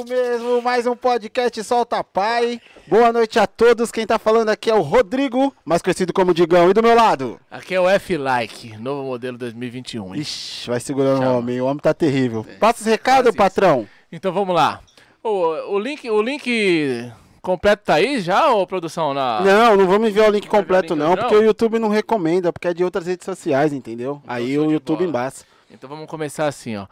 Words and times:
Isso 0.00 0.08
mesmo, 0.08 0.62
mais 0.62 0.86
um 0.86 0.96
podcast 0.96 1.62
Solta 1.62 2.02
Pai. 2.02 2.58
Boa 2.86 3.12
noite 3.12 3.38
a 3.38 3.46
todos. 3.46 3.92
Quem 3.92 4.06
tá 4.06 4.18
falando 4.18 4.48
aqui 4.48 4.70
é 4.70 4.74
o 4.74 4.80
Rodrigo, 4.80 5.54
mais 5.62 5.82
conhecido 5.82 6.12
como 6.12 6.32
Digão. 6.32 6.70
E 6.70 6.72
do 6.72 6.82
meu 6.82 6.94
lado? 6.94 7.38
Aqui 7.50 7.74
é 7.74 7.80
o 7.80 7.88
F-Like, 7.88 8.78
novo 8.78 9.04
modelo 9.04 9.36
2021. 9.36 10.14
hein? 10.14 10.20
Ixi, 10.22 10.70
vai 10.70 10.80
segurando 10.80 11.18
o 11.18 11.22
Chama. 11.22 11.36
homem. 11.38 11.60
O 11.60 11.66
homem 11.66 11.78
tá 11.80 11.92
terrível. 11.92 12.46
Passa 12.58 12.80
os 12.80 12.86
recados, 12.86 13.34
patrão. 13.34 13.86
Então 14.10 14.32
vamos 14.32 14.54
lá. 14.54 14.80
O, 15.22 15.74
o 15.74 15.78
link, 15.78 16.08
o 16.08 16.22
link 16.22 17.12
completo 17.42 17.84
tá 17.84 17.94
aí 17.94 18.20
já, 18.20 18.48
ou 18.48 18.66
produção? 18.66 19.12
Na... 19.12 19.42
Não, 19.42 19.76
não 19.76 19.86
vamos 19.86 20.08
enviar 20.08 20.28
o 20.28 20.32
link 20.32 20.48
completo 20.48 20.94
o 20.94 20.96
não, 20.96 21.14
porque 21.14 21.34
o 21.34 21.42
YouTube 21.42 21.78
não 21.78 21.88
recomenda, 21.88 22.50
porque 22.52 22.68
é 22.68 22.74
de 22.74 22.82
outras 22.82 23.06
redes 23.06 23.26
sociais, 23.26 23.72
entendeu? 23.72 24.22
Aí 24.26 24.54
show 24.54 24.66
o 24.66 24.72
YouTube 24.72 24.98
bola. 24.98 25.08
embaça. 25.10 25.44
Então 25.70 25.90
vamos 25.90 26.06
começar 26.06 26.46
assim, 26.46 26.76
ó. 26.76 26.86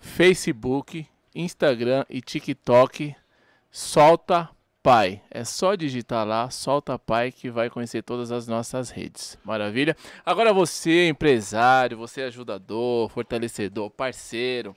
Facebook, 0.00 1.06
Instagram 1.34 2.04
e 2.08 2.20
TikTok, 2.20 3.14
Solta 3.70 4.50
Pai. 4.82 5.22
É 5.30 5.44
só 5.44 5.74
digitar 5.74 6.26
lá, 6.26 6.50
Solta 6.50 6.98
Pai, 6.98 7.32
que 7.32 7.50
vai 7.50 7.70
conhecer 7.70 8.02
todas 8.02 8.30
as 8.30 8.46
nossas 8.46 8.90
redes. 8.90 9.38
Maravilha? 9.42 9.96
Agora 10.24 10.52
você, 10.52 11.08
empresário, 11.08 11.96
você 11.96 12.22
ajudador, 12.22 13.08
fortalecedor, 13.08 13.90
parceiro, 13.90 14.76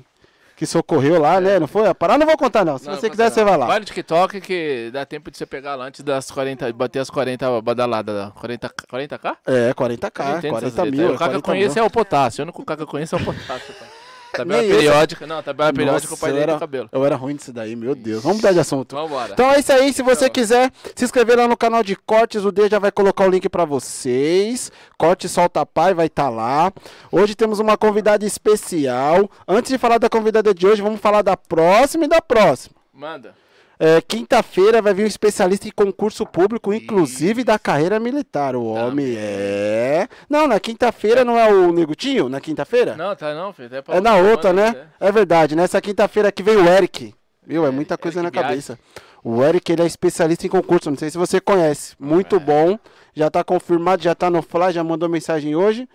que 0.57 0.65
socorreu 0.65 1.21
lá, 1.21 1.39
né? 1.39 1.59
Não 1.59 1.67
foi? 1.67 1.87
A 1.87 1.93
parada 1.95 2.17
não 2.19 2.25
vou 2.25 2.35
contar 2.35 2.65
não. 2.65 2.77
Se 2.79 2.87
Não, 2.87 2.95
você 2.95 3.03
não 3.05 3.09
quiser, 3.11 3.23
conta 3.25 3.33
você 3.35 3.39
não. 3.41 3.47
vai 3.49 3.57
lá. 3.59 3.65
Vai 3.67 3.79
no 3.79 3.85
TikTok 3.85 4.41
que 4.41 4.89
dá 4.91 5.05
tempo 5.05 5.29
de 5.31 5.37
você 5.37 5.45
pegar 5.45 5.75
lá 5.75 5.85
antes 5.85 6.03
das 6.03 6.31
40, 6.31 6.73
bater 6.73 6.99
as 6.99 7.09
40 7.11 7.61
badaladas. 7.61 8.31
40, 8.33 8.67
40k? 8.91 9.37
É, 9.45 9.69
Eu 9.69 9.75
40k, 9.75 10.37
entendo 10.39 10.57
essas 10.57 10.73
40 10.73 10.83
letras. 10.83 10.91
mil. 10.91 11.13
O 11.13 11.17
cara 11.17 11.31
que 11.31 11.37
eu 11.37 11.41
40 11.41 11.41
conheço 11.43 11.75
mil. 11.75 11.83
é 11.83 11.87
o 11.87 11.89
potássio. 11.91 12.41
O 12.41 12.43
único 12.45 12.65
cara 12.65 12.77
que 12.77 12.83
eu 12.83 12.87
conheço 12.87 13.15
é 13.15 13.19
o 13.19 13.23
potássio. 13.23 13.73
pai. 13.75 13.87
Tabela 14.37 14.61
Nem 14.61 14.71
periódica. 14.71 15.27
Não, 15.27 15.43
tabela 15.43 15.73
periódica 15.73 16.07
o 16.07 16.11
Nossa, 16.11 16.21
pai 16.21 16.31
dele 16.31 16.43
era, 16.43 16.53
do 16.53 16.59
cabelo. 16.59 16.89
eu 16.91 17.05
era 17.05 17.15
ruim 17.15 17.35
disso 17.35 17.51
daí, 17.53 17.75
meu 17.75 17.93
Deus. 17.95 18.23
Vamos 18.23 18.37
mudar 18.37 18.51
de 18.53 18.59
assunto. 18.59 18.95
Vambora. 18.95 19.33
Então 19.33 19.51
é 19.51 19.59
isso 19.59 19.71
aí, 19.73 19.91
se 19.93 20.01
você 20.01 20.25
Então. 20.25 20.33
quiser 20.33 20.71
se 20.95 21.05
inscrever 21.05 21.37
lá 21.37 21.47
no 21.47 21.57
canal 21.57 21.83
de 21.83 21.95
cortes, 21.95 22.43
o 22.45 22.51
D 22.51 22.69
já 22.69 22.79
vai 22.79 22.91
colocar 22.91 23.25
o 23.25 23.29
link 23.29 23.47
pra 23.49 23.65
vocês. 23.65 24.71
Corte 24.97 25.27
Solta 25.27 25.65
Pai 25.65 25.93
vai 25.93 26.07
estar 26.07 26.29
lá. 26.29 26.71
Hoje 27.11 27.35
temos 27.35 27.59
uma 27.59 27.77
convidada 27.77 28.25
especial. 28.25 29.29
Antes 29.47 29.71
de 29.71 29.77
falar 29.77 29.97
da 29.97 30.09
convidada 30.09 30.53
de 30.53 30.65
hoje, 30.67 30.81
vamos 30.81 30.99
falar 30.99 31.21
da 31.21 31.35
próxima 31.37 32.05
e 32.05 32.07
da 32.07 32.21
próxima. 32.21 32.75
Manda. 32.93 33.35
É, 33.79 34.01
Quinta-feira 34.01 34.81
vai 34.81 34.93
vir 34.93 35.03
um 35.03 35.07
especialista 35.07 35.67
em 35.67 35.71
concurso 35.71 36.25
público, 36.25 36.73
inclusive 36.73 37.43
da 37.43 37.59
carreira 37.59 37.99
militar. 37.99 38.55
O 38.55 38.65
homem 38.65 39.15
é. 39.17 40.07
Não, 40.29 40.47
na 40.47 40.59
quinta-feira 40.59 41.23
não 41.23 41.37
é 41.37 41.51
o 41.51 41.71
Negutinho? 41.71 42.27
Na 42.27 42.41
quinta-feira? 42.41 42.95
Não, 42.95 43.15
tá 43.15 43.33
não, 43.35 43.53
filho. 43.53 43.69
É, 43.75 43.97
É 43.97 44.01
na 44.01 44.15
outra, 44.15 44.49
semana, 44.49 44.71
né? 44.73 44.87
É 44.99 45.11
verdade. 45.11 45.55
Nessa 45.55 45.79
quinta-feira 45.79 46.29
aqui 46.29 46.41
vem 46.41 46.57
o 46.57 46.67
Eric. 46.67 47.13
Viu? 47.45 47.65
É 47.65 47.71
muita 47.71 47.97
coisa 47.97 48.19
Eric 48.19 48.35
na 48.35 48.43
cabeça. 48.43 48.79
O 49.23 49.43
Eric, 49.43 49.71
ele 49.71 49.83
é 49.83 49.85
especialista 49.85 50.47
em 50.47 50.49
concurso. 50.49 50.89
Não 50.89 50.97
sei 50.97 51.09
se 51.09 51.17
você 51.17 51.39
conhece. 51.39 51.95
Muito 51.99 52.37
É. 52.37 52.39
bom. 52.39 52.79
Já 53.13 53.29
tá 53.29 53.43
confirmado, 53.43 54.03
já 54.03 54.15
tá 54.15 54.29
no 54.29 54.41
Fly, 54.41 54.71
já 54.71 54.83
mandou 54.83 55.07
mensagem 55.09 55.55
hoje. 55.55 55.87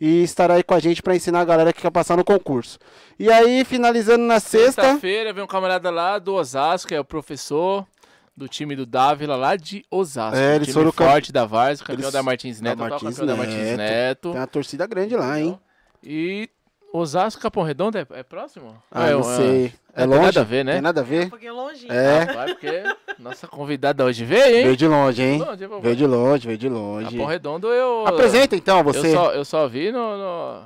E 0.00 0.22
estará 0.22 0.54
aí 0.54 0.62
com 0.62 0.72
a 0.74 0.80
gente 0.80 1.02
pra 1.02 1.14
ensinar 1.14 1.40
a 1.40 1.44
galera 1.44 1.72
que 1.72 1.82
quer 1.82 1.90
passar 1.90 2.16
no 2.16 2.24
concurso. 2.24 2.78
E 3.18 3.30
aí, 3.30 3.64
finalizando 3.64 4.24
na 4.24 4.40
sexta. 4.40 4.82
Sexta-feira 4.82 5.32
vem 5.32 5.44
um 5.44 5.46
camarada 5.46 5.90
lá 5.90 6.18
do 6.18 6.34
Osasco, 6.34 6.88
que 6.88 6.94
é 6.94 7.00
o 7.00 7.04
professor 7.04 7.86
do 8.34 8.48
time 8.48 8.74
do 8.74 8.86
Dávila 8.86 9.36
lá 9.36 9.56
de 9.56 9.84
Osasco. 9.90 10.38
É, 10.38 10.56
eles 10.56 10.72
foram 10.72 10.90
cam- 10.90 11.06
forte 11.10 11.30
da 11.30 11.44
Várzea, 11.44 11.84
campeão 11.84 12.04
eles- 12.04 12.12
da 12.14 12.22
Martins 12.22 12.60
Neto, 12.62 12.78
da 12.78 12.84
atual 12.86 13.00
Martins 13.02 13.18
campeão 13.18 13.36
da 13.36 13.42
Martins 13.42 13.62
Neto. 13.76 13.76
Neto. 13.78 14.30
Tem 14.32 14.40
uma 14.40 14.46
torcida 14.46 14.86
grande 14.86 15.14
lá, 15.16 15.38
hein? 15.38 15.60
E 16.02 16.48
Osasco, 16.92 17.40
Capão 17.40 17.62
Redondo 17.62 17.96
é, 17.98 18.06
é 18.14 18.22
próximo? 18.22 18.74
Ah, 18.90 19.08
é, 19.08 19.12
não 19.12 19.22
sei. 19.22 19.72
É 19.94 20.00
tem 20.00 20.06
longe? 20.06 20.22
nada 20.26 20.40
a 20.40 20.44
ver, 20.44 20.64
né? 20.64 20.72
Tem 20.74 20.80
nada 20.80 21.00
a 21.00 21.04
Um 21.04 21.06
ver? 21.06 21.28
pouquinho 21.30 21.54
longinho. 21.54 21.92
É. 21.92 22.24
Vai 22.26 22.46
porque 22.48 22.82
nossa 23.18 23.46
convidada 23.46 24.04
hoje 24.04 24.24
veio, 24.24 24.56
hein? 24.56 24.64
Veio 24.64 24.76
de 24.76 24.86
longe, 24.86 25.22
hein? 25.22 25.38
Longe. 25.38 25.66
Veio 25.82 25.96
de 25.96 26.06
longe, 26.06 26.46
veio 26.46 26.58
de 26.58 26.68
longe. 26.68 27.10
Capão 27.12 27.26
Redondo 27.26 27.68
eu... 27.68 28.04
Apresenta 28.06 28.56
então 28.56 28.78
eu 28.78 28.84
você. 28.84 29.12
só, 29.12 29.32
eu 29.32 29.44
só 29.44 29.68
vi 29.68 29.92
no, 29.92 30.16
no- 30.16 30.62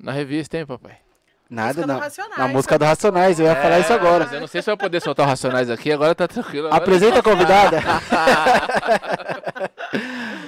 na 0.00 0.12
revista, 0.12 0.56
hein, 0.58 0.66
papai? 0.66 0.98
Nada, 1.48 1.66
Música 1.74 1.86
do 1.86 1.92
na, 1.92 1.98
Racionais, 2.00 2.38
na 2.38 2.48
música 2.48 2.78
do? 2.78 2.84
Racionais, 2.86 3.38
eu 3.40 3.46
ia 3.46 3.54
falar 3.54 3.78
isso 3.78 3.92
agora. 3.92 4.24
Mas 4.24 4.32
eu 4.32 4.40
não 4.40 4.46
sei 4.48 4.62
se 4.62 4.70
eu 4.70 4.72
vou 4.76 4.78
poder 4.86 5.00
soltar 5.00 5.24
o 5.26 5.28
Racionais 5.28 5.70
aqui, 5.70 5.92
agora 5.92 6.14
tá 6.14 6.26
tranquilo. 6.26 6.66
agora- 6.66 6.82
Apresenta 6.82 7.18
a 7.18 7.22
convidada. 7.22 7.78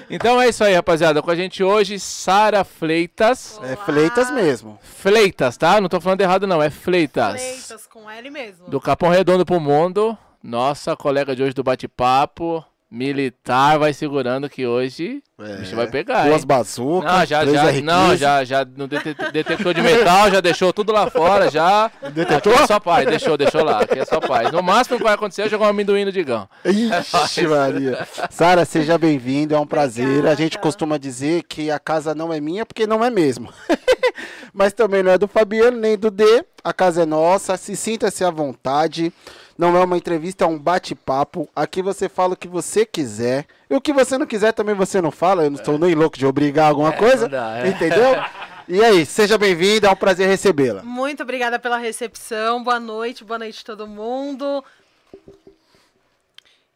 Então 0.09 0.41
é 0.41 0.49
isso 0.49 0.63
aí, 0.63 0.75
rapaziada. 0.75 1.21
Com 1.21 1.31
a 1.31 1.37
gente 1.37 1.63
hoje, 1.65 1.99
Sara 1.99 2.63
Fleitas. 2.65 3.61
É 3.63 3.75
Fleitas 3.77 4.31
mesmo. 4.31 4.79
Fleitas, 4.81 5.57
tá? 5.57 5.81
Não 5.81 5.89
tô 5.89 6.01
falando 6.01 6.21
errado, 6.21 6.47
não. 6.47 6.63
É 6.63 6.71
Fleitas. 6.71 7.41
Fleitas 7.41 7.87
com 7.87 8.09
L 8.09 8.31
mesmo. 8.31 8.69
Do 8.69 8.81
Capão 8.81 9.11
Redondo 9.11 9.45
pro 9.45 9.61
Mundo. 9.61 10.17
Nossa 10.43 10.97
colega 10.97 11.35
de 11.35 11.43
hoje 11.43 11.55
do 11.55 11.65
bate-papo. 11.65 12.65
Militar 12.89 13.79
vai 13.81 13.93
segurando 13.93 14.49
que 14.49 14.65
hoje 14.65 15.21
o 15.39 15.43
bicho 15.59 15.75
vai 15.75 15.89
pegar. 15.89 16.27
Duas 16.29 16.45
bazucas, 16.45 17.11
Não, 17.13 17.27
já, 17.27 17.45
já, 17.45 17.65
R15. 17.73 17.83
não, 17.83 18.17
já, 18.17 18.45
já 18.45 18.65
no 18.65 18.87
dete- 18.87 19.15
detector 19.33 19.75
de 19.75 19.83
metal, 19.83 20.31
já 20.31 20.41
deixou 20.41 20.73
tudo 20.73 20.93
lá 20.93 21.11
fora, 21.11 21.51
já. 21.51 21.91
Detectou? 22.15 22.53
Aqui 22.55 22.63
é 22.63 22.67
só 22.69 22.79
paz, 22.79 23.05
deixou, 23.07 23.37
deixou 23.37 23.65
lá. 23.65 23.81
Aqui 23.81 23.99
é 23.99 24.05
só 24.05 24.21
paz. 24.21 24.53
No 24.53 24.63
máximo 24.63 24.99
que 24.99 25.03
vai 25.03 25.15
acontecer 25.15 25.43
é 25.43 25.49
jogar 25.49 25.67
um 25.67 25.71
amendoim 25.71 26.05
no 26.05 26.13
Digão. 26.13 26.49
Ixi, 26.65 27.47
Maria. 27.49 28.07
Sara, 28.31 28.65
seja 28.65 28.97
bem-vindo, 28.97 29.55
é 29.55 29.59
um 29.59 29.67
prazer. 29.67 30.25
A 30.25 30.35
gente 30.37 30.57
costuma 30.59 30.97
dizer 30.97 31.43
que 31.43 31.71
a 31.73 31.81
casa 31.81 32.15
não 32.15 32.33
é 32.33 32.41
minha, 32.41 32.65
porque 32.65 32.87
não 32.87 33.05
é 33.05 33.11
mesmo. 33.11 33.53
Mas 34.55 34.73
também 34.73 35.03
não 35.03 35.11
é 35.13 35.19
do 35.19 35.27
Fabiano, 35.29 35.77
nem 35.77 35.99
do 35.99 36.11
D. 36.11 36.45
A 36.65 36.73
casa 36.73 37.03
é 37.03 37.07
nossa, 37.07 37.57
se 37.57 37.77
sinta-se 37.77 38.25
à 38.25 38.31
vontade. 38.31 39.13
Não 39.59 39.77
é 39.77 39.83
uma 39.83 39.97
entrevista, 39.97 40.45
é 40.45 40.47
um 40.47 40.59
bate-papo. 40.59 41.49
Aqui 41.57 41.81
você 41.81 42.09
fala 42.09 42.35
o 42.35 42.37
que 42.37 42.47
você 42.49 42.85
quiser. 42.85 43.47
E 43.71 43.75
o 43.75 43.81
que 43.81 43.93
você 43.93 44.19
não 44.19 44.27
quiser 44.27 44.53
também 44.53 44.75
você 44.75 45.01
não 45.01 45.11
fala. 45.11 45.45
Eu 45.45 45.51
não 45.51 45.59
estou 45.59 45.79
nem 45.79 45.95
louco 45.95 46.19
de 46.19 46.27
obrigar 46.27 46.69
alguma 46.69 46.93
coisa. 46.93 47.23
não 47.23 47.31
dá, 47.31 47.59
é. 47.59 47.69
Entendeu? 47.69 48.15
E 48.69 48.83
aí, 48.83 49.07
seja 49.07 49.39
bem-vindo, 49.39 49.87
é 49.87 49.91
um 49.91 49.95
prazer 49.95 50.27
recebê-la. 50.27 50.83
Muito 50.83 51.23
obrigada 51.23 51.57
pela 51.57 51.77
recepção. 51.79 52.65
Boa 52.65 52.81
noite, 52.81 53.23
boa 53.23 53.39
noite 53.39 53.65
todo 53.65 53.87
mundo. 53.87 54.65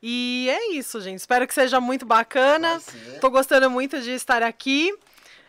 E 0.00 0.48
é 0.48 0.72
isso, 0.72 1.00
gente. 1.00 1.18
Espero 1.18 1.48
que 1.48 1.52
seja 1.52 1.80
muito 1.80 2.06
bacana. 2.06 2.80
Tô 3.20 3.28
gostando 3.28 3.68
muito 3.68 4.00
de 4.00 4.12
estar 4.12 4.40
aqui. 4.40 4.94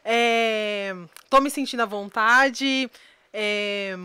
É, 0.04 0.96
Tô 1.30 1.40
me 1.40 1.52
sentindo 1.52 1.82
à 1.82 1.86
vontade. 1.86 2.90
É, 3.32 3.96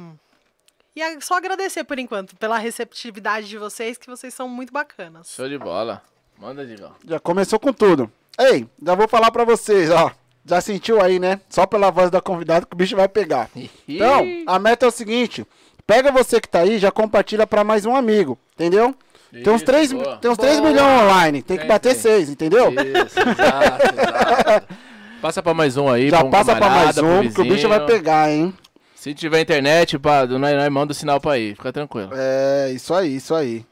E 0.96 1.02
é 1.02 1.20
só 1.20 1.34
agradecer 1.34 1.84
por 1.84 1.98
enquanto 1.98 2.34
pela 2.36 2.56
receptividade 2.56 3.46
de 3.46 3.58
vocês, 3.58 3.98
que 3.98 4.06
vocês 4.06 4.32
são 4.32 4.48
muito 4.48 4.72
bacanas. 4.72 5.28
Show 5.30 5.46
de 5.46 5.58
bola. 5.58 6.00
Manda, 6.38 6.64
Digão. 6.66 6.92
Já 7.06 7.20
começou 7.20 7.60
com 7.60 7.70
tudo. 7.70 8.10
Ei, 8.38 8.66
já 8.82 8.94
vou 8.94 9.06
falar 9.06 9.30
pra 9.30 9.44
vocês, 9.44 9.90
ó. 9.90 10.10
Já 10.44 10.60
sentiu 10.62 11.02
aí, 11.02 11.18
né? 11.18 11.38
Só 11.50 11.66
pela 11.66 11.90
voz 11.90 12.10
da 12.10 12.20
convidada 12.22 12.64
que 12.64 12.72
o 12.72 12.76
bicho 12.76 12.96
vai 12.96 13.08
pegar. 13.08 13.50
Então, 13.86 14.24
a 14.46 14.58
meta 14.58 14.86
é 14.86 14.88
o 14.88 14.92
seguinte: 14.92 15.46
pega 15.86 16.10
você 16.10 16.40
que 16.40 16.48
tá 16.48 16.60
aí, 16.60 16.78
já 16.78 16.90
compartilha 16.90 17.46
pra 17.46 17.62
mais 17.64 17.84
um 17.84 17.94
amigo, 17.94 18.38
entendeu? 18.54 18.94
Tem 19.32 19.52
uns 19.52 19.56
Isso, 19.56 19.64
3, 19.66 19.92
boa. 19.92 20.16
tem 20.16 20.30
uns 20.30 20.38
3 20.38 20.60
milhões 20.60 21.02
online, 21.02 21.42
tem 21.42 21.56
que 21.56 21.62
Tem, 21.62 21.68
bater 21.68 21.92
tem. 21.92 22.00
6, 22.00 22.30
entendeu? 22.30 22.70
Isso, 22.70 23.18
exato, 23.18 23.86
exato. 23.94 24.74
Passa 25.20 25.42
pra 25.42 25.52
mais 25.52 25.76
um 25.76 25.88
aí. 25.90 26.08
Já 26.08 26.18
pra 26.18 26.26
um 26.26 26.30
passa 26.30 26.54
pra 26.56 26.70
mais 26.70 26.72
camarada, 26.72 27.00
pro 27.02 27.10
um, 27.10 27.22
porque 27.26 27.40
o 27.40 27.54
bicho 27.54 27.68
vai 27.68 27.84
pegar, 27.84 28.30
hein? 28.30 28.54
Se 29.06 29.14
tiver 29.14 29.40
internet, 29.40 30.00
pá, 30.00 30.26
nós, 30.26 30.68
manda 30.68 30.90
o 30.90 30.94
sinal 30.94 31.20
pra 31.20 31.34
aí. 31.34 31.54
Fica 31.54 31.72
tranquilo. 31.72 32.10
É, 32.12 32.72
isso 32.72 32.92
aí, 32.92 33.14
isso 33.14 33.36
aí. 33.36 33.64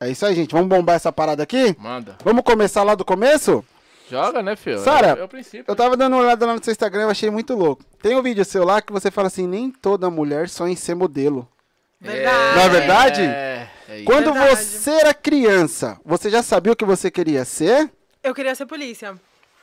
É 0.00 0.08
isso 0.08 0.24
aí, 0.24 0.34
gente. 0.34 0.52
Vamos 0.52 0.66
bombar 0.66 0.96
essa 0.96 1.12
parada 1.12 1.42
aqui? 1.42 1.76
Manda. 1.78 2.16
Vamos 2.24 2.42
começar 2.42 2.82
lá 2.84 2.94
do 2.94 3.04
começo? 3.04 3.62
Joga, 4.10 4.42
né, 4.42 4.56
filho? 4.56 4.78
Sara, 4.78 5.08
é, 5.08 5.20
é 5.20 5.24
o 5.24 5.28
princípio. 5.28 5.66
Eu 5.68 5.76
tava 5.76 5.94
dando 5.94 6.14
uma 6.14 6.22
olhada 6.22 6.46
lá 6.46 6.54
no 6.54 6.64
seu 6.64 6.72
Instagram, 6.72 7.02
eu 7.02 7.10
achei 7.10 7.28
muito 7.28 7.54
louco. 7.54 7.84
Tem 8.00 8.16
um 8.16 8.22
vídeo 8.22 8.42
seu 8.46 8.64
lá 8.64 8.80
que 8.80 8.90
você 8.90 9.10
fala 9.10 9.26
assim, 9.26 9.46
nem 9.46 9.70
toda 9.70 10.08
mulher 10.08 10.48
sonha 10.48 10.72
em 10.72 10.76
ser 10.76 10.94
modelo. 10.94 11.46
Verdade. 12.00 12.56
Não 12.56 12.62
é 12.62 12.68
verdade? 12.70 13.20
É, 13.20 13.68
é 13.90 13.96
isso. 13.96 14.06
Quando 14.06 14.32
Verdade. 14.32 14.56
você 14.56 14.90
era 14.90 15.12
criança, 15.12 16.00
você 16.02 16.30
já 16.30 16.42
sabia 16.42 16.72
o 16.72 16.76
que 16.76 16.86
você 16.86 17.10
queria 17.10 17.44
ser? 17.44 17.90
Eu 18.22 18.34
queria 18.34 18.54
ser 18.54 18.64
polícia. 18.64 19.20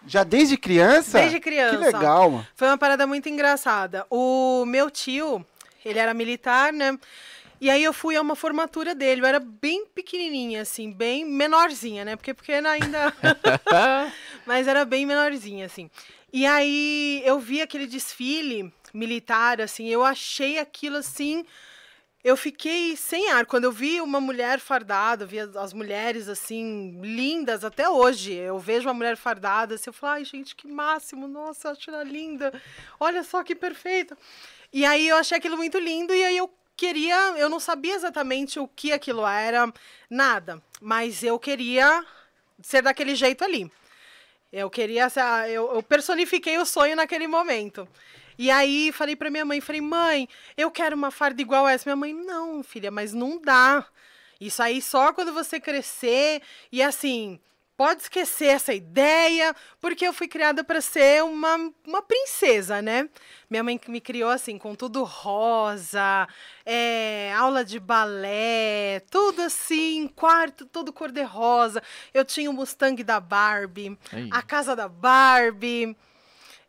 Já 0.08 0.24
desde 0.24 0.58
criança? 0.58 1.20
Desde 1.20 1.40
criança. 1.40 1.78
Que 1.78 1.84
legal, 1.84 2.32
mano. 2.32 2.48
Foi 2.56 2.68
uma 2.68 2.78
parada 2.78 3.08
muito 3.08 3.28
engraçada. 3.28 4.06
O 4.10 4.66
meu 4.66 4.90
tio, 4.90 5.46
ele 5.84 6.00
era 6.00 6.14
militar, 6.14 6.72
né? 6.72 6.98
E 7.60 7.70
aí 7.70 7.84
eu 7.84 7.94
fui 7.94 8.16
a 8.16 8.22
uma 8.22 8.36
formatura 8.36 8.94
dele. 8.94 9.22
Eu 9.22 9.26
era 9.26 9.40
bem 9.40 9.86
pequenininha, 9.86 10.62
assim, 10.62 10.92
bem 10.92 11.26
menorzinha, 11.26 12.06
né? 12.06 12.16
Porque 12.16 12.34
pequena 12.34 12.70
ainda. 12.70 13.14
Mas 14.46 14.68
era 14.68 14.86
bem 14.86 15.06
menorzinha, 15.06 15.66
assim. 15.66 15.90
E 16.32 16.46
aí 16.46 17.22
eu 17.26 17.40
vi 17.40 17.62
aquele 17.62 17.88
desfile 17.88 18.74
militar, 18.94 19.62
assim, 19.62 19.88
eu 19.88 20.04
achei 20.04 20.60
aquilo 20.60 20.98
assim. 20.98 21.46
Eu 22.26 22.36
fiquei 22.36 22.96
sem 22.96 23.30
ar. 23.30 23.46
Quando 23.46 23.66
eu 23.66 23.72
vi 23.72 24.02
uma 24.02 24.20
mulher 24.20 24.60
fardada, 24.60 25.28
vi 25.28 25.38
as, 25.40 25.74
mulheres, 25.74 26.28
assim, 26.28 27.00
lindas 27.00 27.64
até 27.64 27.88
hoje. 27.88 28.34
Eu 28.34 28.58
vejo 28.58 28.88
uma 28.88 28.96
mulher 28.96 29.16
fardada, 29.16 29.76
assim, 29.76 29.92
eu 29.92 29.94
falo, 29.94 30.14
ai, 30.14 30.26
gente, 30.26 30.56
que 30.56 30.68
máximo, 30.68 31.28
nossa, 31.28 31.70
acho 31.70 31.88
ela 31.88 32.04
linda. 32.04 32.52
Olha 33.00 33.24
só 33.24 33.44
que 33.44 33.54
perfeita. 33.54 34.18
E 34.74 34.84
aí 34.84 35.08
eu 35.08 35.18
achei 35.18 35.38
aquilo 35.38 35.56
muito 35.56 35.78
lindo, 35.78 36.16
e 36.16 36.24
aí 36.26 36.36
eu 36.36 36.52
queria, 36.76 37.36
eu 37.38 37.48
não 37.48 37.60
sabia 37.60 37.94
exatamente 37.94 38.60
o 38.60 38.68
que 38.68 38.92
aquilo 38.92 39.24
era, 39.28 39.72
nada. 40.10 40.60
Mas 40.82 41.22
eu 41.22 41.38
queria 41.38 42.04
ser 42.60 42.82
daquele 42.82 43.14
jeito 43.14 43.44
ali. 43.44 43.72
Eu 44.52 44.68
queria, 44.68 45.10
eu 45.48 45.84
personifiquei 45.84 46.58
o 46.58 46.66
sonho 46.66 46.96
naquele 46.96 47.28
momento. 47.28 47.88
E 48.38 48.52
aí 48.52 48.92
falei 48.92 49.16
pra 49.16 49.30
minha 49.30 49.46
mãe, 49.46 49.62
falei, 49.62 49.82
mãe, 49.82 50.30
eu 50.58 50.70
quero 50.70 50.96
uma 50.96 51.12
farda 51.12 51.42
igual 51.42 51.68
essa. 51.68 51.90
Minha 51.90 51.96
mãe, 51.96 52.14
não, 52.14 52.64
filha, 52.64 52.92
mas 52.92 53.14
não 53.14 53.40
dá. 53.40 53.86
Isso 54.40 54.62
aí 54.62 54.82
só 54.82 55.14
quando 55.14 55.34
você 55.34 55.60
crescer 55.60 56.42
e 56.72 56.82
assim, 56.82 57.40
pode 57.78 58.04
esquecer 58.04 58.48
essa 58.48 58.74
ideia, 58.74 59.56
porque 59.80 60.08
eu 60.08 60.14
fui 60.14 60.28
criada 60.28 60.64
para 60.64 60.82
ser 60.82 61.24
uma, 61.24 61.72
uma 61.86 62.02
princesa, 62.02 62.82
né? 62.82 63.10
Minha 63.50 63.64
mãe 63.64 63.80
me 63.88 64.02
criou 64.02 64.30
assim, 64.30 64.58
com 64.58 64.76
tudo 64.76 65.04
rosa, 65.04 66.28
é, 66.66 67.34
aula 67.36 67.64
de 67.64 67.80
balé, 67.80 69.02
tudo 69.10 69.42
assim, 69.42 70.08
quarto 70.08 70.66
todo 70.66 70.94
cor-de-rosa. 70.94 71.82
Eu 72.14 72.24
tinha 72.24 72.50
o 72.50 72.54
Mustang 72.54 73.02
da 73.04 73.20
Barbie, 73.20 73.98
Aí. 74.12 74.30
a 74.32 74.42
casa 74.42 74.76
da 74.76 74.88
Barbie. 74.88 75.96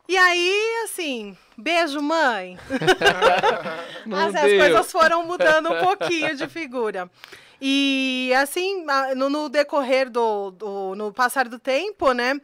E 0.09 0.17
aí, 0.17 0.83
assim, 0.85 1.37
beijo, 1.57 2.01
mãe. 2.01 2.57
As, 4.15 4.35
as 4.35 4.43
coisas 4.43 4.93
foram 4.93 5.25
mudando 5.27 5.73
um 5.73 5.85
pouquinho 5.85 6.37
de 6.37 6.47
figura. 6.49 7.11
E 7.61 8.33
assim, 8.37 8.85
no, 9.17 9.29
no 9.29 9.49
decorrer 9.49 10.09
do, 10.11 10.51
do- 10.53 10.95
no 10.95 11.13
passar 11.13 11.49
do 11.49 11.59
tempo, 11.59 12.13
né? 12.13 12.41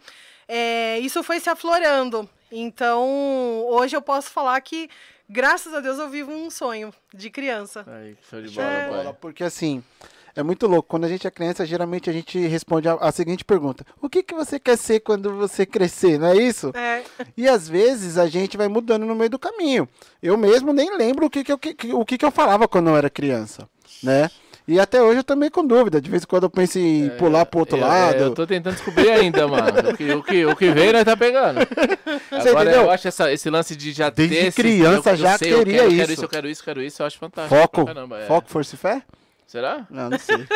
é, 0.49 0.99
isso 0.99 1.23
foi 1.23 1.39
se 1.39 1.49
aflorando. 1.51 2.29
Então, 2.51 3.65
hoje 3.69 3.97
eu 3.97 4.03
posso 4.03 4.31
falar 4.31 4.61
que, 4.61 4.91
graças 5.29 5.73
a 5.73 5.81
Deus, 5.81 5.99
eu 5.99 6.09
vivo 6.09 6.33
um 6.33 6.51
sonho 6.51 6.93
de 7.15 7.31
criança. 7.31 7.85
Aí, 7.87 8.17
show 8.29 8.43
de 8.43 8.51
bola, 8.55 9.05
pai. 9.05 9.17
Porque 9.21 9.45
assim, 9.45 9.83
é 10.35 10.43
muito 10.43 10.67
louco. 10.67 10.89
Quando 10.89 11.05
a 11.05 11.09
gente 11.09 11.27
é 11.27 11.31
criança, 11.31 11.65
geralmente 11.67 12.09
a 12.09 12.13
gente 12.13 12.39
responde 12.47 12.89
a, 12.89 12.95
a 12.95 13.13
seguinte 13.13 13.45
pergunta: 13.45 13.85
O 14.01 14.09
que, 14.09 14.23
que 14.23 14.35
você 14.35 14.59
quer 14.59 14.77
ser 14.79 15.01
quando 15.01 15.33
você 15.37 15.65
crescer? 15.67 16.19
Não 16.19 16.29
é 16.29 16.37
isso? 16.37 16.71
É, 16.75 17.03
E 17.37 17.49
às 17.49 17.69
vezes 17.69 18.17
a 18.19 18.27
gente 18.27 18.57
vai 18.57 18.69
mudando 18.69 19.05
no 19.07 19.15
meio 19.15 19.31
do 19.31 19.39
caminho. 19.39 19.89
Eu 20.23 20.37
mesmo 20.37 20.73
nem 20.73 20.97
lembro 20.97 21.27
o 21.27 21.31
que, 21.31 21.43
que, 21.45 21.53
eu, 21.53 21.59
que, 21.59 21.77
o 21.93 22.05
que, 22.05 22.17
que 22.19 22.25
eu 22.25 22.31
falava 22.31 22.67
quando 22.69 22.89
eu 22.91 22.97
era 22.97 23.11
criança, 23.11 23.69
né? 24.03 24.31
E 24.69 24.79
até 24.79 25.03
hoje 25.03 25.19
eu 25.19 25.25
também 25.25 25.51
com 25.51 25.67
dúvida. 25.67 26.01
De 26.01 26.09
vez 26.09 26.23
em 26.23 26.27
quando 26.27 26.45
eu 26.45 26.51
penso 26.51 26.79
em 26.79 27.11
pular 27.19 27.45
pro 27.45 27.59
outro 27.61 27.77
Eu- 27.77 27.81
lado. 27.83 28.15
é, 28.15 28.23
eu 28.23 28.31
tô 28.33 28.47
tentando 28.47 28.75
descobrir 28.75 29.11
ainda, 29.11 29.49
mano. 29.49 29.67
O 29.91 29.97
que, 29.97 30.13
o 30.13 30.23
que, 30.23 30.47
o 30.47 30.55
que 30.57 30.71
veio, 30.71 30.93
nós 30.93 31.03
tá 31.05 31.17
pegando. 31.17 31.59
Agora, 32.31 32.63
entendeu? 32.71 32.83
eu 32.83 32.91
acho 32.93 33.09
essa, 33.09 33.33
esse 33.33 33.51
lance 33.51 33.75
de 33.75 33.91
já 33.93 34.09
Desde 34.09 34.37
ter... 34.37 34.47
esse- 34.47 34.57
criança 34.63 35.11
eu, 35.11 35.15
eu 35.15 35.17
já 35.17 35.37
sei, 35.37 35.53
eu 35.53 35.59
queria 35.59 35.79
quero, 35.81 35.91
Eu 35.93 35.97
quero 35.99 36.13
isso. 36.13 36.25
eu 36.25 36.29
quero 36.29 36.49
isso, 36.49 36.61
eu 36.61 36.65
quero 36.65 36.83
isso, 36.83 37.03
eu 37.03 37.07
acho 37.07 37.19
fantástico. 37.19 37.61
Foco, 37.61 37.85
caramba, 37.87 38.21
é. 38.21 38.27
foco, 38.27 38.49
força 38.49 38.77
e 38.77 38.79
fé? 38.79 39.03
Será? 39.53 39.87
Não, 39.91 40.09
não 40.09 40.19
sei. 40.19 40.49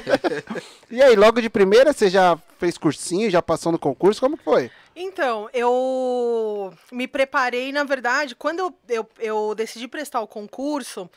e 0.90 1.02
aí, 1.02 1.14
logo 1.14 1.42
de 1.42 1.50
primeira, 1.50 1.92
você 1.92 2.08
já 2.08 2.38
fez 2.58 2.78
cursinho, 2.78 3.28
já 3.28 3.42
passou 3.42 3.70
no 3.70 3.78
concurso? 3.78 4.18
Como 4.18 4.38
que 4.38 4.42
foi? 4.42 4.70
Então, 4.96 5.50
eu 5.52 6.72
me 6.90 7.06
preparei, 7.06 7.70
na 7.70 7.84
verdade, 7.84 8.34
quando 8.34 8.60
eu, 8.60 8.74
eu, 8.88 9.10
eu 9.18 9.54
decidi 9.54 9.86
prestar 9.86 10.22
o 10.22 10.26
concurso, 10.26 11.10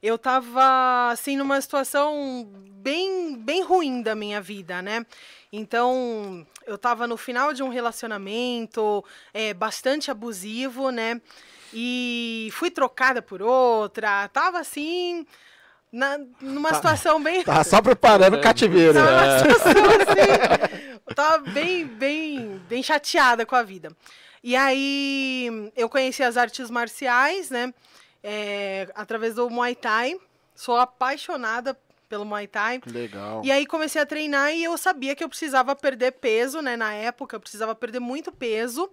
eu 0.00 0.16
tava, 0.16 1.10
assim, 1.10 1.36
numa 1.36 1.60
situação 1.60 2.48
bem, 2.76 3.36
bem 3.36 3.64
ruim 3.64 4.00
da 4.00 4.14
minha 4.14 4.40
vida, 4.40 4.80
né? 4.80 5.04
Então, 5.52 6.46
eu 6.64 6.78
tava 6.78 7.08
no 7.08 7.16
final 7.16 7.52
de 7.52 7.64
um 7.64 7.70
relacionamento 7.70 9.04
é, 9.34 9.52
bastante 9.52 10.12
abusivo, 10.12 10.90
né? 10.90 11.20
E 11.74 12.50
fui 12.52 12.70
trocada 12.70 13.20
por 13.20 13.42
outra, 13.42 14.28
tava 14.28 14.60
assim, 14.60 15.26
na, 15.92 16.18
numa 16.40 16.74
situação 16.74 17.22
bem. 17.22 17.44
Tava 17.44 17.64
só 17.64 17.82
preparando 17.82 18.36
o 18.36 18.40
cativeiro. 18.40 18.94
Tava 18.94 19.10
né? 19.10 19.16
numa 19.16 19.38
situação 19.38 19.84
assim, 19.84 21.00
eu 21.06 21.14
tava 21.14 21.38
bem, 21.50 21.86
bem, 21.86 22.60
bem 22.68 22.82
chateada 22.82 23.44
com 23.44 23.54
a 23.54 23.62
vida. 23.62 23.90
E 24.42 24.56
aí 24.56 25.70
eu 25.76 25.88
conheci 25.88 26.22
as 26.22 26.36
artes 26.36 26.70
marciais, 26.70 27.50
né? 27.50 27.72
é, 28.22 28.88
através 28.94 29.34
do 29.34 29.50
Muay 29.50 29.74
Thai. 29.74 30.16
Sou 30.54 30.76
apaixonada 30.76 31.76
pelo 32.08 32.24
Muay 32.24 32.46
Thai. 32.46 32.80
Legal. 32.86 33.42
E 33.44 33.50
aí 33.50 33.66
comecei 33.66 34.00
a 34.00 34.06
treinar 34.06 34.54
e 34.54 34.62
eu 34.62 34.76
sabia 34.78 35.16
que 35.16 35.24
eu 35.24 35.28
precisava 35.28 35.74
perder 35.74 36.12
peso, 36.12 36.60
né? 36.60 36.76
Na 36.76 36.92
época, 36.92 37.36
eu 37.36 37.40
precisava 37.40 37.74
perder 37.74 38.00
muito 38.00 38.30
peso. 38.30 38.90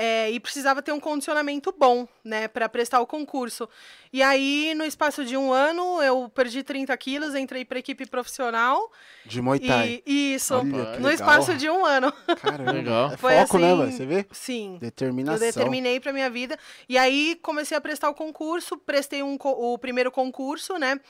É, 0.00 0.30
e 0.30 0.38
precisava 0.38 0.80
ter 0.80 0.92
um 0.92 1.00
condicionamento 1.00 1.74
bom, 1.76 2.06
né, 2.22 2.46
para 2.46 2.68
prestar 2.68 3.00
o 3.00 3.06
concurso. 3.06 3.68
E 4.12 4.22
aí, 4.22 4.72
no 4.76 4.84
espaço 4.84 5.24
de 5.24 5.36
um 5.36 5.52
ano, 5.52 6.00
eu 6.00 6.30
perdi 6.32 6.62
30 6.62 6.96
quilos, 6.96 7.34
entrei 7.34 7.64
para 7.64 7.80
equipe 7.80 8.06
profissional. 8.06 8.92
De 9.26 9.42
Muay 9.42 9.58
Thai. 9.58 10.00
E 10.06 10.34
isso, 10.34 10.54
Olha, 10.54 10.62
no 10.62 11.08
legal. 11.08 11.10
espaço 11.10 11.54
de 11.54 11.68
um 11.68 11.84
ano. 11.84 12.12
Caramba. 12.40 12.70
Legal. 12.70 13.10
É 13.12 13.16
Foi 13.16 13.34
foco, 13.38 13.58
né, 13.58 13.72
assim, 13.72 13.80
velho? 13.80 13.92
Você 13.92 14.06
vê? 14.06 14.26
Sim. 14.30 14.74
Eu 14.74 14.78
Determinação. 14.78 15.40
determinei 15.40 15.98
para 15.98 16.12
minha 16.12 16.30
vida. 16.30 16.56
E 16.88 16.96
aí 16.96 17.36
comecei 17.42 17.76
a 17.76 17.80
prestar 17.80 18.08
o 18.08 18.14
concurso, 18.14 18.78
prestei 18.78 19.20
um 19.24 19.36
o 19.36 19.76
primeiro 19.78 20.12
concurso, 20.12 20.78
né? 20.78 21.00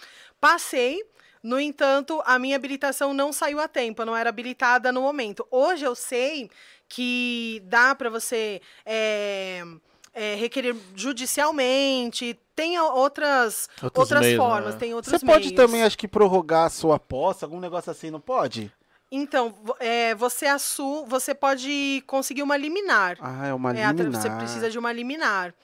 Passei. 0.41 1.05
No 1.43 1.61
entanto, 1.61 2.21
a 2.27 2.37
minha 2.39 2.57
habilitação 2.57 3.15
não 3.15 3.33
saiu 3.33 3.61
a 3.61 3.69
tempo, 3.69 4.03
eu 4.03 4.07
não 4.07 4.17
era 4.17 4.29
habilitada 4.29 4.91
no 4.91 5.03
momento. 5.03 5.47
Hoje 5.53 5.85
eu 5.85 5.95
sei 5.95 6.51
que 6.89 7.63
dá 7.67 7.95
para 7.95 8.09
você 8.11 8.61
é, 8.87 9.63
é, 10.15 10.35
requerer 10.37 10.75
judicialmente, 10.95 12.39
tem 12.57 12.79
outras, 12.81 13.69
Outros 13.83 14.01
outras 14.03 14.21
meios, 14.23 14.37
formas, 14.37 14.75
né? 14.75 14.81
tem 14.81 14.95
outros 14.95 15.13
Você 15.21 15.25
pode 15.25 15.45
meios. 15.47 15.53
também, 15.57 15.83
acho 15.83 15.97
que, 15.99 16.09
prorrogar 16.09 16.65
a 16.67 16.71
sua 16.71 16.97
aposta, 16.97 17.47
algum 17.47 17.61
negócio 17.61 17.91
assim, 17.91 18.11
não 18.11 18.21
pode? 18.21 18.73
Então, 19.11 19.55
é, 19.81 20.15
você 20.15 20.47
assu 20.47 21.05
você 21.07 21.35
pode 21.35 22.03
conseguir 22.07 22.43
uma 22.43 22.57
liminar. 22.57 23.17
Ah, 23.21 23.47
é 23.47 23.55
uma 23.55 23.71
É, 23.71 23.91
liminar. 23.93 24.21
você 24.21 24.29
precisa 24.31 24.69
de 24.71 24.79
uma 24.79 24.93
liminar. 24.93 25.55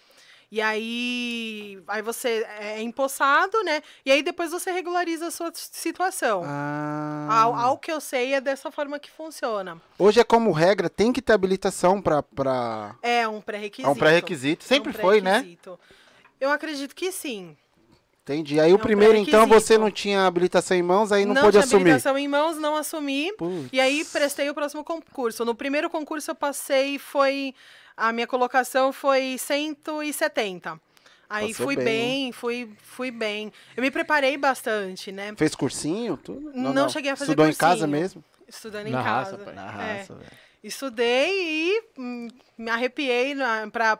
E 0.54 0.60
aí, 0.60 1.82
aí 1.88 2.00
você 2.00 2.46
é 2.60 2.80
empossado, 2.80 3.60
né? 3.64 3.82
E 4.06 4.12
aí 4.12 4.22
depois 4.22 4.52
você 4.52 4.70
regulariza 4.70 5.26
a 5.26 5.30
sua 5.32 5.50
situação. 5.52 6.42
Ah. 6.44 7.26
Ao, 7.28 7.54
ao 7.56 7.76
que 7.76 7.90
eu 7.90 8.00
sei, 8.00 8.34
é 8.34 8.40
dessa 8.40 8.70
forma 8.70 9.00
que 9.00 9.10
funciona. 9.10 9.82
Hoje 9.98 10.20
é 10.20 10.22
como 10.22 10.52
regra, 10.52 10.88
tem 10.88 11.12
que 11.12 11.20
ter 11.20 11.32
habilitação 11.32 12.00
pra... 12.00 12.22
pra... 12.22 12.94
É 13.02 13.26
um 13.26 13.40
pré-requisito. 13.40 13.88
É 13.88 13.90
um 13.90 13.96
pré-requisito. 13.96 14.62
Sempre 14.62 14.92
É 14.92 14.96
um 14.96 15.00
foi, 15.00 15.20
né? 15.20 15.44
Eu 16.40 16.52
acredito 16.52 16.94
que 16.94 17.10
sim. 17.10 17.56
Entendi. 18.22 18.60
Aí 18.60 18.70
É 18.70 18.72
o 18.72 18.76
um 18.76 18.80
primeiro, 18.80 19.16
então, 19.16 19.48
pré-requisito. 19.48 19.66
você 19.66 19.76
não 19.76 19.90
tinha 19.90 20.24
habilitação 20.24 20.76
em 20.76 20.84
mãos, 20.84 21.10
aí 21.10 21.24
não, 21.24 21.34
não 21.34 21.42
pôde 21.42 21.54
tinha 21.56 21.64
assumir. 21.64 21.80
habilitação 21.82 22.16
em 22.16 22.28
mãos, 22.28 22.58
não 22.58 22.76
assumi. 22.76 23.32
Putz. 23.36 23.70
E 23.72 23.80
aí 23.80 24.04
prestei 24.04 24.48
o 24.48 24.54
próximo 24.54 24.84
concurso. 24.84 25.44
No 25.44 25.56
primeiro 25.56 25.90
concurso 25.90 26.30
eu 26.30 26.34
passei, 26.36 26.96
foi. 26.96 27.52
A 27.96 28.12
minha 28.12 28.26
colocação 28.26 28.92
foi 28.92 29.36
170. 29.38 30.80
Aí 31.28 31.48
Passou 31.48 31.66
fui 31.66 31.76
bem, 31.76 31.84
bem, 31.84 32.32
fui, 32.32 32.70
fui 32.82 33.10
bem. 33.10 33.52
Eu 33.76 33.82
me 33.82 33.90
preparei 33.90 34.36
bastante, 34.36 35.10
né? 35.10 35.32
Fez 35.36 35.54
cursinho, 35.54 36.16
tudo? 36.16 36.52
Não 36.54 36.88
cheguei 36.88 37.10
a 37.10 37.16
fazer 37.16 37.30
Estudou 37.32 37.46
em 37.48 37.54
casa 37.54 37.70
cursinho. 37.80 37.90
mesmo? 37.90 38.24
Estudando 38.46 38.86
em 38.86 38.90
Na 38.90 39.00
raça, 39.00 39.30
casa. 39.32 39.44
pai. 39.44 39.54
Na 39.54 39.62
É. 39.82 39.96
raça, 39.98 40.14
velho. 40.14 40.30
Estudei 40.62 41.30
e 41.30 41.82
hum, 41.98 42.28
me 42.56 42.70
arrepiei 42.70 43.34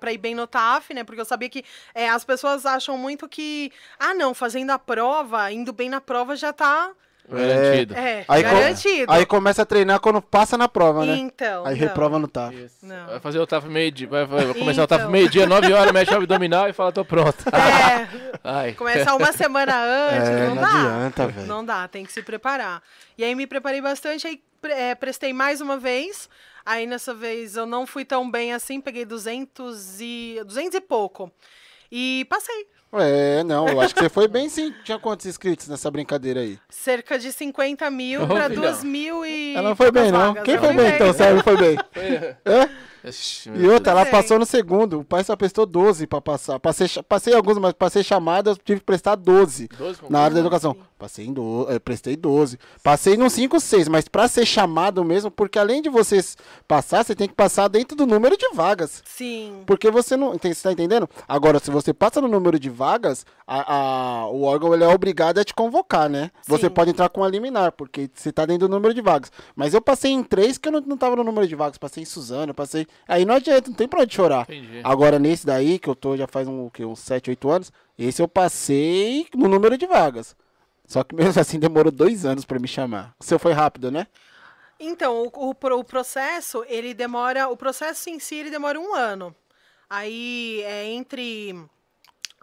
pra 0.01 0.13
ir 0.13 0.19
bem 0.19 0.35
no 0.35 0.47
TAF, 0.47 0.95
né? 0.95 1.05
Porque 1.05 1.21
eu 1.21 1.25
sabia 1.25 1.49
que 1.49 1.63
é, 1.95 2.09
as 2.09 2.25
pessoas 2.25 2.65
acham 2.65 2.97
muito 2.97 3.29
que, 3.29 3.71
ah, 3.99 4.15
não, 4.15 4.33
fazendo 4.33 4.71
a 4.71 4.79
prova, 4.79 5.51
indo 5.53 5.73
bem 5.75 5.91
na 5.91 6.01
prova 6.01 6.35
já 6.37 6.53
tá 6.55 6.91
Garantido. 7.29 7.95
é, 7.95 8.25
Aí, 8.29 8.43
garantido. 8.43 9.13
aí 9.13 9.25
começa 9.27 9.63
a 9.63 9.65
treinar 9.67 9.99
quando 10.01 10.21
passa 10.21 10.59
na 10.59 10.69
prova, 10.69 11.07
né? 11.07 11.17
Então, 11.17 11.65
Aí 11.65 11.73
não. 11.75 11.81
reprova 11.81 12.19
no 12.19 12.29
TAF. 12.29 12.55
Vai 12.83 13.21
fazer 13.21 13.39
o 13.39 13.47
TAF 13.47 13.67
meio-dia. 13.69 14.07
Vai, 14.07 14.25
vai 14.27 14.45
vai 14.45 14.55
começar 14.55 14.85
o 14.85 14.87
TAF 14.87 15.01
Então. 15.03 15.11
meio-dia, 15.13 15.47
9 15.47 15.73
horas, 15.73 15.93
mexe 15.93 16.13
o 16.13 16.17
abdominal 16.19 16.69
e 16.69 16.73
fala, 16.73 16.93
tô 16.93 17.05
pronto. 17.05 17.45
É, 17.55 18.09
Ai. 18.45 18.73
começar 18.75 19.15
uma 19.17 19.33
semana 19.33 19.75
antes, 19.75 20.29
É, 20.29 20.47
não, 20.49 20.55
não 20.55 20.63
dá. 20.63 20.69
adianta, 20.69 21.27
velho. 21.29 21.47
Não 21.47 21.65
dá, 21.65 21.89
tem 21.89 22.05
que 22.05 22.13
se 22.13 22.23
preparar. 22.23 22.83
E 23.17 23.25
aí 23.25 23.35
me 23.35 23.47
preparei 23.47 23.81
bastante, 23.81 24.27
aí 24.27 24.41
é, 24.65 24.95
prestei 24.95 25.33
mais 25.33 25.61
uma 25.61 25.77
vez. 25.79 26.29
Aí 26.67 26.87
nessa 26.87 27.13
vez 27.15 27.57
eu 27.57 27.65
não 27.67 27.87
fui 27.87 28.05
tão 28.05 28.31
bem 28.31 28.53
assim, 28.53 28.81
peguei 28.81 29.05
200 29.05 30.01
e 30.01 30.41
200 30.47 30.75
e 30.75 30.81
pouco. 30.81 31.31
E 31.91 32.27
passei. 32.29 32.67
É, 33.01 33.43
não, 33.45 33.69
eu 33.69 33.81
acho 33.81 33.95
que 33.95 34.01
você 34.01 34.09
foi 34.09 34.29
bem 34.29 34.49
sim. 34.49 34.73
Tinha 34.85 34.99
quantos 34.99 35.27
inscritos 35.27 35.69
nessa 35.69 35.91
brincadeira 35.91 36.41
aí? 36.41 36.59
Cerca 36.69 37.19
de 37.19 37.33
50 37.33 37.91
mil 37.91 38.23
Ô, 38.23 38.27
para 38.27 38.49
filhão. 38.49 38.63
2 38.63 38.85
mil 38.85 39.25
e. 39.27 39.55
Ela 39.55 39.71
não 39.71 39.77
foi 39.77 39.91
bem, 39.91 40.13
não. 40.13 40.29
vagas. 40.35 40.45
Quem 40.45 40.59
foi 40.59 40.69
fui 40.69 40.77
bem, 40.77 40.95
então? 40.95 41.13
Sério, 41.13 41.43
foi 41.43 41.57
bem. 41.57 41.77
É? 42.45 42.69
Ixi, 43.05 43.51
E 43.55 43.69
outra, 43.69 43.93
ela 43.93 44.03
Sei. 44.05 44.11
passou 44.11 44.39
no 44.39 44.47
segundo. 44.47 45.01
O 45.01 45.05
pai 45.05 45.23
só 45.23 45.37
prestou 45.37 45.67
12 45.67 46.07
pra 46.07 46.21
passar. 46.21 46.59
Passei, 46.59 46.89
passei 47.09 47.35
alguns, 47.35 47.59
mas 47.59 47.73
passei 47.75 48.03
chamada, 48.03 48.51
eu 48.51 48.57
tive 48.57 48.81
que 48.81 48.87
prestar 48.87 49.15
12. 49.15 49.69
12 49.77 50.01
Na 50.09 50.21
área 50.21 50.35
da 50.35 50.41
educação. 50.41 50.77
Passei 50.99 51.27
em 51.27 51.33
do, 51.33 51.67
eh, 51.69 51.79
prestei 51.79 52.17
12. 52.17 52.59
Passei 52.83 53.17
no 53.17 53.29
5, 53.29 53.61
6, 53.61 53.89
mas 53.89 54.09
pra 54.09 54.27
ser 54.27 54.47
chamado 54.47 55.05
mesmo, 55.05 55.31
porque 55.31 55.59
além 55.59 55.83
de 55.83 55.91
você 55.91 56.19
passar, 56.67 57.05
você 57.05 57.15
tem 57.15 57.29
que 57.29 57.35
passar 57.35 57.69
dentro 57.69 57.95
do 57.97 58.07
número 58.07 58.37
de 58.39 58.49
vagas. 58.55 59.03
Sim. 59.05 59.63
Porque 59.67 59.91
você 59.91 60.17
não. 60.17 60.33
Você 60.33 60.55
tá 60.63 60.73
entendendo? 60.73 61.09
Agora, 61.29 61.59
se 61.59 61.71
você 61.71 61.93
passa 61.93 62.21
no 62.23 62.29
número 62.29 62.59
de 62.59 62.71
vagas, 62.71 63.27
a, 63.47 63.75
a- 64.23 64.29
o 64.31 64.43
órgão 64.45 64.73
ele 64.73 64.85
é 64.85 64.89
obrigado 64.89 65.39
a 65.39 65.45
te 65.45 65.53
convocar, 65.53 66.09
né? 66.09 66.31
Você 66.47 66.69
Sim. 66.69 66.71
pode 66.71 66.91
entrar 66.91 67.09
com 67.11 67.23
a 67.23 67.29
liminar, 67.29 67.73
porque 67.73 68.09
você 68.15 68.33
tá 68.33 68.47
dentro 68.47 68.67
do 68.67 68.75
número 68.75 68.95
de 68.95 69.03
vagas. 69.03 69.31
Mas 69.55 69.75
eu 69.75 69.83
passei 69.83 70.11
em 70.13 70.23
três 70.23 70.57
que 70.57 70.69
eu 70.69 70.73
não, 70.73 70.81
não 70.81 70.97
tava 70.97 71.17
no 71.17 71.25
número 71.25 71.47
de 71.47 71.55
vagas. 71.55 71.77
Passei 71.77 72.03
em 72.03 72.07
Suzano, 72.07 72.55
passei. 72.55 72.87
Aí 73.07 73.25
não 73.25 73.35
adianta, 73.35 73.69
não 73.69 73.77
tem 73.77 73.87
pra 73.89 74.01
onde 74.03 74.15
chorar. 74.15 74.43
Entendi. 74.43 74.81
Agora, 74.83 75.19
nesse 75.19 75.45
daí, 75.47 75.79
que 75.79 75.89
eu 75.89 75.95
tô 75.95 76.17
já 76.17 76.27
faz 76.27 76.49
um, 76.49 76.67
o 76.67 76.71
quê, 76.71 76.85
uns 76.85 77.01
7, 77.01 77.31
8 77.31 77.51
anos, 77.51 77.73
esse 77.99 78.21
eu 78.23 78.29
passei 78.29 79.27
no 79.35 79.49
número 79.49 79.77
de 79.77 79.87
vagas. 79.87 80.35
Só 80.87 81.03
que 81.05 81.15
mesmo 81.15 81.39
assim 81.41 81.59
demorou 81.59 81.93
dois 81.93 82.25
anos 82.25 82.45
pra 82.45 82.59
me 82.59 82.69
chamar. 82.69 83.15
O 83.21 83.25
seu 83.25 83.39
foi 83.39 83.53
rápido, 83.53 83.91
né? 83.91 84.07
Então, 84.81 85.23
o, 85.33 85.51
o 85.51 85.55
pro- 85.55 85.79
o 85.79 85.85
processo, 85.85 86.65
ele 86.69 86.93
demora. 86.95 87.49
O 87.49 87.57
processo 87.57 88.11
em 88.11 88.19
si, 88.19 88.35
ele 88.37 88.51
demora 88.51 88.79
um 88.81 88.95
ano. 88.95 89.35
Aí 89.89 90.63
é 90.65 90.87
entre 90.87 91.55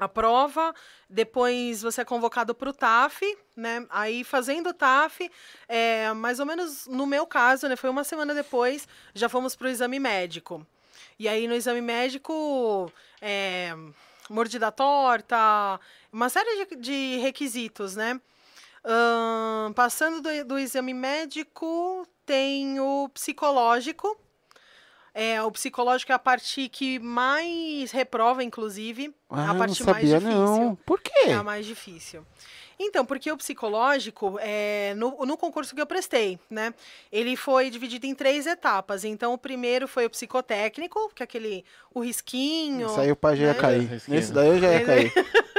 a 0.02 0.08
prova, 0.10 0.74
depois 1.08 1.84
você 1.84 2.02
é 2.02 2.06
convocado 2.06 2.56
para 2.56 2.68
o 2.68 2.74
TAF, 2.74 3.22
né? 3.56 3.86
Aí 3.88 4.24
fazendo 4.24 4.72
o 4.72 4.74
TAF, 4.74 5.30
é, 5.68 6.12
mais 6.14 6.40
ou 6.40 6.46
menos 6.48 6.88
no 6.88 7.06
meu 7.06 7.28
caso, 7.28 7.68
né? 7.68 7.76
Foi 7.76 7.88
uma 7.88 8.04
semana 8.04 8.34
depois, 8.34 8.88
já 9.14 9.30
fomos 9.30 9.56
para 9.56 9.68
o 9.68 9.70
exame 9.70 10.00
médico. 10.00 10.66
E 11.20 11.30
aí 11.30 11.48
no 11.48 11.54
exame 11.54 11.82
médico, 11.82 12.92
é, 13.22 13.76
mordida 14.28 14.72
torta, 14.72 15.80
uma 16.12 16.30
série 16.30 16.66
de, 16.66 16.76
de 16.78 17.18
requisitos, 17.18 17.96
né? 17.96 18.20
Passando 19.76 20.20
do, 20.20 20.46
do 20.46 20.58
exame 20.58 20.96
médico, 20.96 22.08
tem 22.26 22.80
o 22.80 23.08
psicológico. 23.10 24.20
É, 25.14 25.42
o 25.44 25.52
psicológico 25.52 26.12
é 26.12 26.16
a 26.16 26.20
parte 26.20 26.70
que 26.70 26.98
mais 27.00 27.92
reprova, 27.92 28.44
inclusive. 28.44 29.14
Ah, 29.30 29.44
a 29.44 29.48
não 29.48 29.58
parte 29.58 29.84
mais 29.84 29.98
sabia 29.98 30.20
difícil. 30.20 30.40
não. 30.40 30.76
Por 30.86 31.02
quê? 31.02 31.26
É 31.28 31.34
a 31.34 31.44
mais 31.44 31.66
difícil. 31.66 32.26
Então, 32.80 33.06
porque 33.06 33.32
o 33.32 33.38
psicológico, 33.38 34.38
é, 34.40 34.96
no, 34.96 35.26
no 35.26 35.38
concurso 35.38 35.76
que 35.76 35.82
eu 35.82 35.86
prestei, 35.86 36.40
né? 36.50 36.74
Ele 37.12 37.36
foi 37.36 37.70
dividido 37.70 38.08
em 38.08 38.16
três 38.16 38.48
etapas. 38.48 39.04
Então, 39.04 39.34
o 39.34 39.38
primeiro 39.38 39.88
foi 39.88 40.06
o 40.06 40.10
psicotécnico, 40.10 41.12
que 41.14 41.22
é 41.22 41.26
aquele, 41.26 41.64
o 41.94 42.00
risquinho. 42.00 42.88
Isso 42.88 43.00
aí 43.00 43.12
o 43.12 43.16
pai 43.16 43.36
já 43.36 43.44
ia 43.44 43.54
né? 43.54 43.60
cair. 43.60 43.88
Risquinho. 43.88 44.18
Nesse 44.18 44.32
daí 44.32 44.48
eu 44.48 44.60
já 44.60 44.74
ia 44.74 44.86
cair. 44.86 45.14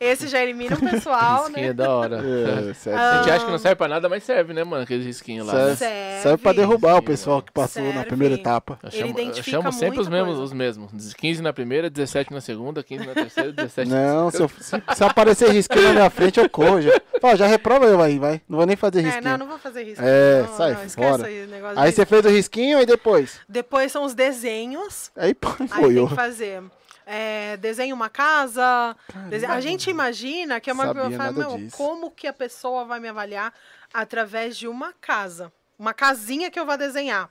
Esse 0.00 0.28
já 0.28 0.42
elimina 0.42 0.76
o 0.76 0.80
pessoal, 0.80 1.44
Risquinho 1.48 1.66
né? 1.66 1.70
é 1.70 1.72
da 1.72 1.90
hora. 1.90 2.16
É, 2.16 2.70
A 2.70 2.74
sério. 2.74 3.00
gente 3.24 3.30
acha 3.32 3.44
que 3.44 3.50
não 3.50 3.58
serve 3.58 3.76
pra 3.76 3.88
nada, 3.88 4.08
mas 4.08 4.22
serve, 4.22 4.52
né, 4.52 4.62
mano? 4.64 4.82
Aqueles 4.84 5.04
risquinhos 5.06 5.46
lá. 5.46 5.52
Serve, 5.54 5.70
Né? 5.70 5.76
Serve. 5.76 6.22
serve 6.22 6.42
pra 6.42 6.52
derrubar 6.52 6.96
o 6.96 7.02
pessoal 7.02 7.42
que 7.42 7.50
passou 7.52 7.82
na 7.82 7.92
Serve. 7.92 8.06
primeira 8.06 8.34
etapa. 8.34 8.78
Eu 8.82 8.88
Ele 8.88 8.98
chamo, 8.98 9.06
eu 9.18 9.22
identifica 9.24 9.56
chamo 9.56 9.72
sempre 9.72 10.00
os 10.00 10.08
mesmos, 10.08 10.28
coisa. 10.36 10.42
os 10.42 10.52
mesmos. 10.52 11.14
15 11.14 11.42
na 11.42 11.52
primeira, 11.52 11.90
17 11.90 12.32
na 12.32 12.40
segunda, 12.40 12.82
15 12.82 13.06
na 13.06 13.14
terceira, 13.14 13.52
17 13.52 13.90
na 13.90 13.96
Não, 14.14 14.30
se, 14.30 14.40
eu- 14.40 14.48
se, 14.60 14.76
se 14.96 15.04
aparecer 15.04 15.50
risquinho 15.50 15.84
na 15.88 15.92
minha 15.92 16.10
frente, 16.10 16.38
eu 16.38 16.48
corro. 16.48 16.80
Já, 16.80 16.92
Pô, 17.20 17.34
já 17.34 17.46
reprova 17.46 17.84
eu 17.86 18.00
aí, 18.00 18.18
vai. 18.18 18.40
Não 18.48 18.56
vou 18.58 18.66
nem 18.66 18.76
fazer 18.76 19.00
É, 19.00 19.02
risquinho. 19.02 19.24
não, 19.30 19.38
não 19.38 19.48
vou 19.48 19.58
fazer 19.58 19.82
risco. 19.82 20.02
É, 20.04 20.42
não, 20.42 20.56
sai 20.56 20.72
não, 20.74 20.84
esquece 20.84 21.10
fora. 21.10 21.26
aí 21.26 21.44
o 21.44 21.48
negócio 21.48 21.78
Aí 21.80 21.90
você 21.92 22.06
fez 22.06 22.24
o 22.24 22.28
risquinho 22.28 22.80
e 22.80 22.86
depois? 22.86 23.40
Depois 23.48 23.90
são 23.90 24.04
os 24.04 24.14
desenhos. 24.14 25.10
Aí 25.16 25.34
pô, 25.34 25.48
Aí 25.58 25.68
foi 25.68 25.88
tem 25.88 25.96
eu. 25.96 26.06
que 26.08 26.14
fazer. 26.14 26.62
É, 27.10 27.56
desenha 27.56 27.94
uma 27.94 28.10
casa. 28.10 28.94
A 29.48 29.60
gente 29.60 29.87
imagina 29.90 30.60
que 30.60 30.70
é 30.70 30.72
uma. 30.72 30.86
Como 31.76 32.10
que 32.10 32.26
a 32.26 32.32
pessoa 32.32 32.84
vai 32.84 33.00
me 33.00 33.08
avaliar 33.08 33.52
através 33.92 34.56
de 34.56 34.66
uma 34.68 34.92
casa? 35.00 35.52
Uma 35.78 35.94
casinha 35.94 36.50
que 36.50 36.58
eu 36.58 36.66
vou 36.66 36.76
desenhar. 36.76 37.30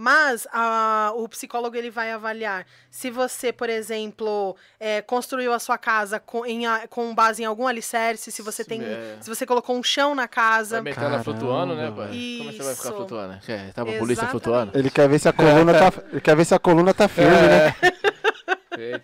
Mas 0.00 0.46
a- 0.52 1.10
o 1.16 1.28
psicólogo 1.28 1.74
ele 1.74 1.90
vai 1.90 2.12
avaliar 2.12 2.64
se 2.88 3.10
você, 3.10 3.52
por 3.52 3.68
exemplo, 3.68 4.54
é, 4.78 5.02
construiu 5.02 5.52
a 5.52 5.58
sua 5.58 5.76
casa 5.76 6.20
com, 6.20 6.46
em 6.46 6.62
com 6.88 7.12
base 7.12 7.42
em 7.42 7.46
algum 7.46 7.66
alicerce, 7.66 8.30
se 8.30 8.40
você 8.40 8.64
tem, 8.64 8.80
É. 8.80 9.16
se 9.20 9.28
você 9.28 9.44
colocou 9.44 9.76
um 9.76 9.82
chão 9.82 10.14
na 10.14 10.28
casa. 10.28 10.76
Vai 10.76 10.92
meter 10.92 11.02
ela 11.02 11.24
flutuando, 11.24 11.74
né, 11.74 11.86
pai? 11.90 12.06
Como 12.38 12.50
é 12.50 12.52
que 12.52 12.58
você 12.58 12.62
vai 12.62 12.74
ficar 12.76 12.88
Isso. 12.90 12.96
flutuando? 12.96 13.40
Quer, 13.44 13.72
tá 13.72 13.82
a 13.82 13.84
polícia 13.84 14.02
Exatamente. 14.22 14.30
flutuando? 14.30 14.78
Ele 14.78 14.88
quer 14.90 15.08
ver 15.08 15.18
se 15.18 15.28
a 15.28 15.32
coluna 15.32 15.72
tá, 15.74 15.92
ele 16.12 16.20
quer 16.20 16.36
ver 16.36 16.44
se 16.44 16.54
a 16.54 16.58
coluna 16.60 16.94
tá 16.94 17.08
firme, 17.08 17.32
né? 17.32 17.74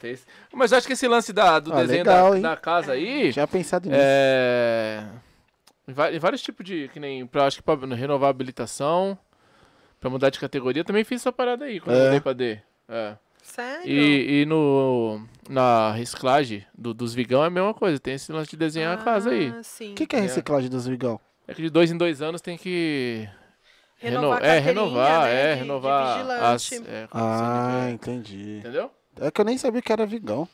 Isso. 0.02 0.26
Mas 0.52 0.73
eu 0.73 0.78
acho 0.78 0.87
que 0.87 0.93
esse 0.93 1.07
lance 1.09 1.33
da, 1.33 1.59
do 1.59 1.73
Ah, 1.73 1.76
desenho 1.83 1.99
legal, 2.04 2.35
da, 2.40 2.50
da 2.50 2.57
casa 2.57 2.93
aí. 2.93 3.33
Tinha 3.33 3.47
pensado 3.47 3.88
nisso. 3.88 4.00
É. 4.02 5.04
Em 5.87 6.19
vários 6.19 6.40
tipos 6.43 6.64
de. 6.64 6.88
Que 6.93 6.99
nem. 7.00 7.26
Pra, 7.26 7.47
acho 7.47 7.59
que 7.59 7.62
pra 7.62 7.75
renovar 7.95 8.28
a 8.28 8.31
habilitação. 8.31 9.19
Pra 10.00 10.09
mudar 10.11 10.31
de 10.31 10.38
categoria. 10.38 10.85
Também 10.85 11.04
fiz 11.04 11.21
essa 11.21 11.33
parada 11.33 11.64
aí 11.66 11.81
quando 11.81 11.97
É. 11.97 12.00
eu 12.00 12.04
mudei 12.07 12.21
pra 12.21 12.33
D. 12.33 12.59
É. 12.88 13.16
Sério? 13.43 13.87
E, 13.90 14.43
e 14.43 14.47
no. 14.47 15.21
Na 15.49 15.93
reciclagem 15.93 16.64
do, 16.76 16.95
dos 16.95 17.12
vigão 17.14 17.45
é 17.45 17.49
a 17.49 17.50
mesma 17.50 17.75
coisa. 17.75 17.99
Tem 17.99 18.14
esse 18.14 18.33
lance 18.33 18.49
de 18.50 18.57
desenhar 18.57 18.99
a 18.99 19.02
casa 19.02 19.31
aí. 19.31 19.52
Ah. 19.54 19.61
O 19.90 19.95
que, 19.95 20.07
que 20.07 20.16
é 20.16 20.21
reciclagem 20.21 20.71
dos 20.71 20.87
vigão? 20.87 21.21
É 21.47 21.52
que 21.52 21.61
de 21.61 21.69
dois 21.69 21.90
em 21.90 21.97
dois 21.99 22.23
anos 22.23 22.40
tem 22.40 22.57
que. 22.57 23.28
Renovar 23.99 24.40
reno- 24.43 24.52
é, 24.54 24.59
renovar, 24.59 25.23
né, 25.25 25.33
é, 25.35 25.49
de- 25.49 25.54
de 25.54 25.61
renovar 25.61 26.16
as. 26.54 26.62
vigilante. 26.69 26.90
É, 26.90 27.09
Ah, 27.12 27.85
de- 27.87 27.93
entendi. 27.93 28.57
Entendeu? 28.59 28.90
É 29.21 29.30
que 29.30 29.40
eu 29.40 29.44
nem 29.44 29.56
sabia 29.59 29.83
que 29.83 29.92
era 29.92 30.06
vigão. 30.06 30.49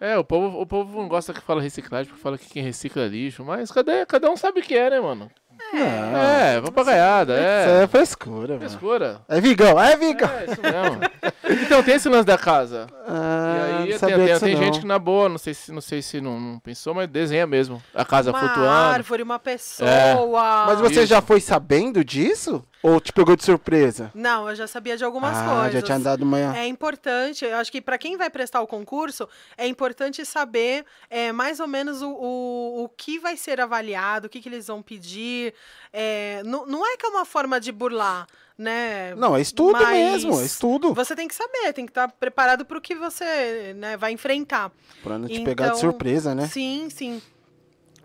É, 0.00 0.16
o 0.16 0.22
povo, 0.24 0.60
o 0.60 0.66
povo 0.66 1.00
não 1.00 1.08
gosta 1.08 1.32
que 1.34 1.40
fala 1.40 1.60
reciclagem, 1.60 2.06
porque 2.08 2.22
fala 2.22 2.38
que 2.38 2.48
quem 2.48 2.62
recicla 2.62 3.02
é 3.02 3.08
lixo, 3.08 3.44
mas 3.44 3.70
cadê, 3.72 4.06
cada 4.06 4.30
um 4.30 4.36
sabe 4.36 4.60
o 4.60 4.62
que 4.62 4.76
é, 4.76 4.90
né, 4.90 5.00
mano? 5.00 5.28
Não, 5.72 5.80
É, 6.16 6.60
papagaiada, 6.60 7.34
Isso 7.34 7.42
aí 7.70 7.80
é. 7.80 7.82
é 7.82 7.86
frescura, 7.88 8.54
mano. 8.54 8.60
Frescura. 8.60 9.20
É 9.28 9.40
vigão, 9.40 9.78
é 9.78 9.96
vigão. 9.96 10.30
É, 10.30 10.44
isso 10.44 10.62
mesmo. 10.62 11.62
então, 11.64 11.82
tem 11.82 11.96
esse 11.96 12.08
lance 12.08 12.24
da 12.24 12.38
casa. 12.38 12.86
Ah, 13.06 13.56
e 13.88 13.92
aí 13.92 13.98
tem, 13.98 14.08
tem- 14.08 14.38
tem 14.38 14.56
gente 14.56 14.80
que 14.80 14.86
na 14.86 15.00
boa, 15.00 15.28
não 15.28 15.36
sei 15.36 15.52
se 15.52 15.72
não, 15.72 15.80
sei 15.80 16.00
se 16.00 16.20
não, 16.20 16.38
não 16.38 16.58
pensou, 16.60 16.94
mas 16.94 17.08
desenha 17.08 17.46
mesmo. 17.46 17.82
A 17.92 18.04
casa 18.04 18.30
uma 18.30 18.38
flutuando. 18.38 18.68
árvore, 18.70 19.22
uma 19.24 19.38
pessoa. 19.40 20.66
Mas 20.68 20.78
você 20.80 21.00
Isso. 21.00 21.06
já 21.06 21.20
foi 21.20 21.40
sabendo 21.40 22.04
disso? 22.04 22.64
Ou 22.82 23.00
te 23.00 23.12
pegou 23.12 23.34
de 23.34 23.44
surpresa? 23.44 24.10
Não, 24.14 24.48
eu 24.48 24.54
já 24.54 24.66
sabia 24.66 24.96
de 24.96 25.04
algumas 25.04 25.36
ah, 25.36 25.48
coisas. 25.48 25.72
já 25.72 25.82
tinha 25.82 25.98
dado 25.98 26.22
uma... 26.22 26.56
É 26.56 26.66
importante, 26.66 27.44
eu 27.44 27.56
acho 27.56 27.72
que 27.72 27.80
para 27.80 27.98
quem 27.98 28.16
vai 28.16 28.30
prestar 28.30 28.60
o 28.60 28.66
concurso, 28.66 29.28
é 29.56 29.66
importante 29.66 30.24
saber 30.24 30.84
é, 31.10 31.32
mais 31.32 31.58
ou 31.58 31.66
menos 31.66 32.02
o, 32.02 32.08
o, 32.10 32.84
o 32.84 32.88
que 32.88 33.18
vai 33.18 33.36
ser 33.36 33.60
avaliado, 33.60 34.26
o 34.26 34.30
que, 34.30 34.40
que 34.40 34.48
eles 34.48 34.68
vão 34.68 34.80
pedir. 34.80 35.54
É, 35.92 36.42
não, 36.44 36.66
não 36.66 36.86
é 36.86 36.96
que 36.96 37.04
é 37.04 37.08
uma 37.08 37.24
forma 37.24 37.60
de 37.60 37.72
burlar, 37.72 38.26
né? 38.56 39.14
Não, 39.16 39.36
é 39.36 39.40
estudo 39.40 39.72
Mas 39.72 39.88
mesmo, 39.88 40.40
é 40.40 40.44
estudo. 40.44 40.94
Você 40.94 41.16
tem 41.16 41.26
que 41.26 41.34
saber, 41.34 41.72
tem 41.72 41.84
que 41.84 41.90
estar 41.90 42.08
preparado 42.08 42.64
para 42.64 42.78
o 42.78 42.80
que 42.80 42.94
você 42.94 43.74
né, 43.76 43.96
vai 43.96 44.12
enfrentar. 44.12 44.70
Pra 45.02 45.18
não 45.18 45.26
te 45.26 45.40
pegar 45.40 45.66
de 45.66 45.70
Então, 45.70 45.80
surpresa, 45.80 46.34
né? 46.34 46.46
Sim, 46.46 46.88
sim. 46.90 47.20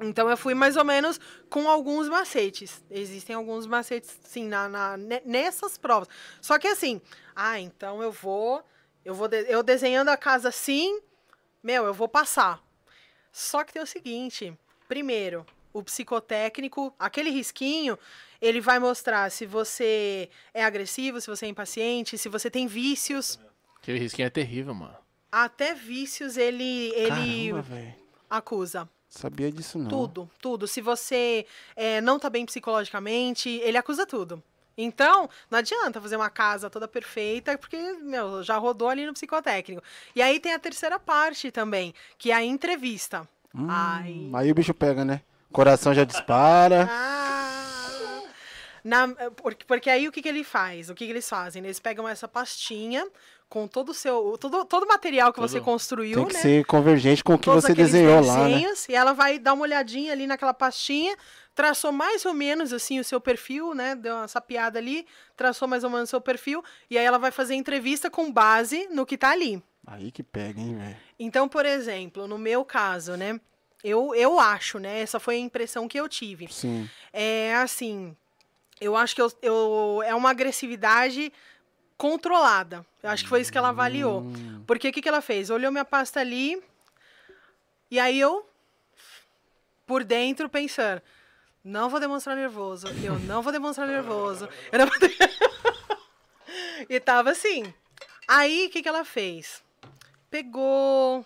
Então 0.04 0.30
eu 0.30 0.38
fui 0.38 0.54
mais 0.54 0.76
ou 0.78 0.84
menos 0.84 1.20
com 1.50 1.70
alguns 1.70 2.08
macetes. 2.10 2.84
Existem 2.90 3.36
alguns 3.36 3.66
macetes, 3.66 4.18
sim, 4.24 4.48
na, 4.48 4.68
na, 4.68 4.98
nessas 5.26 5.78
provas. 5.78 6.08
Só 6.42 6.60
que 6.60 6.68
assim, 6.68 7.02
ah, 7.36 7.60
então 7.60 8.02
eu 8.02 8.12
vou. 8.12 8.64
Eu 9.04 9.14
vou 9.14 9.28
de, 9.28 9.46
eu 9.50 9.62
desenhando 9.62 10.10
a 10.10 10.18
casa 10.18 10.50
assim, 10.50 11.00
meu, 11.62 11.86
eu 11.86 11.94
vou 11.94 12.08
passar. 12.08 12.64
Só 13.32 13.64
que 13.64 13.74
tem 13.74 13.82
o 13.82 13.88
seguinte: 13.88 14.58
primeiro, 14.88 15.46
o 15.74 15.84
psicotécnico, 15.84 16.94
aquele 17.00 17.32
risquinho, 17.32 17.98
ele 18.42 18.62
vai 18.62 18.80
mostrar 18.80 19.30
se 19.32 19.46
você 19.46 20.30
é 20.54 20.64
agressivo, 20.64 21.20
se 21.20 21.28
você 21.28 21.46
é 21.48 21.50
impaciente, 21.50 22.18
se 22.18 22.30
você 22.30 22.50
tem 22.50 22.68
vícios. 22.68 23.40
Aquele 23.78 24.00
risquinho 24.00 24.28
é 24.28 24.30
terrível, 24.30 24.74
mano. 24.74 24.96
Até 25.32 25.74
vícios 25.74 26.38
ele, 26.38 26.94
ele 26.96 27.54
Caramba, 27.54 27.96
acusa. 28.30 28.90
Sabia 29.14 29.52
disso 29.52 29.78
não. 29.78 29.88
Tudo, 29.88 30.30
tudo. 30.42 30.68
Se 30.68 30.82
você 30.82 31.46
é, 31.76 32.02
não 32.02 32.18
tá 32.18 32.32
bem 32.32 32.48
psicologicamente, 32.48 33.48
ele 33.48 33.78
acusa 33.78 34.08
tudo. 34.08 34.42
Então, 34.76 35.30
não 35.52 35.60
adianta 35.60 36.02
fazer 36.02 36.16
uma 36.16 36.32
casa 36.32 36.68
toda 36.68 36.88
perfeita, 36.88 37.56
porque, 37.60 37.78
meu, 38.02 38.42
já 38.42 38.58
rodou 38.58 38.90
ali 38.90 39.06
no 39.06 39.14
psicotécnico. 39.14 39.84
E 40.16 40.22
aí 40.22 40.40
tem 40.40 40.52
a 40.52 40.58
terceira 40.58 40.98
parte 40.98 41.52
também, 41.52 41.94
que 42.18 42.32
é 42.32 42.34
a 42.34 42.44
entrevista. 42.44 43.28
Hum, 43.54 43.68
Ai. 43.70 44.32
Aí 44.34 44.52
o 44.52 44.56
bicho 44.56 44.74
pega, 44.74 45.06
né? 45.06 45.22
Coração 45.52 45.94
já 45.94 46.04
dispara. 46.04 46.90
Ah, 48.86 49.08
na, 49.08 49.08
porque, 49.38 49.64
porque 49.66 49.90
aí 49.90 50.10
o 50.10 50.12
que, 50.12 50.22
que 50.22 50.28
ele 50.28 50.44
faz? 50.44 50.90
O 50.90 50.96
que, 50.96 51.06
que 51.06 51.12
eles 51.12 51.30
fazem? 51.30 51.64
Eles 51.64 51.80
pegam 51.80 52.06
essa 52.06 52.28
pastinha 52.28 53.08
com 53.54 53.68
todo 53.68 53.90
o 53.90 53.94
seu. 53.94 54.36
Todo, 54.40 54.66
todo 54.66 54.82
o 54.82 54.88
material 54.88 55.32
que 55.32 55.40
você 55.40 55.62
construiu. 55.62 56.16
Tem 56.16 56.26
que 56.26 56.34
né? 56.34 56.40
ser 56.40 56.66
convergente 56.66 57.24
com 57.24 57.36
o 57.36 57.38
que 57.38 57.46
Todos 57.46 57.64
você 57.64 57.76
desenhou 57.76 58.20
lá. 58.26 58.50
Né? 58.50 58.64
E 58.90 58.96
ela 58.96 59.14
vai 59.14 59.38
dar 59.38 59.54
uma 59.54 59.62
olhadinha 59.62 60.12
ali 60.12 60.26
naquela 60.26 60.56
pastinha, 60.56 61.16
traçou 61.54 61.92
mais 61.92 62.26
ou 62.26 62.34
menos 62.34 62.74
assim 62.74 63.00
o 63.00 63.04
seu 63.04 63.22
perfil, 63.22 63.76
né? 63.76 63.94
Deu 63.94 64.16
uma 64.16 64.28
sapiada 64.28 64.80
ali, 64.80 65.06
traçou 65.38 65.68
mais 65.68 65.84
ou 65.84 65.92
menos 65.92 66.10
o 66.10 66.10
seu 66.10 66.20
perfil, 66.20 66.64
e 66.90 66.98
aí 66.98 67.06
ela 67.06 67.20
vai 67.20 67.30
fazer 67.30 67.54
entrevista 67.54 68.10
com 68.10 68.32
base 68.32 68.88
no 68.90 69.06
que 69.06 69.16
tá 69.16 69.30
ali. 69.30 69.62
Aí 69.86 70.10
que 70.10 70.24
pega, 70.24 70.60
hein, 70.60 70.76
velho? 70.76 70.98
Então, 71.20 71.48
por 71.48 71.64
exemplo, 71.64 72.28
no 72.28 72.40
meu 72.40 72.66
caso, 72.66 73.16
né? 73.16 73.40
Eu, 73.84 74.16
eu 74.16 74.40
acho, 74.40 74.80
né? 74.80 75.02
Essa 75.02 75.20
foi 75.20 75.36
a 75.36 75.40
impressão 75.40 75.88
que 75.88 76.00
eu 76.00 76.10
tive. 76.10 76.52
Sim. 76.52 76.90
É 77.12 77.54
assim. 77.54 78.16
Eu 78.82 78.96
acho 78.96 79.14
que 79.14 79.22
eu, 79.22 79.32
eu, 79.44 80.02
é 80.04 80.16
uma 80.16 80.32
agressividade 80.32 81.32
controlada. 81.98 82.86
Eu 83.02 83.10
acho 83.10 83.24
que 83.24 83.30
foi 83.30 83.42
isso 83.42 83.52
que 83.52 83.58
ela 83.58 83.70
avaliou. 83.70 84.22
Hum. 84.22 84.64
Porque 84.66 84.90
o 84.90 84.92
que, 84.92 85.02
que 85.02 85.10
ela 85.10 85.22
fez? 85.22 85.50
Olhou 85.50 85.72
minha 85.72 85.86
pasta 85.86 86.20
ali, 86.20 86.62
e 87.94 88.00
aí 88.00 88.20
eu, 88.20 88.44
por 89.86 90.04
dentro, 90.04 90.50
pensando, 90.50 91.02
não 91.64 91.90
vou 91.90 92.00
demonstrar 92.00 92.36
nervoso, 92.36 92.88
eu 93.04 93.20
não 93.20 93.42
vou 93.42 93.54
demonstrar 93.54 93.88
nervoso. 93.88 94.50
Não 94.72 94.86
vou... 94.86 94.96
e 96.90 97.00
tava 97.00 97.32
assim. 97.32 97.74
Aí, 98.28 98.66
o 98.66 98.70
que, 98.70 98.82
que 98.82 98.90
ela 98.90 99.06
fez? 99.06 99.64
Pegou... 100.30 101.26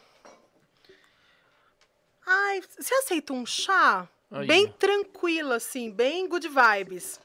Ai, 2.25 2.61
você 2.77 2.93
aceita 2.95 3.31
um 3.31 3.45
chá? 3.45 4.07
Aí. 4.29 4.45
Bem 4.45 4.67
tranquilo, 4.67 5.53
assim, 5.53 5.89
bem 5.89 6.27
good 6.27 6.49
vibes. 6.49 7.19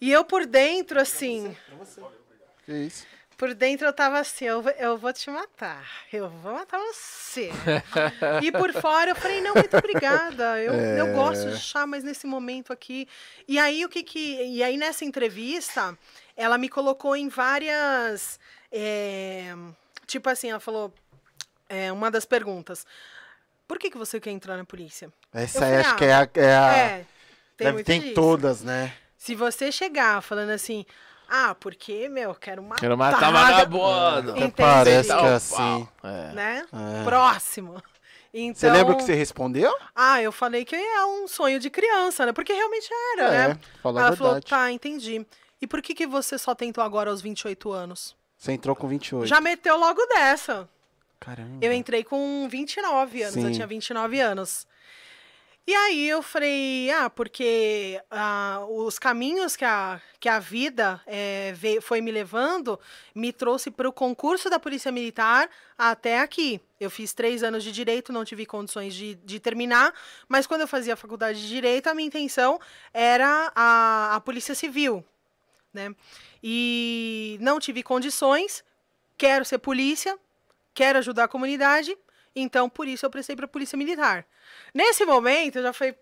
E 0.00 0.12
eu 0.12 0.24
por 0.24 0.46
dentro, 0.46 1.00
assim... 1.00 1.56
Que 2.64 2.72
isso? 2.72 3.06
Por 3.36 3.54
dentro 3.54 3.86
eu 3.86 3.92
tava 3.92 4.20
assim, 4.20 4.44
eu, 4.44 4.62
eu 4.78 4.96
vou 4.96 5.12
te 5.12 5.28
matar. 5.28 5.84
Eu 6.12 6.28
vou 6.28 6.52
matar 6.54 6.78
você. 6.78 7.50
e 8.40 8.52
por 8.52 8.72
fora 8.72 9.10
eu 9.10 9.16
falei, 9.16 9.40
não, 9.40 9.54
muito 9.54 9.76
obrigada. 9.76 10.60
Eu, 10.60 10.72
é... 10.72 11.00
eu 11.00 11.12
gosto 11.12 11.50
de 11.50 11.58
chá, 11.58 11.84
mas 11.86 12.04
nesse 12.04 12.26
momento 12.26 12.72
aqui. 12.72 13.08
E 13.48 13.58
aí 13.58 13.84
o 13.84 13.88
que 13.88 14.02
que. 14.04 14.44
E 14.44 14.62
aí 14.62 14.76
nessa 14.76 15.04
entrevista, 15.04 15.98
ela 16.36 16.56
me 16.56 16.68
colocou 16.68 17.16
em 17.16 17.28
várias. 17.28 18.38
É, 18.70 19.54
tipo 20.06 20.28
assim, 20.30 20.50
ela 20.50 20.60
falou. 20.60 20.92
É, 21.68 21.90
uma 21.90 22.10
das 22.10 22.24
perguntas. 22.24 22.86
Por 23.66 23.78
que, 23.78 23.90
que 23.90 23.98
você 23.98 24.20
quer 24.20 24.30
entrar 24.30 24.56
na 24.56 24.64
polícia? 24.64 25.10
Essa 25.32 25.64
aí 25.64 25.76
acho 25.76 25.90
ah, 25.90 25.96
que 25.96 26.04
é 26.04 26.14
a. 26.14 26.28
É, 26.34 26.56
a... 26.56 26.76
é 26.76 27.06
tem, 27.56 27.66
deve, 27.66 27.84
tem 27.84 28.14
todas, 28.14 28.62
né? 28.62 28.94
Se 29.16 29.34
você 29.34 29.72
chegar 29.72 30.20
falando 30.22 30.50
assim, 30.50 30.84
ah, 31.34 31.54
porque, 31.54 32.10
meu, 32.10 32.34
quero 32.34 32.62
matar. 32.62 32.80
Quero 32.80 32.98
matar 32.98 33.32
vagabundo. 33.32 34.32
Até 34.32 34.48
parece 34.48 35.08
que 35.08 35.24
é 35.24 35.34
assim. 35.34 35.88
É. 36.04 36.32
Né? 36.34 36.66
É. 36.70 37.04
Próximo. 37.04 37.82
Então, 38.34 38.54
você 38.54 38.70
lembra 38.70 38.92
o 38.92 38.96
que 38.98 39.02
você 39.02 39.14
respondeu? 39.14 39.74
Ah, 39.94 40.20
eu 40.20 40.30
falei 40.30 40.62
que 40.62 40.76
é 40.76 41.06
um 41.06 41.26
sonho 41.26 41.58
de 41.58 41.70
criança, 41.70 42.26
né? 42.26 42.32
Porque 42.32 42.52
realmente 42.52 42.86
era, 43.14 43.34
é, 43.34 43.48
né? 43.48 43.58
Falou 43.82 44.00
Ela 44.02 44.14
falou, 44.14 44.42
tá, 44.42 44.70
entendi. 44.70 45.26
E 45.58 45.66
por 45.66 45.80
que, 45.80 45.94
que 45.94 46.06
você 46.06 46.36
só 46.36 46.54
tentou 46.54 46.84
agora 46.84 47.08
aos 47.08 47.22
28 47.22 47.72
anos? 47.72 48.14
Você 48.36 48.52
entrou 48.52 48.76
com 48.76 48.86
28. 48.86 49.26
Já 49.26 49.40
meteu 49.40 49.78
logo 49.78 50.04
dessa. 50.08 50.68
Caramba. 51.18 51.64
Eu 51.64 51.72
entrei 51.72 52.04
com 52.04 52.46
29 52.46 53.22
anos, 53.22 53.34
Sim. 53.34 53.46
eu 53.46 53.52
tinha 53.52 53.66
29 53.66 54.20
anos. 54.20 54.66
E 55.64 55.72
aí 55.72 56.08
eu 56.08 56.22
falei, 56.22 56.90
ah, 56.90 57.08
porque 57.08 58.00
ah, 58.10 58.66
os 58.68 58.98
caminhos 58.98 59.54
que 59.54 59.64
a, 59.64 60.00
que 60.18 60.28
a 60.28 60.40
vida 60.40 61.00
é, 61.06 61.52
veio, 61.52 61.80
foi 61.80 62.00
me 62.00 62.10
levando 62.10 62.80
me 63.14 63.32
trouxe 63.32 63.70
para 63.70 63.88
o 63.88 63.92
concurso 63.92 64.50
da 64.50 64.58
Polícia 64.58 64.90
Militar 64.90 65.48
até 65.78 66.18
aqui. 66.18 66.60
Eu 66.80 66.90
fiz 66.90 67.12
três 67.12 67.44
anos 67.44 67.62
de 67.62 67.70
direito, 67.70 68.12
não 68.12 68.24
tive 68.24 68.44
condições 68.44 68.92
de, 68.92 69.14
de 69.14 69.38
terminar, 69.38 69.94
mas 70.28 70.48
quando 70.48 70.62
eu 70.62 70.68
fazia 70.68 70.94
a 70.94 70.96
faculdade 70.96 71.40
de 71.40 71.48
direito, 71.48 71.86
a 71.86 71.94
minha 71.94 72.08
intenção 72.08 72.60
era 72.92 73.52
a, 73.54 74.16
a 74.16 74.20
Polícia 74.20 74.56
Civil, 74.56 75.04
né? 75.72 75.94
E 76.42 77.38
não 77.40 77.60
tive 77.60 77.84
condições, 77.84 78.64
quero 79.16 79.44
ser 79.44 79.58
polícia, 79.58 80.18
quero 80.74 80.98
ajudar 80.98 81.24
a 81.24 81.28
comunidade, 81.28 81.96
então 82.34 82.68
por 82.68 82.86
isso 82.86 83.04
eu 83.06 83.10
prestei 83.10 83.36
para 83.36 83.44
a 83.44 83.48
Polícia 83.48 83.76
Militar. 83.76 84.24
Nesse 84.74 85.04
momento, 85.04 85.56
eu 85.56 85.62
já 85.62 85.72
foi. 85.72 85.94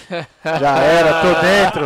já 0.44 0.78
era, 0.78 1.22
tô 1.22 1.40
dentro. 1.40 1.84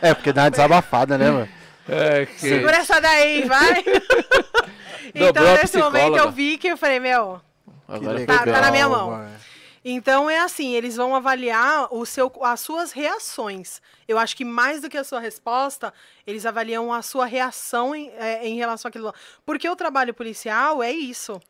é, 0.00 0.14
porque 0.14 0.32
dá 0.32 0.44
uma 0.44 0.50
desabafada, 0.50 1.18
né, 1.18 1.30
mano? 1.30 1.48
É, 1.88 2.26
que... 2.26 2.38
Segura 2.40 2.76
essa 2.76 3.00
daí, 3.00 3.42
vai. 3.44 3.84
então, 5.14 5.44
nesse 5.54 5.78
momento, 5.78 6.16
eu 6.16 6.30
vi 6.30 6.56
que 6.56 6.68
eu 6.68 6.76
falei, 6.76 7.00
meu, 7.00 7.40
Agora 7.88 8.24
tá, 8.24 8.44
tá, 8.44 8.60
na 8.60 8.70
minha 8.70 8.88
mão. 8.88 9.10
Mano. 9.10 9.42
Então 9.84 10.30
é 10.30 10.38
assim, 10.38 10.74
eles 10.74 10.96
vão 10.96 11.14
avaliar 11.14 11.92
o 11.92 12.06
seu, 12.06 12.32
as 12.42 12.60
suas 12.60 12.92
reações. 12.92 13.82
Eu 14.06 14.16
acho 14.16 14.36
que 14.36 14.44
mais 14.44 14.80
do 14.80 14.88
que 14.88 14.96
a 14.96 15.02
sua 15.02 15.18
resposta, 15.18 15.92
eles 16.26 16.46
avaliam 16.46 16.92
a 16.92 17.02
sua 17.02 17.26
reação 17.26 17.94
em, 17.94 18.08
é, 18.10 18.46
em 18.46 18.56
relação 18.56 18.88
àquilo. 18.88 19.12
Porque 19.44 19.68
o 19.68 19.74
trabalho 19.74 20.14
policial 20.14 20.82
é 20.82 20.92
isso. 20.92 21.40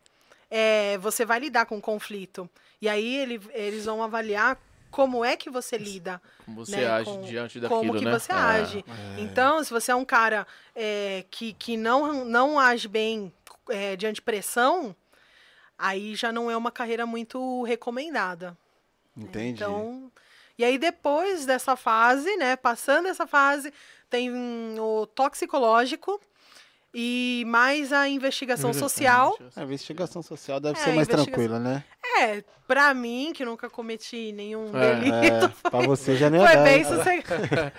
É, 0.54 0.98
você 0.98 1.24
vai 1.24 1.40
lidar 1.40 1.64
com 1.64 1.80
conflito. 1.80 2.48
E 2.80 2.86
aí 2.86 3.16
ele, 3.16 3.40
eles 3.54 3.86
vão 3.86 4.02
avaliar 4.02 4.58
como 4.90 5.24
é 5.24 5.34
que 5.34 5.48
você 5.48 5.78
lida. 5.78 6.20
Como 6.44 6.66
você 6.66 6.76
né, 6.76 6.86
age 6.86 7.10
com, 7.10 7.22
diante 7.22 7.58
daquilo, 7.58 7.80
Como 7.80 7.98
que 7.98 8.04
né? 8.04 8.10
você 8.10 8.30
é. 8.30 8.34
age. 8.34 8.84
É. 9.16 9.20
Então, 9.20 9.64
se 9.64 9.70
você 9.70 9.90
é 9.90 9.94
um 9.94 10.04
cara 10.04 10.46
é, 10.76 11.24
que, 11.30 11.54
que 11.54 11.78
não, 11.78 12.26
não 12.26 12.60
age 12.60 12.86
bem 12.86 13.32
é, 13.70 13.96
diante 13.96 14.16
de 14.16 14.22
pressão, 14.22 14.94
aí 15.78 16.14
já 16.14 16.30
não 16.30 16.50
é 16.50 16.56
uma 16.56 16.70
carreira 16.70 17.06
muito 17.06 17.62
recomendada. 17.62 18.54
Entendi. 19.16 19.62
Então, 19.62 20.12
e 20.58 20.64
aí 20.64 20.76
depois 20.76 21.46
dessa 21.46 21.76
fase, 21.76 22.36
né, 22.36 22.56
passando 22.56 23.08
essa 23.08 23.26
fase, 23.26 23.72
tem 24.10 24.30
o 24.78 25.06
toxicológico, 25.06 26.20
e 26.94 27.44
mais 27.46 27.92
a 27.92 28.08
investigação 28.08 28.72
social. 28.72 29.38
A 29.56 29.62
investigação 29.62 30.22
social 30.22 30.60
deve 30.60 30.78
é, 30.78 30.84
ser 30.84 30.92
mais 30.92 31.08
tranquila, 31.08 31.58
né? 31.58 31.82
É, 32.20 32.44
pra 32.66 32.92
mim, 32.92 33.32
que 33.34 33.44
nunca 33.44 33.70
cometi 33.70 34.30
nenhum 34.32 34.66
é, 34.76 34.94
delito. 34.94 35.54
É, 35.64 35.70
pra 35.70 35.80
você 35.80 36.16
já 36.16 36.28
nem 36.28 36.40
Foi 36.46 36.56
bem 36.58 36.84
sossegado. 36.84 37.72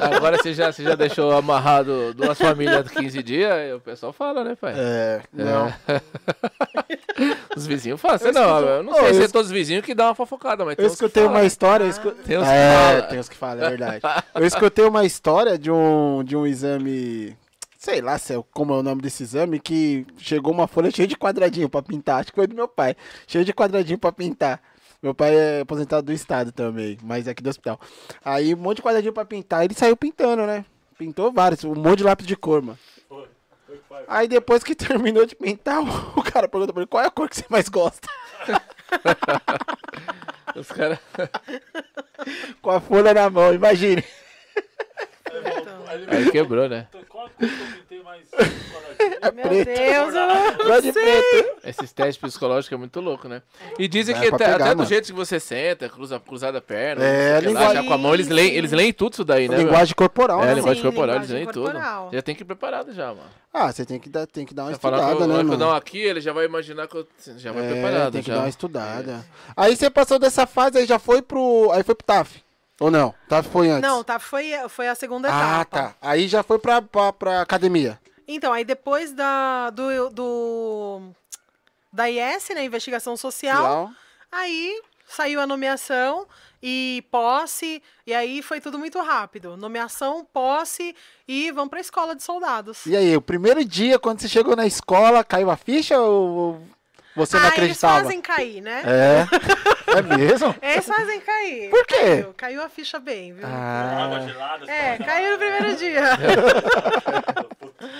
Agora 0.16 0.38
você 0.38 0.54
já, 0.54 0.72
você 0.72 0.82
já 0.82 0.94
deixou 0.94 1.32
amarrado 1.32 2.14
duas 2.14 2.38
famílias 2.38 2.84
de 2.84 2.90
15 2.90 3.22
dias, 3.22 3.74
o 3.74 3.80
pessoal 3.80 4.12
fala, 4.12 4.42
né, 4.42 4.54
pai? 4.54 4.74
É, 4.76 5.22
não. 5.32 5.68
É. 5.68 6.00
Os 7.56 7.66
vizinhos 7.66 8.00
falam. 8.00 8.18
Você 8.18 8.32
não, 8.32 8.60
eu 8.60 8.82
não 8.82 8.92
sei 8.92 9.14
se 9.14 9.22
é 9.22 9.28
todos 9.28 9.46
os 9.46 9.52
vizinhos 9.52 9.82
que 9.84 9.94
dão 9.94 10.08
uma 10.08 10.14
fofocada, 10.14 10.66
mas 10.66 10.76
Eu 10.78 10.86
escutei 10.86 11.24
uma 11.24 11.44
história. 11.44 11.86
Ah, 11.86 11.88
escu... 11.88 12.10
Tem 12.10 12.36
uns 12.36 12.46
é, 12.46 13.00
que 13.00 13.08
tem 13.08 13.18
uns 13.18 13.28
que 13.30 13.36
falam, 13.36 13.64
é 13.64 13.68
verdade. 13.70 14.00
Eu 14.34 14.44
escutei 14.44 14.84
uma 14.84 15.04
história 15.06 15.58
de 15.58 15.70
um, 15.70 16.22
de 16.22 16.36
um 16.36 16.46
exame 16.46 17.34
sei 17.86 18.00
lá 18.00 18.18
se 18.18 18.34
é, 18.34 18.44
como 18.52 18.74
é 18.74 18.78
o 18.78 18.82
nome 18.82 19.00
desse 19.00 19.22
exame, 19.22 19.60
que 19.60 20.04
chegou 20.18 20.52
uma 20.52 20.66
folha 20.66 20.90
cheia 20.90 21.06
de 21.06 21.16
quadradinho 21.16 21.68
para 21.68 21.82
pintar. 21.82 22.18
Acho 22.18 22.32
que 22.32 22.34
foi 22.34 22.48
do 22.48 22.54
meu 22.54 22.66
pai. 22.66 22.96
Cheio 23.28 23.44
de 23.44 23.52
quadradinho 23.52 23.96
para 23.96 24.10
pintar. 24.10 24.60
Meu 25.00 25.14
pai 25.14 25.36
é 25.36 25.60
aposentado 25.60 26.04
do 26.04 26.12
estado 26.12 26.50
também, 26.50 26.98
mas 27.04 27.28
é 27.28 27.30
aqui 27.30 27.44
do 27.44 27.48
hospital. 27.48 27.78
Aí 28.24 28.52
um 28.52 28.56
monte 28.56 28.78
de 28.78 28.82
quadradinho 28.82 29.12
para 29.12 29.24
pintar. 29.24 29.64
Ele 29.64 29.74
saiu 29.74 29.96
pintando, 29.96 30.44
né? 30.44 30.64
Pintou 30.98 31.30
vários, 31.30 31.62
um 31.62 31.76
monte 31.76 31.98
de 31.98 32.04
lápis 32.04 32.26
de 32.26 32.34
cor, 32.34 32.60
mano. 32.60 32.78
Aí 34.08 34.26
depois 34.26 34.64
que 34.64 34.74
terminou 34.74 35.24
de 35.24 35.36
pintar, 35.36 35.80
o 35.80 36.22
cara 36.26 36.48
perguntou 36.48 36.74
pra 36.74 36.82
ele 36.82 36.88
qual 36.88 37.04
é 37.04 37.06
a 37.06 37.10
cor 37.10 37.28
que 37.28 37.36
você 37.36 37.44
mais 37.48 37.68
gosta. 37.68 38.08
Os 40.56 40.72
caras. 40.72 40.98
Com 42.60 42.70
a 42.70 42.80
folha 42.80 43.14
na 43.14 43.30
mão, 43.30 43.54
imagine. 43.54 44.02
Então, 45.26 45.76
Aí 46.08 46.30
quebrou, 46.30 46.68
né? 46.68 46.86
Qual 47.08 47.24
a 47.26 47.28
cor 47.28 47.30
que 47.36 47.44
eu 47.44 47.48
pintei 47.48 48.02
mais 48.02 48.22
coloradinha? 48.30 49.32
meu 49.32 49.64
Deus, 49.64 50.14
eu 50.14 50.68
não 50.68 50.80
de 50.80 50.92
preto. 50.92 51.56
Esses 51.64 51.92
testes 51.92 52.16
psicológicos 52.16 52.72
é 52.74 52.78
muito 52.78 53.00
louco, 53.00 53.28
né? 53.28 53.42
E 53.78 53.88
dizem 53.88 54.14
Dá 54.14 54.20
que 54.20 54.26
pra 54.28 54.36
até, 54.36 54.44
pegar, 54.52 54.64
até 54.64 54.74
do 54.74 54.78
mano. 54.78 54.88
jeito 54.88 55.06
que 55.06 55.12
você 55.12 55.40
senta, 55.40 55.88
cruza, 55.88 56.20
cruzada 56.20 56.58
a 56.58 56.60
perna, 56.60 57.04
É, 57.04 57.06
não 57.06 57.16
sei 57.16 57.22
o 57.22 57.26
que 57.26 57.32
lá, 57.46 57.50
linguagem- 57.60 57.82
já 57.82 57.88
com 57.88 57.94
a 57.94 57.98
mão, 57.98 58.14
eles 58.14 58.28
leem, 58.28 58.54
eles 58.54 58.72
leem 58.72 58.92
tudo 58.92 59.12
isso 59.14 59.24
daí, 59.24 59.48
né? 59.48 59.56
meu? 59.56 59.66
Linguagem 59.66 59.94
corporal, 59.94 60.42
É, 60.42 60.46
né? 60.46 60.54
linguagem 60.54 60.82
Sim, 60.82 60.88
corporal, 60.88 61.16
eles 61.16 61.28
linguagem 61.28 61.44
leem 61.46 61.52
tudo. 61.52 61.72
corporal. 61.72 62.10
Já 62.12 62.22
tem 62.22 62.34
que 62.34 62.42
ir 62.42 62.46
preparado 62.46 62.92
já, 62.92 63.06
mano. 63.08 63.30
Ah, 63.52 63.72
você 63.72 63.84
tem 63.86 63.98
que 63.98 64.08
dar, 64.08 64.26
tem 64.26 64.44
que 64.46 64.54
dar 64.54 64.64
uma 64.64 64.72
Você 64.72 64.78
fala 64.78 64.98
que 64.98 65.02
eu, 65.04 65.06
estudada, 65.08 65.26
né, 65.28 65.34
que 65.38 65.40
eu 65.40 65.46
mano? 65.46 65.58
dou 65.58 65.72
aqui, 65.74 65.98
ele 65.98 66.20
já 66.20 66.32
vai 66.32 66.44
imaginar 66.44 66.86
que 66.86 66.96
eu 66.96 67.06
já 67.36 67.52
vai 67.52 67.64
É, 67.64 67.72
preparado. 67.72 68.12
tem 68.12 68.22
que 68.22 68.28
já. 68.28 68.34
dar 68.34 68.40
uma 68.42 68.48
estudada. 68.48 69.24
Aí 69.56 69.74
você 69.76 69.88
passou 69.90 70.18
dessa 70.18 70.46
fase, 70.46 70.78
aí 70.78 70.86
já 70.86 70.98
foi 70.98 71.22
pro. 71.22 71.70
Aí 71.72 71.82
foi 71.82 71.94
pro 71.94 72.04
TAF. 72.06 72.45
Ou 72.80 72.90
não? 72.90 73.14
TAF 73.28 73.48
foi 73.48 73.70
antes. 73.70 73.88
Não, 73.88 74.04
tá, 74.04 74.18
foi, 74.18 74.50
foi 74.68 74.86
a 74.88 74.94
segunda 74.94 75.28
Ah, 75.30 75.62
etapa. 75.62 75.64
tá. 75.64 75.94
Aí 76.02 76.28
já 76.28 76.42
foi 76.42 76.58
pra, 76.58 76.82
pra, 76.82 77.12
pra 77.12 77.40
academia. 77.40 77.98
Então, 78.28 78.52
aí 78.52 78.64
depois 78.64 79.12
da, 79.12 79.70
do, 79.70 80.10
do 80.10 81.00
da 81.92 82.10
IS, 82.10 82.48
né, 82.54 82.64
Investigação 82.64 83.16
Social, 83.16 83.62
Legal. 83.62 83.90
aí 84.30 84.82
saiu 85.08 85.40
a 85.40 85.46
nomeação 85.46 86.26
e 86.62 87.04
posse, 87.10 87.80
e 88.06 88.12
aí 88.12 88.42
foi 88.42 88.60
tudo 88.60 88.78
muito 88.78 89.00
rápido. 89.00 89.56
Nomeação, 89.56 90.26
posse 90.30 90.94
e 91.28 91.50
vamos 91.52 91.70
pra 91.70 91.80
escola 91.80 92.14
de 92.16 92.22
soldados. 92.22 92.84
E 92.84 92.96
aí, 92.96 93.16
o 93.16 93.20
primeiro 93.22 93.64
dia, 93.64 93.98
quando 93.98 94.20
você 94.20 94.28
chegou 94.28 94.56
na 94.56 94.66
escola, 94.66 95.22
caiu 95.24 95.48
a 95.50 95.56
ficha 95.56 95.98
ou 95.98 96.60
você 97.16 97.36
não 97.36 97.42
ah, 97.42 97.46
eles 97.46 97.52
acreditava? 97.58 98.00
fazem 98.02 98.20
cair, 98.20 98.60
né? 98.60 98.82
É. 98.84 99.26
É 99.98 100.02
mesmo? 100.02 100.54
Eles 100.60 100.86
fazem 100.86 101.20
cair. 101.20 101.70
Por 101.70 101.86
quê? 101.86 101.96
Caiu, 101.96 102.34
caiu 102.36 102.62
a 102.62 102.68
ficha 102.68 102.98
bem, 102.98 103.32
viu? 103.32 103.46
Água 103.46 104.18
Ah, 104.18 104.20
gelada. 104.28 104.70
É, 104.70 104.98
caiu 104.98 105.32
no 105.32 105.38
primeiro 105.38 105.74
dia. 105.78 106.02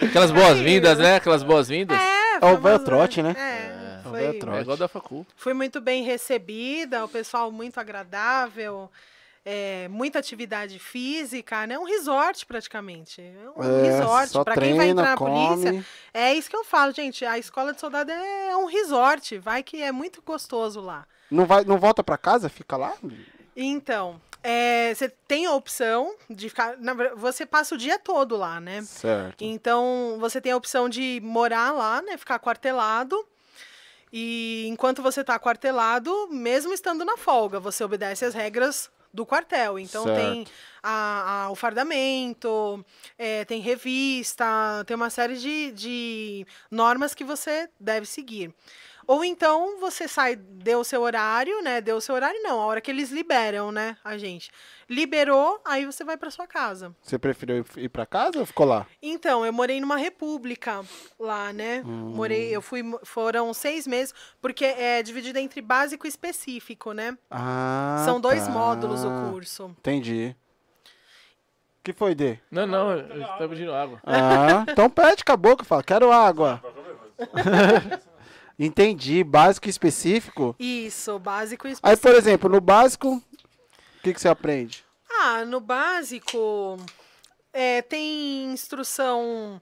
Aquelas 0.02 0.31
boas-vindas, 0.31 0.98
né? 0.98 1.16
Aquelas 1.16 1.42
boas-vindas. 1.42 1.98
É, 1.98 2.38
É 2.42 2.46
o 2.52 2.59
velho 2.59 2.79
trote, 2.81 3.22
né? 3.22 3.35
É, 3.38 4.02
É 4.05 4.09
o 4.09 4.11
foi, 4.11 4.33
trote. 4.38 4.59
É 4.59 4.61
igual 4.62 4.76
da 4.76 4.88
facul. 4.88 5.26
fui 5.37 5.55
muito 5.55 5.81
bem 5.81 6.02
recebida, 6.05 7.05
o 7.05 7.09
pessoal 7.09 7.50
muito 7.50 7.79
agradável, 7.79 8.90
é, 9.48 9.87
muita 9.87 10.18
atividade 10.18 10.76
física, 10.80 11.68
né? 11.68 11.78
Um 11.78 11.85
resort 11.85 12.44
praticamente. 12.44 13.20
É 13.20 13.50
Um 13.56 13.62
É, 13.62 13.82
resort. 13.96 14.44
Pra 14.44 14.56
quem 14.56 14.76
vai 14.76 14.88
entrar 14.88 15.11
na 15.11 15.16
polícia, 15.16 15.70
come. 15.70 15.85
é 16.12 16.35
isso 16.35 16.50
que 16.50 16.56
eu 16.56 16.64
falo, 16.64 16.92
gente. 16.92 17.24
A 17.24 17.38
escola 17.38 17.72
de 17.72 17.80
soldado 17.80 18.11
é 18.11 18.56
um 18.56 18.64
resort. 18.66 19.38
Vai 19.38 19.62
que 19.62 19.80
é 19.80 19.92
muito 19.92 20.20
gostoso 20.20 20.80
lá. 20.80 21.06
Não, 21.30 21.46
vai, 21.46 21.64
não 21.64 21.78
volta 21.78 22.02
pra 22.02 22.18
casa? 22.18 22.48
Fica 22.48 22.76
lá? 22.76 22.92
Então, 23.56 24.20
é, 24.42 24.92
você 24.92 25.09
tem 25.09 25.46
a 25.46 25.52
opção 25.52 26.12
de 26.28 26.48
ficar. 26.48 26.76
na 26.78 26.92
você 27.14 27.46
passa 27.46 27.76
o 27.76 27.78
dia 27.78 28.00
todo 28.00 28.37
lá, 28.37 28.61
né? 28.61 28.82
Certo. 28.82 29.44
Então, 29.44 30.16
você 30.18 30.40
tem 30.40 30.50
a 30.50 30.56
opção 30.56 30.88
de 30.88 31.20
morar 31.22 31.70
lá, 31.70 32.02
né? 32.02 32.16
Ficar 32.16 32.40
quartelado. 32.40 33.24
E 34.12 34.66
enquanto 34.68 35.02
você 35.02 35.20
está 35.20 35.38
quartelado, 35.38 36.28
mesmo 36.32 36.72
estando 36.72 37.04
na 37.04 37.16
folga, 37.16 37.61
você 37.61 37.85
obedece 37.85 38.24
às 38.24 38.35
regras 38.35 38.90
do 39.16 39.26
quartel. 39.26 39.79
Então, 39.79 40.05
tem 40.14 40.46
a- 40.83 41.44
a- 41.46 41.50
o 41.50 41.55
fardamento, 41.57 42.85
é, 43.18 43.44
tem 43.44 43.61
revista, 43.61 44.44
tem 44.87 44.94
uma 44.94 45.11
série 45.11 45.37
de, 45.37 45.72
de 45.72 46.46
normas 46.70 47.14
que 47.14 47.24
você 47.24 47.68
deve 47.81 48.07
seguir. 48.07 48.55
Ou 49.09 49.24
então 49.24 49.79
você 49.79 50.09
sai, 50.09 50.35
deu 50.37 50.81
o 50.81 50.85
seu 50.85 51.00
horário, 51.02 51.62
né? 51.62 51.81
Deu 51.81 51.96
o 51.96 52.00
seu 52.00 52.14
horário, 52.14 52.42
não, 52.42 52.61
a 52.61 52.66
hora 52.66 52.81
que 52.81 52.90
eles 52.90 53.11
liberam, 53.11 53.70
né, 53.70 53.96
a 54.05 54.18
gente. 54.18 54.50
Liberou, 54.88 55.61
aí 55.64 55.85
você 55.85 56.05
vai 56.05 56.16
para 56.16 56.31
sua 56.31 56.46
casa. 56.46 56.94
Você 57.03 57.18
preferiu 57.18 57.64
ir- 57.77 57.88
pra 57.88 58.07
casa 58.07 58.38
ou 58.38 58.46
ficou 58.46 58.64
lá? 58.66 58.87
Então, 59.03 59.44
eu 59.44 59.53
morei 59.53 59.81
numa 59.81 59.96
república 59.96 60.85
lá, 61.18 61.53
né? 61.53 61.83
Morei, 61.85 62.55
eu 62.55 62.62
fui, 62.62 62.83
foram 63.03 63.53
seis 63.53 63.85
meses, 63.87 64.14
porque 64.40 64.64
é 64.64 65.03
dividido 65.03 65.38
entre 65.40 65.61
básico 65.61 66.07
e 66.07 66.09
específico, 66.09 66.92
né? 66.92 67.18
Ah, 67.29 68.03
São 68.05 68.20
dois 68.20 68.44
tá. 68.44 68.51
módulos 68.51 69.03
o 69.05 69.11
curso. 69.31 69.75
Entendi. 69.79 70.37
O 71.81 71.83
que 71.87 71.92
foi, 71.92 72.14
Dê? 72.14 72.38
Não, 72.51 72.66
não, 72.66 72.92
eu 72.92 73.27
tava 73.27 73.49
pedindo 73.49 73.72
água. 73.75 74.01
Ah, 74.05 74.64
então 74.68 74.88
pede 74.88 75.25
com 75.25 75.33
a 75.33 75.37
boca, 75.37 75.64
fala, 75.64 75.83
quero 75.83 76.12
água. 76.12 76.62
Entendi, 78.59 79.22
básico 79.22 79.66
e 79.66 79.70
específico. 79.70 80.57
Isso, 80.59 81.18
básico 81.18 81.66
e 81.66 81.68
Aí, 81.68 81.72
específico. 81.75 82.03
por 82.09 82.14
exemplo, 82.16 82.49
no 82.51 82.61
básico, 82.61 83.22
que, 84.07 84.14
que 84.14 84.21
você 84.21 84.29
aprende? 84.29 84.85
Ah, 85.11 85.45
no 85.45 85.61
básico 85.61 86.77
é, 87.53 87.83
tem 87.83 88.45
instrução 88.53 89.61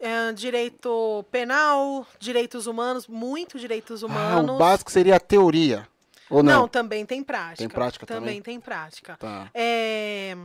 é, 0.00 0.32
direito 0.32 1.24
penal, 1.30 2.06
direitos 2.18 2.66
humanos, 2.66 3.06
muito 3.06 3.58
direitos 3.58 4.02
Ah, 4.02 4.06
humanos. 4.06 4.56
o 4.56 4.58
básico 4.58 4.90
seria 4.90 5.16
a 5.16 5.20
teoria. 5.20 5.86
Ou 6.28 6.42
não? 6.42 6.62
Não, 6.62 6.68
também 6.68 7.04
tem 7.04 7.22
prática. 7.22 7.58
Tem 7.58 7.68
prática 7.68 8.06
também? 8.06 8.20
Também 8.22 8.42
tem 8.42 8.60
prática. 8.60 9.16
Tá. 9.18 9.50
É, 9.52 10.36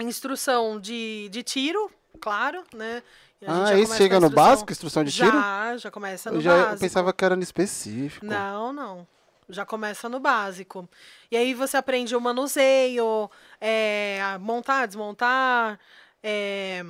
instrução 0.00 0.78
de, 0.80 1.28
de 1.30 1.42
tiro, 1.42 1.90
claro, 2.20 2.64
né? 2.74 3.02
Ah, 3.46 3.74
isso 3.74 3.94
chega 3.96 4.18
no 4.18 4.30
básico, 4.30 4.72
instrução 4.72 5.04
de 5.04 5.12
tiro? 5.12 5.30
Já, 5.30 5.76
já 5.76 5.90
começa 5.90 6.30
no 6.30 6.38
Eu, 6.38 6.40
já, 6.40 6.50
eu 6.52 6.62
básico. 6.64 6.80
pensava 6.80 7.12
que 7.12 7.24
era 7.24 7.36
no 7.36 7.42
específico. 7.42 8.24
Não, 8.26 8.72
não. 8.72 9.06
Já 9.48 9.64
começa 9.64 10.08
no 10.08 10.18
básico. 10.18 10.88
E 11.30 11.36
aí 11.36 11.54
você 11.54 11.76
aprende 11.76 12.16
o 12.16 12.20
manuseio, 12.20 13.30
é, 13.60 14.20
montar, 14.40 14.86
desmontar, 14.86 15.78
é, 16.22 16.84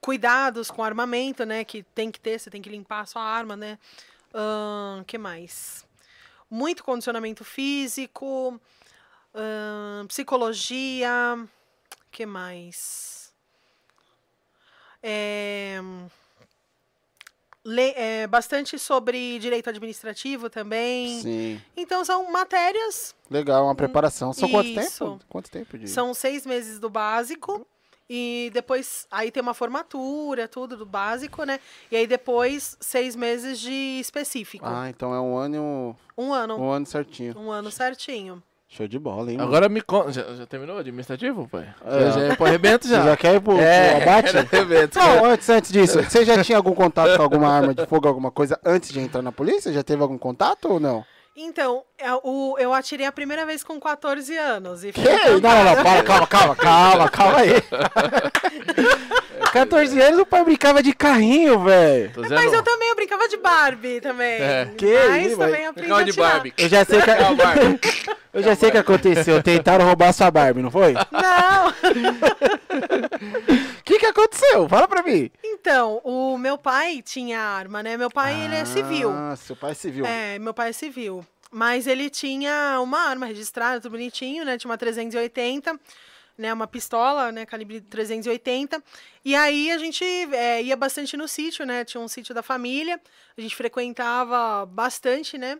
cuidados 0.00 0.70
com 0.70 0.84
armamento, 0.84 1.44
né? 1.46 1.64
Que 1.64 1.82
tem 1.82 2.10
que 2.10 2.20
ter, 2.20 2.38
você 2.38 2.50
tem 2.50 2.60
que 2.60 2.68
limpar 2.68 3.00
a 3.00 3.06
sua 3.06 3.22
arma, 3.22 3.56
né? 3.56 3.78
O 5.00 5.04
que 5.04 5.16
mais? 5.16 5.86
Muito 6.50 6.84
condicionamento 6.84 7.44
físico, 7.44 8.60
ahn, 9.34 10.06
psicologia, 10.06 11.38
que 12.10 12.26
mais? 12.26 13.32
É, 15.02 15.80
le- 17.64 17.94
é, 17.96 18.26
bastante 18.26 18.78
sobre 18.78 19.38
direito 19.38 19.70
administrativo 19.70 20.50
também. 20.50 21.20
Sim. 21.20 21.60
Então 21.76 22.04
são 22.04 22.30
matérias, 22.30 23.14
Legal, 23.30 23.64
uma 23.64 23.74
preparação. 23.74 24.32
São 24.32 24.48
quanto 24.48 24.68
Isso. 24.68 25.04
tempo? 25.04 25.20
Quanto 25.28 25.50
tempo 25.50 25.78
de... 25.78 25.88
são 25.88 26.12
seis 26.14 26.44
meses 26.46 26.78
do 26.78 26.90
básico. 26.90 27.66
E 28.08 28.50
depois, 28.52 29.06
aí 29.10 29.30
tem 29.30 29.42
uma 29.42 29.54
formatura, 29.54 30.46
tudo 30.46 30.76
do 30.76 30.84
básico, 30.84 31.42
né? 31.44 31.58
E 31.90 31.96
aí 31.96 32.06
depois, 32.06 32.76
seis 32.78 33.16
meses 33.16 33.58
de 33.58 33.98
específico. 33.98 34.66
Ah, 34.68 34.90
então 34.90 35.14
é 35.14 35.20
um 35.20 35.34
ano, 35.38 35.54
e 35.56 35.58
um, 35.58 35.94
Um 36.18 36.32
ano. 36.34 36.58
um 36.60 36.70
ano 36.70 36.84
certinho. 36.84 37.34
Um 37.38 37.50
ano 37.50 37.70
certinho. 37.70 38.42
Show 38.76 38.88
de 38.88 38.98
bola, 38.98 39.30
hein? 39.30 39.36
mano? 39.36 39.48
Agora 39.48 39.68
me 39.68 39.80
conta. 39.80 40.10
Já, 40.10 40.22
já 40.34 40.46
terminou 40.46 40.74
o 40.74 40.78
administrativo, 40.80 41.46
pai? 41.46 41.68
É. 41.86 42.10
Já 42.10 42.20
é 42.22 42.34
pro 42.34 42.46
arrebento 42.46 42.88
Você 42.88 42.94
já. 42.94 43.04
já 43.04 43.16
quer 43.16 43.36
ir 43.36 43.40
pro, 43.40 43.56
É, 43.60 44.00
pro 44.00 44.10
abate? 44.10 44.36
arrebento. 44.36 44.98
Não, 44.98 45.24
antes, 45.26 45.48
antes 45.48 45.70
disso, 45.72 46.02
você 46.02 46.24
já 46.24 46.42
tinha 46.42 46.58
algum 46.58 46.74
contato 46.74 47.16
com 47.16 47.22
alguma 47.22 47.48
arma 47.48 47.72
de 47.72 47.86
fogo, 47.86 48.08
alguma 48.08 48.32
coisa, 48.32 48.58
antes 48.64 48.92
de 48.92 48.98
entrar 48.98 49.22
na 49.22 49.30
polícia? 49.30 49.72
Já 49.72 49.84
teve 49.84 50.02
algum 50.02 50.18
contato 50.18 50.64
ou 50.72 50.80
não? 50.80 51.04
Então, 51.36 51.82
é, 51.98 52.06
eu 52.62 52.72
atirei 52.72 53.04
a 53.06 53.10
primeira 53.10 53.44
vez 53.44 53.64
com 53.64 53.80
14 53.80 54.36
anos. 54.36 54.84
E 54.84 54.92
Que? 54.92 55.00
Não, 55.02 55.40
não, 55.40 55.64
não, 55.64 55.82
para, 55.82 56.02
calma, 56.04 56.26
calma, 56.26 56.56
calma, 56.56 57.08
calma 57.08 57.38
aí. 57.38 57.54
14 59.52 60.00
anos 60.00 60.20
o 60.20 60.26
pai 60.26 60.44
brincava 60.44 60.80
de 60.80 60.92
carrinho, 60.92 61.58
velho. 61.64 62.12
Mas 62.16 62.52
eu 62.52 62.62
também, 62.62 62.88
eu 62.88 62.94
brincava 62.96 63.28
de 63.28 63.36
Barbie 63.36 64.00
também. 64.00 64.40
É. 64.40 64.68
Que 64.76 64.96
Mas 65.08 65.26
isso, 65.26 65.36
também 65.36 65.66
aprendi 65.66 65.92
a 65.92 66.02
de. 66.02 66.12
Barbie. 66.12 66.54
Eu 66.56 66.68
já 66.68 66.84
sei 66.84 67.00
que, 67.00 67.06
Barbie. 67.06 67.80
eu 68.32 68.42
já 68.42 68.54
sei 68.56 68.68
o 68.68 68.72
que 68.72 68.78
aconteceu. 68.78 69.42
Tentaram 69.42 69.84
roubar 69.84 70.12
sua 70.12 70.30
Barbie, 70.30 70.62
não 70.62 70.70
foi? 70.70 70.94
Não! 70.94 71.74
O 74.14 74.16
que 74.16 74.28
que 74.28 74.36
aconteceu? 74.36 74.68
Fala 74.68 74.86
pra 74.86 75.02
mim. 75.02 75.28
Então, 75.42 76.00
o 76.04 76.38
meu 76.38 76.56
pai 76.56 77.02
tinha 77.02 77.40
arma, 77.40 77.82
né? 77.82 77.96
Meu 77.96 78.08
pai, 78.08 78.44
ele 78.44 78.54
é 78.54 78.64
civil. 78.64 79.10
Ah, 79.10 79.34
seu 79.34 79.56
pai 79.56 79.72
é 79.72 79.74
civil. 79.74 80.06
É, 80.06 80.38
meu 80.38 80.54
pai 80.54 80.68
é 80.70 80.72
civil. 80.72 81.26
Mas 81.50 81.88
ele 81.88 82.08
tinha 82.08 82.78
uma 82.80 83.00
arma 83.00 83.26
registrada, 83.26 83.80
tudo 83.80 83.92
bonitinho, 83.92 84.44
né? 84.44 84.56
Tinha 84.56 84.70
uma 84.70 84.78
380, 84.78 85.80
né? 86.38 86.52
Uma 86.52 86.68
pistola, 86.68 87.32
né? 87.32 87.44
Calibre 87.44 87.80
380. 87.80 88.80
E 89.24 89.34
aí 89.34 89.72
a 89.72 89.78
gente 89.78 90.04
é, 90.04 90.62
ia 90.62 90.76
bastante 90.76 91.16
no 91.16 91.26
sítio, 91.26 91.66
né? 91.66 91.84
Tinha 91.84 92.00
um 92.00 92.06
sítio 92.06 92.32
da 92.32 92.42
família. 92.42 93.00
A 93.36 93.40
gente 93.40 93.56
frequentava 93.56 94.64
bastante, 94.64 95.36
né? 95.36 95.58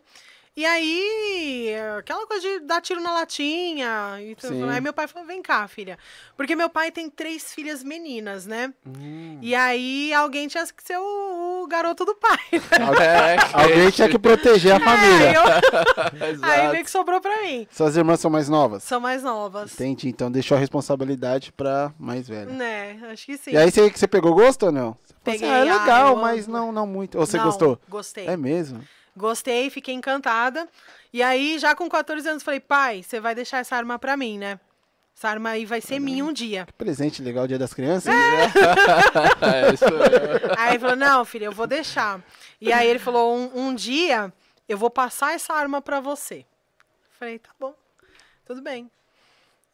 E 0.57 0.65
aí, 0.65 1.75
aquela 1.99 2.29
coisa 2.29 2.41
de 2.41 2.61
dar 2.61 2.81
tiro 2.81 3.01
na 3.01 3.13
latinha. 3.13 4.21
E 4.21 4.37
tudo. 4.37 4.71
Aí 4.71 4.81
meu 4.81 4.93
pai 4.93 5.09
falou: 5.09 5.27
vem 5.27 5.43
cá, 5.43 5.67
filha. 5.67 5.99
Porque 6.37 6.55
meu 6.55 6.71
pai 6.71 6.93
tem 6.93 7.11
três 7.11 7.53
filhas 7.53 7.83
meninas, 7.83 8.47
né? 8.47 8.73
Hum. 8.87 9.39
E 9.43 9.53
aí 9.53 10.15
alguém 10.15 10.47
tinha 10.47 10.65
que 10.65 10.83
ser 10.85 10.97
o, 10.97 11.63
o 11.65 11.67
garoto 11.67 12.05
do 12.05 12.15
pai. 12.15 12.39
É, 13.03 13.37
Alguém 13.53 13.91
tinha 13.91 14.09
que 14.09 14.19
proteger 14.19 14.73
a 14.75 14.81
família. 14.81 15.31
Aí, 15.31 15.35
eu- 15.35 16.39
aí 16.45 16.73
meio 16.73 16.85
que 16.85 16.91
sobrou 16.91 17.21
pra 17.21 17.43
mim. 17.43 17.67
Suas 17.71 17.97
irmãs 17.97 18.21
são 18.21 18.31
mais 18.31 18.49
novas? 18.49 18.83
São 18.85 19.01
mais 19.01 19.23
novas. 19.23 19.73
Entendi, 19.75 20.09
então 20.09 20.31
deixou 20.31 20.57
a 20.57 20.61
responsabilidade 20.61 21.53
pra 21.53 21.93
mais 21.99 22.29
velha. 22.29 22.53
Né, 22.53 23.01
acho 23.11 23.27
que 23.27 23.37
sim. 23.37 23.53
E 23.53 23.57
aí 23.57 23.71
você, 23.71 23.91
você 23.91 24.07
pegou 24.07 24.35
gosto 24.35 24.67
ou 24.67 24.73
não? 24.73 24.93
Falou 24.93 25.17
Peguei, 25.25 25.49
assim, 25.49 25.57
ah, 25.57 25.65
é 25.65 25.69
ah, 25.69 25.81
legal, 25.81 26.09
eu 26.11 26.17
mas 26.17 26.47
não, 26.47 26.71
não 26.71 26.87
muito. 26.87 27.19
Ou 27.19 27.27
você 27.27 27.39
Não, 27.39 27.45
gostou? 27.45 27.79
Gostei. 27.89 28.27
É 28.27 28.37
mesmo? 28.37 28.81
Gostei, 29.17 29.71
fiquei 29.71 29.95
encantada. 29.95 30.69
E 31.13 31.23
aí, 31.23 31.59
já 31.59 31.75
com 31.75 31.89
14 31.89 32.29
anos, 32.29 32.43
falei, 32.43 32.61
pai, 32.61 33.03
você 33.03 33.21
vai 33.21 33.35
deixar 33.35 33.59
essa 33.59 33.77
arma 33.77 33.99
pra 33.99 34.17
mim, 34.17 34.39
né? 34.39 34.59
Essa 35.17 35.29
arma 35.29 35.51
aí 35.51 35.65
vai 35.65 35.81
ser 35.81 36.01
minha 36.01 36.25
um 36.25 36.33
dia. 36.33 36.67
Presente 36.77 37.23
legal, 37.23 37.47
Dia 37.47 37.59
das 37.59 37.73
Crianças. 37.73 38.13
É, 38.13 38.47
isso 39.73 39.85
mesmo. 39.85 40.55
Aí 40.59 40.71
ele 40.71 40.79
falou, 40.81 40.97
não, 40.97 41.25
filho, 41.25 41.45
eu 41.45 41.53
vou 41.53 41.69
deixar. 41.69 42.21
E 42.61 42.73
aí 42.73 42.89
ele 42.89 42.99
falou, 42.99 43.37
um, 43.37 43.69
um 43.69 43.75
dia 43.75 44.33
eu 44.69 44.77
vou 44.77 44.91
passar 44.91 45.33
essa 45.33 45.55
arma 45.55 45.81
pra 45.81 46.01
você. 46.01 46.45
Falei, 47.17 47.39
tá 47.39 47.51
bom, 47.61 47.75
tudo 48.45 48.61
bem. 48.61 48.91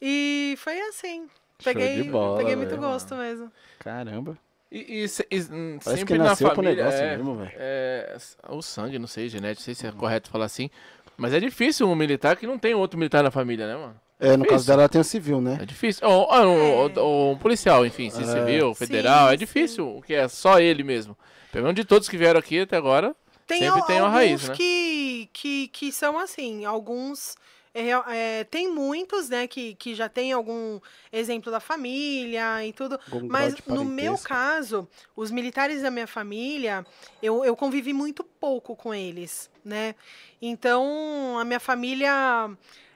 E 0.01 0.57
foi 0.59 0.79
assim. 0.83 1.29
Peguei, 1.65 2.05
bola, 2.05 2.39
peguei 2.39 2.57
muito 2.57 2.71
velho. 2.71 2.83
gosto 2.83 3.15
mesmo. 3.15 3.51
Caramba. 3.79 4.37
E, 4.71 4.79
e 4.79 5.05
e, 5.05 5.41
hum, 5.53 5.79
Parece 5.83 6.01
sempre 6.01 6.15
que 6.17 6.23
na 6.23 6.37
família. 6.37 6.77
negócio 6.85 7.01
é, 7.05 7.17
mesmo, 7.17 7.35
velho. 7.37 7.51
é, 7.55 8.17
o 8.49 8.63
sangue, 8.63 8.99
não 8.99 9.07
sei, 9.09 9.29
genético, 9.29 9.61
não 9.61 9.65
sei 9.65 9.75
se 9.75 9.87
é 9.87 9.93
correto 9.93 10.31
falar 10.31 10.45
assim. 10.45 10.71
Mas 11.17 11.35
é 11.35 11.41
difícil 11.41 11.89
um 11.89 11.95
militar 11.95 12.37
que 12.37 12.47
não 12.47 12.59
tem 12.59 12.75
outro 12.75 12.99
militar 12.99 13.23
na 13.23 13.31
família, 13.31 13.67
né, 13.67 13.75
mano? 13.77 14.01
É, 14.19 14.37
no 14.37 14.45
caso 14.47 14.67
dela 14.67 14.89
tem 14.89 15.01
o 15.01 15.05
civil, 15.05 15.41
né? 15.41 15.59
É 15.63 15.65
difícil. 15.65 16.07
Ou, 16.07 16.29
ou- 16.31 16.57
ou- 16.95 16.99
ou 17.05 17.33
um 17.33 17.39
policial, 17.39 17.85
enfim, 17.87 18.11
se 18.11 18.23
É. 18.23 18.27
civil, 18.27 18.75
federal, 18.75 19.29
Sim, 19.29 19.35
é 19.35 19.37
difícil, 19.37 19.97
o 19.97 20.03
que 20.03 20.15
é 20.15 20.29
só 20.29 20.61
ele 20.61 20.83
mesmo. 20.83 21.17
Pelo 21.51 21.65
menos 21.65 21.75
de 21.77 21.85
todos 21.85 22.09
que 22.09 22.17
vieram 22.17 22.39
aqui 22.39 22.61
até 22.61 22.77
agora, 22.77 23.15
Tem, 23.47 23.59
Sempre 23.65 23.83
tem 23.87 24.01
uma 24.01 24.09
raiz, 24.11 24.49
né? 24.49 24.55
que, 24.55 25.29
que, 25.33 25.69
que 25.69 25.91
são 25.91 26.17
assim, 26.19 26.65
alguns. 26.65 27.35
É, 27.73 27.91
é, 27.91 28.45
tem 28.45 28.69
muitos, 28.69 29.29
né, 29.29 29.47
que, 29.47 29.75
que 29.75 29.95
já 29.95 30.09
tem 30.09 30.33
algum 30.33 30.81
exemplo 31.13 31.53
da 31.53 31.61
família 31.61 32.65
e 32.67 32.73
tudo. 32.73 32.99
Algum 33.11 33.29
Mas 33.29 33.55
no 33.67 33.85
meu 33.85 34.19
caso, 34.19 34.89
os 35.15 35.31
militares 35.31 35.83
da 35.83 35.91
minha 35.91 36.07
família, 36.07 36.85
eu, 37.23 37.45
eu 37.45 37.55
convivi 37.55 37.93
muito 37.93 38.25
pouco 38.25 38.75
com 38.75 38.93
eles, 38.93 39.49
né? 39.65 39.95
Então, 40.43 41.39
a 41.39 41.45
minha 41.45 41.61
família 41.61 42.11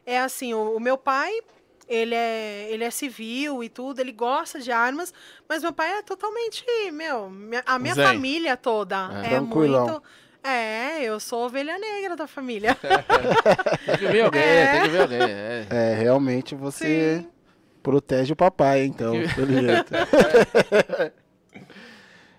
é 0.04 0.18
assim, 0.18 0.54
o, 0.54 0.76
o 0.76 0.80
meu 0.80 0.98
pai, 0.98 1.32
ele 1.86 2.14
é, 2.14 2.66
ele 2.70 2.82
é 2.82 2.90
civil 2.90 3.62
e 3.62 3.68
tudo, 3.68 4.00
ele 4.00 4.12
gosta 4.12 4.58
de 4.60 4.72
armas, 4.72 5.14
mas 5.48 5.62
meu 5.62 5.72
pai 5.72 5.98
é 5.98 6.02
totalmente, 6.02 6.64
meu, 6.92 7.30
minha- 7.30 7.62
a 7.66 7.78
minha 7.78 7.94
Zen. 7.94 8.04
família 8.04 8.56
toda 8.56 9.10
É. 9.22 9.34
é, 9.34 9.40
muito... 9.40 10.02
É, 10.44 11.02
eu 11.02 11.18
sou 11.18 11.46
ovelha 11.46 11.78
negra 11.78 12.14
da 12.14 12.26
família. 12.26 12.76
tem 13.86 13.96
que 13.96 14.06
ver 14.06 14.20
alguém, 14.22 14.42
É. 14.42 14.72
tem 14.72 14.82
que 14.82 14.88
ver 14.88 15.00
alguém. 15.02 15.22
É. 15.22 15.66
É, 15.70 15.94
realmente 15.94 16.54
você 16.54 17.20
Sim. 17.22 17.28
protege 17.82 18.32
o 18.34 18.36
papai, 18.36 18.84
então, 18.84 19.14
pelo 19.34 19.52
jeito. 19.52 19.92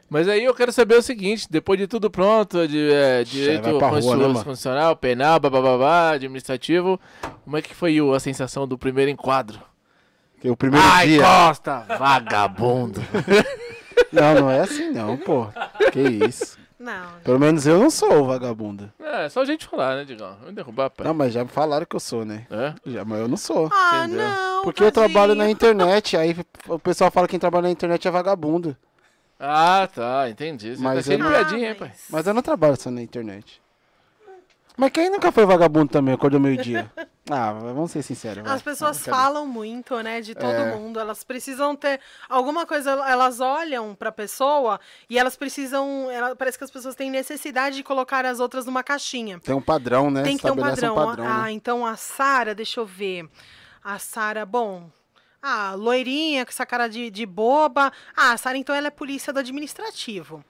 Mas 0.07 0.27
aí 0.29 0.43
eu 0.43 0.53
quero 0.53 0.71
saber 0.71 0.95
o 0.95 1.01
seguinte, 1.01 1.47
depois 1.49 1.79
de 1.79 1.87
tudo 1.87 2.11
pronto, 2.11 2.67
de 2.67 2.91
é, 2.91 3.23
direito 3.23 3.73
né, 3.73 3.79
constitucional, 3.89 4.95
penal, 4.95 5.39
bababá, 5.39 6.11
administrativo, 6.11 6.99
como 7.43 7.57
é 7.57 7.61
que 7.61 7.73
foi 7.73 7.99
o- 7.99 8.13
a 8.13 8.19
sensação 8.19 8.67
do 8.67 8.77
primeiro 8.77 9.09
enquadro? 9.09 9.59
Que 10.39 10.47
o 10.49 10.55
primeiro 10.55 10.85
Ai, 10.85 11.07
dia. 11.07 11.23
Costa, 11.23 11.85
vagabundo. 11.97 13.01
Não, 14.11 14.35
não 14.35 14.51
é 14.51 14.59
assim 14.59 14.91
não, 14.91 15.17
pô. 15.17 15.47
Que 15.91 16.01
isso. 16.27 16.57
Não, 16.85 17.19
Pelo 17.23 17.39
menos 17.39 17.65
eu 17.65 17.79
não 17.79 17.89
sou 17.89 18.21
o 18.21 18.25
vagabundo. 18.25 18.91
é, 18.99 19.27
só 19.27 19.41
a 19.41 19.45
gente 19.45 19.65
falar, 19.65 19.95
né, 19.95 20.05
Digão? 20.05 20.35
Vamos 20.39 20.53
derrubar, 20.53 20.89
pai. 20.91 21.07
Não, 21.07 21.13
mas 21.15 21.33
já 21.33 21.43
me 21.43 21.49
falaram 21.49 21.85
que 21.85 21.95
eu 21.95 21.99
sou, 21.99 22.23
né? 22.23 22.45
É? 22.51 22.73
Já, 22.85 23.03
mas 23.03 23.19
eu 23.19 23.27
não 23.27 23.37
sou. 23.37 23.69
Ah, 23.73 24.03
Entendeu? 24.05 24.23
não. 24.27 24.61
Porque 24.63 24.83
eu 24.83 24.91
trabalho 24.91 25.33
na 25.33 25.45
tadinho. 25.45 25.51
internet, 25.53 26.15
aí 26.15 26.35
o 26.67 26.77
pessoal 26.77 27.09
fala 27.09 27.25
que 27.27 27.31
quem 27.31 27.39
trabalha 27.39 27.63
na 27.63 27.71
internet 27.71 28.07
é 28.07 28.11
vagabundo. 28.11 28.77
Ah, 29.39 29.87
tá, 29.93 30.29
entendi. 30.29 30.75
Você 30.75 30.81
Mas 30.83 30.97
tá 30.97 31.01
cheio 31.03 31.17
de 31.17 31.23
eu 31.23 31.29
não- 31.29 31.35
piadinha, 31.35 31.67
hein, 31.69 31.71
Ah, 31.75 31.79
pai? 31.79 31.87
mas- 31.89 32.05
Mas 32.09 32.27
eu 32.27 32.33
não 32.33 32.41
trabalho 32.41 32.79
só 32.79 32.89
na 32.91 33.01
internet. 33.01 33.61
Mas 34.77 34.91
quem 34.91 35.09
nunca 35.09 35.31
foi 35.31 35.45
vagabundo 35.45 35.91
também, 35.91 36.13
acordou 36.13 36.39
meio-dia? 36.39 36.91
Ah, 37.29 37.53
vamos 37.53 37.91
ser 37.91 38.03
sinceros. 38.03 38.43
vai. 38.43 38.53
As 38.53 38.61
pessoas 38.61 38.99
Cadê? 38.99 39.09
falam 39.17 39.47
muito, 39.47 39.97
né, 40.03 40.19
de 40.21 40.35
todo 40.35 40.51
É. 40.53 40.75
mundo. 40.75 40.99
Elas 40.99 41.23
precisam 41.23 41.75
ter 41.75 41.99
alguma 42.29 42.65
coisa, 42.65 42.91
elas 42.91 43.39
olham 43.39 43.95
pra 43.95 44.11
pessoa 44.11 44.79
e 45.09 45.17
elas 45.17 45.35
precisam, 45.37 46.11
ela- 46.11 46.35
parece 46.35 46.57
que 46.57 46.63
as 46.65 46.69
pessoas 46.71 46.93
têm 46.93 47.09
necessidade 47.09 47.77
de 47.77 47.83
colocar 47.83 48.25
as 48.25 48.39
outras 48.39 48.65
numa 48.65 48.83
caixinha. 48.83 49.39
Tem 49.39 49.55
um 49.55 49.61
padrão, 49.61 50.11
né? 50.11 50.23
Tem 50.23 50.35
que 50.35 50.43
ter 50.43 50.51
um 50.51 50.55
Estabelece 50.55 50.81
padrão. 50.93 51.25
ah, 51.27 51.43
né? 51.43 51.51
então 51.51 51.85
a 51.85 51.95
Sara, 51.95 52.53
deixa 52.53 52.79
eu 52.79 52.85
ver. 52.85 53.29
A 53.83 53.97
Sara, 53.97 54.45
bom, 54.45 54.89
ah, 55.41 55.73
loirinha, 55.75 56.45
com 56.45 56.49
essa 56.51 56.65
cara 56.65 56.87
de, 56.87 57.09
de 57.09 57.25
boba. 57.25 57.91
Ah, 58.15 58.33
a 58.33 58.37
Sara, 58.37 58.57
então, 58.57 58.75
ela 58.75 58.87
é 58.87 58.91
polícia 58.91 59.31
do 59.31 59.39
administrativo. 59.39 60.43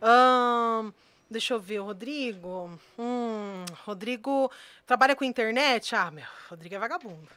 Ahn, 0.00 0.92
deixa 1.32 1.54
eu 1.54 1.60
ver, 1.60 1.80
o 1.80 1.84
Rodrigo. 1.86 2.70
Hum, 2.98 3.64
Rodrigo 3.84 4.50
trabalha 4.86 5.16
com 5.16 5.24
internet? 5.24 5.94
Ah, 5.96 6.10
meu, 6.10 6.24
Rodrigo 6.48 6.74
é 6.74 6.78
vagabundo. 6.78 7.28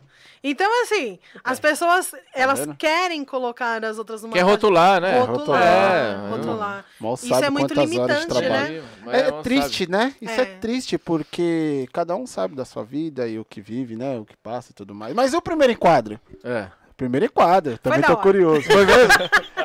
Então, 0.43 0.69
assim, 0.83 1.17
as 1.43 1.59
pessoas, 1.59 2.11
elas 2.33 2.59
vendo? 2.59 2.75
querem 2.75 3.25
colocar 3.25 3.83
as 3.83 3.97
outras 3.97 4.21
numa 4.21 4.33
Quer 4.33 4.41
caixa- 4.41 4.51
rotular, 4.51 5.01
né? 5.01 5.19
Rotular, 5.21 5.63
É, 5.63 6.29
rotular. 6.29 6.85
Mal 6.99 7.13
Isso 7.15 7.27
sabe 7.27 7.45
é 7.45 7.49
muito 7.49 7.73
quantas 7.73 7.77
horas 7.77 7.89
de 7.89 7.95
limitante, 7.95 8.27
trabalho. 8.49 8.83
né? 9.05 9.19
É 9.19 9.31
triste, 9.41 9.89
né? 9.89 10.13
Isso 10.21 10.39
é. 10.41 10.43
É. 10.43 10.45
triste 10.57 10.97
porque 10.97 11.87
cada 11.93 12.15
um 12.15 12.27
sabe 12.27 12.55
da 12.55 12.65
sua 12.65 12.83
vida 12.83 13.27
e 13.27 13.39
o 13.39 13.45
que 13.45 13.61
vive, 13.61 13.95
né? 13.95 14.19
O 14.19 14.25
que 14.25 14.37
passa 14.37 14.71
e 14.71 14.73
tudo 14.75 14.93
mais. 14.93 15.15
Mas 15.15 15.33
e 15.33 15.37
o 15.37 15.41
primeiro 15.41 15.73
enquadro? 15.73 16.19
É. 16.43 16.67
Primeiro 16.97 17.25
enquadro, 17.25 17.77
também 17.79 18.01
tô 18.01 18.13
hora. 18.13 18.21
curioso. 18.21 18.61
Foi 18.63 18.85
mesmo? 18.85 19.11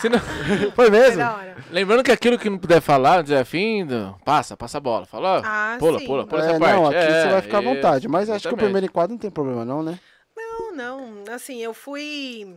Se 0.00 0.08
não- 0.08 0.18
Foi 0.74 0.90
mesmo? 0.90 1.22
Lembrando 1.70 2.02
que 2.02 2.12
aquilo 2.12 2.38
que 2.38 2.48
não 2.50 2.58
puder 2.58 2.80
falar, 2.80 3.22
dizer 3.22 3.44
fim, 3.44 3.84
do- 3.86 4.16
passa, 4.24 4.56
passa 4.56 4.78
a 4.78 4.80
bola. 4.80 5.06
Fala, 5.06 5.40
ó, 5.40 5.42
Ah, 5.44 5.76
pula, 5.78 5.98
sim. 5.98 6.06
pula, 6.06 6.26
pula 6.26 6.42
É, 6.42 6.50
essa 6.50 6.58
parte. 6.60 6.74
não, 6.74 6.86
aqui 6.86 6.96
É, 6.98 7.22
você 7.22 7.28
vai 7.28 7.42
ficar 7.42 7.58
à 7.58 7.60
vontade. 7.62 8.08
Mas 8.08 8.22
acho 8.30 8.30
que 8.30 8.36
o 8.36 8.36
exatamente. 8.50 8.64
primeiro 8.64 8.86
enquadro 8.86 9.12
não 9.12 9.18
tem 9.18 9.30
problema, 9.30 9.64
não, 9.64 9.82
né? 9.82 9.98
Não, 10.36 10.74
não. 10.74 11.24
Assim, 11.34 11.58
eu 11.62 11.72
fui 11.74 12.56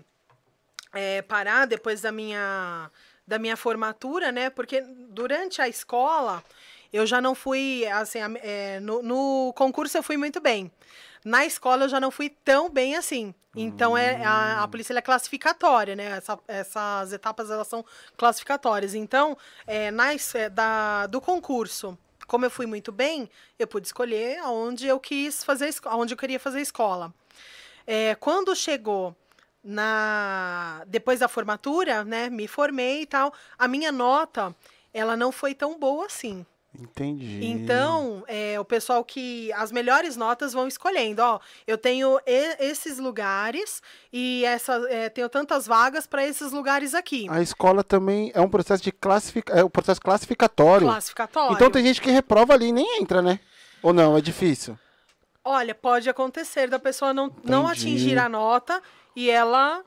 é, 0.94 1.22
parar 1.22 1.66
depois 1.66 2.02
da 2.02 2.12
minha, 2.12 2.90
da 3.26 3.38
minha 3.40 3.58
formatura, 3.58 4.32
né? 4.32 4.50
Porque 4.50 4.82
durante 5.10 5.62
a 5.62 5.68
escola 5.68 6.44
eu 6.92 7.06
já 7.06 7.20
não 7.20 7.36
fui, 7.36 7.86
assim, 7.88 8.20
é, 8.42 8.80
no, 8.80 9.02
no 9.04 9.54
concurso 9.56 9.98
eu 9.98 10.04
fui 10.04 10.18
muito 10.18 10.40
bem. 10.40 10.72
Na 11.28 11.46
escola 11.46 11.84
eu 11.86 11.90
já 11.90 12.00
não 12.00 12.10
fui 12.10 12.30
tão 12.30 12.70
bem 12.70 12.96
assim. 12.96 13.34
Então 13.56 13.98
é, 13.98 14.24
a, 14.24 14.64
a 14.64 14.68
polícia 14.68 14.94
ela 14.94 15.00
é 15.00 15.02
classificatória, 15.02 15.96
né? 15.96 16.06
Essa- 16.18 16.40
essas 16.48 17.12
etapas 17.12 17.50
elas 17.50 17.68
são 17.68 17.84
classificatórias. 18.16 18.94
Então, 18.94 19.36
é, 19.66 19.90
na, 19.92 20.14
é, 20.14 20.50
da, 20.50 21.08
do 21.08 21.20
concurso, 21.20 21.98
como 22.28 22.46
eu 22.46 22.52
fui 22.52 22.66
muito 22.66 22.92
bem, 22.92 23.30
eu 23.58 23.68
pude 23.68 23.88
escolher 23.88 24.38
aonde 24.40 24.86
eu 24.88 25.00
quis 25.00 25.44
fazer, 25.44 25.74
aonde 25.86 26.14
eu 26.14 26.18
queria 26.18 26.40
fazer 26.40 26.62
escola. 26.62 27.14
É, 27.86 28.16
quando 28.16 28.56
chegou 28.56 29.16
na 29.64 30.84
depois 30.88 31.20
da 31.20 31.28
formatura, 31.28 32.04
né, 32.04 32.30
me 32.30 32.48
formei 32.48 33.02
e 33.02 33.06
tal, 33.06 33.34
a 33.58 33.68
minha 33.68 33.92
nota 33.92 34.56
ela 34.94 35.18
não 35.18 35.32
foi 35.32 35.54
tão 35.54 35.78
boa 35.78 36.06
assim. 36.06 36.46
Entendi. 36.80 37.40
Então, 37.44 38.24
é, 38.28 38.60
o 38.60 38.66
pessoal 38.66 39.04
que 39.04 39.52
as 39.54 39.72
melhores 39.72 40.16
notas 40.16 40.54
vão 40.54 40.68
escolhendo, 40.68 41.22
ó, 41.22 41.40
eu 41.66 41.78
tenho 41.78 42.20
e- 42.26 42.56
esses 42.60 43.00
lugares 43.00 43.82
e 44.14 44.46
essa, 44.46 44.74
é, 44.90 45.10
tenho 45.10 45.28
tantas 45.28 45.66
vagas 45.66 46.06
para 46.06 46.26
esses 46.26 46.52
lugares 46.52 46.94
aqui. 46.94 47.28
A 47.30 47.42
escola 47.42 47.84
também 47.84 48.32
é 48.36 48.42
um 48.42 48.50
processo 48.50 48.84
de 48.84 48.92
classific... 48.92 49.52
é 49.52 49.64
um 49.64 49.70
processo 49.70 50.00
classificatório. 50.02 50.88
Classificatório. 50.88 51.56
Então 51.56 51.72
tem 51.72 51.84
gente 51.84 52.02
que 52.02 52.12
reprova 52.12 52.54
ali 52.54 52.68
e 52.68 52.72
nem 52.72 53.02
entra, 53.02 53.22
né? 53.22 53.40
Ou 53.82 53.92
não, 53.94 54.16
é 54.18 54.22
difícil. 54.22 54.78
Olha, 55.44 55.74
pode 55.74 56.10
acontecer 56.10 56.70
da 56.70 56.78
pessoa 56.78 57.14
não, 57.14 57.34
não 57.44 57.68
atingir 57.68 58.20
a 58.20 58.28
nota 58.28 58.82
e 59.16 59.30
ela 59.30 59.84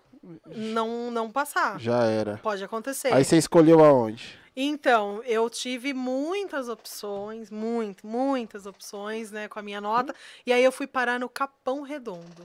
não, 0.47 1.11
não 1.11 1.31
passar. 1.31 1.79
Já 1.79 2.05
era. 2.05 2.39
Pode 2.39 2.65
acontecer. 2.65 3.13
Aí 3.13 3.25
você 3.25 3.37
escolheu 3.37 3.85
aonde? 3.85 4.40
Então, 4.57 5.23
eu 5.25 5.49
tive 5.49 5.95
muitas 5.95 6.69
opções, 6.69 7.51
muito, 7.51 8.07
muitas 8.07 8.67
opções, 8.67 9.31
né, 9.31 9.49
com 9.49 9.59
a 9.59 9.63
minha 9.63 9.81
nota. 9.81 10.15
E 10.45 10.53
aí 10.53 10.63
eu 10.63 10.73
fui 10.73 10.87
parar 10.87 11.19
no 11.19 11.29
Capão 11.29 11.83
Redondo. 11.83 12.43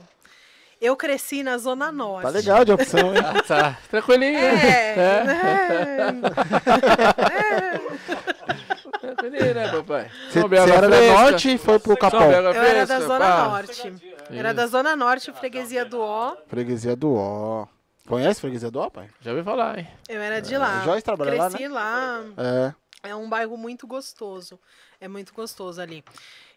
Eu 0.80 0.94
cresci 0.94 1.42
na 1.42 1.56
Zona 1.56 1.90
Norte. 1.90 2.24
Tá 2.24 2.30
legal 2.30 2.64
de 2.64 2.72
opção, 2.72 3.14
hein? 3.14 3.22
Ah, 3.24 3.42
tá. 3.42 3.78
Tranquilinho, 3.90 4.38
né? 4.38 4.92
É, 4.92 5.24
né? 5.24 6.12
Tranquilinho, 9.00 9.54
né, 9.54 9.68
papai? 9.68 10.10
Você 10.30 10.70
era 10.70 10.88
da 10.88 11.00
norte 11.00 11.54
e 11.54 11.58
foi 11.58 11.78
pro 11.78 11.96
Capão. 11.96 12.30
Eu 12.30 12.52
era 12.52 12.86
da 12.86 13.00
Zona. 13.00 13.48
Norte. 13.48 13.94
Era 14.30 14.52
da 14.52 14.66
Zona 14.66 14.94
Norte, 14.94 15.32
freguesia 15.32 15.84
do 15.84 16.00
Ó. 16.00 16.36
Freguesia 16.46 16.94
do 16.94 17.14
Ó. 17.14 17.66
Conhece 18.06 18.40
Freguesia 18.40 18.70
do 18.70 18.78
Ó, 18.78 18.88
pai? 18.88 19.10
Já 19.20 19.32
ouvi 19.32 19.42
falar, 19.42 19.78
hein? 19.78 19.88
Eu 20.08 20.20
era 20.20 20.40
de 20.40 20.56
lá. 20.56 20.84
Joyce 20.84 21.04
trabalha 21.04 21.34
lá, 21.34 21.50
Cresci 21.50 21.68
lá. 21.68 22.24
É. 22.36 23.10
É 23.10 23.14
um 23.14 23.28
bairro 23.28 23.56
muito 23.56 23.86
gostoso. 23.86 24.58
É 25.00 25.08
muito 25.08 25.34
gostoso 25.34 25.80
ali. 25.80 26.04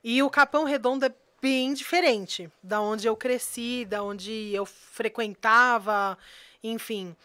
E 0.03 0.21
o 0.23 0.29
Capão 0.29 0.63
Redondo 0.63 1.05
é 1.05 1.13
bem 1.41 1.73
diferente 1.73 2.49
da 2.61 2.81
onde 2.81 3.07
eu 3.07 3.15
cresci, 3.15 3.85
da 3.85 4.03
onde 4.03 4.53
eu 4.53 4.65
frequentava, 4.65 6.17
enfim. 6.63 7.15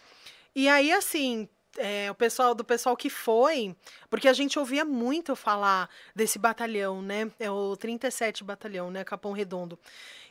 E 0.55 0.69
aí, 0.69 0.93
assim, 0.93 1.49
é, 1.77 2.11
o 2.11 2.15
pessoal 2.15 2.55
do 2.55 2.65
pessoal 2.65 2.97
que 2.97 3.11
foi, 3.11 3.75
porque 4.09 4.29
a 4.29 4.33
gente 4.33 4.59
ouvia 4.59 4.85
muito 4.85 5.35
falar 5.35 5.89
desse 6.15 6.39
batalhão, 6.39 7.03
né? 7.03 7.31
É 7.39 7.51
o 7.51 7.77
37 7.77 8.45
Batalhão, 8.45 8.91
né? 8.91 9.05
Capão 9.05 9.33
Redondo. 9.33 9.79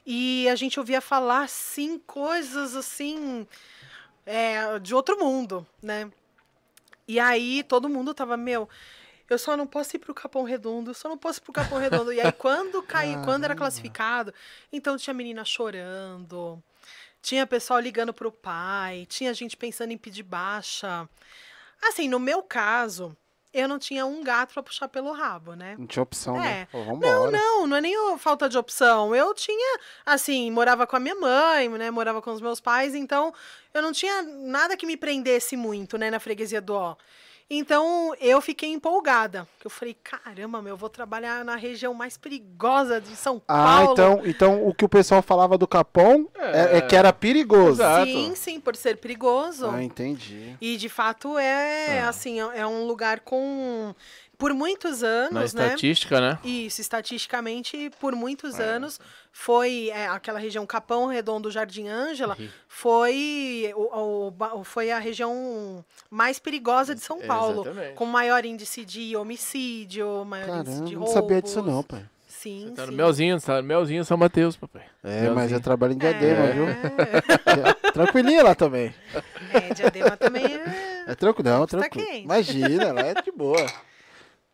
E 0.06 0.48
a 0.50 0.56
gente 0.56 0.80
ouvia 0.80 1.02
falar, 1.02 1.44
assim, 1.44 2.00
coisas 2.00 2.76
assim. 2.76 3.48
É, 4.26 4.80
de 4.80 4.94
outro 4.96 5.18
mundo, 5.20 5.66
né? 5.82 6.12
E 7.08 7.20
aí 7.20 7.64
todo 7.64 7.90
mundo 7.90 8.14
tava, 8.14 8.38
meu, 8.38 8.70
eu 9.30 9.38
só 9.38 9.58
não 9.58 9.68
posso 9.68 9.96
ir 9.96 10.00
pro 10.00 10.14
Capão 10.14 10.44
Redondo, 10.44 10.92
eu 10.92 10.96
só 10.96 11.10
não 11.10 11.18
posso 11.18 11.40
ir 11.40 11.42
pro 11.42 11.54
Capão 11.54 11.80
Redondo. 11.80 12.14
E 12.14 12.22
aí 12.22 12.32
quando 12.34 12.82
caiu, 12.84 13.22
quando 13.24 13.44
era 13.44 13.56
classificado, 13.56 14.34
então 14.72 14.98
tinha 14.98 15.14
menina 15.14 15.44
chorando, 15.44 16.62
tinha 17.22 17.48
pessoal 17.48 17.80
ligando 17.80 18.14
pro 18.14 18.32
pai, 18.32 19.06
tinha 19.10 19.34
gente 19.34 19.58
pensando 19.58 19.92
em 19.92 19.98
pedir 19.98 20.24
baixa. 20.24 21.08
Assim, 21.82 22.08
no 22.08 22.20
meu 22.20 22.42
caso, 22.44 23.16
eu 23.54 23.68
não 23.68 23.78
tinha 23.78 24.06
um 24.06 24.24
gato 24.24 24.54
pra 24.54 24.64
puxar 24.64 24.88
pelo 24.88 25.12
rabo, 25.12 25.54
né? 25.54 25.76
Não 25.78 25.86
tinha 25.86 26.02
opção, 26.02 26.38
né? 26.40 26.62
É. 26.62 26.66
Pô, 26.66 26.84
Não, 26.98 27.30
não, 27.32 27.68
não 27.68 27.78
é 27.78 27.82
nem 27.82 28.18
falta 28.18 28.50
de 28.50 28.58
opção. 28.58 29.16
Eu 29.16 29.34
tinha, 29.34 29.80
assim, 30.06 30.50
morava 30.50 30.88
com 30.88 30.96
a 30.96 31.00
minha 31.00 31.16
mãe, 31.16 31.70
né? 31.70 31.92
Morava 31.92 32.22
com 32.22 32.32
os 32.32 32.42
meus 32.42 32.60
pais, 32.60 32.96
então 32.96 33.34
eu 33.74 33.82
não 33.82 33.92
tinha 33.92 34.24
nada 34.24 34.76
que 34.76 34.86
me 34.86 34.98
prendesse 34.98 35.56
muito, 35.56 35.98
né, 35.98 36.10
na 36.10 36.20
freguesia 36.20 36.60
do 36.62 36.74
Ó. 36.74 36.96
Então 37.58 38.14
eu 38.20 38.42
fiquei 38.42 38.72
empolgada. 38.72 39.48
que 39.60 39.66
Eu 39.68 39.72
falei, 39.72 39.96
caramba, 40.04 40.62
meu, 40.62 40.74
eu 40.74 40.78
vou 40.78 40.90
trabalhar 40.90 41.46
na 41.46 41.56
região 41.56 41.94
mais 41.94 42.18
perigosa 42.18 43.00
de 43.00 43.16
São 43.16 43.42
Ah, 43.48 43.82
Paulo. 43.86 43.92
então, 43.94 44.22
então 44.26 44.68
o 44.68 44.74
que 44.74 44.86
o 44.86 44.90
pessoal 44.90 45.22
falava 45.22 45.58
do 45.58 45.68
Capão 45.68 46.28
é, 46.36 46.78
é 46.78 46.82
que 46.82 46.96
era 46.96 47.14
perigoso. 47.14 47.82
Exato. 47.82 48.06
Sim, 48.06 48.36
sim, 48.36 48.60
por 48.60 48.76
ser 48.76 48.98
perigoso. 48.98 49.68
Ah, 49.70 49.84
entendi. 49.84 50.56
E 50.60 50.78
de 50.78 50.90
fato 50.90 51.38
é, 51.38 52.02
assim, 52.02 52.42
é 52.42 52.64
é 52.64 52.68
um 52.68 52.86
lugar 52.86 53.20
com. 53.20 53.94
Por 54.44 54.54
muitos 54.54 55.02
Na 55.02 55.08
anos, 55.08 55.54
né? 55.54 55.64
estatística, 55.68 56.20
né? 56.20 56.38
Isso, 56.44 56.82
estatisticamente, 56.82 57.90
por 57.98 58.14
muitos 58.14 58.60
anos, 58.60 59.00
foi 59.32 59.88
é, 59.90 60.08
aquela 60.08 60.38
região 60.38 60.66
Capão 60.66 61.06
Redondo 61.08 61.50
Jardim 61.50 61.88
Ângela, 61.88 62.38
foi, 62.68 63.72
o, 63.74 64.34
o 64.60 64.64
foi 64.66 64.92
a 64.92 65.00
região 65.00 65.84
mais 66.10 66.40
perigosa 66.40 66.94
de 66.94 67.00
São 67.00 67.22
Paulo. 67.22 67.62
Exatamente. 67.62 67.94
Com 67.96 68.06
maior 68.06 68.44
índice 68.44 68.84
de 68.84 69.16
homicídio, 69.16 70.26
maior 70.26 70.44
índice 70.60 70.64
Caramba, 70.66 70.86
de 70.88 70.94
não 70.96 71.00
roubos. 71.04 71.14
sabia 71.14 71.42
disso 71.42 71.62
não, 71.62 71.82
pai. 71.82 72.04
Sim, 72.28 72.74
Tá 72.76 72.82
no 72.86 72.92
sim. 72.92 72.98
Melzinho, 72.98 73.40
tá 73.40 73.62
no 73.62 73.64
Melzinho 73.70 74.04
São 74.04 74.18
Mateus, 74.18 74.58
papai. 74.58 74.84
É, 75.02 75.10
Melzinho. 75.22 75.36
mas 75.36 75.52
eu 75.54 75.62
trabalho 75.62 75.94
em 75.94 75.98
Diadema, 75.98 76.44
é, 76.44 76.52
viu? 76.52 76.66
Tranquilinha 77.94 78.44
lá 78.44 78.54
também. 78.54 78.94
É, 79.54 79.74
Diadema 79.74 80.18
também 80.18 80.46
é 80.46 81.06
É 81.08 81.16
tranquilo, 81.16 81.50
não, 81.50 81.66
Tá 81.66 81.78
tranquilo. 81.78 82.06
quente. 82.06 82.24
Imagina, 82.26 82.92
lá 82.92 83.02
é 83.02 83.14
de 83.22 83.32
boa. 83.32 83.66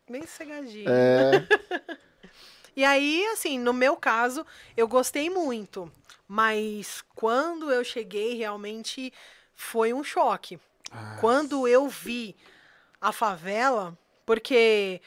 Bem 0.10 0.26
cegadinho. 0.26 0.90
É, 0.90 1.48
E 2.80 2.86
aí, 2.86 3.26
assim, 3.34 3.60
no 3.60 3.74
meu 3.74 3.98
caso, 3.98 4.46
eu 4.78 4.88
gostei 4.88 5.30
muito. 5.30 5.92
Mas 6.26 7.04
quando 7.14 7.70
eu 7.72 7.84
cheguei, 7.84 8.36
realmente 8.36 9.12
foi 9.54 9.94
um 9.94 10.02
choque. 10.02 10.58
Quando 11.20 11.68
eu 11.68 11.90
vi 11.90 12.36
a 13.02 13.12
favela, 13.12 13.98
porque 14.26 15.02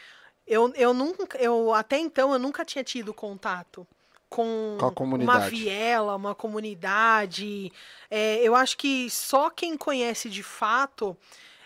eu, 0.46 0.70
eu 0.74 0.92
nunca, 0.92 1.38
eu 1.38 1.72
até 1.72 1.98
então 1.98 2.32
eu 2.32 2.38
nunca 2.38 2.62
tinha 2.62 2.84
tido 2.84 3.14
contato 3.14 3.86
com, 4.28 4.76
Com 4.78 5.04
uma 5.34 5.40
viela, 5.48 6.14
uma 6.16 6.34
comunidade. 6.34 7.72
É, 8.10 8.36
eu 8.42 8.54
acho 8.54 8.76
que 8.76 9.08
só 9.08 9.48
quem 9.48 9.78
conhece 9.78 10.28
de 10.28 10.42
fato 10.42 11.16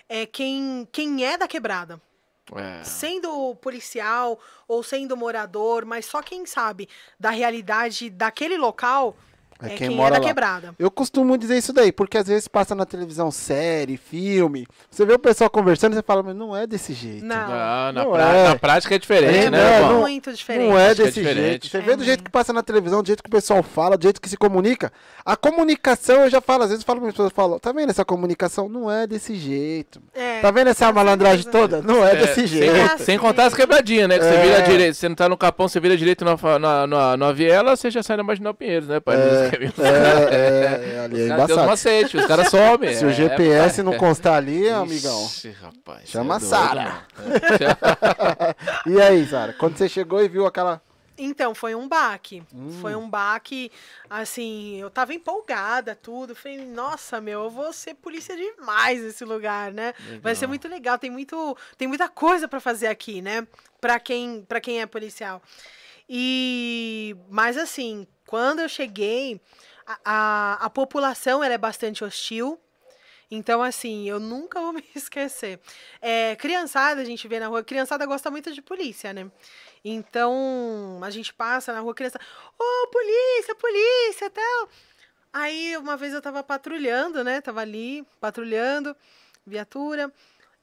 é 0.08 0.24
quem, 0.24 0.86
quem 0.92 1.24
é 1.24 1.36
da 1.36 1.48
quebrada 1.48 2.00
É. 2.54 2.84
sendo 2.84 3.54
policial 3.56 4.38
ou 4.68 4.82
sendo 4.82 5.16
morador, 5.16 5.84
mas 5.84 6.06
só 6.06 6.22
quem 6.22 6.46
sabe 6.46 6.88
da 7.18 7.30
realidade 7.30 8.08
daquele 8.08 8.56
local 8.56 9.16
É 9.62 9.66
é, 9.66 9.68
quem 9.70 9.88
quem, 9.88 9.96
mora 9.96 10.16
é 10.16 10.18
da 10.18 10.22
lá. 10.22 10.28
quebrada. 10.28 10.74
Eu 10.78 10.90
costumo 10.90 11.36
dizer 11.38 11.56
isso 11.56 11.72
daí, 11.72 11.90
porque 11.90 12.18
às 12.18 12.26
vezes 12.26 12.46
passa 12.48 12.74
na 12.74 12.84
televisão 12.84 13.30
série, 13.30 13.96
filme. 13.96 14.66
Você 14.90 15.04
vê 15.06 15.14
o 15.14 15.18
pessoal 15.18 15.48
conversando 15.48 15.92
e 15.92 15.96
você 15.96 16.02
fala, 16.02 16.22
mas 16.22 16.36
não 16.36 16.54
é 16.56 16.66
desse 16.66 16.92
jeito. 16.92 17.24
Não, 17.24 17.36
Não, 17.36 17.48
na, 17.48 17.92
Não 17.92 18.10
pra- 18.12 18.32
é. 18.34 18.48
na 18.48 18.56
prática 18.56 18.94
é 18.94 18.98
diferente, 18.98 19.46
É, 19.46 19.50
né, 19.50 19.80
não, 19.80 20.00
muito 20.00 20.32
diferente. 20.32 20.68
Não 20.68 20.78
é 20.78 20.90
é 20.90 20.94
desse 20.94 21.22
jeito. 21.22 21.66
Você 21.68 21.78
É 21.78 21.80
vê 21.80 21.96
do 21.96 22.04
jeito 22.04 22.18
muito. 22.20 22.24
que 22.24 22.30
passa 22.30 22.52
na 22.52 22.62
televisão, 22.62 23.02
do 23.02 23.06
jeito 23.06 23.22
que 23.22 23.28
o 23.28 23.32
pessoal 23.32 23.62
fala, 23.62 23.96
do 23.96 24.02
jeito 24.02 24.20
que 24.20 24.28
se 24.28 24.36
comunica. 24.36 24.92
A 25.24 25.36
comunicação, 25.36 26.22
eu 26.22 26.30
já 26.30 26.40
falo, 26.40 26.62
às 26.64 26.68
vezes 26.70 26.82
eu 26.82 26.86
falo 26.86 27.00
para 27.00 27.08
as 27.08 27.14
pessoas, 27.14 27.32
falo, 27.32 27.58
tá 27.58 27.72
vendo 27.72 27.90
essa 27.90 28.04
comunicação? 28.04 28.68
Não 28.68 28.90
é 28.90 29.06
desse 29.06 29.34
jeito. 29.34 30.00
É, 30.14 30.40
Tá 30.40 30.50
vendo 30.50 30.68
essa 30.68 30.92
malandragem 30.92 31.42
certeza. 31.44 31.68
toda? 31.68 31.82
Não 31.82 32.06
é, 32.06 32.12
É, 32.12 32.16
desse 32.16 32.34
sem, 32.34 32.46
jeito. 32.46 32.90
con- 32.90 32.98
sem 33.04 33.18
contar 33.18 33.46
as 33.46 33.54
quebradinhas, 33.54 34.08
né? 34.08 34.18
Que 34.18 34.24
você 34.24 34.34
É. 34.34 34.42
vira 34.42 34.62
direito. 34.62 34.94
Você 34.94 35.08
não 35.08 35.16
tá 35.16 35.28
no 35.28 35.36
Capão, 35.36 35.66
você 35.66 35.80
vira 35.80 35.96
direito 35.96 36.24
na, 36.24 36.36
na, 36.58 36.86
na, 36.86 37.16
na 37.16 37.32
viela, 37.32 37.74
você 37.74 37.90
já 37.90 38.02
sai 38.02 38.16
na 38.18 38.22
Marginal 38.22 38.52
Pinheiros, 38.54 38.88
né, 38.88 39.00
pai? 39.00 39.16
É, 39.46 40.34
é, 40.34 40.94
é, 40.94 41.00
ali 41.00 41.20
é 41.20 41.24
Os 41.24 41.28
caras 41.28 41.46
têm 41.46 41.46
os 41.46 41.50
embaçado. 41.50 41.66
macetes, 41.66 42.20
os 42.20 42.26
caras 42.26 42.48
somem. 42.48 42.94
Se 42.94 43.04
o 43.04 43.10
é, 43.10 43.12
GPS 43.12 43.82
não 43.82 43.96
constar 43.96 44.34
ali, 44.34 44.68
amigão. 44.68 45.24
Ixi, 45.26 45.50
rapaz. 45.50 46.08
Chama 46.08 46.36
é 46.36 46.40
Sara. 46.40 47.06
E 48.86 49.00
aí, 49.00 49.26
Sara, 49.26 49.52
quando 49.52 49.76
você 49.76 49.88
chegou 49.88 50.22
e 50.22 50.28
viu 50.28 50.46
aquela. 50.46 50.80
Então, 51.18 51.54
foi 51.54 51.74
um 51.74 51.88
baque. 51.88 52.42
Hum. 52.54 52.78
Foi 52.80 52.94
um 52.94 53.08
baque, 53.08 53.72
assim, 54.08 54.76
eu 54.76 54.90
tava 54.90 55.14
empolgada, 55.14 55.94
tudo. 55.94 56.34
Falei, 56.34 56.58
nossa, 56.66 57.20
meu, 57.20 57.44
eu 57.44 57.50
vou 57.50 57.72
ser 57.72 57.94
polícia 57.94 58.36
demais 58.36 59.02
nesse 59.02 59.24
lugar, 59.24 59.72
né? 59.72 59.94
Vai 60.20 60.34
ser 60.34 60.42
Legal. 60.42 60.48
muito 60.48 60.68
legal, 60.68 60.98
tem, 60.98 61.10
muito, 61.10 61.56
tem 61.78 61.88
muita 61.88 62.08
coisa 62.08 62.46
pra 62.46 62.60
fazer 62.60 62.88
aqui, 62.88 63.22
né? 63.22 63.46
Pra 63.80 63.98
quem, 63.98 64.42
pra 64.42 64.60
quem 64.60 64.80
é 64.80 64.86
policial. 64.86 65.40
E, 66.08 67.16
mas 67.28 67.56
assim, 67.56 68.06
quando 68.26 68.60
eu 68.60 68.68
cheguei, 68.68 69.40
a, 69.86 69.98
a, 70.04 70.66
a 70.66 70.70
população 70.70 71.42
ela 71.42 71.54
é 71.54 71.58
bastante 71.58 72.04
hostil. 72.04 72.60
Então, 73.30 73.62
assim, 73.62 74.08
eu 74.08 74.20
nunca 74.20 74.60
vou 74.60 74.72
me 74.72 74.84
esquecer. 74.94 75.60
É, 76.00 76.36
criançada, 76.36 77.00
a 77.00 77.04
gente 77.04 77.26
vê 77.26 77.40
na 77.40 77.48
rua, 77.48 77.62
criançada 77.64 78.04
gosta 78.06 78.30
muito 78.30 78.52
de 78.52 78.62
polícia, 78.62 79.12
né? 79.12 79.30
Então, 79.84 81.00
a 81.02 81.10
gente 81.10 81.32
passa 81.32 81.72
na 81.72 81.80
rua, 81.80 81.94
criança, 81.94 82.20
ô, 82.58 82.88
polícia, 82.88 83.54
polícia, 83.54 84.30
tal. 84.30 84.68
Aí, 85.32 85.76
uma 85.76 85.96
vez 85.96 86.12
eu 86.12 86.22
tava 86.22 86.42
patrulhando, 86.42 87.22
né? 87.22 87.40
Tava 87.40 87.60
ali, 87.60 88.04
patrulhando, 88.20 88.96
viatura. 89.46 90.12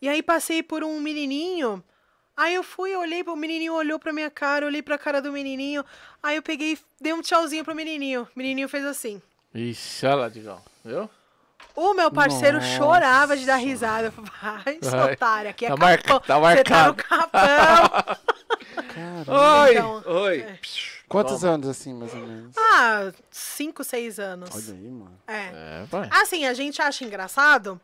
E 0.01 0.09
aí, 0.09 0.21
passei 0.21 0.61
por 0.63 0.83
um 0.83 0.99
menininho. 0.99 1.83
Aí, 2.35 2.55
eu 2.55 2.63
fui, 2.63 2.95
olhei, 2.95 3.21
o 3.23 3.35
menininho 3.35 3.73
olhou 3.73 3.99
pra 3.99 4.11
minha 4.11 4.29
cara, 4.31 4.65
olhei 4.65 4.81
pra 4.81 4.97
cara 4.97 5.21
do 5.21 5.31
menininho. 5.31 5.85
Aí, 6.21 6.35
eu 6.35 6.41
peguei, 6.41 6.77
dei 6.99 7.13
um 7.13 7.21
tchauzinho 7.21 7.63
pro 7.63 7.75
menininho. 7.75 8.23
O 8.23 8.27
menininho 8.35 8.67
fez 8.67 8.83
assim. 8.85 9.21
Ixi, 9.53 10.05
olha 10.07 10.15
lá, 10.15 10.29
Digão. 10.29 10.61
Viu? 10.83 11.09
O 11.75 11.93
meu 11.93 12.11
parceiro 12.11 12.57
Nossa. 12.57 12.75
chorava 12.77 13.35
de 13.37 13.45
dar 13.45 13.55
risada. 13.57 14.07
Eu 14.07 14.11
falei, 14.11 14.31
Vai, 14.63 14.79
sua 14.89 15.03
Vai. 15.05 15.13
otária, 15.13 15.49
aqui 15.51 15.65
é 15.65 15.69
Tá 15.69 15.75
capão. 15.77 16.19
tá 16.19 16.19
Você 16.19 16.27
tá 16.27 16.35
no 16.35 16.41
marcado. 16.41 16.95
capão. 17.03 18.17
Caramba. 18.93 19.63
Oi! 19.63 19.71
Então, 19.71 20.03
Oi! 20.05 20.59
Quantos 21.07 21.43
anos 21.45 21.67
assim, 21.67 21.93
mais 21.93 22.13
ou 22.13 22.19
menos? 22.21 22.55
ah, 22.57 23.11
5, 23.29 23.83
6 23.83 24.19
anos. 24.19 24.49
Olha 24.53 24.73
aí, 24.75 24.89
mano. 24.89 25.19
É. 25.27 25.51
É, 25.83 25.85
pai. 25.89 26.09
Assim, 26.11 26.45
a 26.45 26.53
gente 26.53 26.81
acha 26.81 27.03
engraçado, 27.05 27.79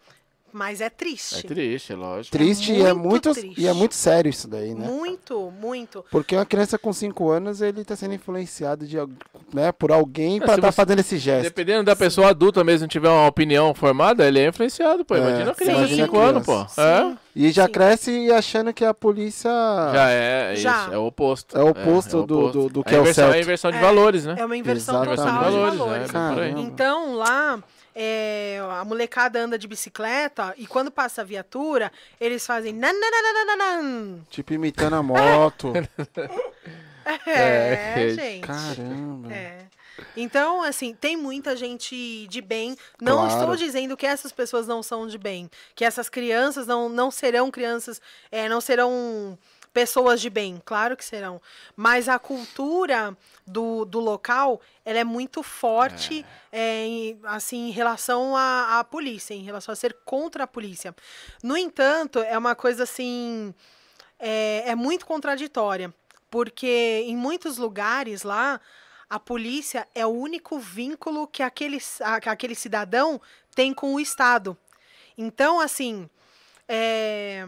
mas 0.54 0.82
é 0.82 0.90
triste. 0.90 1.40
É 1.40 1.42
triste, 1.48 1.94
é 1.94 1.96
lógico. 1.96 2.36
Triste 2.38 2.72
e 2.74 2.82
é 2.82 2.94
muito 2.94 3.10
muito, 3.10 3.34
triste. 3.34 3.60
e 3.62 3.68
é 3.68 3.74
muito 3.74 3.96
sério 3.96 4.30
isso 4.30 4.48
daí, 4.48 4.74
né? 4.74 4.88
Muito, 4.88 5.52
muito. 5.60 6.04
Porque 6.12 6.36
uma 6.36 6.46
criança 6.46 6.78
com 6.78 6.92
5 6.94 7.30
anos, 7.30 7.62
ele 7.62 7.84
tá 7.84 7.96
sendo 7.96 8.14
influenciado 8.14 8.86
de, 8.88 8.98
né, 9.54 9.72
por 9.72 9.92
alguém 9.92 10.38
É, 10.38 10.40
pra 10.42 10.56
se 10.56 10.62
tá 10.62 10.72
fazendo 10.72 11.00
esse 11.00 11.18
gesto. 11.18 11.44
Dependendo 11.44 11.84
da 11.84 11.96
pessoa 11.96 12.30
adulta 12.30 12.64
mesmo 12.64 12.88
tiver 12.88 13.10
uma 13.10 13.28
opinião 13.28 13.74
formada, 13.74 14.28
ele 14.28 14.40
é 14.40 14.48
influenciado, 14.48 15.04
pô. 15.06 15.16
É, 15.16 15.20
Imagina 15.20 15.52
a 15.52 15.56
criança 15.56 15.78
de 15.88 15.94
imagina 15.94 16.06
5 16.08 16.18
anos, 16.20 16.46
pô. 16.46 16.82
É? 16.82 17.18
E 17.36 17.52
já 17.52 17.66
Sim. 17.66 17.72
cresce 17.72 18.32
achando 18.32 18.74
que 18.74 18.84
a 18.84 18.94
polícia 18.94 19.50
Já 19.94 20.10
é, 20.10 20.56
Já. 20.56 20.82
isso, 20.84 20.94
é 20.94 20.98
o 20.98 21.06
oposto. 21.06 21.58
é 21.58 21.62
o 21.64 21.70
oposto, 21.70 22.18
é 22.18 22.20
o 22.20 22.26
do, 22.26 22.52
do, 22.52 22.70
do 22.70 22.84
que 22.84 22.94
é 22.96 23.00
o 23.00 23.14
certo. 23.14 23.34
é 23.34 23.38
a 23.38 23.42
inversão 23.42 23.72
de 23.72 23.78
É. 23.78 23.82
valores, 23.82 24.26
né? 24.26 24.36
É 24.38 24.46
uma 24.46 24.58
inversão 24.58 24.96
Exatamente. 25.04 25.18
total 25.22 25.36
de 25.36 25.50
de 25.72 25.78
valores, 25.78 26.12
valores. 26.12 26.54
né? 26.56 26.62
Então, 26.62 27.16
lá, 27.16 27.64
é, 27.96 28.60
a 28.72 28.84
molecada 28.86 29.40
anda 29.40 29.58
de 29.58 29.68
bicicleta 29.68 30.54
e 30.58 30.66
quando 30.68 30.92
passa 30.92 31.22
a 31.22 31.24
viatura, 31.26 31.92
eles 32.20 32.46
fazem. 32.46 32.74
nananana. 32.74 34.20
Tipo 34.30 34.54
imitando 34.54 34.96
a 34.96 35.04
moto. 35.04 35.74
É, 37.26 37.96
É, 38.06 38.10
gente. 38.14 38.46
Caramba. 38.46 39.34
É. 39.34 39.66
Então, 40.16 40.62
assim, 40.62 40.94
tem 40.94 41.18
muita 41.18 41.56
gente 41.56 42.28
de 42.28 42.40
bem. 42.40 42.78
Não 43.02 43.26
Claro. 43.26 43.40
estou 43.40 43.56
dizendo 43.56 43.98
que 43.98 44.06
essas 44.06 44.32
pessoas 44.32 44.68
não 44.68 44.84
são 44.84 45.08
de 45.08 45.18
bem. 45.18 45.50
Que 45.74 45.84
essas 45.84 46.08
crianças 46.08 46.68
não, 46.68 46.88
não 46.88 47.10
serão 47.10 47.50
crianças, 47.50 48.00
é, 48.32 48.48
não 48.48 48.62
serão 48.62 49.38
pessoas 49.74 50.22
de 50.22 50.30
bem. 50.30 50.62
Claro 50.66 50.96
que 50.98 51.06
serão. 51.06 51.42
Mas 51.76 52.10
a 52.10 52.18
cultura 52.20 53.16
do, 53.46 53.86
do 53.86 54.00
local, 54.00 54.62
ela 54.84 55.00
é 55.00 55.04
muito 55.04 55.44
forte, 55.44 56.26
é, 56.52 56.86
em, 56.86 57.20
assim, 57.24 57.68
em 57.68 57.72
relação 57.72 58.36
à, 58.36 58.80
à 58.80 58.84
polícia, 58.84 59.34
em 59.34 59.44
relação 59.44 59.72
a 59.72 59.76
ser 59.76 59.96
contra 60.06 60.44
a 60.44 60.48
polícia. 60.48 60.96
No 61.44 61.58
entanto, 61.58 62.20
é 62.20 62.38
uma 62.38 62.56
coisa, 62.56 62.84
assim, 62.84 63.54
é, 64.20 64.64
é 64.66 64.76
muito 64.76 65.06
contraditória. 65.06 65.94
Porque 66.30 67.04
em 67.08 67.18
muitos 67.18 67.58
lugares 67.58 68.22
lá, 68.22 68.62
a 69.10 69.20
polícia 69.20 69.88
é 69.96 70.06
o 70.06 70.10
único 70.10 70.60
vínculo 70.60 71.28
que 71.28 71.42
aquele, 71.42 71.80
aquele 72.26 72.54
cidadão 72.54 73.20
tem 73.56 73.74
com 73.74 73.96
o 73.96 74.00
Estado. 74.00 74.56
Então, 75.18 75.60
assim, 75.60 76.08
é, 76.68 77.46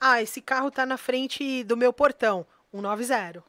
ah, 0.00 0.22
esse 0.22 0.40
carro 0.40 0.70
tá 0.70 0.84
na 0.86 0.96
frente 0.96 1.64
do 1.64 1.76
meu 1.76 1.92
portão, 1.92 2.46
190. 2.72 3.42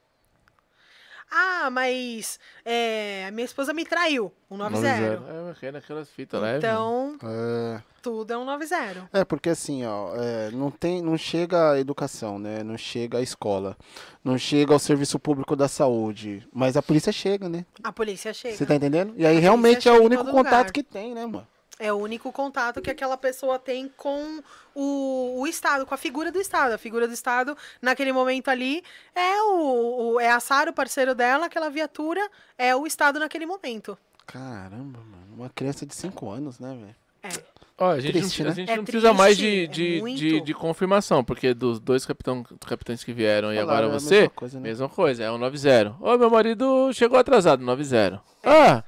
Ah, 1.30 1.70
mas 1.70 2.40
é, 2.64 3.26
a 3.28 3.32
minha 3.32 3.44
esposa 3.44 3.74
me 3.74 3.84
traiu, 3.86 4.32
190. 4.48 4.88
É, 4.88 5.18
mas 5.46 5.60
cai 5.60 5.72
naquelas 5.74 6.10
fitas 6.10 6.42
lá. 6.42 6.52
é, 6.54 6.58
Então, 6.58 7.18
É. 7.22 7.82
tudo 8.02 8.32
é 8.32 8.38
190. 8.38 9.10
É, 9.12 9.26
porque 9.26 9.50
assim, 9.50 9.86
ó, 9.86 10.16
é, 10.16 10.52
não 10.52 10.72
tem, 10.72 11.02
não 11.02 11.18
chega 11.18 11.74
a 11.74 11.80
educação, 11.82 12.40
né? 12.40 12.64
Não 12.64 12.78
chega 12.78 13.18
a 13.18 13.22
escola, 13.22 13.76
não 14.24 14.38
chega 14.38 14.72
ao 14.72 14.80
serviço 14.80 15.20
público 15.20 15.54
da 15.54 15.68
saúde, 15.68 16.48
mas 16.54 16.78
a 16.78 16.82
polícia 16.82 17.12
chega, 17.12 17.50
né? 17.50 17.66
A 17.84 17.92
polícia 17.92 18.34
chega. 18.34 18.56
Você 18.56 18.66
tá 18.66 18.76
entendendo? 18.76 19.14
E 19.18 19.26
aí 19.26 19.38
realmente 19.38 19.90
é 19.90 19.92
o 19.92 20.02
único 20.02 20.24
contato 20.24 20.68
lugar. 20.68 20.72
que 20.72 20.82
tem, 20.82 21.14
né, 21.14 21.26
mano? 21.26 21.46
É 21.80 21.94
o 21.94 21.98
único 21.98 22.32
contato 22.32 22.82
que 22.82 22.90
aquela 22.90 23.16
pessoa 23.18 23.60
tem 23.60 23.92
com 23.96 24.42
o, 24.74 25.42
o 25.42 25.48
Estado, 25.48 25.86
com 25.86 25.94
a 25.94 25.98
figura 25.98 26.32
do 26.32 26.40
Estado. 26.40 26.74
A 26.74 26.78
figura 26.78 27.08
do 27.08 27.14
Estado, 27.14 27.56
naquele 27.82 28.12
momento 28.12 28.50
ali, 28.50 28.84
é 29.14 29.42
o, 29.44 30.14
o 30.14 30.20
é 30.20 30.32
a 30.32 30.40
Sara, 30.40 30.72
o 30.72 30.74
parceiro 30.74 31.14
dela, 31.14 31.46
aquela 31.46 31.70
viatura, 31.70 32.22
é 32.58 32.76
o 32.76 32.88
Estado 32.88 33.20
naquele 33.20 33.46
momento. 33.46 33.98
Caramba, 34.26 35.00
mano, 35.00 35.36
uma 35.36 35.50
criança 35.50 35.86
de 35.86 35.94
5 35.94 36.30
anos, 36.30 36.60
né, 36.60 36.70
velho? 36.70 36.96
É. 37.24 37.58
Ó, 37.80 37.92
a 37.92 38.00
gente, 38.00 38.14
Triste, 38.14 38.40
não, 38.40 38.46
né? 38.48 38.52
a 38.52 38.56
gente 38.56 38.72
É 38.72 38.76
não 38.76 38.84
precisa 38.84 39.14
mais 39.14 39.38
de, 39.38 39.68
triste, 39.68 40.00
é 40.00 40.14
de, 40.16 40.16
de, 40.16 40.42
de 40.42 40.54
confirmação, 40.56 41.24
porque 41.24 41.54
dos 41.54 41.80
dois 41.80 42.06
capitão, 42.08 42.44
capitães 42.66 43.04
que 43.04 43.14
vieram 43.14 43.54
e 43.54 43.60
agora 43.60 43.86
é 43.86 43.90
você, 43.90 44.16
mesma 44.22 44.30
coisa, 44.32 44.60
né? 44.60 44.64
mesma 44.64 44.90
coisa, 44.90 45.24
é 45.24 45.32
um 45.32 45.38
90. 45.38 45.96
Ô, 46.00 46.18
meu 46.18 46.30
marido 46.32 46.92
chegou 46.92 47.20
atrasado, 47.20 47.64
90. 47.64 48.20
Ah, 48.44 48.84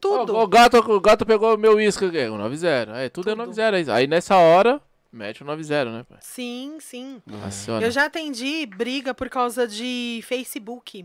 Tudo. 0.00 0.34
O, 0.36 0.42
o 0.42 0.46
gato, 0.46 0.76
o 0.78 1.00
gato 1.00 1.26
pegou 1.26 1.54
o 1.54 1.58
meu 1.58 1.74
uísque, 1.74 2.04
é 2.16 2.30
um 2.30 2.36
90. 2.38 2.92
Aí 2.92 3.10
tudo, 3.10 3.30
é 3.30 3.34
Tudo. 3.34 3.46
90. 3.46 3.92
Aí 3.92 4.06
nessa 4.06 4.36
hora, 4.36 4.80
mete 5.12 5.42
o 5.42 5.46
90, 5.46 5.84
né, 5.86 6.04
pai? 6.08 6.18
Sim, 6.20 6.78
sim. 6.80 7.20
Aciona. 7.44 7.84
Eu 7.86 7.90
já 7.90 8.04
atendi 8.04 8.64
briga 8.66 9.12
por 9.12 9.28
causa 9.28 9.66
de 9.66 10.20
Facebook. 10.26 11.04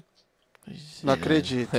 Não 1.03 1.13
acredito. 1.13 1.71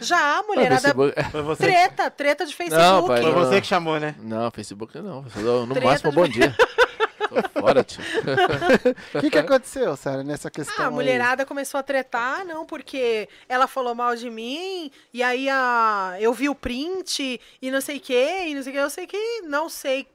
Já, 0.00 0.38
Ah, 0.38 0.42
mulherada. 0.44 0.80
Facebook- 0.80 1.22
Foi 1.30 1.42
você, 1.42 1.62
Treta, 1.64 2.10
treta 2.10 2.46
de 2.46 2.54
Facebook. 2.54 2.82
Não, 2.84 3.06
pai, 3.06 3.20
foi 3.20 3.32
não. 3.32 3.38
você 3.38 3.60
que 3.60 3.66
chamou, 3.66 3.98
né? 4.00 4.14
Não, 4.20 4.50
Facebook 4.50 4.96
não. 4.98 5.22
No 5.22 5.74
Treta 5.74 5.86
máximo, 5.86 6.10
de- 6.10 6.16
bom 6.16 6.28
dia. 6.28 6.56
Tô 7.32 7.60
fora, 7.60 7.82
tio. 7.84 8.02
O 9.14 9.20
que, 9.20 9.30
que 9.30 9.38
aconteceu, 9.38 9.96
Sara, 9.96 10.22
nessa 10.22 10.50
questão? 10.50 10.74
Ah, 10.78 10.84
a 10.84 10.88
aí? 10.88 10.94
mulherada 10.94 11.46
começou 11.46 11.78
a 11.78 11.82
tretar, 11.82 12.44
não, 12.44 12.64
porque 12.66 13.28
ela 13.48 13.66
falou 13.66 13.94
mal 13.94 14.14
de 14.16 14.28
mim, 14.30 14.90
e 15.12 15.22
aí 15.22 15.48
a, 15.48 16.16
eu 16.20 16.32
vi 16.32 16.48
o 16.48 16.54
print, 16.54 17.40
e 17.60 17.70
não 17.70 17.80
sei 17.80 17.96
o 17.98 18.00
que, 18.00 18.44
e 18.48 18.54
não 18.54 18.62
sei 18.62 18.72
o 18.72 18.74
que, 18.74 18.80
eu 18.80 18.90
sei 18.90 19.06
que 19.06 19.40
não 19.42 19.68
sei 19.68 20.06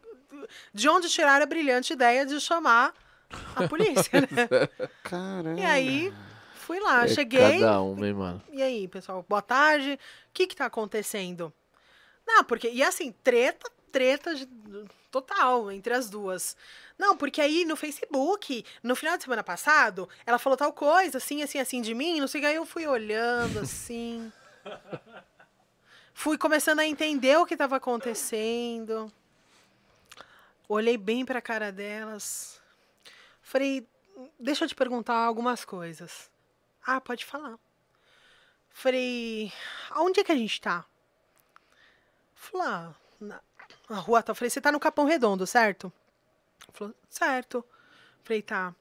de 0.73 0.87
onde 0.89 1.09
tiraram 1.09 1.43
a 1.43 1.47
brilhante 1.47 1.93
ideia 1.93 2.25
de 2.25 2.39
chamar 2.39 2.93
a 3.55 3.67
polícia, 3.67 4.21
né? 4.21 4.27
Caramba. 5.03 5.59
E 5.59 5.65
aí, 5.65 6.13
fui 6.53 6.79
lá, 6.79 7.05
É 7.05 7.07
cheguei, 7.07 7.59
Cada 7.59 7.81
um, 7.81 8.05
hein, 8.05 8.13
mano. 8.13 8.43
e 8.51 8.61
aí, 8.61 8.87
pessoal, 8.87 9.25
boa 9.27 9.41
tarde, 9.41 9.93
o 9.93 9.99
que 10.33 10.47
que 10.47 10.55
tá 10.55 10.65
acontecendo? 10.65 11.51
Não, 12.25 12.43
porque, 12.43 12.69
e 12.69 12.83
assim, 12.83 13.13
treta, 13.23 13.69
treta 13.91 14.35
de- 14.35 14.47
total 15.11 15.71
entre 15.71 15.93
as 15.93 16.09
duas. 16.09 16.55
Não, 16.97 17.15
porque 17.15 17.41
aí 17.41 17.65
no 17.65 17.75
Facebook, 17.75 18.65
no 18.83 18.95
final 18.95 19.17
de 19.17 19.23
semana 19.23 19.43
passado, 19.43 20.09
ela 20.25 20.39
falou 20.39 20.57
tal 20.57 20.73
coisa, 20.73 21.17
assim, 21.17 21.41
assim, 21.43 21.59
assim 21.59 21.81
de 21.81 21.93
mim, 21.93 22.19
não 22.19 22.27
sei 22.27 22.39
o 22.39 22.43
que, 22.43 22.47
aí 22.47 22.55
eu 22.55 22.65
fui 22.65 22.85
olhando 22.87 23.59
assim. 23.59 24.31
Fui 26.13 26.37
começando 26.37 26.79
a 26.79 26.85
entender 26.85 27.37
o 27.37 27.45
que 27.45 27.53
estava 27.53 27.77
acontecendo. 27.77 29.11
Olhei 30.67 30.97
bem 30.97 31.23
pra 31.25 31.41
cara 31.41 31.71
delas. 31.71 32.59
Falei, 33.41 33.87
deixa 34.39 34.65
eu 34.65 34.67
te 34.67 34.75
perguntar 34.75 35.15
algumas 35.15 35.63
coisas. 35.63 36.29
Ah, 36.85 36.99
pode 36.99 37.23
falar. 37.23 37.57
Falei, 38.69 39.51
aonde 39.91 40.19
é 40.19 40.23
que 40.23 40.31
a 40.31 40.35
gente 40.35 40.59
tá? 40.59 40.85
Falei, 42.35 42.67
ah, 42.67 43.41
na 43.89 43.99
rua 43.99 44.21
tá. 44.21 44.33
Falei, 44.33 44.49
você 44.49 44.61
tá 44.61 44.71
no 44.71 44.79
Capão 44.79 45.05
Redondo, 45.05 45.45
certo? 45.47 45.91
Falou, 46.73 46.93
certo. 47.09 47.63
Falei, 48.23 48.41
tá. 48.41 48.73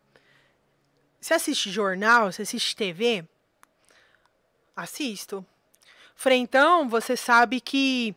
Você 1.20 1.34
assiste 1.34 1.70
jornal? 1.70 2.32
Você 2.32 2.42
assiste 2.42 2.76
TV? 2.76 3.24
Assisto. 4.74 5.44
Falei, 6.14 6.38
então, 6.38 6.88
você 6.88 7.16
sabe 7.16 7.60
que 7.60 8.14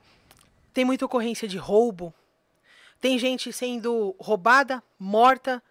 tem 0.73 0.85
muita 0.85 1.05
ocorrência 1.05 1.47
de 1.47 1.57
roubo. 1.57 2.13
Tem 2.99 3.17
gente 3.17 3.51
sendo 3.53 4.15
roubada, 4.19 4.83
morta. 4.97 5.63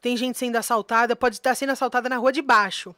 Tem 0.00 0.16
gente 0.16 0.38
sendo 0.38 0.56
assaltada. 0.56 1.16
Pode 1.16 1.36
estar 1.36 1.54
sendo 1.54 1.70
assaltada 1.70 2.08
na 2.08 2.16
rua 2.16 2.32
de 2.32 2.42
baixo. 2.42 2.94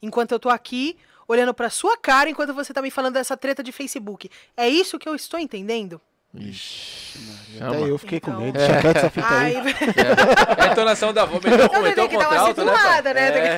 Enquanto 0.00 0.32
eu 0.32 0.38
tô 0.38 0.48
aqui, 0.48 0.96
olhando 1.26 1.52
pra 1.52 1.70
sua 1.70 1.96
cara, 1.96 2.30
enquanto 2.30 2.54
você 2.54 2.72
tá 2.72 2.80
me 2.80 2.90
falando 2.90 3.14
dessa 3.14 3.36
treta 3.36 3.62
de 3.62 3.72
Facebook. 3.72 4.30
É 4.56 4.68
isso 4.68 4.98
que 4.98 5.08
eu 5.08 5.14
estou 5.14 5.38
entendendo? 5.38 6.00
Ixi, 6.34 7.18
Até 7.60 7.72
chama. 7.72 7.88
eu 7.88 7.98
fiquei 7.98 8.20
com 8.20 8.30
Então. 8.30 8.40
medo. 8.42 8.58
Deixa 8.58 8.80
quieto 8.80 8.96
essa 8.98 9.10
fita 9.10 9.26
aí. 9.28 9.56
Ai, 9.56 9.74
É 10.58 10.62
a 10.68 10.72
entonação 10.72 11.12
da 11.12 11.22
avó. 11.22 11.40
Meteu, 11.42 11.50
Eu 11.72 11.82
meteu 11.82 12.04
o 12.04 12.08
tenho 12.08 12.08
que 12.08 12.16
dar 12.18 12.28
uma 12.28 12.54
contralto, 12.54 12.64
né? 12.64 12.72
pai? 12.72 13.14
né? 13.14 13.20
É. 13.28 13.56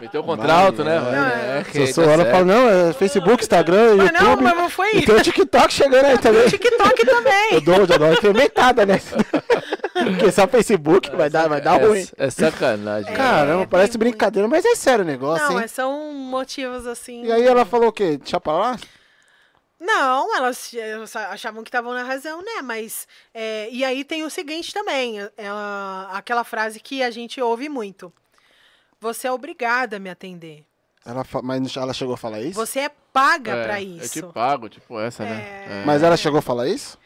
Meteu 0.00 0.20
o 0.20 0.24
contralto, 0.24 0.84
né? 0.84 0.98
Vai, 0.98 1.14
É, 1.60 1.64
Se 1.64 1.70
que 1.94 2.00
eu 2.00 2.18
tá 2.18 2.24
falo, 2.26 2.44
não, 2.44 2.68
é 2.68 2.92
Facebook, 2.92 3.42
Instagram, 3.44 3.94
mas 3.96 4.12
não, 4.12 4.20
YouTube. 4.20 4.42
mas 4.42 4.56
não 4.56 4.68
foi 4.68 4.88
E 4.94 4.96
isso. 4.98 5.06
tem 5.06 5.14
o 5.14 5.22
TikTok 5.22 5.72
chegando 5.72 6.04
aí 6.06 6.18
também. 6.18 6.48
TikTok 6.48 7.06
também. 7.06 7.48
Eu 7.52 7.60
dou, 7.60 7.86
já 7.86 7.96
dou 7.96 8.08
uma 8.08 8.14
incrementada, 8.14 8.84
né? 8.84 9.00
Porque 9.92 10.32
só 10.32 10.48
Facebook 10.48 11.14
vai 11.14 11.30
dar, 11.30 11.48
vai 11.48 11.60
dar 11.60 11.80
É- 11.80 11.84
ruim. 11.86 12.04
É, 12.18 12.30
sacanagem. 12.30 13.12
É, 13.12 13.14
Caramba, 13.16 13.66
parece 13.68 13.96
brincadeira, 13.96 14.48
mas 14.48 14.64
é 14.64 14.74
sério 14.74 15.04
o 15.04 15.06
negócio, 15.06 15.44
Não, 15.44 15.52
hein? 15.52 15.58
mas 15.60 15.70
são 15.70 16.12
motivos 16.12 16.84
assim. 16.84 17.24
E 17.24 17.30
aí 17.30 17.46
ela 17.46 17.64
falou 17.64 17.88
o 17.88 17.92
quê? 17.92 18.18
Deixa 18.18 18.40
pra 18.40 18.52
lá? 18.54 18.76
Não, 19.84 20.36
elas 20.36 20.72
elas 20.74 21.16
achavam 21.16 21.64
que 21.64 21.68
estavam 21.68 21.92
na 21.92 22.04
razão, 22.04 22.40
né? 22.40 22.62
Mas. 22.62 23.08
é, 23.34 23.68
e 23.72 23.84
aí 23.84 24.04
tem 24.04 24.22
o 24.22 24.30
seguinte 24.30 24.72
também: 24.72 25.16
ela, 25.36 26.08
aquela 26.12 26.44
frase 26.44 26.78
que 26.78 27.02
a 27.02 27.10
gente 27.10 27.40
ouve 27.40 27.68
muito. 27.68 28.12
Você 29.00 29.26
é 29.26 29.32
obrigada 29.32 29.96
a 29.96 29.98
me 29.98 30.08
atender. 30.08 30.64
Ela 31.04 31.26
Mas 31.42 31.76
ela 31.76 31.92
chegou 31.92 32.14
a 32.14 32.16
falar 32.16 32.40
isso? 32.40 32.54
Você 32.54 32.78
é 32.80 32.90
paga 33.12 33.52
É, 33.56 33.64
pra 33.64 33.82
Eu 33.82 33.88
isso. 33.96 34.12
te 34.12 34.32
pago, 34.32 34.68
tipo 34.68 35.00
essa, 35.00 35.24
né? 35.24 35.64
É. 35.68 35.82
Mas 35.84 36.00
ela 36.04 36.16
chegou 36.16 36.38
a 36.38 36.42
falar 36.42 36.68
isso? 36.68 36.96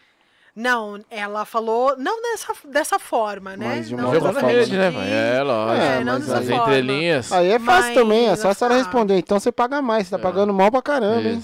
Não, 0.55 1.03
ela 1.11 1.47
falou. 1.47 1.97
Não 1.97 2.20
dessa, 2.20 2.53
dessa 2.66 2.99
forma, 2.99 3.57
né? 3.57 3.66
Mas 3.77 3.89
de 3.89 3.95
uma 3.95 4.03
não 4.03 4.12
outra 4.12 4.33
forma, 4.35 4.49
rede, 4.51 4.77
né? 4.77 4.93
É, 5.39 5.43
lógico. 5.43 5.83
É, 5.87 6.05
não 6.05 6.12
mas 6.14 6.27
dessa 6.27 6.39
As 6.41 6.47
forma. 6.49 6.62
entrelinhas. 6.64 7.33
Aí 7.33 7.49
é 7.51 7.59
fácil 7.59 7.85
Mas 7.87 7.95
também, 7.95 8.29
é 8.29 8.37
só 8.37 8.51
a 8.51 8.55
senhora 8.55 8.74
tá. 8.74 8.83
responder. 8.83 9.16
Então 9.18 9.41
você 9.41 9.51
paga 9.51 9.81
mais, 9.81 10.07
você 10.09 10.11
tá 10.11 10.18
É. 10.18 10.22
pagando 10.22 10.53
mal 10.53 10.70
pra 10.70 10.83
caramba, 10.83 11.27
hein? 11.29 11.43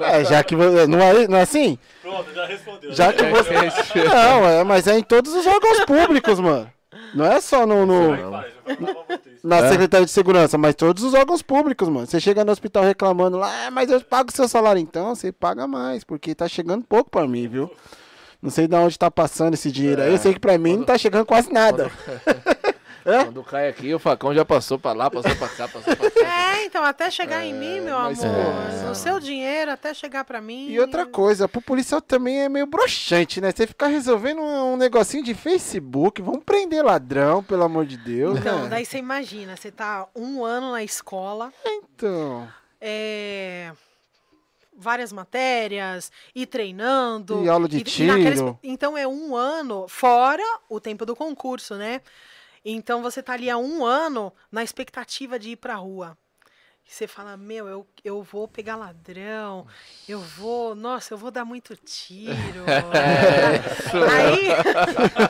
É, 0.00 0.24
já 0.24 0.42
que 0.42 0.56
você. 0.56 0.86
Não 0.86 1.00
é, 1.00 1.28
não 1.28 1.38
é 1.38 1.42
assim? 1.42 1.78
Pronto, 2.02 2.32
já 2.34 2.46
respondeu. 2.46 2.92
Já 2.92 3.12
que 3.12 3.24
você. 3.24 3.54
Não, 4.08 4.46
é, 4.48 4.64
mas 4.64 4.86
é 4.86 4.98
em 4.98 5.02
todos 5.02 5.32
os 5.34 5.46
órgãos 5.46 5.84
públicos, 5.84 6.40
mano. 6.40 6.70
Não 7.14 7.24
é 7.24 7.40
só 7.40 7.66
no, 7.66 7.84
no- 7.86 8.16
na 9.42 9.56
É? 9.58 9.68
Secretaria 9.68 10.06
de 10.06 10.12
Segurança, 10.12 10.56
mas 10.58 10.74
todos 10.74 11.02
os 11.02 11.14
órgãos 11.14 11.42
públicos, 11.42 11.88
mano. 11.88 12.06
Você 12.06 12.20
chega 12.20 12.44
no 12.44 12.52
hospital 12.52 12.84
reclamando 12.84 13.36
lá, 13.36 13.66
ah, 13.66 13.70
mas 13.70 13.90
eu 13.90 14.00
pago 14.00 14.30
seu 14.32 14.46
salário. 14.48 14.80
Então, 14.80 15.14
você 15.14 15.32
paga 15.32 15.66
mais, 15.66 16.04
porque 16.04 16.34
tá 16.34 16.46
chegando 16.48 16.84
pouco 16.84 17.10
pra 17.10 17.26
mim, 17.26 17.48
viu? 17.48 17.70
Não 18.42 18.50
sei 18.50 18.66
de 18.68 18.74
onde 18.76 18.98
tá 18.98 19.10
passando 19.10 19.54
esse 19.54 19.70
dinheiro 19.70 20.02
aí. 20.02 20.12
Eu 20.12 20.18
sei 20.18 20.32
que 20.34 20.40
pra 20.40 20.56
mim 20.56 20.78
não 20.78 20.84
tá 20.84 20.96
chegando 20.96 21.26
quase 21.26 21.52
nada. 21.52 21.90
É? 23.04 23.24
Quando 23.24 23.42
cai 23.42 23.68
aqui, 23.68 23.94
o 23.94 23.98
facão 23.98 24.34
já 24.34 24.44
passou 24.44 24.78
pra 24.78 24.92
lá, 24.92 25.10
passou 25.10 25.34
pra 25.36 25.48
cá, 25.48 25.68
passou 25.68 25.96
pra 25.96 26.10
cá. 26.10 26.20
É, 26.54 26.64
então 26.66 26.84
até 26.84 27.10
chegar 27.10 27.44
em 27.44 27.54
mim, 27.54 27.80
meu 27.80 27.96
mas 27.98 28.22
amor. 28.24 28.36
é. 28.86 28.90
O 28.90 28.94
seu 28.94 29.18
dinheiro 29.18 29.70
até 29.70 29.94
chegar 29.94 30.24
pra 30.24 30.40
mim. 30.40 30.68
E 30.70 30.78
outra 30.80 31.06
coisa, 31.06 31.48
pro 31.48 31.62
policial 31.62 32.00
também 32.00 32.40
é 32.42 32.48
meio 32.48 32.66
broxante, 32.66 33.40
né? 33.40 33.50
Você 33.52 33.66
ficar 33.66 33.86
resolvendo 33.86 34.40
um, 34.40 34.72
um 34.72 34.76
negocinho 34.76 35.22
de 35.24 35.32
Facebook, 35.34 36.20
vamos 36.20 36.44
prender 36.44 36.84
ladrão, 36.84 37.42
pelo 37.42 37.62
amor 37.64 37.86
de 37.86 37.96
Deus, 37.96 38.38
Então, 38.38 38.64
né? 38.64 38.68
daí 38.68 38.84
você 38.84 38.98
imagina, 38.98 39.56
você 39.56 39.70
tá 39.70 40.06
um 40.14 40.44
ano 40.44 40.70
na 40.72 40.82
escola, 40.82 41.52
Então, 41.64 42.46
é, 42.80 43.72
várias 44.76 45.12
matérias, 45.12 46.10
e 46.34 46.46
treinando. 46.46 47.44
E 47.44 47.48
aula 47.48 47.68
de 47.68 47.78
naqueles- 48.06 48.38
tiro. 48.38 48.58
então 48.62 48.96
é 48.96 49.06
um 49.06 49.36
ano, 49.36 49.86
fora 49.88 50.42
o 50.68 50.80
tempo 50.80 51.04
do 51.04 51.14
concurso, 51.14 51.74
né? 51.76 52.00
Então 52.64 53.02
você 53.02 53.22
tá 53.22 53.32
ali 53.32 53.48
há 53.48 53.56
um 53.56 53.84
ano 53.84 54.32
na 54.50 54.62
expectativa 54.62 55.38
de 55.38 55.50
ir 55.50 55.56
pra 55.56 55.76
rua. 55.76 56.16
E 56.86 56.92
você 56.92 57.06
fala, 57.06 57.36
meu, 57.36 57.68
eu, 57.68 57.86
eu 58.04 58.22
vou 58.22 58.48
pegar 58.48 58.74
ladrão, 58.74 59.66
eu 60.08 60.18
vou, 60.18 60.74
nossa, 60.74 61.14
eu 61.14 61.18
vou 61.18 61.30
dar 61.30 61.44
muito 61.44 61.76
tiro. 61.76 62.64
Aí, 64.10 64.48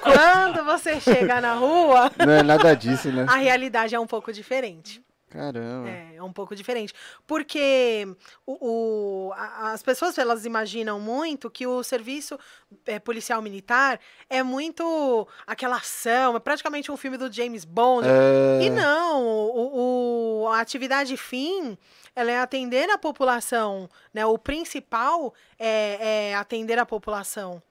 quando 0.00 0.64
você 0.64 0.98
chega 1.00 1.40
na 1.40 1.54
rua, 1.54 2.10
não 2.18 2.32
é 2.32 2.42
nada 2.42 2.74
disso, 2.74 3.12
né? 3.12 3.26
a 3.28 3.36
realidade 3.36 3.94
é 3.94 4.00
um 4.00 4.06
pouco 4.06 4.32
diferente. 4.32 5.04
Caramba. 5.30 5.88
É, 5.88 6.16
é 6.16 6.22
um 6.22 6.32
pouco 6.32 6.54
diferente. 6.56 6.92
Porque 7.26 8.06
o, 8.44 9.28
o- 9.28 9.32
a- 9.32 9.72
as 9.72 9.82
pessoas 9.82 10.18
elas 10.18 10.44
imaginam 10.44 10.98
muito 11.00 11.48
que 11.48 11.66
o 11.66 11.82
serviço 11.82 12.38
é, 12.84 12.98
policial 12.98 13.40
militar 13.40 13.98
é 14.28 14.42
muito 14.42 15.26
aquela 15.46 15.76
ação, 15.76 16.36
é 16.36 16.40
praticamente 16.40 16.90
um 16.90 16.96
filme 16.96 17.16
do 17.16 17.32
James 17.32 17.64
Bond. 17.64 18.06
É, 18.08 18.64
E 18.64 18.70
não, 18.70 19.24
o, 19.24 20.42
o- 20.42 20.48
a 20.48 20.60
atividade 20.60 21.16
fim 21.16 21.78
ela 22.14 22.30
é 22.30 22.38
atender 22.40 22.90
a 22.90 22.98
população. 22.98 23.88
Né? 24.12 24.26
O 24.26 24.36
principal 24.36 25.32
é, 25.58 26.30
é 26.30 26.34
atender 26.34 26.78
a 26.78 26.84
população. 26.84 27.62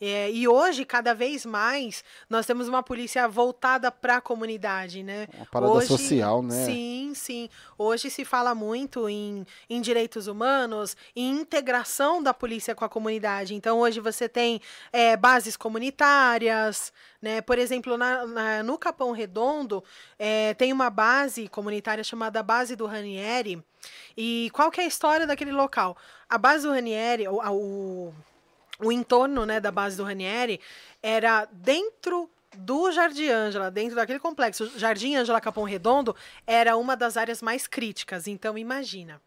É, 0.00 0.30
e 0.30 0.46
hoje, 0.48 0.84
cada 0.84 1.14
vez 1.14 1.46
mais, 1.46 2.02
nós 2.28 2.44
temos 2.44 2.68
uma 2.68 2.82
polícia 2.82 3.26
voltada 3.28 3.90
para 3.92 4.16
a 4.16 4.20
comunidade, 4.20 5.02
né? 5.02 5.28
Uma 5.34 5.46
parada 5.46 5.72
Hoje- 5.72 5.86
social, 5.86 6.42
né? 6.42 6.64
Sim, 6.66 7.12
sim. 7.14 7.48
Hoje 7.78 8.10
se 8.10 8.24
fala 8.24 8.54
muito 8.54 9.08
em, 9.08 9.46
em 9.70 9.80
direitos 9.80 10.26
humanos, 10.26 10.96
em 11.14 11.30
integração 11.30 12.22
da 12.22 12.34
polícia 12.34 12.74
com 12.74 12.84
a 12.84 12.88
comunidade. 12.88 13.54
Então, 13.54 13.78
hoje 13.78 14.00
você 14.00 14.28
tem 14.28 14.60
é, 14.92 15.16
bases 15.16 15.56
comunitárias, 15.56 16.92
né? 17.22 17.40
Por 17.40 17.58
exemplo, 17.58 17.96
na- 17.96 18.26
na- 18.26 18.62
no 18.62 18.76
Capão 18.76 19.12
Redondo, 19.12 19.82
é, 20.18 20.54
tem 20.54 20.72
uma 20.72 20.90
base 20.90 21.48
comunitária 21.48 22.04
chamada 22.04 22.42
Base 22.42 22.76
do 22.76 22.86
Ranieri. 22.86 23.62
E 24.16 24.50
qual 24.52 24.70
que 24.70 24.80
é 24.80 24.84
a 24.84 24.88
história 24.88 25.26
daquele 25.26 25.52
local? 25.52 25.96
A 26.28 26.36
base 26.38 26.66
do 26.66 26.72
Ranieri, 26.72 27.28
o, 27.28 27.36
o, 27.50 28.14
o 28.78 28.90
entorno 28.90 29.44
né, 29.46 29.60
da 29.60 29.70
base 29.70 29.96
do 29.96 30.04
Ranieri 30.04 30.60
era 31.02 31.46
dentro 31.52 32.30
do 32.56 32.90
Jardim 32.92 33.28
Ângela, 33.28 33.70
dentro 33.70 33.96
daquele 33.96 34.18
complexo. 34.18 34.70
Jardim 34.78 35.16
Ângela 35.16 35.40
Capão 35.40 35.64
Redondo 35.64 36.14
era 36.46 36.76
uma 36.76 36.96
das 36.96 37.16
áreas 37.16 37.42
mais 37.42 37.66
críticas, 37.66 38.26
então 38.26 38.56
imagina. 38.56 39.20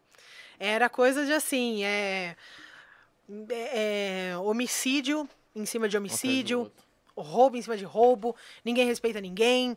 Era 0.58 0.88
coisa 0.88 1.24
de 1.24 1.32
assim, 1.32 1.84
é, 1.84 2.36
é, 3.50 4.30
é, 4.30 4.38
homicídio 4.38 5.28
em 5.54 5.66
cima 5.66 5.88
de 5.88 5.96
homicídio, 5.96 6.70
roubo 7.16 7.56
em 7.56 7.62
cima 7.62 7.76
de 7.76 7.84
roubo, 7.84 8.34
ninguém 8.64 8.86
respeita 8.86 9.20
ninguém. 9.20 9.76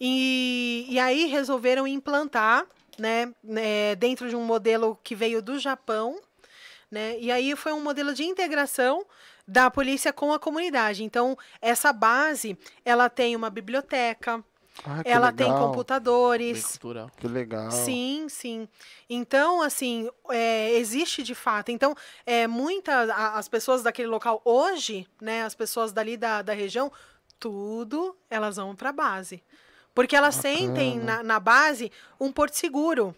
E, 0.00 0.86
e 0.88 0.98
aí 0.98 1.26
resolveram 1.26 1.86
implantar, 1.86 2.66
né, 2.98 3.32
né, 3.42 3.94
dentro 3.96 4.28
de 4.28 4.36
um 4.36 4.44
modelo 4.44 4.98
que 5.04 5.14
veio 5.14 5.42
do 5.42 5.58
Japão, 5.58 6.18
né? 6.90 7.18
E 7.18 7.30
aí 7.30 7.54
foi 7.54 7.72
um 7.72 7.82
modelo 7.82 8.12
de 8.12 8.24
integração 8.24 9.06
da 9.46 9.70
polícia 9.70 10.12
com 10.12 10.32
a 10.32 10.38
comunidade. 10.38 11.04
Então, 11.04 11.36
essa 11.60 11.92
base, 11.92 12.58
ela 12.84 13.08
tem 13.08 13.34
uma 13.36 13.50
biblioteca, 13.50 14.44
Ah, 14.84 15.02
ela 15.04 15.32
tem 15.32 15.46
legal, 15.46 15.58
Bem 15.58 15.68
computadores. 15.68 16.78
Que 17.18 17.28
legal. 17.28 17.70
Sim, 17.70 18.26
sim. 18.28 18.68
Então, 19.08 19.60
assim, 19.60 20.08
é, 20.30 20.72
existe 20.74 21.22
de 21.22 21.34
fato. 21.34 21.70
Então, 21.70 21.94
é, 22.24 22.46
muitas, 22.46 23.10
as 23.10 23.48
pessoas 23.48 23.82
daquele 23.82 24.08
local 24.08 24.40
hoje, 24.44 25.06
né, 25.20 25.44
as 25.44 25.54
pessoas 25.54 25.92
dali 25.92 26.16
da, 26.16 26.42
da 26.42 26.52
região, 26.52 26.90
tudo 27.38 28.16
elas 28.28 28.56
vão 28.56 28.74
para 28.76 28.90
a 28.90 28.92
base. 28.92 29.42
Porque 29.94 30.14
elas 30.14 30.36
sentem 30.36 30.98
na, 30.98 31.22
na 31.22 31.40
base 31.40 31.90
um 32.18 32.30
porto 32.30 32.54
seguro. 32.54 33.14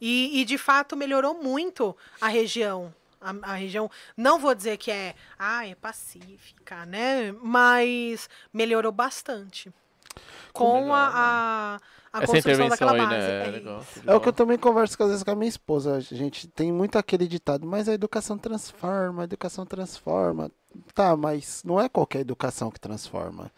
E, 0.00 0.40
e, 0.40 0.44
de 0.44 0.58
fato, 0.58 0.96
melhorou 0.96 1.34
muito 1.34 1.96
a 2.20 2.28
região. 2.28 2.94
A, 3.20 3.52
a 3.52 3.54
região, 3.54 3.90
não 4.16 4.38
vou 4.38 4.54
dizer 4.54 4.76
que 4.76 4.90
é, 4.90 5.14
ah, 5.38 5.66
é 5.66 5.74
pacífica, 5.74 6.86
né? 6.86 7.32
Mas 7.32 8.28
melhorou 8.52 8.92
bastante. 8.92 9.72
Com 10.52 10.82
legal, 10.82 10.94
a, 10.94 11.08
a, 12.12 12.18
a 12.18 12.22
Essa 12.22 12.32
construção 12.32 12.68
daquela 12.68 12.92
aí, 12.92 12.98
base. 12.98 13.10
né? 13.10 13.44
É 13.44 13.48
É 13.48 13.50
legal. 13.50 13.86
É 14.06 14.14
o 14.14 14.20
que 14.20 14.28
eu 14.28 14.32
também 14.32 14.58
converso 14.58 15.00
às 15.02 15.08
vezes 15.08 15.22
com 15.22 15.30
a 15.30 15.36
minha 15.36 15.48
esposa. 15.48 15.96
A 15.96 16.00
gente 16.00 16.48
tem 16.48 16.72
muito 16.72 16.98
aquele 16.98 17.26
ditado, 17.28 17.66
mas 17.66 17.88
a 17.88 17.92
educação 17.92 18.38
transforma, 18.38 19.22
a 19.22 19.24
educação 19.24 19.66
transforma. 19.66 20.50
Tá, 20.94 21.16
mas 21.16 21.62
não 21.64 21.80
é 21.80 21.88
qualquer 21.88 22.20
educação 22.20 22.70
que 22.70 22.78
transforma. 22.78 23.50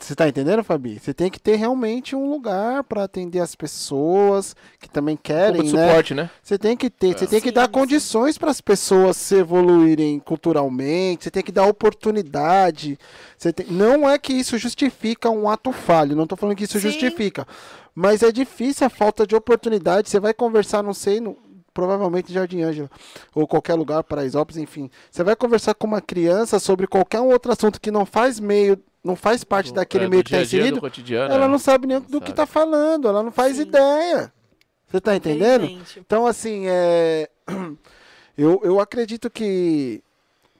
Você 0.00 0.16
tá 0.16 0.28
entendendo, 0.28 0.64
Fabi? 0.64 0.98
Você 0.98 1.14
tem 1.14 1.30
que 1.30 1.38
ter 1.38 1.54
realmente 1.54 2.16
um 2.16 2.28
lugar 2.28 2.82
para 2.82 3.04
atender 3.04 3.38
as 3.38 3.54
pessoas 3.54 4.56
que 4.80 4.90
também 4.90 5.16
querem, 5.16 5.62
de 5.62 5.72
né? 5.72 5.86
suporte, 5.86 6.12
né? 6.12 6.28
Você 6.42 6.58
tem 6.58 6.76
que 6.76 6.90
ter, 6.90 7.16
você 7.16 7.24
tem 7.26 7.40
que 7.40 7.48
Sim, 7.50 7.54
dar 7.54 7.66
sim. 7.66 7.70
condições 7.70 8.36
para 8.36 8.50
as 8.50 8.60
pessoas 8.60 9.16
se 9.16 9.36
evoluírem 9.36 10.18
culturalmente, 10.18 11.22
você 11.24 11.30
tem 11.30 11.42
que 11.42 11.52
dar 11.52 11.66
oportunidade. 11.66 12.98
Você 13.38 13.52
tem- 13.52 13.66
Não 13.68 14.10
é 14.10 14.18
que 14.18 14.32
isso 14.32 14.58
justifica 14.58 15.30
um 15.30 15.48
ato 15.48 15.70
falho, 15.70 16.16
não 16.16 16.24
estou 16.24 16.36
falando 16.36 16.56
que 16.56 16.64
isso 16.64 16.80
Sim. 16.80 16.88
justifica. 16.90 17.46
Mas 17.94 18.24
é 18.24 18.32
difícil 18.32 18.86
a 18.86 18.90
falta 18.90 19.24
de 19.26 19.36
oportunidade. 19.36 20.10
Você 20.10 20.18
vai 20.18 20.34
conversar, 20.34 20.82
não 20.82 20.92
sei, 20.94 21.20
no- 21.20 21.36
provavelmente 21.72 22.30
em 22.30 22.34
Jardim 22.34 22.62
Ângela, 22.62 22.90
ou 23.34 23.46
qualquer 23.46 23.74
lugar, 23.74 24.02
Paraisópolis, 24.02 24.60
enfim. 24.60 24.90
Você 25.10 25.22
vai 25.22 25.36
conversar 25.36 25.74
com 25.74 25.86
uma 25.86 26.00
criança 26.00 26.58
sobre 26.58 26.86
qualquer 26.88 27.20
um 27.20 27.28
outro 27.28 27.52
assunto 27.52 27.80
que 27.80 27.90
não 27.90 28.04
faz 28.06 28.40
meio, 28.40 28.78
não 29.06 29.16
faz 29.16 29.44
parte 29.44 29.70
Do- 29.70 29.76
daquele 29.76 30.04
é, 30.04 30.08
meio 30.08 30.22
que 30.24 30.34
está 30.34 30.42
inserido, 30.42 30.80
cotidiano. 30.80 31.32
ela 31.32 31.44
é. 31.46 31.48
não 31.48 31.58
sabe 31.58 31.86
nem 31.86 31.98
do 32.00 32.02
Não 32.02 32.20
que 32.20 32.26
sabe. 32.26 32.30
está 32.32 32.46
falando, 32.46 33.08
ela 33.08 33.22
não 33.22 33.30
faz 33.30 33.56
Sim. 33.56 33.62
ideia. 33.62 34.32
Você 34.88 35.00
tá 35.00 35.16
entendendo? 35.16 35.66
Então, 35.96 36.26
assim, 36.26 36.64
é... 36.66 37.28
eu, 38.36 38.60
eu 38.62 38.80
acredito 38.80 39.30
que 39.30 40.02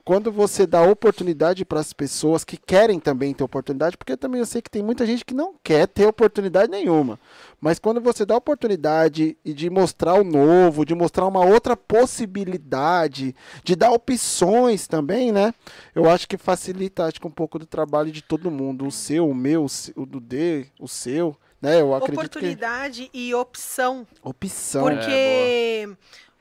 quando 0.07 0.31
você 0.31 0.65
dá 0.65 0.81
oportunidade 0.83 1.65
para 1.65 1.81
as 1.81 1.91
pessoas 1.91 2.45
que 2.45 2.55
querem 2.55 2.97
também 2.97 3.33
ter 3.33 3.43
oportunidade, 3.43 3.97
porque 3.97 4.15
também 4.15 4.39
eu 4.39 4.45
sei 4.45 4.61
que 4.61 4.71
tem 4.71 4.81
muita 4.81 5.05
gente 5.05 5.25
que 5.25 5.33
não 5.33 5.53
quer 5.61 5.85
ter 5.85 6.05
oportunidade 6.05 6.71
nenhuma, 6.71 7.19
mas 7.59 7.77
quando 7.77 7.99
você 7.99 8.25
dá 8.25 8.37
oportunidade 8.37 9.37
e 9.43 9.53
de 9.53 9.69
mostrar 9.69 10.13
o 10.13 10.23
novo, 10.23 10.85
de 10.85 10.95
mostrar 10.95 11.27
uma 11.27 11.43
outra 11.43 11.75
possibilidade, 11.75 13.35
de 13.65 13.75
dar 13.75 13.91
opções 13.91 14.87
também, 14.87 15.33
né? 15.33 15.53
Eu 15.93 16.09
acho 16.09 16.25
que 16.25 16.37
facilita 16.37 17.03
acho 17.03 17.19
que 17.19 17.27
um 17.27 17.31
pouco 17.31 17.59
do 17.59 17.65
trabalho 17.65 18.09
de 18.09 18.21
todo 18.21 18.49
mundo, 18.49 18.87
o 18.87 18.91
seu, 18.91 19.27
o 19.27 19.35
meu, 19.35 19.65
o 19.93 20.05
do 20.05 20.21
D, 20.21 20.67
o 20.79 20.87
seu, 20.87 21.35
né? 21.61 21.81
Eu 21.81 21.93
acredito 21.93 22.21
que 22.21 22.27
Oportunidade 22.27 23.09
e 23.13 23.35
opção. 23.35 24.07
opção. 24.23 24.83
Porque 24.83 25.89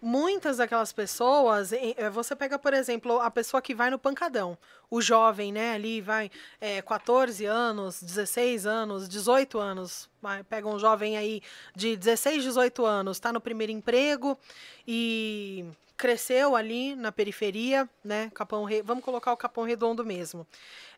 muitas 0.06 0.58
daquelas 0.58 0.92
pessoas, 0.92 1.72
eh, 1.72 2.08
você 2.10 2.36
pega, 2.36 2.56
por 2.56 2.72
exemplo, 2.72 3.20
a 3.20 3.28
pessoa 3.28 3.60
que 3.60 3.74
vai 3.74 3.90
no 3.90 3.98
pancadão, 3.98 4.56
o 4.88 5.02
jovem, 5.02 5.50
né, 5.50 5.72
ali 5.72 6.00
vai 6.00 6.30
é, 6.60 6.80
14 6.80 7.44
anos, 7.44 8.00
16 8.00 8.66
anos, 8.66 9.08
18 9.08 9.58
anos, 9.58 10.08
vai, 10.22 10.44
pega 10.44 10.68
um 10.68 10.78
jovem 10.78 11.18
aí 11.18 11.42
de 11.74 11.96
16, 11.96 12.44
18 12.44 12.86
anos, 12.86 13.16
está 13.16 13.32
no 13.32 13.40
primeiro 13.40 13.72
emprego 13.72 14.38
e 14.86 15.64
cresceu 15.96 16.54
ali 16.54 16.94
na 16.94 17.10
periferia, 17.10 17.88
né, 18.04 18.30
Capão 18.32 18.62
Re... 18.62 18.82
vamos 18.82 19.02
colocar 19.02 19.32
o 19.32 19.36
Capão 19.36 19.64
Redondo 19.64 20.04
mesmo. 20.04 20.46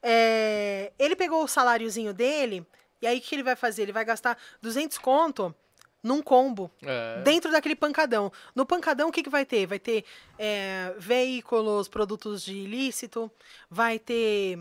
É, 0.02 0.92
ele 0.98 1.16
pegou 1.16 1.42
o 1.42 1.48
saláriozinho 1.48 2.12
dele, 2.12 2.66
e 3.00 3.06
aí 3.06 3.16
o 3.16 3.20
que 3.22 3.34
ele 3.34 3.42
vai 3.42 3.56
fazer? 3.56 3.84
Ele 3.84 3.92
vai 3.92 4.04
gastar 4.04 4.36
200 4.60 4.98
conto 4.98 5.54
num 6.02 6.22
combo, 6.22 6.70
É. 6.82 7.20
dentro 7.22 7.50
daquele 7.50 7.74
pancadão. 7.74 8.32
No 8.54 8.64
pancadão, 8.64 9.08
o 9.08 9.12
que, 9.12 9.22
que 9.22 9.30
vai 9.30 9.44
ter? 9.44 9.66
Vai 9.66 9.78
ter 9.78 10.04
é, 10.38 10.94
veículos, 10.98 11.88
produtos 11.88 12.42
de 12.44 12.54
ilícito, 12.54 13.30
vai 13.70 13.98
ter 13.98 14.58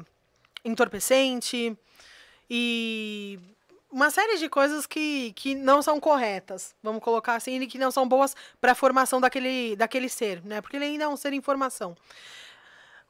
entorpecente 0.65 1.77
e 2.49 3.39
uma 3.91 4.09
série 4.09 4.37
de 4.37 4.49
coisas 4.49 4.85
que, 4.85 5.31
que 5.33 5.55
não 5.55 5.81
são 5.81 5.99
corretas, 5.99 6.75
vamos 6.83 7.01
colocar 7.01 7.35
assim, 7.35 7.59
e 7.61 7.67
que 7.67 7.77
não 7.77 7.89
são 7.91 8.07
boas 8.07 8.35
para 8.59 8.73
a 8.73 8.75
formação 8.75 9.21
daquele, 9.21 9.75
daquele 9.75 10.09
ser, 10.09 10.43
né? 10.43 10.61
Porque 10.61 10.75
ele 10.75 10.85
ainda 10.85 11.05
é 11.05 11.07
um 11.07 11.15
ser 11.15 11.33
em 11.33 11.41
formação. 11.41 11.95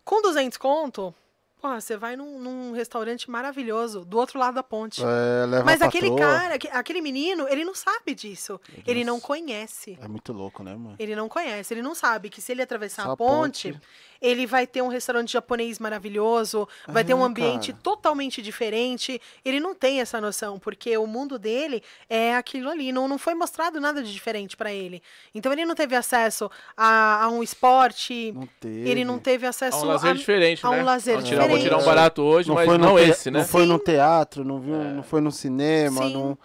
Com 0.05 0.21
200 0.21 0.57
conto, 0.57 1.13
Porra, 1.59 1.81
você 1.81 1.97
vai 1.97 2.15
num, 2.15 2.39
num 2.39 2.71
restaurante 2.71 3.29
maravilhoso, 3.31 4.05
do 4.05 4.17
outro 4.19 4.37
lado 4.37 4.53
da 4.53 4.61
ponte. 4.63 5.01
É, 5.03 5.63
Mas 5.63 5.81
aquele 5.81 6.15
cara, 6.15 6.53
aque- 6.55 6.67
aquele 6.67 7.01
menino, 7.01 7.47
ele 7.49 7.65
não 7.65 7.73
sabe 7.73 8.13
disso. 8.13 8.61
Ele 8.85 9.03
não 9.03 9.19
conhece. 9.19 9.97
É 9.99 10.07
muito 10.07 10.31
louco, 10.31 10.61
né, 10.63 10.75
mano? 10.75 10.95
Ele 10.99 11.15
não 11.15 11.27
conhece, 11.27 11.73
ele 11.73 11.81
não 11.81 11.95
sabe 11.95 12.29
que 12.29 12.41
se 12.41 12.51
ele 12.51 12.61
atravessar 12.61 13.03
Essa 13.03 13.11
a 13.13 13.17
ponte, 13.17 13.73
ponte. 13.73 13.81
Ele 14.21 14.45
vai 14.45 14.65
ter 14.67 14.81
um 14.81 14.87
restaurante 14.87 15.31
japonês 15.33 15.79
maravilhoso, 15.79 16.67
vai 16.87 17.03
ter 17.03 17.13
um 17.13 17.21
É, 17.21 17.25
ambiente 17.25 17.71
cara. 17.71 17.83
totalmente 17.83 18.41
diferente. 18.41 19.21
Ele 19.43 19.59
não 19.59 19.73
tem 19.75 19.99
essa 20.01 20.19
noção, 20.21 20.57
porque 20.59 20.97
o 20.97 21.05
mundo 21.07 21.37
dele 21.37 21.81
é 22.09 22.35
aquilo 22.35 22.69
ali. 22.69 22.91
Não, 22.91 23.07
não 23.07 23.17
foi 23.17 23.33
mostrado 23.35 23.79
nada 23.79 24.01
de 24.03 24.11
diferente 24.13 24.55
pra 24.57 24.71
ele. 24.71 25.01
Então 25.33 25.51
ele 25.51 25.65
não 25.65 25.75
teve 25.75 25.95
acesso 25.95 26.49
a, 26.75 27.23
a 27.23 27.29
um 27.29 27.41
esporte, 27.43 28.31
Não 28.35 28.47
teve. 28.59 28.89
ele 28.89 29.03
não 29.05 29.19
teve 29.19 29.45
É 29.45 29.49
acesso 29.49 29.83
um 29.85 29.87
lazer 29.87 30.11
a, 30.11 30.13
diferente, 30.13 30.65
a 30.65 30.69
um 30.69 30.77
né? 30.77 30.83
lazer 30.83 31.15
Vou 31.15 31.23
tirar, 31.23 31.47
vou 31.47 31.57
tirar 31.59 31.75
um 31.75 31.79
diferente. 31.79 31.85
barato 31.95 32.21
hoje, 32.21 32.51
mas 32.51 32.65
foi 32.65 32.77
no 32.77 32.85
não 32.85 32.95
te- 32.95 33.01
esse, 33.09 33.31
né? 33.31 33.39
Não 33.39 33.45
foi 33.47 33.65
no 33.65 33.77
Sim. 33.77 33.83
teatro, 33.83 34.43
não 34.43 34.59
viu, 34.59 34.75
não 34.75 35.03
foi 35.03 35.21
no 35.21 35.31
cinema, 35.31 36.03
Sim. 36.03 36.13
não... 36.13 36.37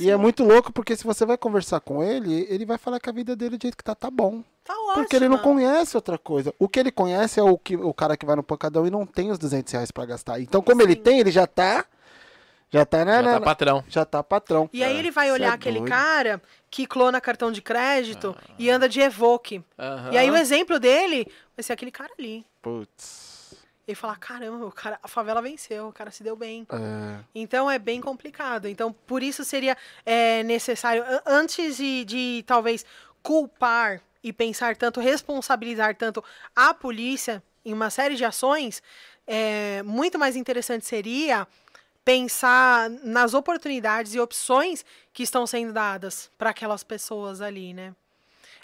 E 0.00 0.10
é 0.10 0.16
muito 0.16 0.44
louco 0.44 0.72
porque 0.72 0.96
se 0.96 1.04
você 1.04 1.26
vai 1.26 1.36
conversar 1.36 1.80
com 1.80 2.02
ele, 2.02 2.46
ele 2.48 2.64
vai 2.64 2.78
falar 2.78 3.00
que 3.00 3.08
a 3.08 3.12
vida 3.12 3.34
dele 3.34 3.56
do 3.56 3.62
jeito 3.62 3.76
que 3.76 3.84
tá, 3.84 3.94
tá 3.94 4.10
bom. 4.10 4.42
Tá 4.64 4.74
ótimo. 4.74 4.94
Porque 4.94 5.16
ele 5.16 5.28
não 5.28 5.38
conhece 5.38 5.96
outra 5.96 6.18
coisa. 6.18 6.54
O 6.58 6.68
que 6.68 6.78
ele 6.78 6.92
conhece 6.92 7.40
é 7.40 7.42
o, 7.42 7.58
que, 7.58 7.76
o 7.76 7.92
cara 7.92 8.16
que 8.16 8.26
vai 8.26 8.36
no 8.36 8.42
pancadão 8.42 8.86
e 8.86 8.90
não 8.90 9.06
tem 9.06 9.30
os 9.30 9.38
200 9.38 9.72
reais 9.72 9.90
pra 9.90 10.06
gastar. 10.06 10.40
Então, 10.40 10.62
como 10.62 10.82
ele 10.82 10.94
Sim. 10.94 11.02
tem, 11.02 11.20
ele 11.20 11.30
já 11.30 11.46
tá. 11.46 11.84
Já 12.70 12.84
tá, 12.84 13.02
né? 13.02 13.14
Já 13.14 13.22
né, 13.22 13.32
tá 13.32 13.40
patrão. 13.40 13.84
já 13.88 14.04
tá 14.04 14.22
patrão. 14.22 14.68
E 14.72 14.84
aí 14.84 14.98
ele 14.98 15.10
vai 15.10 15.28
Cê 15.28 15.32
olhar 15.32 15.52
é 15.52 15.54
aquele 15.54 15.78
doido. 15.78 15.90
cara 15.90 16.42
que 16.70 16.86
clona 16.86 17.18
cartão 17.18 17.50
de 17.50 17.62
crédito 17.62 18.36
e 18.58 18.68
anda 18.68 18.86
de 18.88 19.00
Evoque. 19.00 19.64
E 20.12 20.18
aí 20.18 20.30
o 20.30 20.36
exemplo 20.36 20.78
dele 20.78 21.26
vai 21.56 21.62
ser 21.62 21.72
aquele 21.72 21.90
cara 21.90 22.12
ali. 22.18 22.44
Putz. 22.60 23.27
Ele 23.88 23.94
falar, 23.94 24.16
caramba, 24.16 24.66
o 24.66 24.70
cara, 24.70 24.98
a 25.02 25.08
favela 25.08 25.40
venceu, 25.40 25.88
o 25.88 25.92
cara 25.92 26.10
se 26.10 26.22
deu 26.22 26.36
bem. 26.36 26.66
É, 26.70 27.24
Então 27.34 27.70
é 27.70 27.78
bem 27.78 28.02
complicado. 28.02 28.68
Então, 28.68 28.92
por 28.92 29.22
isso 29.22 29.42
seria 29.46 29.74
é, 30.04 30.42
necessário, 30.42 31.02
an- 31.02 31.22
antes 31.24 31.78
de, 31.78 32.04
de 32.04 32.44
talvez 32.46 32.84
culpar 33.22 34.02
e 34.22 34.30
pensar 34.30 34.76
tanto, 34.76 35.00
responsabilizar 35.00 35.96
tanto 35.96 36.22
a 36.54 36.74
polícia 36.74 37.42
em 37.64 37.72
uma 37.72 37.88
série 37.88 38.14
de 38.14 38.26
ações, 38.26 38.82
é, 39.26 39.82
muito 39.84 40.18
mais 40.18 40.36
interessante 40.36 40.84
seria 40.84 41.46
pensar 42.04 42.88
nas 42.90 43.34
oportunidades 43.34 44.14
e 44.14 44.20
opções 44.20 44.84
que 45.12 45.22
estão 45.22 45.46
sendo 45.46 45.72
dadas 45.72 46.30
para 46.38 46.50
aquelas 46.50 46.82
pessoas 46.82 47.40
ali, 47.40 47.72
né? 47.74 47.94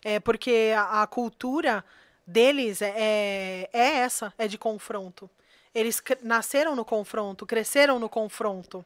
É 0.02 0.20
porque 0.20 0.72
a, 0.76 1.02
a 1.02 1.06
cultura 1.06 1.82
deles 2.26 2.82
é, 2.82 2.94
é, 2.96 3.70
é 3.72 3.88
essa, 3.98 4.32
é 4.38 4.48
de 4.48 4.58
confronto. 4.58 5.28
Eles 5.74 6.02
nasceram 6.22 6.76
no 6.76 6.84
confronto, 6.84 7.44
cresceram 7.44 7.98
no 7.98 8.08
confronto. 8.08 8.84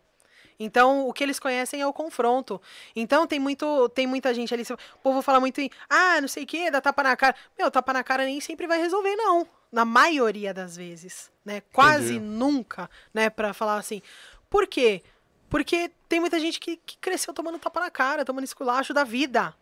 Então, 0.58 1.06
o 1.06 1.12
que 1.12 1.22
eles 1.22 1.38
conhecem 1.38 1.80
é 1.80 1.86
o 1.86 1.92
confronto. 1.92 2.60
Então, 2.96 3.26
tem 3.26 3.38
muito, 3.38 3.88
tem 3.90 4.06
muita 4.06 4.34
gente 4.34 4.52
ali. 4.52 4.64
O 4.94 4.98
povo 5.02 5.22
fala 5.22 5.38
muito 5.38 5.60
em, 5.60 5.70
ah, 5.88 6.20
não 6.20 6.26
sei 6.26 6.42
o 6.42 6.46
que, 6.46 6.70
dá 6.70 6.80
tapa 6.80 7.02
na 7.02 7.16
cara. 7.16 7.36
Meu, 7.56 7.70
tapa 7.70 7.92
na 7.92 8.02
cara 8.02 8.24
nem 8.24 8.40
sempre 8.40 8.66
vai 8.66 8.78
resolver, 8.78 9.14
não. 9.14 9.46
Na 9.70 9.84
maioria 9.84 10.52
das 10.52 10.76
vezes, 10.76 11.30
né? 11.44 11.62
Quase 11.72 12.16
Entendi. 12.16 12.20
nunca, 12.20 12.90
né? 13.14 13.30
Pra 13.30 13.52
falar 13.52 13.76
assim. 13.76 14.02
Por 14.50 14.66
quê? 14.66 15.02
Porque 15.48 15.90
tem 16.08 16.18
muita 16.18 16.40
gente 16.40 16.58
que, 16.58 16.76
que 16.76 16.96
cresceu 16.98 17.32
tomando 17.32 17.58
tapa 17.58 17.80
na 17.80 17.90
cara, 17.90 18.24
tomando 18.24 18.44
esculacho 18.44 18.92
da 18.92 19.04
vida. 19.04 19.54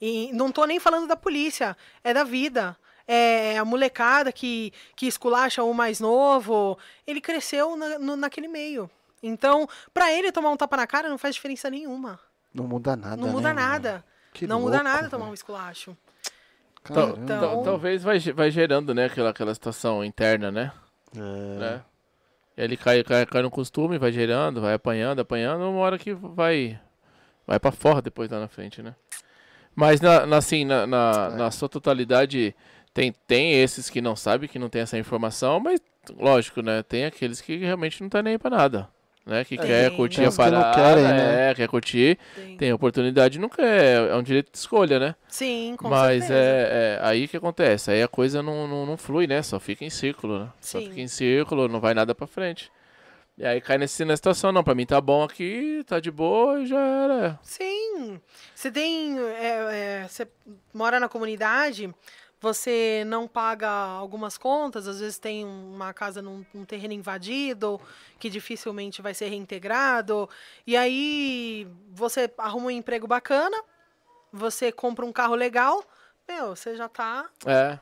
E 0.00 0.30
não 0.32 0.52
tô 0.52 0.64
nem 0.66 0.78
falando 0.78 1.08
da 1.08 1.16
polícia, 1.16 1.76
é 2.04 2.14
da 2.14 2.22
vida. 2.22 2.76
É 3.06 3.58
a 3.58 3.64
molecada 3.64 4.32
que, 4.32 4.72
que 4.96 5.06
esculacha 5.06 5.62
o 5.62 5.74
mais 5.74 6.00
novo. 6.00 6.78
Ele 7.06 7.20
cresceu 7.20 7.76
na, 7.76 7.98
no- 7.98 8.16
naquele 8.16 8.48
meio. 8.48 8.90
Então, 9.22 9.68
pra 9.92 10.12
ele 10.12 10.30
tomar 10.32 10.50
um 10.50 10.56
tapa 10.56 10.76
na 10.76 10.86
cara 10.86 11.08
não 11.08 11.18
faz 11.18 11.34
diferença 11.34 11.68
nenhuma. 11.70 12.18
não 12.52 12.66
muda 12.66 12.96
nada. 12.96 13.16
não 13.16 13.26
né, 13.26 13.32
muda 13.32 13.48
mano? 13.54 13.60
nada. 13.60 14.04
Que 14.32 14.46
não 14.46 14.60
muda 14.60 14.76
louco, 14.76 14.84
nada 14.88 15.08
tomar 15.10 15.26
um 15.26 15.34
esculacho. 15.34 15.96
Caramba. 16.82 17.18
Então- 17.22 17.40
tal- 17.40 17.62
talvez 17.62 18.02
vai, 18.02 18.18
vai 18.18 18.50
gerando, 18.50 18.94
né, 18.94 19.06
aquela, 19.06 19.30
aquela 19.30 19.54
situação 19.54 20.04
interna, 20.04 20.50
né? 20.50 20.72
É. 21.16 21.20
né? 21.58 21.82
Ele 22.56 22.76
cai, 22.76 23.02
cai, 23.02 23.24
cai 23.26 23.42
no 23.42 23.50
costume, 23.50 23.98
vai 23.98 24.12
gerando, 24.12 24.60
vai 24.60 24.74
apanhando, 24.74 25.20
apanhando, 25.20 25.62
uma 25.68 25.80
hora 25.80 25.98
que 25.98 26.12
vai 26.14 26.78
vai 27.46 27.58
para 27.60 27.72
fora 27.72 28.00
depois 28.00 28.30
lá 28.30 28.40
na 28.40 28.48
frente, 28.48 28.80
né? 28.82 28.94
Mas 29.74 30.00
na, 30.00 30.24
na- 30.24 30.36
assim, 30.36 30.64
na, 30.64 30.86
na, 30.86 31.30
É. 31.32 31.36
na 31.36 31.50
sua 31.50 31.68
totalidade 31.68 32.54
tem, 32.94 33.12
tem 33.26 33.60
esses 33.60 33.90
que 33.90 34.00
não 34.00 34.14
sabem, 34.14 34.48
que 34.48 34.58
não 34.58 34.68
tem 34.68 34.82
essa 34.82 34.96
informação, 34.96 35.58
mas 35.58 35.80
lógico, 36.16 36.62
né? 36.62 36.82
Tem 36.82 37.04
aqueles 37.04 37.40
que 37.40 37.56
realmente 37.56 38.00
não 38.00 38.08
tá 38.08 38.22
nem 38.22 38.34
aí 38.34 38.38
pra 38.38 38.50
nada. 38.50 38.88
Né, 39.26 39.42
que 39.42 39.56
Tem. 39.56 39.66
quer 39.66 39.90
curtir 39.96 40.22
a 40.22 40.28
os 40.28 40.36
que 40.36 40.42
parada, 40.42 40.74
querem, 40.74 41.02
né? 41.02 41.50
é, 41.50 41.54
quer 41.54 41.66
curtir, 41.66 42.18
Tem. 42.34 42.56
tem 42.58 42.72
oportunidade, 42.74 43.38
não 43.38 43.48
quer, 43.48 44.10
é 44.10 44.14
um 44.14 44.22
direito 44.22 44.52
de 44.52 44.58
escolha, 44.58 44.98
né? 44.98 45.14
Sim, 45.28 45.76
com 45.78 45.88
Mas 45.88 46.26
certeza. 46.26 46.34
é, 46.34 46.98
é 47.00 47.06
aí 47.06 47.26
que 47.26 47.34
acontece, 47.34 47.90
aí 47.90 48.02
a 48.02 48.06
coisa 48.06 48.42
não, 48.42 48.68
não, 48.68 48.84
não 48.84 48.98
flui, 48.98 49.26
né? 49.26 49.40
Só 49.40 49.58
fica 49.58 49.82
em 49.82 49.88
círculo, 49.88 50.40
né? 50.40 50.48
Só 50.60 50.78
Sim. 50.78 50.90
fica 50.90 51.00
em 51.00 51.08
círculo, 51.08 51.68
não 51.68 51.80
vai 51.80 51.94
nada 51.94 52.14
pra 52.14 52.26
frente. 52.26 52.70
E 53.38 53.46
aí 53.46 53.62
cai 53.62 53.78
nesse, 53.78 54.04
nessa 54.04 54.16
situação, 54.18 54.52
não, 54.52 54.62
pra 54.62 54.74
mim 54.74 54.84
tá 54.84 55.00
bom 55.00 55.24
aqui, 55.24 55.82
tá 55.86 55.98
de 55.98 56.10
boa 56.10 56.60
e 56.60 56.66
já 56.66 56.78
era. 56.78 57.38
Sim. 57.42 58.20
Você 58.54 58.70
tem. 58.70 59.18
é, 59.18 60.02
é, 60.02 60.06
você 60.06 60.28
mora 60.72 61.00
na 61.00 61.08
comunidade, 61.08 61.92
você 62.44 63.04
não 63.06 63.26
paga 63.26 63.70
algumas 63.70 64.36
contas, 64.36 64.86
às 64.86 65.00
vezes 65.00 65.18
tem 65.18 65.46
uma 65.46 65.94
casa 65.94 66.20
num, 66.20 66.44
num 66.52 66.62
terreno 66.62 66.92
invadido, 66.92 67.80
que 68.18 68.28
dificilmente 68.28 69.00
vai 69.00 69.14
ser 69.14 69.28
reintegrado. 69.28 70.28
E 70.66 70.76
aí 70.76 71.66
você 71.90 72.30
arruma 72.36 72.66
um 72.66 72.70
emprego 72.70 73.06
bacana, 73.06 73.56
você 74.30 74.70
compra 74.70 75.06
um 75.06 75.12
carro 75.12 75.34
legal, 75.34 75.82
meu, 76.28 76.54
você 76.54 76.76
já 76.76 76.86
tá. 76.86 77.30
É, 77.46 77.78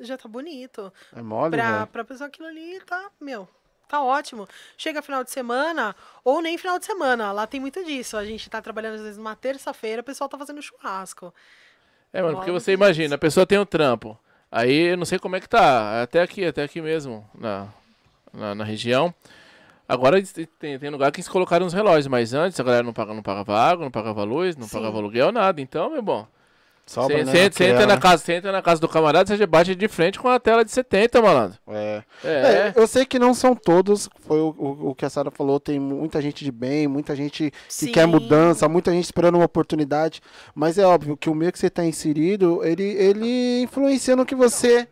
Já 0.00 0.18
tá 0.18 0.28
bonito. 0.28 0.92
É 1.14 1.22
mole, 1.22 1.52
Pra, 1.52 1.86
pra 1.86 2.04
pessoa 2.04 2.26
aquilo 2.26 2.48
ali, 2.48 2.80
tá, 2.84 3.12
meu, 3.20 3.48
tá 3.88 4.02
ótimo. 4.02 4.48
Chega 4.76 5.00
final 5.02 5.22
de 5.22 5.30
semana, 5.30 5.94
ou 6.24 6.42
nem 6.42 6.58
final 6.58 6.80
de 6.80 6.84
semana, 6.84 7.30
lá 7.30 7.46
tem 7.46 7.60
muito 7.60 7.84
disso. 7.84 8.16
A 8.16 8.24
gente 8.24 8.50
tá 8.50 8.60
trabalhando 8.60 8.96
às 8.96 9.02
vezes 9.02 9.18
numa 9.18 9.36
terça-feira, 9.36 10.00
o 10.02 10.04
pessoal 10.04 10.28
tá 10.28 10.36
fazendo 10.36 10.60
churrasco. 10.60 11.32
É, 12.12 12.22
mano, 12.22 12.36
porque 12.36 12.50
você 12.50 12.72
imagina, 12.72 13.14
a 13.14 13.18
pessoa 13.18 13.46
tem 13.46 13.58
um 13.58 13.66
trampo. 13.66 14.18
Aí 14.50 14.90
eu 14.92 14.96
não 14.96 15.04
sei 15.04 15.18
como 15.18 15.36
é 15.36 15.40
que 15.40 15.48
tá, 15.48 16.02
até 16.02 16.22
aqui, 16.22 16.44
até 16.44 16.62
aqui 16.62 16.80
mesmo, 16.80 17.28
na, 17.34 17.68
na, 18.32 18.54
na 18.54 18.64
região. 18.64 19.14
Agora 19.88 20.22
tem, 20.58 20.78
tem 20.78 20.90
lugar 20.90 21.10
que 21.10 21.20
eles 21.20 21.28
colocaram 21.28 21.64
os 21.64 21.72
relógios, 21.72 22.06
mas 22.06 22.34
antes 22.34 22.58
a 22.60 22.62
galera 22.62 22.82
não 22.82 22.92
pagava, 22.92 23.14
não 23.14 23.22
pagava 23.22 23.58
água, 23.58 23.84
não 23.84 23.90
pagava 23.90 24.22
luz, 24.24 24.56
não 24.56 24.66
Sim. 24.66 24.76
pagava 24.76 24.98
aluguel, 24.98 25.32
nada. 25.32 25.60
Então, 25.60 25.90
meu 25.90 26.02
bom, 26.02 26.26
Sobra, 26.88 27.18
Você 27.18 27.24
né, 27.24 27.44
naquela, 27.44 27.70
entra 27.70 27.86
na 27.86 27.98
casa, 27.98 28.24
você 28.24 28.32
entra 28.32 28.50
na 28.50 28.62
casa 28.62 28.80
do 28.80 28.88
camarada, 28.88 29.28
você 29.28 29.36
já 29.36 29.46
bate 29.46 29.74
de 29.74 29.88
frente 29.88 30.18
com 30.18 30.26
a 30.26 30.40
tela 30.40 30.64
de 30.64 30.70
70, 30.70 31.20
malandro. 31.20 31.58
É. 31.68 32.02
É. 32.24 32.28
É, 32.28 32.72
eu 32.74 32.86
sei 32.86 33.04
que 33.04 33.18
não 33.18 33.34
são 33.34 33.54
todos, 33.54 34.08
foi 34.20 34.40
o, 34.40 34.54
o, 34.56 34.88
o 34.90 34.94
que 34.94 35.04
a 35.04 35.10
Sara 35.10 35.30
falou, 35.30 35.60
tem 35.60 35.78
muita 35.78 36.22
gente 36.22 36.42
de 36.42 36.50
bem, 36.50 36.88
muita 36.88 37.14
gente 37.14 37.50
que 37.50 37.56
Sim. 37.68 37.92
quer 37.92 38.06
mudança, 38.06 38.66
muita 38.70 38.90
gente 38.90 39.04
esperando 39.04 39.34
uma 39.34 39.44
oportunidade, 39.44 40.22
mas 40.54 40.78
é 40.78 40.86
óbvio 40.86 41.14
que 41.14 41.28
o 41.28 41.34
meio 41.34 41.52
que 41.52 41.58
você 41.58 41.66
está 41.66 41.84
inserido, 41.84 42.64
ele, 42.64 42.84
ele 42.84 43.60
influencia 43.60 44.16
no 44.16 44.24
que 44.24 44.34
você 44.34 44.88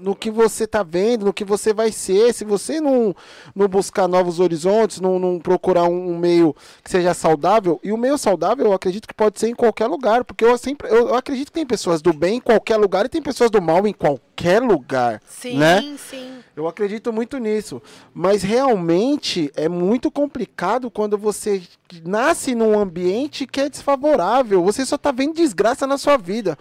no 0.00 0.16
que 0.16 0.30
você 0.30 0.66
tá 0.66 0.82
vendo, 0.82 1.26
no 1.26 1.32
que 1.32 1.44
você 1.44 1.72
vai 1.72 1.92
ser, 1.92 2.32
se 2.32 2.44
você 2.44 2.80
não, 2.80 3.14
não 3.54 3.68
buscar 3.68 4.08
novos 4.08 4.40
horizontes, 4.40 5.00
não, 5.00 5.18
não 5.18 5.38
procurar 5.38 5.84
um, 5.84 6.12
um 6.12 6.18
meio 6.18 6.54
que 6.82 6.90
seja 6.90 7.14
saudável, 7.14 7.78
e 7.82 7.92
o 7.92 7.96
meio 7.96 8.18
saudável 8.18 8.66
eu 8.66 8.72
acredito 8.72 9.06
que 9.06 9.14
pode 9.14 9.38
ser 9.38 9.48
em 9.48 9.54
qualquer 9.54 9.86
lugar, 9.86 10.24
porque 10.24 10.44
eu 10.44 10.56
sempre 10.58 10.88
eu, 10.90 11.14
acredito 11.14 11.48
que 11.48 11.54
tem 11.54 11.66
pessoas 11.66 12.02
do 12.02 12.12
bem 12.12 12.36
em 12.36 12.40
qualquer 12.40 12.76
lugar 12.76 13.04
e 13.04 13.08
tem 13.08 13.22
pessoas 13.22 13.50
do 13.50 13.60
mal 13.60 13.86
em 13.86 13.92
qualquer 13.92 14.62
lugar, 14.62 15.20
Sim, 15.28 15.58
né? 15.58 15.96
sim. 15.98 16.40
Eu 16.56 16.68
acredito 16.68 17.12
muito 17.12 17.38
nisso. 17.38 17.80
Mas 18.12 18.42
realmente 18.42 19.50
é 19.56 19.68
muito 19.68 20.10
complicado 20.10 20.90
quando 20.90 21.16
você 21.16 21.62
nasce 22.04 22.54
num 22.54 22.78
ambiente 22.78 23.46
que 23.46 23.60
é 23.60 23.68
desfavorável. 23.68 24.62
Você 24.64 24.84
só 24.84 24.98
tá 24.98 25.10
vendo 25.10 25.34
desgraça 25.34 25.86
na 25.86 25.96
sua 25.96 26.16
vida. 26.18 26.58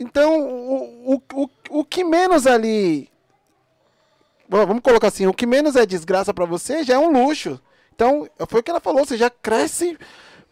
Então, 0.00 0.40
o, 0.40 1.14
o, 1.14 1.42
o, 1.42 1.48
o 1.70 1.84
que 1.84 2.02
menos 2.04 2.46
ali. 2.46 3.08
Bom, 4.48 4.64
Vamos 4.66 4.82
colocar 4.82 5.08
assim: 5.08 5.26
o 5.26 5.34
que 5.34 5.46
menos 5.46 5.76
é 5.76 5.84
desgraça 5.86 6.32
pra 6.32 6.44
você 6.44 6.82
já 6.84 6.94
é 6.94 6.98
um 6.98 7.10
luxo. 7.12 7.60
Então, 7.94 8.28
foi 8.48 8.60
o 8.60 8.62
que 8.62 8.70
ela 8.70 8.80
falou: 8.80 9.04
você 9.04 9.16
já 9.16 9.28
cresce 9.30 9.98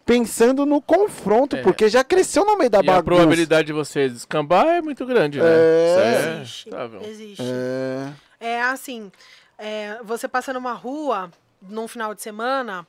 pensando 0.05 0.65
no 0.65 0.81
confronto, 0.81 1.57
É. 1.57 1.61
porque 1.61 1.89
já 1.89 2.03
cresceu 2.03 2.45
no 2.45 2.57
meio 2.57 2.69
da 2.69 2.77
E 2.77 2.81
a 2.81 2.83
bagunça. 2.83 3.03
probabilidade 3.03 3.67
de 3.67 3.73
você 3.73 4.07
descambar 4.07 4.65
é 4.67 4.81
muito 4.81 5.05
grande, 5.05 5.39
né? 5.39 5.45
É. 5.47 6.41
Isso 6.43 6.69
é. 6.69 7.07
Existe. 7.09 7.43
É. 7.43 8.13
É 8.39 8.61
assim, 8.61 9.11
é, 9.57 9.99
você 10.03 10.27
passa 10.27 10.53
numa 10.53 10.71
rua 10.73 11.31
num 11.61 11.87
final 11.87 12.13
de 12.13 12.21
semana 12.21 12.85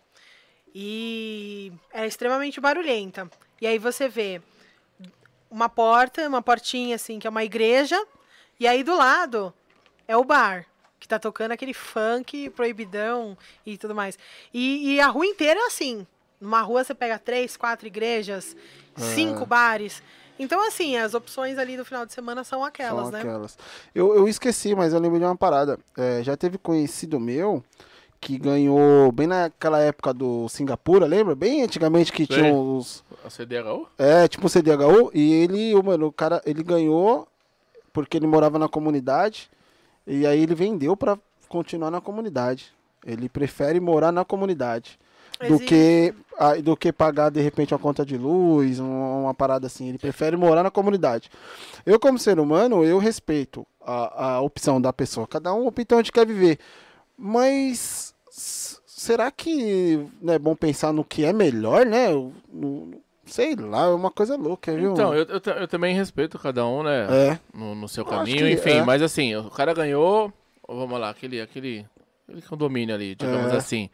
e 0.74 1.72
é 1.93 2.07
extremamente 2.07 2.61
barulhenta. 2.61 3.29
E 3.61 3.66
aí 3.66 3.79
você 3.79 4.09
vê 4.09 4.41
uma 5.51 5.68
porta, 5.68 6.29
uma 6.29 6.43
portinha 6.43 6.95
assim, 6.97 7.18
que 7.18 7.26
é 7.26 7.31
uma 7.31 7.43
igreja, 7.43 7.99
e 8.59 8.66
aí 8.66 8.82
do 8.82 8.96
lado 8.96 9.52
é 10.06 10.16
o 10.16 10.24
bar. 10.24 10.66
que 11.00 11.06
tá 11.06 11.18
tocando 11.18 11.52
aquele 11.52 11.72
funk 11.72 12.50
proibidão 12.50 13.38
e 13.64 13.78
tudo 13.78 13.94
mais. 13.94 14.18
E, 14.52 14.94
e 14.94 15.00
a 15.00 15.06
rua 15.06 15.24
inteira 15.26 15.61
é 15.61 15.66
assim. 15.66 16.06
Numa 16.40 16.61
rua 16.61 16.82
você 16.82 16.92
pega 16.94 17.18
três, 17.18 17.56
quatro 17.56 17.86
igrejas, 17.86 18.56
cinco 18.96 19.46
bares. 19.46 20.02
Então, 20.38 20.64
assim, 20.66 20.96
as 20.96 21.14
opções 21.14 21.59
ali 21.59 21.76
do 21.76 21.84
final 21.84 22.06
de 22.06 22.12
semana 22.12 22.44
são 22.44 22.64
aquelas, 22.64 23.04
São 23.04 23.11
né? 23.12 23.20
aquelas. 23.20 23.59
Eu, 23.94 24.14
eu 24.14 24.28
esqueci, 24.28 24.74
mas 24.74 24.92
eu 24.92 25.00
lembrei 25.00 25.20
de 25.20 25.26
uma 25.26 25.36
parada. 25.36 25.78
É, 25.96 26.22
já 26.22 26.36
teve 26.36 26.59
conhecido 26.59 27.18
meu 27.18 27.62
que 28.20 28.38
ganhou 28.38 29.11
bem 29.12 29.26
naquela 29.26 29.80
época 29.80 30.12
do 30.12 30.48
Singapura, 30.48 31.06
lembra? 31.06 31.34
Bem 31.34 31.62
antigamente 31.62 32.12
que 32.12 32.26
tinha 32.26 32.42
Sei. 32.42 32.52
os. 32.52 33.04
A 33.24 33.30
CDHU? 33.30 33.88
É, 33.98 34.26
tipo 34.28 34.46
o 34.46 34.50
CDHU. 34.50 35.11
E 35.12 35.32
ele, 35.32 35.74
o 35.74 35.82
mano, 35.82 36.06
o 36.06 36.12
cara, 36.12 36.40
ele 36.44 36.62
ganhou 36.62 37.26
porque 38.03 38.16
ele 38.16 38.26
morava 38.28 38.59
na 38.59 38.68
comunidade. 38.68 39.51
E 40.07 40.24
aí 40.26 40.40
ele 40.40 40.55
vendeu 40.55 40.96
pra 40.96 41.18
continuar 41.49 41.90
na 41.90 42.01
comunidade. 42.01 42.72
Ele 43.05 43.28
prefere 43.28 43.80
morar 43.80 44.12
na 44.12 44.24
comunidade. 44.24 44.99
Do 45.49 45.59
que, 45.66 46.14
do 46.62 46.76
que 46.76 46.92
pagar 46.92 47.30
de 47.30 47.40
repente 47.40 47.72
uma 47.74 47.78
conta 47.80 48.05
de 48.07 48.16
luz, 48.16 48.78
um- 48.80 49.22
uma 49.22 49.34
parada 49.34 49.66
assim. 49.66 49.88
Ele 49.88 49.99
prefere 49.99 50.36
morar 50.36 50.62
na 50.62 50.70
comunidade. 50.70 51.28
Eu, 51.84 51.99
como 51.99 52.18
ser 52.18 52.38
humano, 52.38 52.84
eu 52.84 52.99
respeito 52.99 53.66
a, 53.84 54.34
a 54.34 54.40
opção 54.40 54.80
da 54.80 54.92
pessoa. 54.92 55.26
Cada 55.26 55.53
um 55.53 55.66
opta 55.66 55.96
onde 55.96 56.12
quer 56.12 56.26
viver. 56.26 56.59
Mas 57.16 58.14
será 58.30 59.30
que 59.30 60.07
não 60.22 60.34
é 60.34 60.38
bom 60.38 60.55
pensar 60.55 60.92
no 60.92 61.05
que 61.05 61.24
é 61.24 61.32
melhor, 61.32 61.84
né? 61.84 62.09
No- 62.53 63.01
sei 63.29 63.55
lá, 63.55 63.85
é 63.85 63.89
uma 63.89 64.11
coisa 64.11 64.37
louca, 64.37 64.74
viu? 64.74 64.93
Então, 64.93 65.14
eu, 65.14 65.24
eu, 65.24 65.41
eu 65.61 65.68
também 65.68 65.95
respeito 65.95 66.39
cada 66.39 66.66
um, 66.66 66.83
né? 66.83 67.07
É. 67.11 67.39
No, 67.57 67.74
no 67.74 67.89
seu 67.89 68.05
caminho, 68.05 68.39
que 68.47 68.53
enfim. 68.53 68.70
é. 68.79 68.83
Mas 68.85 69.03
assim, 69.03 69.35
o 69.37 69.51
cara 69.51 69.72
ganhou. 69.72 70.33
Vamos 70.68 70.99
lá, 71.01 71.11
aquele, 71.11 71.41
aquele, 71.41 71.87
aquele 72.26 72.43
condomínio 72.43 72.95
ali, 72.95 73.14
digamos 73.14 73.53
É. 73.53 73.57
assim. 73.57 73.89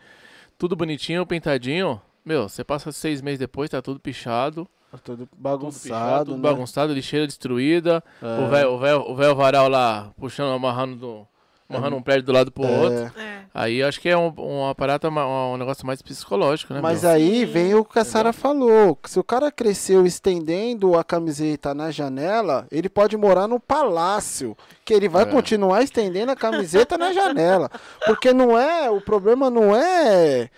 Tudo 0.58 0.74
bonitinho, 0.74 1.24
pintadinho. 1.26 2.00
Meu, 2.24 2.48
você 2.48 2.64
passa 2.64 2.90
seis 2.90 3.20
meses 3.20 3.38
depois, 3.38 3.68
tá 3.70 3.82
tudo 3.82 4.00
pichado. 4.00 4.66
Tá 4.90 4.98
Tudo 4.98 5.26
Tudo 5.26 5.28
bagunçado, 5.36 5.82
pichado, 5.82 6.24
tudo 6.26 6.36
né? 6.36 6.42
bagunçado, 6.42 6.92
lixeira 6.94 7.26
destruída. 7.26 8.02
É. 8.22 8.44
O 8.44 8.48
velho 8.48 8.70
o 8.72 8.78
véio, 8.78 9.00
o 9.10 9.14
véio 9.14 9.34
varal 9.34 9.68
lá, 9.68 10.12
puxando, 10.18 10.52
amarrando, 10.54 10.96
do, 10.96 11.26
amarrando 11.68 11.96
um 11.96 12.02
prédio 12.02 12.24
do 12.24 12.32
lado 12.32 12.52
pro 12.52 12.64
outro. 12.66 13.12
É. 13.16 13.22
É. 13.22 13.38
Aí 13.54 13.82
acho 13.82 14.00
que 14.00 14.08
é 14.08 14.16
um, 14.16 14.32
um 14.36 14.68
aparato, 14.68 15.10
ma- 15.10 15.48
um 15.52 15.56
negócio 15.56 15.86
mais 15.86 16.02
psicológico, 16.02 16.74
né? 16.74 16.80
Mas 16.80 17.02
meu? 17.02 17.10
aí 17.12 17.44
vem 17.44 17.74
o 17.74 17.84
que 17.84 17.98
a 17.98 18.04
Sara 18.04 18.32
falou. 18.32 18.96
que 18.96 19.08
Se 19.10 19.18
o 19.18 19.24
cara 19.24 19.50
cresceu 19.52 20.04
estendendo 20.06 20.98
a 20.98 21.04
camiseta 21.04 21.72
na 21.72 21.90
janela, 21.90 22.66
ele 22.70 22.88
pode 22.88 23.16
morar 23.16 23.46
no 23.46 23.60
palácio. 23.60 24.56
Que 24.84 24.92
ele 24.92 25.08
vai 25.08 25.22
É. 25.22 25.26
continuar 25.26 25.82
estendendo 25.82 26.32
a 26.32 26.36
camiseta 26.36 26.98
na 26.98 27.12
janela. 27.12 27.70
Porque 28.04 28.32
não 28.32 28.58
é. 28.58 28.90
O 28.90 29.00
problema 29.00 29.48
não 29.48 29.74
é. 29.74 30.50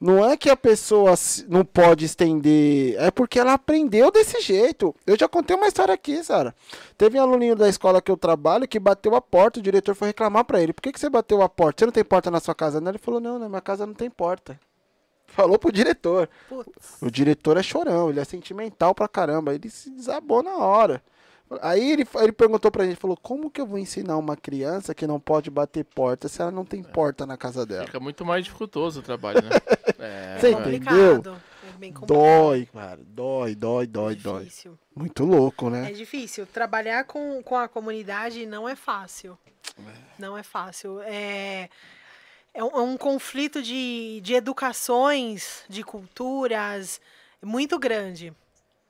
Não 0.00 0.24
é 0.24 0.36
que 0.36 0.50
a 0.50 0.56
pessoa 0.56 1.14
não 1.48 1.64
pode 1.64 2.04
estender, 2.04 2.96
é 2.98 3.10
porque 3.10 3.38
ela 3.38 3.54
aprendeu 3.54 4.10
desse 4.10 4.40
jeito. 4.40 4.94
Eu 5.06 5.16
já 5.18 5.28
contei 5.28 5.56
uma 5.56 5.66
história 5.66 5.94
aqui, 5.94 6.22
Sara. 6.22 6.54
Teve 6.98 7.18
um 7.18 7.22
aluninho 7.22 7.56
da 7.56 7.68
escola 7.68 8.02
que 8.02 8.10
eu 8.10 8.16
trabalho 8.16 8.68
que 8.68 8.78
bateu 8.78 9.14
a 9.14 9.20
porta, 9.20 9.60
o 9.60 9.62
diretor 9.62 9.94
foi 9.94 10.08
reclamar 10.08 10.44
pra 10.44 10.60
ele. 10.60 10.72
Por 10.72 10.82
que, 10.82 10.92
que 10.92 11.00
você 11.00 11.08
bateu 11.08 11.40
a 11.42 11.48
porta? 11.48 11.80
Você 11.80 11.86
não 11.86 11.92
tem 11.92 12.04
porta 12.04 12.30
na 12.30 12.40
sua 12.40 12.54
casa? 12.54 12.80
Não, 12.80 12.90
ele 12.90 12.98
falou, 12.98 13.20
não, 13.20 13.38
na 13.38 13.48
minha 13.48 13.60
casa 13.60 13.86
não 13.86 13.94
tem 13.94 14.10
porta. 14.10 14.58
Falou 15.26 15.58
pro 15.58 15.72
diretor. 15.72 16.28
Putz. 16.48 16.98
O 17.00 17.10
diretor 17.10 17.56
é 17.56 17.62
chorão, 17.62 18.10
ele 18.10 18.20
é 18.20 18.24
sentimental 18.24 18.94
pra 18.94 19.08
caramba. 19.08 19.54
Ele 19.54 19.68
se 19.68 19.90
desabou 19.90 20.42
na 20.42 20.56
hora. 20.58 21.02
Aí 21.60 21.92
ele, 21.92 22.06
ele 22.16 22.32
perguntou 22.32 22.70
pra 22.70 22.84
gente, 22.84 22.96
falou, 22.96 23.16
como 23.16 23.50
que 23.50 23.60
eu 23.60 23.66
vou 23.66 23.78
ensinar 23.78 24.16
uma 24.16 24.36
criança 24.36 24.94
que 24.94 25.06
não 25.06 25.20
pode 25.20 25.50
bater 25.50 25.84
porta 25.84 26.26
se 26.26 26.40
ela 26.40 26.50
não 26.50 26.64
tem 26.64 26.82
porta 26.82 27.26
na 27.26 27.36
casa 27.36 27.66
dela? 27.66 27.84
Fica 27.86 28.00
muito 28.00 28.24
mais 28.24 28.44
dificultoso 28.44 29.00
o 29.00 29.02
trabalho, 29.02 29.42
né? 29.42 29.50
É, 29.96 30.38
Você 30.38 30.50
vai. 30.52 30.74
entendeu? 30.74 31.16
complicado. 31.16 31.42
É 31.62 31.78
bem 31.78 31.92
complicado. 31.92 32.18
Dói, 32.18 32.68
cara, 32.72 33.00
dói, 33.06 33.54
dói, 33.54 33.86
dói, 33.86 34.14
dói. 34.16 34.48
Muito 34.94 35.24
louco, 35.24 35.68
É 35.68 35.70
né? 35.70 35.92
difícil. 35.92 36.46
Trabalhar 36.46 37.04
com, 37.04 37.42
com 37.42 37.56
a 37.56 37.68
comunidade 37.68 38.44
não 38.44 38.68
é 38.68 38.74
fácil. 38.74 39.38
Não 40.18 40.36
é 40.36 40.42
fácil. 40.42 41.00
É, 41.02 41.70
é, 42.52 42.62
um, 42.64 42.68
é 42.68 42.80
um 42.80 42.96
conflito 42.96 43.62
de, 43.62 44.20
de 44.22 44.34
educações, 44.34 45.62
de 45.68 45.82
culturas 45.82 47.00
muito 47.42 47.78
grande. 47.78 48.32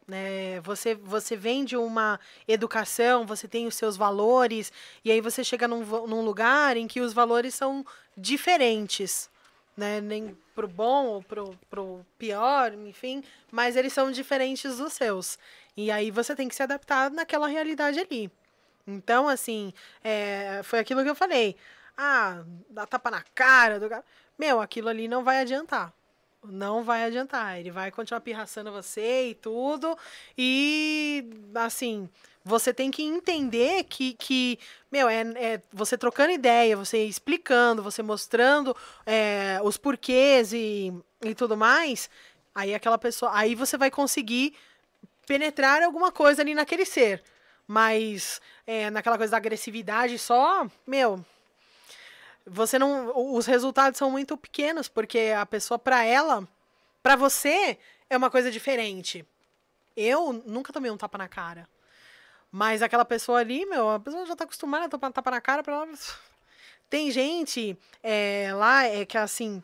Né? 0.07 0.61
Você, 0.61 0.95
você 0.95 1.37
vem 1.37 1.65
de 1.65 1.77
uma 1.77 2.21
educação, 2.47 3.27
você 3.27 3.49
tem 3.49 3.67
os 3.67 3.75
seus 3.75 3.97
valores, 3.97 4.73
e 5.05 5.11
aí 5.11 5.21
você 5.21 5.43
chega 5.43 5.67
num, 5.67 5.85
num 6.07 6.23
lugar 6.23 6.77
em 6.77 6.87
que 6.87 7.01
os 7.01 7.13
valores 7.13 7.55
são 7.55 7.85
diferentes. 8.17 9.31
Né? 9.77 10.01
Nem 10.01 10.37
pro 10.55 10.69
bom 10.69 11.07
ou 11.07 11.23
pro, 11.23 11.59
pro 11.69 12.07
pior, 12.19 12.73
enfim, 12.75 13.25
mas 13.51 13.77
eles 13.77 13.93
são 13.93 14.13
diferentes 14.13 14.77
dos 14.77 14.93
seus. 14.93 15.39
E 15.77 15.91
aí 15.91 16.11
você 16.11 16.37
tem 16.37 16.49
que 16.49 16.55
se 16.55 16.63
adaptar 16.63 17.11
naquela 17.11 17.49
realidade 17.49 17.99
ali. 17.99 18.31
Então, 18.87 19.29
assim, 19.29 19.73
é, 20.03 20.61
foi 20.63 20.79
aquilo 20.79 21.03
que 21.03 21.11
eu 21.11 21.15
falei. 21.15 21.57
Ah, 21.97 22.45
dá 22.69 22.87
tapa 22.87 23.11
na 23.11 23.23
cara 23.35 23.81
do 23.81 23.89
cara. 23.89 24.05
Meu, 24.39 24.61
aquilo 24.61 24.89
ali 24.89 25.09
não 25.09 25.25
vai 25.25 25.41
adiantar. 25.41 25.93
Não 26.45 26.85
vai 26.85 27.05
adiantar. 27.05 27.59
Ele 27.59 27.71
vai 27.71 27.91
continuar 27.91 28.21
pirraçando 28.21 28.71
você 28.71 29.31
e 29.31 29.35
tudo. 29.35 29.97
E, 30.37 31.29
assim, 31.55 32.09
você 32.45 32.75
tem 32.75 32.91
que 32.91 33.03
entender 33.03 33.85
que, 33.85 34.15
que 34.15 34.59
meu, 34.93 35.09
é, 35.09 35.23
é 35.37 35.63
você 35.73 35.97
trocando 35.97 36.33
ideia, 36.33 36.77
você 36.77 37.05
explicando, 37.05 37.83
você 37.83 38.03
mostrando 38.03 38.77
é, 39.07 39.59
os 39.63 39.77
porquês 39.77 40.53
e, 40.53 40.93
e 41.23 41.35
tudo 41.35 41.57
mais. 41.57 42.11
Aí 42.55 42.75
aquela 42.75 42.99
pessoa. 42.99 43.33
Aí 43.35 43.55
você 43.55 43.77
vai 43.79 43.91
conseguir 43.91 44.55
penetrar 45.27 45.83
alguma 45.83 46.13
coisa 46.13 46.43
ali 46.43 46.55
naquele 46.55 46.85
ser. 46.85 47.23
Mas 47.67 48.41
é, 48.67 48.91
naquela 48.91 49.17
coisa 49.17 49.31
da 49.31 49.37
agressividade 49.39 50.19
só, 50.19 50.67
meu, 50.87 51.25
você 52.47 52.79
não. 52.79 53.35
Os 53.35 53.47
resultados 53.47 53.99
são 53.99 54.11
muito 54.11 54.37
pequenos, 54.37 54.89
porque 54.89 55.33
a 55.37 55.47
pessoa, 55.47 55.79
pra 55.79 56.05
ela, 56.05 56.47
pra 57.03 57.17
você, 57.17 57.79
é 58.09 58.17
uma 58.17 58.31
coisa 58.31 58.51
diferente. 58.51 59.25
Eu 59.97 60.33
nunca 60.47 60.73
tomei 60.73 60.91
um 60.91 60.97
tapa 60.97 61.19
na 61.19 61.29
cara. 61.29 61.69
Mas 62.51 62.83
aquela 62.83 63.05
pessoa 63.05 63.41
ali, 63.41 63.67
meu, 63.67 63.91
a 63.91 63.99
pessoa 63.99 64.27
já 64.27 64.37
tá 64.37 64.45
acostumada 64.45 64.87
a 64.87 64.89
tomar 64.89 65.11
tapa 65.13 65.31
na 65.31 65.41
cara 65.41 65.63
pra 65.63 65.75
ela. 65.75 65.89
Tem 66.89 67.11
gente 67.11 67.77
é, 68.03 68.51
lá 68.55 68.85
é 68.85 69.05
que 69.05 69.19
assim. 69.19 69.63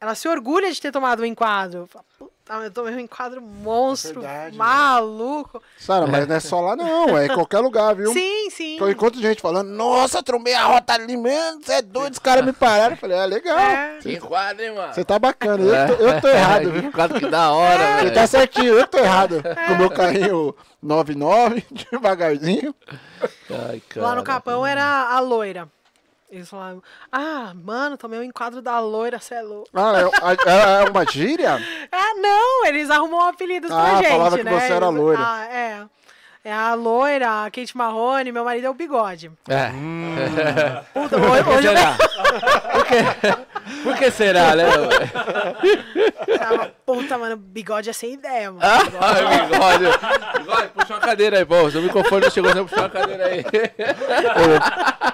Ela 0.00 0.14
se 0.14 0.28
orgulha 0.28 0.72
de 0.72 0.80
ter 0.80 0.92
tomado 0.92 1.22
um 1.22 1.26
enquadro. 1.26 1.86
Fala, 1.86 2.04
Puta, 2.50 2.64
eu 2.64 2.70
tomei 2.72 2.94
um 2.96 2.98
enquadro 2.98 3.40
monstro, 3.40 4.20
verdade, 4.20 4.52
né? 4.52 4.58
maluco. 4.58 5.62
Sara, 5.78 6.06
mas 6.08 6.26
não 6.26 6.34
é 6.34 6.40
só 6.40 6.60
lá 6.60 6.74
não, 6.74 7.16
é 7.16 7.26
em 7.26 7.34
qualquer 7.34 7.60
lugar, 7.60 7.94
viu? 7.94 8.12
Sim, 8.12 8.50
sim. 8.50 8.74
Então, 8.74 8.90
enquanto 8.90 9.20
gente 9.20 9.40
falando, 9.40 9.68
nossa, 9.68 10.18
eu 10.18 10.22
trombei 10.22 10.54
a 10.54 10.64
rota 10.64 10.94
ali 10.94 11.16
mesmo, 11.16 11.62
você 11.62 11.74
é 11.74 11.82
doido, 11.82 12.14
os 12.14 12.18
caras 12.18 12.44
me 12.44 12.52
pararam. 12.52 12.94
Eu 12.94 12.96
falei, 12.96 13.18
ah, 13.18 13.24
legal. 13.24 13.58
É. 13.58 13.98
Que 14.00 14.18
quadro, 14.18 14.64
hein, 14.64 14.74
mano? 14.74 14.92
Você 14.92 15.04
tá 15.04 15.18
bacana, 15.18 15.62
eu 15.62 15.96
tô, 15.96 16.02
eu 16.02 16.20
tô 16.20 16.28
errado, 16.28 16.70
viu? 16.72 16.82
Que 16.82 16.90
quadro 16.90 17.20
que 17.20 17.26
da 17.26 17.52
hora, 17.52 17.78
Você 17.78 18.02
velho. 18.02 18.14
tá 18.14 18.26
certinho, 18.26 18.74
eu 18.74 18.86
tô 18.86 18.98
errado. 18.98 19.42
Com 19.66 19.72
o 19.74 19.78
meu 19.78 19.90
carrinho 19.90 20.54
99, 20.82 21.64
devagarzinho. 21.92 22.74
Ai, 23.50 23.82
Lá 23.96 24.14
no 24.16 24.22
cara. 24.24 24.40
Capão 24.40 24.66
era 24.66 24.84
a 25.14 25.20
loira. 25.20 25.68
Eles 26.30 26.48
falavam, 26.48 26.80
ah, 27.10 27.52
mano, 27.54 27.96
tomei 27.96 28.18
o 28.20 28.22
enquadro 28.22 28.62
da 28.62 28.78
loira, 28.78 29.18
cê 29.18 29.34
é 29.34 29.42
louco. 29.42 29.68
Ah, 29.74 29.92
é, 29.96 30.50
é- 30.50 30.84
é 30.86 30.90
uma 30.90 31.04
gíria? 31.04 31.58
Ah, 31.92 32.14
não, 32.16 32.66
eles 32.66 32.88
arrumam 32.88 33.20
apelidos 33.26 33.70
Ah, 33.70 33.74
pra 33.82 33.96
gente, 33.96 34.08
falava 34.10 34.38
que 34.38 34.44
né? 34.44 34.52
você 34.60 34.72
era 34.72 34.88
loira. 34.88 35.18
Ah, 35.20 35.44
é. 35.52 35.82
É 36.42 36.52
a 36.54 36.72
loira, 36.74 37.44
a 37.44 37.50
Kate 37.50 37.76
Marrone, 37.76 38.32
meu 38.32 38.44
marido 38.44 38.66
é 38.66 38.70
o 38.70 38.74
bigode. 38.74 39.30
É. 39.48 39.70
Puta, 40.94 41.16
hoje, 41.18 41.48
hoje 41.50 41.68
eu? 41.68 41.74
Por 43.82 43.96
que, 43.96 44.10
será, 44.10 44.54
né? 44.56 44.64
tava, 46.38 46.72
puta, 46.86 47.16
mano, 47.18 47.36
bigode 47.36 47.88
é 47.90 47.92
sem 47.92 48.14
ideia, 48.14 48.50
mano. 48.50 48.62
Ai, 49.00 49.46
bigode. 49.46 49.84
Bigode, 50.38 50.68
puxa 50.68 50.94
uma 50.94 51.00
cadeira 51.00 51.38
aí, 51.38 51.44
pô. 51.44 51.70
Seu 51.70 51.82
microfone 51.82 52.22
não 52.24 52.30
chegou, 52.30 52.50
você 52.52 52.62
puxa 52.62 52.76
uma 52.80 52.90
cadeira 52.90 53.26
aí. 53.26 53.44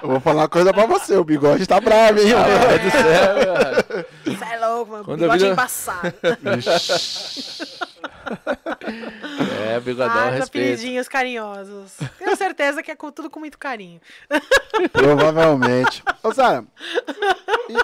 Eu 0.03 0.09
vou 0.09 0.19
falar 0.19 0.41
uma 0.43 0.49
coisa 0.49 0.73
pra 0.73 0.85
você, 0.85 1.15
o 1.15 1.23
bigode 1.23 1.65
tá 1.67 1.79
bravo, 1.79 2.19
hein? 2.19 2.27
Meu 2.27 2.77
Deus 2.79 2.81
do 2.81 2.91
céu, 2.91 3.35
velho. 3.35 4.37
Cê 4.37 4.45
é 4.53 4.59
louco, 4.67 4.91
mano, 4.91 5.03
Quando 5.05 5.21
eu 5.23 5.31
bigode 5.31 5.43
vi- 5.43 5.49
é 5.49 5.53
embaçado. 5.53 6.13
É, 9.69 9.79
bigodão, 9.79 10.11
Ah, 10.13 10.27
os 10.29 10.35
respeito. 10.39 10.65
apelidinhos 10.73 11.07
carinhosos. 11.07 11.93
Tenho 12.19 12.35
certeza 12.35 12.83
que 12.83 12.91
é 12.91 12.95
com- 12.95 13.11
tudo 13.11 13.29
com 13.29 13.39
muito 13.39 13.57
carinho. 13.57 13.99
Provavelmente. 14.91 16.03
Ô, 16.23 16.33
Sara, 16.33 16.63
e- 17.69 17.77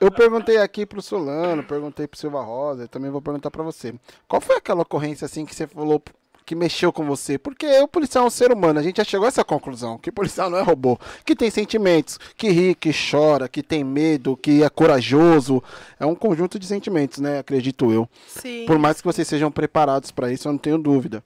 eu 0.00 0.10
perguntei 0.10 0.58
aqui 0.58 0.84
pro 0.86 1.02
Solano, 1.02 1.62
perguntei 1.62 2.06
pro 2.06 2.18
Silva 2.18 2.42
Rosa, 2.42 2.84
e 2.84 2.88
também 2.88 3.10
vou 3.10 3.22
perguntar 3.22 3.50
pra 3.50 3.62
você. 3.62 3.94
Qual 4.28 4.40
foi 4.40 4.56
aquela 4.56 4.82
ocorrência 4.82 5.24
assim 5.24 5.44
que 5.44 5.54
você 5.54 5.66
falou 5.66 6.02
que 6.44 6.54
mexeu 6.54 6.92
com 6.92 7.04
você? 7.04 7.38
Porque 7.38 7.66
o 7.80 7.88
policial 7.88 8.24
é 8.24 8.26
um 8.28 8.30
ser 8.30 8.52
humano, 8.52 8.78
a 8.78 8.82
gente 8.82 8.98
já 8.98 9.04
chegou 9.04 9.24
a 9.24 9.28
essa 9.28 9.44
conclusão, 9.44 9.98
que 9.98 10.10
o 10.10 10.12
policial 10.12 10.48
não 10.48 10.58
é 10.58 10.62
robô, 10.62 10.98
que 11.24 11.34
tem 11.34 11.50
sentimentos, 11.50 12.18
que 12.36 12.48
ri, 12.50 12.74
que 12.74 12.92
chora, 12.92 13.48
que 13.48 13.62
tem 13.62 13.82
medo, 13.82 14.36
que 14.36 14.62
é 14.62 14.68
corajoso. 14.68 15.62
É 15.98 16.06
um 16.06 16.14
conjunto 16.14 16.58
de 16.58 16.66
sentimentos, 16.66 17.18
né? 17.18 17.40
Acredito 17.40 17.90
eu. 17.92 18.08
Sim. 18.28 18.64
Por 18.66 18.78
mais 18.78 19.00
que 19.00 19.06
vocês 19.06 19.26
sejam 19.26 19.50
preparados 19.50 20.10
para 20.10 20.32
isso, 20.32 20.46
eu 20.46 20.52
não 20.52 20.58
tenho 20.58 20.78
dúvida. 20.78 21.22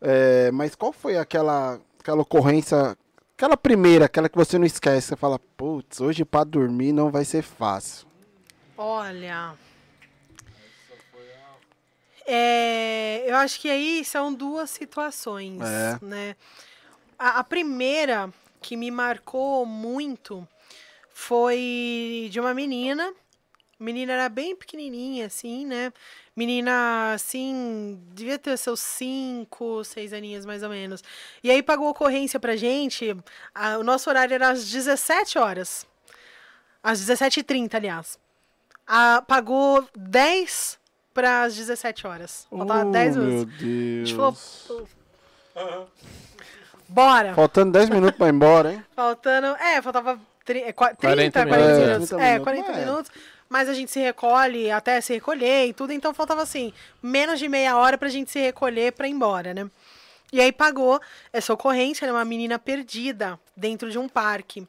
É, 0.00 0.50
mas 0.50 0.74
qual 0.74 0.92
foi 0.92 1.16
aquela, 1.16 1.78
aquela 1.98 2.22
ocorrência, 2.22 2.96
aquela 3.40 3.56
primeira, 3.56 4.04
aquela 4.04 4.28
que 4.28 4.36
você 4.36 4.58
não 4.58 4.66
esquece? 4.66 5.08
Você 5.08 5.16
fala, 5.16 5.38
putz, 5.56 5.98
hoje 5.98 6.26
para 6.26 6.44
dormir 6.44 6.92
não 6.92 7.10
vai 7.10 7.24
ser 7.24 7.40
fácil. 7.42 8.06
Olha. 8.76 9.54
É, 12.26 13.24
eu 13.26 13.34
acho 13.36 13.58
que 13.58 13.70
aí 13.70 14.04
são 14.04 14.32
duas 14.32 14.68
situações, 14.68 15.58
É. 15.62 15.98
né? 16.02 16.36
A, 17.18 17.40
a 17.40 17.44
primeira 17.44 18.30
que 18.60 18.76
me 18.76 18.90
marcou 18.90 19.64
muito 19.64 20.46
foi 21.10 22.28
de 22.30 22.38
uma 22.38 22.52
menina. 22.52 23.10
Menina 23.80 24.12
era 24.12 24.28
bem 24.28 24.54
pequenininha, 24.54 25.26
assim, 25.26 25.64
né? 25.64 25.90
Menina, 26.36 27.14
assim, 27.14 27.98
devia 28.12 28.38
ter 28.38 28.56
seus 28.58 28.78
cinco, 28.80 29.82
seis 29.84 30.12
aninhos 30.12 30.44
mais 30.44 30.62
ou 30.62 30.68
menos. 30.68 31.02
E 31.42 31.50
aí 31.50 31.62
pagou 31.62 31.88
ocorrência 31.88 32.38
pra 32.38 32.56
gente. 32.56 33.16
a- 33.54 33.78
o 33.78 33.82
nosso 33.82 34.10
horário 34.10 34.34
era 34.34 34.50
às 34.50 34.70
17 34.70 35.38
horas. 35.38 35.86
Às 36.82 37.00
17h30, 37.00 37.74
aliás. 37.76 38.18
A- 38.86 39.22
pagou 39.26 39.86
10 39.96 40.78
para 41.14 41.42
as 41.44 41.54
17 41.56 42.06
horas. 42.06 42.46
Faltava 42.50 42.84
10 42.84 43.16
Oh, 43.16 43.20
meu 43.20 43.28
minutos. 43.28 43.54
A 43.54 43.58
gente 43.60 44.14
Deus. 44.14 44.64
falou, 44.66 44.88
bora. 46.88 47.34
Faltando 47.34 47.72
10 47.72 47.88
minutos 47.88 48.16
para 48.16 48.26
ir 48.28 48.30
embora, 48.34 48.72
hein? 48.74 48.84
Faltando. 48.94 49.46
É, 49.56 49.80
faltava 49.82 50.18
tri- 50.44 50.62
é, 50.62 50.72
qua- 50.72 50.94
30, 50.94 51.06
40 51.06 51.46
40 51.46 51.56
minutos. 51.56 51.86
minutos. 51.86 52.12
É, 52.12 52.16
30 52.16 52.22
É, 52.24 52.30
minutos. 52.32 52.44
40 52.44 52.72
É. 52.72 52.84
minutos. 52.84 53.10
Mas 53.50 53.68
a 53.68 53.74
gente 53.74 53.90
se 53.90 53.98
recolhe 53.98 54.70
até 54.70 55.00
se 55.00 55.12
recolher 55.12 55.66
e 55.66 55.72
tudo, 55.72 55.92
então 55.92 56.14
faltava 56.14 56.40
assim, 56.40 56.72
menos 57.02 57.40
de 57.40 57.48
meia 57.48 57.76
hora 57.76 57.98
pra 57.98 58.08
gente 58.08 58.30
se 58.30 58.38
recolher 58.38 58.92
pra 58.92 59.08
ir 59.08 59.10
embora, 59.10 59.52
né? 59.52 59.68
E 60.32 60.40
aí 60.40 60.52
pagou 60.52 61.00
essa 61.32 61.52
ocorrência, 61.52 62.04
era 62.04 62.14
uma 62.14 62.24
menina 62.24 62.60
perdida 62.60 63.40
dentro 63.56 63.90
de 63.90 63.98
um 63.98 64.08
parque. 64.08 64.64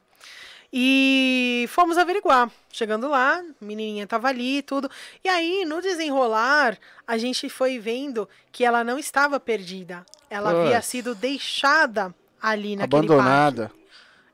E 0.72 1.66
fomos 1.68 1.96
averiguar. 1.96 2.50
Chegando 2.72 3.06
lá, 3.06 3.40
menininha 3.60 4.06
tava 4.06 4.28
ali 4.28 4.58
e 4.58 4.62
tudo. 4.62 4.90
E 5.22 5.28
aí, 5.28 5.64
no 5.64 5.80
desenrolar, 5.80 6.76
a 7.06 7.16
gente 7.18 7.48
foi 7.48 7.78
vendo 7.78 8.28
que 8.50 8.64
ela 8.64 8.82
não 8.82 8.98
estava 8.98 9.38
perdida. 9.38 10.04
Ela 10.28 10.50
havia 10.50 10.76
Putz. 10.76 10.86
sido 10.86 11.14
deixada 11.14 12.12
ali 12.40 12.74
naquele 12.74 13.06
parque. 13.06 13.81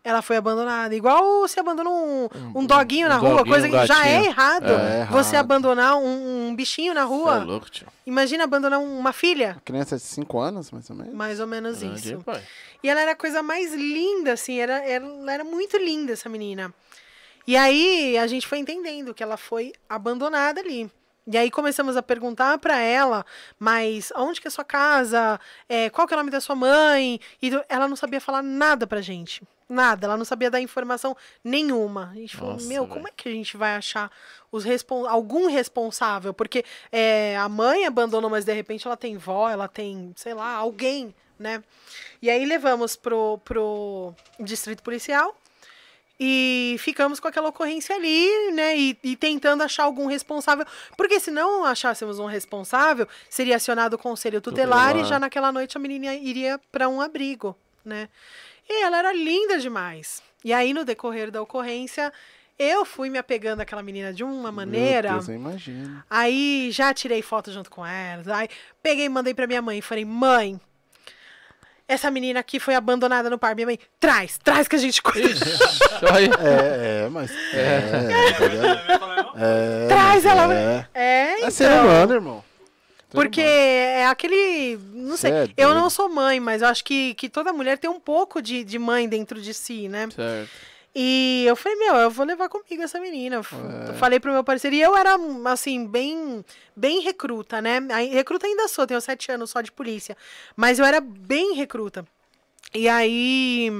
Ela 0.04 0.22
foi 0.22 0.36
abandonada. 0.36 0.94
Igual 0.94 1.40
você 1.40 1.60
abandona 1.60 1.90
um, 1.90 2.28
um 2.54 2.64
doguinho 2.64 3.08
na 3.08 3.16
um 3.16 3.20
rua, 3.20 3.30
doguinho, 3.38 3.46
coisa 3.54 3.66
um 3.68 3.70
que 3.70 3.86
já 3.86 4.06
é 4.08 4.24
errado. 4.26 4.70
É, 4.70 5.04
Você 5.10 5.34
errado. 5.34 5.44
abandonar 5.44 5.96
um, 5.96 6.48
um 6.48 6.54
bichinho 6.54 6.94
na 6.94 7.00
Cê 7.02 7.06
é 7.06 7.08
rua. 7.08 7.38
louco, 7.44 7.68
tio. 7.70 7.86
Imagina 8.06 8.44
abandonar 8.44 8.80
uma 8.80 9.12
filha. 9.12 9.60
Criança 9.64 9.96
de 9.96 10.02
5 10.02 10.38
anos, 10.38 10.70
mais 10.70 10.88
ou 10.88 10.96
menos. 10.96 11.12
Mais 11.14 11.40
ou 11.40 11.46
menos 11.46 11.80
Grande, 11.80 12.12
isso. 12.14 12.22
pai. 12.24 12.42
E 12.82 12.88
ela 12.88 13.00
era 13.00 13.12
a 13.12 13.16
coisa 13.16 13.42
mais 13.42 13.74
linda, 13.74 14.32
assim, 14.32 14.58
era, 14.58 14.78
era- 14.88 15.04
ela 15.04 15.32
era 15.32 15.44
muito 15.44 15.76
linda, 15.76 16.12
essa 16.12 16.28
menina. 16.28 16.72
E 17.46 17.56
aí 17.56 18.16
a 18.16 18.26
gente 18.26 18.46
foi 18.46 18.58
entendendo 18.58 19.12
que 19.12 19.22
ela 19.22 19.36
foi 19.36 19.72
abandonada 19.88 20.60
ali. 20.60 20.90
E 21.30 21.36
aí 21.36 21.50
começamos 21.50 21.94
a 21.96 22.02
perguntar 22.02 22.56
pra 22.58 22.78
ela, 22.78 23.26
mas 23.58 24.10
onde 24.16 24.40
que 24.40 24.46
é 24.46 24.48
a 24.48 24.52
sua 24.52 24.64
casa? 24.64 25.38
É, 25.68 25.90
qual 25.90 26.06
que 26.08 26.14
é 26.14 26.16
o 26.16 26.20
nome 26.20 26.30
da 26.30 26.40
sua 26.40 26.54
mãe? 26.54 27.20
E 27.42 27.50
ela 27.68 27.86
não 27.86 27.96
sabia 27.96 28.20
falar 28.20 28.42
nada 28.42 28.86
pra 28.86 29.02
gente. 29.02 29.42
Nada, 29.68 30.06
ela 30.06 30.16
não 30.16 30.24
sabia 30.24 30.50
dar 30.50 30.60
informação 30.60 31.14
nenhuma. 31.44 32.10
A 32.12 32.14
gente 32.14 32.36
falou, 32.36 32.54
Nossa, 32.54 32.66
meu, 32.66 32.84
velho. 32.84 32.94
como 32.94 33.08
é 33.08 33.10
que 33.14 33.28
a 33.28 33.32
gente 33.32 33.56
vai 33.56 33.76
achar 33.76 34.10
os 34.50 34.64
respon 34.64 35.06
algum 35.06 35.46
responsável? 35.46 36.32
Porque 36.32 36.64
é, 36.90 37.36
a 37.36 37.48
mãe 37.48 37.84
abandonou, 37.84 38.30
mas 38.30 38.44
de 38.46 38.52
repente 38.54 38.86
ela 38.86 38.96
tem 38.96 39.18
vó, 39.18 39.50
ela 39.50 39.68
tem, 39.68 40.12
sei 40.16 40.32
lá, 40.32 40.54
alguém, 40.54 41.14
né? 41.38 41.62
E 42.22 42.30
aí 42.30 42.46
levamos 42.46 42.96
pro, 42.96 43.38
pro 43.44 44.14
distrito 44.40 44.82
policial 44.82 45.36
e 46.18 46.74
ficamos 46.80 47.20
com 47.20 47.28
aquela 47.28 47.48
ocorrência 47.50 47.94
ali, 47.94 48.50
né? 48.52 48.76
E, 48.76 48.98
e 49.04 49.16
tentando 49.16 49.62
achar 49.62 49.84
algum 49.84 50.06
responsável. 50.06 50.66
Porque 50.96 51.20
se 51.20 51.30
não 51.30 51.64
achássemos 51.64 52.18
um 52.18 52.26
responsável, 52.26 53.06
seria 53.30 53.56
acionado 53.56 53.94
o 53.94 53.98
conselho 53.98 54.40
tutelar, 54.40 54.90
e 54.90 55.02
Tutelar. 55.02 55.08
já 55.08 55.18
naquela 55.18 55.52
noite 55.52 55.76
a 55.76 55.80
menina 55.80 56.14
iria 56.14 56.58
para 56.72 56.88
um 56.88 57.00
abrigo, 57.00 57.54
né? 57.84 58.08
E 58.68 58.82
ela 58.82 58.98
era 58.98 59.12
linda 59.12 59.58
demais. 59.58 60.22
E 60.44 60.52
aí, 60.52 60.72
no 60.74 60.84
decorrer 60.84 61.30
da 61.30 61.40
ocorrência, 61.42 62.12
eu 62.58 62.84
fui 62.84 63.08
me 63.08 63.18
apegando 63.18 63.60
àquela 63.60 63.82
menina 63.82 64.12
de 64.12 64.22
uma 64.24 64.50
maneira. 64.52 65.10
Meu 65.10 65.18
Deus, 65.18 65.28
eu 65.28 65.34
imagino. 65.36 66.02
Aí 66.10 66.70
já 66.70 66.92
tirei 66.92 67.22
foto 67.22 67.50
junto 67.52 67.70
com 67.70 67.84
ela. 67.86 68.22
Aí 68.36 68.48
peguei 68.82 69.06
e 69.06 69.08
mandei 69.08 69.32
pra 69.32 69.46
minha 69.46 69.62
mãe. 69.62 69.80
Falei, 69.80 70.04
mãe, 70.04 70.60
essa 71.86 72.10
menina 72.10 72.40
aqui 72.40 72.60
foi 72.60 72.74
abandonada 72.74 73.30
no 73.30 73.38
par. 73.38 73.54
Minha 73.54 73.68
mãe, 73.68 73.78
traz, 73.98 74.36
traz 74.38 74.68
que 74.68 74.76
a 74.76 74.78
gente 74.78 75.00
cuida. 75.02 75.28
É, 76.00 77.04
é, 77.04 77.08
mas. 77.08 77.28
É, 77.52 77.58
é, 77.58 78.32
tá 78.32 78.46
ligado? 78.46 79.32
É, 79.36 79.86
Traz 79.88 80.24
mas 80.24 80.26
ela. 80.26 80.54
É, 80.54 80.86
É, 80.94 81.42
é 81.42 81.50
ser 81.50 81.64
então. 81.64 81.84
humano, 81.86 82.14
irmão. 82.14 82.44
Porque 83.10 83.40
é 83.40 84.06
aquele. 84.06 84.78
Não 84.92 85.16
sei. 85.16 85.30
Cê 85.30 85.36
é 85.36 85.50
eu 85.56 85.74
não 85.74 85.88
sou 85.88 86.08
mãe, 86.08 86.38
mas 86.40 86.62
eu 86.62 86.68
acho 86.68 86.84
que, 86.84 87.14
que 87.14 87.28
toda 87.28 87.52
mulher 87.52 87.78
tem 87.78 87.88
um 87.88 88.00
pouco 88.00 88.42
de, 88.42 88.62
de 88.62 88.78
mãe 88.78 89.08
dentro 89.08 89.40
de 89.40 89.54
si, 89.54 89.88
né? 89.88 90.08
certo. 90.14 90.50
E 91.00 91.44
eu 91.46 91.54
falei, 91.54 91.78
meu, 91.78 91.94
eu 91.94 92.10
vou 92.10 92.26
levar 92.26 92.48
comigo 92.48 92.82
essa 92.82 92.98
menina. 92.98 93.36
É. 93.36 93.92
Falei 93.94 94.18
pro 94.18 94.32
meu 94.32 94.42
parceiro. 94.42 94.74
E 94.74 94.80
eu 94.80 94.96
era, 94.96 95.16
assim, 95.44 95.86
bem, 95.86 96.44
bem 96.74 97.00
recruta, 97.02 97.62
né? 97.62 97.78
Recruta 98.10 98.46
ainda 98.46 98.66
sou, 98.66 98.84
tenho 98.84 99.00
sete 99.00 99.30
anos 99.30 99.50
só 99.50 99.60
de 99.60 99.70
polícia. 99.70 100.16
Mas 100.56 100.80
eu 100.80 100.84
era 100.84 101.00
bem 101.00 101.54
recruta. 101.54 102.04
E 102.74 102.88
aí. 102.88 103.70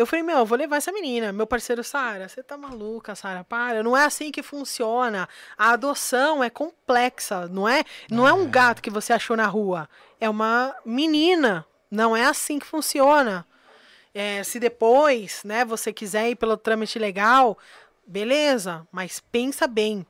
Eu 0.00 0.06
falei, 0.06 0.22
meu, 0.22 0.38
eu 0.38 0.46
vou 0.46 0.56
levar 0.56 0.76
essa 0.76 0.90
menina. 0.90 1.30
Meu 1.30 1.46
parceiro, 1.46 1.84
Sara, 1.84 2.26
você 2.26 2.42
tá 2.42 2.56
maluca, 2.56 3.14
Sara? 3.14 3.44
Para. 3.44 3.82
Não 3.82 3.94
é 3.94 4.04
assim 4.04 4.32
que 4.32 4.42
funciona. 4.42 5.28
A 5.58 5.72
adoção 5.72 6.42
é 6.42 6.48
complexa, 6.48 7.46
não 7.48 7.68
é? 7.68 7.84
Não 8.10 8.26
é 8.26 8.32
um 8.32 8.48
gato 8.48 8.80
que 8.80 8.88
você 8.88 9.12
achou 9.12 9.36
na 9.36 9.46
rua. 9.46 9.86
É 10.18 10.28
uma 10.30 10.74
menina. 10.86 11.66
Não 11.90 12.16
é 12.16 12.24
assim 12.24 12.58
que 12.58 12.64
funciona. 12.64 13.46
É, 14.14 14.42
se 14.42 14.58
depois, 14.58 15.42
né, 15.44 15.66
você 15.66 15.92
quiser 15.92 16.30
ir 16.30 16.36
pelo 16.36 16.56
trâmite 16.56 16.98
legal, 16.98 17.58
beleza, 18.06 18.86
mas 18.90 19.20
pensa 19.20 19.66
bem. 19.66 20.06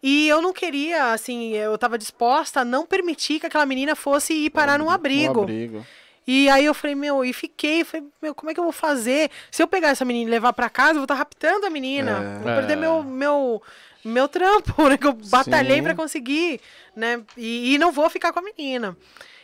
E 0.00 0.28
eu 0.28 0.40
não 0.40 0.52
queria, 0.52 1.12
assim, 1.12 1.52
eu 1.52 1.76
tava 1.76 1.98
disposta 1.98 2.60
a 2.60 2.64
não 2.64 2.86
permitir 2.86 3.40
que 3.40 3.46
aquela 3.46 3.66
menina 3.66 3.96
fosse 3.96 4.32
ir 4.32 4.50
parar 4.50 4.78
num 4.78 4.88
abrigo. 4.88 5.40
Um 5.40 5.42
abrigo. 5.42 5.86
E 6.32 6.48
aí 6.48 6.64
eu 6.64 6.74
falei, 6.74 6.94
meu, 6.94 7.24
e 7.24 7.32
fiquei, 7.32 7.82
falei, 7.82 8.06
meu, 8.22 8.32
como 8.34 8.50
é 8.50 8.54
que 8.54 8.60
eu 8.60 8.64
vou 8.64 8.72
fazer? 8.72 9.30
Se 9.50 9.60
eu 9.62 9.66
pegar 9.66 9.88
essa 9.88 10.04
menina 10.04 10.28
e 10.28 10.30
levar 10.30 10.52
pra 10.52 10.70
casa, 10.70 10.90
eu 10.92 10.96
vou 10.96 11.04
estar 11.04 11.14
raptando 11.16 11.66
a 11.66 11.70
menina. 11.70 12.12
É. 12.12 12.34
Vou 12.36 12.54
perder 12.54 12.74
É. 12.74 12.76
meu, 12.76 13.02
meu, 13.02 13.62
meu 14.04 14.28
trampo, 14.28 14.88
né? 14.88 14.96
Que 14.96 15.08
eu 15.08 15.12
batalhei 15.12 15.82
pra 15.82 15.94
conseguir, 15.94 16.60
né? 16.94 17.20
E, 17.36 17.74
e 17.74 17.78
não 17.78 17.90
vou 17.90 18.08
ficar 18.08 18.32
com 18.32 18.38
a 18.38 18.42
menina. 18.42 18.96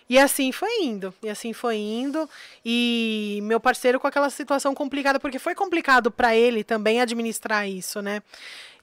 E 0.09 0.17
assim 0.17 0.53
foi 0.53 0.83
indo, 0.85 1.13
e 1.21 1.29
assim 1.29 1.53
foi 1.53 1.75
indo. 1.77 2.31
E 2.65 3.41
meu 3.43 3.59
parceiro 3.59 3.99
com 3.99 4.07
aquela 4.07 4.31
situação 4.31 4.73
complicada, 4.73 5.19
porque 5.19 5.41
foi 5.41 5.57
complicado 5.57 6.13
pra 6.13 6.37
ele 6.37 6.63
também 6.63 7.01
administrar 7.01 7.69
isso, 7.69 8.01
né? 8.01 8.23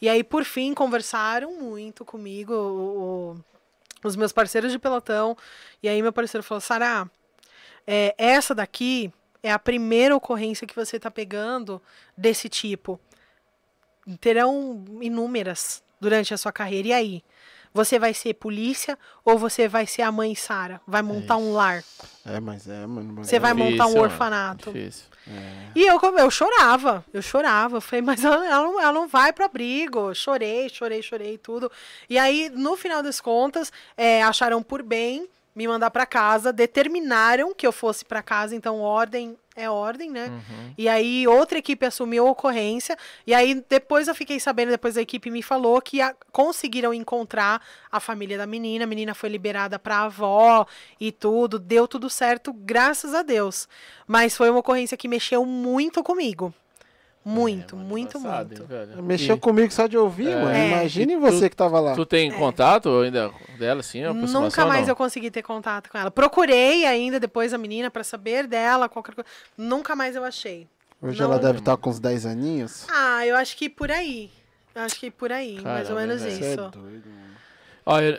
E 0.02 0.10
aí, 0.10 0.22
por 0.26 0.44
fim, 0.44 0.74
conversaram 0.74 1.54
muito 1.54 2.04
comigo, 2.04 2.54
o- 2.54 3.36
o- 3.38 4.08
os 4.08 4.18
meus 4.18 4.34
parceiros 4.34 4.74
de 4.74 4.78
pelotão. 4.78 5.38
E 5.82 5.88
aí, 5.88 6.02
meu 6.02 6.12
parceiro 6.12 6.44
falou: 6.44 6.60
Sara, 6.60 7.10
é, 7.86 8.16
essa 8.18 8.56
daqui 8.56 9.12
é 9.42 9.52
a 9.52 9.60
primeira 9.60 10.16
ocorrência 10.16 10.68
que 10.68 10.76
você 10.76 10.98
está 10.98 11.12
pegando 11.12 11.82
desse 12.18 12.48
tipo. 12.48 13.00
Terão 14.20 14.84
inúmeras 15.02 15.84
durante 16.00 16.34
a 16.34 16.38
sua 16.38 16.52
carreira. 16.52 16.90
E 16.90 16.94
aí? 16.94 17.24
Você 17.74 17.98
vai 17.98 18.14
ser 18.14 18.36
polícia 18.36 18.98
ou 19.26 19.38
você 19.38 19.68
vai 19.68 19.88
ser 19.88 20.04
a 20.04 20.12
mãe 20.12 20.36
Sara? 20.36 20.80
Vai 20.86 21.02
montar 21.02 21.38
um 21.38 21.54
lar? 21.54 21.84
É, 22.24 22.40
mas 22.40 22.68
é, 22.68 22.86
mano. 22.86 23.24
Você 23.24 23.40
vai 23.40 23.52
montar 23.52 23.86
um 23.86 23.88
Difícil, 23.88 24.02
orfanato. 24.02 24.72
Difícil. 24.72 25.06
E 25.76 25.82
eu, 25.82 26.00
eu 26.00 26.30
chorava, 26.30 27.04
eu 27.12 27.22
chorava. 27.22 27.78
Eu 27.78 27.82
falei, 27.82 28.02
mas 28.04 28.24
ela, 28.24 28.46
ela 28.46 28.64
não, 28.64 28.80
ela 28.80 28.92
não 28.94 29.08
vai 29.08 29.34
pro 29.34 29.46
abrigo. 29.46 30.14
Chorei, 30.14 30.70
chorei, 30.70 31.02
chorei, 31.02 31.38
tudo. 31.40 31.72
E 32.08 32.20
aí, 32.20 32.52
no 32.54 32.78
final 32.78 33.02
das 33.02 33.20
contas, 33.20 33.72
é, 33.98 34.22
acharam 34.22 34.62
por 34.62 34.84
bem 34.84 35.28
me 35.56 35.68
mandar 35.68 35.92
pra 35.92 36.06
casa, 36.06 36.52
determinaram 36.54 37.54
que 37.54 37.66
eu 37.66 37.72
fosse 37.72 38.04
pra 38.04 38.22
casa, 38.24 38.56
então 38.56 38.80
ordem 38.82 39.38
é 39.56 39.70
ordem, 39.70 40.10
né? 40.10 40.30
Uhum. 40.30 40.74
E 40.76 40.90
aí 40.90 41.28
outra 41.28 41.60
equipe 41.60 41.86
assumiu 41.86 42.28
a 42.28 42.32
ocorrência. 42.32 42.98
E 43.28 43.36
aí 43.36 43.64
depois 43.70 44.08
eu 44.08 44.16
fiquei 44.16 44.40
sabendo, 44.40 44.70
depois 44.72 44.98
a 44.98 45.02
equipe 45.02 45.30
me 45.30 45.44
falou 45.44 45.80
que 45.80 46.02
a- 46.02 46.16
conseguiram 46.32 46.92
encontrar 46.92 47.62
a 47.92 48.00
família 48.00 48.36
da 48.36 48.48
menina. 48.48 48.86
A 48.86 48.88
menina 48.88 49.14
foi 49.14 49.30
liberada 49.30 49.78
pra 49.78 50.00
avó 50.06 50.66
e 51.00 51.12
tudo. 51.12 51.60
Deu 51.60 51.88
tudo 51.88 52.10
certo, 52.10 52.52
graças 52.52 53.14
a 53.14 53.22
Deus. 53.22 53.68
Mas 54.08 54.36
foi 54.36 54.50
uma 54.50 54.60
ocorrência 54.60 54.98
que 54.98 55.08
mexeu 55.08 55.46
muito 55.46 56.02
comigo. 56.02 56.52
Muito, 57.26 57.76
É, 57.76 57.80
muito, 57.80 58.20
muito. 58.20 58.62
hein, 58.64 58.68
velho? 58.68 59.02
Mexeu 59.04 59.38
E 59.38 59.40
comigo 59.40 59.72
só 59.72 59.88
de 59.88 59.98
ouvir, 59.98 60.28
É. 60.28 60.36
mano. 60.36 60.50
É. 60.52 60.68
Imagine 60.68 61.16
você 61.16 61.48
tu- 61.48 61.50
que 61.52 61.56
tava 61.56 61.80
lá. 61.80 61.96
Tu 61.96 62.06
tem 62.06 62.30
contato 62.32 62.90
ainda 63.00 63.32
dela, 63.58 63.80
assim, 63.80 64.04
aproximação 64.04 64.42
Nunca 64.42 64.66
mais 64.66 64.88
eu 64.90 64.96
consegui 64.96 65.32
ter 65.32 65.42
contato 65.42 65.90
com 65.90 65.98
ela. 65.98 66.12
Procurei 66.12 66.86
ainda 66.86 67.20
depois 67.22 67.54
a 67.54 67.58
menina 67.58 67.90
pra 67.90 68.04
saber 68.04 68.46
dela, 68.46 68.90
qualquer 68.90 69.16
coisa. 69.16 69.30
Nunca 69.58 69.96
mais 69.96 70.16
eu 70.18 70.24
achei. 70.26 70.68
Hoje 71.02 71.20
Não. 71.20 71.28
ela 71.28 71.40
deve 71.40 71.60
estar 71.60 71.78
com 71.78 71.90
uns 71.90 72.00
10 72.00 72.26
aninhos. 72.26 72.86
Ah, 72.90 73.26
eu 73.26 73.36
acho 73.38 73.56
que 73.58 73.70
por 73.70 73.90
aí. 73.90 74.30
Eu 74.76 74.82
acho 74.82 75.00
que 75.00 75.10
por 75.12 75.32
aí, 75.32 75.62
mais 75.62 75.90
ou 75.90 75.96
Caramba, 75.96 76.16
menos. 76.16 76.22
Você 76.22 76.28
é 76.30 76.32
isso. 76.52 76.56
doido, 76.58 77.10
mano. 77.10 77.34
Ó, 77.86 78.00
eu- 78.00 78.18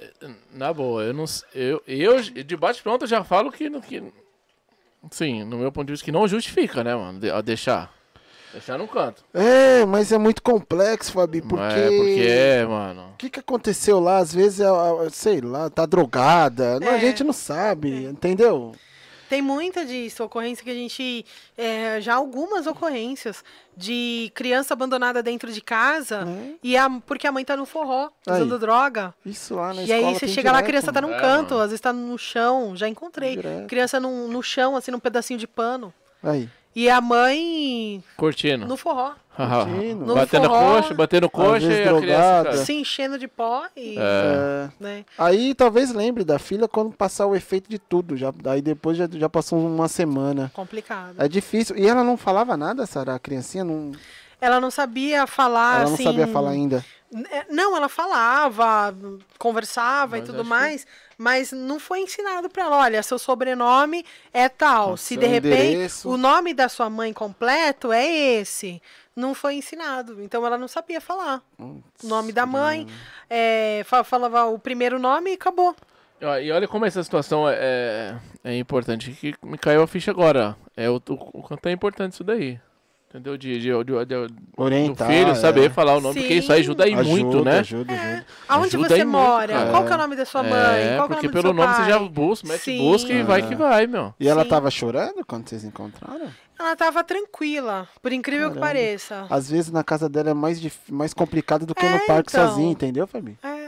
na 0.52 0.72
boa, 0.72 1.02
eu 1.04 1.14
não 1.14 1.24
eu, 1.54 1.82
eu 1.86 2.20
de 2.22 2.56
bate 2.56 2.82
pronto 2.82 3.02
eu 3.02 3.08
já 3.08 3.24
falo 3.24 3.50
que, 3.50 3.68
que 3.80 4.02
sim, 5.10 5.44
no 5.44 5.56
meu 5.58 5.70
ponto 5.72 5.86
de 5.86 5.92
vista 5.92 6.04
que 6.04 6.12
não 6.12 6.26
justifica, 6.28 6.82
né, 6.84 6.94
mano, 6.94 7.18
de- 7.20 7.30
a 7.30 7.40
deixar. 7.40 7.93
Deixar 8.54 8.78
no 8.78 8.88
canto. 8.88 9.22
É, 9.34 9.84
mas 9.84 10.10
é 10.12 10.16
muito 10.18 10.40
complexo, 10.42 11.12
Fabi, 11.12 11.42
porque... 11.42 11.62
É, 11.64 11.86
porque 11.88 12.26
é, 12.26 12.64
mano. 12.66 13.10
O 13.12 13.16
que, 13.18 13.28
que 13.28 13.40
aconteceu 13.40 14.00
lá? 14.00 14.18
Às 14.18 14.32
vezes, 14.32 14.60
é, 14.60 14.64
é, 14.64 15.10
sei 15.10 15.40
lá, 15.40 15.68
tá 15.68 15.84
drogada. 15.84 16.78
Não, 16.80 16.88
A 16.92 16.96
É. 16.96 17.00
gente 17.00 17.22
não 17.24 17.32
sabe, 17.32 18.04
entendeu? 18.04 18.72
Tem 19.28 19.40
muita 19.42 19.84
disso, 19.84 20.22
ocorrência 20.22 20.62
que 20.62 20.70
a 20.70 20.74
gente. 20.74 21.24
é, 21.58 22.00
já 22.00 22.14
algumas 22.14 22.66
ocorrências 22.66 23.42
de 23.76 24.30
criança 24.34 24.74
abandonada 24.74 25.20
dentro 25.22 25.50
de 25.50 25.60
casa 25.60 26.24
É. 26.28 26.52
e 26.62 26.76
a, 26.76 26.88
porque 27.04 27.26
a 27.26 27.32
mãe 27.32 27.44
tá 27.44 27.56
no 27.56 27.66
forró, 27.66 28.10
Aí. 28.28 28.34
usando 28.42 28.58
droga. 28.58 29.12
Isso 29.26 29.54
lá 29.56 29.74
na 29.74 29.82
e 29.82 29.92
aí 29.92 30.14
você 30.14 30.28
chega 30.28 30.52
lá, 30.52 30.58
a 30.58 30.60
direto, 30.60 30.68
criança 30.70 30.92
tá 30.92 31.00
num 31.00 31.12
É, 31.14 31.18
canto, 31.20 31.50
mano. 31.54 31.62
às 31.64 31.70
vezes 31.70 31.80
tá 31.80 31.92
no 31.92 32.16
chão, 32.18 32.76
já 32.76 32.86
encontrei. 32.88 33.34
Direto. 33.34 33.66
Criança 33.66 33.98
num- 33.98 34.28
no 34.28 34.42
chão, 34.42 34.76
assim, 34.76 34.92
num 34.92 35.00
pedacinho 35.00 35.38
de 35.40 35.48
pano. 35.48 35.92
Aí. 36.22 36.48
E 36.74 36.90
a 36.90 37.00
mãe 37.00 38.02
Curtindo. 38.16 38.66
no 38.66 38.76
forró, 38.76 39.12
Curtindo. 39.36 40.06
No 40.06 40.14
batendo 40.14 40.48
forró, 40.48 40.76
coxa, 40.76 40.94
batendo 40.94 41.30
coxa 41.30 41.66
e 41.72 41.88
a 41.88 41.96
criança. 42.00 42.44
cara. 42.44 42.56
se 42.58 42.72
enchendo 42.72 43.18
de 43.18 43.28
pó 43.28 43.64
e. 43.76 43.96
É. 43.98 44.00
É. 44.00 44.70
Né? 44.80 45.04
Aí 45.18 45.54
talvez 45.54 45.92
lembre 45.92 46.24
da 46.24 46.38
filha 46.38 46.66
quando 46.66 46.92
passar 46.92 47.26
o 47.26 47.34
efeito 47.36 47.68
de 47.70 47.78
tudo. 47.78 48.16
Já, 48.16 48.32
aí 48.46 48.60
depois 48.60 48.96
já, 48.96 49.08
já 49.10 49.28
passou 49.28 49.58
uma 49.58 49.88
semana. 49.88 50.50
Complicado. 50.54 51.14
É 51.18 51.28
difícil. 51.28 51.76
E 51.76 51.86
ela 51.86 52.02
não 52.02 52.16
falava 52.16 52.56
nada, 52.56 52.86
Sara? 52.86 53.14
A 53.14 53.18
criancinha 53.18 53.64
não. 53.64 53.92
Ela 54.40 54.60
não 54.60 54.70
sabia 54.70 55.26
falar 55.26 55.76
ela 55.80 55.84
não 55.86 55.94
assim. 55.94 56.04
sabia 56.04 56.26
falar 56.26 56.50
ainda. 56.50 56.84
É, 57.30 57.46
Não, 57.48 57.76
ela 57.76 57.88
falava, 57.88 58.92
conversava 59.38 60.16
Mas 60.16 60.24
e 60.24 60.26
tudo 60.26 60.44
mais, 60.44 60.86
mas 61.16 61.52
não 61.52 61.78
foi 61.78 62.00
ensinado 62.00 62.48
pra 62.50 62.64
ela. 62.64 62.78
Olha, 62.78 63.02
seu 63.04 63.18
sobrenome 63.18 64.04
é 64.32 64.48
tal. 64.48 64.96
Se 64.96 65.16
de 65.16 65.26
repente 65.26 65.74
endereço. 65.74 66.08
o 66.10 66.16
nome 66.16 66.52
da 66.52 66.68
sua 66.68 66.90
mãe 66.90 67.12
completo 67.12 67.92
é 67.92 68.04
esse, 68.04 68.82
não 69.14 69.32
foi 69.32 69.54
ensinado. 69.54 70.20
Então 70.22 70.44
ela 70.44 70.58
não 70.58 70.66
sabia 70.66 71.00
falar 71.00 71.40
o 71.58 71.80
nome 72.02 72.32
da 72.32 72.44
mãe, 72.46 72.88
é, 73.30 73.82
fa- 73.86 74.02
falava 74.02 74.46
o 74.46 74.58
primeiro 74.58 74.98
nome 74.98 75.30
e 75.30 75.34
acabou. 75.34 75.74
E 76.42 76.50
olha 76.50 76.66
como 76.66 76.84
essa 76.86 77.02
situação 77.04 77.48
é, 77.48 77.54
é, 77.60 78.16
é 78.52 78.58
importante. 78.58 79.12
Que 79.12 79.34
me 79.42 79.58
caiu 79.58 79.82
a 79.82 79.86
ficha 79.86 80.10
agora. 80.10 80.56
É 80.76 80.88
o, 80.90 80.96
o 80.96 81.42
quanto 81.42 81.66
é 81.68 81.70
importante 81.72 82.14
isso 82.14 82.24
daí. 82.24 82.58
Entendeu? 83.14 83.36
De, 83.36 83.60
de, 83.60 83.60
de- 83.60 83.84
de- 83.84 84.04
do 84.26 84.34
Orientar. 84.56 85.06
filho 85.06 85.30
é. 85.30 85.34
saber 85.36 85.70
falar 85.70 85.96
o 85.98 86.00
nome, 86.00 86.18
porque 86.18 86.34
isso 86.34 86.52
aí 86.52 86.62
ajuda 86.62 86.82
aí 86.82 86.94
Ajuda, 86.94 87.08
muito, 87.10 87.44
né? 87.44 87.58
Ajuda, 87.60 87.92
ajuda. 87.92 88.26
Aonde 88.48 88.66
Ajuda 88.76 88.88
você 88.88 89.04
muito, 89.04 89.08
mora? 89.12 89.52
cara. 89.52 89.70
Qual 89.70 89.84
que 89.86 89.92
é 89.92 89.94
o 89.94 89.98
nome 89.98 90.16
da 90.16 90.24
sua 90.24 90.42
mãe? 90.42 90.52
É, 90.52 90.96
Qual 90.96 91.06
que 91.08 91.14
é 91.14 91.16
o 91.16 91.20
porque 91.20 91.26
nome 91.26 91.28
do 91.28 91.30
pelo 91.30 91.42
seu 91.44 91.54
nome 91.54 91.74
você 91.74 91.90
já 91.92 91.98
pai? 92.00 92.08
busca, 92.08 92.48
mete 92.48 92.60
Sim. 92.60 92.78
busca 92.78 93.12
e 93.12 93.22
vai 93.22 93.40
É. 93.40 93.46
que 93.46 93.54
vai, 93.54 93.86
meu. 93.86 94.12
E 94.18 94.26
ela 94.28 94.42
Sim. 94.42 94.48
tava 94.48 94.68
chorando 94.68 95.24
quando 95.24 95.48
vocês 95.48 95.62
encontraram? 95.62 96.26
Ela 96.58 96.74
tava 96.74 97.04
tranquila, 97.04 97.86
por 98.02 98.12
incrível 98.12 98.48
que 98.50 98.58
Caramba. 98.58 98.66
pareça. 98.66 99.26
Às 99.30 99.48
vezes 99.48 99.70
na 99.70 99.84
casa 99.84 100.08
dela 100.08 100.30
é 100.30 100.34
mais, 100.34 100.60
dif- 100.60 100.90
mais 100.90 101.14
complicado 101.14 101.64
do 101.66 101.74
que 101.74 101.86
É, 101.86 101.92
no 101.92 102.00
parque 102.06 102.30
então. 102.30 102.48
sozinha, 102.48 102.72
entendeu, 102.72 103.06
Fabi? 103.06 103.38
É. 103.44 103.63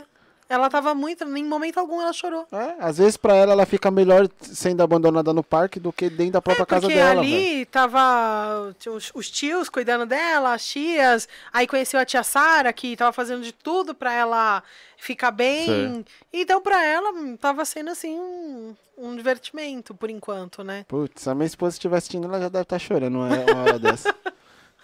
Ela 0.49 0.70
tava 0.70 0.94
muito, 0.94 1.24
em 1.24 1.44
momento 1.44 1.78
algum 1.78 2.01
ela 2.01 2.12
chorou. 2.12 2.47
É, 2.53 2.76
às 2.78 2.99
vezes 2.99 3.16
pra 3.16 3.34
ela 3.34 3.53
ela 3.53 3.66
fica 3.66 3.90
melhor 3.90 4.28
sendo 4.40 4.80
abandonada 4.82 5.32
no 5.32 5.42
parque 5.42 5.80
do 5.80 5.92
que 5.92 6.09
dentro 6.09 6.34
da 6.34 6.42
própria 6.42 6.62
É, 6.62 6.66
casa 6.66 6.82
porque 6.82 6.94
dela, 6.94 7.20
velho. 7.22 7.34
ali 7.34 7.66
tava 7.66 8.74
tinha 8.78 8.94
os, 8.94 9.11
os 9.14 9.28
tios 9.30 9.68
cuidando 9.68 10.07
dela, 10.07 10.55
as 10.55 10.64
tias, 10.64 11.28
aí 11.53 11.66
conheceu 11.66 11.99
a 11.99 12.05
tia 12.05 12.22
Sara, 12.22 12.72
que 12.72 12.97
tava 12.97 13.12
fazendo 13.12 13.42
de 13.42 13.53
tudo 13.53 13.94
pra 13.94 14.12
ela 14.12 14.62
ficar 14.97 15.30
bem. 15.32 15.66
Sei. 15.66 16.05
Então 16.32 16.61
pra 16.61 16.84
ela 16.84 17.12
tava 17.40 17.64
sendo 17.64 17.90
assim 17.90 18.16
um, 18.18 18.74
um 18.97 19.16
divertimento 19.16 19.94
por 19.94 20.11
enquanto, 20.11 20.62
né? 20.62 20.84
Putz, 20.86 21.22
se 21.22 21.30
a 21.30 21.34
minha 21.34 21.47
esposa 21.47 21.74
estiver 21.74 21.97
assistindo, 21.97 22.26
ela 22.26 22.40
já 22.40 22.49
deve 22.49 22.62
estar 22.62 22.78
chorando 22.78 23.16
uma, 23.18 23.28
uma 23.28 23.62
hora 23.62 23.78
dessa. 23.80 24.14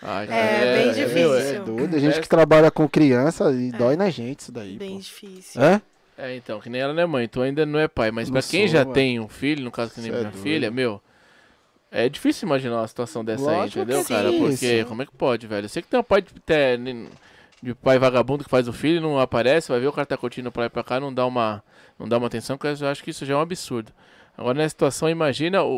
Ai, 0.03 0.27
É, 0.29 0.75
bem 0.77 0.87
meu, 0.87 0.95
difícil. 0.95 1.35
É 1.35 1.53
Isso. 1.53 1.63
doido. 1.63 1.97
A 1.97 1.99
gente 1.99 2.21
que 2.21 2.29
trabalha 2.29 2.71
com 2.71 2.89
criança 2.89 3.53
e 3.53 3.71
dói 3.71 3.97
na 3.97 4.11
gente 4.11 4.41
isso 4.41 4.53
daí, 4.53 4.77
Bem 4.77 4.95
pô. 4.97 5.01
difícil. 5.01 5.63
É? 5.63 5.81
É, 6.19 6.37
então, 6.37 6.61
que 6.61 6.69
nem 6.69 6.81
ela 6.81 6.93
não 6.93 7.03
é 7.03 7.07
mãe, 7.07 7.27
tu 7.29 7.41
ainda 7.41 7.65
não 7.65 7.79
é 7.79 7.89
pai, 7.89 8.11
mas 8.11 8.29
Não 8.29 8.35
pra 8.35 8.43
quem 8.43 8.67
sou, 8.67 8.75
já 8.75 8.81
mano. 8.81 8.93
tem 8.93 9.19
um 9.19 9.29
filho, 9.29 9.65
no 9.65 9.71
caso 9.71 9.93
que 9.93 10.01
nem 10.01 10.11
Cê 10.11 10.17
é 10.17 10.21
minha 10.21 10.31
doido. 10.31 10.43
filha, 10.43 10.71
meu, 10.71 11.01
é 11.91 12.09
difícil 12.09 12.47
imaginar 12.47 12.77
uma 12.79 12.89
situação 12.89 13.25
dessa 13.25 13.45
Lógico 13.45 13.79
aí, 13.79 13.85
entendeu, 13.85 14.05
que 14.05 14.13
cara? 14.13 14.31
sim, 14.31 14.39
Porque 14.39 14.57
sim. 14.81 14.85
como 14.85 15.03
é 15.03 15.07
que 15.07 15.13
pode, 15.13 15.47
velho? 15.47 15.65
Eu 15.65 15.69
sei 15.69 15.83
que 15.83 15.89
tem 15.89 15.99
um 15.99 16.03
pai 16.03 16.23
de, 16.23 16.29
de, 16.33 17.09
de 17.63 17.75
pai 17.75 17.99
vagabundo 17.99 18.45
que 18.45 18.51
faz 18.51 18.69
o 18.69 18.73
filho, 18.73 19.01
não 19.01 19.19
aparece, 19.19 19.69
vai 19.71 19.81
ver 19.81 19.87
o 19.87 19.93
cara 19.93 20.05
tá 20.07 20.17
curtindo 20.17 20.51
pra 20.53 20.63
lá 20.63 20.67
e 20.67 20.71
pra 20.71 20.85
cá, 20.85 21.01
não 21.01 21.13
dá 21.13 21.25
uma, 21.27 21.63
não 21.99 22.09
dá 22.09 22.19
uma 22.19 22.27
atenção, 22.27 22.57
porque 22.59 22.83
eu 22.83 22.89
acho 22.89 23.03
que 23.03 23.11
isso 23.11 23.25
já 23.25 23.35
é 23.35 23.37
um 23.37 23.41
absurdo. 23.41 23.91
Agora, 24.37 24.55
nessa 24.55 24.71
situação, 24.71 25.11
imagina 25.11 25.63
o, 25.63 25.69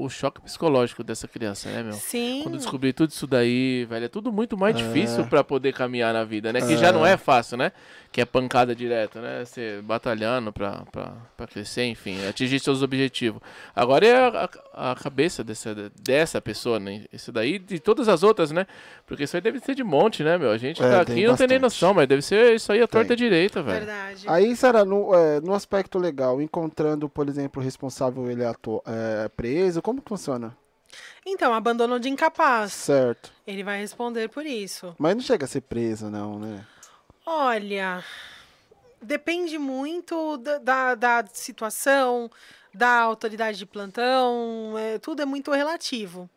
o, 0.00 0.04
o 0.04 0.08
choque 0.08 0.40
psicológico 0.40 1.02
dessa 1.02 1.26
criança, 1.26 1.68
né, 1.68 1.82
meu? 1.82 1.92
Sim. 1.94 2.40
Quando 2.44 2.56
descobrir 2.56 2.92
tudo 2.92 3.10
isso 3.10 3.26
daí, 3.26 3.84
velho, 3.86 4.04
é 4.04 4.08
tudo 4.08 4.30
muito 4.32 4.56
mais 4.56 4.76
É. 4.76 4.78
difícil 4.78 5.24
pra 5.26 5.42
poder 5.42 5.72
caminhar 5.74 6.14
na 6.14 6.22
vida, 6.22 6.52
né? 6.52 6.60
Que 6.60 6.74
É. 6.74 6.76
já 6.76 6.92
não 6.92 7.04
é 7.04 7.16
fácil, 7.16 7.56
né? 7.56 7.72
Que 8.12 8.20
é 8.20 8.24
pancada 8.24 8.72
direto, 8.76 9.18
né? 9.18 9.44
Você 9.44 9.80
batalhando 9.82 10.52
pra, 10.52 10.84
pra, 10.92 11.12
pra 11.36 11.46
crescer, 11.48 11.86
enfim, 11.86 12.24
atingir 12.28 12.60
seus 12.60 12.82
objetivos. 12.82 13.40
Agora 13.74 14.06
é 14.06 14.14
a, 14.16 14.48
a, 14.72 14.92
a 14.92 14.94
cabeça 14.94 15.42
dessa, 15.42 15.74
dessa 16.00 16.40
pessoa, 16.40 16.78
né? 16.78 17.06
Isso 17.12 17.32
daí 17.32 17.54
e 17.56 17.58
de 17.58 17.80
todas 17.80 18.08
as 18.08 18.22
outras, 18.22 18.52
né? 18.52 18.64
Porque 19.08 19.24
isso 19.24 19.36
aí 19.36 19.40
deve 19.42 19.58
ser 19.58 19.74
de 19.74 19.82
monte, 19.82 20.22
né, 20.22 20.38
meu? 20.38 20.52
A 20.52 20.56
gente 20.58 20.80
É, 20.80 20.88
tá 20.88 21.00
aqui 21.00 21.18
e 21.20 21.26
não 21.26 21.34
tem 21.34 21.48
nem 21.48 21.58
noção, 21.58 21.92
mas 21.92 22.06
deve 22.06 22.22
ser 22.22 22.54
isso 22.54 22.70
aí 22.70 22.80
a 22.80 22.86
torta 22.86 23.08
Tem. 23.08 23.16
direita, 23.16 23.60
velho. 23.60 23.78
Verdade. 23.84 24.24
Aí, 24.28 24.54
Sara, 24.54 24.84
no, 24.84 25.12
é, 25.12 25.40
no 25.40 25.52
aspecto 25.52 25.98
legal, 25.98 26.40
encontrando, 26.40 27.08
por 27.08 27.28
exemplo, 27.28 27.60
o 27.60 27.64
responsável, 27.64 28.03
ele 28.30 28.42
é 28.42 28.52
é 28.86 29.28
preso, 29.28 29.82
como 29.82 30.00
que 30.00 30.08
funciona? 30.08 30.56
Então, 31.26 31.54
abandono 31.54 31.98
de 31.98 32.08
incapaz. 32.08 32.72
Certo. 32.72 33.32
Ele 33.46 33.64
vai 33.64 33.78
responder 33.78 34.28
por 34.28 34.44
isso. 34.44 34.94
Mas 34.98 35.14
não 35.14 35.22
chega 35.22 35.44
a 35.44 35.48
ser 35.48 35.62
preso, 35.62 36.10
não, 36.10 36.38
né? 36.38 36.66
Olha, 37.26 38.04
depende 39.00 39.58
muito 39.58 40.36
da, 40.36 40.58
da, 40.58 40.94
da 40.94 41.24
situação, 41.32 42.30
da 42.72 43.00
autoridade 43.00 43.58
de 43.58 43.66
plantão, 43.66 44.74
é, 44.76 44.98
tudo 44.98 45.22
é 45.22 45.24
muito 45.24 45.50
relativo. 45.50 46.28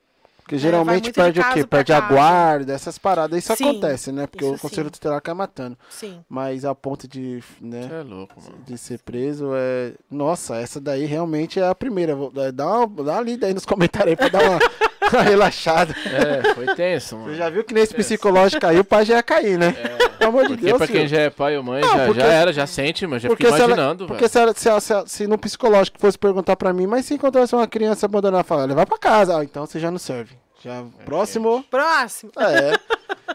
Porque 0.48 0.56
vai 0.56 0.62
geralmente 0.62 1.04
de 1.04 1.12
perde 1.12 1.42
o 1.42 1.50
quê? 1.52 1.68
Perde 1.68 1.92
a 1.92 2.00
guarda, 2.00 2.72
essas 2.72 2.98
paradas. 2.98 3.38
Isso 3.44 3.54
Sim, 3.58 3.70
acontece, 3.70 4.14
né? 4.14 4.26
Porque 4.28 4.46
o 4.46 4.58
conselho 4.58 4.86
sim. 4.86 4.92
tutelar 4.92 5.22
cai 5.22 5.34
matando. 5.34 5.78
Sim. 5.90 6.24
Mas 6.30 6.64
a 6.64 6.74
ponto 6.74 7.06
de, 7.06 7.44
né, 7.60 7.90
é 8.00 8.02
louco, 8.02 8.42
mano. 8.42 8.56
de 8.66 8.78
ser 8.78 9.00
preso 9.00 9.52
é... 9.54 9.92
Nossa, 10.10 10.56
essa 10.56 10.80
daí 10.80 11.06
realmente 11.06 11.60
é 11.60 11.68
a 11.68 11.76
primeira. 11.76 12.16
Vou- 12.16 12.32
Dá 12.54 12.80
uma, 12.80 13.04
dá 13.04 13.14
uma 13.16 13.22
lida 13.22 13.46
aí 13.48 13.54
nos 13.54 13.66
comentários 13.66 14.12
aí 14.12 14.16
pra 14.16 14.30
dar 14.30 14.50
uma, 14.50 14.60
uma 15.14 15.24
relaxada. 15.24 15.96
É, 16.06 16.54
foi 16.54 16.66
tenso, 16.76 17.16
mano. 17.18 17.30
Você 17.32 17.36
já 17.38 17.50
viu 17.50 17.64
que 17.64 17.74
nesse 17.74 17.94
psicológico 17.94 18.62
caiu, 18.62 18.82
o 18.82 18.86
pai 18.86 19.06
já 19.06 19.16
ia 19.16 19.24
cair, 19.24 19.58
né? 19.58 19.72
Pelo 20.18 20.30
amor 20.30 20.44
de 20.44 20.50
Porque 20.50 20.66
Deus, 20.66 20.78
pra 20.78 20.88
quem 20.88 20.96
filho. 20.98 21.08
já 21.08 21.20
é 21.22 21.30
pai 21.30 21.58
ou 21.58 21.64
mãe, 21.64 21.82
Não, 21.82 21.98
já, 21.98 22.06
porque- 22.06 22.22
já 22.22 22.28
era, 22.28 22.54
já 22.54 22.68
sente, 22.68 23.06
mas 23.08 23.22
já 23.22 23.30
Porque 23.30 23.46
fica 23.46 23.56
se 23.56 23.62
ela- 23.62 23.74
imaginando, 23.74 24.08
Porque 24.08 24.28
se, 24.28 24.38
ela- 24.40 24.54
se, 24.56 24.68
ela- 24.70 24.80
se, 24.82 24.94
ela- 24.94 25.08
se 25.08 25.28
no 25.28 25.38
psicológico 25.38 26.00
fosse 26.00 26.18
perguntar 26.18 26.56
pra 26.56 26.74
mim, 26.74 26.88
mas 26.88 27.06
se 27.06 27.14
encontrasse 27.14 27.54
uma 27.56 27.68
criança 27.68 28.06
abandonada, 28.06 28.44
fala, 28.44 28.66
leva 28.66 28.86
pra 28.86 28.98
casa. 28.98 29.38
Ah, 29.40 29.44
então 29.44 29.66
você 29.66 29.80
já 29.80 29.92
não 29.92 30.00
serve. 30.00 30.36
Já, 30.64 30.84
próximo. 31.06 31.64
Próximo. 31.70 32.32
É. 32.40 32.74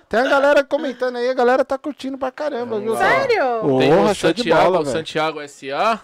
Tem 0.09 0.21
a 0.21 0.29
galera 0.29 0.65
comentando 0.65 1.17
aí, 1.17 1.31
a 1.31 1.35
galera 1.35 1.65
tá 1.65 1.79
curtindo 1.79 2.19
pra 2.19 2.33
caramba, 2.33 2.81
viu? 2.81 2.97
Sério? 2.97 3.79
Tem 3.79 3.91
Porra, 3.95 4.11
o 4.11 4.15
show 4.15 4.33
de 4.33 4.43
Santiago, 4.43 4.73
bola. 4.73 4.85
Santiago 4.87 5.41
S.A. 5.41 6.01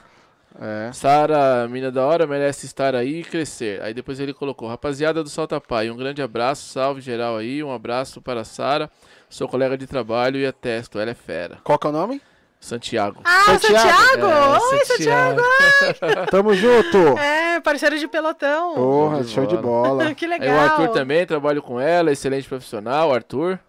É. 0.61 0.91
Sara, 0.93 1.69
mina 1.69 1.91
da 1.91 2.05
hora, 2.05 2.27
merece 2.27 2.67
estar 2.67 2.95
aí 2.95 3.21
e 3.21 3.25
crescer. 3.25 3.81
Aí 3.83 3.93
depois 3.93 4.19
ele 4.19 4.33
colocou: 4.33 4.69
Rapaziada 4.69 5.23
do 5.23 5.29
Salta 5.29 5.61
Pai, 5.61 5.91
um 5.91 5.97
grande 5.97 6.23
abraço, 6.23 6.73
salve 6.73 7.01
geral 7.01 7.37
aí, 7.37 7.63
um 7.63 7.73
abraço 7.73 8.21
para 8.21 8.41
a 8.41 8.45
Sara, 8.45 8.91
sou 9.29 9.49
colega 9.49 9.77
de 9.77 9.87
trabalho 9.87 10.39
e 10.39 10.47
atesto, 10.47 10.99
ela 10.99 11.11
é 11.11 11.15
fera. 11.15 11.59
Qual 11.63 11.79
que 11.79 11.87
é 11.87 11.91
o 11.91 11.93
nome? 11.93 12.21
Santiago. 12.61 13.21
Ah, 13.25 13.57
Santiago. 13.57 13.89
Santiago! 13.89 14.27
É, 14.27 14.59
Oi, 14.59 14.85
Santiago! 14.85 15.43
Tamo 16.29 16.55
junto! 16.55 17.17
É, 17.17 17.61
parceiro 17.61 17.97
de 17.97 18.09
pelotão. 18.09 18.75
Porra, 18.75 19.17
Show 19.19 19.25
de 19.25 19.31
show 19.33 19.47
de 19.47 19.57
bola. 19.57 20.13
que 20.17 20.25
Aí 20.25 20.31
legal. 20.33 20.57
o 20.57 20.61
Arthur 20.61 20.89
também, 20.89 21.25
trabalho 21.25 21.63
com 21.63 21.79
ela, 21.79 22.11
excelente 22.11 22.49
profissional, 22.49 23.15
Arthur. 23.15 23.61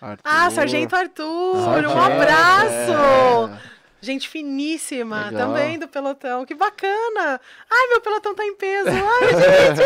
Arthur. 0.00 0.22
Ah, 0.24 0.50
Sargento 0.50 0.96
Arthur, 0.96 1.62
Sargento, 1.62 1.94
um 1.94 2.02
abraço! 2.02 3.52
é. 3.70 3.73
Gente 4.04 4.28
finíssima, 4.28 5.30
Legal. 5.30 5.48
também 5.48 5.78
do 5.78 5.88
pelotão. 5.88 6.44
Que 6.44 6.54
bacana! 6.54 7.40
Ai, 7.70 7.88
meu 7.88 8.00
pelotão 8.02 8.34
tá 8.34 8.44
em 8.44 8.54
peso. 8.54 8.90
Ai, 8.90 9.28
gente. 9.30 9.82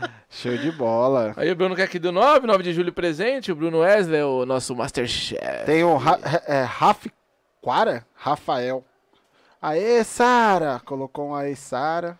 Show 0.30 0.56
de 0.56 0.72
bola. 0.72 1.34
Aí 1.36 1.50
o 1.50 1.54
Bruno 1.54 1.76
quer 1.76 1.82
aqui 1.84 1.98
do 1.98 2.10
9, 2.10 2.46
9 2.46 2.62
de 2.62 2.72
julho 2.72 2.92
presente. 2.92 3.52
O 3.52 3.56
Bruno 3.56 3.80
Wesley, 3.80 4.22
o 4.22 4.46
nosso 4.46 4.74
Masterchef. 4.74 5.64
Tem 5.66 5.84
o 5.84 5.96
Ra 5.96 6.18
é, 6.46 6.62
Raf 6.62 7.06
Quara? 7.60 8.06
Rafael. 8.14 8.84
Aê, 9.60 10.02
Sara! 10.02 10.80
Colocou 10.84 11.28
um 11.28 11.34
aê, 11.34 11.54
Sara. 11.54 12.18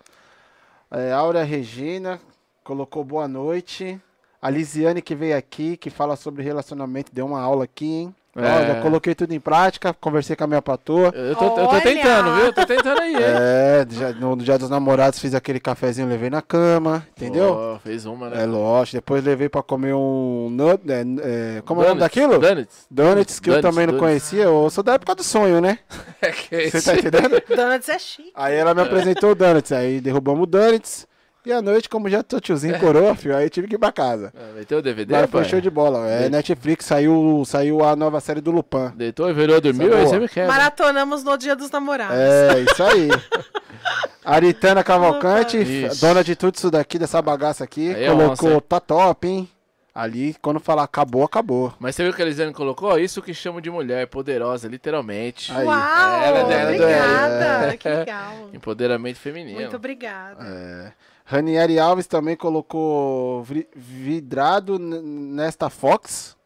É, 0.91 1.13
Áurea 1.13 1.43
Regina 1.43 2.21
colocou 2.63 3.05
boa 3.05 3.29
noite. 3.29 4.01
A 4.41 4.51
Lisiane 4.51 5.03
que 5.03 5.15
veio 5.15 5.37
aqui, 5.37 5.77
que 5.77 5.91
fala 5.91 6.17
sobre 6.17 6.43
relacionamento, 6.43 7.15
deu 7.15 7.27
uma 7.27 7.41
aula 7.41 7.65
aqui, 7.65 7.87
hein? 7.87 8.15
Ó, 8.37 8.41
É. 8.41 8.67
já 8.67 8.81
coloquei 8.83 9.15
tudo 9.15 9.33
em 9.33 9.39
prática, 9.39 9.95
conversei 10.01 10.35
com 10.35 10.43
a 10.45 10.47
minha 10.47 10.61
patroa. 10.63 11.13
Eu 11.15 11.37
tô, 11.37 11.45
eu 11.45 11.69
tô 11.69 11.81
tentando, 11.81 12.35
viu? 12.35 12.45
Eu 12.47 12.53
tô 12.53 12.67
tentando 12.67 13.01
aí, 13.01 13.15
hein? 13.15 13.21
É, 13.23 13.87
já- 13.89 14.13
no 14.13 14.37
dia 14.37 14.59
dos 14.59 14.69
namorados 14.69 15.19
fiz 15.21 15.35
aquele 15.35 15.61
cafezinho, 15.61 16.09
levei 16.09 16.29
na 16.31 16.43
cama, 16.43 17.07
entendeu? 17.17 17.55
Pô, 17.55 17.79
fez 17.85 18.05
uma, 18.07 18.31
né? 18.31 18.43
É 18.43 18.47
lógico. 18.47 18.97
Depois 18.97 19.23
levei 19.25 19.49
pra 19.49 19.63
comer 19.63 19.95
um. 19.95 20.49
nut- 20.51 20.83
é, 20.91 21.59
é, 21.59 21.63
como 21.65 21.81
é 21.83 21.85
o 21.85 21.89
nome 21.89 22.01
Donuts, 22.01 22.15
daquilo? 22.17 22.39
Donuts. 22.41 22.87
Donuts, 22.91 23.41
que 23.41 23.51
eu 23.51 23.55
Donuts, 23.55 23.71
também 23.71 23.87
não 23.87 23.95
donuts. 23.95 24.09
conhecia. 24.09 24.43
Eu 24.45 24.69
sou 24.71 24.83
da 24.83 24.95
época 24.95 25.15
do 25.15 25.23
sonho, 25.23 25.61
né? 25.61 25.79
É 26.21 26.31
que 26.33 26.71
Você 26.71 26.81
tá 26.83 26.95
entendendo? 26.99 27.43
Donuts 27.55 27.89
é 27.89 27.99
chique. 27.99 28.33
Aí 28.35 28.55
ela 28.57 28.75
me 28.75 28.81
apresentou 28.81 29.31
o 29.31 29.35
Donuts. 29.35 29.71
Aí 29.73 30.01
derrubamos 30.01 30.43
o 30.45 30.47
Donuts. 30.47 31.07
E 31.47 31.53
à 31.53 31.61
noite, 31.61 31.89
como 31.91 32.09
já 32.09 32.23
tô 32.23 32.41
tiozinho 32.41 32.79
coroa, 32.81 33.15
filho, 33.17 33.37
aí 33.37 33.51
tive 33.51 33.69
que 33.69 33.75
ir 33.75 33.79
pra 33.79 33.93
casa. 33.93 34.33
Ah, 34.35 34.53
Meteu 34.57 34.79
o 34.79 34.83
DVD, 34.83 35.13
Mas 35.13 35.31
foi 35.31 35.43
pai? 35.43 35.51
show 35.51 35.61
de 35.61 35.69
bola. 35.69 36.09
É 36.09 36.29
Netflix, 36.31 36.87
saiu, 36.87 37.43
saiu 37.47 37.85
a 37.85 37.95
nova 37.95 38.19
série 38.21 38.41
do 38.41 38.51
Lupin. 38.51 38.93
Deitou 38.97 39.29
e 39.29 39.33
virou, 39.35 39.61
dormiu, 39.61 39.89
Essa 39.89 39.97
é 39.97 39.99
aí 39.99 40.05
boa. 40.05 40.15
você 40.15 40.21
me 40.21 40.29
quer. 40.29 40.47
Maratonamos 40.49 41.23
no 41.23 41.37
dia 41.37 41.55
dos 41.55 41.71
namorados. 41.71 42.17
É, 42.17 42.61
isso 42.61 42.83
aí. 42.83 43.09
Aritana 44.25 44.83
Cavalcante, 44.83 45.59
Isso. 45.59 46.01
dona 46.01 46.25
de 46.25 46.35
tudo 46.35 46.55
isso 46.55 46.71
daqui, 46.71 46.99
dessa 46.99 47.21
bagaça 47.21 47.63
aqui, 47.63 47.95
Aí 47.95 48.05
é 48.05 48.07
colocou, 48.09 48.31
onça, 48.49 48.55
hein? 48.55 48.63
tá 48.67 48.81
top, 48.81 49.29
hein? 49.29 49.49
Ali, 49.95 50.35
quando 50.41 50.59
falar 50.59 50.83
acabou, 50.85 51.23
acabou. 51.25 51.73
Mas 51.79 51.95
você 51.95 52.03
viu 52.03 52.11
o 52.13 52.17
que 52.17 52.23
a 52.23 52.25
Elisiane 52.25 52.53
colocou? 52.55 52.99
Isso 52.99 53.21
que 53.23 53.33
chamo 53.35 53.61
de 53.61 53.71
mulher 53.71 54.07
poderosa, 54.09 54.67
literalmente. 54.67 55.53
Aí. 55.53 55.65
Uau! 55.67 55.77
Ela 55.77 56.39
é 56.39 56.45
dela, 56.47 56.65
obrigada! 56.71 57.77
Que 57.77 57.89
legal. 57.89 58.33
Empoderamento 58.53 59.19
feminino. 59.19 59.61
Muito 59.61 59.77
obrigada. 59.77 60.43
É. 60.43 60.93
Ranieri 61.25 61.79
Alves 61.79 62.07
também 62.07 62.37
colocou 62.37 63.43
vi- 63.43 63.69
vidrado 63.75 64.79
nesta 64.79 65.71
Fox. 65.71 66.37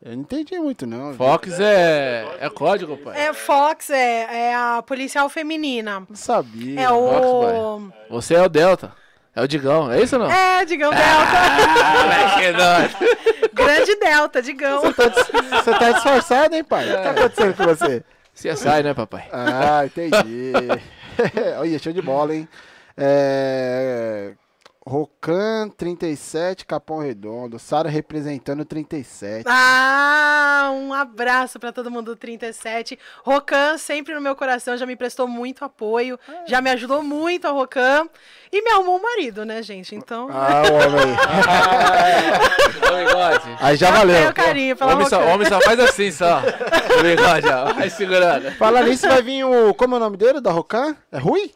Eu 0.00 0.12
não 0.12 0.20
entendi 0.22 0.58
muito, 0.58 0.86
não. 0.86 1.12
Fox 1.14 1.58
é, 1.60 2.24
é 2.40 2.48
código, 2.48 2.96
pai. 2.96 3.20
É, 3.20 3.32
Fox 3.34 3.90
é, 3.90 4.48
é 4.50 4.54
a 4.54 4.82
policial 4.86 5.28
feminina. 5.28 6.00
Não 6.08 6.16
sabia. 6.16 6.80
É 6.80 6.90
o. 6.90 7.90
Você 8.08 8.34
é 8.34 8.42
o 8.42 8.48
Delta. 8.48 8.92
É 9.34 9.42
o 9.42 9.46
Digão, 9.48 9.90
é 9.92 10.00
isso 10.02 10.16
ou 10.16 10.22
não? 10.22 10.30
É, 10.32 10.64
Digão 10.64 10.90
Delta. 10.90 11.04
Ah. 11.04 12.88
Grande 13.52 13.94
Delta, 13.96 14.40
Digão. 14.42 14.80
Você 14.80 14.92
tá, 14.94 15.08
você 15.10 15.74
tá 15.78 15.90
disfarçado, 15.92 16.54
hein, 16.56 16.64
pai? 16.64 16.84
O 16.84 16.96
que 16.96 17.02
tá 17.02 17.10
acontecendo 17.10 17.54
com 17.56 17.64
você? 17.64 18.04
CSI, 18.34 18.82
né, 18.84 18.94
papai? 18.94 19.28
Ah, 19.32 19.84
entendi. 19.84 20.52
Olha, 21.58 21.78
show 21.78 21.92
de 21.92 22.00
bola, 22.02 22.34
hein? 22.34 22.48
É... 22.98 24.32
Rocan 24.86 25.68
37, 25.76 26.64
Capão 26.64 27.00
Redondo. 27.00 27.58
Sara 27.58 27.90
representando 27.90 28.64
37. 28.64 29.44
Ah, 29.46 30.70
um 30.74 30.94
abraço 30.94 31.60
pra 31.60 31.70
todo 31.72 31.90
mundo 31.90 32.06
do 32.12 32.16
37. 32.16 32.98
Rocan 33.22 33.76
sempre 33.76 34.14
no 34.14 34.20
meu 34.22 34.34
coração, 34.34 34.78
já 34.78 34.86
me 34.86 34.96
prestou 34.96 35.28
muito 35.28 35.62
apoio, 35.62 36.18
já 36.46 36.62
me 36.62 36.70
ajudou 36.70 37.02
muito 37.02 37.46
a 37.46 37.50
Rocan 37.50 38.08
e 38.50 38.62
me 38.62 38.70
arrumou 38.70 38.96
um 38.96 39.02
marido, 39.02 39.44
né, 39.44 39.62
gente? 39.62 39.94
Então, 39.94 40.26
Ah, 40.32 40.62
o 40.62 40.72
homem 40.72 41.16
aí. 41.98 43.04
Ô, 43.04 43.06
bigode. 43.06 43.56
Aí 43.60 43.76
já 43.76 43.90
valeu. 43.90 44.32
carinho 44.32 44.74
pela 44.74 44.94
Homem 44.94 45.06
só, 45.06 45.20
homem 45.26 45.46
só 45.46 45.60
faz 45.60 45.78
assim, 45.80 46.10
só. 46.10 46.38
O 46.98 47.02
bigode, 47.02 47.46
ó. 47.46 47.74
Vai 47.74 47.90
segurando. 47.90 48.50
Falar 48.52 48.84
nisso, 48.84 49.06
vai 49.06 49.20
vir 49.20 49.44
o. 49.44 49.74
Como 49.74 49.94
é 49.94 49.98
o 49.98 50.00
nome 50.00 50.16
dele, 50.16 50.40
da 50.40 50.50
Rocan? 50.50 50.96
É 51.12 51.18
Rui? 51.18 51.52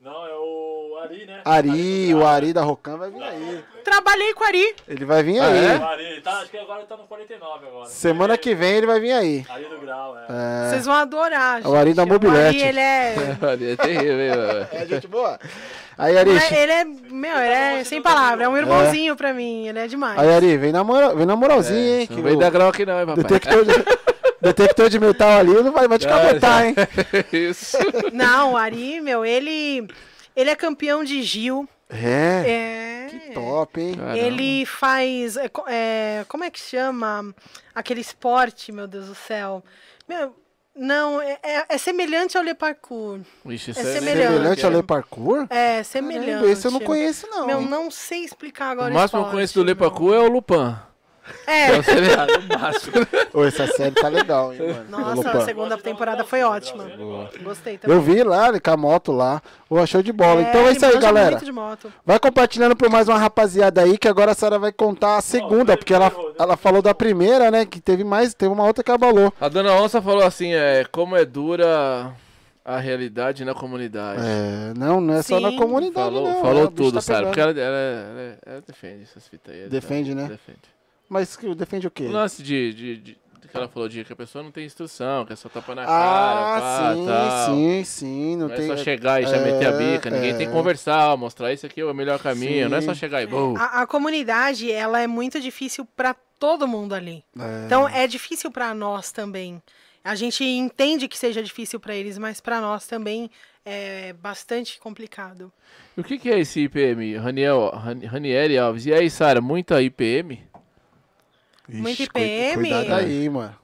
Não, 0.00 0.26
é 0.26 0.31
o 0.31 0.31
Ari, 1.02 1.26
né? 1.26 1.40
Ari, 1.44 2.14
o 2.14 2.26
Ari 2.26 2.52
da 2.52 2.62
Rocan 2.62 2.96
vai 2.96 3.10
vir 3.10 3.22
aí. 3.22 3.64
Trabalhei 3.84 4.32
com 4.34 4.44
o 4.44 4.46
Ari. 4.46 4.74
Ele 4.88 5.04
vai 5.04 5.22
vir 5.22 5.38
Ah, 5.40 5.46
aí. 5.46 5.64
é? 5.64 5.76
O 5.78 5.84
Ari, 5.84 6.04
ele 6.04 6.20
tá, 6.20 6.38
acho 6.38 6.50
que 6.50 6.56
agora 6.58 6.78
ele 6.80 6.86
tá 6.88 6.96
no 6.96 7.04
49 7.04 7.66
agora. 7.66 7.86
Semana 7.86 8.38
que 8.38 8.54
vem 8.54 8.74
ele 8.76 8.86
vai 8.86 9.00
vir 9.00 9.12
aí. 9.12 9.44
Ari 9.48 9.64
do 9.64 9.78
Grau, 9.80 10.16
é. 10.16 10.26
É, 10.28 10.70
Vocês 10.70 10.86
vão 10.86 10.94
adorar, 10.94 11.56
gente. 11.62 11.68
o 11.70 11.74
Ari 11.74 11.94
da 11.94 12.06
Mobilete. 12.06 12.38
O 12.38 12.48
Ari, 12.48 12.62
ele 12.62 12.80
é... 12.80 13.14
Olha, 13.42 13.72
é 13.72 13.76
terrível, 13.76 14.20
hein, 14.20 14.30
mano. 14.30 14.66
é 14.72 14.86
gente 14.86 15.06
boa. 15.08 15.38
Aí, 15.98 16.16
Ari, 16.16 16.30
Ele 16.30 16.38
é, 16.38 16.62
ele 16.62 16.72
é, 16.72 16.84
meu, 16.84 17.36
ele 17.36 17.52
é 17.80 17.84
sem 17.84 18.00
palavras, 18.00 18.46
é 18.46 18.48
um 18.48 18.56
irmãozinho 18.56 19.14
pra 19.14 19.32
mim, 19.34 19.68
ele 19.68 19.78
é 19.78 19.86
demais. 19.86 20.18
aí, 20.18 20.32
Ari 20.32 20.56
vem 20.56 20.72
na, 20.72 20.82
moral, 20.82 21.14
vem 21.16 21.26
na 21.26 21.36
moralzinha, 21.36 22.00
hein? 22.00 22.06
Não 22.08 22.16
Que 22.16 22.22
vem 22.22 22.34
o 22.36 22.38
dar 22.38 22.50
grau 22.50 22.68
aqui 22.70 22.86
não, 22.86 22.98
hein, 22.98 23.06
papai. 23.06 23.24
detector, 23.24 23.64
de, 23.64 23.72
detector 24.40 24.88
de 24.88 24.98
metal 24.98 25.30
ali 25.40 25.52
não 25.62 25.70
vai, 25.70 25.86
vai 25.86 25.98
te 25.98 26.06
cabotar, 26.08 26.64
hein? 26.66 26.74
Isso. 27.32 27.76
Não, 28.12 28.52
o 28.52 28.56
Ari, 28.56 29.00
meu, 29.02 29.24
ele, 29.24 29.86
ele 30.36 30.50
é 30.50 30.56
campeão 30.56 31.02
de 31.04 31.22
Gil, 31.22 31.68
É, 31.90 33.06
é... 33.06 33.06
que 33.10 33.32
top, 33.32 33.80
hein? 33.80 33.94
Caramba. 33.96 34.18
Ele 34.18 34.64
faz. 34.66 35.36
é, 35.36 35.50
é, 35.68 36.24
como 36.28 36.44
é 36.44 36.50
que 36.50 36.58
chama 36.60 37.34
aquele 37.74 38.00
esporte, 38.00 38.72
meu 38.72 38.86
Deus 38.86 39.06
do 39.06 39.14
céu? 39.14 39.62
Meu, 40.08 40.34
não, 40.74 41.20
é, 41.20 41.38
é- 41.42 41.66
é 41.68 41.78
semelhante 41.78 42.36
ao 42.38 42.42
Le 42.42 42.54
Parkour. 42.54 43.20
Vixe, 43.44 43.72
É 43.72 43.82
nem- 43.82 43.92
semelhante. 43.92 44.32
Semelhante 44.32 44.64
ao 44.66 44.72
Le 44.72 44.82
Parkour? 44.82 45.46
É, 45.50 45.82
semelhante. 45.82 46.26
Caramba, 46.30 46.48
esse 46.50 46.66
eu 46.66 46.70
não 46.70 46.80
conheço, 46.80 47.26
não. 47.30 47.46
Meu, 47.46 47.60
não 47.60 47.90
sei 47.90 48.24
explicar 48.24 48.70
agora 48.70 48.90
O 48.90 48.94
máximo 48.94 49.08
que 49.10 49.16
eu 49.16 49.20
esporte, 49.20 49.32
conheço 49.34 49.54
do 49.54 49.64
meu. 49.64 49.74
Lepacu 49.74 50.14
é 50.14 50.18
o 50.18 50.28
Lupan. 50.28 50.82
É, 51.46 51.68
no 51.76 52.58
máximo. 52.60 52.94
Ô, 53.32 53.44
essa 53.44 53.66
série 53.68 53.94
tá 53.94 54.08
legal, 54.08 54.52
hein, 54.52 54.60
mano? 54.60 54.84
nossa, 54.88 55.20
Opa. 55.30 55.38
a 55.38 55.40
segunda 55.44 55.78
temporada 55.78 56.24
foi 56.24 56.42
ótima. 56.42 56.84
Gostei 57.42 57.78
também. 57.78 57.96
Eu 57.96 58.02
vi 58.02 58.22
lá, 58.22 58.48
ele 58.48 58.60
com 58.60 58.70
a 58.70 58.76
moto 58.76 59.12
lá. 59.12 59.40
Ô, 59.70 59.84
show 59.86 60.02
de 60.02 60.12
bola. 60.12 60.40
É, 60.40 60.48
então 60.48 60.66
é 60.68 60.72
isso 60.72 60.84
aí, 60.84 60.98
galera. 60.98 61.32
muito 61.32 61.44
de 61.44 61.52
moto. 61.52 61.92
Vai 62.04 62.18
compartilhando 62.18 62.74
por 62.76 62.90
mais 62.90 63.08
uma 63.08 63.18
rapaziada 63.18 63.82
aí, 63.82 63.96
que 63.96 64.08
agora 64.08 64.32
a 64.32 64.34
Sara 64.34 64.58
vai 64.58 64.72
contar 64.72 65.16
a 65.16 65.20
segunda, 65.22 65.76
porque 65.76 65.94
ela, 65.94 66.12
ela 66.38 66.56
falou 66.56 66.82
da 66.82 66.94
primeira, 66.94 67.50
né? 67.50 67.64
Que 67.64 67.80
teve 67.80 68.02
mais, 68.04 68.34
teve 68.34 68.52
uma 68.52 68.64
outra 68.64 68.82
que 68.82 68.90
abalou. 68.90 69.32
A 69.40 69.48
dona 69.48 69.72
Onça 69.74 70.02
falou 70.02 70.24
assim, 70.24 70.52
é, 70.52 70.84
como 70.90 71.16
é 71.16 71.24
dura 71.24 72.12
a 72.64 72.78
realidade 72.78 73.44
na 73.44 73.54
comunidade. 73.54 74.20
É, 74.24 74.72
não, 74.78 75.00
não 75.00 75.14
é 75.14 75.22
só 75.22 75.40
na 75.40 75.50
Sim. 75.50 75.56
comunidade, 75.56 75.94
Falou, 76.14 76.28
não. 76.28 76.40
falou 76.40 76.64
é, 76.64 76.66
bicho 76.68 76.76
tudo, 76.76 76.94
tá 76.94 77.00
sabe? 77.00 77.26
Porque 77.26 77.40
ela, 77.40 77.50
ela, 77.50 77.60
ela- 77.60 78.38
ela 78.46 78.60
defende 78.66 79.02
essas 79.02 79.26
fitas 79.26 79.52
aí. 79.52 79.68
Defende, 79.68 80.12
ela 80.12 80.22
né? 80.22 80.28
Defende. 80.28 80.60
Mas 81.12 81.36
que- 81.36 81.54
defende 81.54 81.86
o 81.86 81.90
quê? 81.90 82.04
O 82.04 82.10
lance 82.10 82.42
de, 82.42 82.72
de, 82.72 82.96
de- 82.96 83.22
que 83.50 83.56
ela 83.58 83.68
falou 83.68 83.86
de 83.86 84.02
que 84.02 84.10
a 84.10 84.16
pessoa 84.16 84.42
não 84.42 84.50
tem 84.50 84.64
instrução, 84.64 85.26
que 85.26 85.32
é 85.34 85.36
só 85.36 85.46
tapa 85.46 85.74
na 85.74 85.82
Ah, 85.82 85.86
cara, 85.86 86.60
pá, 86.60 86.94
sim, 86.94 87.06
tal. 87.06 87.54
sim, 87.54 87.84
sim. 87.84 88.36
Não, 88.36 88.48
Não 88.48 88.56
tem... 88.56 88.64
é 88.64 88.76
só 88.76 88.82
chegar 88.82 89.22
e 89.22 89.26
já 89.26 89.36
é, 89.36 89.44
meter 89.52 89.66
a 89.66 89.72
bica, 89.72 90.08
ninguém 90.08 90.30
é. 90.30 90.34
tem 90.38 90.46
que 90.46 90.52
conversar, 90.54 91.14
mostrar 91.18 91.52
isso 91.52 91.66
aqui 91.66 91.82
é 91.82 91.84
o 91.84 91.92
melhor 91.92 92.18
caminho, 92.18 92.70
não 92.70 92.78
é 92.78 92.80
só 92.80 92.94
Sim. 92.94 93.00
chegar 93.00 93.22
e 93.22 93.26
bum. 93.26 93.54
A, 93.58 93.82
a 93.82 93.86
comunidade, 93.86 94.72
ela 94.72 95.00
é 95.02 95.06
muito 95.06 95.38
difícil 95.38 95.86
pra 95.94 96.14
todo 96.38 96.66
mundo 96.66 96.94
ali. 96.94 97.22
É. 97.38 97.64
Então 97.66 97.86
é 97.86 98.06
difícil 98.06 98.50
pra 98.50 98.72
nós 98.72 99.12
também. 99.12 99.62
A 100.02 100.14
gente 100.14 100.42
entende 100.42 101.06
que 101.06 101.18
seja 101.18 101.42
difícil 101.42 101.78
pra 101.78 101.94
eles, 101.94 102.16
mas 102.16 102.40
pra 102.40 102.58
nós 102.58 102.86
também 102.86 103.30
é 103.66 104.14
bastante 104.14 104.80
complicado. 104.80 105.52
E 105.96 106.00
o 106.00 106.04
que, 106.04 106.18
que 106.18 106.30
é 106.30 106.38
esse 106.40 106.60
IPM? 106.60 107.16
Raniel, 107.18 107.70
Ran- 107.74 108.08
Ranieri 108.08 108.56
Alves. 108.58 108.86
E 108.86 108.94
aí, 108.94 109.10
Sara, 109.10 109.40
muita 109.42 109.80
IPM? 109.82 110.40
Ixi, 111.72 111.80
Muito 111.82 112.02
IPM. 112.02 112.54
Cuidado 112.54 112.94
aí, 112.94 113.28
mano. 113.28 113.54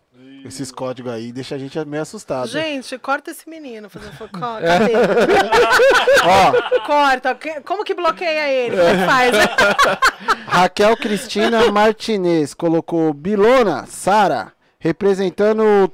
Esses 0.45 0.71
códigos 0.71 1.13
aí 1.13 1.33
deixa 1.33 1.57
a 1.57 1.59
gente 1.59 1.77
meio 1.85 2.03
assustado. 2.03 2.49
Gente, 2.49 2.97
corta 2.99 3.33
esse 3.33 3.51
menino. 3.51 3.91
Fazer 3.91 4.13
fo- 4.13 4.29
co- 4.29 4.59
É. 4.59 4.79
Cadê? 4.79 4.93
Ó, 6.25 6.53
Corta. 6.87 7.37
Como 7.65 7.85
que 7.85 7.93
bloqueia 7.93 8.49
ele? 8.49 8.77
Como 8.77 9.05
faz? 9.07 9.33
Raquel 10.47 10.97
Cristina 10.97 11.71
Martinez 11.73 12.55
colocou 12.55 13.13
Bilona, 13.13 13.85
Sara, 13.87 14.53
representando 14.79 15.63
o 15.65 15.91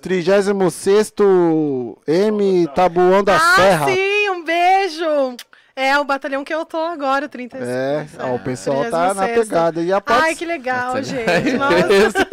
36º 0.00 1.98
M 2.06 2.68
Tabuão 2.74 3.22
da 3.24 3.36
ah, 3.36 3.56
Serra. 3.56 3.86
sim, 3.86 4.30
um 4.30 4.44
beijo. 4.44 5.36
É 5.76 5.98
o 5.98 6.04
batalhão 6.04 6.44
que 6.44 6.54
eu 6.54 6.64
tô 6.64 6.78
agora, 6.78 7.28
36. 7.28 7.68
É, 7.68 8.06
ó, 8.20 8.36
o 8.36 8.38
pessoal 8.38 8.88
tá 8.90 9.12
na 9.12 9.26
36º. 9.26 9.34
pegada. 9.34 9.82
E 9.82 9.92
a 9.92 10.00
Ai, 10.06 10.34
que 10.36 10.44
legal, 10.44 10.94
Nossa, 10.94 11.02
gente. 11.02 11.52
Nossa. 11.58 12.28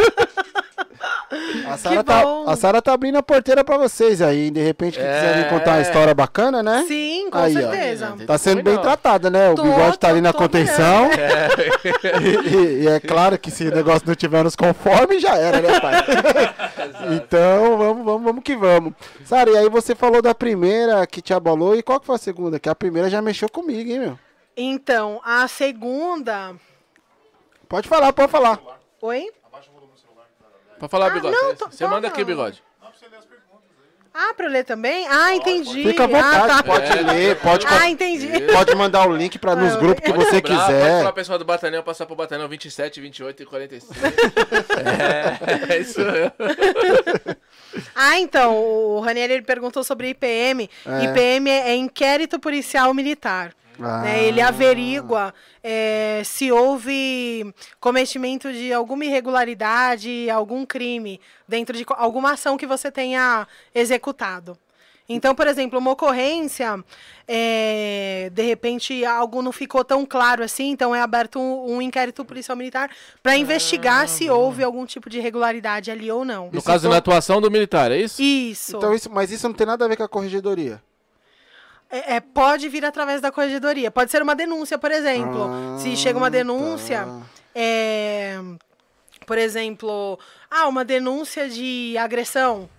A 1.68 1.78
Sara 1.78 2.03
tá, 2.03 2.24
a 2.48 2.56
Sara 2.58 2.82
tá 2.82 2.94
abrindo 2.94 3.18
a 3.18 3.24
porteira 3.24 3.64
pra 3.64 3.78
vocês 3.78 4.22
aí. 4.22 4.52
De 4.52 4.62
repente, 4.62 4.98
que 4.99 5.03
quiser 5.06 5.38
vir 5.44 5.49
contar 5.49 5.72
uma 5.72 5.78
É. 5.80 5.82
história 5.82 6.14
bacana, 6.14 6.62
né? 6.62 6.84
Sim, 6.88 7.30
com 7.32 7.38
Aí, 7.38 7.56
ó. 7.56 7.60
certeza. 7.72 8.14
Tem 8.18 8.26
Tá 8.28 8.38
sendo 8.38 8.62
bem 8.64 8.78
tratada, 8.78 9.30
né? 9.30 9.49
O 9.49 9.56
Tô, 9.56 9.64
bigode 9.64 9.98
tá 9.98 10.10
ali 10.10 10.20
na 10.22 10.34
contenção. 10.34 11.10
E, 12.22 12.56
e- 12.56 12.84
e 12.84 12.88
é 12.88 12.99
claro 12.99 13.38
que 13.40 13.49
se 13.49 13.68
o 13.68 13.74
negócio 13.76 14.03
não 14.08 14.16
tiver 14.16 14.44
nos 14.44 14.56
conformes, 14.56 15.22
já 15.22 15.38
era, 15.38 15.62
né, 15.62 15.80
pai? 15.80 15.94
então, 17.16 17.78
vamos, 17.78 18.06
vamos, 18.06 18.24
vamos 18.24 18.44
que 18.44 18.56
vamos. 18.56 18.94
Sara, 19.26 19.49
e 19.49 19.58
aí 19.58 19.70
você 19.70 19.95
falou 19.95 20.22
da 20.22 20.34
primeira 20.36 21.06
que 21.08 21.22
te 21.22 21.34
abalou, 21.34 21.76
e 21.76 21.82
qual 21.84 21.99
que 21.99 22.06
foi 22.06 22.16
a 22.16 22.20
segunda? 22.20 22.60
Que 22.60 22.70
a 22.70 22.76
primeira 22.76 23.10
já 23.10 23.22
mexeu 23.22 23.49
comigo, 23.49 23.90
hein, 23.90 23.99
meu? 23.99 24.20
Então, 24.56 25.22
a 25.24 25.48
segunda. 25.48 26.53
Pode 27.68 27.88
falar, 27.88 28.12
pode 28.14 28.32
falar. 28.32 28.60
Oi? 29.02 29.30
Pra 30.82 30.90
falar, 30.90 31.08
Ah, 31.08 31.10
bigode. 31.12 31.36
não, 31.36 31.49
você- 31.49 31.56
tô- 31.58 31.70
você 31.70 31.86
manda 31.86 32.02
tá, 32.02 32.08
aqui, 32.08 32.22
não. 32.22 32.26
bigode. 32.26 32.64
Ah, 34.14 34.34
pra 34.34 34.48
eu 34.48 34.52
ler 34.52 34.66
também? 34.66 35.08
Ah, 35.08 35.34
entendi. 35.36 35.84
Fica 35.84 36.03
à 36.06 36.08
vontade, 36.08 36.52
Ah, 36.52 36.58
tá. 36.58 36.64
pode 36.64 36.86
É. 36.91 37.02
ler, 37.02 37.36
pode, 37.38 37.66
Ah, 37.68 37.88
entendi. 37.88 38.28
pode 38.52 38.76
mandar 38.76 39.08
o 39.08 39.16
link 39.16 39.38
pra, 39.38 39.56
nos 39.56 39.74
Ah, 39.76 39.78
grupos 39.78 40.03
que 40.03 40.12
Pode 40.12 40.26
você 40.26 40.41
Pode 40.41 40.53
quiser. 40.56 40.98
falar 40.98 41.14
pessoal 41.14 41.38
do 41.40 41.45
batalhão, 41.45 41.84
passar 41.84 42.06
pro 42.08 42.16
batalhão 42.16 42.48
27, 42.49 42.99
28 42.99 43.44
e 43.44 43.45
45. 43.45 43.94
é, 45.70 45.74
é 45.76 45.78
isso 45.80 45.99
mesmo. 46.02 46.32
Ah, 47.95 48.20
então, 48.20 48.58
o 48.58 48.99
Ranieri 48.99 49.32
ele 49.34 49.44
perguntou 49.44 49.82
sobre 49.84 50.10
IPM. 50.10 50.70
É. 50.86 51.03
IPM 51.06 51.49
é, 51.49 51.70
é 51.70 51.76
Inquérito 51.76 52.38
Policial 52.40 52.94
Militar. 52.94 53.53
Ah. 53.84 54.02
né? 54.02 54.24
Ele 54.24 54.41
averigua 54.41 55.34
é, 55.64 56.22
se 56.26 56.52
houve 56.52 57.53
cometimento 57.80 58.52
de 58.52 58.72
alguma 58.74 59.06
irregularidade, 59.06 60.30
algum 60.30 60.66
crime, 60.66 61.20
dentro 61.48 61.76
de 61.76 61.86
alguma 61.90 62.34
ação 62.34 62.58
que 62.58 62.66
você 62.66 62.91
tenha 62.91 63.48
executado. 63.74 64.58
Então, 65.10 65.36
por 65.36 65.45
exemplo, 65.45 65.78
uma 65.78 65.91
ocorrência, 65.91 66.82
é, 67.28 68.30
de 68.32 68.41
repente 68.44 69.03
algo 69.03 69.41
não 69.41 69.52
ficou 69.52 69.84
tão 69.84 70.06
claro 70.06 70.44
assim, 70.44 70.70
então 70.70 70.95
é 70.95 71.02
aberto 71.02 71.38
um, 71.40 71.76
um 71.76 71.82
inquérito 71.82 72.24
policial 72.24 72.56
militar 72.56 72.90
para 73.22 73.36
investigar 73.36 74.08
se 74.08 74.30
houve 74.30 74.64
algum 74.64 74.86
tipo 74.86 75.10
de 75.10 75.18
irregularidade 75.18 75.91
ali 75.91 76.10
ou 76.10 76.24
não. 76.24 76.49
No 76.49 76.58
Isso 76.58 76.66
caso, 76.66 76.84
então- 76.86 76.91
na 76.91 76.98
atuação 76.98 77.41
do 77.41 77.52
militar, 77.52 77.91
é 77.91 77.98
isso? 77.98 78.22
Isso. 78.22 78.78
Então, 78.78 78.94
isso, 78.94 79.10
mas 79.12 79.32
isso 79.32 79.48
não 79.48 79.53
tem 79.53 79.68
nada 79.68 79.84
a 79.84 79.88
ver 79.88 79.98
com 79.98 80.03
a 80.03 80.10
corregedoria. 80.10 80.82
É, 81.92 82.16
é, 82.16 82.20
pode 82.20 82.70
vir 82.70 82.86
através 82.86 83.20
da 83.20 83.32
corregedoria. 83.32 83.92
Pode 83.92 84.10
ser 84.12 84.22
uma 84.22 84.34
denúncia, 84.36 84.78
por 84.78 84.92
exemplo. 84.92 85.50
Ah, 85.52 85.78
Se 85.78 85.96
chega 85.98 86.18
uma 86.18 86.30
denúncia, 86.30 87.06
tá. 87.06 87.22
é, 87.54 88.40
por 89.28 89.38
exemplo, 89.38 90.18
ah, 90.50 90.68
uma 90.68 90.86
denúncia 90.86 91.50
de 91.50 91.98
agressão. 91.98 92.70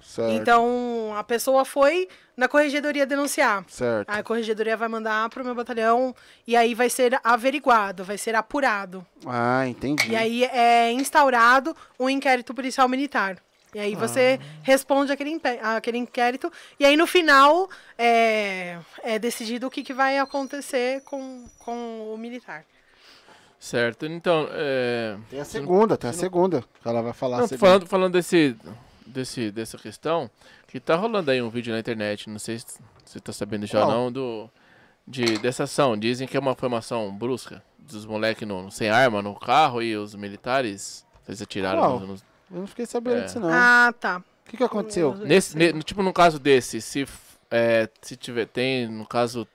Certo. 0.00 0.32
Então, 0.32 1.12
a 1.16 1.22
pessoa 1.22 1.64
foi 1.64 2.08
na 2.36 2.48
corregedoria 2.48 3.04
denunciar. 3.04 3.64
Certo. 3.68 4.08
A 4.08 4.22
corregedoria 4.22 4.76
vai 4.76 4.88
mandar 4.88 5.28
para 5.28 5.42
o 5.42 5.44
meu 5.44 5.54
batalhão 5.54 6.14
e 6.46 6.56
aí 6.56 6.74
vai 6.74 6.88
ser 6.88 7.20
averiguado, 7.22 8.02
vai 8.02 8.16
ser 8.16 8.34
apurado. 8.34 9.06
Ah, 9.26 9.66
entendi. 9.68 10.10
E 10.10 10.16
aí 10.16 10.44
é 10.44 10.90
instaurado 10.90 11.76
um 11.98 12.08
inquérito 12.08 12.54
policial 12.54 12.88
militar. 12.88 13.36
E 13.74 13.78
aí 13.78 13.94
você 13.94 14.40
responde 14.62 15.12
aquele, 15.12 15.40
aquele 15.62 15.98
inquérito. 15.98 16.52
E 16.78 16.84
aí 16.84 16.96
no 16.96 17.06
final 17.06 17.68
é, 17.96 18.78
é 19.02 19.18
decidido 19.18 19.66
o 19.66 19.70
que, 19.70 19.82
que 19.82 19.94
vai 19.94 20.18
acontecer 20.18 21.02
com, 21.04 21.44
com 21.58 22.12
o 22.12 22.18
militar. 22.18 22.64
Certo. 23.58 24.06
Então, 24.06 24.48
é... 24.52 25.16
Tem 25.28 25.38
a 25.40 25.44
segunda, 25.44 25.96
tem 25.96 26.08
a 26.10 26.12
segunda. 26.14 26.62
que 26.82 26.88
Ela 26.88 27.02
vai 27.02 27.12
falar. 27.12 27.38
Não, 27.38 27.48
falando, 27.48 27.86
falando 27.86 28.12
desse, 28.14 28.56
desse, 29.06 29.50
dessa 29.50 29.76
questão, 29.76 30.30
que 30.66 30.80
tá 30.80 30.96
rolando 30.96 31.30
aí 31.30 31.42
um 31.42 31.50
vídeo 31.50 31.72
na 31.72 31.78
internet, 31.78 32.30
não 32.30 32.38
sei 32.38 32.58
se 32.58 32.78
você 33.04 33.20
tá 33.20 33.32
sabendo 33.32 33.66
já 33.66 33.80
Qual? 33.80 33.90
não, 33.90 34.10
do, 34.10 34.48
de, 35.06 35.36
dessa 35.38 35.64
ação. 35.64 35.96
Dizem 35.96 36.26
que 36.26 36.36
é 36.36 36.40
uma 36.40 36.54
formação 36.54 37.12
brusca 37.12 37.62
dos 37.78 38.06
moleques 38.06 38.48
sem 38.70 38.88
arma 38.88 39.20
no 39.20 39.34
carro 39.38 39.82
e 39.82 39.94
os 39.96 40.14
militares, 40.14 41.04
eles 41.28 41.42
atiraram 41.42 41.98
nos- 42.00 42.08
nos- 42.08 42.29
Eu 42.52 42.60
não 42.60 42.66
fiquei 42.66 42.86
sabendo 42.86 43.18
É. 43.18 43.24
disso, 43.24 43.40
não. 43.40 43.48
Ah, 43.52 43.92
tá. 43.98 44.18
O 44.46 44.50
que, 44.50 44.56
que 44.56 44.64
aconteceu? 44.64 45.14
Nesse, 45.14 45.56
ne- 45.56 45.72
no- 45.72 45.82
tipo, 45.82 46.02
no 46.02 46.12
caso 46.12 46.38
desse, 46.38 46.80
se, 46.80 47.06
é, 47.50 47.88
se 48.02 48.16
tiver, 48.16 48.46
tem, 48.46 48.88
no 48.88 49.06
caso, 49.06 49.46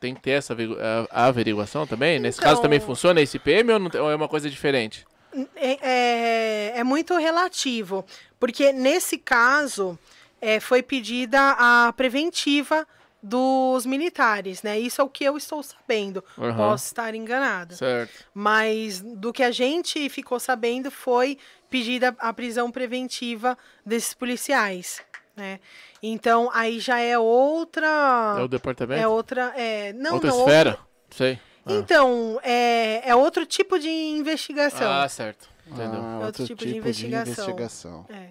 tem 0.00 0.14
que 0.14 0.22
ter 0.22 0.30
essa 0.30 0.52
averigu- 0.54 0.78
a, 0.80 1.24
a 1.24 1.26
averiguação 1.26 1.86
também? 1.86 2.18
Nesse 2.18 2.40
caso 2.40 2.54
Então- 2.54 2.62
também 2.62 2.80
funciona 2.80 3.20
esse 3.20 3.38
PM 3.38 3.72
ou, 3.72 3.78
não 3.78 3.90
ou 4.02 4.10
é 4.10 4.14
uma 4.14 4.28
coisa 4.28 4.48
diferente? 4.48 5.06
É, 5.54 5.78
é, 5.82 6.78
é 6.78 6.84
muito 6.84 7.14
relativo, 7.18 8.04
porque 8.40 8.72
nesse 8.72 9.18
caso 9.18 9.98
é, 10.40 10.58
foi 10.60 10.82
pedida 10.82 11.54
a 11.58 11.92
preventiva 11.94 12.86
dos 13.22 13.84
militares, 13.84 14.62
né? 14.62 14.78
Isso 14.78 15.00
é 15.00 15.04
o 15.04 15.08
que 15.08 15.24
eu 15.24 15.36
estou 15.36 15.60
sabendo. 15.62 16.22
Aham. 16.38 16.56
Posso 16.56 16.86
estar 16.86 17.14
enganada. 17.14 17.74
Certo. 17.74 18.12
Mas 18.32 19.00
do 19.00 19.32
que 19.32 19.42
a 19.42 19.50
gente 19.50 20.08
ficou 20.08 20.38
sabendo 20.38 20.88
foi 20.90 21.36
pedida 21.70 22.14
a 22.18 22.32
prisão 22.32 22.70
preventiva 22.70 23.56
desses 23.84 24.14
policiais, 24.14 25.00
né? 25.36 25.60
Então 26.02 26.50
aí 26.52 26.78
já 26.80 26.98
é 27.00 27.18
outra 27.18 28.36
É 28.38 28.42
o 28.42 28.48
departamento? 28.48 29.00
é 29.02 29.06
outra 29.08 29.52
é 29.56 29.92
não 29.92 30.14
Outra 30.14 30.30
não 30.30 30.38
esfera? 30.40 30.70
outro- 30.70 30.86
Sei. 31.10 31.38
Ah. 31.66 31.72
Então 31.72 32.40
é, 32.42 33.08
é 33.10 33.14
outro 33.14 33.44
tipo 33.46 33.78
de 33.78 33.88
investigação. 33.88 34.90
Ah, 34.90 35.08
certo. 35.08 35.48
Entendeu? 35.66 36.00
Ah, 36.02 36.20
Outro 36.26 36.46
tipo 36.46 36.64
de 36.64 36.76
investigação. 36.76 37.44
investigação. 37.44 38.06
É. 38.08 38.28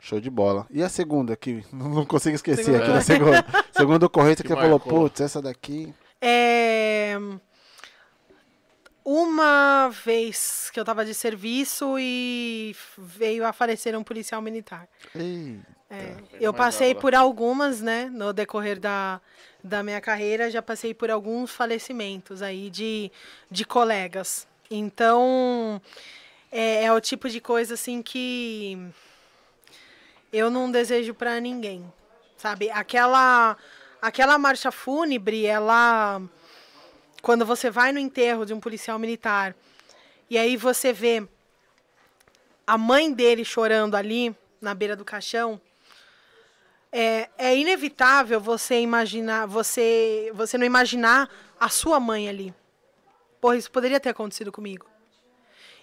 Show 0.00 0.20
de 0.20 0.30
bola. 0.30 0.64
E 0.70 0.80
a 0.82 0.88
segunda 0.88 1.36
que 1.36 1.64
não 1.72 2.04
consigo 2.06 2.36
esquecer 2.36 2.64
Segunda. 2.64 2.84
aqui 2.84 2.92
na 2.92 3.00
segunda. 3.00 3.46
segunda 3.72 4.06
ocorrência 4.06 4.42
que, 4.44 4.48
Que 4.48 4.54
você 4.54 4.60
falou, 4.60 4.78
putz, 4.78 5.20
essa 5.20 5.42
daqui. 5.42 5.92
É, 6.20 7.16
Uma 9.10 9.88
vez 9.88 10.68
que 10.70 10.78
eu 10.78 10.84
tava 10.84 11.02
de 11.02 11.14
serviço 11.14 11.98
e 11.98 12.76
veio 12.98 13.46
a 13.46 13.54
falecer 13.54 13.98
um 13.98 14.04
policial 14.04 14.42
militar. 14.42 14.86
É, 15.88 16.14
eu 16.38 16.52
passei 16.52 16.94
por 16.94 17.14
algumas, 17.14 17.80
né, 17.80 18.10
no 18.12 18.34
decorrer 18.34 18.78
da, 18.78 19.18
da 19.64 19.82
minha 19.82 19.98
carreira, 19.98 20.50
já 20.50 20.60
passei 20.60 20.92
por 20.92 21.10
alguns 21.10 21.50
falecimentos 21.50 22.42
aí 22.42 22.68
de, 22.68 23.10
de 23.50 23.64
colegas. 23.64 24.46
Então, 24.70 25.80
é, 26.52 26.84
é 26.84 26.92
o 26.92 27.00
tipo 27.00 27.30
de 27.30 27.40
coisa 27.40 27.72
assim 27.72 28.02
que 28.02 28.76
eu 30.30 30.50
não 30.50 30.70
desejo 30.70 31.14
para 31.14 31.40
ninguém, 31.40 31.90
sabe? 32.36 32.70
Aquela 32.70 33.56
aquela 34.02 34.36
marcha 34.36 34.70
fúnebre, 34.70 35.46
ela 35.46 36.20
quando 37.22 37.44
você 37.44 37.70
vai 37.70 37.92
no 37.92 37.98
enterro 37.98 38.44
de 38.44 38.54
um 38.54 38.60
policial 38.60 38.98
militar 38.98 39.54
e 40.30 40.36
aí 40.36 40.56
você 40.56 40.92
vê 40.92 41.26
a 42.66 42.76
mãe 42.76 43.12
dele 43.12 43.44
chorando 43.44 43.94
ali 43.94 44.36
na 44.60 44.74
beira 44.74 44.94
do 44.94 45.04
caixão, 45.04 45.60
é, 46.92 47.28
é 47.38 47.56
inevitável 47.56 48.40
você 48.40 48.80
imaginar, 48.80 49.46
você, 49.46 50.30
você 50.34 50.58
não 50.58 50.66
imaginar 50.66 51.30
a 51.58 51.68
sua 51.68 51.98
mãe 51.98 52.28
ali. 52.28 52.54
Porra, 53.40 53.56
isso 53.56 53.70
poderia 53.70 54.00
ter 54.00 54.10
acontecido 54.10 54.50
comigo. 54.52 54.86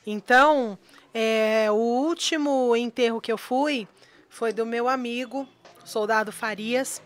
Então, 0.05 0.77
é, 1.13 1.67
o 1.71 1.75
último 1.75 2.75
enterro 2.75 3.21
que 3.21 3.31
eu 3.31 3.37
fui 3.37 3.87
foi 4.29 4.53
do 4.53 4.65
meu 4.65 4.87
amigo, 4.87 5.47
soldado 5.83 6.31
Farias. 6.31 7.01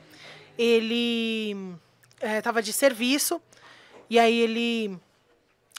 Ele 0.57 1.55
estava 2.21 2.61
de 2.61 2.73
serviço 2.73 3.41
e 4.09 4.17
aí 4.19 4.39
ele 4.39 4.97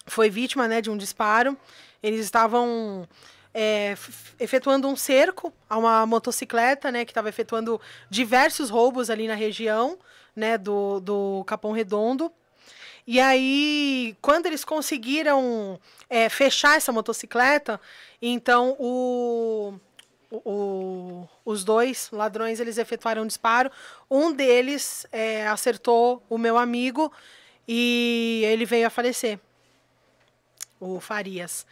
foi 0.07 0.29
vítima 0.31 0.67
né, 0.69 0.81
de 0.81 0.91
um 0.91 0.97
disparo. 0.97 1.57
Eles 2.03 2.21
estavam 2.21 3.07
é, 3.53 3.97
efetuando 4.39 4.89
um 4.89 4.97
cerco 4.97 5.53
a 5.69 5.77
uma 5.77 6.07
motocicleta, 6.07 6.91
né, 6.91 7.05
que 7.05 7.11
estava 7.11 7.29
efetuando 7.29 7.81
diversos 8.09 8.71
roubos 8.71 9.11
ali 9.11 9.27
na 9.29 9.35
região, 9.35 9.99
né, 10.35 10.57
do, 10.57 11.01
do 11.01 11.45
Capão 11.47 11.73
Redondo. 11.73 12.33
E 13.07 13.19
aí, 13.21 14.17
quando 14.23 14.47
eles 14.47 14.65
conseguiram 14.65 15.79
é, 16.09 16.29
fechar 16.29 16.77
essa 16.77 16.93
motocicleta, 16.93 17.81
então 18.23 18.77
o- 18.79 19.75
o- 20.31 21.27
os 21.45 21.65
dois 21.65 22.09
ladrões 22.13 22.61
eles 22.61 22.79
efetuaram 22.79 23.23
um 23.23 23.27
disparo. 23.27 23.71
Um 24.11 24.33
deles 24.33 25.07
é, 25.11 25.47
acertou 25.49 26.23
o 26.29 26.39
meu 26.39 26.57
amigo 26.57 27.13
e 27.73 28.43
ele 28.47 28.65
veio 28.65 28.85
a 28.85 28.91
falecer 28.91 29.39
o 30.81 30.99
Farias. 30.99 31.65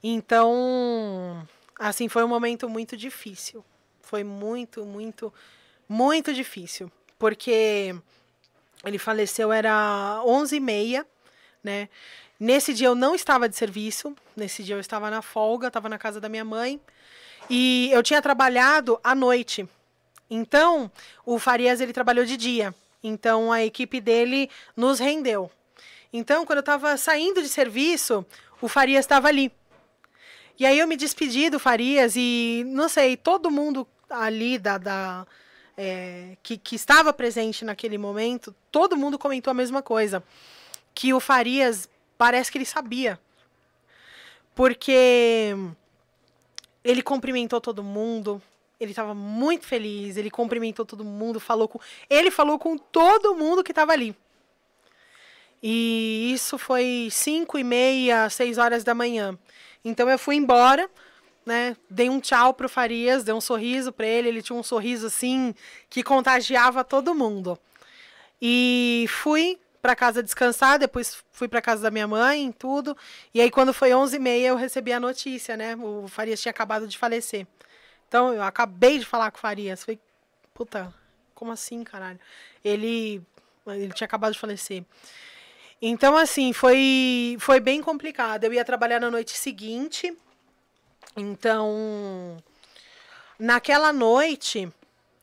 Então, 0.00 1.44
assim, 1.76 2.08
foi 2.08 2.22
um 2.22 2.28
momento 2.28 2.68
muito 2.68 2.96
difícil. 2.96 3.64
Foi 4.02 4.22
muito, 4.22 4.84
muito, 4.84 5.34
muito 5.88 6.32
difícil. 6.32 6.88
Porque 7.18 7.92
ele 8.84 8.98
faleceu, 8.98 9.50
era 9.52 10.22
11h30, 10.24 11.04
né? 11.64 11.88
Nesse 12.38 12.72
dia 12.72 12.86
eu 12.86 12.94
não 12.94 13.12
estava 13.12 13.48
de 13.48 13.56
serviço. 13.56 14.14
Nesse 14.36 14.62
dia 14.62 14.76
eu 14.76 14.80
estava 14.80 15.10
na 15.10 15.22
folga, 15.22 15.66
estava 15.66 15.88
na 15.88 15.98
casa 15.98 16.20
da 16.20 16.28
minha 16.28 16.44
mãe. 16.44 16.80
E 17.50 17.90
eu 17.92 18.00
tinha 18.00 18.22
trabalhado 18.22 19.00
à 19.02 19.12
noite. 19.12 19.68
Então, 20.30 20.88
o 21.26 21.36
Farias 21.40 21.80
ele 21.80 21.92
trabalhou 21.92 22.24
de 22.24 22.36
dia. 22.36 22.72
Então, 23.02 23.50
a 23.50 23.64
equipe 23.64 24.00
dele 24.00 24.48
nos 24.76 24.98
rendeu. 24.98 25.50
Então, 26.12 26.44
quando 26.44 26.58
eu 26.58 26.60
estava 26.60 26.96
saindo 26.96 27.42
de 27.42 27.48
serviço, 27.48 28.24
o 28.60 28.68
Farias 28.68 29.04
estava 29.04 29.28
ali. 29.28 29.50
E 30.58 30.66
aí 30.66 30.78
eu 30.78 30.86
me 30.86 30.96
despedi 30.96 31.50
do 31.50 31.58
Farias 31.58 32.14
e, 32.16 32.62
não 32.66 32.88
sei, 32.88 33.16
todo 33.16 33.50
mundo 33.50 33.88
ali 34.08 34.58
da, 34.58 34.78
da 34.78 35.26
é, 35.76 36.36
que, 36.42 36.56
que 36.58 36.76
estava 36.76 37.12
presente 37.12 37.64
naquele 37.64 37.96
momento, 37.96 38.54
todo 38.70 38.96
mundo 38.96 39.18
comentou 39.18 39.50
a 39.50 39.54
mesma 39.54 39.82
coisa. 39.82 40.22
Que 40.94 41.14
o 41.14 41.20
Farias 41.20 41.88
parece 42.18 42.52
que 42.52 42.58
ele 42.58 42.66
sabia. 42.66 43.18
Porque 44.54 45.56
ele 46.84 47.02
cumprimentou 47.02 47.60
todo 47.60 47.82
mundo, 47.82 48.40
ele 48.82 48.92
estava 48.92 49.14
muito 49.14 49.66
feliz, 49.66 50.16
ele 50.16 50.30
cumprimentou 50.30 50.84
todo 50.84 51.04
mundo, 51.04 51.38
falou 51.38 51.68
com. 51.68 51.78
Ele 52.10 52.30
falou 52.30 52.58
com 52.58 52.76
todo 52.76 53.34
mundo 53.34 53.62
que 53.62 53.72
estava 53.72 53.92
ali. 53.92 54.16
E 55.62 56.32
isso 56.34 56.58
foi 56.58 57.08
cinco 57.10 57.56
e 57.56 57.64
meia, 57.64 58.28
seis 58.28 58.58
horas 58.58 58.82
da 58.82 58.94
manhã. 58.94 59.38
Então 59.84 60.10
eu 60.10 60.18
fui 60.18 60.34
embora, 60.34 60.90
né? 61.46 61.76
Dei 61.88 62.10
um 62.10 62.20
tchau 62.20 62.52
pro 62.52 62.68
Farias, 62.68 63.22
dei 63.22 63.34
um 63.34 63.40
sorriso 63.40 63.92
para 63.92 64.06
ele. 64.06 64.28
Ele 64.28 64.42
tinha 64.42 64.58
um 64.58 64.62
sorriso 64.62 65.06
assim 65.06 65.54
que 65.88 66.02
contagiava 66.02 66.82
todo 66.82 67.14
mundo. 67.14 67.58
E 68.40 69.06
fui 69.08 69.58
para 69.80 69.96
casa 69.96 70.22
descansar, 70.22 70.78
depois 70.78 71.22
fui 71.32 71.48
para 71.48 71.60
casa 71.60 71.82
da 71.82 71.90
minha 71.90 72.06
mãe, 72.08 72.52
tudo. 72.52 72.96
E 73.32 73.40
aí 73.40 73.50
quando 73.50 73.72
foi 73.72 73.94
onze 73.94 74.16
e 74.16 74.20
meia 74.20 74.48
eu 74.48 74.56
recebi 74.56 74.92
a 74.92 74.98
notícia, 75.00 75.56
né? 75.56 75.76
O 75.76 76.08
Farias 76.08 76.40
tinha 76.40 76.50
acabado 76.50 76.88
de 76.88 76.98
falecer. 76.98 77.46
Então 78.12 78.34
eu 78.34 78.42
acabei 78.42 78.98
de 78.98 79.06
falar 79.06 79.30
com 79.30 79.38
o 79.38 79.40
Farias, 79.40 79.84
falei, 79.84 79.98
puta, 80.52 80.92
como 81.34 81.50
assim, 81.50 81.82
caralho? 81.82 82.20
Ele 82.62 83.22
ele 83.66 83.90
tinha 83.94 84.04
acabado 84.04 84.34
de 84.34 84.38
falecer. 84.38 84.84
Então, 85.80 86.14
assim, 86.14 86.52
foi, 86.52 87.38
foi 87.40 87.58
bem 87.58 87.80
complicado. 87.80 88.44
Eu 88.44 88.52
ia 88.52 88.66
trabalhar 88.66 89.00
na 89.00 89.10
noite 89.10 89.32
seguinte. 89.38 90.14
Então, 91.16 92.36
naquela 93.38 93.94
noite, 93.94 94.70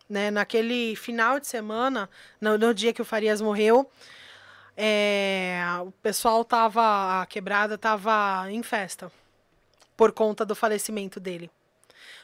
né, 0.10 0.32
naquele 0.32 0.95
final 0.95 1.40
de 1.40 1.45
semana, 1.45 2.10
no, 2.41 2.57
no 2.57 2.74
dia 2.74 2.91
que 2.91 3.03
o 3.03 3.06
Farias 3.06 3.40
morreu, 3.40 3.88
é, 4.76 5.61
o 5.86 5.91
pessoal 6.02 6.44
tava, 6.44 7.22
a 7.22 7.26
quebrada 7.28 7.78
tava 7.78 8.48
em 8.49 8.64
festa 8.64 9.11
por 9.95 10.11
conta 10.11 10.44
do 10.44 10.56
falecimento 10.56 11.20
dele. 11.20 11.52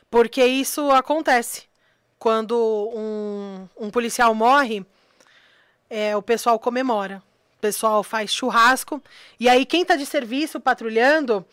Porque 0.09 0.45
isso 0.45 0.91
acontece. 0.91 1.63
Quando 2.17 2.55
um, 2.95 3.67
um 3.77 3.89
policial 3.89 4.33
morre, 4.33 4.85
é, 5.89 6.15
o 6.15 6.21
pessoal 6.21 6.57
comemora 6.57 7.21
pessoal 7.65 8.03
faz 8.03 8.31
churrasco. 8.31 9.01
E 9.39 9.49
aí, 9.49 9.65
quem 9.65 9.81
está 9.81 9.95
de 9.95 10.05
serviço 10.05 10.59
patrulhando, 10.59 11.43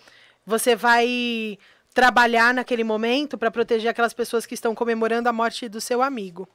você 0.45 0.77
vai 0.77 1.59
trabalhar 1.95 2.53
naquele 2.53 2.85
momento 2.85 3.39
para 3.39 3.51
proteger 3.51 3.91
aquelas 3.91 4.13
pessoas 4.13 4.45
que 4.45 4.55
estão 4.55 4.75
comemorando 4.75 5.29
a 5.29 5.33
morte 5.33 5.69
do 5.69 5.81
seu 5.81 6.03
amigo. 6.03 6.47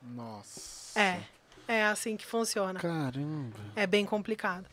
Nossa. 0.00 0.98
É. 0.98 1.20
É 1.68 1.84
assim 1.84 2.16
que 2.16 2.26
funciona. 2.26 2.80
Caramba. 2.80 3.56
É 3.76 3.86
bem 3.86 4.04
complicado. 4.04 4.66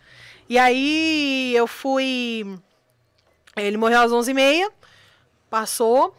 E 0.48 0.57
aí 0.57 1.53
eu 1.56 1.68
fui. 1.68 2.60
Ele 3.56 3.78
morreu 3.78 4.02
às 4.02 4.11
11h30. 4.11 4.72
Passou. 5.49 6.16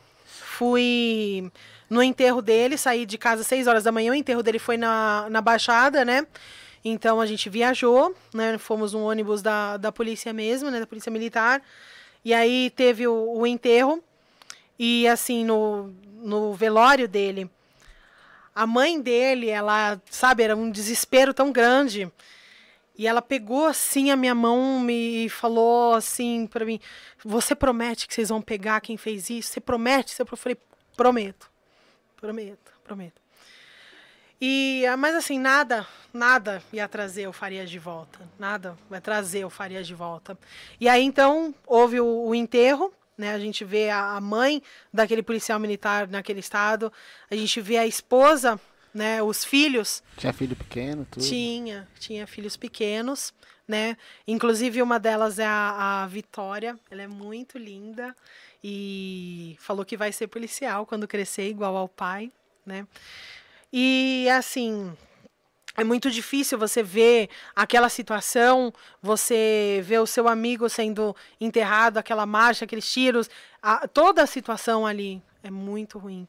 Fui 0.61 1.51
no 1.89 2.03
enterro 2.03 2.43
dele. 2.43 2.77
Saí 2.77 3.07
de 3.07 3.17
casa 3.17 3.41
às 3.41 3.47
6 3.47 3.67
horas 3.67 3.85
da 3.85 3.91
manhã. 3.91 4.13
O 4.13 4.15
enterro 4.15 4.43
dele 4.43 4.59
foi 4.59 4.77
na, 4.77 5.27
na 5.31 5.41
Baixada, 5.41 6.05
né? 6.05 6.27
Então 6.85 7.19
a 7.19 7.25
gente 7.25 7.49
viajou, 7.49 8.15
né? 8.35 8.59
Fomos 8.59 8.93
um 8.93 9.01
ônibus 9.01 9.41
da, 9.41 9.79
da 9.79 9.91
polícia 9.91 10.35
mesmo, 10.35 10.71
né? 10.71 10.79
Da 10.79 10.87
polícia 10.87 11.11
militar. 11.11 11.63
E 12.23 12.35
aí 12.35 12.69
teve 12.77 13.07
o, 13.07 13.39
o 13.39 13.47
enterro. 13.47 14.05
E 14.79 15.09
assim, 15.09 15.47
no, 15.47 15.95
no 16.21 16.53
velório 16.53 17.09
dele, 17.09 17.51
a 18.55 18.67
mãe 18.67 19.01
dele, 19.01 19.49
ela, 19.49 19.99
sabe, 20.11 20.43
era 20.43 20.55
um 20.55 20.71
desespero 20.71 21.33
tão 21.33 21.51
grande. 21.51 22.13
E 23.01 23.07
ela 23.07 23.23
pegou 23.23 23.65
assim 23.65 24.11
a 24.11 24.17
minha 24.17 24.35
mão 24.35 24.87
e 24.91 25.27
falou 25.31 25.95
assim 25.95 26.47
para 26.47 26.67
mim: 26.67 26.79
Você 27.25 27.55
promete 27.55 28.07
que 28.07 28.13
vocês 28.13 28.29
vão 28.29 28.43
pegar 28.43 28.83
quem 28.83 28.99
fez 28.99 29.31
isso? 29.31 29.53
Você 29.53 29.59
promete? 29.59 30.15
Eu 30.21 30.27
falei: 30.37 30.59
Prometo, 30.95 31.51
prometo, 32.15 32.71
prometo. 32.85 33.19
E, 34.39 34.85
ah, 34.85 34.99
mas 34.99 35.15
assim, 35.15 35.39
nada, 35.39 35.87
nada 36.13 36.63
ia 36.71 36.87
trazer 36.87 37.27
o 37.27 37.33
Farias 37.33 37.71
de 37.71 37.79
volta. 37.79 38.19
Nada 38.39 38.77
vai 38.91 39.01
trazer 39.01 39.47
o 39.47 39.51
Farias 39.51 39.87
de 39.87 39.95
volta. 39.95 40.39
E 40.79 40.87
aí, 40.87 41.03
então, 41.03 41.55
houve 41.67 42.03
o, 42.03 42.27
o 42.27 42.35
enterro, 42.35 42.93
né? 43.17 43.33
A 43.33 43.39
gente 43.39 43.65
vê 43.65 43.89
a, 43.89 44.17
a 44.17 44.21
mãe 44.21 44.63
daquele 44.93 45.23
policial 45.23 45.59
militar 45.59 46.07
naquele 46.07 46.41
estado. 46.41 46.93
A 47.31 47.35
gente 47.35 47.63
vê 47.63 47.79
a 47.79 47.87
esposa, 47.87 48.61
né? 48.93 49.23
Os 49.23 49.45
filhos. 49.45 50.03
Tinha 50.17 50.33
filho 50.33 50.57
pequeno, 50.57 51.07
tudo? 51.11 51.25
Tinha, 51.25 51.89
tinha 51.99 52.27
filhos 52.27 52.57
pequenos, 52.57 53.33
né? 53.67 53.97
Inclusive, 54.27 54.83
uma 54.83 54.99
delas 54.99 55.39
é 55.39 55.47
a, 55.47 56.03
a 56.03 56.07
Vitória. 56.07 56.79
Ela 56.91 57.03
é 57.03 57.07
muito 57.07 57.59
linda. 57.59 58.15
E 58.63 59.57
falou 59.59 59.85
que 59.85 59.97
vai 59.97 60.13
ser 60.13 60.27
policial 60.27 60.85
quando 60.85 61.09
crescer, 61.09 61.49
igual 61.49 61.77
ao 61.77 61.89
pai, 61.89 62.31
né? 62.67 62.87
E 63.73 64.29
assim, 64.31 64.93
é 65.77 65.85
muito 65.85 66.11
difícil 66.11 66.59
você 66.59 66.83
ver 66.83 67.31
aquela 67.55 67.89
situação, 67.89 68.73
você 69.01 69.81
ver 69.85 70.01
o 70.01 70.07
seu 70.07 70.29
amigo 70.29 70.69
sendo 70.69 71.15
enterrado, 71.41 71.97
aquela 71.97 72.27
marcha, 72.27 72.65
aqueles 72.65 72.91
tiros, 72.91 73.31
a, 73.63 73.87
toda 73.89 74.23
a 74.23 74.27
situação 74.27 74.85
ali 74.85 75.23
é 75.43 75.51
muito 75.51 75.99
ruim. 75.99 76.27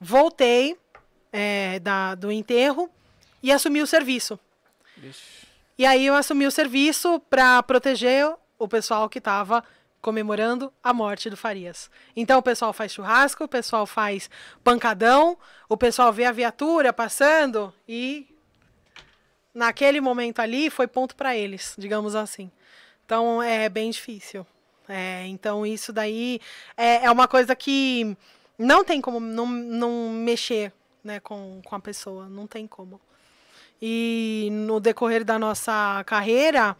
Voltei 0.00 0.76
é, 1.32 1.78
da, 1.80 2.14
do 2.14 2.30
enterro 2.30 2.90
e 3.42 3.52
assumi 3.52 3.80
o 3.80 3.86
serviço. 3.86 4.38
Ixi. 5.02 5.38
E 5.78 5.86
aí 5.86 6.06
eu 6.06 6.16
assumi 6.16 6.44
o 6.44 6.50
serviço 6.50 7.20
para 7.30 7.62
proteger 7.62 8.28
o 8.58 8.66
pessoal 8.66 9.08
que 9.08 9.18
estava 9.18 9.62
comemorando 10.00 10.72
a 10.82 10.92
morte 10.92 11.30
do 11.30 11.36
Farias. 11.36 11.88
Então 12.16 12.40
o 12.40 12.42
pessoal 12.42 12.72
faz 12.72 12.92
churrasco, 12.92 13.44
o 13.44 13.48
pessoal 13.48 13.86
faz 13.86 14.28
pancadão, 14.64 15.38
o 15.68 15.76
pessoal 15.76 16.12
vê 16.12 16.24
a 16.24 16.32
viatura 16.32 16.92
passando 16.92 17.72
e 17.86 18.26
naquele 19.54 20.00
momento 20.00 20.40
ali 20.40 20.68
foi 20.68 20.88
ponto 20.88 21.14
para 21.14 21.36
eles, 21.36 21.76
digamos 21.78 22.16
assim. 22.16 22.50
Então 23.04 23.40
é 23.40 23.68
bem 23.68 23.88
difícil. 23.90 24.44
É, 24.88 25.26
então 25.26 25.64
isso 25.64 25.92
daí 25.92 26.40
é, 26.76 27.04
é 27.04 27.10
uma 27.10 27.28
coisa 27.28 27.54
que 27.54 28.16
não 28.58 28.82
tem 28.82 29.00
como 29.00 29.20
não, 29.20 29.46
não 29.46 30.10
mexer 30.10 30.72
né, 31.02 31.20
com, 31.20 31.60
com 31.64 31.74
a 31.74 31.80
pessoa, 31.80 32.28
não 32.28 32.46
tem 32.46 32.66
como. 32.66 33.00
E 33.80 34.48
no 34.52 34.80
decorrer 34.80 35.24
da 35.24 35.38
nossa 35.38 36.02
carreira, 36.04 36.76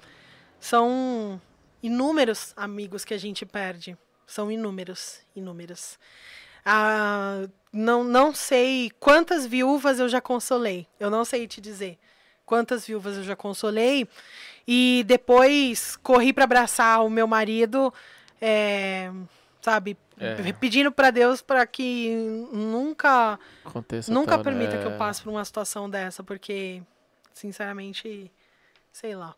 são 0.58 1.40
inúmeros 1.82 2.52
amigos 2.56 3.04
que 3.04 3.14
a 3.14 3.18
gente 3.18 3.46
perde. 3.46 3.96
São 4.26 4.50
inúmeros, 4.50 5.20
inúmeros. 5.34 5.98
Ah, 6.64 7.48
não, 7.72 8.04
não 8.04 8.34
sei 8.34 8.90
quantas 8.98 9.46
viúvas 9.46 9.98
eu 9.98 10.08
já 10.08 10.20
consolei. 10.20 10.86
Eu 10.98 11.08
não 11.08 11.24
sei 11.24 11.46
te 11.46 11.60
dizer 11.60 11.98
quantas 12.48 12.86
viúvas 12.86 13.16
eu 13.16 13.22
já 13.22 13.36
consolei. 13.36 14.08
E 14.66 15.04
depois 15.06 15.96
corri 15.96 16.32
para 16.32 16.44
abraçar 16.44 17.04
o 17.04 17.10
meu 17.10 17.26
marido, 17.26 17.92
é, 18.40 19.10
sabe, 19.62 19.96
é. 20.20 20.52
pedindo 20.52 20.90
para 20.92 21.10
Deus 21.10 21.40
para 21.40 21.66
que 21.66 22.14
nunca 22.52 23.38
Aconteça 23.64 24.12
nunca 24.12 24.32
tal, 24.32 24.44
permita 24.44 24.76
né? 24.76 24.82
que 24.82 24.86
eu 24.88 24.96
passe 24.98 25.22
por 25.22 25.30
uma 25.30 25.44
situação 25.44 25.88
dessa, 25.88 26.22
porque 26.22 26.82
sinceramente, 27.32 28.30
sei 28.92 29.14
lá. 29.14 29.34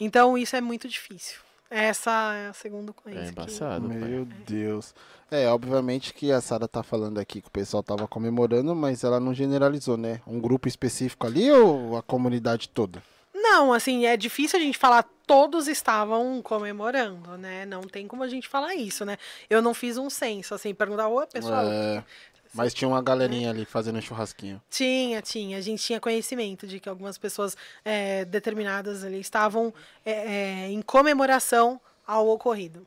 Então 0.00 0.36
isso 0.38 0.56
é 0.56 0.60
muito 0.60 0.88
difícil. 0.88 1.40
Essa 1.70 2.32
é 2.34 2.48
a 2.48 2.52
segunda 2.54 2.92
coisa. 2.92 3.18
É 3.20 3.24
que- 3.24 3.30
embaçado. 3.30 3.88
pai. 3.88 3.98
Meu 3.98 4.24
Deus. 4.24 4.94
É, 5.30 5.46
obviamente 5.48 6.14
que 6.14 6.32
a 6.32 6.40
Sara 6.40 6.66
tá 6.66 6.82
falando 6.82 7.18
aqui 7.18 7.42
que 7.42 7.48
o 7.48 7.50
pessoal 7.50 7.82
tava 7.82 8.08
comemorando, 8.08 8.74
mas 8.74 9.04
ela 9.04 9.20
não 9.20 9.34
generalizou, 9.34 9.98
né? 9.98 10.22
Um 10.26 10.40
grupo 10.40 10.66
específico 10.66 11.26
ali 11.26 11.50
ou 11.50 11.98
a 11.98 12.02
comunidade 12.02 12.70
toda? 12.70 13.02
Não, 13.50 13.72
assim, 13.72 14.04
é 14.04 14.16
difícil 14.16 14.58
a 14.58 14.62
gente 14.62 14.76
falar 14.76 15.08
todos 15.26 15.68
estavam 15.68 16.40
comemorando, 16.42 17.36
né? 17.38 17.64
Não 17.64 17.82
tem 17.82 18.06
como 18.06 18.22
a 18.22 18.28
gente 18.28 18.46
falar 18.46 18.74
isso, 18.74 19.04
né? 19.04 19.16
Eu 19.48 19.62
não 19.62 19.72
fiz 19.72 19.96
um 19.96 20.10
censo, 20.10 20.54
assim, 20.54 20.74
perguntar, 20.74 21.08
ô, 21.08 21.26
pessoal. 21.26 21.64
É, 21.64 22.04
mas 22.52 22.74
tinha 22.74 22.88
uma 22.88 23.02
galerinha 23.02 23.50
ali 23.50 23.64
fazendo 23.64 24.00
churrasquinho. 24.02 24.60
Tinha, 24.70 25.22
tinha. 25.22 25.56
A 25.58 25.60
gente 25.60 25.82
tinha 25.82 26.00
conhecimento 26.00 26.66
de 26.66 26.78
que 26.78 26.88
algumas 26.88 27.16
pessoas 27.16 27.56
é, 27.84 28.24
determinadas 28.24 29.02
ali 29.04 29.20
estavam 29.20 29.72
é, 30.04 30.12
é, 30.12 30.68
em 30.68 30.82
comemoração 30.82 31.80
ao 32.06 32.28
ocorrido. 32.28 32.86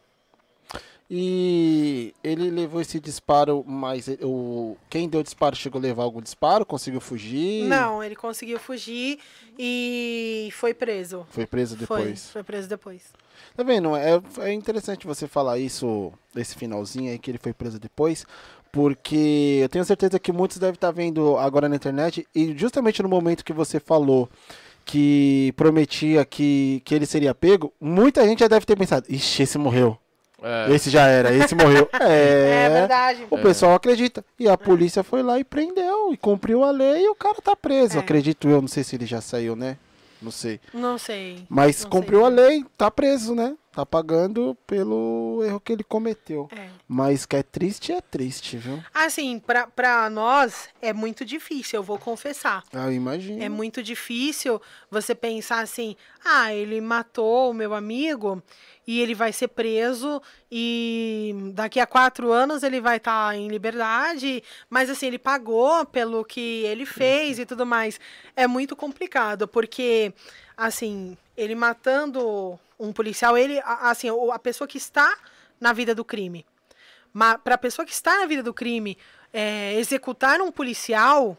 E 1.13 2.13
ele 2.23 2.49
levou 2.49 2.79
esse 2.79 2.97
disparo, 2.97 3.65
mas 3.67 4.07
o 4.21 4.77
quem 4.89 5.09
deu 5.09 5.19
o 5.19 5.23
disparo 5.23 5.57
chegou 5.57 5.77
a 5.77 5.81
levar 5.81 6.03
algum 6.03 6.21
disparo, 6.21 6.65
conseguiu 6.65 7.01
fugir? 7.01 7.65
Não, 7.65 8.01
ele 8.01 8.15
conseguiu 8.15 8.57
fugir 8.57 9.19
e 9.59 10.47
foi 10.53 10.73
preso. 10.73 11.25
Foi 11.29 11.45
preso 11.45 11.75
Foi, 11.75 11.99
depois. 11.99 12.29
foi 12.29 12.43
preso 12.43 12.69
depois. 12.69 13.11
Tá 13.57 13.61
vendo? 13.61 13.93
É, 13.93 14.21
é 14.39 14.53
interessante 14.53 15.05
você 15.05 15.27
falar 15.27 15.59
isso, 15.59 16.13
esse 16.33 16.55
finalzinho 16.55 17.11
aí, 17.11 17.19
que 17.19 17.29
ele 17.29 17.39
foi 17.39 17.51
preso 17.51 17.77
depois, 17.77 18.25
porque 18.71 19.59
eu 19.61 19.67
tenho 19.67 19.83
certeza 19.83 20.17
que 20.17 20.31
muitos 20.31 20.59
devem 20.59 20.75
estar 20.75 20.91
vendo 20.91 21.35
agora 21.35 21.67
na 21.67 21.75
internet, 21.75 22.25
e 22.33 22.57
justamente 22.57 23.03
no 23.03 23.09
momento 23.09 23.43
que 23.43 23.51
você 23.51 23.81
falou 23.81 24.29
que 24.85 25.53
prometia 25.57 26.23
que, 26.23 26.81
que 26.85 26.95
ele 26.95 27.05
seria 27.05 27.35
pego, 27.35 27.73
muita 27.81 28.25
gente 28.25 28.39
já 28.39 28.47
deve 28.47 28.65
ter 28.65 28.77
pensado, 28.77 29.05
ixi, 29.09 29.43
esse 29.43 29.57
morreu. 29.57 29.97
É, 30.41 30.73
Esse 30.73 30.89
já 30.89 31.05
era, 31.07 31.33
esse 31.33 31.53
morreu. 31.55 31.87
É, 32.01 32.65
É, 32.65 32.69
verdade. 32.69 33.27
O 33.29 33.37
pessoal 33.37 33.75
acredita. 33.75 34.25
E 34.39 34.49
a 34.49 34.57
polícia 34.57 35.03
foi 35.03 35.21
lá 35.21 35.39
e 35.39 35.43
prendeu, 35.43 36.11
e 36.11 36.17
cumpriu 36.17 36.63
a 36.63 36.71
lei, 36.71 37.03
e 37.05 37.09
o 37.09 37.15
cara 37.15 37.41
tá 37.41 37.55
preso. 37.55 37.97
É. 37.97 37.99
Acredito 37.99 38.47
eu, 38.49 38.61
não 38.61 38.67
sei 38.67 38.83
se 38.83 38.95
ele 38.95 39.05
já 39.05 39.21
saiu, 39.21 39.55
né? 39.55 39.77
Não 40.21 40.31
sei. 40.31 40.59
Não 40.73 40.97
sei. 40.99 41.45
Mas 41.49 41.83
Não 41.83 41.89
cumpriu 41.89 42.19
sei. 42.19 42.27
a 42.27 42.29
lei, 42.29 42.65
tá 42.77 42.91
preso, 42.91 43.33
né? 43.33 43.55
Tá 43.71 43.85
pagando 43.85 44.55
pelo 44.67 45.41
erro 45.45 45.59
que 45.59 45.71
ele 45.71 45.83
cometeu. 45.83 46.47
É. 46.55 46.67
Mas 46.87 47.25
que 47.25 47.37
é 47.37 47.41
triste, 47.41 47.91
é 47.91 48.01
triste, 48.01 48.57
viu? 48.57 48.83
Assim, 48.93 49.39
pra, 49.39 49.65
pra 49.65 50.09
nós 50.09 50.67
é 50.81 50.91
muito 50.93 51.23
difícil, 51.25 51.79
eu 51.79 51.83
vou 51.83 51.97
confessar. 51.97 52.63
Ah, 52.73 52.85
eu 52.87 52.91
imagino. 52.93 53.41
É 53.41 53.47
muito 53.49 53.81
difícil 53.81 54.61
você 54.91 55.15
pensar 55.15 55.61
assim: 55.61 55.95
ah, 56.23 56.53
ele 56.53 56.81
matou 56.81 57.49
o 57.49 57.53
meu 57.53 57.73
amigo 57.73 58.43
e 58.91 58.99
ele 58.99 59.15
vai 59.15 59.31
ser 59.31 59.47
preso 59.47 60.21
e 60.51 61.33
daqui 61.53 61.79
a 61.79 61.85
quatro 61.87 62.29
anos 62.29 62.61
ele 62.61 62.81
vai 62.81 62.97
estar 62.97 63.33
em 63.37 63.47
liberdade, 63.47 64.43
mas 64.69 64.89
assim, 64.89 65.07
ele 65.07 65.17
pagou 65.17 65.85
pelo 65.85 66.25
que 66.25 66.63
ele 66.65 66.85
fez 66.85 67.39
e 67.39 67.45
tudo 67.45 67.65
mais. 67.65 67.97
É 68.35 68.45
muito 68.47 68.75
complicado, 68.75 69.47
porque, 69.47 70.13
assim, 70.57 71.17
ele 71.37 71.55
matando 71.55 72.59
um 72.77 72.91
policial, 72.91 73.37
ele, 73.37 73.61
assim, 73.63 74.07
a 74.33 74.39
pessoa 74.39 74.67
que 74.67 74.77
está 74.77 75.15
na 75.57 75.71
vida 75.71 75.95
do 75.95 76.03
crime. 76.03 76.45
Para 77.43 77.55
a 77.55 77.57
pessoa 77.57 77.85
que 77.85 77.93
está 77.93 78.19
na 78.19 78.25
vida 78.25 78.43
do 78.43 78.53
crime, 78.53 78.97
é, 79.31 79.73
executar 79.75 80.41
um 80.41 80.51
policial 80.51 81.37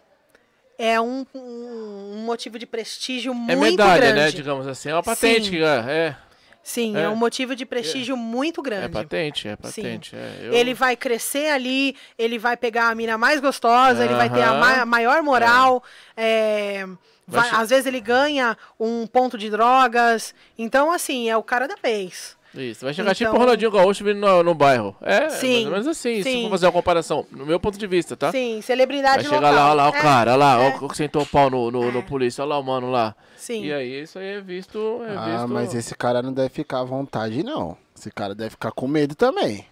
é 0.78 0.98
um, 0.98 1.26
um- 1.34 2.22
motivo 2.24 2.58
de 2.58 2.64
prestígio 2.66 3.34
muito 3.34 3.52
é 3.52 3.56
medalha, 3.56 4.00
grande. 4.00 4.20
né? 4.20 4.30
Digamos 4.30 4.66
assim. 4.66 4.88
É 4.88 4.94
uma 4.94 5.02
patente 5.02 5.44
Sim. 5.44 5.50
que 5.50 5.62
é. 5.62 6.16
Sim, 6.62 6.96
É. 6.96 7.02
é. 7.02 7.08
um 7.08 7.16
motivo 7.16 7.56
de 7.56 7.66
prestígio 7.66 8.16
muito 8.16 8.60
É, 8.60 8.64
grande. 8.64 8.84
é 8.84 8.88
patente, 8.88 9.48
é 9.48 9.56
patente. 9.56 10.14
é. 10.14 10.38
Eu- 10.42 10.52
Ele 10.54 10.72
vai 10.74 10.96
crescer 10.96 11.50
ali, 11.50 11.96
ele 12.16 12.38
vai 12.38 12.56
pegar 12.56 12.88
a 12.88 12.94
mina 12.94 13.18
mais 13.18 13.40
gostosa, 13.40 14.04
ele 14.04 14.14
vai 14.14 14.30
ter 14.30 14.42
a 14.42 14.54
ma- 14.54 14.86
maior 14.86 15.22
moral. 15.22 15.82
é, 16.16 16.86
vai- 17.26 17.48
che- 17.48 17.56
às 17.56 17.70
vezes 17.70 17.86
ele 17.86 18.00
ganha 18.00 18.56
um 18.78 19.06
ponto 19.06 19.36
de 19.38 19.50
drogas. 19.50 20.34
Então, 20.58 20.92
assim, 20.92 21.28
é 21.28 21.36
o 21.36 21.42
cara 21.42 21.66
da 21.66 21.74
vez. 21.82 22.36
Isso, 22.54 22.84
vai 22.84 22.92
chegar 22.92 23.14
tipo 23.14 23.30
Então- 23.30 23.36
o 23.36 23.40
Ronaldinho 23.40 23.70
Gaúcho 23.70 24.04
vindo 24.04 24.20
no, 24.20 24.42
no 24.42 24.54
bairro. 24.54 24.94
É, 25.00 25.20
mais 25.20 25.32
Sim, 25.34 25.64
ou 25.64 25.70
menos 25.72 25.86
assim, 25.86 26.22
se 26.22 26.30
sim. 26.30 26.42
for 26.42 26.50
fazer 26.50 26.66
uma 26.66 26.72
comparação, 26.72 27.26
no 27.30 27.46
meu 27.46 27.58
ponto 27.58 27.78
de 27.78 27.86
vista, 27.86 28.14
tá? 28.16 28.30
Sim, 28.30 28.54
Vai 28.54 28.62
celebridade 28.62 29.24
chegar 29.24 29.36
local. 29.36 29.52
lá, 29.54 29.64
olha 29.66 29.74
lá 29.74 29.86
o 29.90 29.94
É, 29.94 30.00
cara, 30.02 30.30
olha 30.32 30.36
lá, 30.38 30.54
é. 30.62 30.66
olha 30.66 30.76
o 30.84 30.88
que 30.88 30.96
sentou 30.96 31.22
o 31.22 31.26
pau 31.26 31.48
no, 31.48 31.70
no, 31.70 31.90
no 31.90 31.98
É. 32.00 32.02
polícia, 32.02 32.42
olha 32.42 32.50
lá 32.50 32.58
o 32.58 32.62
mano 32.62 32.90
lá. 32.90 33.14
Sim. 33.38 33.64
E 33.64 33.72
aí, 33.72 34.02
isso 34.02 34.18
aí 34.18 34.26
é 34.36 34.40
visto. 34.42 34.78
É 35.08 35.16
Ah, 35.16 35.24
visto... 35.38 35.48
mas 35.48 35.74
esse 35.74 35.94
cara 35.94 36.20
não 36.20 36.32
deve 36.32 36.50
ficar 36.50 36.80
à 36.80 36.84
vontade, 36.84 37.42
não. 37.42 37.76
Esse 37.96 38.10
cara 38.10 38.34
deve 38.34 38.50
ficar 38.50 38.70
com 38.72 38.86
medo 38.86 39.14
também. 39.14 39.66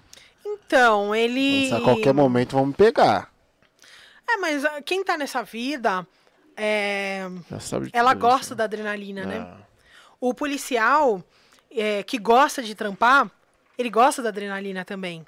Então, 0.45 1.15
ele. 1.15 1.69
Se 1.69 1.75
a 1.75 1.81
qualquer 1.81 2.15
momento 2.15 2.53
vão 2.57 2.67
me 2.67 2.73
pegar. 2.75 3.31
É, 4.29 4.37
mas 4.39 4.65
ah, 4.65 4.81
quem 4.83 5.05
tá 5.05 5.19
nessa 5.19 5.43
vida. 5.43 6.07
é, 6.57 7.29
Já 7.51 7.61
sabe 7.61 7.87
de 7.87 7.91
Ela 7.97 8.13
tudo 8.15 8.23
gosta 8.23 8.55
da 8.55 8.65
adrenalina, 8.65 9.25
né? 9.27 9.39
Ah. 9.47 9.57
O 10.21 10.33
policial 10.35 11.23
é, 11.71 12.03
que 12.03 12.19
gosta 12.19 12.63
de 12.63 12.75
trampar, 12.75 13.31
ele 13.79 13.91
gosta 13.91 14.23
da 14.23 14.29
adrenalina 14.29 14.85
também. 14.85 15.25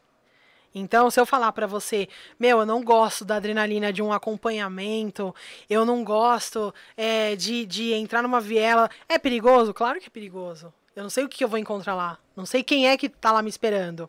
Então, 0.75 1.11
se 1.11 1.21
eu 1.21 1.27
falar 1.27 1.53
pra 1.53 1.67
você, 1.67 2.09
meu, 2.39 2.61
eu 2.61 2.67
não 2.67 2.83
gosto 2.83 3.25
da 3.25 3.37
adrenalina 3.37 3.93
de 3.93 4.03
um 4.03 4.13
acompanhamento, 4.13 5.35
eu 5.69 5.85
não 5.85 6.03
gosto 6.03 6.75
é, 6.97 7.37
de, 7.37 7.67
de 7.67 7.93
entrar 7.93 8.23
numa 8.23 8.41
viela. 8.41 8.89
É 9.09 9.19
perigoso? 9.19 9.75
Claro 9.75 10.01
que 10.01 10.07
é 10.07 10.11
perigoso. 10.11 10.73
Eu 10.97 11.03
não 11.03 11.11
sei 11.11 11.25
o 11.25 11.29
que 11.29 11.45
eu 11.45 11.49
vou 11.49 11.59
encontrar 11.59 11.95
lá. 11.95 12.19
Não 12.35 12.47
sei 12.47 12.63
quem 12.63 12.89
é 12.89 12.97
que 12.97 13.09
tá 13.09 13.33
lá 13.33 13.43
me 13.43 13.51
esperando. 13.51 14.09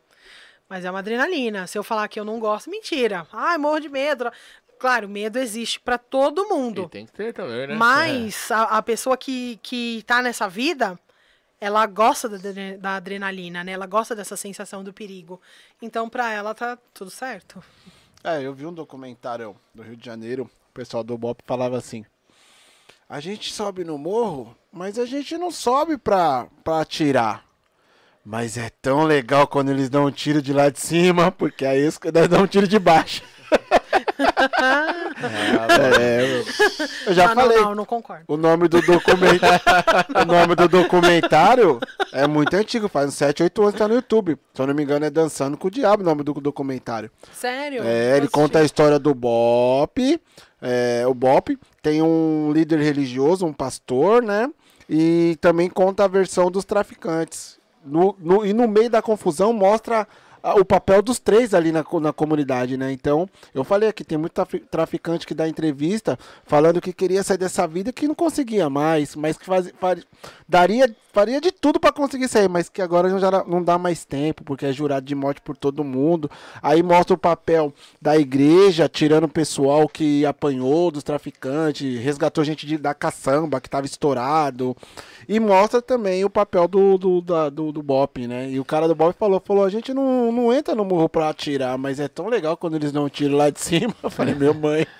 Mas 0.69 0.85
é 0.85 0.89
uma 0.89 0.99
adrenalina. 0.99 1.67
Se 1.67 1.77
eu 1.77 1.83
falar 1.83 2.07
que 2.07 2.19
eu 2.19 2.25
não 2.25 2.39
gosto, 2.39 2.69
mentira. 2.69 3.27
Ai, 3.31 3.57
morro 3.57 3.79
de 3.79 3.89
medo. 3.89 4.31
Claro, 4.79 5.07
medo 5.07 5.39
existe 5.39 5.79
pra 5.79 5.97
todo 5.97 6.47
mundo. 6.47 6.83
E 6.83 6.89
tem 6.89 7.05
que 7.05 7.11
ter 7.13 7.33
também, 7.33 7.67
né? 7.67 7.75
Mas 7.75 8.51
a, 8.51 8.63
a 8.63 8.81
pessoa 8.81 9.15
que, 9.15 9.59
que 9.61 10.03
tá 10.05 10.21
nessa 10.21 10.47
vida, 10.49 10.99
ela 11.63 11.85
gosta 11.85 12.27
da, 12.27 12.37
da 12.77 12.95
adrenalina, 12.97 13.63
né? 13.63 13.71
Ela 13.71 13.85
gosta 13.85 14.13
dessa 14.13 14.35
sensação 14.35 14.83
do 14.83 14.91
perigo. 14.91 15.39
Então, 15.81 16.09
pra 16.09 16.29
ela, 16.29 16.53
tá 16.53 16.77
tudo 16.93 17.09
certo. 17.09 17.63
É, 18.21 18.41
eu 18.41 18.53
vi 18.53 18.65
um 18.65 18.73
documentário 18.73 19.55
do 19.73 19.81
Rio 19.81 19.95
de 19.95 20.05
Janeiro, 20.05 20.43
o 20.43 20.73
pessoal 20.73 21.05
do 21.05 21.17
BOP 21.17 21.41
falava 21.45 21.77
assim: 21.77 22.05
a 23.07 23.21
gente 23.21 23.53
sobe 23.53 23.85
no 23.85 23.97
morro, 23.97 24.53
mas 24.73 24.99
a 24.99 25.05
gente 25.05 25.37
não 25.37 25.51
sobe 25.51 25.97
pra, 25.97 26.47
pra 26.65 26.81
atirar. 26.81 27.45
Mas 28.25 28.57
é 28.57 28.69
tão 28.81 29.03
legal 29.03 29.47
quando 29.47 29.69
eles 29.69 29.89
dão 29.89 30.07
um 30.07 30.11
tiro 30.11 30.41
de 30.41 30.51
lá 30.51 30.69
de 30.69 30.81
cima, 30.81 31.31
porque 31.31 31.65
aí 31.65 31.79
eles 31.79 31.99
dão 32.29 32.43
um 32.43 32.47
tiro 32.47 32.67
de 32.67 32.77
baixo. 32.77 33.23
É, 35.99 36.43
eu 37.07 37.13
já 37.13 37.31
ah, 37.31 37.35
falei. 37.35 37.57
não, 37.57 37.65
não, 37.65 37.75
não 37.75 37.85
concordo. 37.85 38.23
O 38.27 38.37
nome 38.37 38.67
do 38.67 38.81
documentário. 38.81 39.61
o 40.21 40.25
nome 40.25 40.55
do 40.55 40.67
documentário 40.67 41.79
é 42.11 42.27
muito 42.27 42.55
antigo, 42.55 42.87
faz 42.87 43.09
uns 43.09 43.15
7, 43.15 43.43
8 43.43 43.61
anos 43.61 43.73
que 43.73 43.79
tá 43.79 43.87
no 43.87 43.95
YouTube. 43.95 44.37
Se 44.53 44.61
eu 44.61 44.67
não 44.67 44.73
me 44.73 44.83
engano, 44.83 45.05
é 45.05 45.09
Dançando 45.09 45.57
com 45.57 45.67
o 45.67 45.71
Diabo 45.71 46.03
o 46.03 46.05
nome 46.05 46.23
do 46.23 46.33
documentário. 46.33 47.11
Sério? 47.33 47.83
É, 47.83 48.17
ele 48.17 48.27
conta 48.27 48.59
a 48.59 48.63
história 48.63 48.99
do 48.99 49.13
Bop. 49.13 50.21
é, 50.61 51.03
o 51.07 51.13
Bop 51.13 51.57
tem 51.81 52.01
um 52.01 52.51
líder 52.53 52.79
religioso, 52.79 53.45
um 53.45 53.53
pastor, 53.53 54.21
né? 54.21 54.49
E 54.89 55.37
também 55.41 55.69
conta 55.69 56.03
a 56.03 56.07
versão 56.07 56.51
dos 56.51 56.65
traficantes. 56.65 57.57
No, 57.85 58.15
no- 58.19 58.45
e 58.45 58.53
no 58.53 58.67
meio 58.67 58.89
da 58.89 59.01
confusão 59.01 59.51
mostra 59.51 60.07
o 60.43 60.65
papel 60.65 61.01
dos 61.01 61.19
três 61.19 61.53
ali 61.53 61.71
na, 61.71 61.85
na 62.01 62.11
comunidade, 62.13 62.75
né? 62.75 62.91
Então, 62.91 63.27
eu 63.53 63.63
falei 63.63 63.87
aqui, 63.87 64.03
tem 64.03 64.17
muito 64.17 64.33
trafi- 64.33 64.59
traficante 64.59 65.25
que 65.25 65.33
dá 65.33 65.47
entrevista 65.47 66.19
falando 66.45 66.81
que 66.81 66.91
queria 66.91 67.23
sair 67.23 67.37
dessa 67.37 67.65
vida 67.65 67.93
que 67.93 68.07
não 68.07 68.15
conseguia 68.15 68.69
mais, 68.69 69.15
mas 69.15 69.37
que 69.37 69.45
faz, 69.45 69.71
faz- 69.79 70.03
daria, 70.47 70.93
faria 71.13 71.39
de 71.39 71.51
tudo 71.51 71.79
para 71.79 71.91
conseguir 71.93 72.27
sair, 72.27 72.49
mas 72.49 72.67
que 72.69 72.81
agora 72.81 73.07
não, 73.07 73.19
já 73.19 73.31
não 73.45 73.63
dá 73.63 73.77
mais 73.77 74.03
tempo, 74.03 74.43
porque 74.43 74.65
é 74.65 74.73
jurado 74.73 75.05
de 75.05 75.13
morte 75.15 75.39
por 75.41 75.55
todo 75.55 75.83
mundo. 75.83 76.29
Aí 76.61 76.81
mostra 76.81 77.13
o 77.13 77.17
papel 77.17 77.71
da 78.01 78.17
igreja, 78.17 78.89
tirando 78.89 79.25
o 79.25 79.29
pessoal 79.29 79.87
que 79.87 80.25
apanhou 80.25 80.89
dos 80.91 81.03
traficantes, 81.03 81.99
resgatou 82.01 82.43
gente 82.43 82.65
de, 82.65 82.77
da 82.77 82.93
caçamba 82.93 83.61
que 83.61 83.69
tava 83.69 83.85
estourado. 83.85 84.75
E 85.29 85.39
mostra 85.39 85.81
também 85.81 86.25
o 86.25 86.29
papel 86.29 86.67
do, 86.67 86.97
do, 86.97 87.21
da- 87.21 87.49
do, 87.49 87.71
do 87.71 87.81
Bop, 87.83 88.27
né? 88.27 88.49
E 88.49 88.59
o 88.59 88.65
cara 88.65 88.87
do 88.87 88.95
Bop 88.95 89.15
falou, 89.17 89.41
falou, 89.45 89.63
a 89.63 89.69
gente 89.69 89.93
não, 89.93 90.31
não 90.31 90.51
entra 90.51 90.73
no 90.75 90.83
morro 90.83 91.07
pra 91.07 91.29
atirar, 91.29 91.77
mas 91.77 91.99
é 91.99 92.07
tão 92.07 92.27
legal 92.27 92.57
quando 92.57 92.75
eles 92.75 92.91
um 92.93 93.07
tiro 93.09 93.35
lá 93.37 93.49
de 93.49 93.59
cima. 93.59 93.93
Eu 94.03 94.09
falei, 94.09 94.33
meu 94.35 94.53
mãe. 94.53 94.85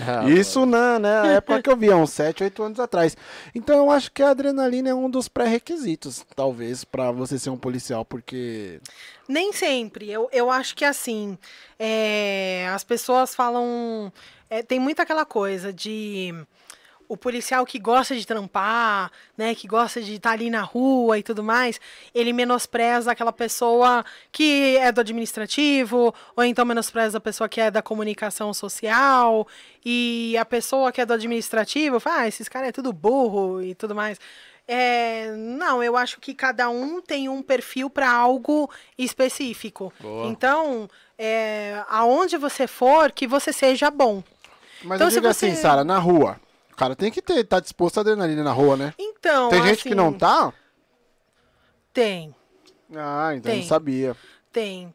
Ah, 0.00 0.28
Isso 0.30 0.64
na, 0.64 0.98
né, 0.98 1.34
época 1.36 1.60
que 1.60 1.68
eu 1.68 1.76
vi, 1.76 1.90
há 1.90 1.96
uns 1.96 2.10
7, 2.10 2.44
8 2.44 2.62
anos 2.62 2.80
atrás. 2.80 3.16
Então 3.54 3.76
eu 3.76 3.90
acho 3.90 4.10
que 4.12 4.22
a 4.22 4.30
adrenalina 4.30 4.88
é 4.88 4.94
um 4.94 5.10
dos 5.10 5.28
pré-requisitos, 5.48 6.24
talvez, 6.36 6.84
pra 6.84 7.10
você 7.10 7.38
ser 7.38 7.50
um 7.50 7.56
policial, 7.56 8.04
porque. 8.04 8.80
Nem 9.26 9.52
sempre. 9.52 10.10
Eu, 10.10 10.28
eu 10.32 10.50
acho 10.50 10.76
que 10.76 10.84
assim, 10.84 11.38
é, 11.78 12.68
as 12.72 12.84
pessoas 12.84 13.34
falam. 13.34 14.12
é, 14.50 14.62
tem 14.62 14.78
muito 14.78 15.00
aquela 15.00 15.24
coisa 15.24 15.72
de 15.72 16.34
o 17.08 17.16
policial 17.16 17.64
que 17.64 17.78
gosta 17.78 18.14
de 18.14 18.26
trampar, 18.26 19.10
né, 19.36 19.54
que 19.54 19.66
gosta 19.66 20.00
de 20.00 20.16
estar 20.16 20.32
ali 20.32 20.50
na 20.50 20.60
rua 20.60 21.18
e 21.18 21.22
tudo 21.22 21.42
mais, 21.42 21.80
ele 22.14 22.34
menospreza 22.34 23.10
aquela 23.10 23.32
pessoa 23.32 24.04
que 24.30 24.76
é 24.76 24.92
do 24.92 25.00
administrativo, 25.00 26.14
ou 26.36 26.44
então 26.44 26.66
menospreza 26.66 27.16
a 27.16 27.20
pessoa 27.20 27.48
que 27.48 27.60
é 27.60 27.70
da 27.70 27.80
comunicação 27.80 28.52
social, 28.52 29.48
e 29.82 30.36
a 30.38 30.44
pessoa 30.44 30.92
que 30.92 31.00
é 31.00 31.06
do 31.06 31.14
administrativo 31.14 31.98
fala, 31.98 32.20
ah, 32.20 32.28
esses 32.28 32.46
caras 32.46 32.68
é 32.68 32.72
tudo 32.72 32.92
burro 32.92 33.62
e 33.62 33.74
tudo 33.74 33.94
mais. 33.94 34.20
É, 34.70 35.32
não, 35.34 35.82
eu 35.82 35.96
acho 35.96 36.20
que 36.20 36.34
cada 36.34 36.68
um 36.68 37.00
tem 37.00 37.26
um 37.26 37.40
perfil 37.42 37.88
para 37.88 38.10
algo 38.10 38.70
específico. 38.98 39.90
Boa. 39.98 40.26
Então, 40.26 40.88
é, 41.18 41.82
aonde 41.88 42.36
você 42.36 42.66
for, 42.66 43.10
que 43.10 43.26
você 43.26 43.50
seja 43.50 43.90
bom. 43.90 44.22
Mas 44.84 44.96
Então, 44.96 45.06
eu 45.06 45.10
se 45.10 45.16
digo 45.20 45.32
você- 45.32 45.46
assim, 45.46 45.56
Sara, 45.56 45.82
na 45.84 45.98
rua. 45.98 46.38
O 46.70 46.76
cara 46.76 46.94
tem 46.94 47.10
que 47.10 47.22
ter, 47.22 47.42
tá 47.44 47.58
disposto 47.60 47.96
a 47.98 48.02
adrenalina 48.02 48.44
na 48.44 48.52
rua, 48.52 48.76
né? 48.76 48.92
Então, 48.98 49.48
Tem 49.48 49.62
gente 49.62 49.82
que 49.82 49.88
assim, 49.88 49.96
não 49.96 50.12
tá? 50.12 50.52
Tem, 51.92 52.34
Ah, 52.94 53.34
então 53.34 53.50
eu 53.50 53.56
Tem. 53.56 53.60
não 53.62 53.68
sabia. 53.68 54.16
Tem. 54.52 54.94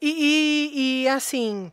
E, 0.00 0.10
e- 0.10 1.02
e, 1.04 1.08
assim, 1.08 1.72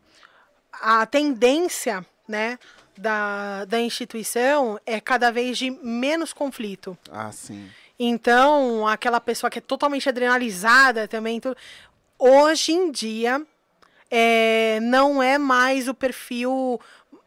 a 0.71 1.05
tendência, 1.05 2.05
né, 2.27 2.57
da, 3.01 3.65
da 3.65 3.81
instituição 3.81 4.79
é 4.85 4.99
cada 4.99 5.31
vez 5.31 5.57
de 5.57 5.71
menos 5.71 6.31
conflito. 6.31 6.97
Ah, 7.11 7.31
sim. 7.31 7.67
Então, 7.99 8.87
aquela 8.87 9.19
pessoa 9.19 9.49
que 9.49 9.57
é 9.57 9.61
totalmente 9.61 10.07
adrenalizada 10.07 11.07
também, 11.07 11.39
tudo, 11.39 11.57
hoje 12.17 12.71
em 12.71 12.91
dia, 12.91 13.45
é, 14.09 14.79
não 14.81 15.21
é 15.21 15.37
mais 15.37 15.87
o 15.87 15.93
perfil 15.93 16.79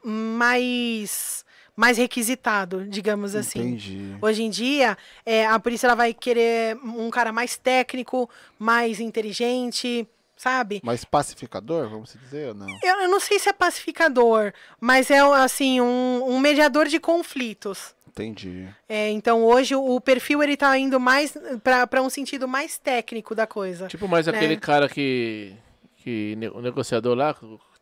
mais, 0.02 1.44
mais 1.76 1.98
requisitado, 1.98 2.86
digamos 2.88 3.34
assim. 3.34 3.60
Entendi. 3.60 4.16
Hoje 4.20 4.42
em 4.42 4.50
dia, 4.50 4.96
é, 5.26 5.46
a 5.46 5.58
polícia 5.58 5.86
ela 5.86 5.96
vai 5.96 6.14
querer 6.14 6.76
um 6.84 7.10
cara 7.10 7.32
mais 7.32 7.56
técnico, 7.56 8.28
mais 8.58 9.00
inteligente, 9.00 10.06
sabe? 10.44 10.80
Mas 10.84 11.06
pacificador, 11.06 11.88
vamos 11.88 12.14
dizer 12.22 12.48
ou 12.48 12.54
não? 12.54 12.68
Eu, 12.82 13.00
eu 13.00 13.08
não 13.08 13.18
sei 13.18 13.38
se 13.38 13.48
é 13.48 13.52
pacificador, 13.52 14.52
mas 14.78 15.10
é 15.10 15.18
assim 15.20 15.80
um, 15.80 16.22
um 16.28 16.38
mediador 16.38 16.86
de 16.86 17.00
conflitos. 17.00 17.94
Entendi. 18.06 18.68
É, 18.86 19.08
então 19.10 19.42
hoje 19.42 19.74
o, 19.74 19.98
perfil 20.00 20.42
ele 20.42 20.56
tá 20.56 20.76
indo 20.78 21.00
mais 21.00 21.34
para 21.88 22.02
um 22.02 22.10
sentido 22.10 22.46
mais 22.46 22.78
técnico 22.78 23.34
da 23.34 23.46
coisa. 23.46 23.88
Tipo, 23.88 24.06
mas 24.06 24.26
Né? 24.26 24.36
aquele 24.36 24.56
cara 24.58 24.86
que. 24.88 25.54
que 25.96 26.36
ne- 26.36 26.50
o 26.50 26.60
negociador 26.60 27.16
lá 27.16 27.34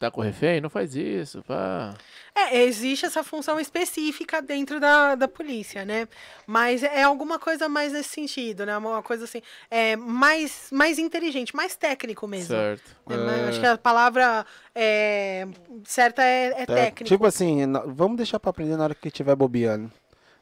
tá 0.03 0.11
com 0.11 0.21
o 0.21 0.25
refém, 0.25 0.61
não 0.61 0.69
faz 0.69 0.97
isso, 0.97 1.43
pá. 1.43 1.95
É, 2.35 2.63
existe 2.65 3.05
essa 3.07 3.23
função 3.23 3.61
específica 3.61 4.41
dentro 4.41 4.81
da, 4.81 5.15
da 5.15 5.29
polícia, 5.29 5.85
né? 5.85 6.09
Mas 6.47 6.83
é 6.83 7.03
alguma 7.03 7.39
coisa 7.39 7.69
mais 7.69 7.93
nesse 7.93 8.09
sentido, 8.09 8.65
né? 8.65 8.77
Uma 8.77 9.03
coisa 9.03 9.25
assim, 9.25 9.43
é 9.71 9.97
mais, 9.97 10.69
mais 10.73 10.99
inteligente, 10.99 11.55
mais 11.55 11.77
técnico 11.77 12.27
mesmo. 12.27 12.49
Certo. 12.49 12.97
É, 13.09 13.17
mas 13.17 13.49
Acho 13.49 13.61
que 13.61 13.67
a 13.67 13.79
palavra 13.79 14.47
é, 14.75 15.47
certa 15.85 16.23
é, 16.23 16.63
é 16.63 16.67
técnico. 16.67 17.05
Tipo 17.05 17.27
assim, 17.27 17.61
vamos 17.87 18.17
deixar 18.17 18.41
pra 18.41 18.51
aprender 18.51 18.77
na 18.77 18.85
hora 18.85 18.95
que 18.95 19.09
estiver 19.09 19.37
bobeando. 19.37 19.93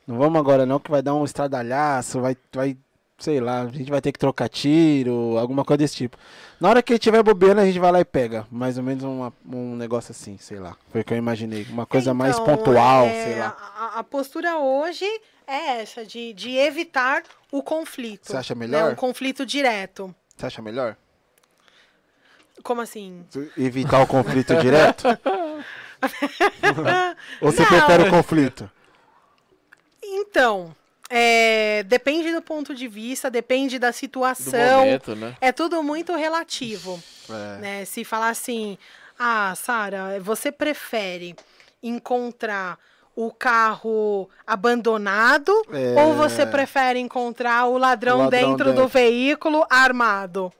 Não 0.06 0.16
vamos 0.16 0.38
agora 0.40 0.64
não, 0.64 0.78
que 0.78 0.90
vai 0.90 1.02
dar 1.02 1.14
um 1.14 1.24
estradalhaço, 1.24 2.20
vai, 2.20 2.36
vai, 2.52 2.76
sei 3.20 3.40
lá, 3.40 3.62
a 3.62 3.68
gente 3.68 3.88
vai 3.90 4.00
ter 4.00 4.10
que 4.10 4.18
trocar 4.18 4.48
tiro, 4.48 5.38
alguma 5.38 5.64
coisa 5.64 5.78
desse 5.78 5.94
tipo. 5.94 6.16
Na 6.58 6.68
hora 6.68 6.82
que 6.82 6.92
ele 6.92 6.98
estiver 6.98 7.22
bobeando, 7.22 7.60
a 7.60 7.64
gente 7.66 7.78
vai 7.78 7.92
lá 7.92 8.00
e 8.00 8.04
pega. 8.04 8.46
Mais 8.50 8.76
ou 8.76 8.82
menos 8.82 9.04
uma- 9.04 9.32
um 9.46 9.76
negócio 9.76 10.10
assim, 10.10 10.36
sei 10.38 10.58
lá. 10.58 10.76
Foi 10.90 11.02
o 11.02 11.04
que 11.04 11.14
eu 11.14 11.18
imaginei. 11.18 11.64
Uma 11.70 11.86
coisa 11.86 12.12
mais 12.12 12.36
Então, 12.38 12.56
pontual, 12.56 13.06
é, 13.06 13.24
sei 13.24 13.38
lá. 13.38 13.56
A, 13.78 13.98
a 14.00 14.04
postura 14.04 14.58
hoje 14.58 15.04
é 15.46 15.82
essa, 15.82 16.04
de, 16.04 16.32
de 16.32 16.56
evitar 16.56 17.22
o 17.52 17.62
conflito. 17.62 18.26
Você 18.26 18.36
acha 18.36 18.54
né? 18.54 18.66
melhor? 18.66 18.92
Um 18.92 18.96
conflito 18.96 19.46
direto. 19.46 20.12
Você 20.36 20.46
acha 20.46 20.62
melhor? 20.62 20.96
Como 22.62 22.80
assim? 22.80 23.24
Evitar 23.56 24.02
o 24.02 24.06
conflito 24.06 24.54
direto? 24.56 25.08
Ou 27.40 27.52
você 27.52 27.62
Não. 27.62 27.68
prefere 27.68 28.02
o 28.04 28.10
conflito? 28.10 28.70
Então, 30.02 30.74
é, 31.10 31.82
depende 31.88 32.32
do 32.32 32.40
ponto 32.40 32.72
de 32.74 32.86
vista, 32.86 33.28
depende 33.28 33.78
da 33.78 33.90
Do 33.90 33.96
situação. 33.96 34.78
momento, 34.86 35.16
né? 35.16 35.36
É 35.40 35.50
tudo 35.52 35.82
muito 35.82 36.14
relativo. 36.14 37.02
É. 37.28 37.58
né? 37.60 37.84
Se 37.84 38.04
falar 38.04 38.28
assim, 38.30 38.78
ah, 39.18 39.52
Sara, 39.56 40.18
você 40.20 40.50
prefere 40.52 41.34
encontrar 41.82 42.78
o 43.16 43.30
carro 43.32 44.30
abandonado 44.46 45.52
É. 45.72 46.00
ou 46.00 46.14
você 46.14 46.46
prefere 46.46 46.98
encontrar 47.00 47.66
o 47.66 47.76
ladrão, 47.76 48.16
O 48.16 48.22
ladrão 48.24 48.40
dentro 48.50 48.66
do 48.66 48.72
dentro. 48.82 48.88
veículo 48.88 49.66
armado? 49.68 50.52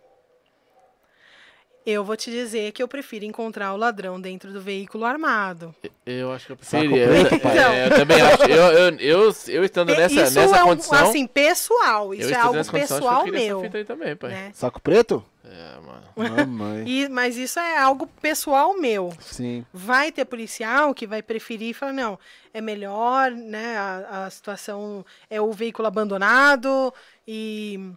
Eu 1.91 2.05
vou 2.05 2.17
te 2.17 2.31
dizer 2.31 2.73
que 2.73 2.83
eu 2.83 2.89
prefiro 2.89 3.25
encontrar 3.25 3.73
o 3.73 3.77
ladrão 3.77 4.21
dentro 4.21 4.53
do 4.53 4.61
veículo 4.61 5.05
armado. 5.05 5.75
Eu 6.07 6.33
acho 6.33 6.47
que 6.47 6.53
eu 6.53 6.59
Saco 6.61 6.89
preferia. 6.89 7.09
preto, 7.09 7.35
Eu, 7.35 7.41
pai? 7.41 7.59
é, 7.59 7.87
eu 7.87 7.91
também 7.91 8.21
acho. 8.21 8.43
Eu, 8.45 8.65
eu, 8.73 8.99
eu, 8.99 9.35
eu 9.49 9.65
estando 9.65 9.89
nessa, 9.95 10.23
isso 10.23 10.35
nessa 10.39 10.57
é 10.57 10.65
um, 10.65 10.69
condição. 10.69 10.99
assim, 11.09 11.27
pessoal. 11.27 12.15
eu 12.15 12.21
Isso 12.21 12.33
é 12.33 12.37
algo 12.37 12.55
nessa 12.57 12.71
condição, 12.71 12.97
acho 12.97 13.25
que 13.25 13.31
pessoal 13.33 13.61
meu. 13.71 13.85
também, 13.85 14.17
pai. 14.17 14.31
né? 14.31 14.51
Saco 14.55 14.81
preto? 14.81 15.25
É, 15.45 15.81
mano. 15.81 16.47
Mamãe. 16.47 16.85
E, 16.87 17.09
mas 17.09 17.37
isso 17.37 17.59
é 17.59 17.79
algo 17.79 18.07
pessoal 18.21 18.79
meu. 18.79 19.13
Sim. 19.21 19.65
Vai 19.73 20.13
ter 20.13 20.25
policial 20.25 20.95
que 20.95 21.07
vai 21.07 21.23
preferir 21.23 21.71
e 21.71 21.75
falar, 21.75 21.93
não, 21.93 22.19
é 22.55 22.61
melhor, 22.61 23.31
né? 23.31 23.77
A, 23.77 24.25
a 24.27 24.31
situação 24.31 25.05
é 25.29 25.41
o 25.41 25.53
veículo 25.53 25.89
abandonado 25.89 26.93
e. 27.27 27.93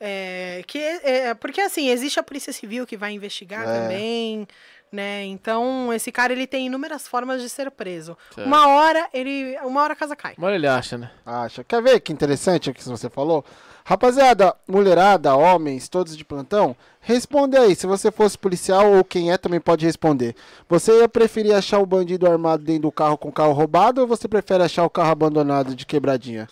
é, 0.00 0.62
que, 0.66 0.78
é, 0.78 1.34
porque 1.34 1.60
assim, 1.60 1.88
existe 1.88 2.18
a 2.20 2.22
Polícia 2.22 2.52
Civil 2.52 2.86
que 2.86 2.96
vai 2.96 3.12
investigar 3.12 3.62
É. 3.68 3.80
também, 3.82 4.46
né? 4.92 5.24
Então, 5.24 5.92
esse 5.92 6.10
cara 6.10 6.32
ele 6.32 6.46
tem 6.46 6.66
inúmeras 6.66 7.06
formas 7.06 7.42
de 7.42 7.48
ser 7.48 7.70
preso. 7.70 8.16
Certo. 8.34 8.46
Uma 8.46 8.68
hora 8.68 9.08
ele. 9.12 9.56
Uma 9.62 9.82
hora 9.82 9.92
a 9.92 9.96
casa 9.96 10.16
cai. 10.16 10.34
Uma 10.38 10.46
hora 10.46 10.56
ele 10.56 10.66
acha, 10.66 10.96
né? 10.96 11.10
Acha. 11.26 11.62
Quer 11.64 11.82
ver 11.82 12.00
que 12.00 12.12
interessante 12.12 12.70
o 12.70 12.74
que 12.74 12.82
você 12.82 13.10
falou? 13.10 13.44
Rapaziada, 13.84 14.54
mulherada, 14.66 15.34
homens, 15.34 15.88
todos 15.88 16.16
de 16.16 16.24
plantão, 16.24 16.76
responde 17.00 17.56
aí. 17.56 17.74
Se 17.74 17.86
você 17.86 18.10
fosse 18.10 18.36
policial 18.36 18.92
ou 18.92 19.04
quem 19.04 19.32
é, 19.32 19.38
também 19.38 19.60
pode 19.60 19.84
responder. 19.86 20.34
Você 20.68 20.92
ia 21.00 21.08
preferir 21.08 21.54
achar 21.54 21.78
o 21.78 21.86
bandido 21.86 22.30
armado 22.30 22.62
dentro 22.62 22.82
do 22.82 22.92
carro 22.92 23.16
com 23.18 23.28
o 23.28 23.32
carro 23.32 23.52
roubado 23.52 24.00
ou 24.02 24.06
você 24.06 24.28
prefere 24.28 24.62
achar 24.62 24.84
o 24.84 24.90
carro 24.90 25.10
abandonado 25.10 25.74
de 25.74 25.86
quebradinha? 25.86 26.48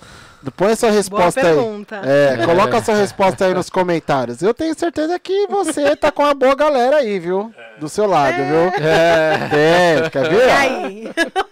Põe 0.57 0.73
essa 0.73 0.89
resposta 0.91 1.41
aí. 1.41 1.47
pergunta. 1.57 2.01
É, 2.05 2.45
coloca 2.45 2.77
essa 2.77 2.95
resposta 2.95 3.47
aí 3.47 3.55
nos 3.55 3.69
comentários. 3.69 4.43
Eu 4.43 4.55
tenho 4.55 4.79
certeza 4.79 5.19
que 5.19 5.47
você 5.49 5.97
tá 5.97 6.13
com 6.13 6.23
uma 6.23 6.35
boa 6.35 6.55
galera 6.55 6.99
aí, 6.99 7.19
viu? 7.19 7.53
Do 7.81 7.89
seu 7.89 8.07
lado, 8.07 8.37
viu? 8.37 8.87
É. 8.87 9.49
Tem, 10.01 10.11
quer 10.11 10.29
ver? 10.29 10.47
E 10.47 10.51
aí? 10.51 11.11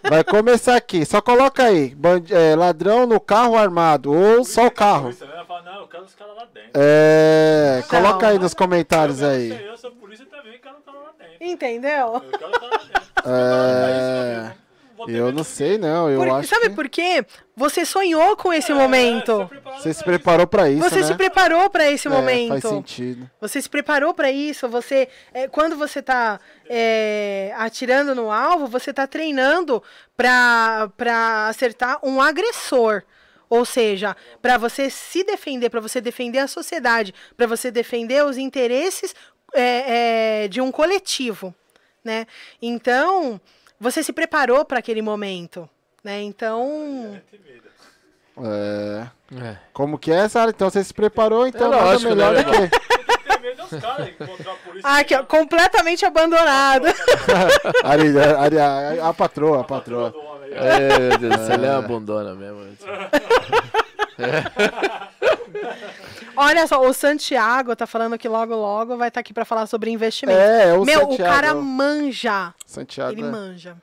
Vai 0.08 0.22
começar 0.22 0.76
aqui. 0.76 1.04
Só 1.04 1.20
coloca 1.20 1.64
aí. 1.64 1.92
band- 1.96 2.30
é, 2.30 2.54
ladrão 2.54 3.04
no 3.04 3.18
carro 3.18 3.56
armado. 3.56 4.12
Ou 4.12 4.44
só 4.44 4.66
o 4.66 4.70
carro. 4.70 5.04
Polícia? 5.04 5.26
Fala, 5.48 5.62
não, 5.62 5.80
eu 5.80 5.88
quero 5.88 6.04
os 6.04 6.14
caras 6.14 6.36
lá 6.36 6.44
dentro. 6.54 6.70
É. 6.74 7.82
Coloca 7.88 8.28
aí 8.28 8.38
nos 8.38 8.54
comentários 8.54 8.83
eu, 9.20 9.28
aí. 9.28 9.64
Eu 9.66 9.76
sou 9.76 9.90
polícia 9.92 10.24
quero 10.60 10.76
os 10.76 10.84
caras 10.84 11.00
lá 11.02 11.12
dentro. 11.18 11.36
Entendeu? 11.46 12.14
Eu 12.14 12.20
quero 12.38 12.52
caras 12.52 12.62
lá 12.62 12.78
dentro. 12.78 13.30
É. 13.30 14.64
Eu 15.08 15.32
não 15.32 15.42
de- 15.42 15.48
sei, 15.48 15.76
não. 15.76 16.08
Eu 16.08 16.20
Por- 16.20 16.28
acho 16.36 16.48
sabe 16.48 16.68
que 16.70 16.76
por 16.76 16.88
quê? 16.88 17.26
Você 17.56 17.84
sonhou 17.84 18.36
com 18.36 18.52
esse 18.52 18.70
É, 18.70 18.74
momento. 18.74 19.50
você 19.76 19.92
se 19.92 19.98
pra 19.98 20.00
isso. 20.00 20.04
preparou 20.04 20.46
pra 20.46 20.70
isso, 20.70 20.88
Você 20.88 21.00
né? 21.00 21.06
se 21.06 21.14
preparou 21.14 21.68
para 21.68 21.90
esse 21.90 22.06
É, 22.06 22.10
momento. 22.10 22.48
Faz 22.60 22.62
sentido. 22.62 23.28
Você 23.40 23.60
se 23.60 23.68
preparou 23.68 24.14
para 24.14 24.30
isso. 24.30 24.68
Você, 24.68 25.08
é, 25.34 25.48
quando 25.48 25.76
você 25.76 25.98
está 25.98 26.38
atirando 27.56 28.14
no 28.14 28.30
alvo, 28.30 28.66
você 28.68 28.90
está 28.90 29.06
treinando 29.06 29.82
para 30.16 30.88
acertar 31.48 31.98
um 32.02 32.20
agressor. 32.22 33.02
Ou 33.54 33.64
seja, 33.64 34.16
para 34.42 34.58
você 34.58 34.90
se 34.90 35.22
defender, 35.22 35.70
para 35.70 35.80
você 35.80 36.00
defender 36.00 36.40
a 36.40 36.48
sociedade, 36.48 37.14
para 37.36 37.46
você 37.46 37.70
defender 37.70 38.24
os 38.24 38.36
interesses 38.36 39.14
é, 39.54 40.42
é, 40.44 40.48
de 40.48 40.60
um 40.60 40.72
coletivo, 40.72 41.54
né? 42.02 42.26
Então, 42.60 43.40
você 43.78 44.02
se 44.02 44.12
preparou 44.12 44.64
para 44.64 44.80
aquele 44.80 45.00
momento, 45.00 45.70
né? 46.02 46.20
Então, 46.20 47.16
É. 48.36 49.06
É. 49.40 49.56
Como 49.72 49.98
que 49.98 50.10
é, 50.10 50.28
Sara? 50.28 50.50
Então 50.50 50.68
você 50.68 50.82
se 50.82 50.92
preparou, 50.92 51.46
então 51.46 51.72
É 51.72 51.76
lógico, 51.76 52.10
melhor 52.10 52.34
né, 52.34 52.42
do 52.42 52.50
que. 52.50 52.68
Tem 53.28 53.40
medo 53.40 53.62
dos 53.68 53.80
caras 53.80 54.08
encontrar 54.08 54.52
a 54.52 54.56
polícia. 54.56 54.90
ah, 54.90 54.98
aqui, 54.98 55.14
ó, 55.14 55.24
completamente 55.24 56.04
abandonado. 56.04 56.86
Ari, 57.84 58.18
Ari, 58.18 58.58
a, 58.58 59.08
a 59.08 59.14
patroa, 59.14 59.60
a 59.60 59.64
patroa. 59.64 60.33
É, 60.54 60.98
meu 60.98 61.18
Deus 61.18 61.48
ele 61.50 61.66
é 61.66 61.70
abandona 61.70 62.34
mesmo. 62.34 62.64
Olha 66.36 66.66
só, 66.66 66.80
o 66.80 66.92
Santiago 66.92 67.74
tá 67.76 67.86
falando 67.86 68.18
que 68.18 68.28
logo 68.28 68.54
logo 68.54 68.96
vai 68.96 69.08
estar 69.08 69.20
aqui 69.20 69.32
para 69.32 69.44
falar 69.44 69.66
sobre 69.66 69.90
investimento. 69.90 70.38
É, 70.38 70.70
é 70.70 70.74
o 70.74 70.84
Meu, 70.84 71.00
Santiago. 71.00 71.22
o 71.22 71.34
cara 71.34 71.54
manja. 71.54 72.54
Santiago. 72.66 73.12
Ele 73.12 73.22
é- 73.22 73.30
manja. 73.30 73.76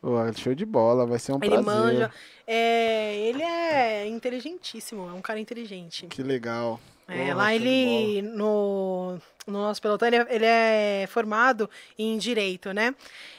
Pô, 0.00 0.14
show 0.36 0.54
de 0.54 0.64
bola, 0.64 1.04
vai 1.04 1.18
ser 1.18 1.32
um 1.32 1.38
Ele 1.42 1.48
prazer. 1.48 1.64
manja. 1.64 2.10
É, 2.46 3.16
ele 3.16 3.42
é 3.42 4.06
inteligentíssimo, 4.06 5.08
é 5.08 5.12
um 5.12 5.20
cara 5.20 5.40
inteligente. 5.40 6.06
Que 6.06 6.22
legal. 6.22 6.78
É, 7.08 7.18
Porra, 7.26 7.34
lá 7.34 7.54
ele, 7.54 8.20
no, 8.22 9.16
no 9.46 9.52
nosso 9.62 9.80
pelotão, 9.80 10.08
ele, 10.08 10.16
é- 10.16 10.26
ele 10.28 10.44
é 10.44 11.06
formado 11.08 11.70
em 11.98 12.18
Direito, 12.18 12.72
né? 12.72 12.94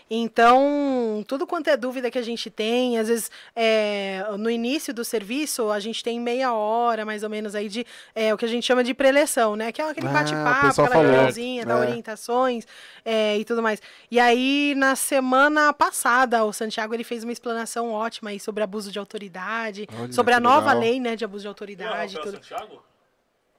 Então, 0.10 1.24
tudo 1.28 1.46
quanto 1.46 1.68
é 1.70 1.76
dúvida 1.76 2.10
que 2.10 2.18
a 2.18 2.22
gente 2.22 2.50
tem, 2.50 2.98
às 2.98 3.10
vezes, 3.10 3.30
é, 3.54 4.24
no 4.40 4.50
início 4.50 4.94
do 4.94 5.04
serviço, 5.04 5.70
a 5.70 5.82
gente 5.82 6.02
tem 6.02 6.18
meia 6.20 6.54
hora, 6.54 7.06
mais 7.06 7.24
ou 7.24 7.30
menos, 7.30 7.54
aí 7.56 7.68
de 7.68 7.86
é, 8.16 8.34
o 8.34 8.38
que 8.38 8.46
a 8.46 8.48
gente 8.48 8.66
chama 8.66 8.84
de 8.86 8.94
preleção, 8.94 9.58
né? 9.58 9.70
Que 9.72 9.82
é 9.82 9.90
aquele 9.90 10.08
Ah, 10.08 10.12
bate-papo, 10.14 10.82
aquela 10.82 10.96
reuniãozinha, 11.04 11.66
dá 11.66 11.74
É. 11.74 11.90
orientações 11.90 12.66
é, 13.04 13.38
e 13.38 13.44
tudo 13.44 13.62
mais. 13.62 13.82
E 14.10 14.18
aí, 14.18 14.74
na 14.78 14.96
semana 14.96 15.74
passada, 15.74 16.44
o 16.46 16.54
Santiago 16.54 16.94
ele 16.94 17.04
fez 17.04 17.24
uma 17.26 17.34
explanação 17.34 17.92
ótima 17.92 18.30
aí 18.30 18.40
sobre 18.40 18.64
abuso 18.64 18.92
de 18.92 19.00
autoridade, 19.00 19.88
Olha, 20.00 20.14
sobre 20.14 20.34
a 20.34 20.38
que 20.38 20.44
nova 20.44 20.68
legal. 20.68 20.80
lei, 20.80 21.00
né, 21.02 21.16
de 21.18 21.26
abuso 21.26 21.42
de 21.42 21.48
autoridade 21.50 22.16
Rafael 22.16 22.34
tudo. 22.34 22.44
Santiago? 22.44 22.87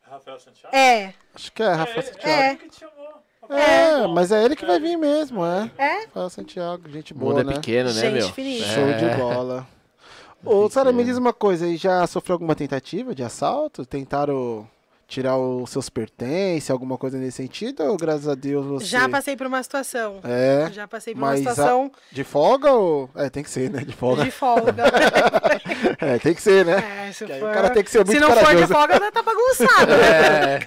É 0.09 0.15
Rafael 0.15 0.41
Santiago? 0.41 0.75
É, 0.77 1.15
Acho 1.35 1.53
que 1.53 1.63
é, 1.63 1.73
Rafa 1.73 1.93
ele- 1.93 2.03
Santiago. 2.03 2.29
É. 2.29 2.49
ele 2.49 2.57
que 2.59 2.69
te 2.71 2.81
chamou. 2.81 3.09
É, 3.51 4.07
mas 4.09 4.31
é 4.33 4.45
ele 4.45 4.55
que 4.57 4.67
vai 4.67 4.79
vir 4.79 4.97
mesmo, 4.97 5.45
é. 5.45 5.71
É? 5.79 6.07
Fala 6.09 6.29
Santiago, 6.31 6.89
gente 6.91 7.13
O 7.13 7.17
boa, 7.17 7.35
mundo 7.35 7.47
né? 7.47 7.53
é 7.53 7.57
pequeno, 7.57 7.89
né, 7.93 8.01
Gente 8.01 8.13
meu? 8.13 8.29
Show 8.63 8.89
É. 8.89 8.93
de 8.97 9.17
bola. 9.17 9.67
Ô, 10.45 10.69
Sara, 10.71 10.93
me 10.93 11.03
diz 11.05 11.17
uma 11.17 11.33
coisa, 11.33 11.75
já 11.77 12.07
sofreu 12.07 12.35
alguma 12.35 12.55
tentativa 12.55 13.15
de 13.15 13.23
assalto? 13.25 13.85
Tentaram 13.87 14.69
tirar 15.09 15.39
os 15.39 15.71
seus 15.71 15.89
pertences, 15.89 16.71
alguma 16.71 16.99
coisa 16.99 17.17
nesse 17.17 17.39
sentido? 17.39 17.83
Ou 17.85 17.97
graças 17.97 18.29
a 18.29 18.35
Deus 18.35 18.67
você. 18.67 18.85
Já 18.85 19.09
passei 19.09 19.35
por 19.37 19.47
uma 19.47 19.63
situação. 19.63 20.21
É. 20.23 20.69
Já 20.71 20.87
passei 20.87 21.15
por 21.15 21.21
Mas 21.21 21.41
uma 21.41 21.51
a- 21.51 21.55
situação 21.55 21.91
De 22.13 22.23
folga 22.25 22.71
ou. 22.73 23.09
É, 23.17 23.31
tem 23.31 23.43
que 23.43 23.51
ser, 23.51 23.71
né? 23.71 23.81
De 23.83 23.93
folga. 23.95 24.25
de 24.25 24.31
folga. 24.31 24.75
É, 26.01 26.19
tem 26.19 26.35
que 26.35 26.41
ser, 26.43 26.65
né? 26.65 27.09
É, 27.09 27.13
se, 27.13 27.27
for... 27.27 27.35
o 27.37 27.53
cara 27.53 27.71
tem 27.71 27.83
que 27.83 27.91
ser 27.91 27.99
muito 27.99 28.13
se 28.13 28.21
não 28.21 28.33
for 28.37 28.55
de 28.55 28.67
folga, 28.67 29.11
tá 29.11 29.23
bagunçado. 29.23 29.93
né? 29.97 30.61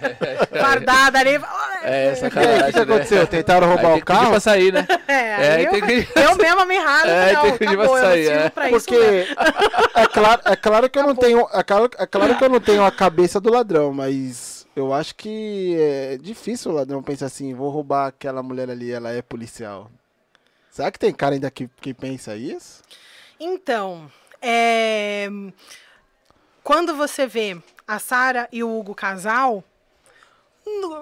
Fardada 0.60 1.20
ali. 1.20 1.40
É, 1.84 2.06
E 2.06 2.10
aí, 2.10 2.16
sacanagem. 2.16 2.62
o 2.62 2.66
que, 2.66 2.78
né? 2.78 2.82
aconteceu? 2.84 3.28
Tentaram 3.28 3.68
Aí 3.68 3.74
roubar 3.74 3.84
tem 3.84 3.92
o 3.92 4.00
que 4.00 4.06
pedir 4.06 4.18
carro? 4.20 4.32
pra 4.32 4.40
sair, 4.40 4.74
né? 4.74 4.88
É, 5.08 5.14
É, 5.14 5.52
aí 5.56 5.66
eu, 5.66 5.72
tem 5.72 5.82
que- 5.82 6.08
eu 6.20 6.36
mesma 6.36 6.66
me 6.66 6.78
ralo. 6.78 7.10
É, 7.10 7.34
não, 7.34 7.42
tem 7.44 7.52
que 7.54 7.58
pedir 7.60 7.78
pra 7.78 7.88
sair, 7.90 8.28
é. 8.30 8.50
pra 8.50 8.70
isso 8.70 8.86
Porque 8.86 9.28
é 9.96 10.08
claro, 10.08 10.42
é 10.46 10.56
claro 10.56 10.90
que 10.90 11.00
eu 11.00 11.04
não 11.04 11.16
tenho. 11.16 11.48
É 11.54 11.64
claro, 11.64 11.90
é 11.98 12.06
claro 12.06 12.36
que 12.38 12.44
eu 12.44 12.50
não 12.50 12.60
tenho 12.60 12.84
a 12.84 12.92
cabeça 12.92 13.40
do 13.40 13.52
ladrão, 13.52 13.94
mas 13.94 14.66
eu 14.76 14.94
acho 14.94 15.16
que 15.16 15.76
é 15.80 16.18
difícil 16.22 16.72
o 16.72 16.76
ladrão 16.76 17.02
pensar 17.04 17.26
assim, 17.28 17.54
vou 17.54 17.70
roubar 17.70 18.08
aquela 18.08 18.42
mulher 18.44 18.70
ali, 18.70 18.92
ela 18.92 19.12
é 19.12 19.22
policial. 19.22 19.90
Será 20.70 20.90
que 20.92 21.00
tem 21.00 21.12
cara 21.14 21.34
ainda 21.36 21.50
que, 21.52 21.70
que 21.82 21.94
pensa 21.94 22.36
isso? 22.36 22.82
Então, 23.40 24.10
é, 24.42 25.30
quando 26.64 26.96
você 26.96 27.28
vê 27.28 27.58
a 27.88 28.00
Sara 28.00 28.48
e 28.52 28.64
o 28.64 28.78
Hugo 28.80 28.94
casal, 28.96 29.64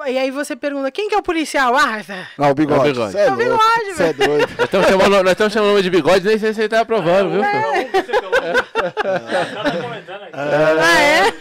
e 0.08 0.18
aí 0.18 0.32
você 0.32 0.56
pergunta, 0.56 0.90
quem 0.90 1.10
que 1.10 1.16
é 1.16 1.18
o 1.18 1.22
policial? 1.22 1.76
Ah, 1.76 2.02
tá. 2.06 2.28
Não, 2.38 2.50
o 2.52 2.54
bigode. 2.56 2.88
É 2.88 2.90
o 2.90 2.94
bigode. 2.94 3.18
É, 3.18 3.26
É 3.26 3.32
o 3.32 3.36
bigode, 3.36 4.02
é 4.04 4.14
doido. 4.14 4.50
Nós 4.58 4.66
estamos 4.66 4.88
chamando, 4.88 5.24
nós 5.24 5.32
estamos 5.32 5.54
chamando 5.54 5.68
o 5.68 5.72
nome 5.72 5.84
de 5.84 5.90
bigode, 5.90 6.26
nem 6.26 6.40
sei 6.40 6.54
se 6.54 6.62
ele 6.62 6.70
tá 6.70 6.80
aprovando, 6.80 7.32
viu? 7.32 7.42
pelo 7.42 8.36
Ela 8.36 9.64
tá 9.64 9.72
comentando 9.82 10.24
aqui. 10.24 10.32
Ah, 10.34 11.02
é? 11.02 11.32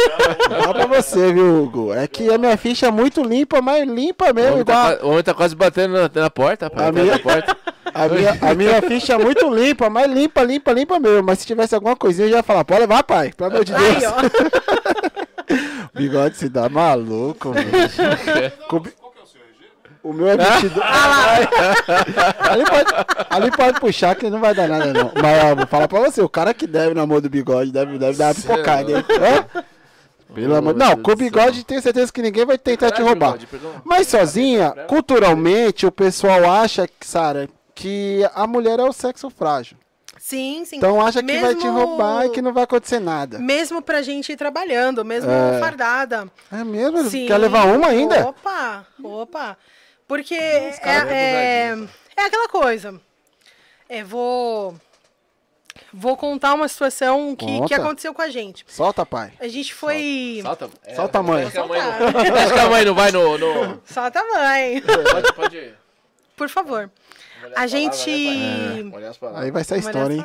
Fala 0.60 0.74
pra 0.74 0.86
você, 0.86 1.32
viu, 1.32 1.62
Hugo? 1.62 1.94
É 1.94 2.06
que 2.08 2.28
a 2.32 2.36
minha 2.38 2.56
ficha 2.56 2.86
é 2.86 2.90
muito 2.90 3.22
limpa, 3.22 3.62
mas 3.62 3.86
limpa 3.88 4.30
O 4.30 4.34
mesmo, 4.34 4.52
homem, 4.54 4.64
tá, 4.64 4.72
igual. 4.72 4.96
qua- 4.98 5.06
o 5.06 5.10
homem 5.10 5.22
tá 5.22 5.34
quase 5.34 5.54
batendo 5.54 5.94
na, 5.94 6.10
na 6.22 6.30
porta, 6.30 6.66
A 6.66 6.68
rapaz. 6.68 6.92
minha- 6.94 7.12
Na 7.12 7.18
porta. 7.20 7.56
A 8.04 8.08
minha, 8.08 8.38
a 8.40 8.54
minha 8.54 8.82
ficha 8.82 9.14
é 9.14 9.18
muito 9.18 9.48
limpa, 9.52 9.88
mas 9.90 10.10
limpa, 10.10 10.42
limpa, 10.42 10.72
limpa 10.72 10.98
mesmo. 11.00 11.22
Mas 11.24 11.40
se 11.40 11.46
tivesse 11.46 11.74
alguma 11.74 11.96
coisinha, 11.96 12.26
eu 12.26 12.30
já 12.32 12.36
ia 12.38 12.42
falar, 12.42 12.64
pode 12.64 12.80
levar, 12.80 13.02
pai, 13.02 13.32
pelo 13.36 13.50
amor 13.50 13.64
de 13.64 13.72
Deus. 13.72 13.96
Aí, 13.96 14.06
ó. 14.06 14.14
Bigode 15.94 16.36
se 16.36 16.48
dá 16.48 16.68
maluco, 16.68 17.52
velho. 17.52 17.68
Com 18.68 18.80
bi- 18.80 18.92
O 20.02 20.12
meu 20.12 20.28
é 20.28 20.32
Ah. 20.34 20.60
22. 20.60 20.84
ali, 22.38 22.64
pode, 22.64 22.92
ali 23.30 23.50
pode 23.50 23.80
puxar 23.80 24.14
que 24.14 24.30
não 24.30 24.40
vai 24.40 24.54
dar 24.54 24.68
nada, 24.68 24.92
não. 24.92 25.10
Mas 25.20 25.44
ó, 25.44 25.54
vou 25.56 25.66
falar 25.66 25.88
pra 25.88 26.00
você, 26.00 26.20
o 26.22 26.28
cara 26.28 26.54
que 26.54 26.66
deve 26.66 26.94
no 26.94 27.00
amor 27.02 27.20
do 27.20 27.28
bigode 27.28 27.72
deve, 27.72 27.98
deve 27.98 28.16
dar 28.16 28.26
uma 28.28 28.34
pipocada, 28.34 28.90
hein? 28.90 29.04
Hã? 29.10 29.62
Pelo 30.34 30.54
amor 30.56 30.74
Não, 30.76 30.94
com 30.96 31.10
o 31.12 31.16
bigode 31.16 31.64
tenho 31.64 31.80
certeza 31.82 32.12
que 32.12 32.20
ninguém 32.22 32.44
vai 32.46 32.58
tentar 32.58 32.90
te 32.90 33.00
roubar. 33.02 33.32
Bigode? 33.38 33.48
Mas 33.84 34.06
sozinha, 34.08 34.70
culturalmente, 34.86 35.86
o 35.86 35.90
pessoal 35.90 36.48
acha, 36.50 36.86
Sara, 37.00 37.48
que 37.78 38.28
a 38.34 38.44
mulher 38.44 38.80
é 38.80 38.82
o 38.82 38.92
sexo 38.92 39.30
frágil. 39.30 39.76
Sim, 40.18 40.64
sim. 40.64 40.78
Então 40.78 41.00
acha 41.00 41.22
que 41.22 41.38
vai 41.38 41.54
te 41.54 41.62
Mesmo- 41.64 41.78
roubar 41.78 42.26
e 42.26 42.30
que 42.30 42.42
não 42.42 42.52
vai 42.52 42.64
acontecer 42.64 42.98
nada. 42.98 43.38
Mesmo 43.38 43.80
pra 43.80 44.02
gente 44.02 44.32
ir 44.32 44.36
trabalhando, 44.36 45.04
mesmo 45.04 45.30
É. 45.30 45.60
fardada. 45.60 46.28
É 46.50 46.64
mesmo? 46.64 47.04
Sim. 47.08 47.26
Quer 47.26 47.38
levar 47.38 47.66
uma 47.66 47.86
ainda? 47.86 48.28
Opa, 48.28 48.84
opa. 49.02 49.56
Porque 50.08 50.34
é, 50.34 50.74
é, 50.82 51.78
é 52.16 52.22
aquela 52.24 52.48
coisa. 52.48 53.00
É, 53.88 54.02
vou. 54.02 54.74
Vou 55.92 56.16
contar 56.16 56.54
uma 56.54 56.66
situação 56.66 57.36
que, 57.36 57.46
que 57.66 57.74
aconteceu 57.74 58.12
com 58.12 58.20
a 58.20 58.28
gente. 58.28 58.64
Solta, 58.66 59.06
pai. 59.06 59.32
A 59.38 59.46
gente 59.46 59.72
foi. 59.72 60.40
Solta, 60.42 60.68
é, 60.84 60.94
Solta 60.96 61.18
a 61.20 61.22
mãe. 61.22 61.42
Acho 61.44 61.52
que 61.52 61.58
a 61.58 61.66
mãe 61.66 61.80
não, 61.80 61.88
acho 62.42 62.54
que 62.54 62.58
a 62.60 62.68
mãe 62.68 62.84
não 62.84 62.94
vai 62.94 63.12
no. 63.12 63.38
no... 63.38 63.80
Solta 63.86 64.18
a 64.20 64.24
mãe. 64.24 64.82
Pode, 64.82 65.32
pode. 65.34 65.74
Por 66.36 66.48
favor. 66.48 66.90
A 67.54 67.66
gente. 67.66 68.10
As 69.08 69.16
palavras. 69.16 69.44
Aí 69.44 69.50
vai 69.50 69.64
ser 69.64 69.74
a 69.74 69.78
história, 69.78 70.14
hein? 70.14 70.24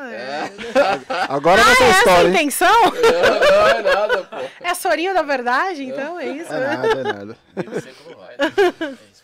Ah, 1.09 1.35
Agora 1.35 1.61
vai 1.61 1.73
é 1.73 1.75
ser 1.75 1.83
a 1.83 1.87
essa 1.87 1.95
a 1.95 1.99
história, 1.99 2.27
hein? 2.27 2.33
intenção? 2.33 2.83
Não, 2.93 3.39
não 3.39 3.67
é 3.67 3.81
nada, 3.81 4.23
pô. 4.23 4.37
É 4.61 4.73
sorinho 4.73 5.13
da 5.13 5.21
verdade? 5.21 5.83
Então 5.83 6.19
é 6.19 6.27
isso. 6.27 6.53
É 6.53 6.59
né? 6.59 6.67
nada, 6.67 6.87
é 6.87 7.03
nada. 7.03 7.37
Vai. 7.55 8.37
né? 8.37 8.53
É 8.77 9.11
isso. 9.11 9.23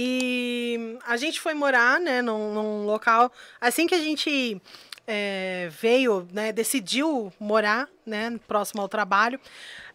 E 0.00 0.96
a 1.04 1.16
gente 1.16 1.40
foi 1.40 1.54
morar, 1.54 1.98
né, 1.98 2.22
num, 2.22 2.54
num 2.54 2.86
local. 2.86 3.32
Assim 3.60 3.84
que 3.84 3.96
a 3.96 3.98
gente 3.98 4.62
é, 5.08 5.68
veio, 5.72 6.28
né, 6.32 6.52
decidiu 6.52 7.32
morar, 7.40 7.88
né, 8.06 8.38
próximo 8.46 8.80
ao 8.80 8.88
trabalho. 8.88 9.40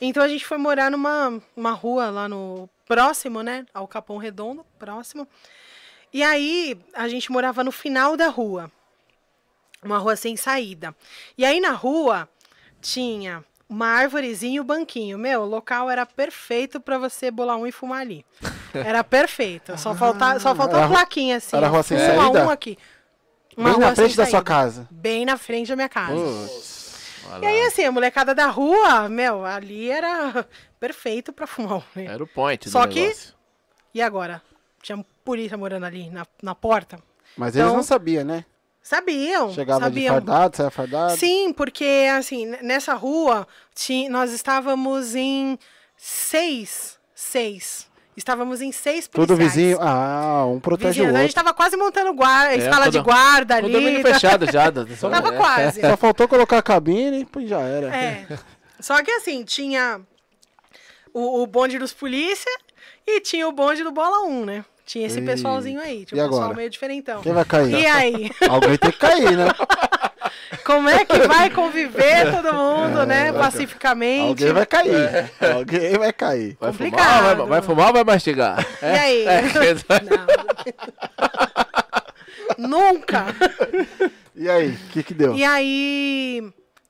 Então 0.02 0.22
a 0.22 0.28
gente 0.28 0.46
foi 0.46 0.58
morar 0.58 0.92
numa 0.92 1.42
uma 1.56 1.72
rua 1.72 2.10
lá 2.10 2.28
no 2.28 2.68
próximo, 2.86 3.42
né, 3.42 3.66
ao 3.74 3.88
Capão 3.88 4.18
Redondo, 4.18 4.66
próximo. 4.78 5.26
E 6.14 6.22
aí 6.22 6.78
a 6.94 7.08
gente 7.08 7.32
morava 7.32 7.64
no 7.64 7.72
final 7.72 8.16
da 8.16 8.28
rua, 8.28 8.72
uma 9.84 9.98
rua 9.98 10.16
sem 10.16 10.36
saída. 10.38 10.96
E 11.38 11.44
aí 11.46 11.60
na 11.60 11.72
rua 11.72 12.30
tinha 12.82 13.44
uma 13.68 13.88
árvorezinha 13.88 14.58
e 14.58 14.60
o 14.60 14.64
banquinho. 14.64 15.18
Meu, 15.18 15.42
o 15.42 15.46
local 15.46 15.90
era 15.90 16.06
perfeito 16.06 16.80
para 16.80 16.98
você 16.98 17.32
bolar 17.32 17.58
um 17.58 17.66
e 17.66 17.72
fumar 17.72 18.02
ali. 18.02 18.24
Era 18.74 19.04
perfeito. 19.04 19.76
Só 19.78 19.96
faltava, 19.96 20.40
só 20.40 20.54
faltou 20.56 20.78
Era 20.78 20.86
a 20.86 20.90
plaquinha 20.90 21.38
assim. 21.38 21.58
era 21.58 21.68
ó, 21.68 21.72
rua 21.72 21.84
sem 21.84 21.98
fuma 21.98 22.24
saída? 22.24 22.46
um 22.46 22.50
aqui. 22.50 22.78
Uma 23.58 23.70
Bem 23.70 23.74
rua 23.80 23.90
na 23.90 23.96
frente 23.96 24.18
da 24.18 24.26
sua 24.26 24.44
casa. 24.44 24.88
Bem 24.92 25.26
na 25.26 25.38
frente 25.38 25.68
da 25.70 25.76
minha 25.76 25.90
casa. 25.90 26.14
E 27.42 27.46
aí, 27.46 27.62
assim, 27.64 27.84
a 27.84 27.92
molecada 27.92 28.36
da 28.36 28.48
rua, 28.48 29.08
meu, 29.10 29.46
ali 29.46 29.90
era 29.90 30.46
perfeito 30.80 31.32
pra 31.34 31.48
fumar. 31.48 31.78
um, 31.80 31.84
né? 31.96 32.06
Era 32.06 32.24
o 32.24 32.28
point 32.28 32.70
Só 32.70 32.86
que- 32.86 33.02
negócio. 33.02 33.34
E 33.94 34.02
agora? 34.02 34.42
Tinha 34.84 35.04
polícia 35.26 35.58
morando 35.58 35.86
ali 35.88 36.12
na, 36.12 36.28
na 36.44 36.54
porta. 36.54 37.00
Mas 37.36 37.56
eles 37.56 37.66
Então- 37.66 37.78
não 37.78 37.84
sabiam, 37.84 38.24
né? 38.24 38.46
Sabiam. 38.82 39.52
Chegava 39.54 39.80
de 39.80 39.86
sabiam. 39.86 40.14
fardado, 40.16 40.58
saia 40.58 40.70
fardado. 40.70 41.16
Sim, 41.18 41.54
porque 41.54 42.06
assim, 42.16 42.46
nessa 42.62 42.94
rua 42.94 43.48
ti- 43.74 44.10
nós 44.10 44.32
estávamos 44.34 45.16
em 45.16 45.58
seis. 45.96 47.00
Seis. 47.16 47.88
Estávamos 48.16 48.62
em 48.62 48.72
seis 48.74 49.08
Tudo 49.08 49.28
policiais. 49.36 49.54
vizinho. 49.56 49.78
Ah, 49.82 50.46
um 50.46 50.60
protege 50.60 51.00
Vizinhos. 51.00 51.14
o 51.14 51.16
A 51.18 51.22
gente 51.22 51.30
outro. 51.30 51.44
tava 51.44 51.54
quase 51.56 51.78
montando 51.78 52.14
guarda, 52.14 52.54
É, 52.54 52.58
escala 52.58 52.86
de 52.92 52.98
quando- 53.00 53.06
guarda 53.06 53.54
O 53.56 53.58
ali. 53.60 53.72
domínio 53.72 54.04
tá- 54.04 54.14
fechado 54.14 54.46
já. 54.52 54.66
só- 55.00 55.10
Tava 55.10 55.34
é. 55.34 55.38
quase. 55.38 55.82
Só 55.82 55.96
faltou 55.98 56.28
colocar 56.28 56.58
a 56.58 56.62
cabine 56.62 57.26
e 57.40 57.48
já 57.48 57.62
era. 57.62 57.96
É. 57.96 58.28
Só 58.82 59.02
que 59.02 59.10
assim, 59.12 59.44
tinha 59.46 60.02
o, 61.14 61.42
o 61.42 61.48
bonde 61.48 61.80
dos 61.80 61.94
polícia 61.94 62.52
e 63.08 63.22
tinha 63.22 63.48
o 63.48 63.52
bonde 63.54 63.82
do 63.82 63.92
Bola 63.92 64.28
1, 64.28 64.46
né? 64.46 64.66
Tinha 64.86 65.08
esse 65.08 65.22
pessoalzinho 65.22 65.80
aí. 65.80 66.06
Tinha 66.06 66.22
e 66.22 66.26
um 66.26 66.30
pessoal 66.30 66.54
meio 66.54 66.70
diferentão. 66.70 67.22
Quem 67.22 67.34
vai 67.34 67.46
cair? 67.46 67.74
E 67.74 67.86
aí? 67.86 68.32
Alguém 68.50 68.78
tem 68.78 68.92
que 68.92 68.98
cair, 68.98 69.38
né? 69.38 69.48
Como 70.64 70.88
é 70.88 71.04
que 71.04 71.28
vai 71.28 71.50
conviver 71.50 72.32
todo 72.32 72.54
mundo, 72.54 73.06
né? 73.06 73.34
Pacificamente. 73.34 74.44
Alguém 74.44 74.54
vai 74.54 74.66
cair. 74.66 75.32
Alguém 75.56 75.98
vai 75.98 76.14
cair. 76.14 76.58
Vai 76.60 76.72
Complicado. 76.72 77.02
fumar, 77.02 77.36
vai, 77.36 77.48
vai 77.48 77.62
fumar 77.62 77.88
ou 77.88 77.94
vai 77.94 78.04
mastigar? 78.04 78.66
E 78.82 78.86
aí? 78.86 79.26
É, 79.26 79.42
Não. 82.58 82.70
Nunca. 82.70 83.26
E 84.36 84.50
aí, 84.50 84.70
o 84.70 84.78
que 84.92 85.04
que 85.04 85.14
deu? 85.14 85.36
E 85.36 85.44
aí, 85.44 86.44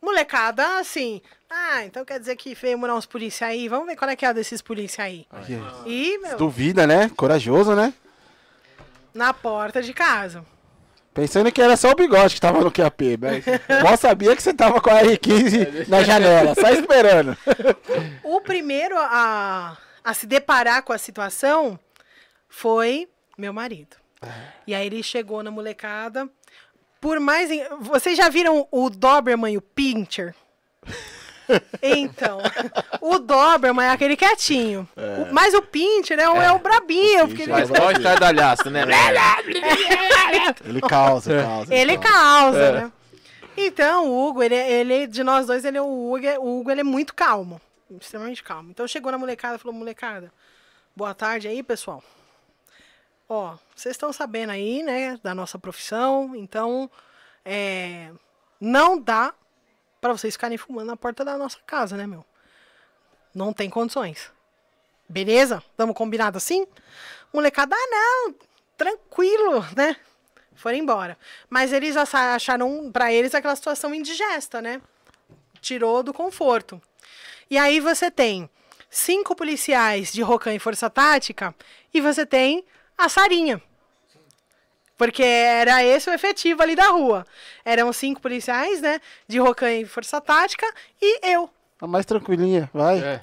molecada, 0.03 0.79
assim. 0.79 1.21
Ah, 1.49 1.85
então 1.85 2.03
quer 2.03 2.19
dizer 2.19 2.35
que 2.35 2.53
veio 2.53 2.77
morar 2.77 2.95
uns 2.95 3.05
polícia 3.05 3.47
aí? 3.47 3.67
Vamos 3.67 3.87
ver 3.87 3.95
qual 3.95 4.09
é 4.09 4.15
que 4.15 4.25
é 4.25 4.27
a 4.27 4.33
desses 4.33 4.61
polícia 4.61 5.03
aí. 5.03 5.25
E, 5.85 6.17
meu, 6.19 6.37
Duvida, 6.37 6.85
né? 6.85 7.09
Corajoso, 7.15 7.75
né? 7.75 7.93
na 9.13 9.33
porta 9.33 9.81
de 9.81 9.93
casa. 9.93 10.43
Pensando 11.13 11.51
que 11.51 11.61
era 11.61 11.77
só 11.77 11.91
o 11.91 11.95
bigode 11.95 12.33
que 12.33 12.41
tava 12.41 12.59
no 12.59 12.71
QAP, 12.71 13.17
mas 13.21 13.45
mal 13.83 13.95
sabia 13.95 14.35
que 14.35 14.41
você 14.41 14.51
tava 14.53 14.81
com 14.81 14.89
a 14.89 15.03
R15 15.03 15.87
na 15.87 16.01
janela, 16.03 16.55
só 16.55 16.69
esperando. 16.69 17.37
O 18.23 18.41
primeiro 18.41 18.97
a, 18.97 19.77
a 20.03 20.13
se 20.13 20.25
deparar 20.25 20.81
com 20.81 20.91
a 20.91 20.97
situação 20.97 21.79
foi 22.49 23.07
meu 23.37 23.53
marido. 23.53 23.95
E 24.65 24.73
aí 24.73 24.87
ele 24.87 25.03
chegou 25.03 25.43
na 25.43 25.51
molecada. 25.51 26.27
Por 27.03 27.19
mais. 27.19 27.51
em- 27.51 27.63
Vocês 27.81 28.17
já 28.17 28.29
viram 28.29 28.65
o 28.71 28.89
Doberman 28.89 29.53
e 29.53 29.57
o 29.57 29.61
Pincher? 29.61 30.33
Então, 31.81 32.39
o 33.01 33.19
Doberman 33.19 33.85
é 33.85 33.89
aquele 33.89 34.15
quietinho. 34.15 34.87
O- 34.95 35.33
mas 35.33 35.53
o 35.53 35.61
Pincher 35.61 36.17
é 36.17 36.29
o, 36.29 36.41
é 36.41 36.49
o 36.53 36.57
brabinho. 36.57 37.27
Porque 37.27 37.41
ele, 37.43 37.51
igual 37.51 37.91
estardalhaço, 37.91 38.69
né? 38.69 38.83
Ele 40.65 40.79
causa, 40.81 41.43
causa. 41.43 41.75
ele 41.75 41.97
causa, 41.97 42.71
né? 42.71 42.91
Então, 43.57 44.07
o 44.07 44.25
Hugo, 44.29 44.41
ele, 44.41 44.55
ele, 44.55 45.05
de 45.05 45.21
nós 45.21 45.45
dois, 45.45 45.65
ele 45.65 45.77
é 45.77 45.81
o 45.81 45.85
Hugo, 46.13 46.25
é- 46.25 46.39
o 46.39 46.59
Hugo 46.61 46.71
ele 46.71 46.79
é 46.81 46.83
muito 46.83 47.13
calmo. 47.13 47.59
Extremamente 47.99 48.41
calmo. 48.41 48.71
Então 48.71 48.87
chegou 48.87 49.11
na 49.11 49.17
molecada 49.17 49.55
e 49.57 49.59
falou, 49.59 49.77
molecada, 49.77 50.31
Boa 50.95 51.13
tarde 51.13 51.47
aí, 51.49 51.61
pessoal. 51.61 52.01
Ó, 53.27 53.57
vocês 53.75 53.95
estão 53.95 54.11
sabendo 54.11 54.51
aí, 54.51 54.83
né, 54.83 55.19
da 55.23 55.33
nossa 55.33 55.57
profissão, 55.57 56.35
então 56.35 56.89
é, 57.45 58.11
não 58.59 58.99
dá 58.99 59.33
pra 59.99 60.11
vocês 60.11 60.33
ficarem 60.35 60.57
fumando 60.57 60.87
na 60.87 60.97
porta 60.97 61.23
da 61.23 61.37
nossa 61.37 61.57
casa, 61.65 61.95
né, 61.95 62.05
meu? 62.05 62.25
Não 63.33 63.53
tem 63.53 63.69
condições. 63.69 64.31
Beleza? 65.07 65.63
Tamo 65.75 65.93
combinado 65.93 66.37
assim? 66.37 66.67
Molecada, 67.33 67.75
ah, 67.75 67.87
não, 67.89 68.35
tranquilo, 68.77 69.65
né? 69.75 69.95
Foram 70.55 70.77
embora. 70.77 71.17
Mas 71.49 71.73
eles 71.73 71.97
acha- 71.97 72.35
acharam, 72.35 72.91
pra 72.91 73.11
eles, 73.11 73.33
aquela 73.33 73.55
situação 73.55 73.93
indigesta, 73.93 74.61
né? 74.61 74.81
Tirou 75.61 76.03
do 76.03 76.13
conforto. 76.13 76.81
E 77.49 77.57
aí 77.57 77.79
você 77.79 78.11
tem 78.11 78.49
cinco 78.89 79.35
policiais 79.35 80.11
de 80.11 80.21
Rocan 80.21 80.53
e 80.53 80.59
Força 80.59 80.89
Tática 80.89 81.55
e 81.93 81.99
você 82.01 82.25
tem 82.25 82.63
a 82.97 83.09
Sarinha. 83.09 83.61
Porque 84.97 85.23
era 85.23 85.83
esse 85.83 86.09
o 86.09 86.13
efetivo 86.13 86.61
ali 86.61 86.75
da 86.75 86.87
rua. 86.89 87.25
Eram 87.65 87.91
cinco 87.91 88.21
policiais, 88.21 88.79
né? 88.81 89.01
De 89.27 89.39
Rocan 89.39 89.71
e 89.71 89.85
Força 89.85 90.21
Tática 90.21 90.65
e 91.01 91.27
eu. 91.33 91.49
A 91.81 91.87
mais 91.87 92.05
tranquilinha, 92.05 92.69
vai. 92.73 92.99
É. 92.99 93.21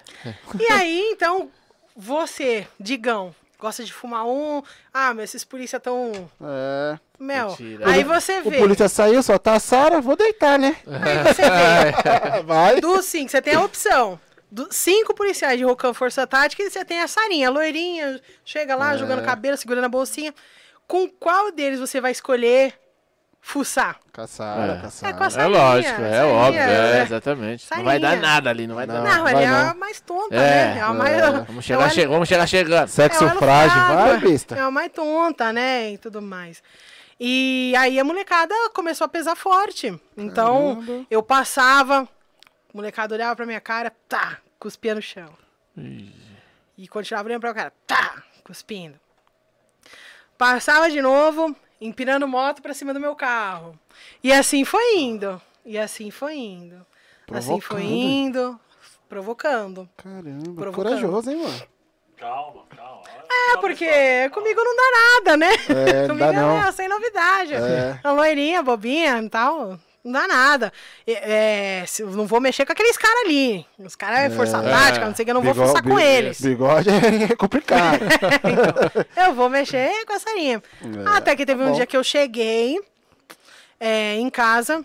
E 0.58 0.72
aí, 0.72 1.00
então, 1.12 1.50
você, 1.96 2.66
Digão, 2.78 3.34
gosta 3.58 3.84
de 3.84 3.92
fumar 3.92 4.26
um. 4.26 4.62
Ah, 4.92 5.14
mas 5.14 5.30
esses 5.30 5.44
polícia 5.44 5.78
tão. 5.80 6.28
É. 6.42 6.98
Meu. 7.18 7.48
Mentira. 7.50 7.88
Aí 7.88 8.02
você 8.04 8.40
O 8.40 8.50
vê. 8.50 8.58
polícia 8.58 8.88
saiu, 8.88 9.22
só 9.22 9.38
tá 9.38 9.54
a 9.54 9.60
Sara, 9.60 10.00
vou 10.00 10.16
deitar, 10.16 10.58
né? 10.58 10.76
Aí 10.86 11.32
você 11.34 11.42
vê. 11.42 12.42
Vai. 12.44 12.80
Dos 12.80 13.04
cinco, 13.06 13.30
você 13.30 13.40
tem 13.40 13.54
a 13.54 13.62
opção. 13.64 14.20
Do, 14.50 14.68
cinco 14.72 15.14
policiais 15.14 15.56
de 15.58 15.64
Rocan 15.64 15.94
Força 15.94 16.26
Tática 16.26 16.62
e 16.62 16.70
você 16.70 16.84
tem 16.84 17.00
a 17.00 17.06
Sarinha, 17.08 17.48
a 17.48 17.50
loirinha, 17.50 18.20
chega 18.44 18.74
lá, 18.74 18.96
jogando 18.96 19.22
cabelo, 19.24 19.56
segurando 19.56 19.84
a 19.84 19.88
bolsinha. 19.88 20.34
Com 20.88 21.08
qual 21.08 21.52
deles 21.52 21.78
você 21.78 22.00
vai 22.00 22.10
escolher 22.10 22.74
fuçar? 23.40 23.98
Caçara, 24.12 24.72
É. 24.72 24.80
caçara. 24.82 25.12
É 25.12 25.16
com 25.16 25.22
a 25.22 25.26
É 25.26 25.30
Sarinha, 25.30 25.58
lógico, 25.58 26.02
é 26.02 26.10
Sarinha, 26.10 26.26
óbvio, 26.34 26.60
é, 26.60 26.98
é. 26.98 27.02
exatamente. 27.02 27.66
Não 27.76 27.84
vai 27.84 27.98
dar 28.00 28.08
Sarinha. 28.08 28.26
nada 28.28 28.50
ali, 28.50 28.66
não 28.66 28.74
vai 28.74 28.86
dar 28.88 28.94
Não, 28.94 29.02
nada. 29.04 29.18
Não, 29.18 29.28
ela 29.28 29.40
é 29.40 29.70
a 29.70 29.74
mais 29.74 30.00
tonta, 30.00 30.34
É, 30.34 30.38
né? 30.38 30.78
É 30.78 30.80
a 30.80 30.92
mais. 30.92 31.12
é. 31.16 31.30
Vamos 31.30 31.64
chegar, 31.64 31.80
ela- 31.82 31.90
che 31.90 32.06
vamos 32.06 32.28
chegar 32.28 32.46
chegando. 32.48 32.88
Sexo 32.88 33.24
É, 33.24 33.30
frágil, 33.30 33.80
vai, 33.94 34.18
besta. 34.18 34.56
É 34.56 34.60
a 34.60 34.70
mais 34.70 34.90
tonta, 34.92 35.52
né? 35.52 35.92
E 35.92 35.98
tudo 35.98 36.20
mais. 36.20 36.60
E 37.20 37.72
aí 37.78 38.00
a 38.00 38.04
molecada 38.04 38.54
começou 38.74 39.04
a 39.04 39.08
pesar 39.08 39.36
forte. 39.36 39.98
Então, 40.16 40.76
Caramba. 40.84 41.06
eu 41.10 41.22
passava, 41.22 42.08
a 42.72 42.76
molecada 42.76 43.14
olhava 43.14 43.36
pra 43.36 43.46
minha 43.46 43.60
cara, 43.60 43.92
tá, 44.08 44.38
cuspia 44.58 44.94
no 44.94 45.02
chão. 45.02 45.32
E 46.76 46.88
continuava 46.88 47.28
olhando 47.28 47.40
pra 47.40 47.54
cara, 47.54 47.72
tá, 47.86 48.22
cuspindo. 48.44 48.98
Passava 50.38 50.90
de 50.90 51.02
novo, 51.02 51.54
empinando 51.80 52.26
moto 52.26 52.62
pra 52.62 52.72
cima 52.74 52.94
do 52.94 53.00
meu 53.00 53.14
carro. 53.14 53.78
E 54.22 54.32
assim 54.32 54.64
foi 54.64 54.96
indo. 54.98 55.40
E 55.64 55.78
assim 55.78 56.10
foi 56.10 56.34
indo. 56.36 56.86
Assim 57.32 57.60
foi 57.60 57.80
Provocando. 57.82 57.92
indo, 57.92 58.60
provocando. 59.08 59.88
Caramba, 59.96 60.42
Provocando. 60.62 60.74
corajoso, 60.74 61.30
hein, 61.30 61.36
mano? 61.42 61.62
Calma, 62.16 62.64
calma. 62.74 63.02
É, 63.30 63.56
porque 63.58 64.28
comigo 64.30 64.60
não 64.62 64.76
dá 64.76 64.82
nada, 64.92 65.36
né? 65.36 65.48
É, 65.68 66.06
comigo 66.08 66.26
dá 66.26 66.32
não. 66.32 66.56
é 66.66 66.72
sem 66.72 66.88
novidade. 66.88 67.54
É. 67.54 68.00
A 68.02 68.10
loirinha, 68.12 68.62
bobinha 68.62 69.18
e 69.22 69.28
tal. 69.28 69.78
Não 70.02 70.12
dá 70.12 70.26
nada. 70.26 70.72
É, 71.06 71.82
é, 71.82 71.84
não 72.14 72.26
vou 72.26 72.40
mexer 72.40 72.64
com 72.64 72.72
aqueles 72.72 72.96
caras 72.96 73.24
ali. 73.24 73.66
Os 73.78 73.94
caras 73.94 74.20
é 74.20 74.30
força 74.30 74.62
tática, 74.62 75.06
não 75.06 75.14
sei 75.14 75.22
o 75.22 75.26
que, 75.26 75.30
eu 75.30 75.34
não 75.34 75.42
vou 75.42 75.52
Bigode- 75.52 75.72
forçar 75.72 75.82
com 75.88 76.00
eles. 76.00 76.40
Bigode 76.40 76.88
é 77.30 77.36
complicado. 77.36 78.00
Então, 79.12 79.26
eu 79.26 79.34
vou 79.34 79.48
mexer 79.50 80.04
com 80.06 80.14
essa 80.14 80.32
linha. 80.34 80.62
É, 80.82 81.16
Até 81.16 81.36
que 81.36 81.44
teve 81.44 81.60
tá 81.60 81.66
um 81.66 81.70
bom. 81.72 81.76
dia 81.76 81.86
que 81.86 81.96
eu 81.96 82.02
cheguei 82.04 82.78
é, 83.78 84.14
em 84.16 84.30
casa, 84.30 84.84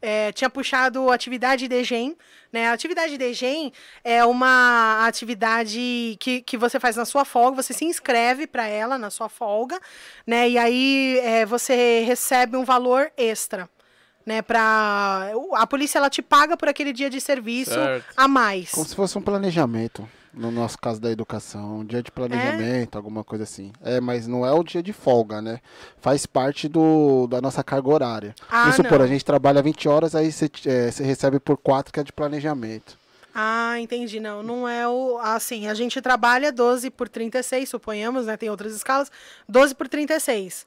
é, 0.00 0.32
tinha 0.32 0.48
puxado 0.48 1.10
atividade 1.10 1.68
de 1.68 1.84
GEM. 1.84 2.16
Né? 2.50 2.68
A 2.68 2.72
atividade 2.72 3.18
de 3.18 3.34
GEM 3.34 3.70
é 4.02 4.24
uma 4.24 5.06
atividade 5.06 6.16
que, 6.18 6.40
que 6.40 6.56
você 6.56 6.80
faz 6.80 6.96
na 6.96 7.04
sua 7.04 7.26
folga, 7.26 7.62
você 7.62 7.74
se 7.74 7.84
inscreve 7.84 8.46
para 8.46 8.66
ela 8.66 8.96
na 8.96 9.10
sua 9.10 9.28
folga, 9.28 9.78
né? 10.26 10.48
E 10.48 10.56
aí 10.56 11.20
é, 11.22 11.44
você 11.44 12.02
recebe 12.06 12.56
um 12.56 12.64
valor 12.64 13.10
extra. 13.18 13.68
Né, 14.28 14.42
pra... 14.42 15.32
A 15.54 15.66
polícia 15.66 15.96
ela 15.96 16.10
te 16.10 16.20
paga 16.20 16.54
por 16.54 16.68
aquele 16.68 16.92
dia 16.92 17.08
de 17.08 17.18
serviço 17.18 17.72
Certo. 17.72 18.04
a 18.14 18.28
mais. 18.28 18.72
Como 18.72 18.86
se 18.86 18.94
fosse 18.94 19.16
um 19.16 19.22
planejamento. 19.22 20.06
No 20.34 20.50
nosso 20.50 20.78
caso 20.78 21.00
da 21.00 21.10
educação, 21.10 21.78
um 21.78 21.84
dia 21.84 22.02
de 22.02 22.12
planejamento, 22.12 22.96
alguma 22.96 23.24
coisa 23.24 23.44
assim. 23.44 23.72
É, 23.82 24.02
mas 24.02 24.26
não 24.26 24.44
é 24.44 24.52
o 24.52 24.62
dia 24.62 24.82
de 24.82 24.92
folga, 24.92 25.40
né? 25.40 25.60
Faz 25.98 26.26
parte 26.26 26.68
do, 26.68 27.26
da 27.26 27.40
nossa 27.40 27.64
carga 27.64 27.88
horária. 27.88 28.34
Ah, 28.50 28.64
Vamos 28.64 28.76
supor, 28.76 28.98
não. 28.98 29.06
a 29.06 29.08
gente 29.08 29.24
trabalha 29.24 29.62
20 29.62 29.88
horas, 29.88 30.14
aí 30.14 30.30
você 30.30 30.50
é, 30.66 30.90
recebe 31.02 31.40
por 31.40 31.56
4 31.56 31.90
que 31.90 31.98
é 31.98 32.04
de 32.04 32.12
planejamento. 32.12 32.98
Ah, 33.34 33.80
entendi. 33.80 34.20
Não, 34.20 34.42
não 34.42 34.68
é 34.68 34.86
o. 34.86 35.16
Assim, 35.22 35.68
a 35.68 35.74
gente 35.74 36.02
trabalha 36.02 36.52
12 36.52 36.90
por 36.90 37.08
36, 37.08 37.66
suponhamos, 37.66 38.26
né? 38.26 38.36
Tem 38.36 38.50
outras 38.50 38.74
escalas. 38.74 39.10
12 39.48 39.74
por 39.74 39.88
36. 39.88 40.66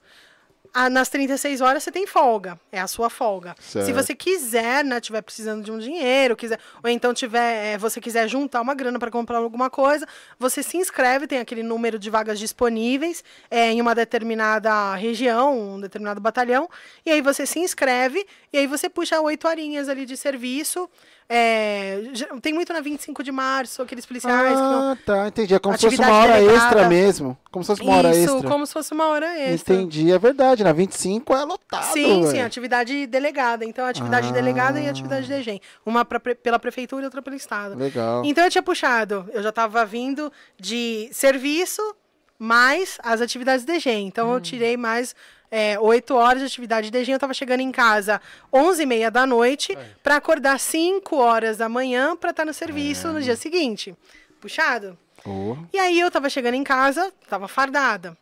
Ah, 0.74 0.88
nas 0.88 1.10
36 1.10 1.60
horas 1.60 1.82
você 1.82 1.92
tem 1.92 2.06
folga. 2.06 2.58
É 2.70 2.80
a 2.80 2.86
sua 2.86 3.10
folga. 3.10 3.54
Se 3.60 3.72
Certo. 3.72 3.92
você 3.92 4.14
quiser, 4.14 4.82
né? 4.82 5.00
Tiver 5.02 5.20
precisando 5.20 5.62
de 5.62 5.70
um 5.70 5.78
dinheiro, 5.78 6.34
quiser. 6.34 6.58
Ou 6.82 6.88
então 6.88 7.12
tiver. 7.12 7.74
eh, 7.74 7.78
você 7.78 8.00
quiser 8.00 8.26
juntar 8.26 8.62
uma 8.62 8.74
grana 8.74 8.98
para 8.98 9.10
comprar 9.10 9.36
alguma 9.38 9.68
coisa, 9.68 10.06
você 10.38 10.62
se 10.62 10.78
inscreve, 10.78 11.26
tem 11.26 11.40
aquele 11.40 11.62
número 11.62 11.98
de 11.98 12.08
vagas 12.08 12.38
disponíveis 12.38 13.22
eh, 13.50 13.72
em 13.72 13.80
uma 13.82 13.94
determinada 13.94 14.94
região, 14.94 15.74
um 15.74 15.80
determinado 15.80 16.20
batalhão. 16.22 16.68
E 17.04 17.10
aí 17.10 17.20
você 17.20 17.44
se 17.44 17.58
inscreve 17.58 18.26
e 18.50 18.56
aí 18.56 18.66
você 18.66 18.88
puxa 18.88 19.20
oito 19.20 19.46
horinhas 19.46 19.90
ali 19.90 20.06
de 20.06 20.16
serviço. 20.16 20.88
É, 21.34 22.02
tem 22.42 22.52
muito 22.52 22.74
na 22.74 22.80
25 22.82 23.22
de 23.22 23.32
março, 23.32 23.80
aqueles 23.80 24.04
policiais 24.04 24.50
que 24.54 24.60
não. 24.60 24.92
Ah, 24.92 24.98
tá, 25.06 25.28
entendi. 25.28 25.54
É 25.54 25.58
como 25.58 25.78
se 25.78 25.86
fosse 25.88 25.98
uma 25.98 26.12
hora 26.12 26.32
delegada. 26.34 26.58
extra 26.66 26.88
mesmo. 26.90 27.38
Como 27.50 27.64
se 27.64 27.68
fosse 27.68 27.82
uma 27.82 27.96
hora 27.96 28.10
Isso, 28.14 28.34
extra. 28.34 28.50
como 28.50 28.66
se 28.66 28.72
fosse 28.74 28.92
uma 28.92 29.06
hora 29.08 29.38
extra. 29.40 29.74
Entendi, 29.74 30.12
é 30.12 30.18
verdade. 30.18 30.62
Na 30.62 30.72
25 30.72 31.34
é 31.34 31.44
lotado. 31.44 31.84
Sim, 31.92 32.26
sim, 32.26 32.32
velho. 32.32 32.44
atividade 32.46 33.06
delegada. 33.06 33.64
Então, 33.64 33.86
atividade 33.86 34.28
Ah. 34.28 34.32
delegada 34.32 34.78
e 34.78 34.86
atividade 34.86 35.26
de 35.26 35.32
DGEM. 35.32 35.60
Uma 35.86 36.04
pra 36.04 36.20
pela 36.20 36.58
prefeitura 36.58 37.02
e 37.02 37.06
outra 37.06 37.22
pelo 37.22 37.34
Estado. 37.36 37.76
Legal. 37.78 38.22
Então, 38.26 38.44
eu 38.44 38.50
tinha 38.50 38.62
puxado. 38.62 39.24
Eu 39.32 39.42
já 39.42 39.48
estava 39.48 39.86
vindo 39.86 40.30
de 40.60 41.08
serviço 41.12 41.80
mais 42.38 42.98
as 43.02 43.20
atividades 43.22 43.64
de 43.64 43.72
DGEM. 43.72 44.06
Então, 44.06 44.28
Hum. 44.30 44.34
eu 44.34 44.40
tirei 44.40 44.76
mais 44.76 45.14
é, 45.54 45.78
oito 45.78 46.14
horas 46.14 46.40
de 46.40 46.46
atividade 46.46 46.90
de. 46.90 47.10
Eu 47.10 47.16
estava 47.16 47.34
chegando 47.34 47.60
em 47.60 47.70
casa 47.70 48.22
11h30 48.50 49.10
da 49.10 49.26
noite 49.26 49.76
para 50.02 50.16
acordar 50.16 50.58
5 50.58 51.14
horas 51.14 51.58
da 51.58 51.68
manhã 51.68 52.16
para 52.16 52.30
estar 52.30 52.46
no 52.46 52.54
serviço 52.54 53.08
no 53.08 53.20
dia 53.20 53.36
seguinte. 53.36 53.94
Puxado? 54.40 54.98
Oh, 55.26 55.56
E 55.70 55.78
aí 55.78 56.00
eu 56.00 56.10
tava 56.10 56.30
chegando 56.30 56.54
em 56.54 56.64
casa, 56.64 57.12
tava 57.28 57.46
fardada. 57.46 58.16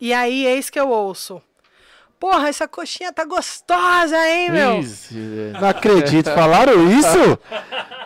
E 0.00 0.12
aí, 0.12 0.46
eis 0.46 0.70
que 0.70 0.80
eu 0.80 0.88
ouço. 0.88 1.40
Porra, 2.24 2.48
essa 2.48 2.66
coxinha 2.66 3.12
tá 3.12 3.22
gostosa, 3.26 4.16
hein, 4.26 4.50
meu? 4.50 4.80
Ixi, 4.80 5.52
Não 5.60 5.68
acredito, 5.68 6.30
falaram 6.30 6.90
isso? 6.90 7.38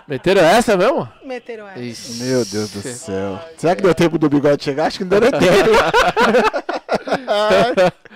Meteram 0.08 0.42
essa 0.42 0.76
mesmo? 0.76 1.08
Meteram 1.24 1.68
essa. 1.68 1.78
Ixi. 1.78 2.24
Meu 2.24 2.44
Deus 2.44 2.70
do 2.72 2.82
céu. 2.82 3.40
Será 3.56 3.76
que 3.76 3.82
deu 3.82 3.94
tempo 3.94 4.18
do 4.18 4.28
bigode 4.28 4.64
chegar? 4.64 4.86
Acho 4.86 4.98
que 4.98 5.04
não 5.04 5.10
deu 5.10 5.20
nem 5.20 5.30
tempo. 5.38 5.70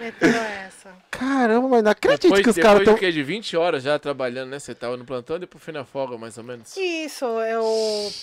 Meteram 0.01 0.43
essa. 0.43 0.72
Caramba, 1.11 1.69
mas 1.69 1.83
não 1.83 1.91
acredito 1.91 2.23
Depois, 2.23 2.43
que 2.43 2.49
os 2.51 2.55
depois 2.57 2.73
caras 2.73 2.83
estão. 2.83 2.99
quê? 2.99 3.13
De 3.13 3.23
20 3.23 3.57
horas 3.57 3.83
já 3.83 3.99
trabalhando, 3.99 4.51
né? 4.51 4.59
Você 4.59 4.75
tava 4.75 4.97
no 4.97 5.05
plantão 5.05 5.37
e 5.37 5.41
depois 5.41 5.63
foi 5.63 5.73
na 5.73 5.85
folga, 5.85 6.17
mais 6.19 6.37
ou 6.39 6.45
menos. 6.45 6.77
Isso, 6.77 7.25
eu 7.25 7.65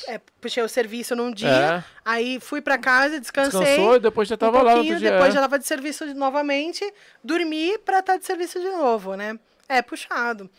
é, 0.08 0.20
puxei 0.42 0.64
o 0.64 0.68
serviço 0.70 1.16
num 1.16 1.32
dia, 1.32 1.50
É. 1.50 1.84
aí 2.04 2.40
fui 2.40 2.62
pra 2.62 2.78
casa, 2.78 3.20
descansei. 3.20 3.60
Descansou 3.62 3.96
e 3.96 4.00
depois 4.00 4.28
já 4.28 4.36
um 4.36 4.38
tava 4.38 4.58
lá 4.58 4.72
no 4.72 4.76
pouquinho, 4.78 4.94
outro 4.96 5.00
dia. 5.00 5.12
depois 5.12 5.30
é. 5.30 5.34
já 5.36 5.42
tava 5.42 5.60
de 5.60 5.66
serviço 5.68 6.06
novamente, 6.16 6.84
dormi 7.24 7.78
pra 7.80 8.00
estar 8.00 8.18
de 8.18 8.26
serviço 8.26 8.60
de 8.60 8.70
novo, 8.70 9.16
né? 9.16 9.38
É, 9.68 9.82
puxado. 9.82 10.50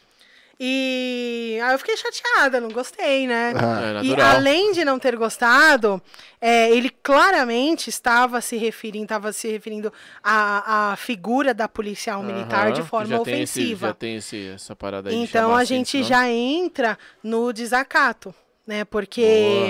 E 0.62 1.58
aí 1.64 1.72
eu 1.72 1.78
fiquei 1.78 1.96
chateada, 1.96 2.60
não 2.60 2.68
gostei, 2.68 3.26
né? 3.26 3.54
Ah, 3.56 4.02
É 4.02 4.04
E 4.04 4.14
além 4.20 4.72
de 4.72 4.84
não 4.84 4.98
ter 4.98 5.16
gostado, 5.16 6.02
é, 6.38 6.70
ele 6.70 6.90
claramente 6.90 7.88
estava 7.88 8.42
se 8.42 8.58
referindo, 8.58 9.04
estava 9.04 9.32
se 9.32 9.48
referindo 9.50 9.90
à, 10.22 10.90
à 10.92 10.96
figura 10.96 11.54
da 11.54 11.66
policial 11.66 12.22
militar 12.22 12.66
Aham, 12.66 12.72
de 12.74 12.82
forma 12.82 13.06
já 13.08 13.20
tem 13.20 13.42
esse- 13.42 13.58
ofensiva. 13.60 13.86
já 13.88 13.94
tem 13.94 14.16
esse, 14.16 14.48
essa 14.48 14.76
parada 14.76 15.08
aí. 15.08 15.16
de 15.16 15.22
Então 15.22 15.54
a 15.56 15.62
assim, 15.62 15.76
gente 15.76 16.02
já 16.02 16.28
entra 16.28 16.98
no 17.22 17.54
desacato, 17.54 18.34
né? 18.66 18.84
Porque 18.84 19.22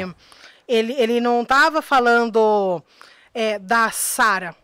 Boa. 0.05 0.15
ele, 0.67 0.93
ele 0.95 1.21
não 1.21 1.43
estava 1.43 1.81
falando 1.81 2.83
é, 3.33 3.61
da 3.61 3.93
Sara. 3.93 4.57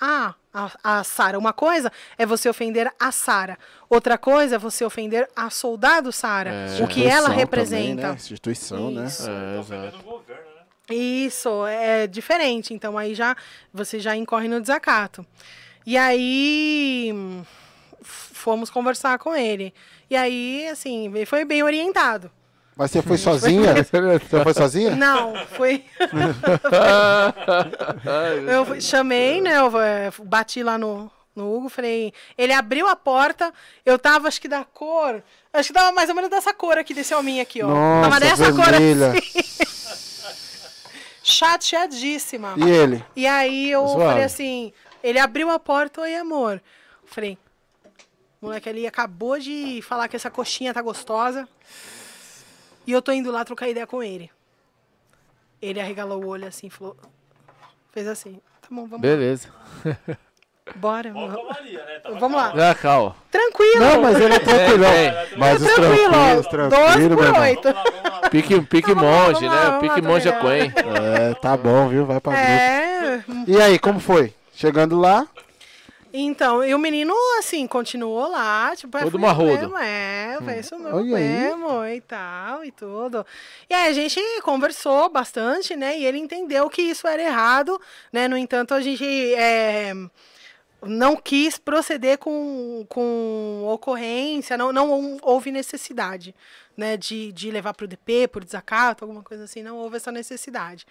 Ah, 0.00 0.34
a, 0.52 0.70
a 0.82 1.04
Sara. 1.04 1.38
Uma 1.38 1.52
coisa 1.52 1.90
é 2.18 2.26
você 2.26 2.48
ofender 2.48 2.92
a 2.98 3.10
Sara. 3.12 3.58
Outra 3.88 4.16
coisa 4.18 4.56
é 4.56 4.58
você 4.58 4.84
ofender 4.84 5.28
a 5.34 5.50
soldado 5.50 6.12
Sara. 6.12 6.50
É. 6.50 6.82
O 6.82 6.88
que 6.88 7.06
ela 7.06 7.28
representa. 7.28 8.02
Também, 8.02 8.10
né? 8.10 8.14
Instituição, 8.14 8.90
Isso. 9.04 9.30
né? 9.30 9.36
É, 9.36 9.54
Tá 9.54 9.60
exato. 9.60 9.60
ofendendo 9.60 9.98
o 9.98 10.02
governo, 10.02 10.42
né? 10.42 10.94
Isso, 10.94 11.66
é 11.66 12.06
diferente. 12.06 12.74
Então 12.74 12.98
aí 12.98 13.14
já 13.14 13.36
você 13.72 13.98
já 13.98 14.14
incorre 14.16 14.48
no 14.48 14.60
desacato. 14.60 15.24
E 15.86 15.96
aí 15.96 17.14
fomos 18.02 18.70
conversar 18.70 19.18
com 19.18 19.34
ele. 19.34 19.72
E 20.10 20.16
aí, 20.16 20.66
assim, 20.68 21.06
ele 21.06 21.24
foi 21.26 21.44
bem 21.44 21.62
orientado. 21.62 22.30
Mas 22.76 22.90
você 22.90 23.02
foi 23.02 23.18
sozinha? 23.18 23.74
Você 23.84 24.42
foi 24.42 24.54
sozinha? 24.54 24.96
Não, 24.96 25.34
foi. 25.48 25.84
eu 28.50 28.64
fui- 28.64 28.80
chamei, 28.80 29.40
né? 29.42 29.58
Eu 29.58 29.78
eh, 29.80 30.10
bati 30.24 30.62
lá 30.62 30.78
no, 30.78 31.10
no 31.36 31.54
Hugo, 31.54 31.68
falei. 31.68 32.12
Ele 32.36 32.52
abriu 32.52 32.88
a 32.88 32.96
porta, 32.96 33.52
eu 33.84 33.98
tava, 33.98 34.26
acho 34.28 34.40
que 34.40 34.48
da 34.48 34.64
cor. 34.64 35.22
Acho 35.52 35.68
que 35.68 35.74
tava 35.74 35.92
mais 35.92 36.08
ou 36.08 36.14
menos 36.14 36.30
dessa 36.30 36.54
cor 36.54 36.78
aqui, 36.78 36.94
desse 36.94 37.14
hominho 37.14 37.42
aqui, 37.42 37.62
ó. 37.62 37.68
tava 37.68 38.08
Nossa, 38.08 38.20
dessa 38.20 38.52
vermelha. 38.52 39.10
cor 39.12 39.18
assim. 39.18 40.22
Chateadíssima. 41.22 42.54
E 42.56 42.68
ele? 42.68 43.04
E 43.14 43.26
aí 43.26 43.70
eu 43.70 43.86
Suave. 43.86 44.04
falei 44.04 44.24
assim, 44.24 44.72
ele 45.04 45.18
abriu 45.18 45.50
a 45.50 45.58
porta, 45.58 46.00
oi 46.00 46.14
amor. 46.16 46.54
Eu 47.02 47.08
falei, 47.08 47.38
o 48.40 48.46
moleque 48.46 48.68
ali 48.68 48.86
acabou 48.86 49.38
de 49.38 49.80
falar 49.82 50.08
que 50.08 50.16
essa 50.16 50.30
coxinha 50.30 50.72
tá 50.74 50.80
gostosa. 50.82 51.46
E 52.86 52.92
eu 52.92 53.00
tô 53.02 53.12
indo 53.12 53.30
lá 53.30 53.44
trocar 53.44 53.68
ideia 53.68 53.86
com 53.86 54.02
ele. 54.02 54.30
Ele 55.60 55.80
arregalou 55.80 56.22
o 56.24 56.26
olho 56.28 56.46
assim, 56.46 56.68
falou. 56.68 56.96
Fez 57.92 58.06
assim. 58.08 58.40
Tá 58.60 58.68
bom, 58.70 58.86
vamos 58.86 59.00
Beleza. 59.00 59.48
lá. 59.84 59.96
Bora. 60.76 61.12
Volta 61.12 61.40
a 61.40 61.44
Maria, 61.44 61.84
né? 61.84 61.98
Tava 61.98 62.18
Vamos 62.18 62.36
lá. 62.36 62.44
calma. 62.48 62.60
Já, 62.62 62.74
calma. 62.74 63.16
Tranquilo. 63.30 63.80
Não, 63.80 64.00
mas 64.02 64.20
ele 64.20 64.34
é 64.34 64.38
tranquilão. 64.38 64.90
Vem, 64.90 65.12
Mas 65.36 65.60
os 65.62 65.68
tranquilo, 65.74 66.10
tranquilos, 66.12 66.46
ó. 66.46 66.50
tranquilo, 66.50 66.86
12 66.86 66.98
meu 67.08 67.16
por 67.18 67.24
irmão. 67.26 67.40
8. 67.42 67.62
Vamos 67.62 67.76
lá, 67.76 67.82
vamos 68.02 68.20
lá. 68.22 68.30
Pique, 68.30 68.60
pique 68.62 68.94
Vamos 68.94 69.02
monge, 69.10 69.32
vamos 69.46 69.54
lá, 69.56 69.64
né? 69.64 69.66
vamos 69.70 69.80
Pique 69.94 70.02
monge 70.06 70.28
é. 70.28 70.32
Quen. 70.40 70.72
É, 71.30 71.34
tá 71.34 71.56
bom, 71.56 71.88
viu? 71.88 72.06
Vai 72.06 72.20
pra 72.20 72.32
grupo. 72.32 72.46
É. 72.48 73.24
E 73.48 73.60
aí, 73.60 73.78
como 73.78 73.98
foi? 74.00 74.32
Chegando 74.54 74.98
lá, 74.98 75.26
Então, 76.12 76.62
e 76.62 76.74
o 76.74 76.78
menino, 76.78 77.14
assim, 77.38 77.66
continuou 77.66 78.28
lá, 78.28 78.76
tipo, 78.76 78.98
é, 78.98 79.02
Todo 79.02 79.18
mesmo, 79.62 79.78
é, 79.78 80.38
foi 80.44 80.58
isso 80.58 80.78
mesmo, 80.78 80.98
Olha 80.98 81.16
aí. 81.16 81.22
mesmo, 81.22 81.86
e 81.86 82.00
tal, 82.02 82.64
e 82.64 82.70
tudo. 82.70 83.24
E 83.68 83.72
aí 83.72 83.88
a 83.88 83.92
gente 83.94 84.20
conversou 84.42 85.08
bastante, 85.08 85.74
né, 85.74 85.98
e 85.98 86.04
ele 86.04 86.18
entendeu 86.18 86.68
que 86.68 86.82
isso 86.82 87.08
era 87.08 87.22
errado, 87.22 87.80
né, 88.12 88.28
no 88.28 88.36
entanto, 88.36 88.74
a 88.74 88.80
gente 88.82 89.04
é, 89.34 89.94
não 90.82 91.16
quis 91.16 91.56
proceder 91.56 92.18
com, 92.18 92.84
com 92.90 93.64
ocorrência, 93.68 94.58
não, 94.58 94.70
não 94.70 95.18
houve 95.22 95.50
necessidade, 95.50 96.34
né, 96.76 96.98
de, 96.98 97.32
de 97.32 97.50
levar 97.50 97.72
para 97.72 97.84
o 97.84 97.88
DP, 97.88 98.28
por 98.28 98.44
desacato, 98.44 99.02
alguma 99.02 99.22
coisa 99.22 99.44
assim, 99.44 99.62
não 99.62 99.78
houve 99.78 99.96
essa 99.96 100.12
necessidade. 100.12 100.86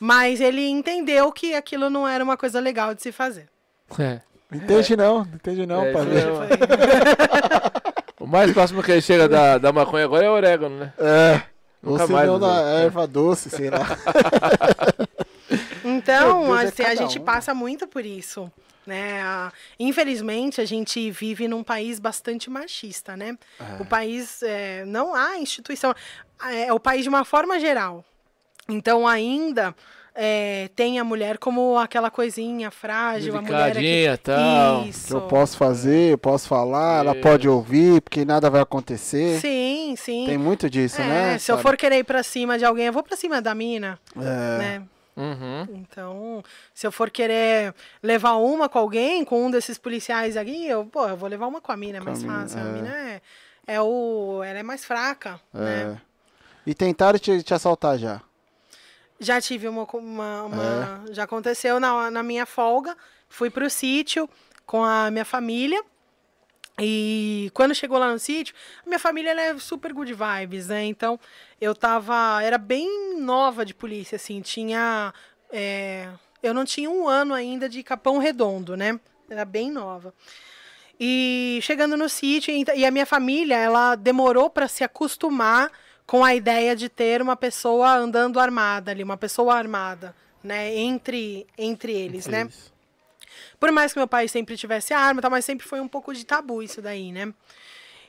Mas 0.00 0.40
ele 0.40 0.66
entendeu 0.66 1.30
que 1.30 1.54
aquilo 1.54 1.90
não 1.90 2.08
era 2.08 2.24
uma 2.24 2.38
coisa 2.38 2.58
legal 2.58 2.94
de 2.94 3.02
se 3.02 3.12
fazer. 3.12 3.48
É. 3.98 4.22
não 4.52 4.58
entende 4.64 4.96
não, 4.96 5.18
não 5.24 5.34
entende 5.34 5.66
não, 5.66 5.84
É, 5.84 6.04
mesmo. 6.04 6.32
O 8.20 8.26
mais 8.26 8.52
próximo 8.52 8.82
que 8.84 8.92
ele 8.92 9.00
chega 9.02 9.28
da, 9.28 9.58
da 9.58 9.72
maconha 9.72 10.04
agora 10.04 10.24
é 10.24 10.30
o 10.30 10.34
orégano, 10.34 10.78
né? 10.78 10.92
É. 10.98 11.42
Ou 11.82 11.92
Nunca 11.94 12.06
se 12.06 12.12
mais, 12.12 12.28
não 12.28 12.38
da 12.38 12.62
né? 12.62 12.84
erva 12.84 13.04
doce, 13.06 13.50
sei 13.50 13.68
lá. 13.70 13.80
Então, 15.84 16.44
Deus, 16.44 16.60
é 16.60 16.64
assim, 16.66 16.82
a 16.82 16.86
cada 16.86 16.96
gente 16.96 17.18
um. 17.18 17.24
passa 17.24 17.52
muito 17.52 17.86
por 17.86 18.06
isso. 18.06 18.50
Né? 18.86 19.20
A- 19.22 19.52
Infelizmente, 19.78 20.60
a 20.60 20.64
gente 20.64 21.10
vive 21.10 21.46
num 21.48 21.62
país 21.62 21.98
bastante 21.98 22.48
machista, 22.48 23.16
né? 23.16 23.36
O 23.80 23.84
país 23.84 24.42
é, 24.42 24.84
não 24.86 25.14
há 25.14 25.36
instituição, 25.38 25.92
é, 26.44 26.66
é 26.68 26.72
o 26.72 26.80
país 26.80 27.02
de 27.02 27.08
uma 27.08 27.24
forma 27.24 27.58
geral. 27.60 28.04
Então, 28.68 29.06
ainda 29.06 29.74
é, 30.14 30.68
tem 30.76 30.98
a 30.98 31.04
mulher 31.04 31.38
como 31.38 31.78
aquela 31.78 32.10
coisinha 32.10 32.70
frágil, 32.70 33.36
a 33.36 33.42
mulher 33.42 33.70
é 33.70 33.72
Delicadinha, 33.74 34.18
tal. 34.18 34.82
Que 34.82 34.88
Isso. 34.90 35.14
eu 35.14 35.22
posso 35.22 35.56
fazer, 35.56 36.12
eu 36.12 36.18
posso 36.18 36.46
falar, 36.48 37.00
ela 37.00 37.14
pode 37.14 37.48
ouvir, 37.48 38.00
porque 38.02 38.24
nada 38.24 38.50
vai 38.50 38.60
acontecer. 38.60 39.40
Sim, 39.40 39.94
sim. 39.96 40.26
Tem 40.26 40.36
muito 40.36 40.68
disso, 40.68 41.00
É, 41.00 41.06
né? 41.06 41.38
se 41.38 41.50
eu 41.50 41.58
for 41.58 41.76
querer 41.76 41.98
ir 41.98 42.04
pra 42.04 42.22
cima 42.22 42.58
de 42.58 42.64
alguém, 42.64 42.86
eu 42.86 42.92
vou 42.92 43.02
pra 43.02 43.16
cima 43.16 43.40
da 43.40 43.54
mina, 43.54 43.98
É, 44.16 44.58
né? 44.58 44.82
Uhum. 45.14 45.66
Então, 45.74 46.42
se 46.72 46.86
eu 46.86 46.92
for 46.92 47.10
querer 47.10 47.74
levar 48.02 48.34
uma 48.36 48.68
com 48.68 48.78
alguém, 48.78 49.24
com 49.24 49.44
um 49.46 49.50
desses 49.50 49.76
policiais 49.76 50.36
aqui, 50.36 50.66
eu, 50.66 50.86
pô, 50.86 51.06
eu 51.06 51.16
vou 51.16 51.28
levar 51.28 51.46
uma 51.46 51.60
com 51.60 51.70
a 51.70 51.76
mina, 51.76 51.98
é 51.98 52.00
mais 52.00 52.24
a 52.24 52.26
fácil. 52.26 52.58
A 52.58 52.62
é. 52.62 52.72
mina 52.72 52.88
é, 52.88 53.20
é 53.66 53.80
o. 53.80 54.42
Ela 54.42 54.60
é 54.60 54.62
mais 54.62 54.84
fraca, 54.84 55.38
né? 55.52 55.98
é. 55.98 56.12
E 56.64 56.74
tentaram 56.74 57.18
te, 57.18 57.42
te 57.42 57.52
assaltar 57.52 57.98
já. 57.98 58.22
Já 59.22 59.40
tive 59.40 59.68
uma. 59.68 59.84
uma, 59.94 60.42
uma- 60.44 61.04
É. 61.08 61.14
Já 61.14 61.24
aconteceu 61.24 61.78
na, 61.80 62.10
na 62.10 62.22
minha 62.22 62.44
folga. 62.44 62.96
Fui 63.28 63.48
pro 63.50 63.68
sítio 63.70 64.28
com 64.66 64.84
a 64.84 65.10
minha 65.10 65.24
família. 65.24 65.82
E 66.80 67.50
quando 67.54 67.74
chegou 67.74 67.98
lá 67.98 68.10
no 68.10 68.18
sítio, 68.18 68.54
a 68.84 68.88
minha 68.88 68.98
família 68.98 69.30
é 69.38 69.58
super 69.58 69.92
good 69.92 70.12
vibes, 70.14 70.68
né? 70.68 70.84
Então 70.84 71.18
eu 71.60 71.74
tava. 71.74 72.42
Era 72.42 72.58
bem 72.58 73.18
nova 73.20 73.64
de 73.64 73.74
polícia, 73.74 74.16
assim. 74.16 74.40
Tinha. 74.40 75.12
é, 75.50 76.08
eu 76.42 76.52
não 76.52 76.64
tinha 76.64 76.90
um 76.90 77.06
ano 77.06 77.34
ainda 77.34 77.68
de 77.68 77.82
Capão 77.82 78.18
Redondo, 78.18 78.76
né? 78.76 78.98
Era 79.30 79.44
bem 79.44 79.70
nova. 79.70 80.12
E 80.98 81.58
chegando 81.62 81.96
no 81.96 82.08
sítio, 82.08 82.52
e 82.74 82.84
a 82.84 82.90
minha 82.90 83.06
família, 83.06 83.56
ela 83.56 83.94
demorou 83.94 84.48
para 84.50 84.68
se 84.68 84.84
acostumar 84.84 85.70
com 86.12 86.22
a 86.22 86.34
ideia 86.34 86.76
de 86.76 86.90
ter 86.90 87.22
uma 87.22 87.34
pessoa 87.34 87.94
andando 87.94 88.38
armada 88.38 88.90
ali, 88.90 89.02
uma 89.02 89.16
pessoa 89.16 89.54
armada, 89.54 90.14
né, 90.44 90.76
entre 90.76 91.46
entre 91.56 91.90
eles, 91.90 92.26
né? 92.26 92.50
Por 93.58 93.72
mais 93.72 93.94
que 93.94 93.98
meu 93.98 94.06
pai 94.06 94.28
sempre 94.28 94.54
tivesse 94.58 94.92
arma, 94.92 95.22
tá, 95.22 95.30
mas 95.30 95.42
sempre 95.42 95.66
foi 95.66 95.80
um 95.80 95.88
pouco 95.88 96.12
de 96.12 96.26
tabu 96.26 96.62
isso 96.62 96.82
daí, 96.82 97.10
né? 97.10 97.32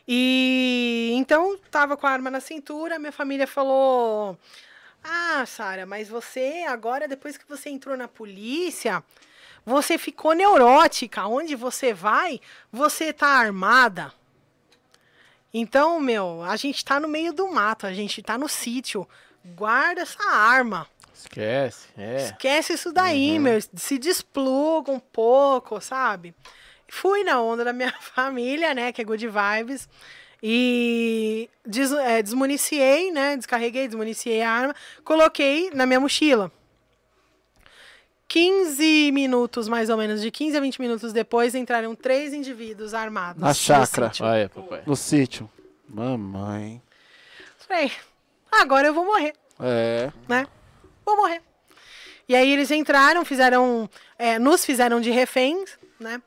E 0.06 1.14
então 1.16 1.58
tava 1.72 1.96
com 1.96 2.06
a 2.06 2.10
arma 2.10 2.30
na 2.30 2.42
cintura, 2.42 3.00
minha 3.00 3.14
família 3.14 3.48
falou: 3.48 4.38
"Ah, 5.02 5.46
Sara, 5.46 5.86
mas 5.86 6.10
você 6.10 6.66
agora 6.68 7.08
depois 7.08 7.38
que 7.38 7.48
você 7.48 7.70
entrou 7.70 7.96
na 7.96 8.10
polícia, 8.10 9.02
você 9.66 9.98
ficou 9.98 10.34
neurótica. 10.34 11.26
Onde 11.26 11.56
você 11.56 11.94
vai, 11.94 12.42
você 12.70 13.14
tá 13.14 13.28
armada." 13.28 14.12
Então, 15.54 16.00
meu, 16.00 16.42
a 16.42 16.56
gente 16.56 16.84
tá 16.84 17.00
no 17.00 17.08
meio 17.08 17.32
do 17.32 17.48
mato, 17.48 17.86
a 17.86 17.94
gente 17.94 18.22
tá 18.24 18.38
no 18.38 18.50
sítio. 18.50 19.08
Guarda 19.56 20.02
essa 20.02 20.24
arma. 20.24 20.88
Esquece, 21.14 21.88
é. 21.96 22.26
Esquece 22.26 22.74
isso 22.74 22.92
daí, 22.92 23.38
meu. 23.38 23.60
Se 23.76 23.98
despluga 24.00 24.92
um 24.92 25.00
pouco, 25.00 25.80
sabe? 25.80 26.34
Fui 26.88 27.24
na 27.24 27.42
onda 27.42 27.64
da 27.64 27.72
minha 27.72 27.94
família, 28.02 28.74
né? 28.74 28.92
Que 28.92 29.02
é 29.02 29.06
Good 29.06 29.28
Vibes. 29.28 29.88
E 30.42 31.50
des, 31.66 31.92
é, 31.92 32.22
desmuniciei, 32.22 33.12
né? 33.12 33.38
Descarreguei, 33.38 33.88
desmuniciei 33.88 34.42
a 34.42 34.52
arma. 34.52 34.76
Coloquei 35.04 35.70
na 35.74 35.86
minha 35.86 36.00
mochila. 36.00 36.52
15 38.34 39.12
minutos, 39.12 39.68
mais 39.68 39.92
ou 39.92 39.98
menos, 39.98 40.20
de 40.20 40.32
15 40.32 40.58
a 40.58 40.60
20 40.60 40.82
minutos 40.82 41.14
depois, 41.14 41.54
entraram 41.54 41.94
três 41.94 42.34
indivíduos 42.34 42.96
armados. 42.96 43.40
Na 43.40 43.50
no 43.50 43.54
chácara. 43.54 44.08
sítio. 44.08 44.26
Olha, 44.26 44.50
papai. 44.50 44.82
No 44.88 44.96
sítio. 44.96 45.48
Mamãe. 45.88 46.82
Falei, 47.60 47.92
agora 48.52 48.88
eu 48.88 48.94
vou 48.96 49.06
morrer. 49.06 49.36
É. 49.60 50.12
né? 50.28 50.48
Vou 51.06 51.16
morrer. 51.16 51.44
E 52.28 52.36
aí 52.36 52.52
eles 52.52 52.72
entraram, 52.72 53.24
fizeram, 53.24 53.88
é, 54.18 54.40
nos 54.40 54.66
fizeram 54.66 55.00
de 55.00 55.12
reféns, 55.12 55.78
né? 56.00 56.20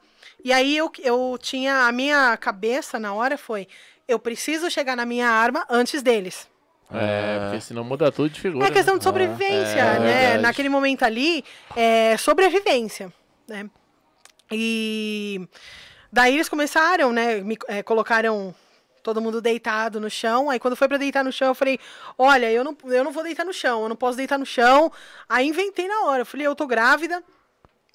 E 0.44 0.52
aí 0.52 0.76
eu, 0.76 0.88
eu 1.00 1.36
tinha, 1.42 1.88
a 1.88 1.92
minha 1.92 2.36
cabeça 2.36 3.00
na 3.00 3.14
hora 3.14 3.36
foi, 3.36 3.66
eu 4.06 4.20
preciso 4.20 4.70
chegar 4.70 4.94
na 4.96 5.04
minha 5.04 5.28
arma 5.28 5.66
antes 5.68 6.04
deles. 6.04 6.46
É, 6.92 7.38
porque 7.40 7.60
senão 7.60 7.82
muda 7.82 8.12
tudo 8.12 8.30
de 8.30 8.40
figura. 8.40 8.66
É 8.66 8.70
questão 8.70 8.94
né? 8.94 8.98
de 8.98 9.04
sobrevivência, 9.04 9.80
É, 9.80 9.98
né? 9.98 10.20
verdade. 10.20 10.42
Naquele 10.42 10.68
momento 10.68 11.04
ali, 11.04 11.44
é 11.74 12.16
sobrevivência, 12.16 13.12
né? 13.48 13.68
E 14.50 15.48
daí 16.12 16.34
eles 16.34 16.48
começaram, 16.48 17.12
né? 17.12 17.40
Me 17.40 17.58
é, 17.66 17.82
colocaram 17.82 18.54
todo 19.02 19.20
mundo 19.20 19.40
deitado 19.40 20.00
no 20.00 20.10
chão. 20.10 20.48
Aí 20.50 20.58
quando 20.58 20.76
foi 20.76 20.88
pra 20.88 20.96
deitar 20.96 21.24
no 21.24 21.32
chão, 21.32 21.48
eu 21.48 21.54
falei: 21.54 21.78
Olha, 22.16 22.50
eu 22.50 22.62
não, 22.62 22.76
eu 22.84 23.04
não 23.04 23.12
vou 23.12 23.22
deitar 23.22 23.44
no 23.44 23.52
chão, 23.52 23.82
eu 23.82 23.88
não 23.88 23.96
posso 23.96 24.16
deitar 24.16 24.38
no 24.38 24.46
chão. 24.46 24.92
Aí 25.28 25.48
inventei 25.48 25.88
na 25.88 26.04
hora. 26.04 26.22
Eu 26.22 26.26
falei: 26.26 26.46
Eu 26.46 26.54
tô 26.54 26.66
grávida, 26.66 27.22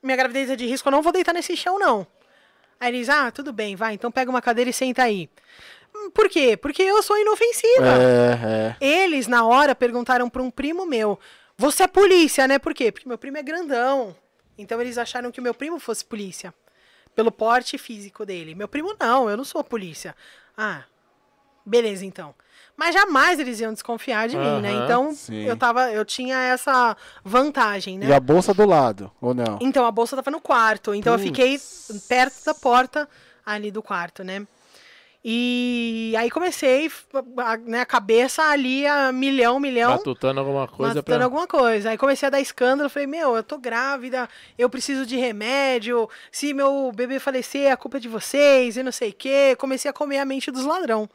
minha 0.03 0.18
gravidez 0.18 0.49
é 0.49 0.55
de 0.55 0.65
risco, 0.65 0.88
eu 0.88 0.91
não 0.91 1.01
vou 1.01 1.13
deitar 1.13 1.34
nesse 1.34 1.55
chão, 1.55 1.80
não. 1.80 2.05
Aí 2.80 2.93
eles: 2.93 3.09
Ah, 3.09 3.31
tudo 3.31 3.53
bem, 3.53 3.76
vai, 3.76 3.93
então 3.93 4.11
pega 4.11 4.30
uma 4.30 4.41
cadeira 4.41 4.69
e 4.69 4.73
senta 4.73 5.03
aí. 5.03 5.30
Por 6.10 6.30
quê? 6.30 6.57
Porque 6.57 6.82
eu 6.82 7.02
sou 7.03 7.18
inofensiva. 7.18 7.88
É, 7.88 8.76
é. 8.82 8.86
Eles, 8.86 9.28
na 9.28 9.45
hora, 9.45 9.76
perguntaram 9.76 10.30
para 10.30 10.41
um 10.41 10.49
primo 10.49 10.86
meu: 10.86 11.19
Você 11.57 11.84
é 11.84 11.88
polícia, 11.88 12.48
né? 12.48 12.57
Por 12.57 12.73
quê? 12.73 12.91
Porque 12.91 13.07
meu 13.07 13.18
primo 13.18 13.38
é 13.38 13.44
grandão. 13.44 14.15
Então 14.57 14.80
eles 14.82 14.98
acharam 14.98 15.32
que 15.32 15.40
o 15.40 15.44
meu 15.44 15.53
primo 15.53 15.80
fosse 15.80 16.03
polícia. 16.03 16.53
Pelo 17.15 17.32
porte 17.32 17.78
físico 17.78 18.26
dele. 18.26 18.56
Meu 18.56 18.68
primo, 18.68 18.95
não, 18.99 19.30
eu 19.30 19.36
não 19.36 19.44
sou 19.44 19.64
polícia. 19.64 20.15
Ah, 20.57 20.84
beleza, 21.65 22.06
então. 22.06 22.34
Mas 22.78 22.95
jamais 22.95 23.40
eles 23.40 23.60
iam 23.60 23.73
desconfiar 23.73 24.28
de 24.28 24.38
mim, 24.38 24.61
né? 24.61 24.72
Então, 24.72 25.14
sim. 25.14 25.44
eu 25.44 25.57
tava, 25.57 25.91
eu 25.91 26.06
tinha 26.06 26.38
essa 26.38 26.95
vantagem, 27.23 27.98
né? 27.98 28.07
E 28.07 28.14
a 28.14 28.19
bolsa 28.19 28.53
do 28.53 28.65
lado, 28.65 29.11
ou 29.19 29.34
não? 29.34 29.60
Então, 29.61 29.86
a 29.86 29.91
bolsa 29.91 30.15
tava 30.15 30.32
no 30.32 30.41
quarto. 30.41 30.95
Então, 30.95 31.14
eu 31.14 31.19
fiquei 31.19 31.60
perto 32.07 32.45
da 32.45 32.53
porta 32.53 33.07
ali 33.45 33.72
do 33.72 33.84
quarto, 33.84 34.23
né? 34.23 34.48
E 35.23 36.15
aí 36.18 36.31
comecei, 36.31 36.91
a, 37.38 37.57
né, 37.57 37.81
a 37.81 37.85
cabeça 37.85 38.41
ali 38.41 38.88
a 38.88 39.11
milhão, 39.11 39.60
milhão. 39.60 39.91
Matutando 39.91 40.39
alguma 40.39 40.68
coisa 40.68 40.95
matutando 40.95 41.18
pra... 41.18 41.26
alguma 41.26 41.48
coisa. 41.48 41.91
Aí 41.91 41.98
comecei 41.98 42.26
a 42.26 42.30
dar 42.31 42.41
escândalo, 42.41 42.89
falei, 42.89 43.06
meu, 43.06 43.35
eu 43.35 43.43
tô 43.43 43.60
grávida, 43.60 44.27
eu 44.57 44.68
preciso 44.68 45.06
de 45.06 45.15
remédio, 45.18 46.10
se 46.31 46.56
meu 46.56 46.91
bebê 46.91 47.19
falecer, 47.19 47.72
a 47.72 47.77
culpa 47.77 47.98
é 47.98 47.99
de 47.99 48.07
vocês, 48.07 48.77
e 48.77 48.84
não 48.84 48.91
sei 48.91 49.11
o 49.11 49.14
quê. 49.14 49.56
Comecei 49.60 49.91
a 49.91 49.93
comer 49.93 50.18
a 50.18 50.26
mente 50.26 50.49
dos 50.49 50.65
ladrão. 50.65 51.07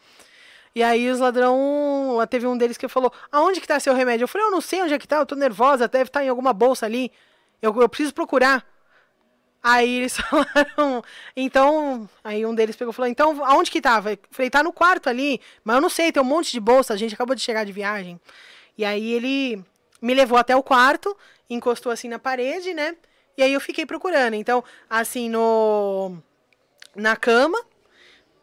E 0.73 0.85
aí 0.85 1.11
os 1.11 1.19
ladrão, 1.19 2.19
teve 2.31 2.47
um 2.47 2.57
deles 2.57 2.77
que 2.77 2.87
falou, 2.87 3.13
aonde 3.33 3.61
que 3.61 3.67
tá 3.67 3.81
seu 3.81 3.95
remédio? 3.95 4.25
Eu 4.25 4.29
falei, 4.29 4.47
eu 4.47 4.51
não 4.53 4.61
sei 4.61 4.83
onde 4.83 4.95
é 4.95 4.99
que 4.99 5.09
tá, 5.09 5.17
eu 5.17 5.27
tô 5.27 5.35
nervosa, 5.35 5.89
deve 5.89 6.11
estar 6.11 6.23
em 6.23 6.29
alguma 6.29 6.53
bolsa 6.53 6.87
ali, 6.87 7.11
eu, 7.61 7.75
eu 7.81 7.89
preciso 7.89 8.15
procurar. 8.15 8.65
Aí 9.69 9.97
eles 9.97 10.15
falaram, 10.23 11.03
então, 11.37 12.09
aí 12.23 12.47
um 12.47 12.55
deles 12.55 12.77
pegou 12.77 12.93
e 12.93 12.95
falou, 12.95 13.11
então, 13.11 13.45
aonde 13.45 13.69
que 13.69 13.81
tava? 13.81 14.13
Eu 14.13 14.19
falei, 14.31 14.49
tá 14.49 14.63
no 14.63 14.73
quarto 14.73 15.09
ali, 15.09 15.41
mas 15.65 15.75
eu 15.75 15.83
não 15.83 15.89
sei, 15.89 16.13
tem 16.13 16.23
um 16.23 16.27
monte 16.27 16.53
de 16.53 16.61
bolsa, 16.61 16.95
a 16.95 16.97
gente 16.97 17.15
acabou 17.15 17.35
de 17.35 17.43
chegar 17.43 17.65
de 17.65 17.73
viagem. 17.73 18.21
E 18.79 18.85
aí 18.85 19.13
ele 19.13 19.61
me 20.01 20.15
levou 20.15 20.39
até 20.39 20.55
o 20.55 20.63
quarto, 20.63 21.17
encostou 21.51 21.91
assim 21.91 22.09
na 22.09 22.17
parede, 22.17 22.73
né? 22.73 22.95
E 23.37 23.43
aí 23.43 23.53
eu 23.53 23.61
fiquei 23.61 23.85
procurando. 23.85 24.35
Então, 24.35 24.63
assim, 24.89 25.29
no 25.29 26.17
na 26.95 27.17
cama 27.17 27.59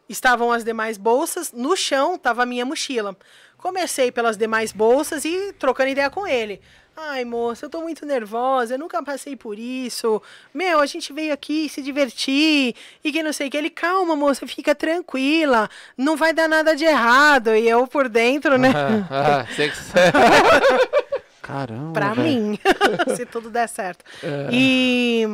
estavam 0.06 0.52
as 0.52 0.62
demais 0.62 0.98
bolsas, 0.98 1.52
no 1.52 1.74
chão 1.74 2.16
estava 2.16 2.42
a 2.42 2.46
minha 2.46 2.66
mochila. 2.66 3.16
Comecei 3.56 4.12
pelas 4.12 4.36
demais 4.36 4.72
bolsas 4.72 5.24
e 5.24 5.54
trocando 5.54 5.88
ideia 5.88 6.10
com 6.10 6.26
ele. 6.26 6.60
Ai, 6.96 7.24
moça, 7.24 7.66
eu 7.66 7.70
tô 7.70 7.80
muito 7.80 8.06
nervosa, 8.06 8.74
eu 8.74 8.78
nunca 8.78 9.02
passei 9.02 9.34
por 9.34 9.58
isso. 9.58 10.22
Meu, 10.52 10.78
a 10.78 10.86
gente 10.86 11.12
veio 11.12 11.32
aqui 11.32 11.68
se 11.68 11.82
divertir 11.82 12.74
e 13.02 13.12
que 13.12 13.22
não 13.22 13.32
sei 13.32 13.48
o 13.48 13.50
que. 13.50 13.56
Ele, 13.56 13.70
calma, 13.70 14.14
moça, 14.14 14.46
fica 14.46 14.74
tranquila, 14.74 15.68
não 15.98 16.16
vai 16.16 16.32
dar 16.32 16.48
nada 16.48 16.76
de 16.76 16.84
errado. 16.84 17.54
E 17.54 17.68
eu 17.68 17.86
por 17.86 18.08
dentro, 18.08 18.56
né? 18.58 18.72
Ah, 19.10 19.40
ah, 19.40 19.44
que... 19.44 19.70
Caramba. 21.42 21.92
pra 21.92 22.14
mim, 22.14 22.58
se 23.14 23.26
tudo 23.26 23.50
der 23.50 23.68
certo. 23.68 24.04
E 24.50 25.26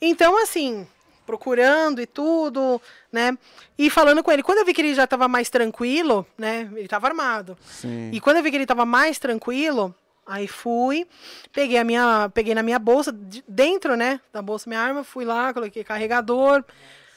então, 0.00 0.42
assim, 0.42 0.86
procurando 1.24 2.00
e 2.00 2.06
tudo, 2.06 2.80
né? 3.12 3.36
E 3.78 3.88
falando 3.88 4.22
com 4.22 4.32
ele, 4.32 4.42
quando 4.42 4.58
eu 4.58 4.64
vi 4.64 4.74
que 4.74 4.80
ele 4.80 4.94
já 4.94 5.06
tava 5.06 5.28
mais 5.28 5.48
tranquilo, 5.48 6.26
né? 6.36 6.68
Ele 6.74 6.88
tava 6.88 7.06
armado. 7.06 7.56
Sim. 7.64 8.10
E 8.12 8.20
quando 8.20 8.38
eu 8.38 8.42
vi 8.42 8.50
que 8.50 8.56
ele 8.56 8.66
tava 8.66 8.84
mais 8.84 9.18
tranquilo, 9.18 9.94
aí 10.26 10.46
fui, 10.48 11.06
peguei 11.52 11.78
a 11.78 11.84
minha, 11.84 12.30
peguei 12.32 12.54
na 12.54 12.62
minha 12.62 12.78
bolsa, 12.78 13.12
de- 13.12 13.44
dentro, 13.46 13.96
né, 13.96 14.20
da 14.32 14.40
bolsa 14.40 14.68
minha 14.68 14.80
arma, 14.80 15.04
fui 15.04 15.24
lá, 15.24 15.52
coloquei 15.52 15.84
carregador, 15.84 16.64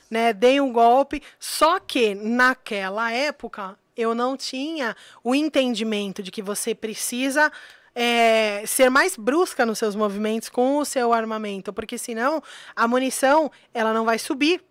né, 0.09 0.33
dei 0.33 0.59
um 0.61 0.71
golpe. 0.71 1.21
Só 1.39 1.79
que 1.79 2.15
naquela 2.15 3.11
época 3.11 3.77
eu 3.95 4.13
não 4.13 4.37
tinha 4.37 4.95
o 5.23 5.33
entendimento 5.33 6.21
de 6.21 6.31
que 6.31 6.41
você 6.41 6.75
precisa 6.75 7.51
é, 7.95 8.63
ser 8.67 8.89
mais 8.91 9.17
brusca 9.17 9.65
nos 9.65 9.79
seus 9.79 9.95
movimentos 9.95 10.49
com 10.49 10.77
o 10.77 10.85
seu 10.85 11.13
armamento, 11.13 11.73
porque 11.73 11.97
senão 11.97 12.43
a 12.75 12.87
munição 12.87 13.51
ela 13.73 13.91
não 13.91 14.05
vai 14.05 14.19
subir, 14.19 14.63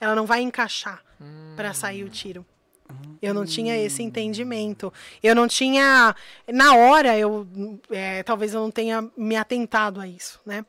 ela 0.00 0.16
não 0.16 0.26
vai 0.26 0.40
encaixar 0.40 1.00
para 1.54 1.72
sair 1.72 2.02
o 2.02 2.08
tiro. 2.08 2.44
Eu 3.20 3.32
não 3.32 3.44
tinha 3.44 3.76
esse 3.76 4.02
entendimento. 4.02 4.92
Eu 5.22 5.34
não 5.34 5.46
tinha. 5.46 6.14
Na 6.48 6.74
hora, 6.74 7.16
eu. 7.16 7.46
é, 7.90 8.22
talvez 8.22 8.52
eu 8.52 8.60
não 8.60 8.70
tenha 8.70 9.08
me 9.16 9.36
atentado 9.36 10.00
a 10.00 10.08
isso, 10.08 10.40
né? 10.44 10.64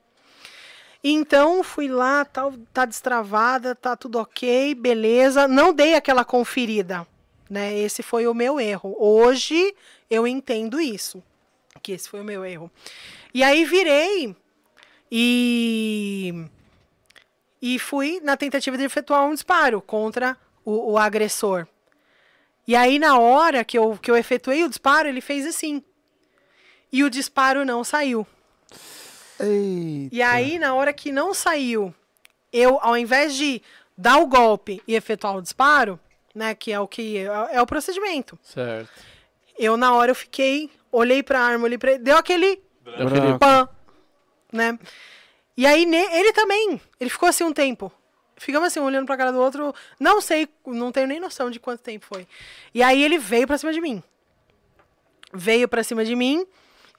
Então, 1.04 1.64
fui 1.64 1.90
lá, 1.90 2.24
tal, 2.24 2.54
tá 2.72 2.86
destravada, 2.86 3.76
tá 3.76 3.96
tudo 3.96 4.20
ok, 4.20 4.74
beleza. 4.74 5.48
Não 5.50 5.74
dei 5.74 5.96
aquela 5.96 6.24
conferida, 6.24 7.06
né? 7.50 7.78
Esse 7.78 8.02
foi 8.02 8.26
o 8.26 8.34
meu 8.34 8.58
erro. 8.58 8.96
Hoje 8.98 9.76
eu 10.10 10.26
entendo 10.26 10.80
isso, 10.80 11.22
que 11.82 11.92
esse 11.92 12.08
foi 12.08 12.22
o 12.22 12.24
meu 12.24 12.46
erro. 12.46 12.72
E 13.34 13.44
aí 13.44 13.66
virei 13.66 14.34
e 15.12 16.46
e 17.62 17.80
fui 17.80 18.20
na 18.22 18.36
tentativa 18.38 18.78
de 18.78 18.84
efetuar 18.84 19.26
um 19.26 19.34
disparo 19.34 19.82
contra 19.82 20.38
o, 20.64 20.94
o 20.94 20.98
agressor. 20.98 21.68
E 22.68 22.76
aí, 22.76 22.98
na 23.00 23.18
hora 23.20 23.64
que 23.64 23.78
eu, 23.78 23.98
que 24.02 24.10
eu 24.10 24.16
efetuei 24.16 24.64
o 24.64 24.70
disparo, 24.70 25.08
ele 25.08 25.22
fez 25.22 25.46
assim. 25.46 25.84
E 26.92 27.04
o 27.04 27.10
disparo 27.10 27.66
não 27.66 27.84
saiu. 27.84 28.26
Eita. 29.40 30.16
E 30.16 30.22
aí, 30.22 30.60
na 30.60 30.74
hora 30.74 30.94
que 30.94 31.12
não 31.12 31.34
saiu, 31.34 31.94
eu, 32.52 32.80
ao 32.82 32.96
invés 32.98 33.36
de 33.36 33.62
dar 33.98 34.18
o 34.18 34.28
golpe 34.28 34.82
e 34.88 34.96
efetuar 34.96 35.36
o 35.36 35.42
disparo, 35.42 36.00
né, 36.34 36.56
que 36.56 36.72
é 36.72 36.80
o 36.80 36.88
que 36.88 37.18
é, 37.18 37.24
é 37.56 37.62
o 37.62 37.66
procedimento. 37.66 38.38
Certo. 38.42 38.90
Eu 39.58 39.76
na 39.78 39.94
hora 39.94 40.12
eu 40.12 40.16
fiquei, 40.16 40.70
olhei 40.92 41.22
pra 41.22 41.40
arma, 41.42 41.66
olhei 41.66 41.78
pra 41.78 41.98
deu 41.98 42.18
aquele 42.18 42.62
Deu 42.84 42.94
aquele- 43.08 43.10
Branco. 43.22 43.40
pã, 43.40 43.70
né? 44.52 44.80
E 45.56 45.66
aí 45.68 45.86
ne- 45.86 46.16
ele 46.18 46.34
também, 46.34 46.82
ele 47.00 47.10
ficou 47.10 47.30
assim 47.30 47.44
um 47.44 47.54
tempo. 47.54 47.92
Ficamos 48.44 48.68
assim, 48.68 48.80
um 48.80 48.84
olhando 48.84 49.06
pra 49.06 49.18
cara 49.18 49.32
do 49.32 49.40
outro, 49.40 49.74
não 50.00 50.20
sei, 50.20 50.48
não 50.66 50.92
tenho 50.92 51.08
nem 51.08 51.20
noção 51.20 51.50
de 51.50 51.60
quanto 51.60 51.82
tempo 51.82 52.06
foi. 52.06 52.28
E 52.74 52.84
aí 52.84 53.02
ele 53.02 53.18
veio 53.18 53.48
pra 53.48 53.58
cima 53.58 53.72
de 53.72 53.80
mim. 53.80 54.04
Veio 55.34 55.68
pra 55.68 55.84
cima 55.84 56.04
de 56.04 56.16
mim 56.16 56.46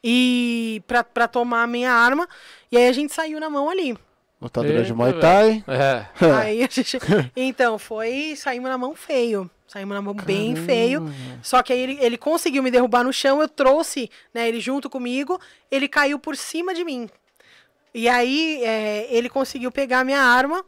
e 0.03 0.83
pra, 0.87 1.05
pra 1.05 1.29
tomar 1.29 1.63
a 1.63 1.67
minha 1.67 1.93
arma, 1.93 2.29
e 2.73 2.77
aí 2.77 2.89
a 2.89 2.93
gente 2.93 3.13
saiu 3.13 3.39
na 3.39 3.51
mão 3.51 3.69
ali. 3.69 3.97
Lutadora 4.41 4.83
de 4.83 4.93
Muay. 4.93 5.13
Thai. 5.21 5.65
É. 5.67 6.07
Aí 6.37 6.63
a 6.63 6.69
gente. 6.71 6.99
Então, 7.35 7.79
foi. 7.79 8.35
Saímos 8.37 8.69
na 8.69 8.77
mão 8.77 8.95
feio. 8.95 9.51
Saímos 9.67 9.95
na 9.95 10.03
mão 10.03 10.13
bem 10.13 10.55
feio. 10.55 11.11
Só 11.43 11.63
que 11.63 11.73
aí 11.73 11.81
ele, 11.81 11.99
ele 12.01 12.19
conseguiu 12.19 12.63
me 12.63 12.71
derrubar 12.71 13.03
no 13.05 13.13
chão, 13.13 13.41
eu 13.41 13.49
trouxe 13.49 14.11
né, 14.35 14.47
ele 14.47 14.61
junto 14.61 14.91
comigo, 14.91 15.41
ele 15.71 15.89
caiu 15.89 16.19
por 16.19 16.37
cima 16.37 16.75
de 16.75 16.85
mim. 16.85 17.09
E 17.95 18.09
aí 18.09 18.63
é, 18.63 19.07
ele 19.09 19.29
conseguiu 19.31 19.73
pegar 19.73 20.01
a 20.01 20.05
minha 20.05 20.21
arma, 20.21 20.65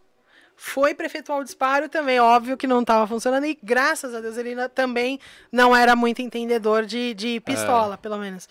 foi 0.56 0.94
pra 0.94 1.06
efetuar 1.06 1.38
o 1.40 1.44
disparo 1.44 1.88
também, 1.88 2.18
óbvio 2.18 2.56
que 2.56 2.66
não 2.66 2.80
estava 2.80 3.06
funcionando, 3.06 3.44
e 3.46 3.58
graças 3.62 4.14
a 4.14 4.20
Deus 4.20 4.36
ele 4.38 4.56
também 4.70 5.20
não 5.52 5.76
era 5.76 5.94
muito 5.94 6.22
entendedor 6.22 6.86
de, 6.86 7.12
de 7.14 7.40
pistola, 7.40 7.98
pelo 7.98 8.16
menos. 8.18 8.48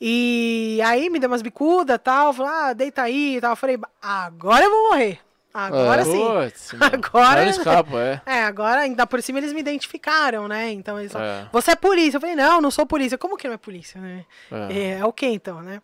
E 0.00 0.80
aí 0.84 1.10
me 1.10 1.18
deu 1.18 1.28
umas 1.28 1.42
bicudas 1.42 1.96
e 1.96 1.98
tal, 1.98 2.32
falou, 2.32 2.52
ah, 2.52 2.72
deita 2.72 3.02
aí 3.02 3.36
e 3.36 3.40
tal. 3.40 3.50
Eu 3.52 3.56
falei, 3.56 3.78
agora 4.00 4.64
eu 4.64 4.70
vou 4.70 4.90
morrer. 4.90 5.18
Agora 5.52 6.02
É. 6.02 6.04
sim. 6.04 6.24
Putz. 6.24 6.74
Agora- 6.80 7.42
Não 7.42 7.50
escapa, 7.50 7.98
é. 7.98 8.20
É, 8.26 8.42
agora, 8.44 8.82
ainda 8.82 9.06
por 9.08 9.20
cima, 9.20 9.38
eles 9.38 9.52
me 9.52 9.58
identificaram, 9.60 10.46
né? 10.46 10.70
Então 10.70 11.00
eles 11.00 11.10
falaram, 11.10 11.46
É. 11.46 11.48
você 11.50 11.72
é 11.72 11.74
polícia. 11.74 12.18
Eu 12.18 12.20
falei, 12.20 12.36
não, 12.36 12.60
não 12.60 12.70
sou 12.70 12.86
polícia. 12.86 13.18
Como 13.18 13.36
que 13.36 13.48
não 13.48 13.54
é 13.54 13.58
polícia, 13.58 14.00
né? 14.00 14.24
É. 14.52 14.78
É, 14.78 14.98
é 15.00 15.04
o 15.04 15.12
que 15.12 15.26
então, 15.26 15.60
né? 15.62 15.80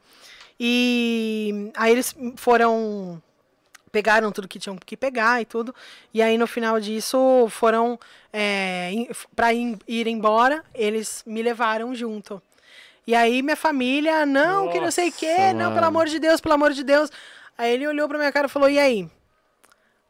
E 0.60 1.72
aí 1.76 1.90
eles 1.90 2.14
foram. 2.36 3.20
Pegaram 3.94 4.32
tudo 4.32 4.48
que 4.48 4.58
tinham 4.58 4.76
que 4.76 4.96
pegar 4.96 5.40
e 5.40 5.44
tudo. 5.44 5.72
E 6.12 6.20
aí, 6.20 6.36
no 6.36 6.48
final 6.48 6.80
disso, 6.80 7.46
foram. 7.48 7.96
É, 8.32 8.90
pra 9.36 9.54
ir, 9.54 9.78
embora, 10.08 10.64
eles 10.74 11.22
me 11.24 11.40
levaram 11.40 11.94
junto. 11.94 12.42
E 13.06 13.14
aí, 13.14 13.40
minha 13.40 13.54
família, 13.54 14.26
não, 14.26 14.68
que 14.68 14.80
não 14.80 14.90
sei 14.90 15.10
o 15.10 15.12
quê, 15.12 15.36
Nossa, 15.38 15.52
não, 15.52 15.68
pelo 15.68 15.74
mano. 15.74 15.86
amor 15.86 16.06
de 16.08 16.18
Deus, 16.18 16.40
pelo 16.40 16.54
amor 16.54 16.72
de 16.72 16.82
Deus. 16.82 17.08
Aí 17.56 17.72
ele 17.72 17.86
olhou 17.86 18.08
pra 18.08 18.18
minha 18.18 18.32
cara 18.32 18.48
e 18.48 18.50
falou: 18.50 18.68
e 18.68 18.80
aí? 18.80 19.08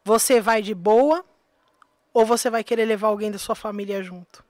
Você 0.03 0.41
vai 0.41 0.63
de 0.63 0.73
boa 0.73 1.23
ou 2.11 2.25
você 2.25 2.49
vai 2.49 2.63
querer 2.63 2.85
levar 2.85 3.09
alguém 3.09 3.29
da 3.29 3.37
sua 3.37 3.53
família 3.53 4.01
junto? 4.01 4.43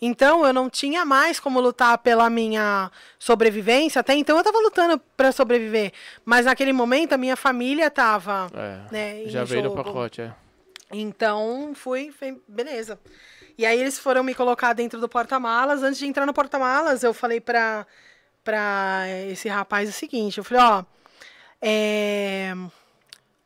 Então 0.00 0.46
eu 0.46 0.52
não 0.52 0.70
tinha 0.70 1.04
mais 1.04 1.40
como 1.40 1.60
lutar 1.60 1.98
pela 1.98 2.30
minha 2.30 2.90
sobrevivência. 3.18 3.98
Até 4.00 4.14
então 4.14 4.36
eu 4.38 4.44
tava 4.44 4.58
lutando 4.58 4.98
para 5.16 5.32
sobreviver, 5.32 5.92
mas 6.24 6.46
naquele 6.46 6.72
momento 6.72 7.14
a 7.14 7.18
minha 7.18 7.36
família 7.36 7.90
tava, 7.90 8.48
É. 8.54 8.92
né, 8.92 9.22
Já 9.26 9.42
veio 9.44 9.64
no 9.64 9.70
jogo. 9.70 9.82
pacote, 9.82 10.20
é. 10.22 10.32
Então 10.92 11.72
fui, 11.74 12.12
fui- 12.12 12.40
beleza. 12.46 12.98
E 13.58 13.66
aí 13.66 13.78
eles 13.80 13.98
foram 13.98 14.22
me 14.22 14.34
colocar 14.36 14.72
dentro 14.72 15.00
do 15.00 15.08
porta-malas. 15.08 15.82
Antes 15.82 15.98
de 15.98 16.06
entrar 16.06 16.24
no 16.24 16.32
porta-malas, 16.32 17.02
eu 17.02 17.12
falei 17.12 17.40
pra, 17.40 17.84
pra 18.44 19.02
esse 19.28 19.48
rapaz 19.48 19.88
o 19.88 19.92
seguinte: 19.92 20.38
eu 20.38 20.44
falei, 20.44 20.62
ó, 20.62 20.84
é... 21.60 22.54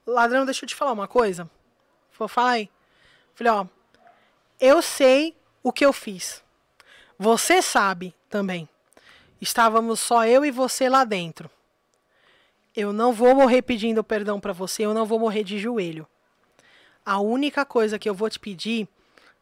ladrão, 0.06 0.44
deixa 0.44 0.64
eu 0.64 0.68
te 0.68 0.74
falar 0.74 0.92
uma 0.92 1.08
coisa. 1.08 1.48
Falei, 2.10 2.28
fala 2.28 2.50
aí. 2.50 2.70
Falei, 3.34 3.52
ó, 3.54 3.66
eu 4.60 4.82
sei 4.82 5.34
o 5.62 5.72
que 5.72 5.84
eu 5.84 5.92
fiz. 5.92 6.41
Você 7.22 7.62
sabe 7.62 8.12
também. 8.28 8.68
Estávamos 9.40 10.00
só 10.00 10.26
eu 10.26 10.44
e 10.44 10.50
você 10.50 10.88
lá 10.88 11.04
dentro. 11.04 11.48
Eu 12.74 12.92
não 12.92 13.12
vou 13.12 13.32
morrer 13.32 13.62
pedindo 13.62 14.02
perdão 14.02 14.40
pra 14.40 14.52
você, 14.52 14.84
eu 14.84 14.92
não 14.92 15.06
vou 15.06 15.20
morrer 15.20 15.44
de 15.44 15.56
joelho. 15.56 16.04
A 17.06 17.20
única 17.20 17.64
coisa 17.64 17.96
que 17.96 18.10
eu 18.10 18.14
vou 18.14 18.28
te 18.28 18.40
pedir 18.40 18.88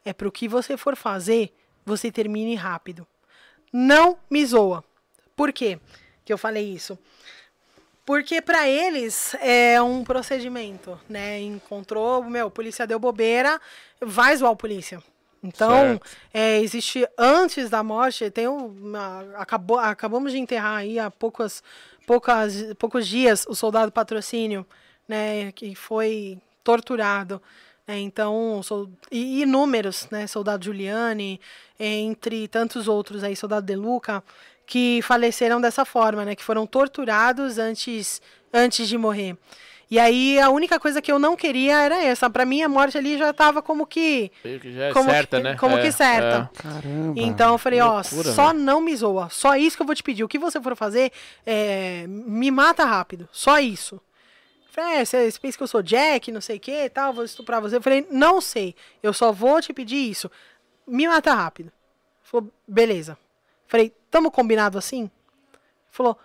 é 0.04 0.12
pro 0.12 0.30
que 0.30 0.46
você 0.46 0.76
for 0.76 0.94
fazer, 0.94 1.54
você 1.82 2.12
termine 2.12 2.54
rápido. 2.54 3.06
Não 3.72 4.18
me 4.28 4.44
zoa. 4.44 4.84
Por 5.34 5.50
quê 5.50 5.80
que 6.22 6.30
eu 6.30 6.36
falei 6.36 6.70
isso? 6.70 6.98
Porque 8.04 8.42
para 8.42 8.68
eles 8.68 9.34
é 9.40 9.80
um 9.80 10.04
procedimento, 10.04 11.00
né? 11.08 11.40
Encontrou, 11.40 12.22
meu, 12.24 12.50
polícia 12.50 12.86
deu 12.86 12.98
bobeira, 12.98 13.58
vai 14.02 14.36
zoar 14.36 14.52
a 14.52 14.56
polícia. 14.56 15.02
Então, 15.42 16.00
é, 16.34 16.60
existe 16.60 17.08
antes 17.18 17.70
da 17.70 17.82
morte, 17.82 18.30
tem 18.30 18.46
uma, 18.46 19.24
acabou, 19.36 19.78
acabamos 19.78 20.32
de 20.32 20.38
enterrar 20.38 20.78
aí 20.78 20.98
há 20.98 21.10
poucas, 21.10 21.62
poucas, 22.06 22.74
poucos 22.78 23.06
dias 23.06 23.46
o 23.48 23.54
soldado 23.54 23.90
patrocínio, 23.90 24.66
né, 25.08 25.50
que 25.52 25.74
foi 25.74 26.38
torturado. 26.62 27.40
né, 27.88 27.98
então, 27.98 28.62
sol- 28.62 28.88
e 29.10 29.42
inúmeros, 29.42 30.06
né, 30.10 30.26
soldado 30.26 30.64
Giuliani, 30.64 31.40
entre 31.78 32.46
tantos 32.46 32.86
outros 32.86 33.24
aí, 33.24 33.34
soldado 33.34 33.66
De 33.66 33.74
Luca, 33.74 34.22
que 34.66 35.00
faleceram 35.02 35.60
dessa 35.60 35.84
forma, 35.84 36.24
né, 36.24 36.36
que 36.36 36.44
foram 36.44 36.66
torturados 36.66 37.58
antes, 37.58 38.22
antes 38.52 38.86
de 38.88 38.96
morrer. 38.96 39.36
E 39.90 39.98
aí 39.98 40.38
a 40.38 40.50
única 40.50 40.78
coisa 40.78 41.02
que 41.02 41.10
eu 41.10 41.18
não 41.18 41.34
queria 41.34 41.80
era 41.80 42.00
essa. 42.00 42.30
Pra 42.30 42.44
mim 42.46 42.62
a 42.62 42.68
morte 42.68 42.96
ali 42.96 43.18
já 43.18 43.32
tava 43.32 43.60
como 43.60 43.84
que 43.84 44.30
já 44.44 44.84
é 44.84 44.92
como 44.92 45.10
certa, 45.10 45.36
que, 45.38 45.42
né? 45.42 45.56
Como 45.56 45.76
É, 45.76 45.82
que 45.82 45.90
certa. 45.90 46.48
Caramba. 46.54 47.20
Então 47.20 47.52
eu 47.54 47.58
falei, 47.58 47.80
ó, 47.80 47.94
loucura, 47.94 48.32
só 48.32 48.48
velho. 48.52 48.60
não 48.60 48.80
me 48.80 48.94
zoa. 48.94 49.28
Só 49.30 49.56
isso 49.56 49.76
que 49.76 49.82
eu 49.82 49.86
vou 49.86 49.94
te 49.96 50.02
pedir. 50.04 50.22
O 50.22 50.28
que 50.28 50.38
você 50.38 50.60
for 50.60 50.76
fazer, 50.76 51.10
é, 51.44 52.06
me 52.06 52.52
mata 52.52 52.84
rápido. 52.84 53.28
Só 53.32 53.58
isso. 53.58 53.96
Eu 53.96 54.72
Falei, 54.72 54.98
é, 55.00 55.04
você 55.04 55.28
você 55.28 55.40
pensa 55.40 55.56
que 55.58 55.62
eu 55.64 55.66
sou 55.66 55.82
Jack, 55.82 56.30
não 56.30 56.40
sei 56.40 56.58
o 56.58 56.60
que 56.60 56.84
e 56.84 56.88
tal, 56.88 57.12
vou 57.12 57.24
estuprar 57.24 57.60
você. 57.60 57.76
Eu 57.76 57.82
falei, 57.82 58.06
não 58.12 58.40
sei. 58.40 58.76
Eu 59.02 59.12
só 59.12 59.32
vou 59.32 59.60
te 59.60 59.72
pedir 59.72 60.08
isso. 60.08 60.30
Me 60.86 61.08
mata 61.08 61.34
rápido. 61.34 61.66
Ele 61.66 61.72
Falou, 62.22 62.48
beleza. 62.66 63.18
Falei, 63.66 63.92
tamo 64.08 64.30
combinado 64.30 64.78
assim? 64.78 65.02
Ele 65.02 65.10
Falou, 65.90 66.16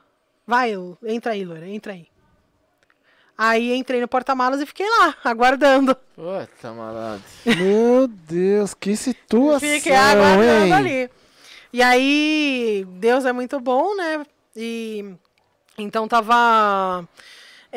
vai, 0.46 0.74
entra 1.04 1.32
aí, 1.32 1.44
loira, 1.44 1.68
entra 1.68 1.94
aí. 1.94 2.08
Aí 3.38 3.76
entrei 3.76 4.00
no 4.00 4.08
porta-malas 4.08 4.62
e 4.62 4.66
fiquei 4.66 4.88
lá, 4.90 5.16
aguardando. 5.24 5.96
Puta, 6.16 6.72
malandro. 6.72 7.24
Meu 7.46 8.08
Deus, 8.08 8.74
que 8.74 8.96
situação, 8.96 9.60
Fiquei 9.60 9.96
aguardando 9.96 10.66
hein? 10.66 10.74
ali. 10.74 11.10
E 11.74 11.82
aí, 11.82 12.88
Deus 12.92 13.26
é 13.26 13.34
muito 13.34 13.60
bom, 13.60 13.96
né? 13.96 14.26
E 14.56 15.14
então 15.78 16.08
tava 16.08 17.06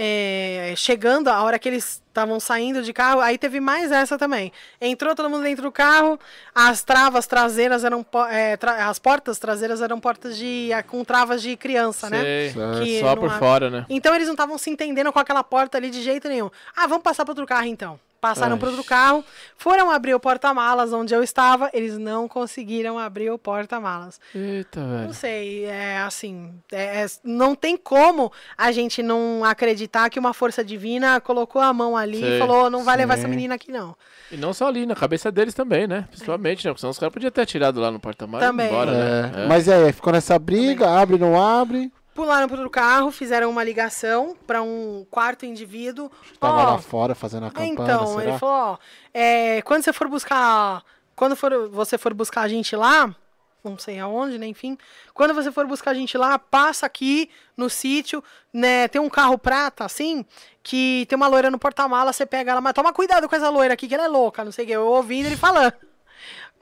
é, 0.00 0.74
chegando 0.76 1.26
a 1.28 1.42
hora 1.42 1.58
que 1.58 1.68
eles 1.68 2.00
estavam 2.06 2.38
saindo 2.38 2.82
de 2.82 2.92
carro, 2.92 3.20
aí 3.20 3.36
teve 3.36 3.58
mais 3.58 3.90
essa 3.90 4.16
também. 4.16 4.52
Entrou 4.80 5.14
todo 5.14 5.28
mundo 5.28 5.42
dentro 5.42 5.62
do 5.64 5.72
carro, 5.72 6.18
as 6.54 6.82
travas 6.84 7.26
traseiras 7.26 7.82
eram 7.84 8.06
é, 8.30 8.56
tra- 8.56 8.88
as 8.88 8.98
portas 8.98 9.38
traseiras 9.38 9.82
eram 9.82 9.98
portas 9.98 10.36
de 10.36 10.70
com 10.86 11.04
travas 11.04 11.42
de 11.42 11.56
criança, 11.56 12.08
né? 12.08 12.22
Sei. 12.22 12.54
Que 12.84 13.00
Só 13.00 13.16
por 13.16 13.28
há- 13.30 13.38
fora, 13.38 13.68
né? 13.70 13.86
Então 13.88 14.14
eles 14.14 14.26
não 14.28 14.34
estavam 14.34 14.56
se 14.56 14.70
entendendo 14.70 15.12
com 15.12 15.18
aquela 15.18 15.42
porta 15.42 15.76
ali 15.78 15.90
de 15.90 16.00
jeito 16.02 16.28
nenhum. 16.28 16.50
Ah, 16.76 16.86
vamos 16.86 17.02
passar 17.02 17.24
para 17.24 17.32
outro 17.32 17.46
carro 17.46 17.66
então. 17.66 17.98
Passaram 18.20 18.54
Ai. 18.54 18.58
para 18.58 18.68
outro 18.70 18.82
carro, 18.84 19.24
foram 19.56 19.90
abrir 19.90 20.12
o 20.12 20.18
porta-malas 20.18 20.92
onde 20.92 21.14
eu 21.14 21.22
estava, 21.22 21.70
eles 21.72 21.96
não 21.98 22.26
conseguiram 22.26 22.98
abrir 22.98 23.30
o 23.30 23.38
porta-malas. 23.38 24.20
Eita, 24.34 24.80
Não 24.80 24.98
velho. 25.02 25.14
sei, 25.14 25.64
é 25.66 25.98
assim, 25.98 26.52
é- 26.72 27.04
é- 27.04 27.06
não 27.22 27.54
tem 27.54 27.76
como 27.76 28.32
a 28.56 28.72
gente 28.72 29.02
não 29.04 29.44
acreditar 29.44 30.10
que 30.10 30.18
uma 30.18 30.34
força 30.34 30.64
divina 30.64 31.20
colocou 31.20 31.62
a 31.62 31.72
mão 31.72 31.96
ali 31.96 32.18
Sei. 32.20 32.36
e 32.36 32.38
falou, 32.40 32.68
não 32.68 32.82
vai 32.82 32.96
levar 32.96 33.14
Sim. 33.14 33.20
essa 33.20 33.28
menina 33.28 33.54
aqui 33.54 33.70
não. 33.70 33.94
E 34.32 34.36
não 34.36 34.52
só 34.52 34.66
ali, 34.66 34.84
na 34.84 34.96
cabeça 34.96 35.30
deles 35.30 35.54
também, 35.54 35.86
né? 35.86 36.04
Principalmente, 36.10 36.64
né? 36.64 36.72
Porque 36.72 36.80
senão 36.80 36.90
os 36.90 36.98
caras 36.98 37.12
podiam 37.12 37.30
ter 37.30 37.42
atirado 37.42 37.80
lá 37.80 37.90
no 37.90 38.00
porta-malas 38.00 38.44
e 38.46 38.50
Também. 38.50 38.66
embora, 38.66 38.90
né? 38.92 39.44
É, 39.44 39.46
Mas 39.46 39.68
aí, 39.68 39.92
ficou 39.92 40.12
nessa 40.12 40.38
briga, 40.38 40.88
abre, 40.90 41.18
não 41.18 41.40
abre. 41.40 41.92
Pularam 42.18 42.48
para 42.48 42.56
outro 42.56 42.68
carro, 42.68 43.12
fizeram 43.12 43.48
uma 43.48 43.62
ligação 43.62 44.36
para 44.44 44.60
um 44.60 45.06
quarto 45.08 45.46
indivíduo. 45.46 46.10
Tava 46.40 46.62
Ó, 46.62 46.70
lá 46.72 46.78
fora 46.78 47.14
fazendo 47.14 47.46
a 47.46 47.50
campana, 47.52 47.70
Então, 47.70 48.06
será? 48.08 48.22
ele 48.24 48.38
falou, 48.40 48.54
ó, 48.56 48.78
é, 49.14 49.62
quando 49.62 49.84
você 49.84 49.92
for 49.92 50.08
buscar, 50.08 50.82
quando 51.14 51.36
for, 51.36 51.68
você 51.68 51.96
for 51.96 52.12
buscar 52.12 52.40
a 52.40 52.48
gente 52.48 52.74
lá, 52.74 53.14
não 53.62 53.78
sei 53.78 54.00
aonde, 54.00 54.36
né, 54.36 54.48
enfim, 54.48 54.76
quando 55.14 55.32
você 55.32 55.52
for 55.52 55.64
buscar 55.68 55.92
a 55.92 55.94
gente 55.94 56.18
lá, 56.18 56.36
passa 56.40 56.86
aqui 56.86 57.30
no 57.56 57.70
sítio, 57.70 58.20
né, 58.52 58.88
tem 58.88 59.00
um 59.00 59.08
carro 59.08 59.38
prata, 59.38 59.84
assim, 59.84 60.26
que 60.60 61.06
tem 61.08 61.14
uma 61.14 61.28
loira 61.28 61.52
no 61.52 61.58
porta-mala, 61.58 62.12
você 62.12 62.26
pega 62.26 62.50
ela, 62.50 62.60
mas 62.60 62.72
toma 62.72 62.92
cuidado 62.92 63.28
com 63.28 63.36
essa 63.36 63.48
loira 63.48 63.74
aqui, 63.74 63.86
que 63.86 63.94
ela 63.94 64.06
é 64.06 64.08
louca, 64.08 64.44
não 64.44 64.50
sei 64.50 64.64
o 64.64 64.66
que, 64.66 64.72
eu 64.74 64.84
ouvindo 64.88 65.26
ele 65.26 65.36
falando. 65.36 65.72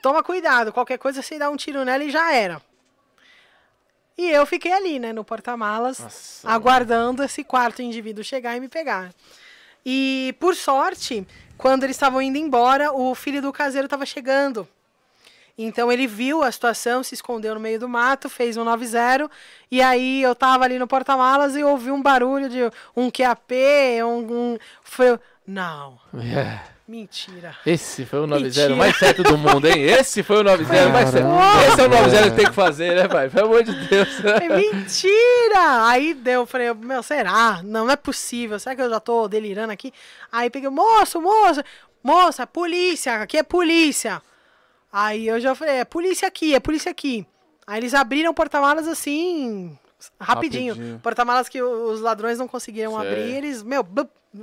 Toma 0.03 0.23
cuidado, 0.23 0.71
qualquer 0.71 0.99
coisa 0.99 1.23
você 1.23 1.39
dá 1.39 1.49
um 1.49 1.57
tiro 1.57 1.83
nela 1.83 2.05
e 2.05 2.11
já 2.11 2.31
era. 2.35 2.61
E 4.19 4.31
eu 4.31 4.47
fiquei 4.47 4.73
ali, 4.73 4.99
né, 4.99 5.13
no 5.13 5.23
porta-malas, 5.23 6.43
aguardando 6.45 7.23
esse 7.23 7.45
quarto 7.45 7.83
indivíduo 7.83 8.25
chegar 8.25 8.57
e 8.57 8.61
me 8.61 8.69
pegar. 8.69 9.13
E, 9.85 10.35
por 10.41 10.57
sorte, 10.57 11.27
quando 11.59 11.85
eles 11.85 11.97
estavam 11.97 12.21
indo 12.23 12.39
embora, 12.39 12.93
o 12.93 13.15
filho 13.15 13.43
do 13.43 13.53
caseiro 13.53 13.87
estava 13.87 14.07
chegando. 14.07 14.67
Então 15.59 15.91
ele 15.91 16.07
viu 16.07 16.43
a 16.43 16.53
situação, 16.53 17.03
se 17.03 17.15
escondeu 17.15 17.55
no 17.55 17.61
meio 17.61 17.81
do 17.81 17.89
mato, 17.89 18.29
fez 18.29 18.57
um 18.57 18.65
9-0. 18.65 19.31
E 19.71 19.81
aí 19.81 20.23
eu 20.23 20.35
tava 20.35 20.65
ali 20.65 20.79
no 20.79 20.87
porta-malas 20.87 21.57
e 21.57 21.63
ouvi 21.63 21.91
um 21.91 22.03
barulho 22.03 22.49
de 22.49 22.59
um 22.95 23.11
QAP, 23.11 23.53
um. 24.05 24.53
um 24.53 24.59
foi, 24.83 25.19
não, 25.47 25.99
É. 26.15 26.76
mentira. 26.89 27.57
Esse 27.65 28.07
foi 28.07 28.21
o 28.21 28.27
9-0 28.27 28.43
Mentira. 28.43 28.77
mais 28.77 28.97
certo 28.97 29.23
do 29.23 29.37
mundo, 29.37 29.67
hein? 29.67 29.83
Esse 29.83 30.23
foi 30.23 30.39
o 30.39 30.45
9-0 30.45 30.93
mais 30.93 31.11
certo. 31.11 31.29
Esse 31.73 31.81
é 31.81 31.85
o 31.85 31.91
9-0 31.91 32.31
que 32.31 32.37
tem 32.37 32.47
que 32.47 32.53
fazer, 32.53 32.95
né, 32.95 33.09
pai? 33.09 33.29
Pelo 33.29 33.47
amor 33.47 33.65
de 33.65 33.73
Deus. 33.89 34.09
Falei, 34.21 34.49
Mentira! 34.49 35.87
Aí 35.89 36.15
deu, 36.15 36.41
eu 36.43 36.47
falei, 36.47 36.73
meu, 36.75 37.03
será? 37.03 37.61
Não, 37.63 37.85
não 37.85 37.91
é 37.91 37.97
possível. 37.97 38.59
Será 38.59 38.75
que 38.77 38.83
eu 38.83 38.91
já 38.91 39.01
tô 39.01 39.27
delirando 39.29 39.73
aqui? 39.73 39.93
Aí 40.31 40.49
peguei, 40.49 40.69
moço, 40.71 41.21
moço, 41.21 41.63
moça, 42.03 42.47
polícia, 42.47 43.23
aqui 43.23 43.39
é 43.39 43.43
polícia. 43.43 44.23
Aí 44.93 45.27
eu 45.27 45.41
já 45.41 45.55
falei, 45.55 45.77
é 45.77 45.85
polícia 45.85 46.27
aqui, 46.29 46.55
é 46.55 46.61
polícia 46.61 46.91
aqui. 46.91 47.27
Aí 47.67 47.81
eles 47.81 47.95
abriram 47.95 48.31
o 48.31 48.35
porta-malas 48.35 48.87
assim, 48.87 49.77
rapidinho. 50.21 50.75
Rapidinho. 50.75 51.01
Porta-malas 51.01 51.49
que 51.49 51.61
os 51.61 52.01
ladrões 52.01 52.39
não 52.39 52.47
conseguiram 52.47 52.93
Sei. 52.93 53.01
abrir, 53.01 53.37
eles, 53.37 53.63
meu, 53.63 53.87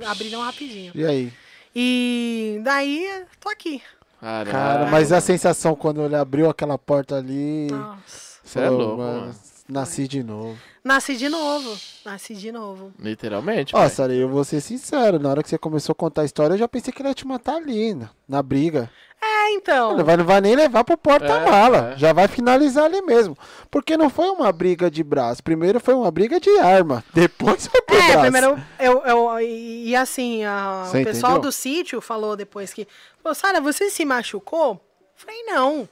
abriram 0.06 0.42
rapidinho. 0.42 0.92
E 0.94 1.06
aí? 1.06 1.32
E 1.74 2.60
daí, 2.62 3.24
tô 3.40 3.48
aqui. 3.48 3.82
Caralho. 4.20 4.50
Cara, 4.50 4.86
mas 4.86 5.12
a 5.12 5.20
sensação 5.20 5.74
quando 5.74 6.02
ele 6.02 6.16
abriu 6.16 6.48
aquela 6.48 6.78
porta 6.78 7.16
ali. 7.16 7.68
Nossa. 7.70 8.38
Você 8.44 8.60
é 8.60 8.70
louco, 8.70 8.98
mano, 8.98 9.20
mano. 9.20 9.34
Nasci 9.68 10.06
de 10.06 10.22
novo. 10.22 10.58
Nasci 10.84 11.16
de 11.16 11.28
novo, 11.30 11.74
nasci 12.04 12.34
de 12.34 12.52
novo. 12.52 12.92
Literalmente, 12.98 13.74
Ó. 13.74 13.88
Sara, 13.88 14.12
eu 14.12 14.28
vou 14.28 14.44
ser 14.44 14.60
sincero, 14.60 15.18
na 15.18 15.30
hora 15.30 15.42
que 15.42 15.48
você 15.48 15.56
começou 15.56 15.92
a 15.94 15.96
contar 15.96 16.20
a 16.20 16.24
história, 16.26 16.52
eu 16.54 16.58
já 16.58 16.68
pensei 16.68 16.92
que 16.92 17.00
ele 17.00 17.08
ia 17.08 17.14
te 17.14 17.26
matar 17.26 17.56
ali, 17.56 17.94
na, 17.94 18.10
na 18.28 18.42
briga. 18.42 18.90
É, 19.22 19.52
então. 19.54 19.96
Não 19.96 20.04
vai, 20.04 20.18
não 20.18 20.24
vai 20.26 20.38
nem 20.42 20.54
levar 20.54 20.84
pro 20.84 20.98
porta-mala. 20.98 21.92
É, 21.92 21.94
é. 21.94 21.96
Já 21.96 22.12
vai 22.12 22.28
finalizar 22.28 22.84
ali 22.84 23.00
mesmo. 23.00 23.34
Porque 23.70 23.96
não 23.96 24.10
foi 24.10 24.28
uma 24.28 24.52
briga 24.52 24.90
de 24.90 25.02
braço. 25.02 25.42
Primeiro 25.42 25.80
foi 25.80 25.94
uma 25.94 26.10
briga 26.10 26.38
de 26.38 26.50
arma. 26.58 27.02
Depois 27.14 27.66
foi 27.66 27.80
pro 27.80 27.96
É, 27.96 28.00
braço. 28.08 28.20
primeiro 28.20 28.62
eu, 28.78 29.02
eu 29.06 29.40
e, 29.40 29.88
e 29.88 29.96
assim, 29.96 30.44
a- 30.44 30.84
o 30.88 30.92
pessoal 31.04 31.32
entendeu? 31.32 31.40
do 31.40 31.52
sítio 31.52 32.02
falou 32.02 32.36
depois 32.36 32.74
que, 32.74 32.86
Pô, 33.22 33.32
Sara, 33.32 33.62
você 33.62 33.88
se 33.88 34.04
machucou? 34.04 34.72
Eu 34.74 34.80
Falei, 35.16 35.42
não. 35.44 35.88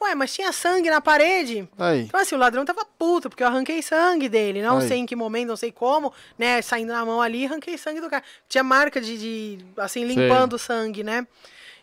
Ué, 0.00 0.14
mas 0.14 0.32
tinha 0.32 0.52
sangue 0.52 0.88
na 0.90 1.00
parede. 1.00 1.68
Aí. 1.78 2.02
Então, 2.02 2.20
assim, 2.20 2.34
o 2.34 2.38
ladrão 2.38 2.64
tava 2.64 2.84
puto, 2.98 3.28
porque 3.28 3.42
eu 3.42 3.48
arranquei 3.48 3.82
sangue 3.82 4.28
dele. 4.28 4.62
Não 4.62 4.78
Aí. 4.78 4.88
sei 4.88 4.98
em 4.98 5.06
que 5.06 5.16
momento, 5.16 5.48
não 5.48 5.56
sei 5.56 5.72
como, 5.72 6.12
né? 6.38 6.62
Saindo 6.62 6.92
na 6.92 7.04
mão 7.04 7.20
ali, 7.20 7.46
arranquei 7.46 7.76
sangue 7.76 8.00
do 8.00 8.08
cara. 8.08 8.22
Tinha 8.48 8.62
marca 8.62 9.00
de, 9.00 9.18
de 9.18 9.64
assim, 9.76 10.04
limpando 10.04 10.52
o 10.54 10.58
sangue, 10.58 11.02
né? 11.02 11.26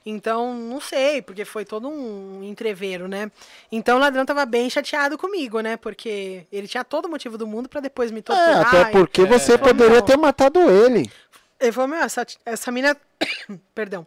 Então, 0.08 0.54
não 0.54 0.80
sei, 0.80 1.20
porque 1.22 1.44
foi 1.44 1.66
todo 1.66 1.90
um 1.90 2.44
entreveiro, 2.44 3.08
né? 3.08 3.32
Então 3.72 3.98
o 3.98 4.00
ladrão 4.00 4.24
tava 4.24 4.46
bem 4.46 4.70
chateado 4.70 5.18
comigo, 5.18 5.60
né? 5.62 5.78
Porque 5.78 6.46
ele 6.52 6.68
tinha 6.68 6.84
todo 6.84 7.06
o 7.06 7.10
motivo 7.10 7.40
do 7.40 7.48
mundo 7.48 7.68
pra 7.68 7.82
depois 7.82 8.12
me 8.12 8.20
É, 8.20 8.22
torturar. 8.22 8.68
até 8.68 8.82
e- 8.82 8.92
porque 8.92 9.26
você 9.26 9.58
Falou, 9.58 9.74
poderia 9.74 10.02
ter 10.04 10.16
matado 10.16 10.60
ele. 10.70 11.10
Ele 11.60 11.72
falou, 11.72 11.88
meu, 11.90 12.00
essa, 12.00 12.24
essa 12.46 12.72
mina. 12.72 12.96
Perdão. 13.74 14.06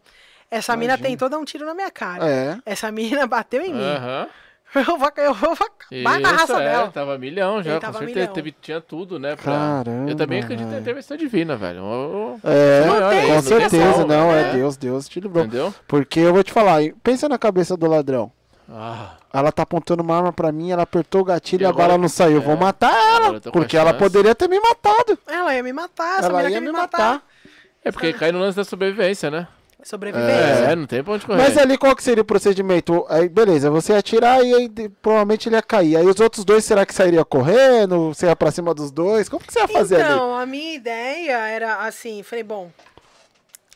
Essa 0.50 0.76
mina 0.76 0.96
tentou 0.96 1.28
dar 1.28 1.38
um 1.38 1.44
tiro 1.44 1.66
na 1.66 1.74
minha 1.74 1.90
cara. 1.90 2.26
É. 2.28 2.58
Essa 2.64 2.90
mina 2.90 3.26
bateu 3.28 3.62
em 3.62 3.72
mim. 3.74 3.82
Aham. 3.82 4.26
Eu 4.74 4.98
vou, 4.98 5.10
eu 5.16 5.32
vou 5.32 5.56
vai 6.04 6.18
na 6.20 6.30
raça 6.30 6.60
é, 6.60 6.68
dela. 6.70 6.90
tava 6.92 7.16
milhão 7.16 7.62
já, 7.62 7.70
Ele 7.70 7.80
com 7.80 7.86
tava 7.86 7.98
certeza. 8.00 8.20
milhão. 8.20 8.34
Teve, 8.34 8.52
tinha 8.60 8.80
tudo, 8.82 9.18
né? 9.18 9.34
Pra... 9.34 9.50
Caramba, 9.50 10.10
Eu 10.10 10.14
também 10.14 10.42
acredito 10.42 10.66
velho. 10.68 10.80
intervenção 10.82 11.16
divina, 11.16 11.56
velho. 11.56 11.82
O- 11.82 12.40
É, 12.44 12.84
Não 12.84 13.08
tem, 13.08 13.26
com 13.28 13.40
certeza, 13.40 14.04
não. 14.06 14.30
É 14.30 14.42
né? 14.42 14.52
Deus, 14.52 14.76
Deus 14.76 15.08
te 15.08 15.20
livrou. 15.20 15.44
Entendeu? 15.46 15.74
Porque 15.86 16.20
eu 16.20 16.34
vou 16.34 16.44
te 16.44 16.52
falar, 16.52 16.82
pensa 17.02 17.30
na 17.30 17.38
cabeça 17.38 17.78
do 17.78 17.86
ladrão. 17.86 18.30
Ah, 18.70 19.12
Ela 19.32 19.50
tá 19.50 19.62
apontando 19.62 20.02
uma 20.02 20.14
arma 20.18 20.34
pra 20.34 20.52
mim, 20.52 20.70
ela 20.70 20.82
apertou 20.82 21.22
o 21.22 21.24
gatilho 21.24 21.62
E 21.62 21.64
e 21.64 21.66
a 21.66 21.70
agora- 21.70 21.88
bala 21.88 21.98
não 22.02 22.08
saiu. 22.10 22.36
Eu 22.36 22.42
Vou 22.42 22.52
é. 22.52 22.60
matar 22.60 22.90
Agora 22.92 23.24
ela. 23.24 23.40
eu 23.42 23.50
Porque 23.52 23.74
ela 23.74 23.94
poderia 23.94 24.34
ter 24.34 24.48
me 24.50 24.60
matado. 24.60 25.18
Ela 25.26 25.54
ia 25.54 25.62
me 25.62 25.72
matar, 25.72 26.18
essa 26.18 26.28
Ela 26.28 26.42
ia 26.42 26.50
quer 26.50 26.60
me 26.60 26.66
me 26.66 26.72
matar. 26.72 27.12
matar. 27.14 27.22
é 27.82 27.90
porque 27.90 28.12
cai 28.12 28.30
no 28.32 28.38
lance 28.38 28.54
da 28.58 28.64
sobrevivência, 28.64 29.30
né? 29.30 29.48
Sobrevivência. 29.82 30.32
É, 30.70 30.76
não 30.76 30.86
tem 30.86 31.02
pra 31.05 31.14
onde 31.14 31.24
correr. 31.24 31.38
Mas 31.38 31.56
ali 31.56 31.78
qual 31.78 31.94
que 31.94 32.02
seria 32.02 32.22
o 32.22 32.24
procedimento? 32.24 33.06
Aí, 33.09 33.28
beleza, 33.28 33.70
você 33.70 33.92
ia 33.92 33.98
atirar 33.98 34.44
e 34.44 34.52
aí 34.55 34.68
de- 34.68 34.88
provavelmente 34.88 35.48
ele 35.48 35.55
ia 35.56 35.62
cair. 35.62 35.96
Aí 35.96 36.05
os 36.06 36.18
outros 36.20 36.44
dois, 36.44 36.64
será 36.64 36.84
que 36.84 36.92
sairia 36.92 37.24
correndo? 37.24 38.09
Você 38.12 38.26
ia 38.26 38.34
pra 38.36 38.50
cima 38.50 38.74
dos 38.74 38.90
dois? 38.90 39.28
Como 39.28 39.42
que 39.44 39.52
você 39.52 39.60
ia 39.60 39.68
fazer 39.68 39.96
ali? 40.02 40.05
Então, 40.14 40.34
a 40.36 40.44
minha 40.44 40.74
ideia 40.74 41.36
era 41.48 41.76
assim, 41.86 42.22
falei, 42.24 42.42
bom, 42.42 42.70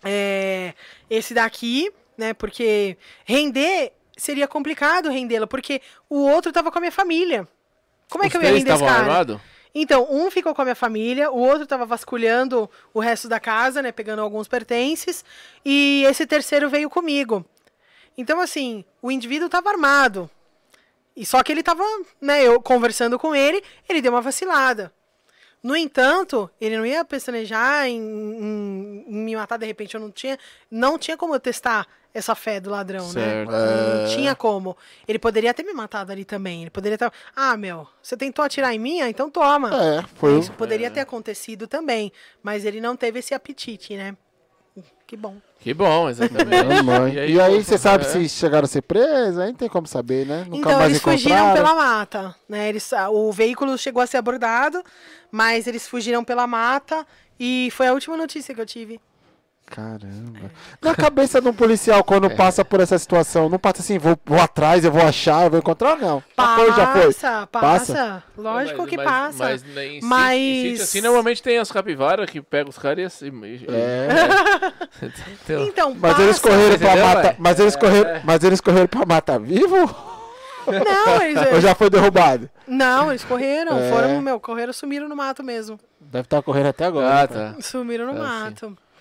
é, 0.04 0.74
esse 1.08 1.32
daqui, 1.34 1.90
né, 2.18 2.34
porque 2.34 2.96
render 3.24 3.92
seria 4.16 4.46
complicado 4.48 5.08
rendê-lo, 5.08 5.46
porque 5.46 5.80
o 6.10 6.18
outro 6.28 6.52
tava 6.52 6.70
com 6.70 6.78
a 6.78 6.80
minha 6.80 6.92
família. 6.92 7.46
Como 8.10 8.24
é 8.24 8.26
Os 8.26 8.30
que 8.32 8.36
eu 8.36 8.42
ia 8.42 8.48
três 8.48 8.58
render 8.64 8.74
esse 8.74 8.82
estavam 8.82 8.94
cara? 8.94 9.10
armados? 9.12 9.40
Então, 9.74 10.06
um 10.10 10.30
ficou 10.30 10.54
com 10.54 10.60
a 10.60 10.64
minha 10.66 10.74
família, 10.74 11.30
o 11.30 11.38
outro 11.38 11.66
tava 11.66 11.86
vasculhando 11.86 12.68
o 12.92 13.00
resto 13.00 13.28
da 13.28 13.40
casa, 13.40 13.80
né, 13.80 13.90
pegando 13.90 14.20
alguns 14.20 14.46
pertences, 14.46 15.24
e 15.64 16.04
esse 16.06 16.26
terceiro 16.26 16.68
veio 16.68 16.90
comigo. 16.90 17.44
Então, 18.16 18.40
assim, 18.40 18.84
o 19.00 19.10
indivíduo 19.10 19.48
tava 19.48 19.70
armado. 19.70 20.30
E 21.16 21.24
só 21.24 21.42
que 21.42 21.50
ele 21.50 21.62
tava, 21.62 21.84
né, 22.20 22.42
eu 22.42 22.60
conversando 22.60 23.18
com 23.18 23.34
ele, 23.34 23.62
ele 23.88 24.02
deu 24.02 24.12
uma 24.12 24.20
vacilada. 24.20 24.92
No 25.62 25.76
entanto, 25.76 26.50
ele 26.60 26.76
não 26.76 26.84
ia 26.84 27.04
pestanejar 27.04 27.86
em, 27.86 27.96
em- 28.00 29.04
em 29.06 29.14
me 29.24 29.36
matar 29.36 29.56
de 29.58 29.66
repente. 29.66 29.94
Eu 29.94 30.00
não 30.00 30.10
tinha, 30.10 30.38
não 30.70 30.98
tinha 30.98 31.16
como 31.16 31.34
eu 31.34 31.40
testar 31.40 31.86
essa 32.14 32.34
fé 32.34 32.60
do 32.60 32.68
ladrão, 32.68 33.08
Certo. 33.08 33.50
né? 33.50 33.56
Não 34.04 34.14
tinha 34.14 34.34
como. 34.34 34.76
Ele 35.08 35.18
poderia 35.18 35.54
ter 35.54 35.62
me 35.62 35.72
matado 35.72 36.12
ali 36.12 36.24
também. 36.24 36.62
Ele 36.62 36.70
poderia 36.70 36.98
ter. 36.98 37.10
Ah, 37.34 37.56
meu, 37.56 37.86
você 38.02 38.16
tentou 38.16 38.44
atirar 38.44 38.74
em 38.74 38.78
mim? 38.78 39.00
Ah, 39.00 39.08
então 39.08 39.30
toma. 39.30 39.70
É, 39.74 40.04
foi. 40.16 40.38
Isso 40.38 40.52
poderia 40.52 40.90
ter 40.90 41.00
acontecido 41.00 41.66
também. 41.66 42.12
Mas 42.42 42.64
ele 42.64 42.80
não 42.80 42.96
teve 42.96 43.20
esse 43.20 43.32
apetite, 43.32 43.96
né? 43.96 44.16
Que 45.12 45.16
bom. 45.18 45.36
Que 45.60 45.74
bom, 45.74 46.08
exatamente. 46.08 46.80
Mãe. 46.82 47.12
E 47.12 47.16
E 47.16 47.18
aí, 47.20 47.40
aí, 47.40 47.58
o- 47.58 47.62
você 47.62 47.76
sabe 47.76 48.02
é. 48.06 48.08
se 48.08 48.26
chegaram 48.30 48.64
a 48.64 48.66
ser 48.66 48.80
presos? 48.80 49.38
Aí 49.38 49.48
não 49.48 49.54
tem 49.54 49.68
como 49.68 49.86
saber, 49.86 50.24
né? 50.26 50.44
Nunca 50.48 50.56
então, 50.70 50.78
mais 50.78 50.88
eles 50.88 51.02
fugiram 51.02 51.52
pela 51.52 51.74
mata, 51.74 52.34
né? 52.48 52.70
Eles, 52.70 52.90
ah, 52.94 53.10
o 53.10 53.30
veículo 53.30 53.76
chegou 53.76 54.02
a 54.02 54.06
ser 54.06 54.16
abordado, 54.16 54.82
mas 55.30 55.66
eles 55.66 55.86
fugiram 55.86 56.24
pela 56.24 56.46
mata 56.46 57.06
e 57.38 57.68
foi 57.72 57.88
a 57.88 57.92
última 57.92 58.16
notícia 58.16 58.54
que 58.54 58.60
eu 58.62 58.64
tive. 58.64 58.98
Caramba. 59.74 60.50
Na 60.82 60.94
cabeça 60.94 61.40
de 61.40 61.48
um 61.48 61.52
policial, 61.54 62.04
quando 62.04 62.28
passa 62.28 62.62
por 62.62 62.78
essa 62.80 62.98
situação, 62.98 63.48
não 63.48 63.58
passa 63.58 63.80
assim, 63.80 63.96
vou, 63.98 64.18
vou 64.26 64.38
atrás, 64.38 64.84
eu 64.84 64.92
vou 64.92 65.00
achar, 65.02 65.44
eu 65.44 65.50
vou 65.50 65.58
encontrar, 65.58 65.96
não. 65.96 66.22
Já 66.38 66.54
foi, 66.56 66.72
já 66.74 66.92
foi. 66.92 67.06
Passa, 67.14 67.46
passa. 67.50 68.22
Lógico 68.36 68.80
Mas- 68.82 68.90
que 68.90 68.96
mas- 68.98 69.06
passa. 69.06 69.44
Mas, 69.44 69.64
em, 69.78 70.00
Mas- 70.02 70.36
Sítio, 70.38 70.42
em 70.42 70.70
sítio, 70.72 70.84
assim, 70.84 71.00
normalmente 71.00 71.42
tem 71.42 71.56
as 71.58 71.72
capivaras 71.72 72.28
que 72.28 72.42
pegam 72.42 72.68
os 72.68 72.76
caras 72.76 72.98
e 72.98 73.04
assim. 73.04 73.32
e- 73.44 73.66
É. 73.68 74.08
Então, 75.44 75.62
Então, 75.66 75.90
Mas 75.98 76.12
passa. 76.12 76.22
eles 76.22 76.38
correram 76.38 76.78
pra 76.78 76.88
Entendeu, 76.90 77.06
mata. 77.06 77.36
Mas 77.38 77.58
eles 77.58 77.76
correram, 77.76 78.20
mas 78.24 78.44
eles 78.44 78.60
correram 78.60 78.86
pra 78.88 79.06
mata 79.06 79.38
vivo? 79.38 79.76
Não, 80.66 81.22
eles, 81.22 81.52
Ou 81.54 81.60
já 81.60 81.74
foi 81.74 81.88
derrubado? 81.90 82.48
não, 82.68 83.10
eles 83.10 83.24
correram. 83.24 83.78
É. 83.78 83.90
Foram, 83.90 84.20
meu, 84.20 84.38
correram, 84.38 84.72
sumiram 84.72 85.08
no 85.08 85.16
mato 85.16 85.42
mesmo. 85.42 85.80
Deve 86.00 86.26
estar 86.26 86.42
correndo 86.42 86.66
até 86.66 86.84
agora. 86.84 87.22
ah, 87.22 87.26
tá. 87.26 87.54
Sumiram 87.60 88.06
no 88.06 88.12
sim. 88.12 88.18
mato. 88.18 88.66
Pra 88.76 88.91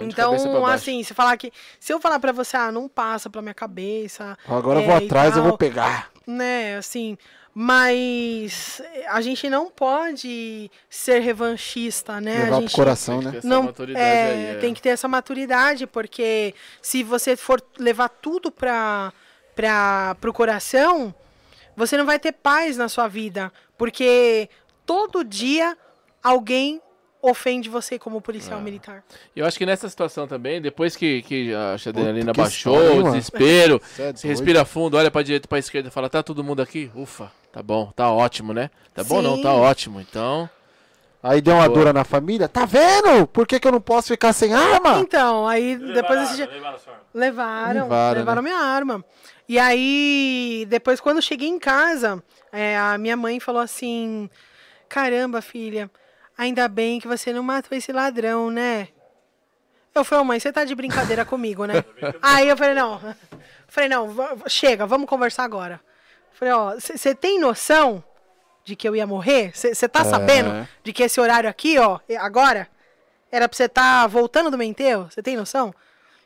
Então, 0.00 0.66
assim, 0.66 1.02
se 1.02 1.14
falar 1.14 1.36
que. 1.36 1.52
Se 1.78 1.92
eu 1.92 2.00
falar 2.00 2.18
pra 2.18 2.32
você, 2.32 2.56
ah, 2.56 2.72
não 2.72 2.88
passa 2.88 3.30
pela 3.30 3.42
minha 3.42 3.54
cabeça. 3.54 4.36
Agora 4.48 4.80
eu 4.80 4.82
é, 4.82 4.86
vou 4.86 5.00
e 5.00 5.04
atrás, 5.04 5.36
eu 5.36 5.42
vou 5.42 5.52
tal, 5.52 5.58
pegar. 5.58 6.10
Né, 6.26 6.76
assim. 6.76 7.16
Mas 7.58 8.82
a 9.08 9.22
gente 9.22 9.48
não 9.48 9.70
pode 9.70 10.70
ser 10.90 11.20
revanchista, 11.20 12.20
né? 12.20 12.44
Levar 12.44 12.46
a 12.46 12.50
pro 12.50 12.60
gente 12.60 12.76
coração, 12.76 13.18
Tem 13.20 13.24
né? 13.24 13.30
que 13.30 13.32
ter 13.32 13.38
essa 13.38 13.48
não 13.48 13.62
maturidade 13.62 14.04
é, 14.04 14.24
aí, 14.24 14.46
é. 14.46 14.54
tem 14.58 14.74
que 14.74 14.82
ter 14.82 14.88
essa 14.90 15.08
maturidade, 15.08 15.86
porque 15.86 16.54
se 16.82 17.02
você 17.02 17.34
for 17.34 17.62
levar 17.78 18.10
tudo 18.10 18.50
para 18.50 19.10
para 19.54 20.16
o 20.28 20.32
coração, 20.34 21.14
você 21.74 21.96
não 21.96 22.04
vai 22.04 22.18
ter 22.18 22.32
paz 22.32 22.76
na 22.76 22.90
sua 22.90 23.08
vida, 23.08 23.50
porque 23.78 24.50
todo 24.84 25.24
dia 25.24 25.78
alguém 26.22 26.82
ofende 27.28 27.68
você 27.68 27.98
como 27.98 28.18
Ah. 28.18 28.20
policial 28.20 28.60
militar. 28.60 29.02
Eu 29.34 29.44
acho 29.46 29.58
que 29.58 29.66
nessa 29.66 29.88
situação 29.88 30.26
também, 30.26 30.60
depois 30.60 30.94
que, 30.96 31.22
que 31.22 31.52
a 31.54 31.74
adrenalina 31.74 32.32
baixou, 32.32 32.74
história, 32.80 33.00
o 33.00 33.02
desespero, 33.04 33.80
Cê 33.84 34.02
é 34.02 34.06
você 34.06 34.12
doido. 34.12 34.26
respira 34.38 34.64
fundo, 34.64 34.96
olha 34.96 35.10
pra 35.10 35.22
direita 35.22 35.46
e 35.46 35.48
pra 35.48 35.58
esquerda 35.58 35.88
e 35.88 35.92
fala, 35.92 36.08
tá 36.08 36.22
todo 36.22 36.42
mundo 36.44 36.62
aqui? 36.62 36.90
Ufa, 36.94 37.30
tá 37.52 37.62
bom, 37.62 37.92
tá 37.94 38.10
ótimo, 38.10 38.52
né? 38.52 38.70
Tá 38.94 39.02
bom 39.04 39.20
não, 39.22 39.36
Sim. 39.36 39.42
tá 39.42 39.52
ótimo. 39.52 40.00
Então, 40.00 40.48
Aí 41.22 41.40
deu 41.40 41.54
uma 41.54 41.64
Boa. 41.66 41.76
dura 41.78 41.92
na 41.92 42.04
família. 42.04 42.46
Tá 42.46 42.64
vendo? 42.64 43.26
Por 43.26 43.48
que, 43.48 43.58
que 43.58 43.66
eu 43.66 43.72
não 43.72 43.80
posso 43.80 44.08
ficar 44.08 44.32
sem 44.32 44.54
arma? 44.54 44.98
Então, 45.00 45.48
aí 45.48 45.74
depois 45.76 46.20
desse 46.20 46.36
dia, 46.36 46.46
Levaram 46.46 46.76
a 46.76 46.78
sua 46.78 46.92
arma. 46.92 47.04
Levaram, 47.12 47.82
Levaram, 47.82 48.18
levaram, 48.20 48.42
né? 48.42 48.48
minha 48.50 48.60
arma. 48.62 49.04
E 49.48 49.58
aí, 49.58 50.64
depois, 50.68 51.00
quando 51.00 51.16
eu 51.16 51.22
cheguei 51.22 51.48
em 51.48 51.58
casa, 51.58 52.22
é, 52.52 52.78
a 52.78 52.96
minha 52.96 53.16
mãe 53.16 53.40
falou 53.40 53.60
assim: 53.60 54.30
Caramba, 54.88 55.40
filha, 55.42 55.90
ainda 56.36 56.68
bem 56.68 57.00
que 57.00 57.08
você 57.08 57.32
não 57.32 57.42
matou 57.42 57.76
esse 57.76 57.92
ladrão, 57.92 58.50
né? 58.50 58.88
Eu 59.94 60.04
falei, 60.04 60.24
mãe, 60.24 60.40
você 60.40 60.52
tá 60.52 60.64
de 60.64 60.74
brincadeira 60.74 61.24
comigo, 61.26 61.64
né? 61.64 61.84
Aí 62.20 62.48
eu 62.48 62.56
falei, 62.56 62.74
não. 62.74 63.00
Falei, 63.68 63.90
não, 63.90 64.14
chega, 64.46 64.86
vamos 64.86 65.08
conversar 65.08 65.42
agora. 65.42 65.80
Falei, 66.32 66.54
ó, 66.54 66.74
você 66.74 67.14
tem 67.14 67.40
noção 67.40 68.02
de 68.64 68.76
que 68.76 68.88
eu 68.88 68.94
ia 68.94 69.06
morrer? 69.06 69.50
Você 69.52 69.88
tá 69.88 70.04
sabendo 70.04 70.66
de 70.84 70.92
que 70.92 71.02
esse 71.02 71.20
horário 71.20 71.50
aqui, 71.50 71.76
ó, 71.76 71.98
agora, 72.18 72.68
era 73.30 73.48
pra 73.48 73.56
você 73.56 73.64
estar 73.64 74.06
voltando 74.06 74.50
do 74.50 74.56
meu 74.56 74.66
enterro? 74.66 75.08
Você 75.10 75.20
tem 75.20 75.36
noção? 75.36 75.74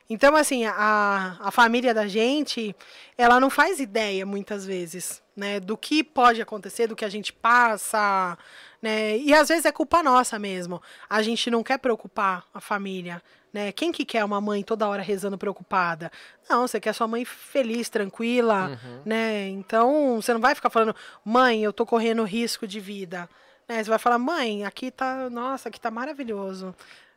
Então, 0.09 0.35
assim, 0.35 0.65
a, 0.65 1.37
a 1.41 1.51
família 1.53 1.95
da 1.95 2.09
gente, 2.09 2.75
ela 3.17 3.39
não 3.39 3.49
faz 3.49 3.79
ideia, 3.79 4.27
muitas 4.27 4.67
vezes, 4.67 5.23
né? 5.37 5.61
Do 5.61 5.77
que 5.77 6.03
pode 6.03 6.43
acontecer, 6.43 6.89
do 6.89 6.97
que 6.97 7.05
a 7.05 7.09
gente 7.09 7.33
passa, 7.33 8.37
né? 8.81 9.17
E 9.19 9.35
às 9.35 9.49
vezes 9.49 9.65
é 9.65 9.73
culpa 9.73 10.03
nossa 10.03 10.39
mesmo. 10.39 10.81
A 11.09 11.23
gente 11.23 11.51
não 11.51 11.63
quer 11.63 11.79
preocupar 11.79 12.45
a 12.53 12.61
família, 12.61 13.23
né? 13.53 13.73
Quem 13.73 13.93
que 13.93 14.05
quer 14.05 14.25
uma 14.25 14.41
mãe 14.41 14.63
toda 14.63 14.89
hora 14.89 15.03
rezando 15.03 15.37
preocupada? 15.37 16.11
Não, 16.49 16.67
você 16.67 16.81
quer 16.81 16.93
sua 16.95 17.09
mãe 17.09 17.25
feliz, 17.25 17.89
tranquila, 17.89 18.79
né? 19.05 19.49
Então, 19.49 20.21
você 20.21 20.33
não 20.33 20.41
vai 20.41 20.55
ficar 20.55 20.71
falando, 20.71 20.95
mãe, 21.25 21.63
eu 21.63 21.73
tô 21.73 21.85
correndo 21.85 22.23
risco 22.25 22.67
de 22.67 22.81
vida. 22.81 23.29
Né? 23.69 23.83
Você 23.83 23.91
vai 23.91 23.99
falar, 23.99 24.19
mãe, 24.19 24.65
aqui 24.65 24.91
tá, 24.91 25.31
nossa, 25.31 25.69
aqui 25.69 25.81
tá 25.81 25.91
maravilhoso. 25.91 26.75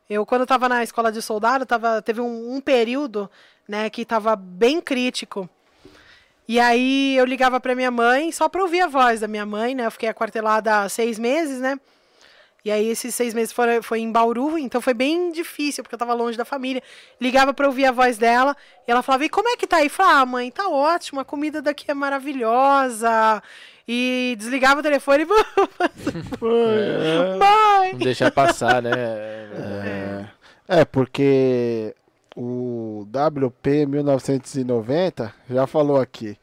Eu, 0.08 0.26
quando 0.26 0.42
estava 0.42 0.68
na 0.68 0.82
escola 0.82 1.10
de 1.10 1.22
soldado, 1.22 1.64
tava, 1.64 2.02
teve 2.02 2.20
um, 2.20 2.54
um 2.54 2.60
período 2.60 3.30
né, 3.66 3.88
que 3.88 4.02
estava 4.02 4.36
bem 4.36 4.80
crítico. 4.80 5.48
E 6.46 6.60
aí 6.60 7.16
eu 7.16 7.24
ligava 7.24 7.58
para 7.58 7.74
minha 7.74 7.90
mãe 7.90 8.30
só 8.30 8.48
para 8.48 8.62
ouvir 8.62 8.82
a 8.82 8.86
voz 8.86 9.20
da 9.20 9.28
minha 9.28 9.46
mãe, 9.46 9.74
né? 9.74 9.86
Eu 9.86 9.90
fiquei 9.90 10.08
aquartelada 10.08 10.80
há 10.80 10.88
seis 10.88 11.18
meses, 11.18 11.60
né? 11.60 11.78
E 12.64 12.70
aí 12.70 12.88
esses 12.88 13.14
seis 13.14 13.34
meses 13.34 13.52
foi, 13.52 13.82
foi 13.82 14.00
em 14.00 14.10
Bauru, 14.10 14.56
então 14.56 14.80
foi 14.80 14.94
bem 14.94 15.30
difícil, 15.30 15.84
porque 15.84 15.94
eu 15.94 15.98
estava 15.98 16.14
longe 16.14 16.38
da 16.38 16.46
família. 16.46 16.82
Ligava 17.20 17.52
para 17.52 17.66
ouvir 17.66 17.84
a 17.84 17.92
voz 17.92 18.16
dela, 18.16 18.56
e 18.88 18.90
ela 18.90 19.02
falava, 19.02 19.24
e 19.26 19.28
como 19.28 19.50
é 19.50 19.56
que 19.56 19.66
tá 19.66 19.78
aí? 19.78 19.86
Eu 19.86 19.90
falava, 19.90 20.20
ah, 20.20 20.26
mãe, 20.26 20.50
tá 20.50 20.66
ótimo, 20.68 21.20
a 21.20 21.24
comida 21.26 21.60
daqui 21.60 21.90
é 21.90 21.94
maravilhosa. 21.94 23.42
E 23.86 24.34
desligava 24.38 24.80
o 24.80 24.82
telefone 24.82 25.24
e... 25.24 25.26
Mãe! 27.38 27.92
não 27.92 27.98
deixar 27.98 28.30
passar, 28.30 28.80
né? 28.80 28.92
É, 30.68 30.80
é, 30.80 30.84
porque 30.86 31.94
o 32.36 33.06
WP 33.08 33.86
1990 33.86 35.32
já 35.48 35.66
falou 35.66 36.00
aqui. 36.00 36.36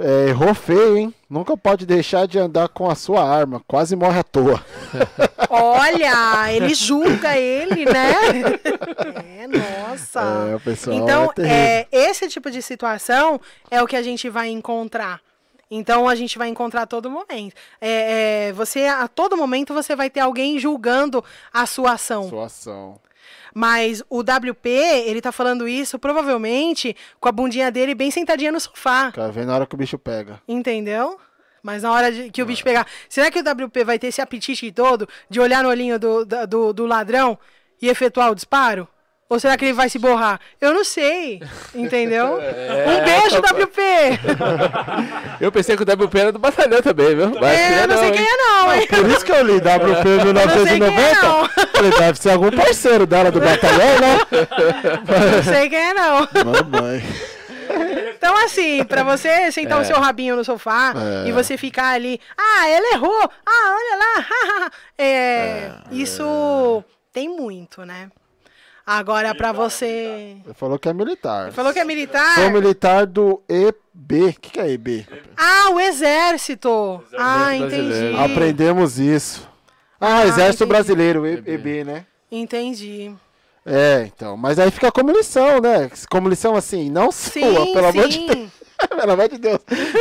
É, 0.00 0.28
errou 0.28 0.54
feio, 0.54 0.96
hein? 0.96 1.14
Nunca 1.30 1.56
pode 1.56 1.86
deixar 1.86 2.26
de 2.26 2.38
andar 2.38 2.68
com 2.68 2.90
a 2.90 2.94
sua 2.96 3.22
arma. 3.22 3.62
Quase 3.66 3.94
morre 3.94 4.18
à 4.18 4.24
toa. 4.24 4.64
Olha, 5.48 6.52
ele 6.52 6.74
julga 6.74 7.36
ele, 7.36 7.84
né? 7.84 8.12
É, 9.36 9.46
nossa. 9.46 10.20
É, 10.50 10.56
o 10.56 10.60
pessoal 10.60 10.96
então, 10.96 11.32
é 11.38 11.80
é, 11.80 11.88
esse 11.92 12.28
tipo 12.28 12.50
de 12.50 12.62
situação 12.62 13.40
é 13.70 13.82
o 13.82 13.86
que 13.86 13.96
a 13.96 14.02
gente 14.02 14.28
vai 14.30 14.48
encontrar. 14.48 15.20
Então 15.70 16.08
a 16.08 16.14
gente 16.14 16.38
vai 16.38 16.48
encontrar 16.48 16.82
a 16.82 16.86
todo 16.86 17.10
momento. 17.10 17.54
É, 17.80 18.48
é, 18.48 18.52
você 18.52 18.86
a 18.86 19.06
todo 19.06 19.36
momento 19.36 19.74
você 19.74 19.94
vai 19.94 20.08
ter 20.08 20.20
alguém 20.20 20.58
julgando 20.58 21.22
a 21.52 21.66
sua 21.66 21.92
ação. 21.92 22.28
Sua 22.28 22.46
ação. 22.46 23.00
Mas 23.54 24.02
o 24.10 24.20
WP, 24.20 24.68
ele 24.68 25.20
tá 25.20 25.30
falando 25.30 25.68
isso 25.68 25.96
provavelmente 25.96 26.96
com 27.20 27.28
a 27.28 27.32
bundinha 27.32 27.70
dele 27.70 27.94
bem 27.94 28.10
sentadinha 28.10 28.50
no 28.50 28.58
sofá. 28.58 29.12
Quer 29.12 29.30
ver 29.30 29.46
na 29.46 29.54
hora 29.54 29.66
que 29.66 29.74
o 29.76 29.78
bicho 29.78 29.96
pega. 29.96 30.42
Entendeu? 30.48 31.18
Mas 31.62 31.82
na 31.82 31.92
hora 31.92 32.12
de, 32.12 32.30
que 32.30 32.42
o 32.42 32.46
bicho 32.46 32.64
pegar. 32.64 32.86
Será 33.08 33.30
que 33.30 33.38
o 33.38 33.42
WP 33.42 33.84
vai 33.84 33.98
ter 33.98 34.08
esse 34.08 34.20
apetite 34.20 34.70
todo 34.72 35.08
de 35.30 35.40
olhar 35.40 35.62
no 35.62 35.70
olhinho 35.70 35.98
do, 35.98 36.24
do, 36.24 36.72
do 36.72 36.84
ladrão 36.84 37.38
e 37.80 37.88
efetuar 37.88 38.30
o 38.30 38.34
disparo? 38.34 38.88
Ou 39.28 39.40
será 39.40 39.56
que 39.56 39.64
ele 39.64 39.72
vai 39.72 39.88
se 39.88 39.98
borrar? 39.98 40.38
Eu 40.60 40.72
não 40.74 40.84
sei, 40.84 41.42
entendeu? 41.74 42.38
É, 42.40 42.84
um 42.86 43.04
beijo, 43.04 43.38
WP! 43.42 43.80
Eu 45.40 45.50
pensei 45.50 45.76
que 45.76 45.82
o 45.82 45.86
WP 45.86 46.18
era 46.18 46.30
do 46.32 46.38
batalhão 46.38 46.82
também, 46.82 47.16
viu? 47.16 47.30
Mas 47.40 47.58
É, 47.58 47.82
eu 47.82 47.88
não 47.88 47.98
sei 47.98 48.08
hein? 48.08 48.14
quem 48.14 48.26
é 48.26 48.36
não, 48.36 48.74
hein? 48.74 48.86
Por 48.86 49.08
isso 49.08 49.24
que 49.24 49.32
eu 49.32 49.42
li 49.44 49.56
WP 49.56 49.64
não 49.64 50.02
sei 50.02 50.18
é 50.20 50.24
1990. 50.24 51.22
não. 51.22 51.48
Falei, 51.74 51.90
deve 51.98 52.18
ser 52.18 52.30
algum 52.30 52.50
parceiro 52.50 53.06
dela 53.06 53.30
do 53.30 53.40
batalhão, 53.40 54.00
né? 54.00 54.18
Não 55.36 55.42
sei 55.42 55.68
quem 55.70 55.78
é 55.78 55.94
não. 55.94 56.28
Mamãe. 56.44 57.02
Então, 58.16 58.36
assim, 58.44 58.84
pra 58.84 59.02
você 59.02 59.50
sentar 59.50 59.80
o 59.80 59.84
seu 59.84 59.98
rabinho 59.98 60.36
no 60.36 60.44
sofá 60.44 60.92
É. 61.24 61.28
e 61.28 61.32
você 61.32 61.56
ficar 61.56 61.88
ali, 61.94 62.20
ah, 62.36 62.68
ela 62.68 62.94
errou, 62.94 63.30
ah, 63.46 63.76
olha 63.76 63.98
lá, 63.98 64.70
é, 64.98 65.70
isso 65.90 66.84
tem 67.12 67.28
muito, 67.28 67.84
né? 67.84 68.10
Agora, 68.86 69.34
pra 69.34 69.50
você. 69.52 70.36
Ele 70.44 70.54
falou 70.54 70.78
que 70.78 70.88
é 70.88 70.92
militar. 70.92 71.52
Falou 71.52 71.72
que 71.72 71.78
é 71.78 71.84
militar? 71.84 72.34
Sou 72.34 72.50
militar 72.50 73.06
do 73.06 73.40
EB. 73.48 74.24
O 74.28 74.32
que, 74.40 74.50
que 74.50 74.60
é 74.60 74.70
EB? 74.70 75.06
Ah, 75.36 75.70
o 75.72 75.80
exército. 75.80 77.02
Ah, 77.16 77.54
entendi. 77.56 77.76
Brasileiro. 77.86 78.20
Aprendemos 78.20 78.98
isso. 78.98 79.48
Ah, 80.00 80.18
Ah, 80.18 80.26
Exército 80.26 80.64
entendi. 80.64 80.68
Brasileiro, 80.68 81.26
E- 81.26 81.42
EB, 81.46 81.84
né? 81.84 82.04
Entendi. 82.30 83.10
É, 83.64 84.10
então. 84.14 84.36
Mas 84.36 84.58
aí 84.58 84.70
fica 84.70 84.92
como 84.92 85.10
lição, 85.12 85.60
né? 85.60 85.90
Como 86.10 86.28
lição 86.28 86.54
assim, 86.54 86.90
não 86.90 87.10
sua, 87.10 87.30
Sim, 87.64 87.72
pelo 87.72 87.86
amor 87.86 88.08
de 88.08 88.18
Deus. 88.18 88.36
sim. 88.38 88.50
Pelo 89.00 89.12
amor 89.12 89.28
de 89.28 89.38
Deus. 89.38 89.60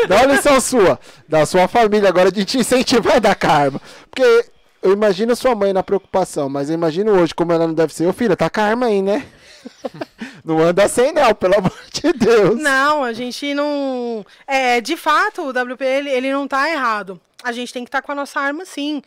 Dá 0.09 0.15
uma 0.17 0.33
lição 0.33 0.59
sua, 0.59 0.99
da 1.29 1.45
sua 1.45 1.67
família 1.69 2.09
agora, 2.09 2.29
de 2.31 2.43
te 2.43 2.57
incentivar 2.57 3.15
a 3.15 3.19
dar 3.19 3.35
karma. 3.35 3.79
Porque 4.09 4.45
eu 4.83 4.91
imagino 4.93 5.35
sua 5.35 5.55
mãe 5.55 5.73
na 5.73 5.81
preocupação, 5.81 6.49
mas 6.49 6.69
eu 6.69 6.75
imagino 6.75 7.11
hoje 7.13 7.33
como 7.33 7.51
ela 7.51 7.65
não 7.65 7.73
deve 7.73 7.93
ser. 7.93 8.05
Ô 8.07 8.13
filha, 8.13 8.35
tá 8.35 8.49
com 8.49 8.59
a 8.59 8.63
arma 8.63 8.85
aí, 8.87 9.01
né? 9.01 9.25
Não 10.43 10.59
anda 10.59 10.89
sem 10.89 11.13
não, 11.13 11.33
pelo 11.33 11.57
amor 11.57 11.71
de 11.89 12.11
Deus. 12.11 12.59
Não, 12.61 13.01
a 13.01 13.13
gente 13.13 13.53
não. 13.53 14.25
É, 14.45 14.81
de 14.81 14.97
fato, 14.97 15.41
o 15.41 15.49
WP 15.51 15.81
ele, 15.85 16.09
ele 16.09 16.33
não 16.33 16.45
tá 16.49 16.69
errado. 16.69 17.17
A 17.41 17.53
gente 17.53 17.71
tem 17.71 17.83
que 17.85 17.87
estar 17.87 18.01
com 18.01 18.11
a 18.11 18.15
nossa 18.15 18.41
arma, 18.41 18.65
sim. 18.65 19.01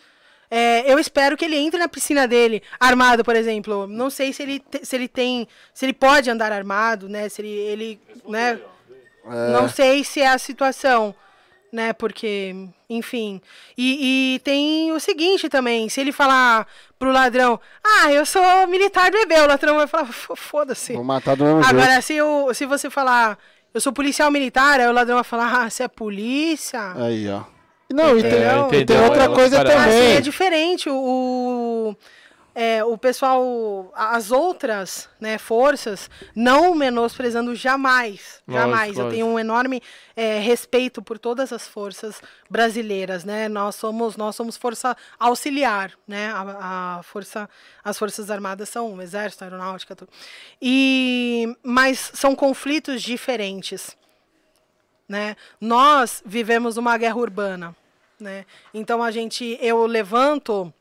É, 0.50 0.90
eu 0.90 0.98
espero 0.98 1.36
que 1.36 1.44
ele 1.44 1.56
entre 1.56 1.78
na 1.78 1.88
piscina 1.88 2.26
dele 2.26 2.62
armado, 2.80 3.22
por 3.22 3.36
exemplo. 3.36 3.86
Não 3.86 4.08
sei 4.08 4.32
se 4.32 4.42
ele, 4.44 4.60
te- 4.60 4.84
se 4.86 4.96
ele 4.96 5.08
tem, 5.08 5.46
se 5.74 5.84
ele 5.84 5.92
pode 5.92 6.30
andar 6.30 6.50
armado, 6.52 7.06
né? 7.06 7.28
Se 7.28 7.42
ele, 7.42 7.50
ele 7.50 8.00
né? 8.26 8.58
É. 9.26 9.52
Não 9.52 9.68
sei 9.68 10.04
se 10.04 10.22
é 10.22 10.28
a 10.28 10.38
situação, 10.38 11.14
né? 11.70 11.92
Porque, 11.92 12.54
enfim. 12.88 13.40
E, 13.76 14.34
e 14.36 14.38
tem 14.40 14.92
o 14.92 15.00
seguinte 15.00 15.48
também: 15.48 15.88
se 15.88 16.00
ele 16.00 16.12
falar 16.12 16.66
pro 16.98 17.10
ladrão, 17.12 17.58
ah, 17.84 18.12
eu 18.12 18.24
sou 18.26 18.66
militar 18.66 19.10
do 19.10 19.16
EB, 19.18 19.32
o 19.40 19.46
ladrão 19.46 19.76
vai 19.76 19.86
falar, 19.86 20.06
"Fo- 20.06 20.36
foda-se. 20.36 20.92
Vou 20.94 21.04
matar 21.04 21.36
do 21.36 21.44
mesmo 21.44 21.62
jeito. 21.62 21.76
Agora, 21.78 22.00
se, 22.00 22.20
o, 22.22 22.54
se 22.54 22.64
você 22.66 22.88
falar, 22.88 23.38
eu 23.74 23.80
sou 23.80 23.92
policial 23.92 24.30
militar, 24.30 24.80
aí 24.80 24.86
o 24.88 24.92
ladrão 24.92 25.16
vai 25.16 25.24
falar, 25.24 25.62
ah, 25.64 25.70
você 25.70 25.82
é 25.82 25.88
polícia? 25.88 26.92
Aí, 26.96 27.28
ó. 27.28 27.42
Não, 27.92 28.18
e 28.18 28.22
tem, 28.22 28.30
Entendeu? 28.32 28.66
e 28.66 28.70
tem 28.70 28.80
Entendeu? 28.82 29.04
outra 29.04 29.24
É 29.24 29.28
coisa 29.28 29.58
outra 29.58 29.72
parada. 29.74 29.90
Assim, 29.90 29.98
também. 30.00 30.16
é 30.16 30.20
diferente. 30.20 30.90
O, 30.90 31.96
é, 32.58 32.82
o 32.82 32.96
pessoal, 32.96 33.92
as 33.94 34.32
outras 34.32 35.10
né, 35.20 35.36
forças, 35.36 36.08
não 36.34 36.74
menosprezando 36.74 37.54
jamais. 37.54 38.42
Lógico, 38.48 38.52
jamais. 38.52 38.96
Eu 38.96 39.04
lógico. 39.04 39.10
tenho 39.10 39.26
um 39.26 39.38
enorme 39.38 39.82
é, 40.16 40.38
respeito 40.38 41.02
por 41.02 41.18
todas 41.18 41.52
as 41.52 41.68
forças 41.68 42.22
brasileiras. 42.48 43.24
Né? 43.24 43.46
Nós, 43.46 43.74
somos, 43.74 44.16
nós 44.16 44.34
somos 44.34 44.56
força 44.56 44.96
auxiliar. 45.18 45.92
Né? 46.08 46.32
A, 46.32 46.98
a 46.98 47.02
força, 47.02 47.46
as 47.84 47.98
Forças 47.98 48.30
Armadas 48.30 48.70
são 48.70 48.94
o 48.94 49.02
Exército, 49.02 49.44
a 49.44 49.48
Aeronáutica, 49.48 49.94
tudo. 49.94 50.10
E, 50.60 51.54
mas 51.62 52.10
são 52.14 52.34
conflitos 52.34 53.02
diferentes 53.02 53.94
né? 55.08 55.36
Nós 55.60 56.20
vivemos 56.26 56.76
uma 56.76 56.98
guerra 56.98 57.14
urbana, 57.16 57.76
né? 58.18 58.44
Então 58.74 59.04
a 59.04 59.12
gente, 59.12 59.56
eu 59.60 59.86
levanto 59.86 60.74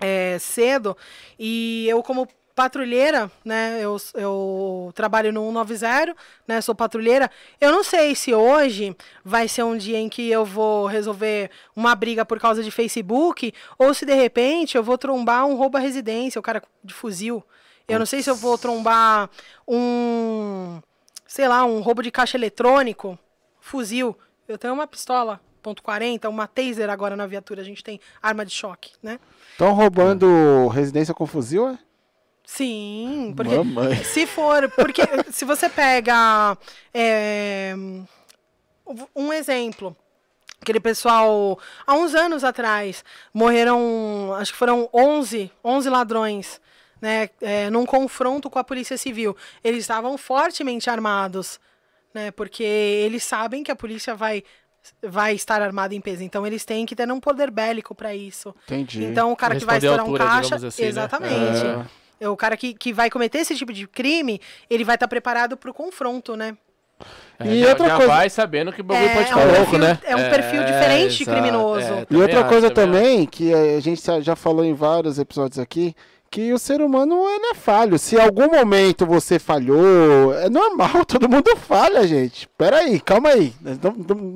é, 0.00 0.38
cedo 0.38 0.96
e 1.38 1.86
eu 1.88 2.02
como 2.02 2.26
patrulheira, 2.54 3.30
né? 3.42 3.78
Eu, 3.80 3.96
eu 4.14 4.92
trabalho 4.94 5.32
no 5.32 5.40
190, 5.46 6.14
né? 6.46 6.60
Sou 6.60 6.74
patrulheira. 6.74 7.30
Eu 7.58 7.72
não 7.72 7.82
sei 7.82 8.14
se 8.14 8.34
hoje 8.34 8.94
vai 9.24 9.48
ser 9.48 9.62
um 9.62 9.76
dia 9.76 9.98
em 9.98 10.10
que 10.10 10.28
eu 10.28 10.44
vou 10.44 10.86
resolver 10.86 11.50
uma 11.74 11.94
briga 11.94 12.24
por 12.24 12.38
causa 12.38 12.62
de 12.62 12.70
Facebook 12.70 13.54
ou 13.78 13.94
se 13.94 14.04
de 14.04 14.12
repente 14.12 14.76
eu 14.76 14.82
vou 14.82 14.98
trombar 14.98 15.46
um 15.46 15.56
roubo 15.56 15.78
à 15.78 15.80
residência, 15.80 16.38
o 16.38 16.42
cara 16.42 16.62
de 16.84 16.92
fuzil. 16.92 17.42
Eu 17.88 17.98
não 17.98 18.06
sei 18.06 18.22
se 18.22 18.30
eu 18.30 18.36
vou 18.36 18.56
trombar 18.56 19.28
um, 19.66 20.80
sei 21.26 21.48
lá, 21.48 21.64
um 21.64 21.80
roubo 21.80 22.02
de 22.02 22.10
caixa 22.10 22.36
eletrônico, 22.36 23.18
fuzil. 23.58 24.16
Eu 24.46 24.58
tenho 24.58 24.74
uma 24.74 24.86
pistola 24.86 25.40
.40, 25.62 26.28
uma 26.28 26.46
taser 26.46 26.90
agora 26.90 27.16
na 27.16 27.26
viatura, 27.26 27.60
a 27.60 27.64
gente 27.64 27.82
tem 27.82 28.00
arma 28.22 28.44
de 28.44 28.52
choque, 28.52 28.92
né? 29.02 29.18
Estão 29.52 29.72
roubando 29.72 30.68
residência 30.68 31.14
com 31.14 31.26
fuzil, 31.26 31.68
é? 31.68 31.78
Sim, 32.44 33.32
porque 33.36 33.54
Mamãe. 33.54 34.02
se 34.02 34.26
for, 34.26 34.68
porque 34.70 35.02
se 35.30 35.44
você 35.44 35.68
pega 35.68 36.58
é, 36.92 37.74
um 39.14 39.32
exemplo, 39.32 39.96
aquele 40.60 40.80
pessoal 40.80 41.58
há 41.86 41.94
uns 41.94 42.12
anos 42.14 42.42
atrás 42.42 43.04
morreram, 43.32 44.34
acho 44.34 44.52
que 44.52 44.58
foram 44.58 44.88
11, 44.92 45.50
11 45.64 45.88
ladrões, 45.88 46.60
né, 47.00 47.30
é, 47.40 47.70
num 47.70 47.86
confronto 47.86 48.50
com 48.50 48.58
a 48.58 48.64
polícia 48.64 48.96
civil. 48.98 49.36
Eles 49.62 49.80
estavam 49.80 50.18
fortemente 50.18 50.90
armados, 50.90 51.60
né, 52.12 52.30
porque 52.32 52.64
eles 52.64 53.22
sabem 53.22 53.62
que 53.62 53.70
a 53.70 53.76
polícia 53.76 54.14
vai 54.14 54.42
vai 55.02 55.34
estar 55.34 55.60
armada 55.62 55.94
em 55.94 56.00
peso, 56.00 56.22
então 56.22 56.46
eles 56.46 56.64
têm 56.64 56.86
que 56.86 56.96
ter 56.96 57.10
um 57.10 57.20
poder 57.20 57.50
bélico 57.50 57.94
para 57.94 58.14
isso. 58.14 58.54
Entendi. 58.64 59.04
Então 59.04 59.30
o 59.32 59.36
cara 59.36 59.56
que 59.56 59.64
vai 59.64 59.78
estourar 59.78 60.04
um 60.04 60.08
altura, 60.08 60.24
caixa, 60.24 60.42
digamos 60.42 60.64
assim, 60.64 60.82
né? 60.82 60.88
exatamente. 60.88 61.66
É. 62.20 62.28
O 62.28 62.36
cara 62.36 62.56
que, 62.56 62.74
que 62.74 62.92
vai 62.92 63.08
cometer 63.10 63.38
esse 63.38 63.54
tipo 63.56 63.72
de 63.72 63.86
crime, 63.86 64.40
ele 64.68 64.84
vai 64.84 64.96
estar 64.96 65.08
preparado 65.08 65.56
para 65.56 65.70
o 65.70 65.74
confronto, 65.74 66.36
né? 66.36 66.56
É, 67.38 67.46
E 67.46 67.62
já, 67.62 67.68
outra 67.70 67.86
já 67.88 67.96
coisa- 67.96 68.12
vai 68.12 68.28
sabendo 68.28 68.70
que 68.72 68.82
o 68.82 68.84
bagulho 68.84 69.08
É, 69.08 69.14
pode 69.14 69.24
é 69.24 69.28
ficar 69.28 69.40
um 69.40 69.46
louco, 69.46 69.58
perfil- 69.70 69.78
né? 69.78 69.98
é 70.04 70.16
um 70.16 70.30
perfil 70.30 70.64
diferente 70.64 71.18
de 71.18 71.24
criminoso. 71.24 71.80
é, 71.86 72.06
E 72.10 72.16
outra 72.16 72.40
acho, 72.40 72.48
coisa 72.50 72.70
também 72.70 73.02
também, 73.24 73.26
que 73.26 73.54
a 73.54 73.80
gente 73.80 74.02
já 74.22 74.36
falou 74.36 74.62
em 74.64 74.74
vários 74.74 75.18
episódios 75.18 75.58
aqui, 75.58 75.94
que 76.30 76.52
o 76.52 76.58
ser 76.60 76.80
humano 76.80 77.16
ele 77.28 77.46
é 77.46 77.54
falho. 77.54 77.98
Se 77.98 78.14
em 78.14 78.20
algum 78.20 78.48
momento 78.48 79.04
você 79.04 79.36
falhou, 79.38 80.32
é 80.34 80.48
normal, 80.48 81.04
todo 81.08 81.28
mundo 81.28 81.56
falha, 81.56 82.06
gente. 82.06 82.48
Pera 82.56 82.76
aí, 82.78 83.00
calma 83.00 83.30
aí. 83.30 83.52
Nós 83.60 83.78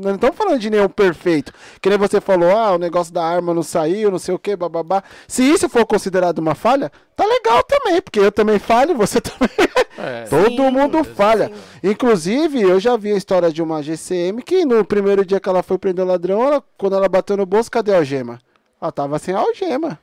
não 0.03 0.15
estamos 0.15 0.37
falando 0.37 0.59
de 0.59 0.71
nenhum 0.71 0.89
perfeito. 0.89 1.53
Que 1.81 1.89
nem 1.89 1.97
você 1.97 2.21
falou, 2.21 2.51
ah, 2.51 2.73
o 2.75 2.79
negócio 2.79 3.13
da 3.15 3.25
arma 3.25 3.55
não 3.55 3.63
saiu, 3.63 4.11
não 4.11 4.19
sei 4.19 4.35
o 4.35 4.39
que, 4.41 4.57
bababá. 4.57 5.05
Se 5.29 5.45
isso 5.45 5.69
for 5.69 5.87
considerado 5.87 6.39
uma 6.41 6.57
falha, 6.57 6.91
tá 7.15 7.25
legal 7.25 7.63
também, 7.63 8.03
porque 8.03 8.19
eu 8.19 8.33
também 8.33 8.59
falho, 8.59 8.95
você 8.99 9.21
também. 9.21 9.49
É, 9.97 10.25
Todo 10.29 10.49
Sim, 10.65 10.71
mundo 10.73 10.99
sim. 11.05 11.15
falha. 11.15 11.53
Inclusive, 11.81 12.61
eu 12.61 12.81
já 12.81 12.97
vi 12.97 13.13
a 13.13 13.17
história 13.17 13.53
de 13.53 13.63
uma 13.63 13.81
GCM 13.81 14.43
que 14.43 14.65
no 14.65 14.85
primeiro 14.85 15.25
dia 15.25 15.39
que 15.39 15.49
ela 15.49 15.63
foi 15.63 15.79
prender 15.79 16.05
o 16.05 16.09
ladrão, 16.09 16.43
ela- 16.45 16.63
quando 16.77 16.97
ela 16.97 17.09
bateu 17.09 17.37
no 17.37 17.47
bolso, 17.47 17.71
cadê 17.71 17.93
a 17.95 17.99
algema? 17.99 18.41
Ela 18.83 18.91
tava 18.91 19.17
sem 19.21 19.33
algema. 19.33 19.97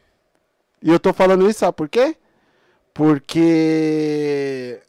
E 0.82 0.90
eu 0.90 1.00
tô 1.00 1.14
falando 1.14 1.50
isso, 1.50 1.60
sabe 1.60 1.74
por 1.76 1.88
quê? 1.90 2.16
Porque 2.94 4.80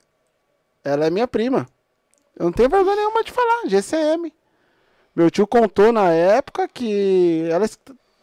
ela 0.84 1.06
é 1.06 1.10
minha 1.10 1.28
prima. 1.28 1.68
Eu 2.38 2.46
não 2.46 2.52
tenho 2.52 2.68
vergonha 2.68 2.96
nenhuma 2.96 3.22
de 3.22 3.30
falar, 3.30 3.62
GCM. 3.66 4.32
Meu 5.14 5.30
tio 5.30 5.46
contou 5.46 5.92
na 5.92 6.10
época 6.10 6.66
que 6.66 7.46
ela 7.50 7.68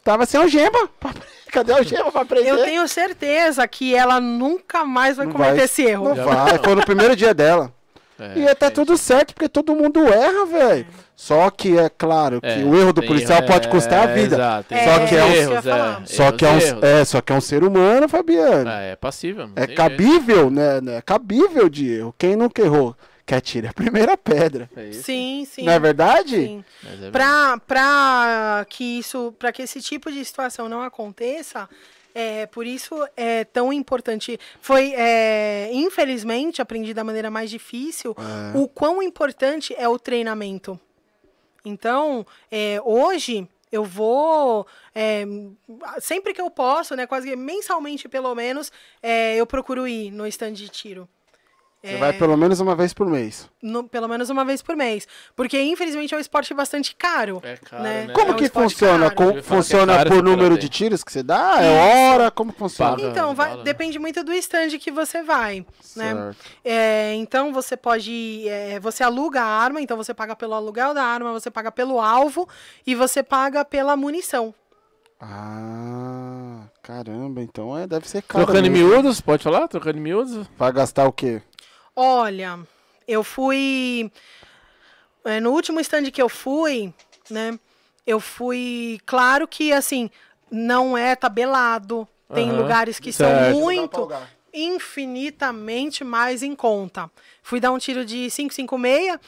tava 0.02 0.26
sem 0.26 0.40
algema. 0.40 0.88
Cadê 1.52 1.72
a 1.72 1.76
algema 1.78 2.10
pra 2.12 2.24
prender? 2.24 2.48
Eu 2.52 2.64
tenho 2.64 2.86
certeza 2.88 3.66
que 3.66 3.94
ela 3.94 4.20
nunca 4.20 4.84
mais 4.84 5.16
vai 5.16 5.26
Não 5.26 5.32
cometer 5.32 5.54
vai- 5.56 5.64
esse 5.64 5.82
erro. 5.82 6.14
Não 6.14 6.24
vai, 6.24 6.58
foi 6.58 6.74
no 6.74 6.84
primeiro 6.84 7.14
dia 7.16 7.32
dela. 7.34 7.72
É, 8.20 8.38
E 8.38 8.54
tá 8.54 8.66
gente. 8.66 8.74
tudo 8.74 8.96
certo, 8.98 9.34
porque 9.34 9.48
todo 9.48 9.74
mundo 9.74 10.00
erra, 10.06 10.44
velho. 10.46 10.86
Só 11.16 11.50
que 11.50 11.76
é 11.78 11.88
claro 11.88 12.40
que 12.40 12.46
É, 12.46 12.58
o 12.64 12.74
erro 12.74 12.92
do 12.92 13.02
policial 13.02 13.42
pode 13.44 13.68
custar 13.68 14.08
a 14.08 14.10
é, 14.10 14.14
vida. 14.14 14.36
Exato, 14.36 14.74
Só 14.74 15.06
que 15.06 15.16
é 15.16 15.24
um- 15.24 15.32
erros. 15.32 16.10
Só 16.10 16.32
que 16.32 16.44
é 16.46 16.50
um, 16.50 16.84
é, 16.84 17.04
só 17.04 17.20
que 17.20 17.32
é 17.32 17.36
um 17.36 17.40
ser 17.40 17.62
humano, 17.64 18.08
Fabiano. 18.08 18.70
É, 18.70 18.92
é 18.92 18.96
passível. 18.96 19.50
É 19.56 19.66
cabível, 19.66 20.50
né, 20.50 20.80
né? 20.80 20.96
É 20.96 21.02
cabível 21.02 21.68
de 21.68 21.90
erro. 21.92 22.14
Quem 22.18 22.36
nunca 22.36 22.62
errou, 22.62 22.96
que 23.26 23.34
atire 23.34 23.66
a 23.68 23.72
primeira 23.74 24.16
pedra. 24.16 24.68
É. 24.76 24.92
Sim, 24.92 25.46
sim. 25.50 25.64
Não 25.64 25.72
é 25.72 25.78
verdade? 25.78 26.36
sim. 26.36 26.64
É 27.06 27.10
Pra, 27.10 27.58
pra 27.66 28.66
que 28.68 28.98
isso, 28.98 29.34
para 29.38 29.52
que 29.52 29.62
esse 29.62 29.80
tipo 29.82 30.10
de 30.10 30.24
situação 30.24 30.68
não 30.68 30.82
aconteça, 30.82 31.68
é, 32.14 32.46
por 32.46 32.66
isso 32.66 32.94
é 33.16 33.44
tão 33.44 33.72
importante. 33.72 34.38
Foi, 34.60 34.92
é, 34.94 35.70
infelizmente, 35.72 36.60
aprendi 36.62 36.92
da 36.94 37.04
maneira 37.04 37.30
mais 37.30 37.50
difícil 37.50 38.14
o 38.54 38.68
quão 38.68 39.02
importante 39.02 39.74
é 39.76 39.88
o 39.88 39.98
treinamento. 39.98 40.78
Então, 41.64 42.26
é, 42.50 42.80
hoje 42.84 43.46
Eu 43.72 43.84
vou. 43.84 44.66
é, 44.92 45.24
sempre 46.00 46.34
que 46.34 46.40
eu 46.40 46.50
posso, 46.50 46.96
né? 46.96 47.06
Quase 47.06 47.36
mensalmente, 47.36 48.08
pelo 48.08 48.34
menos, 48.34 48.72
é, 49.00 49.36
eu 49.36 49.46
procuro 49.46 49.86
ir 49.86 50.10
no 50.10 50.26
stand 50.26 50.54
de 50.54 50.68
tiro. 50.68 51.08
Você 51.82 51.96
vai 51.96 52.12
pelo 52.12 52.36
menos 52.36 52.60
uma 52.60 52.76
vez 52.76 52.92
por 52.92 53.06
mês. 53.06 53.48
No- 53.62 53.84
pelo 53.88 54.06
menos 54.06 54.28
uma 54.28 54.44
vez 54.44 54.60
por 54.60 54.76
mês. 54.76 55.08
Porque, 55.34 55.58
infelizmente, 55.62 56.12
é 56.12 56.16
um 56.18 56.20
esporte 56.20 56.52
bastante 56.52 56.94
caro. 56.94 57.40
É 57.42 57.56
caro, 57.56 57.82
né? 57.82 58.04
né? 58.06 58.12
Como 58.12 58.32
É 58.32 58.34
um 58.34 58.36
que 58.36 58.44
esporte 58.44 58.72
funciona? 58.74 59.10
Com- 59.10 59.30
é 59.30 59.42
funciona 59.42 59.96
caro, 59.96 60.10
por 60.10 60.22
número 60.22 60.56
de 60.58 60.68
ter. 60.68 60.68
tiros 60.68 61.02
que 61.02 61.10
você 61.10 61.22
dá? 61.22 61.56
É 61.62 62.12
hora? 62.12 62.30
Como 62.30 62.52
funciona? 62.52 62.96
Paga. 62.96 63.08
Então, 63.08 63.34
vai- 63.34 63.56
né? 63.56 63.62
depende 63.62 63.98
muito 63.98 64.22
do 64.22 64.30
stand 64.34 64.78
que 64.78 64.90
você 64.90 65.22
vai, 65.22 65.60
né? 65.96 66.12
Certo. 66.14 66.36
É, 66.62 67.14
então 67.14 67.50
você 67.50 67.78
pode, 67.78 68.46
é, 68.46 68.78
você 68.78 69.02
aluga 69.02 69.40
a 69.40 69.46
arma, 69.46 69.80
então 69.80 69.96
você 69.96 70.12
paga 70.12 70.36
pelo 70.36 70.52
aluguel 70.52 70.92
da 70.92 71.02
arma, 71.02 71.32
você 71.32 71.50
paga 71.50 71.72
pelo 71.72 71.98
alvo 71.98 72.46
e 72.86 72.94
você 72.94 73.22
paga 73.22 73.64
pela 73.64 73.96
munição. 73.96 74.54
Ah, 75.22 76.64
caramba, 76.82 77.42
então 77.42 77.76
é, 77.76 77.86
deve 77.86 78.08
ser 78.08 78.22
caro. 78.22 78.44
Trocando 78.44 78.66
em 78.66 78.70
miúdos, 78.70 79.20
pode 79.20 79.42
falar? 79.42 79.68
Trocando 79.68 79.98
em 79.98 80.00
miúdos? 80.00 80.46
Vai 80.56 80.72
gastar 80.72 81.06
o 81.06 81.12
quê? 81.12 81.42
Olha, 82.02 82.58
eu 83.06 83.22
fui 83.22 84.10
é, 85.24 85.38
no 85.40 85.50
último 85.50 85.80
stand 85.80 86.10
que 86.10 86.22
eu 86.22 86.28
fui, 86.30 86.94
né? 87.28 87.58
Eu 88.06 88.18
fui, 88.20 88.98
claro 89.04 89.46
que 89.46 89.70
assim 89.72 90.10
não 90.50 90.96
é 90.96 91.14
tabelado, 91.14 92.08
tem 92.34 92.48
Aham, 92.48 92.56
lugares 92.62 92.98
que 92.98 93.12
certo. 93.12 93.50
são 93.52 93.60
muito 93.60 94.10
infinitamente 94.52 96.02
mais 96.02 96.42
em 96.42 96.54
conta. 96.56 97.10
Fui 97.42 97.60
dar 97.60 97.70
um 97.70 97.78
tiro 97.78 98.04
de 98.04 98.28
556, 98.30 99.18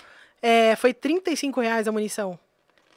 é, 0.40 0.74
foi 0.76 0.94
35 0.94 1.60
reais 1.60 1.86
a 1.86 1.92
munição. 1.92 2.38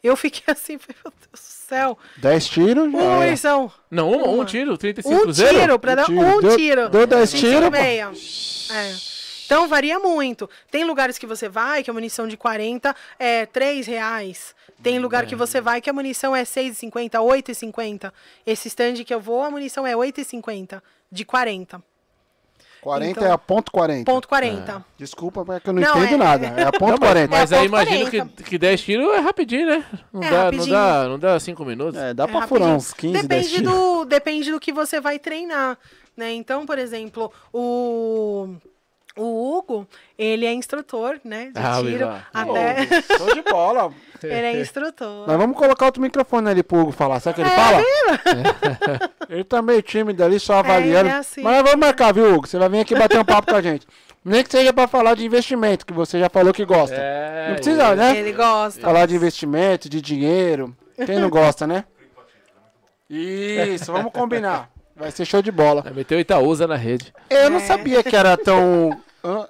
Eu 0.02 0.16
fiquei 0.16 0.44
assim, 0.54 0.78
falei, 0.78 0.96
meu 1.04 1.12
Deus 1.12 1.32
do 1.34 1.38
céu. 1.38 1.98
10 2.18 2.48
tiros? 2.48 2.86
Uma 2.86 3.02
é. 3.02 3.26
munição. 3.26 3.72
Não, 3.92 4.10
um, 4.12 4.40
um 4.40 4.46
tiro, 4.46 4.78
35 4.78 5.28
Um 5.28 5.32
zero? 5.34 5.60
tiro, 5.60 5.80
pra 5.80 5.92
Um 5.92 5.96
dar 5.98 6.06
tiro. 6.06 6.20
um 6.22 6.40
Deu- 6.42 6.56
tiro. 6.58 6.90
deu 6.90 7.08
dez 7.08 7.32
tiros, 7.32 7.70
pô. 7.70 7.76
5,6. 7.76 8.72
É. 8.72 9.15
Então 9.46 9.68
varia 9.68 10.00
muito. 10.00 10.50
Tem 10.72 10.84
lugares 10.84 11.18
que 11.18 11.26
você 11.28 11.48
vai 11.48 11.84
que 11.84 11.90
a 11.90 11.94
munição 11.94 12.28
de 12.28 12.36
40 12.38 12.96
é 13.20 13.46
3 13.46 13.86
reais. 13.88 14.56
Tem 14.84 15.00
lugar 15.00 15.26
que 15.26 15.36
você 15.36 15.62
vai 15.62 15.80
que 15.82 15.90
a 15.90 15.94
munição 15.94 16.36
é 16.36 16.44
6,50, 16.44 17.20
8,50. 17.22 18.12
Esse 18.46 18.68
stand 18.68 18.96
que 19.06 19.14
eu 19.14 19.20
vou, 19.20 19.44
a 19.44 19.50
munição 19.52 19.86
é 19.88 19.96
8,50 19.96 20.82
de 21.12 21.24
40. 21.26 21.82
40 22.82 23.10
Então- 23.20 23.28
é 23.28 23.32
a 23.32 23.38
ponto 23.38 23.72
40. 23.72 24.06
Ponto 24.12 24.28
40. 24.28 24.86
Desculpa, 24.96 25.44
mas 25.44 25.58
é 25.58 25.60
que 25.60 25.70
eu 25.70 25.74
não, 25.74 25.82
Não, 25.82 25.98
entendo 26.04 26.14
é- 26.14 26.18
nada. 26.18 26.46
É 26.56 26.64
a 26.66 26.72
ponto 26.78 26.82
Não, 26.92 26.98
mas, 27.00 27.00
40. 27.00 27.36
mas 27.36 27.52
É 27.52 27.58
aí 27.60 27.66
imagino 27.66 28.06
que, 28.12 28.18
40. 28.18 28.44
que 28.44 28.58
10 28.60 28.82
tiros 28.84 29.08
é 29.16 29.20
rapidinho, 29.22 29.66
né? 29.66 29.86
Não, 30.14 30.22
É 30.22 30.30
dá, 30.30 30.38
não, 30.38 30.44
rapidinho. 30.46 30.72
dá, 30.72 31.08
não 31.08 31.20
dá 31.20 31.40
5 31.40 31.66
minutos. 31.66 32.00
É, 32.00 32.14
dá 32.14 32.26
É 32.26 32.28
pra 32.28 32.42
rapidinho. 32.42 32.60
furar 32.62 32.76
uns 32.78 32.94
15, 32.94 33.14
10 33.14 33.28
depende 33.28 33.50
tiros. 33.56 33.74
do 33.74 34.06
Depende 34.06 34.52
do 34.52 34.60
que 34.60 34.72
você 34.72 35.02
vai 35.02 35.18
treinar, 35.18 35.80
né? 36.16 36.32
Então, 36.34 36.64
por 36.64 36.78
exemplo, 36.78 37.32
o... 37.52 38.50
O 39.18 39.58
Hugo, 39.58 39.88
ele 40.18 40.46
é 40.46 40.54
instrutor, 40.54 41.20
né, 41.24 41.46
de 41.46 41.52
Ah, 41.56 41.78
tiro. 41.80 41.90
Viva. 42.00 42.28
Até... 42.34 42.86
Show 43.18 43.34
de 43.34 43.42
bola. 43.44 43.94
ele 44.22 44.34
é 44.34 44.60
instrutor. 44.62 45.26
Mas 45.28 45.38
vamos 45.38 45.58
colocar 45.58 45.86
outro 45.86 46.02
microfone 46.02 46.50
ali 46.50 46.62
pro 46.62 46.80
Hugo 46.80 46.92
falar. 46.92 47.20
Sabe 47.22 47.34
o 47.34 47.36
que 47.46 47.50
ele 47.50 47.50
É, 47.50 47.56
fala? 47.56 47.84
ele 49.30 49.44
tá 49.46 49.62
meio 49.62 49.82
tímido 49.82 50.22
ali, 50.24 50.38
só 50.40 50.56
avaliando. 50.56 51.08
ele 51.08 51.16
é 51.16 51.20
assim. 51.20 51.42
Mas 51.42 51.64
vamos 51.64 51.80
marcar, 51.80 52.14
viu, 52.14 52.34
Hugo? 52.34 52.46
Você 52.48 52.58
vai 52.58 52.68
vir 52.68 52.80
aqui 52.82 52.94
bater 52.94 53.18
um 53.20 53.24
papo 53.26 53.52
com 53.52 53.58
a 53.58 53.62
gente. 53.62 53.88
Nem 54.24 54.44
que 54.44 54.52
seja 54.52 54.74
pra 54.74 54.88
falar 54.88 55.16
de 55.16 55.24
investimento, 55.26 55.86
que 55.86 55.94
você 55.94 56.20
já 56.20 56.30
falou 56.30 56.52
que 56.52 56.66
gosta. 56.66 56.96
É, 56.98 57.46
Não 57.50 57.56
precisa, 57.56 57.96
né? 57.96 58.18
Ele 58.18 58.34
gosta. 58.34 58.82
Falar 58.82 59.06
de 59.06 59.16
investimento, 59.16 59.88
de 59.88 60.02
dinheiro. 60.02 60.76
Quem 61.06 61.20
não 61.20 61.30
gosta, 61.30 61.66
né? 61.68 61.86
Isso, 63.10 63.92
vamos 63.92 64.12
combinar. 64.12 64.70
Vai 64.96 65.12
ser 65.12 65.26
show 65.26 65.42
de 65.42 65.52
bola. 65.52 65.82
Vai 65.82 65.94
meter 65.94 66.16
o 66.16 66.20
Itaúsa 66.20 66.66
na 66.68 66.76
rede. 66.76 67.14
Eu 67.30 67.50
não 67.50 67.58
É. 67.58 67.62
sabia 67.66 68.02
que 68.04 68.16
era 68.16 68.36
tão. 68.38 69.00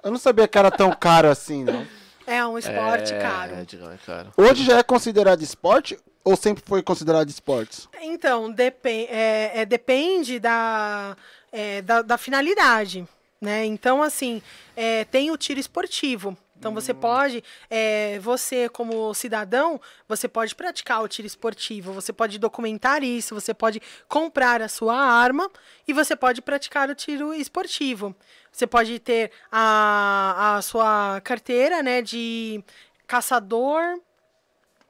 Eu- 0.02 0.10
não 0.10 0.18
sabia 0.18 0.48
que 0.48 0.58
era 0.58 0.70
tão 0.70 0.92
caro 0.92 1.28
assim, 1.28 1.64
não. 1.64 1.86
É 2.26 2.44
um 2.44 2.58
esporte 2.58 3.14
é, 3.14 3.18
caro. 3.20 3.64
Digão, 3.64 3.92
é 3.92 3.98
caro. 4.04 4.32
Hoje 4.36 4.64
já 4.64 4.78
é 4.78 4.82
considerado 4.82 5.42
esporte 5.42 5.96
ou 6.24 6.36
sempre 6.36 6.62
foi 6.66 6.82
considerado 6.82 7.28
esporte? 7.28 7.88
Então, 8.00 8.50
depen 8.50 9.06
é, 9.08 9.52
é, 9.60 9.64
depende 9.64 10.40
da, 10.40 11.16
é, 11.52 11.80
da, 11.82 12.02
da 12.02 12.18
finalidade, 12.18 13.06
né? 13.40 13.64
Então, 13.64 14.02
assim, 14.02 14.42
é, 14.74 15.04
tem 15.04 15.30
o 15.30 15.36
tiro 15.36 15.60
esportivo. 15.60 16.36
Então, 16.58 16.72
você 16.72 16.94
pode, 16.94 17.44
é, 17.68 18.18
você 18.20 18.66
como 18.68 19.12
cidadão, 19.12 19.78
você 20.08 20.26
pode 20.26 20.54
praticar 20.54 21.02
o 21.02 21.06
tiro 21.06 21.26
esportivo, 21.26 21.92
você 21.92 22.14
pode 22.14 22.38
documentar 22.38 23.04
isso, 23.04 23.34
você 23.34 23.52
pode 23.52 23.80
comprar 24.08 24.62
a 24.62 24.68
sua 24.68 24.96
arma 24.96 25.50
e 25.86 25.92
você 25.92 26.16
pode 26.16 26.40
praticar 26.40 26.88
o 26.88 26.94
tiro 26.94 27.34
esportivo. 27.34 28.16
Você 28.56 28.66
pode 28.66 28.98
ter 28.98 29.30
a, 29.52 30.56
a 30.56 30.62
sua 30.62 31.20
carteira, 31.22 31.82
né, 31.82 32.00
de 32.00 32.64
caçador, 33.06 34.00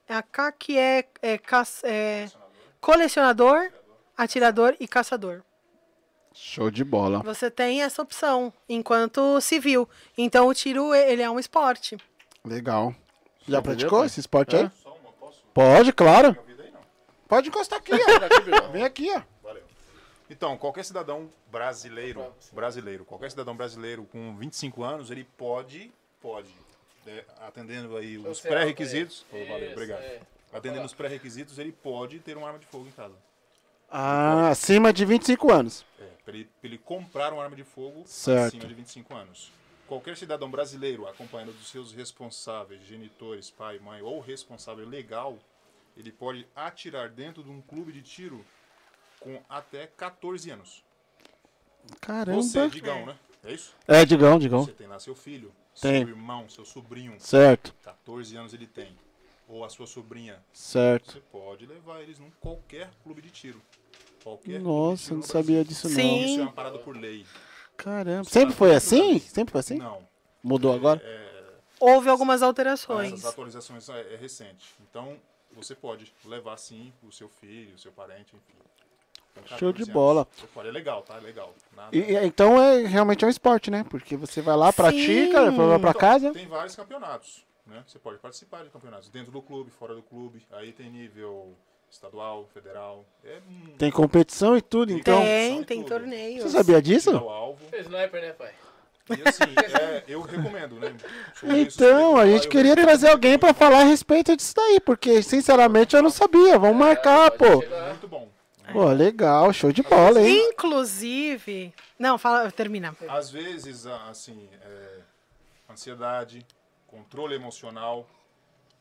é 0.09 0.15
a 0.15 0.23
K 0.23 0.53
que 0.53 0.79
é, 0.79 1.05
é, 1.21 1.41
é 1.83 2.29
colecionador, 2.81 3.73
atirador 4.17 4.77
e 4.79 4.87
caçador. 4.87 5.43
Show 6.33 6.71
de 6.71 6.85
bola. 6.85 7.23
Você 7.25 7.51
tem 7.51 7.83
essa 7.83 8.01
opção 8.01 8.53
enquanto 8.69 9.41
civil. 9.41 9.89
Então 10.17 10.47
o 10.47 10.55
tiro 10.55 10.95
ele 10.95 11.23
é 11.23 11.29
um 11.29 11.41
esporte. 11.41 11.97
Legal. 12.45 12.95
Já 13.49 13.61
praticou 13.61 14.05
esse 14.05 14.21
esporte 14.21 14.55
aí? 14.55 14.63
Hã? 14.63 14.73
Pode, 15.53 15.93
claro. 15.93 16.39
Pode 17.27 17.49
encostar 17.49 17.81
aqui, 17.81 17.91
ó. 17.93 18.69
Vem 18.69 18.85
aqui, 18.85 19.11
ó. 19.13 19.23
Então, 20.29 20.57
qualquer 20.57 20.85
cidadão 20.85 21.31
brasileiro, 21.51 22.33
brasileiro, 22.53 23.05
qualquer 23.05 23.31
cidadão 23.31 23.57
brasileiro 23.57 24.05
com 24.07 24.37
25 24.37 24.83
anos, 24.83 25.11
ele 25.11 25.25
pode, 25.37 25.93
pode, 26.21 26.51
né, 27.05 27.25
atendendo 27.41 27.97
aí 27.97 28.19
os 28.19 28.41
pré-requisitos, 28.41 29.25
é. 29.33 29.43
Oh, 29.43 29.47
valeu, 29.47 29.65
Isso, 29.65 29.73
obrigado. 29.73 30.01
é. 30.01 30.21
Atendendo 30.53 30.85
os 30.87 30.95
pré-requisitos, 30.95 31.59
ele 31.59 31.71
pode 31.73 32.19
ter 32.19 32.37
uma 32.37 32.47
arma 32.47 32.59
de 32.59 32.67
fogo 32.67 32.87
em 32.89 32.93
casa. 32.93 33.15
Ah, 33.89 34.49
acima 34.49 34.93
de 34.93 35.05
25 35.05 35.53
anos. 35.53 35.85
É, 35.99 36.09
para 36.25 36.35
ele, 36.35 36.45
pra 36.61 36.69
ele 36.69 36.79
comprar 36.79 37.33
uma 37.33 37.43
arma 37.43 37.55
de 37.55 37.63
fogo 37.63 38.03
Certo. 38.05 38.49
acima 38.57 38.67
de 38.67 38.75
25 38.75 39.15
anos. 39.15 39.53
Qualquer 39.87 40.17
cidadão 40.17 40.51
brasileiro, 40.51 41.07
acompanhando 41.07 41.53
dos 41.53 41.69
seus 41.71 41.93
responsáveis, 41.93 42.83
genitores, 42.85 43.51
pai, 43.51 43.79
mãe 43.79 44.03
ou 44.03 44.19
responsável 44.21 44.89
legal, 44.89 45.39
ele 45.97 46.11
pode 46.11 46.47
atirar 46.57 47.09
dentro 47.09 47.45
de 47.45 47.51
um 47.51 47.61
clube 47.61 47.93
de 47.93 48.03
tiro 48.03 48.45
com 49.27 49.43
até 49.49 49.89
14 49.89 50.51
anos. 50.51 50.85
Caramba. 52.01 52.41
Você, 52.41 52.69
Digão, 52.69 53.07
né? 53.07 53.17
É 53.43 53.53
isso? 53.53 53.75
É, 53.89 54.05
Digão, 54.05 54.39
Digão. 54.39 54.65
Você 54.65 54.73
tem 54.73 54.87
lá 54.87 55.01
seu 55.01 55.17
filho, 55.17 55.53
Tem. 55.81 56.05
seu 56.05 56.09
irmão, 56.09 56.49
seu 56.49 56.65
sobrinho, 56.65 57.17
Certo, 57.19 57.75
14 57.83 58.37
anos 58.37 58.55
ele 58.55 58.69
tem, 58.69 58.97
ou 59.49 59.65
a 59.65 59.69
sua 59.69 59.87
sobrinha, 59.87 60.41
certo. 60.53 61.13
você 61.13 61.21
pode 61.33 61.67
levar 61.67 62.01
eles 62.03 62.21
num 62.21 62.31
qualquer 62.41 62.89
clube 63.03 63.21
de 63.21 63.31
tiro. 63.31 63.61
Qualquer 64.23 64.45
clube 64.45 64.59
de 64.59 64.65
Nossa, 64.65 65.05
tiro 65.05 65.17
não 65.17 65.23
sabia 65.23 65.65
disso 65.65 65.89
não. 65.89 65.97
Sim. 65.97 66.25
Isso 66.25 66.41
é 66.41 66.43
uma 66.45 66.53
parada 66.53 66.79
por 66.79 66.97
lei. 66.97 67.27
Caramba. 67.77 68.25
Sempre 68.25 68.55
foi 68.55 68.75
assim? 68.75 69.19
Sempre 69.19 69.53
foi 69.53 69.61
assim? 69.61 69.79
Não. 69.79 70.07
Mudou 70.43 70.73
agora? 70.73 71.03
Houve 71.81 72.09
algumas 72.09 72.37
Essas 72.37 72.47
alterações. 72.49 73.25
atualizações 73.25 73.89
é, 73.89 74.15
é 74.15 74.17
recente. 74.17 74.75
Então, 74.89 75.17
você 75.53 75.75
pode 75.75 76.13
levar 76.25 76.57
sim 76.57 76.93
o 77.03 77.13
seu 77.13 77.29
filho, 77.29 77.75
o 77.75 77.79
seu 77.79 77.93
parente, 77.93 78.35
enfim. 78.35 78.55
Com 79.37 79.43
14 79.43 79.59
Show 79.61 79.73
de 79.73 79.85
bola. 79.85 80.27
É 80.57 80.71
legal, 80.71 81.03
tá? 81.03 81.17
É 81.17 81.21
legal. 81.21 81.55
Nada- 81.77 81.97
E, 81.97 82.15
então 82.27 82.61
é 82.61 82.87
realmente 82.87 83.25
é 83.25 83.29
um 83.29 83.31
esporte, 83.31 83.71
né? 83.71 83.85
Porque 83.89 84.17
você 84.17 84.41
vai 84.41 84.57
lá, 84.57 84.73
pratica, 84.73 85.51
Sim. 85.51 85.57
vai 85.57 85.79
pra 85.79 85.91
Então, 85.91 85.93
casa. 86.01 86.33
Tem 86.33 86.47
vários 86.47 86.75
campeonatos, 86.75 87.45
né? 87.67 87.83
Você 87.87 87.99
pode 87.99 88.19
participar 88.19 88.65
de 88.65 88.71
campeonatos 88.71 89.09
dentro 89.11 89.31
do 89.31 89.41
clube, 89.43 89.71
fora 89.71 89.95
do 89.95 90.03
clube. 90.03 90.43
Aí 90.53 90.73
tem 90.73 90.91
nível 90.91 91.55
estadual, 91.91 92.49
federal. 92.53 93.05
É 93.25 93.39
Tem 93.79 93.91
competição 93.91 94.57
e 94.57 94.61
tudo, 94.63 94.93
então. 94.93 95.21
tem, 95.23 95.55
são 95.57 95.65
tem 95.65 95.79
tudo. 95.83 95.89
torneios. 95.89 96.43
Você 96.43 96.51
sabia 96.51 96.83
disso? 96.83 97.11
alvo. 97.17 97.59
Sniper, 97.73 98.21
né, 98.23 98.33
pai? 98.33 98.51
E 99.09 99.29
assim, 99.29 99.45
é, 99.81 100.03
eu 100.09 100.21
recomendo, 100.21 100.81
né? 100.81 100.93
Sobre 101.39 101.59
isso, 101.63 101.77
Então, 101.81 102.17
a 102.17 102.27
eu- 102.27 102.33
gente 102.33 102.47
eu 102.47 102.51
queria 102.51 102.71
recomendo. 102.75 102.87
trazer 102.89 103.09
alguém 103.11 103.39
pra 103.39 103.55
falar 103.55 103.83
a 103.83 103.85
respeito 103.85 104.37
disso 104.37 104.53
daí, 104.57 104.81
porque 104.81 105.23
sinceramente 105.23 105.95
eu 105.95 106.03
não 106.03 106.11
sabia. 106.11 106.59
Vamos 106.59 106.77
marcar, 106.77 107.31
pô. 107.31 107.45
Muito 107.49 108.09
bom. 108.09 108.29
Pô, 108.73 108.91
legal, 108.93 109.53
show 109.53 109.73
de 109.73 109.83
bola, 109.83 110.21
hein? 110.21 110.51
Inclusive. 110.51 111.73
Não, 111.99 112.19
fala, 112.19 112.51
termina. 112.51 112.97
Às 113.09 113.31
vezes, 113.31 113.87
assim, 113.87 114.49
é, 114.63 115.01
ansiedade, 115.71 116.45
controle 116.87 117.35
emocional, 117.35 118.09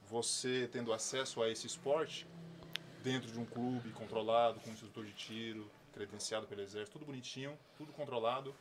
você 0.08 0.70
tendo 0.72 0.94
acesso 0.94 1.42
a 1.42 1.50
esse 1.50 1.68
esporte 1.68 2.28
dentro 3.04 3.32
de 3.32 3.40
um 3.40 3.46
clube 3.46 3.92
controlado, 3.92 4.60
com 4.60 4.70
um 4.70 4.74
instrutor 4.74 5.06
de 5.06 5.14
tiro, 5.14 5.70
credenciado 5.94 6.48
pelo 6.48 6.62
exército, 6.62 6.98
tudo 6.98 7.06
bonitinho, 7.06 7.58
tudo 7.78 7.92
controlado, 7.94 8.54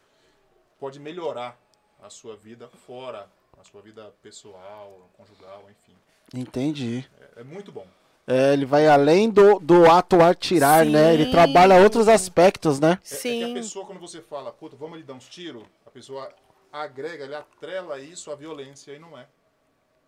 pode 0.78 1.00
melhorar 1.00 1.58
a 2.02 2.10
sua 2.10 2.36
vida 2.36 2.68
fora, 2.86 3.28
a 3.58 3.64
sua 3.64 3.80
vida 3.80 4.14
pessoal, 4.22 5.10
conjugal, 5.16 5.64
enfim. 5.70 5.96
Entendi. 6.34 7.08
É, 7.36 7.40
é 7.40 7.44
muito 7.44 7.72
bom. 7.72 7.86
É, 8.26 8.54
ele 8.54 8.64
vai 8.64 8.88
além 8.88 9.28
do, 9.28 9.58
do 9.58 9.90
ato 9.90 10.22
atirar, 10.22 10.84
né? 10.86 11.12
Ele 11.12 11.26
Sim. 11.26 11.30
trabalha 11.30 11.76
outros 11.82 12.08
aspectos, 12.08 12.80
né? 12.80 12.92
É- 12.92 13.14
É, 13.14 13.18
que 13.18 13.42
a 13.44 13.46
Sim. 13.48 13.54
pessoa, 13.54 13.84
quando 13.86 14.00
você 14.00 14.22
fala, 14.22 14.50
puta, 14.50 14.76
vamos 14.76 14.96
lhe 14.98 15.04
dar 15.04 15.12
uns 15.14 15.28
tiros, 15.28 15.62
a 15.86 15.90
pessoa 15.90 16.32
agrega, 16.72 17.24
ele 17.24 17.34
atrela 17.34 17.98
isso 18.00 18.30
à 18.30 18.34
violência 18.34 18.92
e 18.92 18.98
não 18.98 19.16
é. 19.18 19.26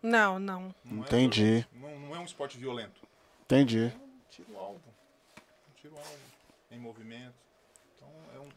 Não, 0.01 0.39
não. 0.39 0.73
Não 0.83 1.03
é 1.03 1.05
Entendi. 1.07 1.43
violência. 1.43 1.67
não, 1.73 1.99
não 1.99 2.15
é 2.15 2.19
um 2.19 2.25
esporte 2.25 2.57
violento. 2.57 3.01
Entendi. 3.45 3.85
É 3.93 3.95
um 3.95 4.19
tiro-alvo. 4.29 4.81
Um 5.69 5.81
tiro-alvo. 5.81 6.17
Em 6.71 6.79
movimento. 6.79 7.33
Então 7.95 8.09
é 8.35 8.39
um, 8.39 8.49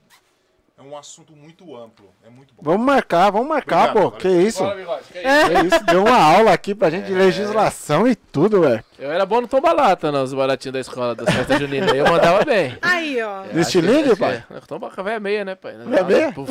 é 0.81 0.83
um 0.83 0.97
assunto 0.97 1.35
muito 1.37 1.77
amplo. 1.77 2.07
É 2.25 2.31
muito 2.31 2.55
bom. 2.55 2.63
Vamos 2.63 2.87
marcar, 2.87 3.31
vamos 3.31 3.49
marcar, 3.49 3.91
Obrigado, 3.91 4.11
pô. 4.13 4.17
Que 4.19 4.29
isso? 4.29 4.59
Fala, 4.61 4.75
bigode, 4.75 5.03
que 5.13 5.19
é 5.19 5.23
isso? 5.23 5.51
Que 5.51 5.67
isso? 5.77 5.85
Deu 5.85 6.05
uma 6.05 6.17
aula 6.17 6.53
aqui 6.53 6.75
pra 6.75 6.89
gente 6.91 7.05
de 7.07 7.15
legislação 7.15 8.09
e 8.09 8.15
tudo, 8.17 8.63
velho. 8.63 8.83
Eu 8.99 9.13
era 9.13 9.27
bom 9.27 9.41
no 9.43 9.49
tomba 9.49 9.73
lata, 9.73 10.11
nos 10.11 10.33
baratinhos 10.33 10.73
da 10.73 10.81
escola, 10.81 11.15
das 11.15 11.33
festas 11.35 11.59
juninas. 11.61 11.93
Eu 11.93 12.05
mandava 12.07 12.45
bem. 12.45 12.77
Aí, 12.81 13.23
ó. 13.23 13.45
No 13.53 13.61
estilingue, 13.61 14.17
pai? 14.17 14.43
É, 14.51 14.61
tomba 14.61 14.91
com 14.91 15.01
a 15.01 15.05
véia 15.05 15.21
meia, 15.21 15.45
né, 15.45 15.55
pai? 15.55 15.75
Véia 15.77 16.05
meia? 16.05 16.33
Puf. 16.33 16.51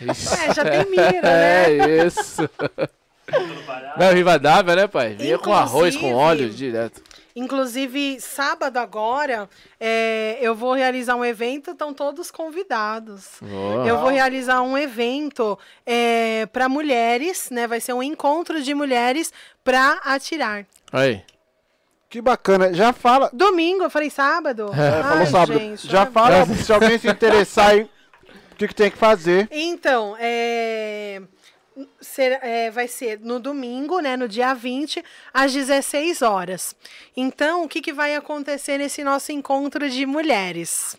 Ixi. 0.00 0.28
É, 0.50 0.54
já 0.54 0.64
tem 0.64 0.90
mira, 0.90 1.22
né? 1.22 1.64
É 1.78 2.06
isso. 2.06 2.48
Não, 3.96 4.12
Rivadavia, 4.12 4.74
né, 4.76 4.86
pai? 4.88 5.14
Vinha 5.14 5.38
com 5.38 5.52
arroz, 5.52 5.94
com 5.96 6.06
Inclusive- 6.08 6.14
óleo 6.14 6.50
direto. 6.50 7.00
Inclusive, 7.34 8.20
sábado 8.20 8.76
agora, 8.78 9.48
é, 9.80 10.38
eu 10.40 10.54
vou 10.54 10.74
realizar 10.74 11.16
um 11.16 11.24
evento, 11.24 11.70
estão 11.72 11.94
todos 11.94 12.30
convidados. 12.30 13.40
Eu 13.86 13.98
vou 13.98 14.08
realizar 14.10 14.62
um 14.62 14.76
evento 14.76 15.58
para 16.52 16.68
mulheres, 16.68 17.48
né? 17.50 17.66
Vai 17.66 17.80
ser 17.80 17.92
um 17.92 18.02
encontro 18.02 18.62
de 18.62 18.74
mulheres 18.74 19.32
para 19.64 20.00
atirar. 20.04 20.66
Aí. 20.92 21.22
Que 22.12 22.20
bacana. 22.20 22.74
Já 22.74 22.92
fala. 22.92 23.30
Domingo, 23.32 23.84
eu 23.84 23.90
falei 23.90 24.10
sábado? 24.10 24.70
É, 24.74 25.02
falou 25.02 25.18
Ai, 25.18 25.26
sábado. 25.26 25.58
gente, 25.58 25.88
Já 25.88 26.04
fala 26.04 26.44
se 26.44 26.70
alguém 26.70 26.98
se 26.98 27.08
interessar 27.08 27.78
em 27.78 27.84
o 27.84 28.54
que, 28.54 28.68
que 28.68 28.74
tem 28.74 28.90
que 28.90 28.98
fazer. 28.98 29.48
Então, 29.50 30.14
é, 30.20 31.22
ser- 32.00 32.38
é, 32.42 32.70
vai 32.70 32.88
ser 32.88 33.20
no 33.20 33.38
domingo, 33.40 34.00
né, 34.00 34.16
no 34.16 34.28
dia 34.28 34.54
20, 34.54 35.02
às 35.32 35.52
16 35.52 36.22
horas. 36.22 36.74
Então, 37.16 37.64
o 37.64 37.68
que, 37.68 37.80
que 37.80 37.92
vai 37.92 38.14
acontecer 38.14 38.78
nesse 38.78 39.02
nosso 39.04 39.32
encontro 39.32 39.88
de 39.88 40.04
mulheres? 40.06 40.96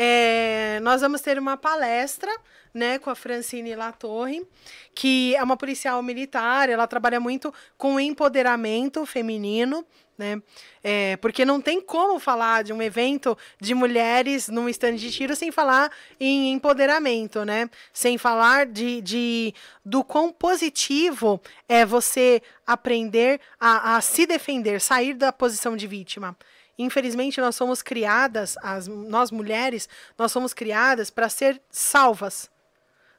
É, 0.00 0.78
nós 0.80 1.00
vamos 1.00 1.20
ter 1.20 1.40
uma 1.40 1.56
palestra 1.56 2.30
né, 2.72 3.00
com 3.00 3.10
a 3.10 3.16
Francine 3.16 3.74
Latorre, 3.74 4.46
que 4.94 5.34
é 5.34 5.42
uma 5.42 5.56
policial 5.56 6.00
militar, 6.04 6.68
ela 6.68 6.86
trabalha 6.86 7.18
muito 7.18 7.52
com 7.76 7.98
empoderamento 7.98 9.04
feminino, 9.04 9.84
né? 10.16 10.40
É, 10.84 11.16
porque 11.16 11.44
não 11.44 11.60
tem 11.60 11.80
como 11.80 12.20
falar 12.20 12.62
de 12.62 12.72
um 12.72 12.80
evento 12.80 13.36
de 13.60 13.74
mulheres 13.74 14.48
num 14.48 14.68
stand 14.68 14.94
de 14.94 15.10
tiro 15.10 15.34
sem 15.34 15.50
falar 15.50 15.90
em 16.20 16.52
empoderamento, 16.52 17.44
né? 17.44 17.68
Sem 17.92 18.16
falar 18.18 18.66
de, 18.66 19.00
de 19.00 19.54
do 19.84 20.04
quão 20.04 20.32
positivo 20.32 21.40
é 21.68 21.84
você 21.84 22.40
aprender 22.64 23.40
a, 23.58 23.96
a 23.96 24.00
se 24.00 24.26
defender, 24.26 24.80
sair 24.80 25.14
da 25.14 25.32
posição 25.32 25.76
de 25.76 25.88
vítima. 25.88 26.36
Infelizmente, 26.78 27.40
nós 27.40 27.56
somos 27.56 27.82
criadas, 27.82 28.56
as, 28.62 28.86
nós 28.86 29.32
mulheres, 29.32 29.88
nós 30.16 30.30
somos 30.30 30.54
criadas 30.54 31.10
para 31.10 31.28
ser 31.28 31.60
salvas. 31.68 32.48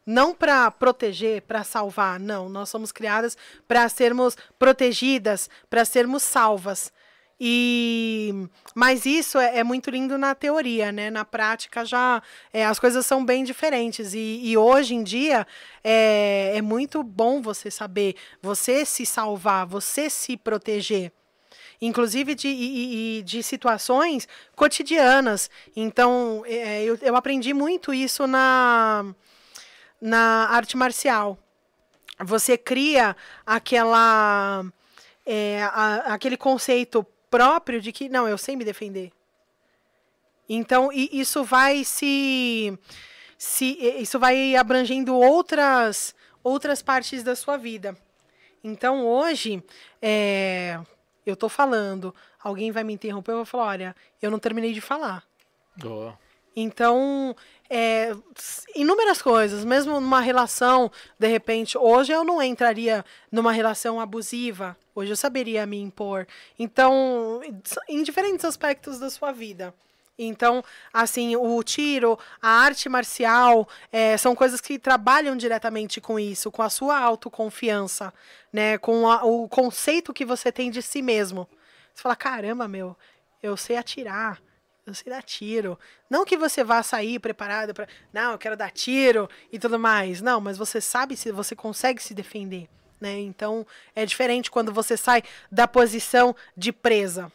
Não 0.05 0.33
para 0.33 0.71
proteger, 0.71 1.41
para 1.41 1.63
salvar, 1.63 2.19
não. 2.19 2.47
Nós 2.47 2.69
somos 2.69 2.91
criadas 2.91 3.37
para 3.67 3.87
sermos 3.89 4.37
protegidas, 4.57 5.49
para 5.69 5.83
sermos 5.83 6.23
salvas. 6.23 6.91
E 7.39 8.33
mas 8.75 9.05
isso 9.05 9.37
é, 9.37 9.59
é 9.59 9.63
muito 9.63 9.89
lindo 9.89 10.17
na 10.17 10.33
teoria, 10.35 10.91
né? 10.91 11.09
Na 11.09 11.23
prática 11.23 11.85
já 11.85 12.21
é, 12.51 12.65
as 12.65 12.79
coisas 12.79 13.05
são 13.05 13.23
bem 13.23 13.45
diferentes 13.45 14.13
e, 14.13 14.41
e 14.43 14.57
hoje 14.57 14.93
em 14.93 15.03
dia 15.03 15.47
é, 15.81 16.53
é 16.55 16.61
muito 16.61 17.01
bom 17.01 17.41
você 17.41 17.71
saber, 17.71 18.15
você 18.41 18.83
se 18.83 19.05
salvar, 19.05 19.65
você 19.65 20.09
se 20.09 20.35
proteger 20.35 21.13
inclusive 21.81 22.35
de, 22.35 22.47
e- 22.47 23.19
e- 23.19 23.23
de 23.23 23.41
situações 23.43 24.27
cotidianas. 24.55 25.49
Então, 25.75 26.43
é, 26.45 26.83
eu, 26.83 26.97
eu 27.01 27.15
aprendi 27.15 27.53
muito 27.53 27.93
isso 27.93 28.27
na, 28.27 29.05
na 30.01 30.47
arte 30.49 30.75
marcial. 30.75 31.37
Você 32.19 32.57
cria 32.57 33.15
aquela, 33.45 34.65
é, 35.25 35.63
a- 35.63 36.13
aquele 36.13 36.35
conceito 36.35 37.05
próprio 37.29 37.79
de 37.79 37.91
que, 37.91 38.09
não, 38.09 38.27
eu 38.27 38.37
sei 38.37 38.55
me 38.55 38.65
defender. 38.65 39.11
Então, 40.47 40.91
i- 40.91 41.09
isso 41.13 41.43
vai 41.43 41.83
se, 41.83 42.77
se 43.37 43.65
isso 44.01 44.19
vai 44.19 44.55
abrangendo 44.55 45.15
outras 45.15 46.15
outras 46.41 46.81
partes 46.81 47.21
da 47.21 47.35
sua 47.35 47.57
vida. 47.57 47.97
Então, 48.63 49.05
hoje, 49.05 49.63
é, 50.01 50.79
eu 51.25 51.35
tô 51.35 51.49
falando, 51.49 52.13
alguém 52.41 52.71
vai 52.71 52.83
me 52.83 52.93
interromper, 52.93 53.31
eu 53.31 53.37
vou 53.37 53.45
falar, 53.45 53.67
olha, 53.67 53.95
eu 54.21 54.31
não 54.31 54.39
terminei 54.39 54.73
de 54.73 54.81
falar. 54.81 55.23
Boa. 55.75 56.17
Então, 56.55 57.35
é, 57.69 58.11
inúmeras 58.75 59.21
coisas, 59.21 59.63
mesmo 59.63 59.99
numa 59.99 60.19
relação, 60.19 60.91
de 61.17 61.27
repente, 61.27 61.77
hoje 61.77 62.11
eu 62.11 62.23
não 62.23 62.41
entraria 62.41 63.05
numa 63.31 63.51
relação 63.51 63.99
abusiva, 63.99 64.75
hoje 64.93 65.11
eu 65.11 65.15
saberia 65.15 65.65
me 65.65 65.79
impor. 65.79 66.27
Então, 66.57 67.41
em 67.87 68.03
diferentes 68.03 68.43
aspectos 68.43 68.99
da 68.99 69.09
sua 69.09 69.31
vida. 69.31 69.73
Então, 70.21 70.61
assim, 70.93 71.35
o 71.37 71.63
tiro, 71.63 72.19
a 72.41 72.49
arte 72.49 72.89
marcial, 72.89 73.67
é, 73.91 74.17
são 74.17 74.35
coisas 74.35 74.59
que 74.59 74.77
trabalham 74.77 75.37
diretamente 75.37 76.01
com 76.01 76.19
isso, 76.19 76.51
com 76.51 76.61
a 76.61 76.69
sua 76.69 76.99
autoconfiança, 76.99 78.13
né? 78.51 78.77
Com 78.77 79.09
a- 79.09 79.23
o 79.23 79.47
conceito 79.47 80.13
que 80.13 80.25
você 80.25 80.51
tem 80.51 80.69
de 80.69 80.81
si 80.81 81.01
mesmo. 81.01 81.47
Você 81.93 82.03
fala, 82.03 82.15
caramba, 82.17 82.67
meu, 82.67 82.97
eu 83.41 83.55
sei 83.55 83.77
atirar, 83.77 84.41
eu 84.85 84.93
sei 84.93 85.11
dar 85.11 85.23
tiro. 85.23 85.79
Não 86.09 86.25
que 86.25 86.35
você 86.35 86.63
vá 86.63 86.83
sair 86.83 87.17
preparado 87.19 87.73
para, 87.73 87.87
não, 88.11 88.33
eu 88.33 88.37
quero 88.37 88.57
dar 88.57 88.71
tiro 88.71 89.29
e 89.51 89.57
tudo 89.57 89.79
mais. 89.79 90.21
Não, 90.21 90.41
mas 90.41 90.57
você 90.57 90.81
sabe 90.81 91.15
se 91.15 91.31
você 91.31 91.55
consegue 91.55 92.03
se 92.03 92.13
defender, 92.13 92.67
né? 92.99 93.17
Então, 93.19 93.65
é 93.95 94.05
diferente 94.05 94.51
quando 94.51 94.73
você 94.73 94.97
sai 94.97 95.23
da 95.49 95.65
posição 95.67 96.35
de 96.57 96.73
presa 96.73 97.31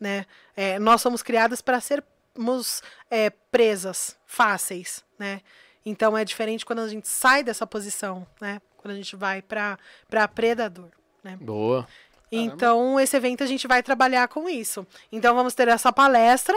né? 0.00 0.26
É, 0.56 0.78
nós 0.78 1.00
somos 1.00 1.22
criadas 1.22 1.60
para 1.60 1.80
sermos 1.80 2.82
é, 3.10 3.30
presas 3.30 4.16
fáceis, 4.26 5.04
né? 5.18 5.42
Então 5.84 6.16
é 6.16 6.24
diferente 6.24 6.64
quando 6.64 6.80
a 6.80 6.88
gente 6.88 7.08
sai 7.08 7.44
dessa 7.44 7.66
posição, 7.66 8.26
né? 8.40 8.60
Quando 8.78 8.94
a 8.94 8.96
gente 8.96 9.14
vai 9.14 9.42
para 9.42 9.78
para 10.08 10.26
predador, 10.26 10.88
né? 11.22 11.36
Boa. 11.40 11.86
Então, 12.32 13.00
esse 13.00 13.16
evento 13.16 13.42
a 13.42 13.46
gente 13.46 13.66
vai 13.66 13.82
trabalhar 13.82 14.28
com 14.28 14.48
isso. 14.48 14.86
Então, 15.10 15.34
vamos 15.34 15.52
ter 15.52 15.66
essa 15.66 15.92
palestra 15.92 16.56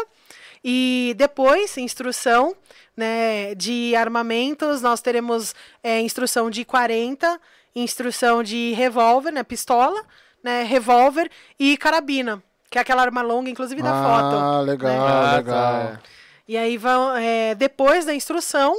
e 0.63 1.15
depois 1.17 1.77
instrução 1.77 2.55
né, 2.95 3.55
de 3.55 3.95
armamentos. 3.95 4.81
Nós 4.81 5.01
teremos 5.01 5.55
é, 5.81 5.99
instrução 5.99 6.49
de 6.49 6.63
40, 6.63 7.41
instrução 7.75 8.43
de 8.43 8.71
revólver, 8.73 9.31
né, 9.31 9.43
pistola, 9.43 10.05
né, 10.43 10.63
revólver 10.63 11.29
e 11.59 11.75
carabina, 11.75 12.41
que 12.73 12.79
é 12.79 12.81
aquela 12.81 13.03
arma 13.03 13.21
longa, 13.21 13.51
inclusive 13.51 13.83
da 13.83 13.91
foto. 14.03 14.35
Ah, 14.35 14.59
legal, 14.61 14.91
Ah, 15.07 15.35
legal. 15.37 15.53
tá. 15.93 15.99
E 16.47 16.57
aí 16.57 16.75
vão, 16.75 17.15
é, 17.15 17.53
depois 17.53 18.03
da 18.03 18.15
instrução, 18.15 18.75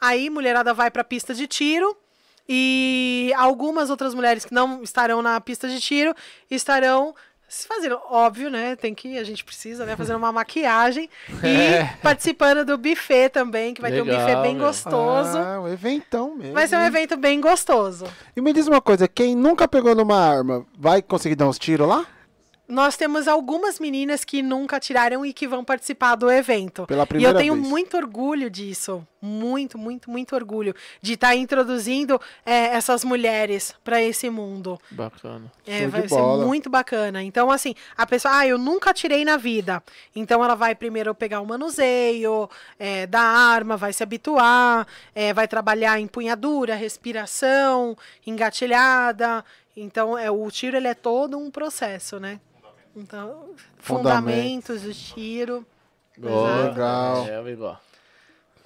aí 0.00 0.30
mulherada 0.30 0.72
vai 0.72 0.90
para 0.90 1.02
a 1.02 1.04
pista 1.04 1.34
de 1.34 1.46
tiro 1.46 1.94
e 2.48 3.30
algumas 3.36 3.90
outras 3.90 4.14
mulheres 4.14 4.46
que 4.46 4.54
não 4.54 4.82
estarão 4.82 5.20
na 5.20 5.38
pista 5.38 5.68
de 5.68 5.78
tiro 5.80 6.14
estarão 6.50 7.14
se 7.46 7.68
fazendo, 7.68 8.00
óbvio, 8.10 8.48
né? 8.50 8.74
Tem 8.74 8.94
que 8.94 9.18
a 9.18 9.22
gente 9.22 9.44
precisa, 9.44 9.84
né, 9.84 9.94
fazendo 9.96 10.16
uma 10.16 10.32
maquiagem 10.32 11.08
e 11.44 11.84
participando 12.02 12.64
do 12.64 12.78
buffet 12.78 13.28
também, 13.28 13.74
que 13.74 13.82
vai 13.82 13.92
ter 13.92 14.00
um 14.00 14.04
Legal, 14.06 14.20
buffet 14.26 14.42
bem 14.42 14.56
meu. 14.56 14.66
gostoso. 14.66 15.36
Ah, 15.38 15.60
um 15.60 15.68
eventão 15.68 16.34
mesmo. 16.34 16.54
Vai 16.54 16.66
ser 16.66 16.76
um 16.76 16.86
evento 16.86 17.18
bem 17.18 17.38
gostoso. 17.38 18.06
E 18.34 18.40
me 18.40 18.52
diz 18.54 18.66
uma 18.66 18.80
coisa, 18.80 19.06
quem 19.06 19.36
nunca 19.36 19.68
pegou 19.68 19.94
numa 19.94 20.18
arma, 20.18 20.64
vai 20.78 21.02
conseguir 21.02 21.34
dar 21.36 21.46
uns 21.46 21.58
tiros 21.58 21.86
lá? 21.86 22.06
Nós 22.68 22.96
temos 22.96 23.28
algumas 23.28 23.78
meninas 23.78 24.24
que 24.24 24.42
nunca 24.42 24.80
tiraram 24.80 25.24
e 25.24 25.32
que 25.32 25.46
vão 25.46 25.64
participar 25.64 26.16
do 26.16 26.30
evento. 26.30 26.84
Pela 26.86 27.02
E 27.02 27.04
eu 27.04 27.06
primeira 27.06 27.38
tenho 27.38 27.54
vez. 27.54 27.66
muito 27.66 27.96
orgulho 27.96 28.50
disso. 28.50 29.06
Muito, 29.22 29.78
muito, 29.78 30.10
muito 30.10 30.34
orgulho 30.34 30.74
de 31.00 31.14
estar 31.14 31.34
introduzindo 31.34 32.20
é, 32.44 32.66
essas 32.66 33.02
mulheres 33.02 33.74
para 33.82 34.02
esse 34.02 34.28
mundo. 34.30 34.78
Bacana. 34.90 35.50
É, 35.66 35.86
vai 35.86 36.02
ser 36.02 36.14
bola. 36.14 36.44
muito 36.44 36.68
bacana. 36.70 37.22
Então, 37.22 37.50
assim, 37.50 37.74
a 37.96 38.06
pessoa, 38.06 38.38
ah, 38.38 38.46
eu 38.46 38.58
nunca 38.58 38.90
atirei 38.90 39.24
na 39.24 39.36
vida. 39.36 39.82
Então, 40.14 40.44
ela 40.44 40.54
vai 40.54 40.74
primeiro 40.74 41.14
pegar 41.14 41.40
o 41.40 41.46
manuseio 41.46 42.48
é, 42.78 43.06
da 43.06 43.20
arma, 43.20 43.76
vai 43.76 43.92
se 43.92 44.02
habituar, 44.02 44.86
é, 45.14 45.32
vai 45.32 45.48
trabalhar 45.48 45.98
empunhadura, 45.98 46.74
respiração, 46.74 47.96
engatilhada. 48.24 49.44
Então, 49.76 50.16
é, 50.16 50.30
o 50.30 50.50
tiro 50.50 50.76
ele 50.76 50.88
é 50.88 50.94
todo 50.94 51.36
um 51.36 51.50
processo, 51.50 52.18
né? 52.20 52.40
Então, 52.96 53.50
Fundamentos. 53.78 54.22
fundamentos 54.78 54.82
do 54.82 54.92
tiro. 54.94 55.66
Boa. 56.18 56.68
Legal. 56.68 57.26
É, 57.28 57.36
amigo. 57.36 57.76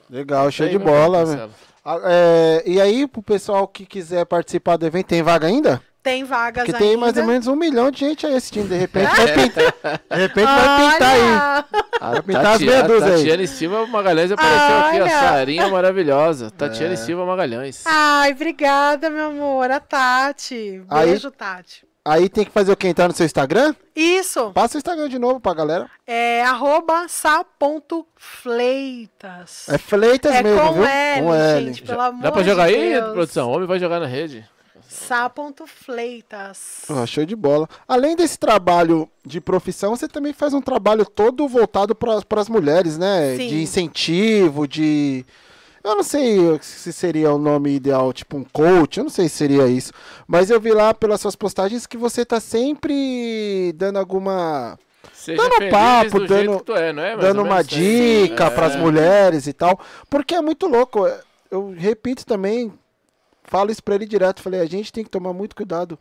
Legal, 0.08 0.50
show 0.50 0.66
Aí, 0.66 0.72
de 0.72 0.78
meu 0.78 0.86
bola. 0.86 1.24
Velho. 1.24 1.38
céu. 1.38 1.50
Ah, 1.84 1.98
é, 2.04 2.62
e 2.66 2.80
aí, 2.80 3.06
pro 3.06 3.22
pessoal 3.22 3.66
que 3.66 3.84
quiser 3.86 4.24
participar 4.26 4.76
do 4.76 4.86
evento, 4.86 5.06
tem 5.06 5.22
vaga 5.22 5.46
ainda? 5.46 5.82
Tem 6.02 6.24
vagas 6.24 6.64
Porque 6.64 6.78
tem 6.78 6.96
mais 6.96 7.14
ou 7.18 7.24
menos 7.24 7.46
um 7.46 7.54
milhão 7.54 7.90
de 7.90 8.00
gente 8.00 8.26
aí 8.26 8.34
assistindo. 8.34 8.68
De 8.70 8.76
repente 8.76 9.04
vai 9.14 9.34
pintar. 9.34 10.00
De 10.10 10.16
repente 10.16 10.46
vai 10.46 10.92
pintar 10.92 11.10
aí. 11.10 11.20
Olha! 11.20 11.64
A 12.00 12.22
pintar 12.22 12.46
as 12.54 12.60
meia 12.62 12.78
a 12.78 12.82
dúzia 12.86 13.06
aí. 13.08 13.16
Tatiane 13.18 13.46
Silva 13.46 13.86
Magalhães 13.86 14.32
apareceu 14.32 14.78
aqui, 14.78 14.98
a 14.98 15.02
Olha. 15.02 15.10
Sarinha 15.10 15.68
maravilhosa. 15.68 16.46
É. 16.46 16.50
Tatiane 16.50 16.96
Silva 16.96 17.26
Magalhães. 17.26 17.84
Ai, 17.86 18.32
obrigada, 18.32 19.10
meu 19.10 19.26
amor. 19.26 19.70
A 19.70 19.78
Tati. 19.78 20.82
Aí- 20.88 21.10
Beijo, 21.10 21.30
Tati. 21.30 21.86
Aí 22.04 22.28
tem 22.30 22.44
que 22.46 22.50
fazer 22.50 22.72
o 22.72 22.76
que? 22.76 22.88
Entrar 22.88 23.08
no 23.08 23.14
seu 23.14 23.26
Instagram? 23.26 23.74
Isso. 23.94 24.50
Passa 24.52 24.76
o 24.76 24.78
Instagram 24.78 25.06
de 25.08 25.18
novo 25.18 25.38
pra 25.38 25.52
galera. 25.52 25.90
É 26.06 26.42
arroba 26.42 27.06
sa.fleitas. 27.08 28.08
É 29.68 29.76
Fleitas 29.76 30.34
É 30.34 30.42
mesmo, 30.42 30.58
com 30.60 30.72
viu? 30.72 30.84
L, 30.84 31.22
com 31.22 31.34
L. 31.34 31.66
gente, 31.66 31.82
pelo 31.82 32.00
amor 32.00 32.22
Dá 32.22 32.32
pra 32.32 32.42
jogar 32.42 32.68
de 32.68 32.74
aí, 32.74 32.92
Deus. 32.94 33.12
produção? 33.12 33.50
Homem 33.50 33.66
vai 33.66 33.78
jogar 33.78 34.00
na 34.00 34.06
rede. 34.06 34.48
Sa.fleitas. 34.88 36.84
Pô, 36.86 37.06
show 37.06 37.24
de 37.26 37.36
bola. 37.36 37.68
Além 37.86 38.16
desse 38.16 38.38
trabalho 38.38 39.08
de 39.24 39.40
profissão, 39.40 39.94
você 39.94 40.08
também 40.08 40.32
faz 40.32 40.52
um 40.54 40.60
trabalho 40.60 41.04
todo 41.04 41.46
voltado 41.46 41.94
para 41.94 42.40
as 42.40 42.48
mulheres, 42.48 42.96
né? 42.98 43.36
Sim. 43.36 43.48
De 43.48 43.62
incentivo, 43.62 44.66
de. 44.66 45.24
Eu 45.82 45.96
não 45.96 46.02
sei 46.02 46.58
se 46.60 46.92
seria 46.92 47.32
o 47.32 47.38
nome 47.38 47.70
ideal, 47.74 48.12
tipo 48.12 48.36
um 48.36 48.44
coach, 48.44 48.98
eu 48.98 49.04
não 49.04 49.10
sei 49.10 49.28
se 49.28 49.36
seria 49.36 49.66
isso. 49.66 49.92
Mas 50.26 50.50
eu 50.50 50.60
vi 50.60 50.72
lá 50.72 50.92
pelas 50.92 51.20
suas 51.20 51.34
postagens 51.34 51.86
que 51.86 51.96
você 51.96 52.24
tá 52.24 52.38
sempre 52.38 53.72
dando 53.76 53.98
alguma. 53.98 54.78
Seja 55.14 55.42
Dando 55.42 55.70
papo, 55.70 56.20
do 56.20 56.26
dando- 56.26 56.64
é, 56.76 56.88
é? 56.90 57.16
Dando 57.16 57.42
uma 57.42 57.58
aí? 57.58 57.64
dica 57.64 58.44
É. 58.44 58.50
para 58.50 58.66
as 58.66 58.76
mulheres 58.76 59.46
e 59.46 59.52
tal. 59.52 59.78
Porque 60.08 60.34
é 60.34 60.40
muito 60.42 60.66
louco. 60.66 61.06
Eu 61.50 61.74
repito 61.76 62.24
também, 62.26 62.72
falo 63.44 63.70
isso 63.70 63.82
para 63.82 63.94
ele 63.96 64.06
direto. 64.06 64.42
Falei, 64.42 64.60
a 64.60 64.66
gente 64.66 64.92
tem 64.92 65.02
que 65.04 65.10
tomar 65.10 65.32
muito 65.32 65.56
cuidado. 65.56 65.98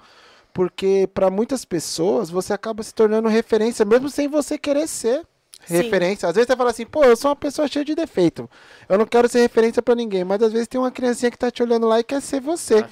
Porque 0.54 1.08
para 1.14 1.30
muitas 1.30 1.64
pessoas 1.64 2.30
você 2.30 2.54
acaba 2.54 2.82
se 2.84 2.94
tornando 2.94 3.28
referência, 3.30 3.86
mesmo 3.86 4.10
sem 4.10 4.28
você 4.28 4.58
querer 4.58 4.88
ser 4.88 5.22
Sim. 5.66 5.76
referência. 5.76 6.28
Às 6.30 6.36
vezes 6.36 6.48
você 6.48 6.56
fala 6.56 6.70
assim, 6.72 6.86
pô, 6.86 7.04
eu 7.04 7.16
sou 7.16 7.30
uma 7.30 7.36
pessoa 7.36 7.68
cheia 7.68 7.86
de 7.86 7.94
defeito. 7.94 8.50
Eu 8.88 8.98
não 8.98 9.06
quero 9.06 9.28
ser 9.30 9.40
referência 9.42 9.82
para 9.82 9.94
ninguém. 9.96 10.24
Mas 10.24 10.42
às 10.42 10.52
vezes 10.52 10.68
tem 10.68 10.80
uma 10.80 10.90
criancinha 10.92 11.30
que 11.30 11.38
tá 11.38 11.52
te 11.52 11.62
olhando 11.62 11.88
lá 11.88 12.00
e 12.00 12.04
quer 12.04 12.22
ser 12.22 12.40
você. 12.42 12.80
Ah, 12.80 12.90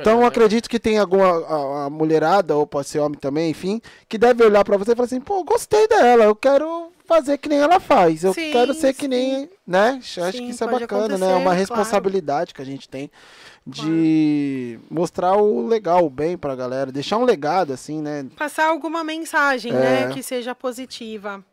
Então 0.00 0.14
eu 0.14 0.20
né? 0.20 0.26
acredito 0.26 0.68
que 0.68 0.78
tem 0.80 0.98
alguma 0.98 1.26
a, 1.26 1.84
a 1.86 1.90
mulherada, 1.90 2.56
ou 2.56 2.66
pode 2.66 2.88
ser 2.88 2.98
homem 2.98 3.18
também, 3.18 3.50
enfim, 3.50 3.80
que 4.08 4.18
deve 4.18 4.44
olhar 4.44 4.64
pra 4.64 4.76
você 4.76 4.92
e 4.92 4.94
falar 4.96 5.06
assim, 5.06 5.20
pô, 5.20 5.44
gostei 5.44 5.86
dela, 5.88 6.24
eu 6.24 6.34
quero 6.34 6.90
fazer 7.06 7.38
que 7.38 7.48
nem 7.48 7.58
ela 7.60 7.78
faz. 7.78 8.24
Eu 8.24 8.34
Sim, 8.34 8.50
quero 8.50 8.74
ser 8.74 8.92
que 8.92 9.02
sim. 9.02 9.08
nem, 9.08 9.50
né? 9.64 10.00
Acho 10.02 10.32
que 10.38 10.50
isso 10.50 10.64
é 10.64 10.66
bacana, 10.66 11.16
né? 11.16 11.26
É 11.30 11.34
uma 11.34 11.42
claro. 11.44 11.58
responsabilidade 11.58 12.52
que 12.52 12.60
a 12.62 12.64
gente 12.66 12.88
tem 12.88 13.08
de 13.80 14.78
mostrar 14.90 15.36
o 15.36 15.66
legal, 15.66 16.04
o 16.04 16.10
bem 16.10 16.36
pra 16.36 16.54
galera, 16.54 16.90
deixar 16.92 17.18
um 17.18 17.24
legado 17.24 17.72
assim, 17.72 18.00
né? 18.00 18.26
Passar 18.36 18.66
alguma 18.68 19.02
mensagem, 19.04 19.72
É. 19.72 19.74
né? 20.06 20.12
Que 20.12 20.22
seja 20.22 20.54
positiva. 20.54 21.44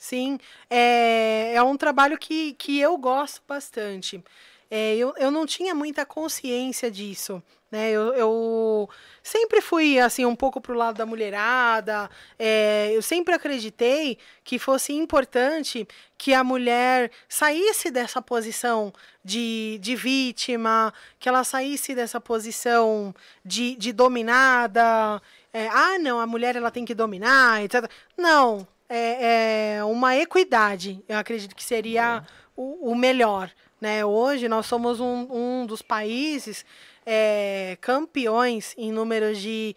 Sim, 0.00 0.38
é, 0.70 1.52
é 1.54 1.62
um 1.62 1.76
trabalho 1.76 2.16
que, 2.16 2.54
que 2.54 2.80
eu 2.80 2.96
gosto 2.96 3.42
bastante. 3.46 4.24
É, 4.70 4.96
eu, 4.96 5.12
eu 5.18 5.30
não 5.30 5.44
tinha 5.44 5.74
muita 5.74 6.06
consciência 6.06 6.90
disso, 6.90 7.42
né? 7.70 7.90
Eu, 7.90 8.14
eu 8.14 8.88
sempre 9.22 9.60
fui, 9.60 9.98
assim, 9.98 10.24
um 10.24 10.34
pouco 10.34 10.58
pro 10.58 10.72
lado 10.74 10.96
da 10.96 11.04
mulherada. 11.04 12.08
é, 12.38 12.90
eu 12.94 13.02
sempre 13.02 13.34
acreditei 13.34 14.16
que 14.42 14.58
fosse 14.58 14.94
importante 14.94 15.86
que 16.16 16.32
a 16.32 16.42
mulher 16.42 17.10
saísse 17.28 17.90
dessa 17.90 18.22
posição 18.22 18.94
de, 19.22 19.78
de 19.82 19.94
vítima, 19.96 20.94
que 21.18 21.28
ela 21.28 21.44
saísse 21.44 21.94
dessa 21.94 22.18
posição 22.18 23.14
de, 23.44 23.76
de 23.76 23.92
dominada. 23.92 25.20
É, 25.52 25.68
ah, 25.68 25.98
não, 25.98 26.18
a 26.20 26.26
mulher 26.26 26.56
ela 26.56 26.70
tem 26.70 26.86
que 26.86 26.94
dominar, 26.94 27.62
etc. 27.62 27.90
Não, 28.16 28.66
é, 28.90 29.76
é 29.76 29.84
uma 29.84 30.16
equidade. 30.16 31.02
Eu 31.08 31.16
acredito 31.16 31.54
que 31.54 31.62
seria 31.62 32.24
o, 32.56 32.90
o 32.90 32.94
melhor. 32.96 33.50
Né? 33.80 34.04
Hoje 34.04 34.48
nós 34.48 34.66
somos 34.66 34.98
um, 34.98 35.28
um 35.30 35.66
dos 35.66 35.80
países 35.80 36.66
é, 37.06 37.78
campeões 37.80 38.74
em 38.76 38.92
número 38.92 39.34
de, 39.34 39.74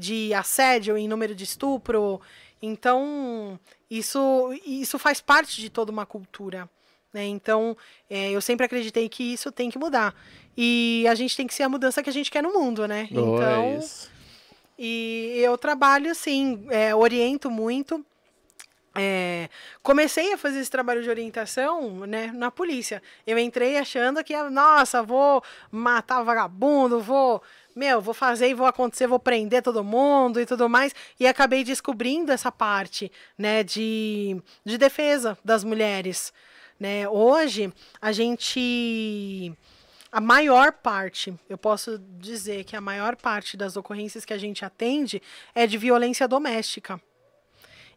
de 0.00 0.32
assédio, 0.32 0.96
em 0.96 1.06
número 1.06 1.34
de 1.34 1.44
estupro. 1.44 2.20
Então, 2.60 3.60
isso, 3.90 4.58
isso 4.66 4.98
faz 4.98 5.20
parte 5.20 5.60
de 5.60 5.68
toda 5.68 5.92
uma 5.92 6.06
cultura. 6.06 6.68
Né? 7.12 7.26
Então, 7.26 7.76
é, 8.08 8.30
eu 8.30 8.40
sempre 8.40 8.66
acreditei 8.66 9.08
que 9.08 9.34
isso 9.34 9.52
tem 9.52 9.70
que 9.70 9.78
mudar. 9.78 10.14
E 10.56 11.04
a 11.08 11.14
gente 11.14 11.36
tem 11.36 11.46
que 11.46 11.54
ser 11.54 11.64
a 11.64 11.68
mudança 11.68 12.02
que 12.02 12.10
a 12.10 12.12
gente 12.12 12.30
quer 12.30 12.42
no 12.42 12.52
mundo, 12.52 12.88
né? 12.88 13.08
Boa, 13.10 13.36
então, 13.36 13.80
é 14.08 14.14
e 14.78 15.34
eu 15.36 15.56
trabalho 15.56 16.10
assim, 16.10 16.66
é, 16.70 16.94
oriento 16.94 17.50
muito. 17.50 18.04
É, 18.96 19.48
comecei 19.82 20.32
a 20.32 20.38
fazer 20.38 20.60
esse 20.60 20.70
trabalho 20.70 21.02
de 21.02 21.10
orientação 21.10 22.06
né, 22.06 22.30
na 22.32 22.50
polícia. 22.50 23.02
Eu 23.26 23.36
entrei 23.38 23.76
achando 23.76 24.22
que, 24.22 24.40
nossa, 24.50 25.02
vou 25.02 25.42
matar 25.70 26.22
vagabundo, 26.22 27.00
vou, 27.00 27.42
meu, 27.74 28.00
vou 28.00 28.14
fazer 28.14 28.48
e 28.48 28.54
vou 28.54 28.66
acontecer, 28.66 29.08
vou 29.08 29.18
prender 29.18 29.62
todo 29.62 29.82
mundo 29.82 30.40
e 30.40 30.46
tudo 30.46 30.68
mais. 30.68 30.94
E 31.18 31.26
acabei 31.26 31.64
descobrindo 31.64 32.30
essa 32.30 32.52
parte 32.52 33.10
né, 33.36 33.64
de, 33.64 34.40
de 34.64 34.78
defesa 34.78 35.36
das 35.44 35.64
mulheres. 35.64 36.32
Né? 36.78 37.08
Hoje, 37.08 37.72
a 38.00 38.12
gente 38.12 39.52
a 40.12 40.20
maior 40.20 40.70
parte, 40.70 41.34
eu 41.48 41.58
posso 41.58 41.98
dizer 41.98 42.62
que 42.62 42.76
a 42.76 42.80
maior 42.80 43.16
parte 43.16 43.56
das 43.56 43.76
ocorrências 43.76 44.24
que 44.24 44.32
a 44.32 44.38
gente 44.38 44.64
atende 44.64 45.20
é 45.52 45.66
de 45.66 45.76
violência 45.76 46.28
doméstica. 46.28 47.00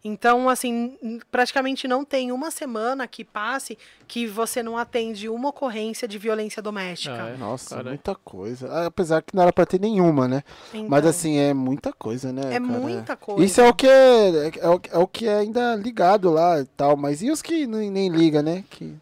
Então, 0.08 0.48
assim, 0.48 0.98
praticamente 1.30 1.88
não 1.88 2.06
tem 2.06 2.32
uma 2.32 2.50
semana 2.50 3.06
que 3.08 3.26
passe 3.26 3.78
que 4.08 4.26
você 4.26 4.64
não 4.64 4.78
atende 4.78 5.28
uma 5.28 5.50
ocorrência 5.50 6.08
de 6.08 6.18
violência 6.18 6.62
doméstica. 6.62 7.16
É? 7.16 7.38
Nossa, 7.38 7.70
Caralho. 7.72 7.90
muita 7.90 8.16
coisa. 8.16 8.70
Ah, 8.72 8.86
Apesar 8.86 9.22
que 9.22 9.36
não 9.36 9.44
era 9.44 9.52
pra 9.52 9.66
ter 9.66 9.80
nenhuma, 9.82 10.28
né? 10.28 10.44
Mas 10.74 11.00
Então, 11.00 11.10
assim, 11.10 11.38
é 11.38 11.54
muita 11.54 11.92
coisa, 11.92 12.32
né? 12.32 12.42
É 12.48 12.60
cara? 12.60 12.60
muita 12.62 13.16
coisa. 13.18 13.44
Isso 13.44 13.60
é 13.60 13.68
o 13.68 13.74
que 13.74 13.88
é, 13.88 14.52
é, 14.62 14.70
o, 14.70 14.82
é 14.94 14.98
o 14.98 15.08
que 15.08 15.28
é 15.28 15.40
ainda 15.40 15.76
ligado 15.76 16.32
lá 16.32 16.60
e 16.62 16.66
tal. 16.66 16.96
Mas 16.96 17.22
e 17.22 17.30
os 17.30 17.42
que 17.42 17.68
nem, 17.68 17.92
nem 17.92 18.10
liga, 18.10 18.42
né? 18.42 18.64
Que... 18.70 18.96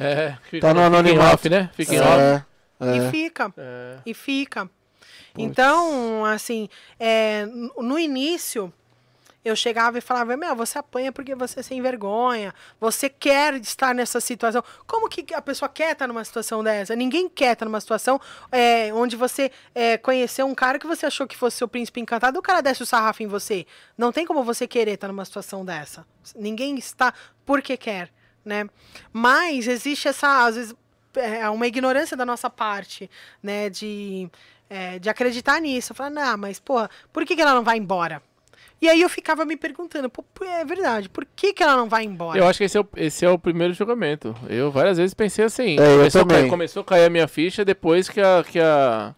É, 0.00 0.36
fica, 0.50 0.66
Tá 0.66 0.74
no 0.74 0.80
fica 0.80 0.82
em 0.82 0.98
anonimato. 0.98 1.34
off, 1.34 1.48
né? 1.48 1.70
Fica 1.74 1.94
em 1.94 2.00
off. 2.00 2.08
É, 2.20 2.44
E 2.80 2.98
é. 2.98 3.10
fica, 3.10 3.52
É. 3.56 3.96
e 4.04 4.12
fica. 4.14 4.68
Então, 5.36 6.24
assim, 6.24 6.68
é, 6.98 7.46
no 7.78 7.96
início, 7.98 8.72
eu 9.44 9.54
chegava 9.56 9.98
e 9.98 10.00
falava, 10.00 10.36
meu, 10.36 10.54
você 10.54 10.78
apanha 10.78 11.12
porque 11.12 11.34
você 11.34 11.60
é 11.60 11.62
sem 11.62 11.80
vergonha, 11.80 12.54
você 12.80 13.08
quer 13.08 13.54
estar 13.54 13.94
nessa 13.94 14.20
situação. 14.20 14.62
Como 14.86 15.08
que 15.08 15.32
a 15.34 15.40
pessoa 15.40 15.68
quer 15.68 15.92
estar 15.92 16.06
numa 16.06 16.24
situação 16.24 16.62
dessa? 16.62 16.94
Ninguém 16.96 17.28
quer 17.28 17.52
estar 17.52 17.64
numa 17.64 17.80
situação 17.80 18.20
é, 18.50 18.92
onde 18.92 19.16
você 19.16 19.50
é, 19.74 19.96
conheceu 19.96 20.46
um 20.46 20.54
cara 20.54 20.78
que 20.78 20.86
você 20.86 21.06
achou 21.06 21.26
que 21.26 21.36
fosse 21.36 21.56
seu 21.56 21.68
príncipe 21.68 22.00
encantado, 22.00 22.38
o 22.38 22.42
cara 22.42 22.60
desce 22.60 22.82
o 22.82 22.86
sarrafo 22.86 23.22
em 23.22 23.26
você. 23.26 23.66
Não 23.96 24.12
tem 24.12 24.26
como 24.26 24.42
você 24.42 24.66
querer 24.66 24.92
estar 24.92 25.08
numa 25.08 25.24
situação 25.24 25.64
dessa. 25.64 26.06
Ninguém 26.34 26.76
está 26.76 27.14
porque 27.46 27.76
quer, 27.76 28.10
né? 28.44 28.68
Mas 29.12 29.66
existe 29.66 30.08
essa, 30.08 30.46
às 30.46 30.56
vezes, 30.56 30.74
é 31.14 31.48
uma 31.48 31.66
ignorância 31.66 32.16
da 32.16 32.26
nossa 32.26 32.50
parte, 32.50 33.10
né? 33.42 33.70
De, 33.70 34.28
é, 34.68 34.98
de 34.98 35.08
acreditar 35.08 35.60
nisso. 35.60 35.94
Falar, 35.94 36.10
não, 36.10 36.36
mas, 36.36 36.58
porra, 36.58 36.90
por 37.12 37.24
que, 37.24 37.34
que 37.34 37.42
ela 37.42 37.54
não 37.54 37.64
vai 37.64 37.78
embora? 37.78 38.22
E 38.80 38.88
aí 38.88 39.00
eu 39.02 39.08
ficava 39.08 39.44
me 39.44 39.56
perguntando, 39.56 40.08
pô, 40.08 40.24
é 40.44 40.64
verdade, 40.64 41.08
por 41.08 41.26
que, 41.34 41.52
que 41.52 41.62
ela 41.62 41.76
não 41.76 41.88
vai 41.88 42.04
embora? 42.04 42.38
Eu 42.38 42.46
acho 42.46 42.58
que 42.58 42.64
esse 42.64 42.78
é, 42.78 42.80
o, 42.80 42.86
esse 42.96 43.24
é 43.24 43.30
o 43.30 43.36
primeiro 43.38 43.74
julgamento. 43.74 44.34
Eu 44.48 44.70
várias 44.70 44.98
vezes 44.98 45.14
pensei 45.14 45.44
assim. 45.44 45.76
É, 45.80 45.94
eu 45.94 45.96
começou, 45.98 46.26
cair, 46.26 46.48
começou 46.48 46.80
a 46.82 46.84
cair 46.84 47.04
a 47.06 47.10
minha 47.10 47.26
ficha 47.26 47.64
depois 47.64 48.08
que 48.08 48.20
a, 48.20 48.44
que 48.48 48.60
a, 48.60 49.12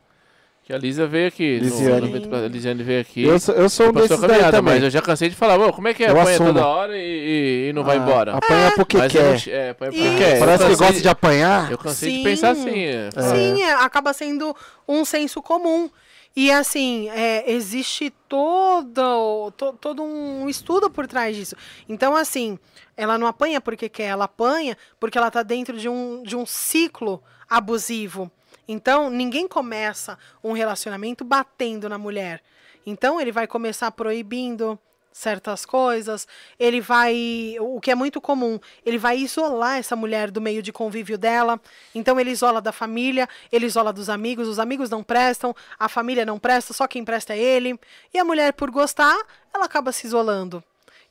que 0.65 0.73
a 0.73 0.79
Lisa 0.79 1.07
veio 1.07 1.29
aqui. 1.29 1.59
no- 1.59 1.65
Lisiane. 1.65 2.21
no- 2.27 2.37
a 2.37 2.49
Lisiane 2.49 2.83
veio 2.83 3.03
aqui. 3.03 3.23
Eu, 3.23 3.39
sou- 3.39 3.55
eu 3.55 3.69
sou 3.69 3.91
um 3.91 3.93
desses 3.93 4.19
caminhada, 4.19 4.51
também. 4.53 4.75
mas 4.77 4.83
eu 4.85 4.89
já 4.91 5.03
cansei 5.03 5.29
de 5.29 5.37
falar, 5.37 5.59
"Ô, 5.61 5.71
como 5.75 5.89
é 5.89 5.93
que 5.93 6.05
é? 6.05 6.09
Eu 6.09 6.19
Apanha 6.19 6.35
assumo. 6.37 6.55
toda 6.55 6.67
hora 6.67 6.97
e, 6.97 7.01
e- 7.03 7.69
e 7.69 7.73
não 7.75 7.85
vai 7.85 7.99
Ah, 7.99 8.01
embora. 8.01 8.37
Apanha 8.37 8.73
porque 8.75 8.97
Mas 8.97 9.13
quer. 9.13 9.23
não 9.25 9.53
é, 9.55 9.71
apanha 9.71 9.93
porque 9.93 10.17
quer. 10.17 10.39
Parece 10.39 10.67
que 10.69 10.77
gosta 10.77 11.01
de 11.03 11.09
apanhar. 11.09 11.71
Eu 11.71 11.77
cansei 11.77 12.11
Sim. 12.13 12.17
de 12.17 12.25
pensar 12.25 12.51
assim. 12.53 12.79
é. 12.83 13.11
Sim, 13.11 13.63
é, 13.63 13.73
acaba 13.75 14.15
sendo 14.15 14.57
um 14.89 15.05
senso 15.05 15.43
comum. 15.43 15.91
E 16.35 16.51
assim, 16.51 17.09
é, 17.11 17.51
existe 17.51 18.11
todo, 18.29 19.51
to- 19.57 19.73
todo 19.75 20.03
um 20.03 20.49
estudo 20.49 20.89
por 20.89 21.07
trás 21.07 21.35
disso. 21.37 21.57
Então, 21.89 22.15
assim, 22.15 22.59
ela 22.97 23.19
não 23.19 23.27
apanha 23.27 23.61
porque 23.61 23.89
quer, 23.89 24.05
ela 24.09 24.25
apanha 24.27 24.77
porque 24.99 25.19
ela 25.19 25.29
está 25.29 25.43
dentro 25.43 25.77
de 25.77 25.89
um, 25.89 26.23
de 26.23 26.37
um 26.37 26.47
ciclo 26.47 27.23
abusivo. 27.49 28.31
Então, 28.69 29.11
ninguém 29.11 29.49
começa 29.49 30.17
um 30.43 30.53
relacionamento 30.53 31.25
batendo 31.25 31.89
na 31.89 31.99
mulher. 31.99 32.41
Então, 32.87 33.21
ele 33.21 33.33
vai 33.33 33.47
começar 33.47 33.91
proibindo, 33.91 34.79
certas 35.13 35.67
coisas, 35.67 36.27
ele 36.59 36.81
vai, 36.81 37.57
o 37.61 37.81
que 37.81 37.91
é 37.91 37.95
muito 37.95 38.21
comum, 38.21 38.59
ele 38.85 38.99
vai 38.99 39.19
isolar 39.19 39.79
essa 39.79 39.97
mulher 39.97 40.31
do 40.31 40.41
meio 40.41 40.63
de 40.63 40.73
convívio 40.73 41.19
dela. 41.19 41.61
Então 41.95 42.19
ele 42.19 42.31
isola 42.31 42.61
da 42.61 42.73
família, 42.73 43.29
ele 43.51 43.67
isola 43.67 43.93
dos 43.93 44.09
amigos, 44.09 44.49
os 44.49 44.59
amigos 44.59 44.89
não 44.89 45.03
prestam, 45.03 45.55
a 45.79 45.89
família 45.89 46.25
não 46.25 46.39
presta, 46.39 46.73
só 46.73 46.87
quem 46.87 47.05
presta 47.05 47.35
é 47.35 47.39
ele. 47.39 47.79
E 48.15 48.19
a 48.19 48.25
mulher 48.25 48.53
por 48.53 48.71
gostar, 48.71 49.19
ela 49.53 49.65
acaba 49.65 49.93
se 49.93 50.07
isolando. 50.07 50.63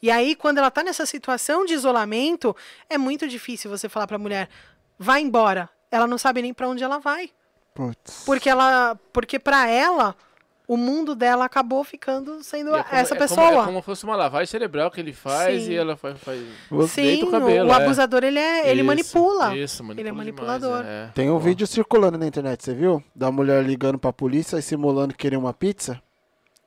E 0.02 0.10
aí 0.10 0.36
quando 0.36 0.60
ela 0.60 0.72
tá 0.72 0.82
nessa 0.82 1.06
situação 1.06 1.66
de 1.66 1.74
isolamento, 1.74 2.56
é 2.90 2.98
muito 2.98 3.28
difícil 3.28 3.70
você 3.70 3.90
falar 3.90 4.08
para 4.08 4.16
a 4.16 4.20
mulher: 4.20 4.50
"Vai 4.98 5.22
embora". 5.22 5.70
Ela 5.92 6.08
não 6.08 6.18
sabe 6.18 6.42
nem 6.42 6.54
para 6.54 6.70
onde 6.70 6.84
ela 6.84 7.00
vai. 7.00 7.32
Putz. 7.74 8.24
Porque 8.26 8.50
ela, 8.50 9.00
porque 9.12 9.40
para 9.40 9.68
ela 9.68 10.16
o 10.70 10.78
mundo 10.78 11.16
dela 11.16 11.46
acabou 11.46 11.84
ficando 11.84 12.44
sendo 12.44 12.76
é 12.76 12.84
como- 12.84 12.96
essa 12.96 13.16
é 13.16 13.18
como- 13.18 13.28
pessoa. 13.28 13.64
é 13.64 13.66
como 13.66 13.82
fosse 13.82 14.04
uma 14.04 14.16
lavagem 14.16 14.46
cerebral 14.46 14.92
que 14.92 15.02
ele 15.02 15.12
faz 15.14 15.64
Sim. 15.64 15.72
e 15.72 15.76
ela 15.76 15.98
faz. 15.98 16.18
faz 16.20 16.40
Sim, 16.92 17.24
o 17.24 17.32
cabelo. 17.32 17.70
o, 17.70 17.74
é. 17.74 17.76
abusador 17.76 18.24
ele 18.24 18.38
é, 18.38 18.70
ele 18.70 18.82
Isso, 18.82 18.86
manipula. 18.88 19.58
Isso, 19.58 19.84
manipula 19.84 20.00
Ele 20.02 20.10
é 20.10 20.12
demais, 20.12 20.28
manipulador. 20.28 20.86
é. 20.86 21.10
Tem 21.16 21.30
um 21.32 21.40
vídeo 21.40 21.66
circulando 21.66 22.18
na 22.20 22.28
internet, 22.28 22.64
você 22.64 22.76
viu? 22.76 23.04
Da 23.16 23.32
mulher 23.32 23.64
ligando 23.66 23.98
pra 23.98 24.14
polícia 24.14 24.58
e 24.58 24.62
simulando 24.62 25.16
querer 25.16 25.38
uma 25.38 25.54
pizza. 25.54 26.00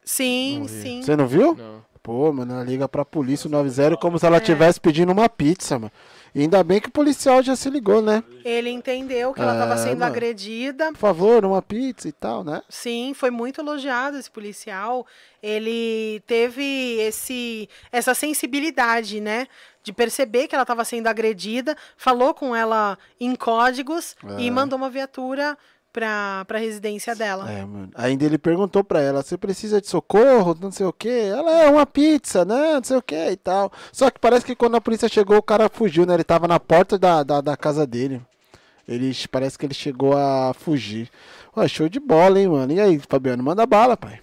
Sim, 0.04 0.64
sim. 0.68 1.00
Você 1.02 1.14
não 1.16 1.26
viu? 1.26 1.54
Não. 1.54 1.82
Pô, 2.02 2.32
mano, 2.32 2.54
ela 2.54 2.64
liga 2.64 2.88
pra 2.88 3.04
polícia 3.04 3.46
o 3.46 3.50
90 3.50 3.96
como 3.96 4.18
se 4.18 4.26
ela 4.26 4.36
É. 4.36 4.40
estivesse 4.40 4.80
pedindo 4.80 5.12
uma 5.12 5.28
pizza, 5.28 5.78
mano. 5.78 5.92
E 6.34 6.40
ainda 6.40 6.64
bem 6.64 6.80
que 6.80 6.88
o 6.88 6.92
policial 6.92 7.42
já 7.42 7.54
se 7.54 7.68
ligou, 7.68 8.00
né? 8.00 8.24
Ele 8.42 8.70
entendeu 8.70 9.34
que 9.34 9.40
ela 9.42 9.52
estava 9.52 9.74
É, 9.74 9.76
sendo 9.76 9.98
mano. 9.98 10.04
agredida. 10.12 10.86
Por 10.92 10.96
favor, 10.98 11.44
uma 11.44 11.60
pizza 11.60 12.08
e 12.08 12.12
tal, 12.12 12.42
né? 12.42 12.62
Sim, 12.70 13.12
foi 13.14 13.30
muito 13.30 13.60
elogiado 13.60 14.16
esse 14.16 14.30
policial. 14.30 15.06
Ele 15.42 16.22
teve 16.26 16.62
esse 17.00 17.68
essa 17.90 18.14
sensibilidade, 18.14 19.20
né, 19.20 19.46
de 19.82 19.92
perceber 19.92 20.46
que 20.48 20.54
ela 20.54 20.62
estava 20.62 20.84
sendo 20.84 21.06
agredida, 21.08 21.76
falou 21.96 22.32
com 22.32 22.54
ela 22.56 22.96
em 23.20 23.34
códigos 23.34 24.16
e 24.38 24.48
É. 24.48 24.50
mandou 24.50 24.78
uma 24.78 24.88
viatura 24.88 25.58
para 25.92 26.44
para 26.46 26.58
residência 26.58 27.14
dela. 27.14 27.50
É, 27.50 27.64
mano. 27.64 27.90
Ainda 27.94 28.24
ele 28.24 28.38
perguntou 28.38 28.82
pra 28.82 29.00
ela, 29.00 29.22
você 29.22 29.36
precisa 29.36 29.80
de 29.80 29.88
socorro, 29.88 30.56
não 30.60 30.70
sei 30.70 30.86
o 30.86 30.92
quê. 30.92 31.30
Ela 31.30 31.64
é 31.64 31.70
uma 31.70 31.84
pizza, 31.86 32.44
né? 32.44 32.74
Não 32.74 32.84
sei 32.84 32.96
o 32.96 33.02
quê 33.02 33.30
e 33.32 33.36
tal. 33.36 33.70
Só 33.92 34.10
que 34.10 34.18
parece 34.18 34.44
que 34.44 34.56
quando 34.56 34.76
a 34.76 34.80
polícia 34.80 35.08
chegou, 35.08 35.36
o 35.36 35.42
cara 35.42 35.68
fugiu, 35.68 36.06
né? 36.06 36.14
Ele 36.14 36.24
tava 36.24 36.48
na 36.48 36.58
porta 36.58 36.98
da, 36.98 37.22
da, 37.22 37.40
da 37.40 37.56
casa 37.56 37.86
dele. 37.86 38.20
Ele, 38.88 39.14
parece 39.30 39.58
que 39.58 39.66
ele 39.66 39.74
chegou 39.74 40.16
a 40.16 40.52
fugir. 40.54 41.08
Ué, 41.56 41.68
show 41.68 41.88
de 41.88 42.00
bola, 42.00 42.40
hein, 42.40 42.48
mano? 42.48 42.72
E 42.72 42.80
aí, 42.80 43.00
Fabiano, 43.08 43.42
manda 43.42 43.64
bala, 43.66 43.96
pai. 43.96 44.20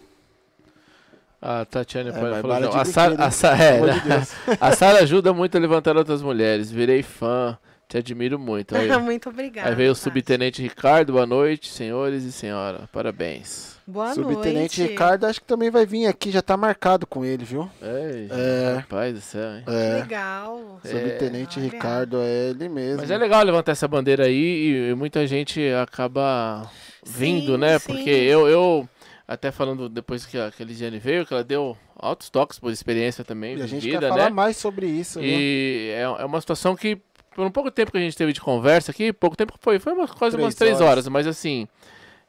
A 1.42 1.64
Tatiana 1.64 2.10
É, 2.10 2.14
falou, 2.42 2.60
não, 2.60 2.74
a 2.74 2.84
Sara, 2.84 3.24
a 3.24 3.32
Sara, 3.32 3.64
é, 3.64 3.80
de 3.80 4.58
a 4.60 4.76
Sara 4.76 5.00
ajuda 5.00 5.32
muito 5.34 5.56
a 5.56 5.60
levantar 5.60 5.96
outras 5.96 6.22
mulheres. 6.22 6.70
Virei 6.70 7.02
fã, 7.02 7.58
te 7.90 7.98
admiro 7.98 8.38
muito. 8.38 8.76
Aí, 8.78 8.88
muito 9.02 9.30
obrigada. 9.30 9.68
aí 9.68 9.76
veio 9.76 9.92
o 9.92 9.94
Tati. 9.96 10.04
subtenente 10.04 10.62
Ricardo, 10.62 11.14
boa 11.14 11.26
noite, 11.26 11.70
senhores 11.70 12.24
e 12.24 12.32
senhora. 12.32 12.88
Parabéns. 12.94 13.78
Boa 13.88 14.14
Subtenente 14.14 14.54
noite. 14.80 14.84
Ricardo, 14.84 15.26
acho 15.26 15.42
que 15.42 15.48
também 15.48 15.72
vai 15.72 15.84
vir 15.84 16.06
aqui, 16.06 16.30
já 16.30 16.44
tá 16.44 16.56
marcado 16.56 17.08
com 17.08 17.26
ele, 17.26 17.44
viu? 17.44 17.68
Ei, 17.82 18.28
É. 18.30 18.76
rapaz 18.76 19.16
do 19.16 19.20
céu, 19.22 19.56
hein? 19.56 19.64
É. 19.66 19.94
Legal. 20.02 20.80
Subtenente 20.86 21.60
Olha. 21.60 21.70
Ricardo 21.70 22.18
é 22.22 22.50
ele 22.52 22.70
mesmo. 22.70 23.02
Mas 23.02 23.10
é 23.10 23.18
legal 23.18 23.44
levantar 23.44 23.72
essa 23.72 23.88
bandeira 23.88 24.26
aí 24.26 24.36
e, 24.36 24.90
e 24.92 24.96
muita 24.96 25.26
gente 25.26 25.60
acaba 25.82 26.70
vindo, 27.04 27.54
Sim, 27.54 27.58
né? 27.58 27.80
sim. 27.80 27.88
Porque 27.92 28.12
eu, 28.12 28.48
eu, 28.48 28.88
até 29.28 29.50
falando 29.52 29.90
depois 29.90 30.24
que 30.24 30.38
a, 30.38 30.52
que 30.52 30.62
a 30.62 31.00
veio, 31.00 31.26
que 31.26 31.34
ela 31.34 31.44
deu 31.44 31.76
altos 31.96 32.30
toques 32.30 32.60
por 32.60 32.72
experiência 32.72 33.24
também, 33.24 33.58
E 33.58 33.62
a 33.64 33.66
gente 33.66 33.82
vivida, 33.82 34.02
quer 34.02 34.10
falar 34.10 34.24
né? 34.26 34.30
mais 34.30 34.56
sobre 34.58 34.86
isso? 34.86 35.20
E 35.20 35.90
é, 35.96 36.02
é 36.02 36.26
uma 36.26 36.40
situação 36.40 36.76
que, 36.76 37.00
por 37.40 37.48
um 37.48 37.52
pouco 37.52 37.72
tempo 37.72 37.90
que 37.90 37.98
a 37.98 38.02
gente 38.02 38.18
teve 38.18 38.34
de 38.34 38.42
conversa 38.42 38.92
aqui, 38.92 39.14
pouco 39.14 39.38
tempo 39.38 39.54
que 39.54 39.60
foi, 39.64 39.80
foi 39.80 39.94
uma, 39.94 40.06
quase 40.10 40.36
Três 40.36 40.46
umas 40.46 40.56
três 40.56 40.76
horas. 40.82 40.90
horas, 40.92 41.08
mas 41.08 41.26
assim, 41.26 41.70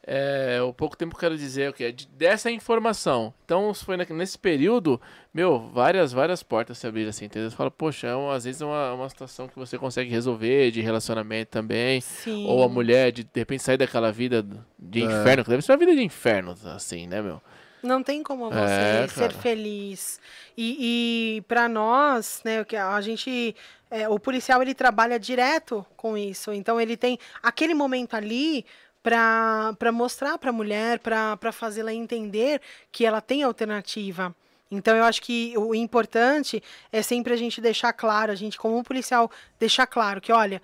é, 0.06 0.60
o 0.62 0.72
pouco 0.72 0.96
tempo 0.96 1.10
que 1.10 1.16
eu 1.16 1.20
quero 1.30 1.36
dizer 1.36 1.62
é 1.62 1.68
o 1.70 1.72
que 1.72 1.82
é 1.82 1.90
de- 1.90 2.06
dessa 2.08 2.48
informação. 2.48 3.34
Então, 3.44 3.74
foi 3.74 3.96
na- 3.96 4.06
nesse 4.10 4.38
período, 4.38 5.00
meu, 5.34 5.58
várias, 5.74 6.12
várias 6.12 6.44
portas 6.44 6.78
se 6.78 6.86
abriram 6.86 7.10
assim, 7.10 7.24
entendeu? 7.24 7.50
Você 7.50 7.56
fala, 7.56 7.72
poxa, 7.72 8.06
é 8.06 8.14
uma- 8.14 8.34
às 8.36 8.44
vezes 8.44 8.62
é 8.62 8.64
uma, 8.64 8.92
uma 8.94 9.08
situação 9.08 9.48
que 9.48 9.58
você 9.58 9.76
consegue 9.76 10.08
resolver, 10.10 10.70
de 10.70 10.80
relacionamento 10.80 11.50
também, 11.50 12.00
Sim. 12.00 12.46
ou 12.46 12.62
a 12.62 12.68
mulher 12.68 13.10
de, 13.10 13.24
de 13.24 13.30
repente 13.34 13.64
sair 13.64 13.78
daquela 13.78 14.12
vida 14.12 14.46
de 14.78 15.02
É. 15.02 15.04
inferno, 15.06 15.42
que 15.42 15.50
deve 15.50 15.62
ser 15.62 15.72
uma 15.72 15.78
vida 15.78 15.94
de 15.96 16.02
inferno, 16.04 16.54
assim, 16.74 17.08
né, 17.08 17.20
meu? 17.20 17.42
Não 17.82 18.02
tem 18.02 18.22
como 18.22 18.50
você 18.50 19.04
É, 19.04 19.08
ser 19.08 19.32
feliz. 19.32 20.20
E, 20.56 21.36
e 21.38 21.42
para 21.42 21.68
nós, 21.68 22.42
né, 22.44 22.64
a 22.78 23.00
gente, 23.00 23.54
é, 23.90 24.08
o 24.08 24.18
policial 24.18 24.60
ele 24.62 24.74
trabalha 24.74 25.18
direto 25.18 25.84
com 25.96 26.16
isso. 26.16 26.52
Então 26.52 26.80
ele 26.80 26.96
tem 26.96 27.18
aquele 27.42 27.74
momento 27.74 28.14
ali 28.14 28.64
para 29.02 29.92
mostrar 29.92 30.36
para 30.38 30.50
a 30.50 30.52
mulher, 30.52 30.98
para 30.98 31.52
fazê-la 31.52 31.92
entender 31.92 32.60
que 32.92 33.06
ela 33.06 33.20
tem 33.20 33.42
alternativa. 33.42 34.34
Então 34.70 34.96
eu 34.96 35.04
acho 35.04 35.22
que 35.22 35.54
o 35.56 35.74
importante 35.74 36.62
é 36.92 37.02
sempre 37.02 37.32
a 37.32 37.36
gente 37.36 37.60
deixar 37.60 37.92
claro, 37.92 38.30
a 38.30 38.36
gente 38.36 38.58
como 38.58 38.84
policial 38.84 39.30
deixar 39.58 39.86
claro 39.86 40.20
que, 40.20 40.30
olha, 40.30 40.62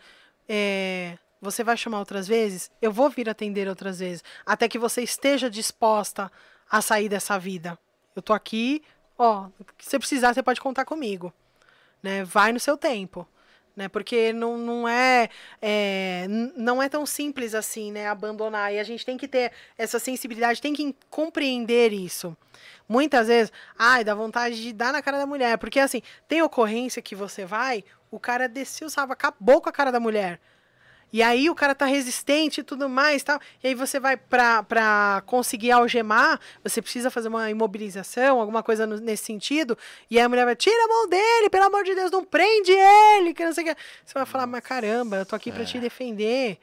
é, 0.48 1.18
você 1.40 1.64
vai 1.64 1.76
chamar 1.76 1.98
outras 1.98 2.28
vezes, 2.28 2.70
eu 2.80 2.92
vou 2.92 3.10
vir 3.10 3.28
atender 3.28 3.68
outras 3.68 3.98
vezes, 3.98 4.22
até 4.44 4.68
que 4.68 4.78
você 4.78 5.02
esteja 5.02 5.50
disposta 5.50 6.30
a 6.70 6.80
sair 6.80 7.08
dessa 7.08 7.38
vida. 7.38 7.78
Eu 8.14 8.22
tô 8.22 8.32
aqui, 8.32 8.82
ó, 9.18 9.48
se 9.78 9.90
você 9.90 9.98
precisar, 9.98 10.34
você 10.34 10.42
pode 10.42 10.60
contar 10.60 10.84
comigo, 10.84 11.32
né? 12.02 12.24
Vai 12.24 12.52
no 12.52 12.60
seu 12.60 12.76
tempo, 12.76 13.28
né? 13.74 13.88
Porque 13.88 14.32
não, 14.32 14.56
não 14.56 14.88
é, 14.88 15.28
é 15.60 16.26
não 16.56 16.82
é 16.82 16.88
tão 16.88 17.04
simples 17.04 17.54
assim, 17.54 17.92
né? 17.92 18.08
Abandonar 18.08 18.72
e 18.72 18.78
a 18.78 18.84
gente 18.84 19.04
tem 19.04 19.18
que 19.18 19.28
ter 19.28 19.52
essa 19.76 19.98
sensibilidade, 19.98 20.62
tem 20.62 20.72
que 20.72 20.94
compreender 21.10 21.92
isso. 21.92 22.36
Muitas 22.88 23.28
vezes, 23.28 23.52
ai, 23.78 24.04
dá 24.04 24.14
vontade 24.14 24.62
de 24.62 24.72
dar 24.72 24.92
na 24.92 25.02
cara 25.02 25.18
da 25.18 25.26
mulher, 25.26 25.58
porque 25.58 25.80
assim, 25.80 26.00
tem 26.28 26.40
ocorrência 26.42 27.02
que 27.02 27.14
você 27.14 27.44
vai, 27.44 27.84
o 28.10 28.18
cara 28.18 28.48
desceu, 28.48 28.88
sabe, 28.88 29.12
acabou 29.12 29.60
com 29.60 29.68
a 29.68 29.72
cara 29.72 29.90
da 29.90 30.00
mulher. 30.00 30.40
E 31.12 31.22
aí 31.22 31.48
o 31.48 31.54
cara 31.54 31.74
tá 31.74 31.86
resistente 31.86 32.60
e 32.60 32.64
tudo 32.64 32.88
mais, 32.88 33.22
tal. 33.22 33.40
E 33.62 33.68
aí 33.68 33.74
você 33.74 33.98
vai 33.98 34.16
pra, 34.16 34.62
pra 34.62 35.22
conseguir 35.24 35.70
algemar, 35.70 36.38
você 36.62 36.82
precisa 36.82 37.10
fazer 37.10 37.28
uma 37.28 37.48
imobilização, 37.50 38.40
alguma 38.40 38.62
coisa 38.62 38.86
no- 38.86 38.98
nesse 38.98 39.24
sentido. 39.24 39.78
E 40.10 40.18
aí 40.18 40.24
a 40.24 40.28
mulher 40.28 40.44
vai, 40.44 40.56
tira 40.56 40.76
a 40.84 40.88
mão 40.88 41.08
dele, 41.08 41.48
pelo 41.48 41.64
amor 41.66 41.84
de 41.84 41.94
Deus, 41.94 42.10
não 42.10 42.24
prende 42.24 42.72
ele, 42.72 43.32
que 43.32 43.44
não 43.44 43.52
sei 43.52 43.64
o 43.64 43.66
que. 43.74 43.80
Você 44.04 44.14
vai 44.14 44.26
falar, 44.26 44.46
mas 44.46 44.60
caramba, 44.62 45.16
eu 45.18 45.26
tô 45.26 45.36
aqui 45.36 45.50
pra 45.52 45.64
te 45.64 45.78
defender. 45.80 46.58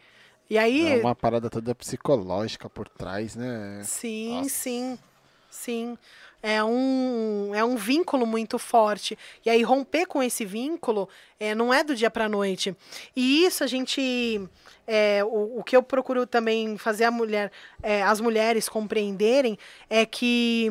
E 0.50 0.58
aí, 0.58 1.00
É 1.00 1.02
uma 1.02 1.16
parada 1.16 1.50
toda 1.50 1.74
psicológica 1.74 2.70
por 2.70 2.88
trás, 2.90 3.36
né? 3.36 3.82
Sim, 3.86 4.36
Nossa. 4.42 4.50
sim, 4.50 5.00
sim. 5.50 5.98
É 6.46 6.62
um, 6.62 7.56
é 7.56 7.64
um 7.64 7.78
vínculo 7.78 8.28
muito 8.28 8.60
forte. 8.60 9.18
E 9.46 9.50
aí, 9.50 9.64
romper 9.64 10.06
com 10.06 10.22
esse 10.22 10.44
vínculo 10.44 11.08
é, 11.40 11.56
não 11.56 11.74
é 11.74 11.86
do 11.86 11.96
dia 11.96 12.12
para 12.12 12.28
noite. 12.28 12.76
E 13.16 13.46
isso 13.46 13.64
a 13.64 13.68
gente. 13.68 14.46
é, 14.86 15.24
o, 15.24 15.60
o 15.60 15.64
que 15.64 15.74
eu 15.74 15.82
procuro 15.82 16.28
também 16.28 16.78
fazer 16.78 17.06
a 17.06 17.12
mulher, 17.12 17.50
é, 17.82 18.04
as 18.04 18.20
mulheres 18.20 18.68
compreenderem 18.68 19.58
é 19.90 20.06
que 20.06 20.70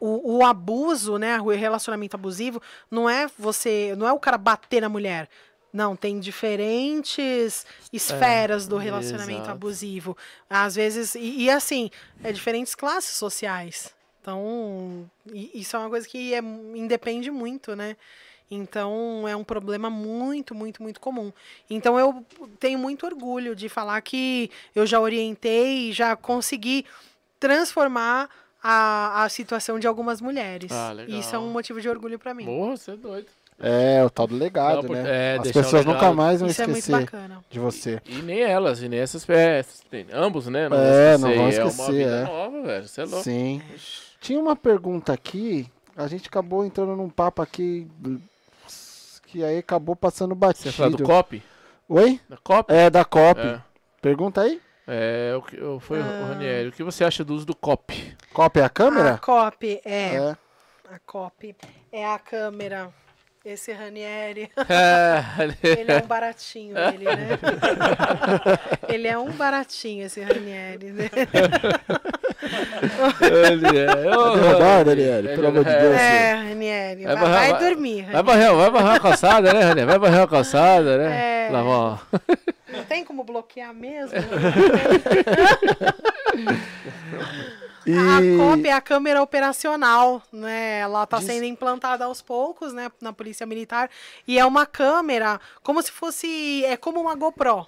o, 0.00 0.38
o 0.38 0.44
abuso, 0.44 1.18
né, 1.18 1.38
o 1.40 1.48
relacionamento 1.50 2.16
abusivo, 2.16 2.60
não 2.90 3.08
é 3.08 3.26
você, 3.38 3.94
não 3.96 4.08
é 4.08 4.12
o 4.12 4.18
cara 4.18 4.38
bater 4.38 4.80
na 4.80 4.88
mulher. 4.88 5.28
Não, 5.72 5.96
tem 5.96 6.20
diferentes 6.20 7.66
esferas 7.92 8.68
do 8.68 8.76
relacionamento 8.76 9.40
exato. 9.40 9.50
abusivo. 9.50 10.16
Às 10.48 10.76
vezes, 10.76 11.14
e, 11.14 11.42
e 11.42 11.50
assim, 11.50 11.90
é 12.22 12.30
diferentes 12.30 12.74
classes 12.74 13.16
sociais. 13.16 13.93
Então, 14.24 15.04
i- 15.34 15.50
isso 15.52 15.76
é 15.76 15.78
uma 15.78 15.90
coisa 15.90 16.08
que 16.08 16.32
é, 16.32 16.38
independe 16.74 17.30
muito, 17.30 17.76
né? 17.76 17.94
Então, 18.50 19.28
é 19.28 19.36
um 19.36 19.44
problema 19.44 19.90
muito, 19.90 20.54
muito, 20.54 20.82
muito 20.82 20.98
comum. 20.98 21.30
Então, 21.68 21.98
eu 21.98 22.24
tenho 22.58 22.78
muito 22.78 23.04
orgulho 23.04 23.54
de 23.54 23.68
falar 23.68 24.00
que 24.00 24.50
eu 24.74 24.86
já 24.86 24.98
orientei 24.98 25.90
e 25.90 25.92
já 25.92 26.16
consegui 26.16 26.86
transformar 27.38 28.30
a, 28.62 29.24
a 29.24 29.28
situação 29.28 29.78
de 29.78 29.86
algumas 29.86 30.22
mulheres. 30.22 30.72
Ah, 30.72 30.92
legal. 30.92 31.20
Isso 31.20 31.36
é 31.36 31.38
um 31.38 31.50
motivo 31.50 31.78
de 31.80 31.88
orgulho 31.88 32.18
para 32.18 32.32
mim. 32.32 32.44
Morra, 32.46 32.76
você 32.78 32.92
é 32.92 32.96
doido. 32.96 33.26
É, 33.60 34.02
o 34.04 34.10
tal 34.10 34.26
do 34.26 34.34
legado, 34.36 34.78
Não, 34.78 34.82
por- 34.84 34.96
né? 34.96 35.36
é, 35.36 35.38
As 35.40 35.52
pessoas 35.52 35.84
nunca 35.84 36.12
mais 36.12 36.40
vão 36.40 36.48
Isso 36.50 36.60
é 36.60 36.66
muito 36.66 36.78
esquecer 36.80 37.00
bacana. 37.02 37.44
de 37.48 37.58
você. 37.60 38.02
E 38.04 38.16
nem 38.16 38.40
elas, 38.40 38.82
e 38.82 38.88
nem 38.88 38.98
essas 38.98 39.24
peças. 39.24 39.80
tem- 39.88 40.06
Ambos, 40.12 40.48
né? 40.48 40.64
É, 40.66 41.16
não 41.18 41.28
vão 41.28 41.30
É 41.30 41.38
uma 41.38 41.68
esquecer, 41.68 41.92
vida 41.92 42.10
é. 42.10 42.24
nova, 42.24 42.62
velho. 42.62 42.88
Você 42.88 43.00
é 43.00 43.04
louco. 43.04 43.22
Sim. 43.22 43.62
Tinha 44.24 44.40
uma 44.40 44.56
pergunta 44.56 45.12
aqui, 45.12 45.70
a 45.94 46.06
gente 46.06 46.28
acabou 46.28 46.64
entrando 46.64 46.96
num 46.96 47.10
papo 47.10 47.42
aqui 47.42 47.86
que 49.26 49.44
aí 49.44 49.58
acabou 49.58 49.94
passando 49.94 50.34
Você 50.34 50.72
fala 50.72 50.88
do 50.88 50.92
batido. 50.96 51.08
COP? 51.10 51.42
Oi? 51.86 52.18
Da 52.26 52.38
COP? 52.38 52.72
É, 52.72 52.88
da 52.88 53.04
COP. 53.04 53.38
É. 53.38 53.60
Pergunta 54.00 54.40
aí. 54.40 54.62
É, 54.86 55.34
o 55.36 55.42
que, 55.42 55.58
foi 55.80 56.00
Ah. 56.00 56.04
o 56.04 56.28
Ranieri. 56.28 56.68
O 56.70 56.72
que 56.72 56.82
você 56.82 57.04
acha 57.04 57.22
do 57.22 57.34
uso 57.34 57.44
do 57.44 57.54
COP? 57.54 58.16
COP 58.32 58.60
é 58.60 58.64
a 58.64 58.70
câmera? 58.70 59.12
A 59.12 59.18
COP, 59.18 59.82
é. 59.84 60.14
É. 60.16 60.36
A 60.90 60.98
copy 61.00 61.54
é 61.92 62.06
a 62.06 62.18
câmera. 62.18 62.90
Esse 63.44 63.72
Ranieri, 63.72 64.50
É, 64.70 65.22
ele 65.78 65.92
é 65.92 65.98
um 66.02 66.06
baratinho, 66.06 66.74
ele, 66.78 67.04
né? 67.04 67.28
ele 68.88 69.06
é 69.08 69.18
um 69.18 69.30
baratinho, 69.32 70.06
esse 70.06 70.22
Ranieri, 70.22 70.92
né? 70.92 71.10
ele 73.20 73.78
é. 73.78 74.16
Ô, 74.16 74.34
Não 74.36 74.58
dá, 74.58 74.82
Daniele, 74.82 75.28
pelo 75.28 75.48
amor 75.48 75.62
de 75.62 75.70
é. 75.70 75.78
Deus. 75.78 75.94
É, 76.00 76.32
Ranieri, 76.34 77.04
vai, 77.04 77.14
Vai 77.14 77.22
barrar- 77.22 77.38
vai 77.40 77.50
vai- 77.52 77.60
dormir. 77.68 78.02
Vai 78.04 78.14
Ranieri. 78.14 78.26
barrer, 78.26 78.54
vai 78.54 78.70
barrar 78.70 78.94
a 78.96 79.00
calçada, 79.00 79.52
né, 79.52 79.64
René? 79.68 79.84
Vai 79.84 79.98
barrer 79.98 80.20
a 80.22 80.26
calçada, 80.26 80.96
né? 80.96 81.46
É. 81.46 81.50
Lá, 81.50 81.62
ó. 81.64 81.98
Não 82.72 82.82
tem 82.84 83.04
como 83.04 83.22
bloquear 83.24 83.74
mesmo? 83.74 84.16
E 87.86 87.92
A 87.92 88.38
COP 88.38 88.66
é 88.66 88.72
a 88.72 88.80
câmera 88.80 89.22
operacional, 89.22 90.22
né? 90.32 90.78
Ela 90.78 91.04
está 91.04 91.20
sendo 91.20 91.44
implantada 91.44 92.04
aos 92.06 92.22
poucos, 92.22 92.72
né, 92.72 92.90
na 93.00 93.12
Polícia 93.12 93.46
Militar, 93.46 93.90
e 94.26 94.38
é 94.38 94.44
uma 94.44 94.64
câmera 94.64 95.40
como 95.62 95.82
se 95.82 95.90
fosse, 95.90 96.64
é 96.64 96.76
como 96.76 97.00
uma 97.00 97.14
GoPro. 97.14 97.66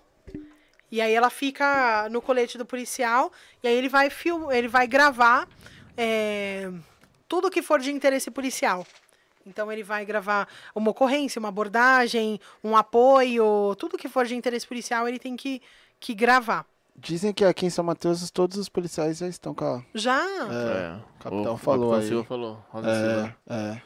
E 0.91 1.01
aí 1.01 1.13
ela 1.13 1.29
fica 1.29 2.09
no 2.11 2.23
colete 2.23 2.57
do 2.57 2.65
policial, 2.65 3.31
e 3.63 3.69
aí 3.69 3.75
ele 3.75 3.89
vai 3.89 4.09
film, 4.09 4.51
ele 4.51 4.69
vai 4.69 4.87
gravar 4.87 5.49
é, 5.97 6.71
tudo 7.29 7.51
que 7.51 7.61
for 7.61 7.81
de 7.81 7.91
interesse 7.91 8.31
policial. 8.31 8.87
Então 9.45 9.71
ele 9.71 9.83
vai 9.83 10.05
gravar 10.05 10.49
uma 10.75 10.91
ocorrência, 10.91 11.39
uma 11.39 11.49
abordagem, 11.49 12.41
um 12.65 12.77
apoio, 12.77 13.77
tudo 13.77 13.99
que 13.99 14.09
for 14.09 14.27
de 14.27 14.35
interesse 14.35 14.67
policial 14.67 15.07
ele 15.07 15.19
tem 15.19 15.37
que, 15.37 15.63
que 16.01 16.15
gravar. 16.15 16.67
Dizem 16.99 17.33
que 17.33 17.45
aqui 17.45 17.67
em 17.67 17.71
São 17.71 17.85
Mateus 17.85 18.31
todos 18.31 18.57
os 18.59 18.69
policiais 18.69 19.19
já 19.19 19.29
estão 19.29 19.55
com 19.55 19.65
a... 19.65 19.83
Já? 19.95 20.21
É, 20.23 20.97
o 20.97 21.23
capitão 21.23 21.55
o 21.55 21.57
falou 21.57 21.91
Capitão 21.91 21.95
aí. 21.95 22.09
Silva 22.09 22.25
falou. 22.25 22.65
Rosa 22.71 22.89
Silva. 22.95 23.37
É, 23.49 23.55
é. 23.55 23.83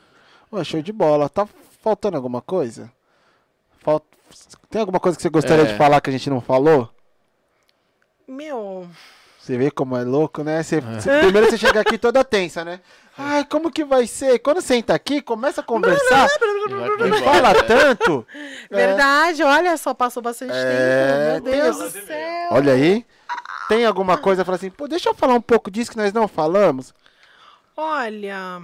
Ué, 0.52 0.64
show 0.64 0.82
de 0.82 0.92
bola. 0.92 1.28
Tá 1.28 1.46
faltando 1.82 2.16
alguma 2.16 2.40
coisa? 2.40 2.90
Falt... 3.78 4.02
Tem 4.68 4.80
alguma 4.80 5.00
coisa 5.00 5.16
que 5.16 5.22
você 5.22 5.28
gostaria 5.28 5.64
É. 5.64 5.72
de 5.72 5.76
falar 5.76 6.00
que 6.00 6.10
a 6.10 6.12
gente 6.12 6.30
não 6.30 6.40
falou? 6.40 6.88
Meu, 8.26 8.88
Você 9.40 9.56
vê 9.56 9.70
como 9.70 9.96
é 9.96 10.02
louco, 10.04 10.42
né? 10.44 10.62
Você, 10.62 10.80
você- 10.80 11.20
primeiro 11.20 11.50
você 11.50 11.56
chega 11.58 11.80
aqui 11.80 11.96
toda 11.96 12.22
tensa, 12.22 12.64
né? 12.64 12.80
Ai, 13.16 13.44
como 13.44 13.70
que 13.70 13.84
vai 13.84 14.06
ser? 14.06 14.38
Quando 14.38 14.60
senta 14.60 14.94
aqui, 14.94 15.20
começa 15.20 15.60
a 15.60 15.64
conversar, 15.64 16.28
embora, 16.68 17.18
fala 17.24 17.52
né? 17.54 17.62
tanto. 17.66 18.26
É. 18.34 18.66
Verdade, 18.86 19.42
olha 19.42 19.76
só, 19.76 19.92
passou 19.92 20.22
bastante 20.22 20.52
É, 20.54 21.34
tempo. 21.40 21.44
Meu 21.50 21.52
Deus 21.62 21.76
do 21.78 21.90
céu. 22.06 22.48
Olha 22.52 22.72
aí. 22.74 23.04
Tem 23.68 23.84
alguma 23.84 24.16
coisa, 24.18 24.44
fala 24.44 24.56
assim, 24.56 24.70
pô, 24.70 24.88
deixa 24.88 25.08
eu 25.10 25.14
falar 25.14 25.34
um 25.34 25.40
pouco 25.40 25.70
disso 25.70 25.90
que 25.90 25.96
nós 25.96 26.12
não 26.12 26.26
falamos. 26.28 26.92
Olha. 27.76 28.60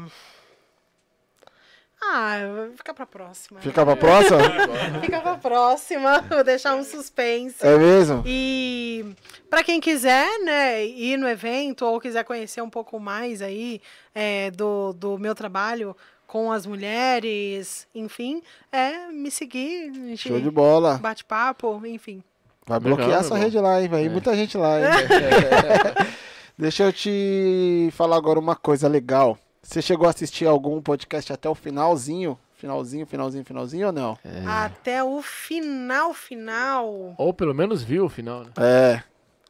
Ah, 2.08 2.38
fica 2.76 2.94
pra 2.94 3.04
próxima. 3.06 3.60
Fica 3.60 3.84
pra 3.84 3.96
próxima? 3.96 4.38
Fica 5.02 5.20
pra 5.20 5.36
próxima. 5.36 6.20
Vou 6.22 6.44
deixar 6.44 6.74
um 6.76 6.84
suspense. 6.84 7.66
É 7.66 7.76
mesmo? 7.76 8.22
E 8.24 9.04
para 9.50 9.62
quem 9.64 9.80
quiser, 9.80 10.26
né, 10.44 10.84
ir 10.86 11.16
no 11.16 11.28
evento 11.28 11.84
ou 11.84 12.00
quiser 12.00 12.24
conhecer 12.24 12.60
um 12.62 12.70
pouco 12.70 13.00
mais 13.00 13.42
aí 13.42 13.80
é, 14.14 14.50
do, 14.52 14.92
do 14.92 15.18
meu 15.18 15.34
trabalho 15.34 15.96
com 16.26 16.50
as 16.52 16.66
mulheres, 16.66 17.86
enfim, 17.94 18.42
é 18.72 19.06
me 19.08 19.30
seguir, 19.30 19.92
Show 20.16 20.40
de 20.40 20.50
bola. 20.50 20.98
bate 20.98 21.24
papo, 21.24 21.80
enfim. 21.86 22.22
Vai 22.66 22.78
Legal, 22.78 22.96
bloquear 22.96 23.08
meu 23.10 23.18
essa 23.20 23.28
irmão. 23.34 23.42
rede 23.44 23.58
lá, 23.60 23.80
hein? 23.82 23.88
Vai 23.88 24.06
É. 24.06 24.08
muita 24.08 24.34
gente 24.34 24.56
lá, 24.58 24.78
hein? 24.80 24.86
Deixa 26.58 26.84
eu 26.84 26.92
te 26.92 27.90
falar 27.92 28.16
agora 28.16 28.38
uma 28.40 28.56
coisa 28.56 28.88
legal. 28.88 29.38
Você 29.66 29.82
chegou 29.82 30.06
a 30.06 30.10
assistir 30.10 30.46
algum 30.46 30.80
podcast 30.80 31.32
até 31.32 31.48
o 31.48 31.54
finalzinho? 31.54 32.38
Finalzinho, 32.56 33.04
finalzinho, 33.04 33.44
finalzinho 33.44 33.86
ou 33.88 33.92
não? 33.92 34.16
Até 34.48 35.02
o 35.02 35.20
final, 35.20 36.14
final. 36.14 37.14
Ou 37.18 37.34
pelo 37.34 37.52
menos 37.52 37.82
viu 37.82 38.04
o 38.04 38.08
final, 38.08 38.44
né? 38.44 38.50
É. 38.58 39.02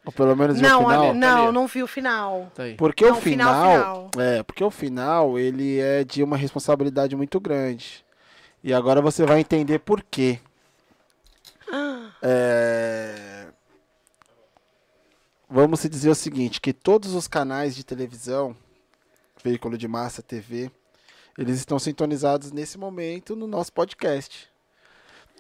Ou 0.06 0.10
pelo 0.12 0.34
menos 0.34 0.58
viu 0.58 0.66
o 0.66 0.70
Não, 0.70 0.78
final? 0.80 1.02
ali- 1.02 1.08
Tá 1.08 1.14
não, 1.14 1.46
ó. 1.48 1.52
não 1.52 1.66
vi 1.66 1.82
o 1.82 1.86
final. 1.86 2.50
Tá 2.54 2.62
aí. 2.62 2.74
Porque 2.76 3.04
Não, 3.04 3.12
o 3.18 3.20
final, 3.20 4.08
final, 4.10 4.10
é, 4.24 4.42
porque 4.42 4.64
o 4.64 4.70
final 4.70 5.38
ele 5.38 5.78
é 5.80 6.02
de 6.02 6.22
uma 6.22 6.36
responsabilidade 6.36 7.14
muito 7.14 7.38
grande. 7.38 8.04
E 8.64 8.72
agora 8.72 9.02
você 9.02 9.24
vai 9.26 9.38
entender 9.40 9.80
por 9.80 10.02
quê. 10.02 10.40
É, 12.22 13.46
Vamos 15.48 15.78
se 15.80 15.88
dizer 15.88 16.10
o 16.10 16.14
seguinte, 16.14 16.60
que 16.60 16.72
todos 16.72 17.14
os 17.14 17.28
canais 17.28 17.76
de 17.76 17.84
televisão, 17.84 18.56
veículo 19.46 19.78
de 19.78 19.86
massa, 19.86 20.22
TV, 20.22 20.70
eles 21.38 21.56
estão 21.58 21.78
sintonizados 21.78 22.50
nesse 22.50 22.76
momento 22.76 23.36
no 23.36 23.46
nosso 23.46 23.72
podcast. 23.72 24.48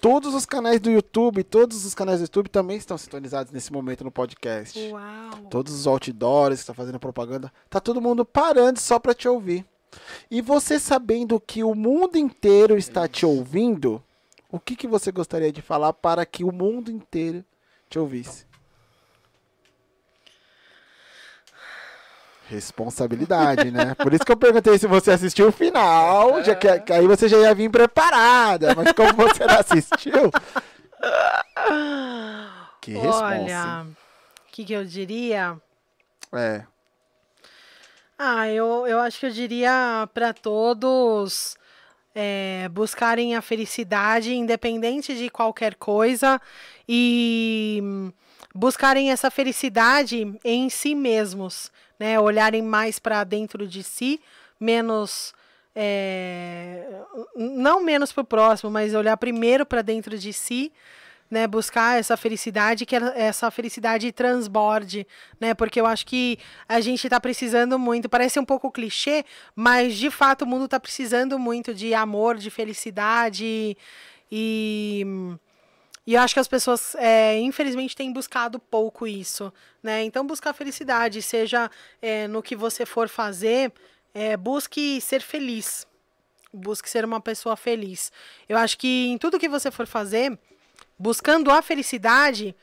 Todos 0.00 0.32
os 0.32 0.46
canais 0.46 0.78
do 0.78 0.90
YouTube, 0.90 1.42
todos 1.42 1.84
os 1.84 1.92
canais 1.92 2.20
do 2.20 2.24
YouTube 2.24 2.48
também 2.48 2.76
estão 2.76 2.96
sintonizados 2.96 3.50
nesse 3.50 3.72
momento 3.72 4.04
no 4.04 4.10
podcast 4.12 4.78
Uau. 4.92 5.46
todos 5.50 5.72
os 5.72 5.86
outdoors 5.86 6.56
que 6.56 6.60
estão 6.60 6.74
fazendo 6.74 7.00
propaganda, 7.00 7.52
tá 7.68 7.80
todo 7.80 8.00
mundo 8.00 8.24
parando 8.24 8.78
só 8.78 8.98
para 9.00 9.14
te 9.14 9.26
ouvir. 9.26 9.66
E 10.30 10.40
você 10.40 10.78
sabendo 10.78 11.40
que 11.40 11.64
o 11.64 11.74
mundo 11.74 12.16
inteiro 12.16 12.76
está 12.76 13.08
te 13.08 13.26
ouvindo, 13.26 14.00
o 14.52 14.60
que, 14.60 14.76
que 14.76 14.86
você 14.86 15.10
gostaria 15.10 15.50
de 15.50 15.62
falar 15.62 15.92
para 15.94 16.24
que 16.24 16.44
o 16.44 16.52
mundo 16.52 16.92
inteiro 16.92 17.44
te 17.88 17.98
ouvisse? 17.98 18.45
Responsabilidade, 22.48 23.70
né? 23.70 23.94
Por 23.94 24.12
isso 24.14 24.24
que 24.24 24.30
eu 24.32 24.36
perguntei 24.36 24.78
se 24.78 24.86
você 24.86 25.10
assistiu 25.12 25.48
o 25.48 25.52
final, 25.52 26.42
já 26.44 26.54
que, 26.54 26.80
que 26.80 26.92
aí 26.92 27.06
você 27.06 27.28
já 27.28 27.38
ia 27.38 27.54
vir 27.54 27.70
preparada, 27.70 28.74
mas 28.74 28.92
como 28.92 29.12
você 29.14 29.44
não 29.44 29.58
assistiu. 29.58 30.30
Que 32.80 32.92
responsa. 32.92 33.24
Olha, 33.24 33.86
o 33.86 34.52
que, 34.52 34.64
que 34.64 34.72
eu 34.72 34.84
diria? 34.84 35.60
É. 36.32 36.62
Ah, 38.18 38.48
eu, 38.48 38.86
eu 38.86 39.00
acho 39.00 39.20
que 39.20 39.26
eu 39.26 39.30
diria 39.30 40.08
para 40.14 40.32
todos 40.32 41.56
é, 42.14 42.66
buscarem 42.70 43.36
a 43.36 43.42
felicidade, 43.42 44.34
independente 44.34 45.14
de 45.14 45.28
qualquer 45.28 45.74
coisa, 45.74 46.40
e 46.88 47.82
buscarem 48.54 49.10
essa 49.10 49.30
felicidade 49.30 50.34
em 50.42 50.70
si 50.70 50.94
mesmos, 50.94 51.70
né? 51.98 52.18
Olharem 52.20 52.62
mais 52.62 52.98
para 52.98 53.24
dentro 53.24 53.66
de 53.66 53.82
si, 53.82 54.20
menos. 54.58 55.34
é, 55.74 57.02
não 57.36 57.84
menos 57.84 58.10
para 58.12 58.22
o 58.22 58.24
próximo, 58.24 58.70
mas 58.70 58.94
olhar 58.94 59.16
primeiro 59.18 59.66
para 59.66 59.82
dentro 59.82 60.18
de 60.18 60.32
si, 60.32 60.72
né, 61.30 61.46
buscar 61.46 61.98
essa 61.98 62.16
felicidade, 62.16 62.86
que 62.86 62.96
essa 62.96 63.50
felicidade 63.50 64.10
transborde, 64.12 65.06
né, 65.40 65.54
porque 65.54 65.80
eu 65.80 65.86
acho 65.86 66.06
que 66.06 66.38
a 66.68 66.80
gente 66.80 67.04
está 67.06 67.20
precisando 67.20 67.78
muito, 67.78 68.08
parece 68.08 68.38
um 68.38 68.44
pouco 68.44 68.70
clichê, 68.70 69.24
mas 69.54 69.96
de 69.96 70.10
fato 70.10 70.42
o 70.42 70.46
mundo 70.46 70.64
está 70.66 70.80
precisando 70.80 71.38
muito 71.38 71.74
de 71.74 71.92
amor, 71.94 72.36
de 72.36 72.48
felicidade 72.48 73.76
e 74.30 75.04
e 76.06 76.14
eu 76.14 76.20
acho 76.20 76.34
que 76.34 76.40
as 76.40 76.46
pessoas, 76.46 76.94
é, 76.94 77.36
infelizmente, 77.40 77.96
têm 77.96 78.12
buscado 78.12 78.60
pouco 78.60 79.08
isso, 79.08 79.52
né? 79.82 80.04
Então, 80.04 80.24
buscar 80.24 80.52
felicidade, 80.52 81.20
seja 81.20 81.68
é, 82.00 82.28
no 82.28 82.42
que 82.42 82.54
você 82.54 82.86
for 82.86 83.08
fazer, 83.08 83.72
é, 84.14 84.36
busque 84.36 85.00
ser 85.00 85.20
feliz. 85.20 85.84
Busque 86.52 86.88
ser 86.88 87.04
uma 87.04 87.20
pessoa 87.20 87.56
feliz. 87.56 88.12
Eu 88.48 88.56
acho 88.56 88.78
que 88.78 89.08
em 89.08 89.18
tudo 89.18 89.38
que 89.38 89.48
você 89.48 89.68
for 89.70 89.86
fazer, 89.86 90.38
buscando 90.96 91.50
a 91.50 91.60
felicidade, 91.60 92.54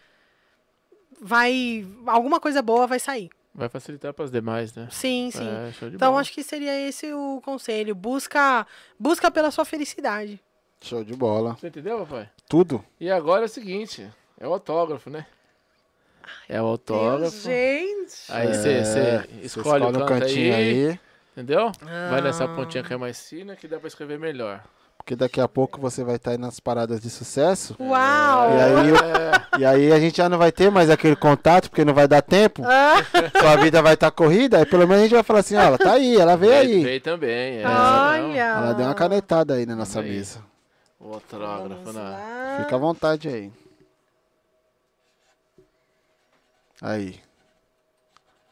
vai 1.20 1.86
alguma 2.06 2.40
coisa 2.40 2.62
boa 2.62 2.88
vai 2.88 3.00
sair. 3.00 3.30
Vai 3.54 3.68
facilitar 3.70 4.14
para 4.14 4.26
as 4.26 4.32
demais, 4.32 4.74
né? 4.74 4.88
Sim, 4.90 5.30
sim. 5.32 5.48
É, 5.48 5.70
de 5.90 5.96
então, 5.96 6.12
bola. 6.12 6.22
acho 6.22 6.32
que 6.32 6.42
seria 6.44 6.88
esse 6.88 7.14
o 7.14 7.42
conselho. 7.44 7.94
Busca, 7.94 8.66
busca 8.98 9.30
pela 9.30 9.52
sua 9.52 9.66
felicidade. 9.66 10.42
Show 10.84 11.04
de 11.04 11.16
bola. 11.16 11.56
Você 11.60 11.68
entendeu, 11.68 12.00
papai? 12.00 12.30
Tudo. 12.48 12.84
E 13.00 13.10
agora 13.10 13.44
é 13.44 13.46
o 13.46 13.50
seguinte, 13.50 14.08
é 14.40 14.48
o 14.48 14.54
autógrafo, 14.54 15.10
né? 15.10 15.26
É 16.48 16.62
o 16.62 16.66
Deus, 16.66 16.70
autógrafo. 16.72 17.42
gente. 17.42 18.14
Aí 18.30 18.48
você 18.54 18.70
É, 18.70 18.84
você 18.84 19.28
escolhe 19.44 19.84
o 19.86 19.90
um 19.90 20.06
cantinho 20.06 20.54
aí, 20.54 20.90
aí, 20.90 21.00
entendeu? 21.32 21.72
Vai 22.10 22.22
nessa 22.22 22.44
Ah. 22.46 22.48
pontinha 22.50 22.84
que 22.84 22.94
é 22.94 22.98
mais 22.98 23.28
fina 23.30 23.56
que 23.56 23.68
dá 23.68 23.78
pra 23.80 23.88
escrever 23.88 24.20
melhor. 24.20 24.62
porque 24.98 25.18
daqui 25.18 25.42
a 25.42 25.50
pouco 25.50 25.82
você 25.82 26.02
vai 26.02 26.16
estar 26.16 26.32
aí 26.32 26.38
nas 26.38 26.62
paradas 26.62 27.02
de 27.02 27.10
sucesso. 27.10 27.76
Uau! 27.78 27.90
E 28.58 28.62
aí, 28.62 28.94
É, 28.94 29.60
e 29.60 29.66
aí 29.66 29.92
a 29.92 30.00
gente 30.00 30.16
já 30.18 30.30
não 30.30 30.38
vai 30.38 30.50
ter 30.50 30.72
mais 30.72 30.90
aquele 30.90 31.16
contato, 31.16 31.70
porque 31.70 31.84
não 31.84 31.94
vai 31.94 32.08
dar 32.08 32.22
tempo. 32.22 32.62
Ah, 32.66 32.96
Sua 33.38 33.58
vida 33.58 33.82
vai 33.82 33.96
estar 33.96 34.12
corrida, 34.12 34.60
aí 34.60 34.66
pelo 34.66 34.88
menos 34.88 35.00
a 35.00 35.04
gente 35.04 35.14
vai 35.14 35.24
falar 35.24 35.40
assim, 35.40 35.58
ó, 35.58 35.62
ela 35.62 35.78
tá 35.78 35.94
aí, 35.94 36.16
ela 36.16 36.38
veio 36.38 36.54
veio, 36.54 36.78
aí. 36.78 36.84
veio 36.86 37.02
também. 37.02 37.58
É, 37.60 37.66
olha! 37.68 38.40
Ela 38.60 38.74
deu 38.74 38.86
uma 38.86 38.94
canetada 38.94 39.56
aí 39.56 39.66
na 39.66 39.76
nossa 39.76 40.00
Aí. 40.00 40.10
mesa. 40.10 40.40
O 41.04 41.14
autógrafo, 41.16 41.68
Vamos 41.68 41.96
né? 41.96 42.02
lá. 42.02 42.58
Fica 42.64 42.76
à 42.76 42.80
vontade 42.80 43.28
aí. 43.28 43.52
Aí. 46.82 47.22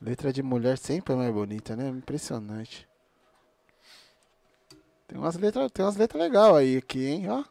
Letra 0.01 0.33
de 0.33 0.43
mulher 0.43 0.77
sempre 0.77 1.13
é 1.13 1.15
mais 1.15 1.33
bonita, 1.33 1.75
né? 1.75 1.87
Impressionante. 1.87 2.87
Tem 5.07 5.17
umas 5.17 5.35
letras, 5.35 5.71
tem 5.71 5.85
umas 5.85 5.95
letras 5.95 6.21
legais 6.21 6.55
aí 6.55 6.77
aqui, 6.77 7.05
hein, 7.05 7.29
ó. 7.29 7.43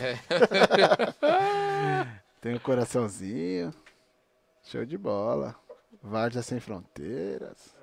É. 0.00 0.16
Tem 2.40 2.54
um 2.54 2.58
coraçãozinho. 2.58 3.72
Show 4.64 4.84
de 4.84 4.96
bola. 4.98 5.54
Várzea 6.02 6.42
sem 6.42 6.58
fronteiras. 6.58 7.74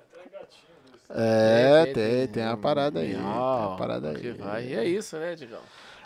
É, 1.08 1.86
tem, 1.94 2.28
tem 2.28 2.44
uma 2.44 2.56
parada 2.56 3.00
aí. 3.00 3.12
Tem 3.14 3.20
uma 3.20 3.76
parada 3.76 4.14
Que 4.14 4.28
aí. 4.28 4.32
vai. 4.32 4.66
E 4.66 4.74
é 4.74 4.84
isso, 4.84 5.16
né, 5.16 5.34
Digão? 5.34 5.62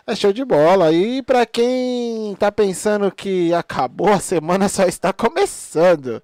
É 0.07 0.15
show 0.15 0.31
de 0.31 0.45
bola. 0.45 0.91
E 0.91 1.23
pra 1.23 1.47
quem 1.47 2.35
tá 2.35 2.51
pensando 2.51 3.11
que 3.11 3.51
acabou, 3.55 4.09
a 4.09 4.19
semana 4.19 4.69
só 4.69 4.85
está 4.85 5.11
começando. 5.11 6.21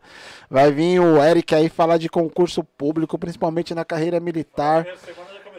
Vai 0.48 0.72
vir 0.72 1.00
o 1.00 1.22
Eric 1.22 1.56
aí 1.56 1.68
falar 1.68 1.98
de 1.98 2.08
concurso 2.08 2.64
público, 2.64 3.18
principalmente 3.18 3.74
na 3.74 3.84
carreira 3.84 4.20
militar. 4.20 4.86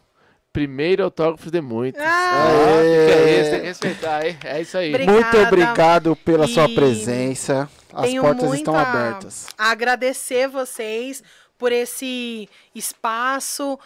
Primeiro 0.59 1.05
autógrafo 1.05 1.49
de 1.49 1.61
muitos. 1.61 2.01
Ah, 2.01 2.05
Ah, 2.05 2.79
Aê. 2.79 3.05
que 3.05 3.11
é 3.13 3.41
isso? 3.41 3.49
Tem 3.51 3.59
que 3.61 3.65
respeitar, 3.67 4.25
hein? 4.27 4.37
É 4.43 4.61
isso 4.61 4.77
aí. 4.77 4.89
Obrigada. 4.89 5.19
muito 5.21 5.37
obrigado 5.37 6.15
pela 6.17 6.47
sua 6.47 6.65
E 6.65 6.75
presença. 6.75 7.69
As 7.93 8.07
Tenho 8.09 8.21
portas 8.21 8.53
estão 8.55 8.77
abertas. 8.77 9.47
a 9.57 9.71
agradecer 9.71 10.49
vocês 10.49 11.23
por 11.57 11.71
esse 11.71 12.49
espaço, 12.75 13.79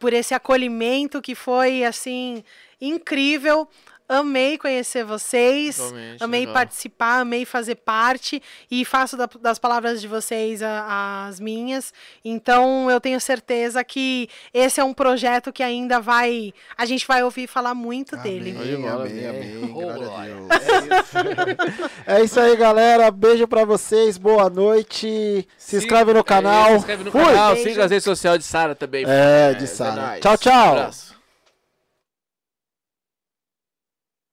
por 0.00 0.12
esse 0.12 0.34
acolhimento 0.34 1.22
que 1.22 1.36
foi 1.36 1.84
assim 1.84 2.42
incrível. 2.80 3.68
Amei 4.08 4.56
conhecer 4.56 5.04
vocês, 5.04 5.78
Igualmente, 5.78 6.22
amei 6.22 6.40
legal. 6.40 6.54
participar, 6.54 7.20
amei 7.20 7.44
fazer 7.44 7.74
parte 7.74 8.40
e 8.70 8.84
faço 8.84 9.16
da- 9.16 9.28
das 9.40 9.58
palavras 9.58 10.00
de 10.00 10.06
vocês 10.06 10.62
a- 10.62 11.26
as 11.28 11.40
minhas. 11.40 11.92
Então 12.24 12.88
eu 12.90 13.00
tenho 13.00 13.20
certeza 13.20 13.82
que 13.82 14.28
esse 14.54 14.80
é 14.80 14.84
um 14.84 14.94
projeto 14.94 15.52
que 15.52 15.62
ainda 15.62 15.98
vai, 16.00 16.54
a 16.78 16.86
gente 16.86 17.04
vai 17.06 17.24
ouvir 17.24 17.46
falar 17.48 17.74
muito 17.74 18.16
dele. 18.18 18.56
Amém, 18.56 19.26
amém, 19.28 19.74
Oh. 19.74 20.46
É 22.06 22.22
isso 22.22 22.38
aí, 22.38 22.56
galera. 22.56 23.10
Beijo 23.10 23.46
pra 23.48 23.64
vocês. 23.64 24.16
Boa 24.16 24.48
noite. 24.48 25.46
Se 25.58 25.76
inscreve 25.76 26.12
no 26.12 26.20
É 26.20 26.22
canal. 26.22 26.62
isso, 26.66 26.70
Se 26.72 26.76
inscreve 26.78 27.04
no 27.04 27.10
Fui. 27.10 27.24
canal. 27.24 27.54
Beijo. 27.54 27.68
Siga 27.70 27.84
as 27.84 27.90
redes 27.90 28.04
sociais 28.04 28.38
de 28.38 28.44
Sara 28.44 28.74
também. 28.74 29.04
É, 29.06 29.54
de 29.54 29.64
isso 29.64 29.76
Sara. 29.76 29.94
nóis. 30.00 30.20
Tchau, 30.20 30.38
tchau. 30.38 30.68
Abraço. 30.70 31.05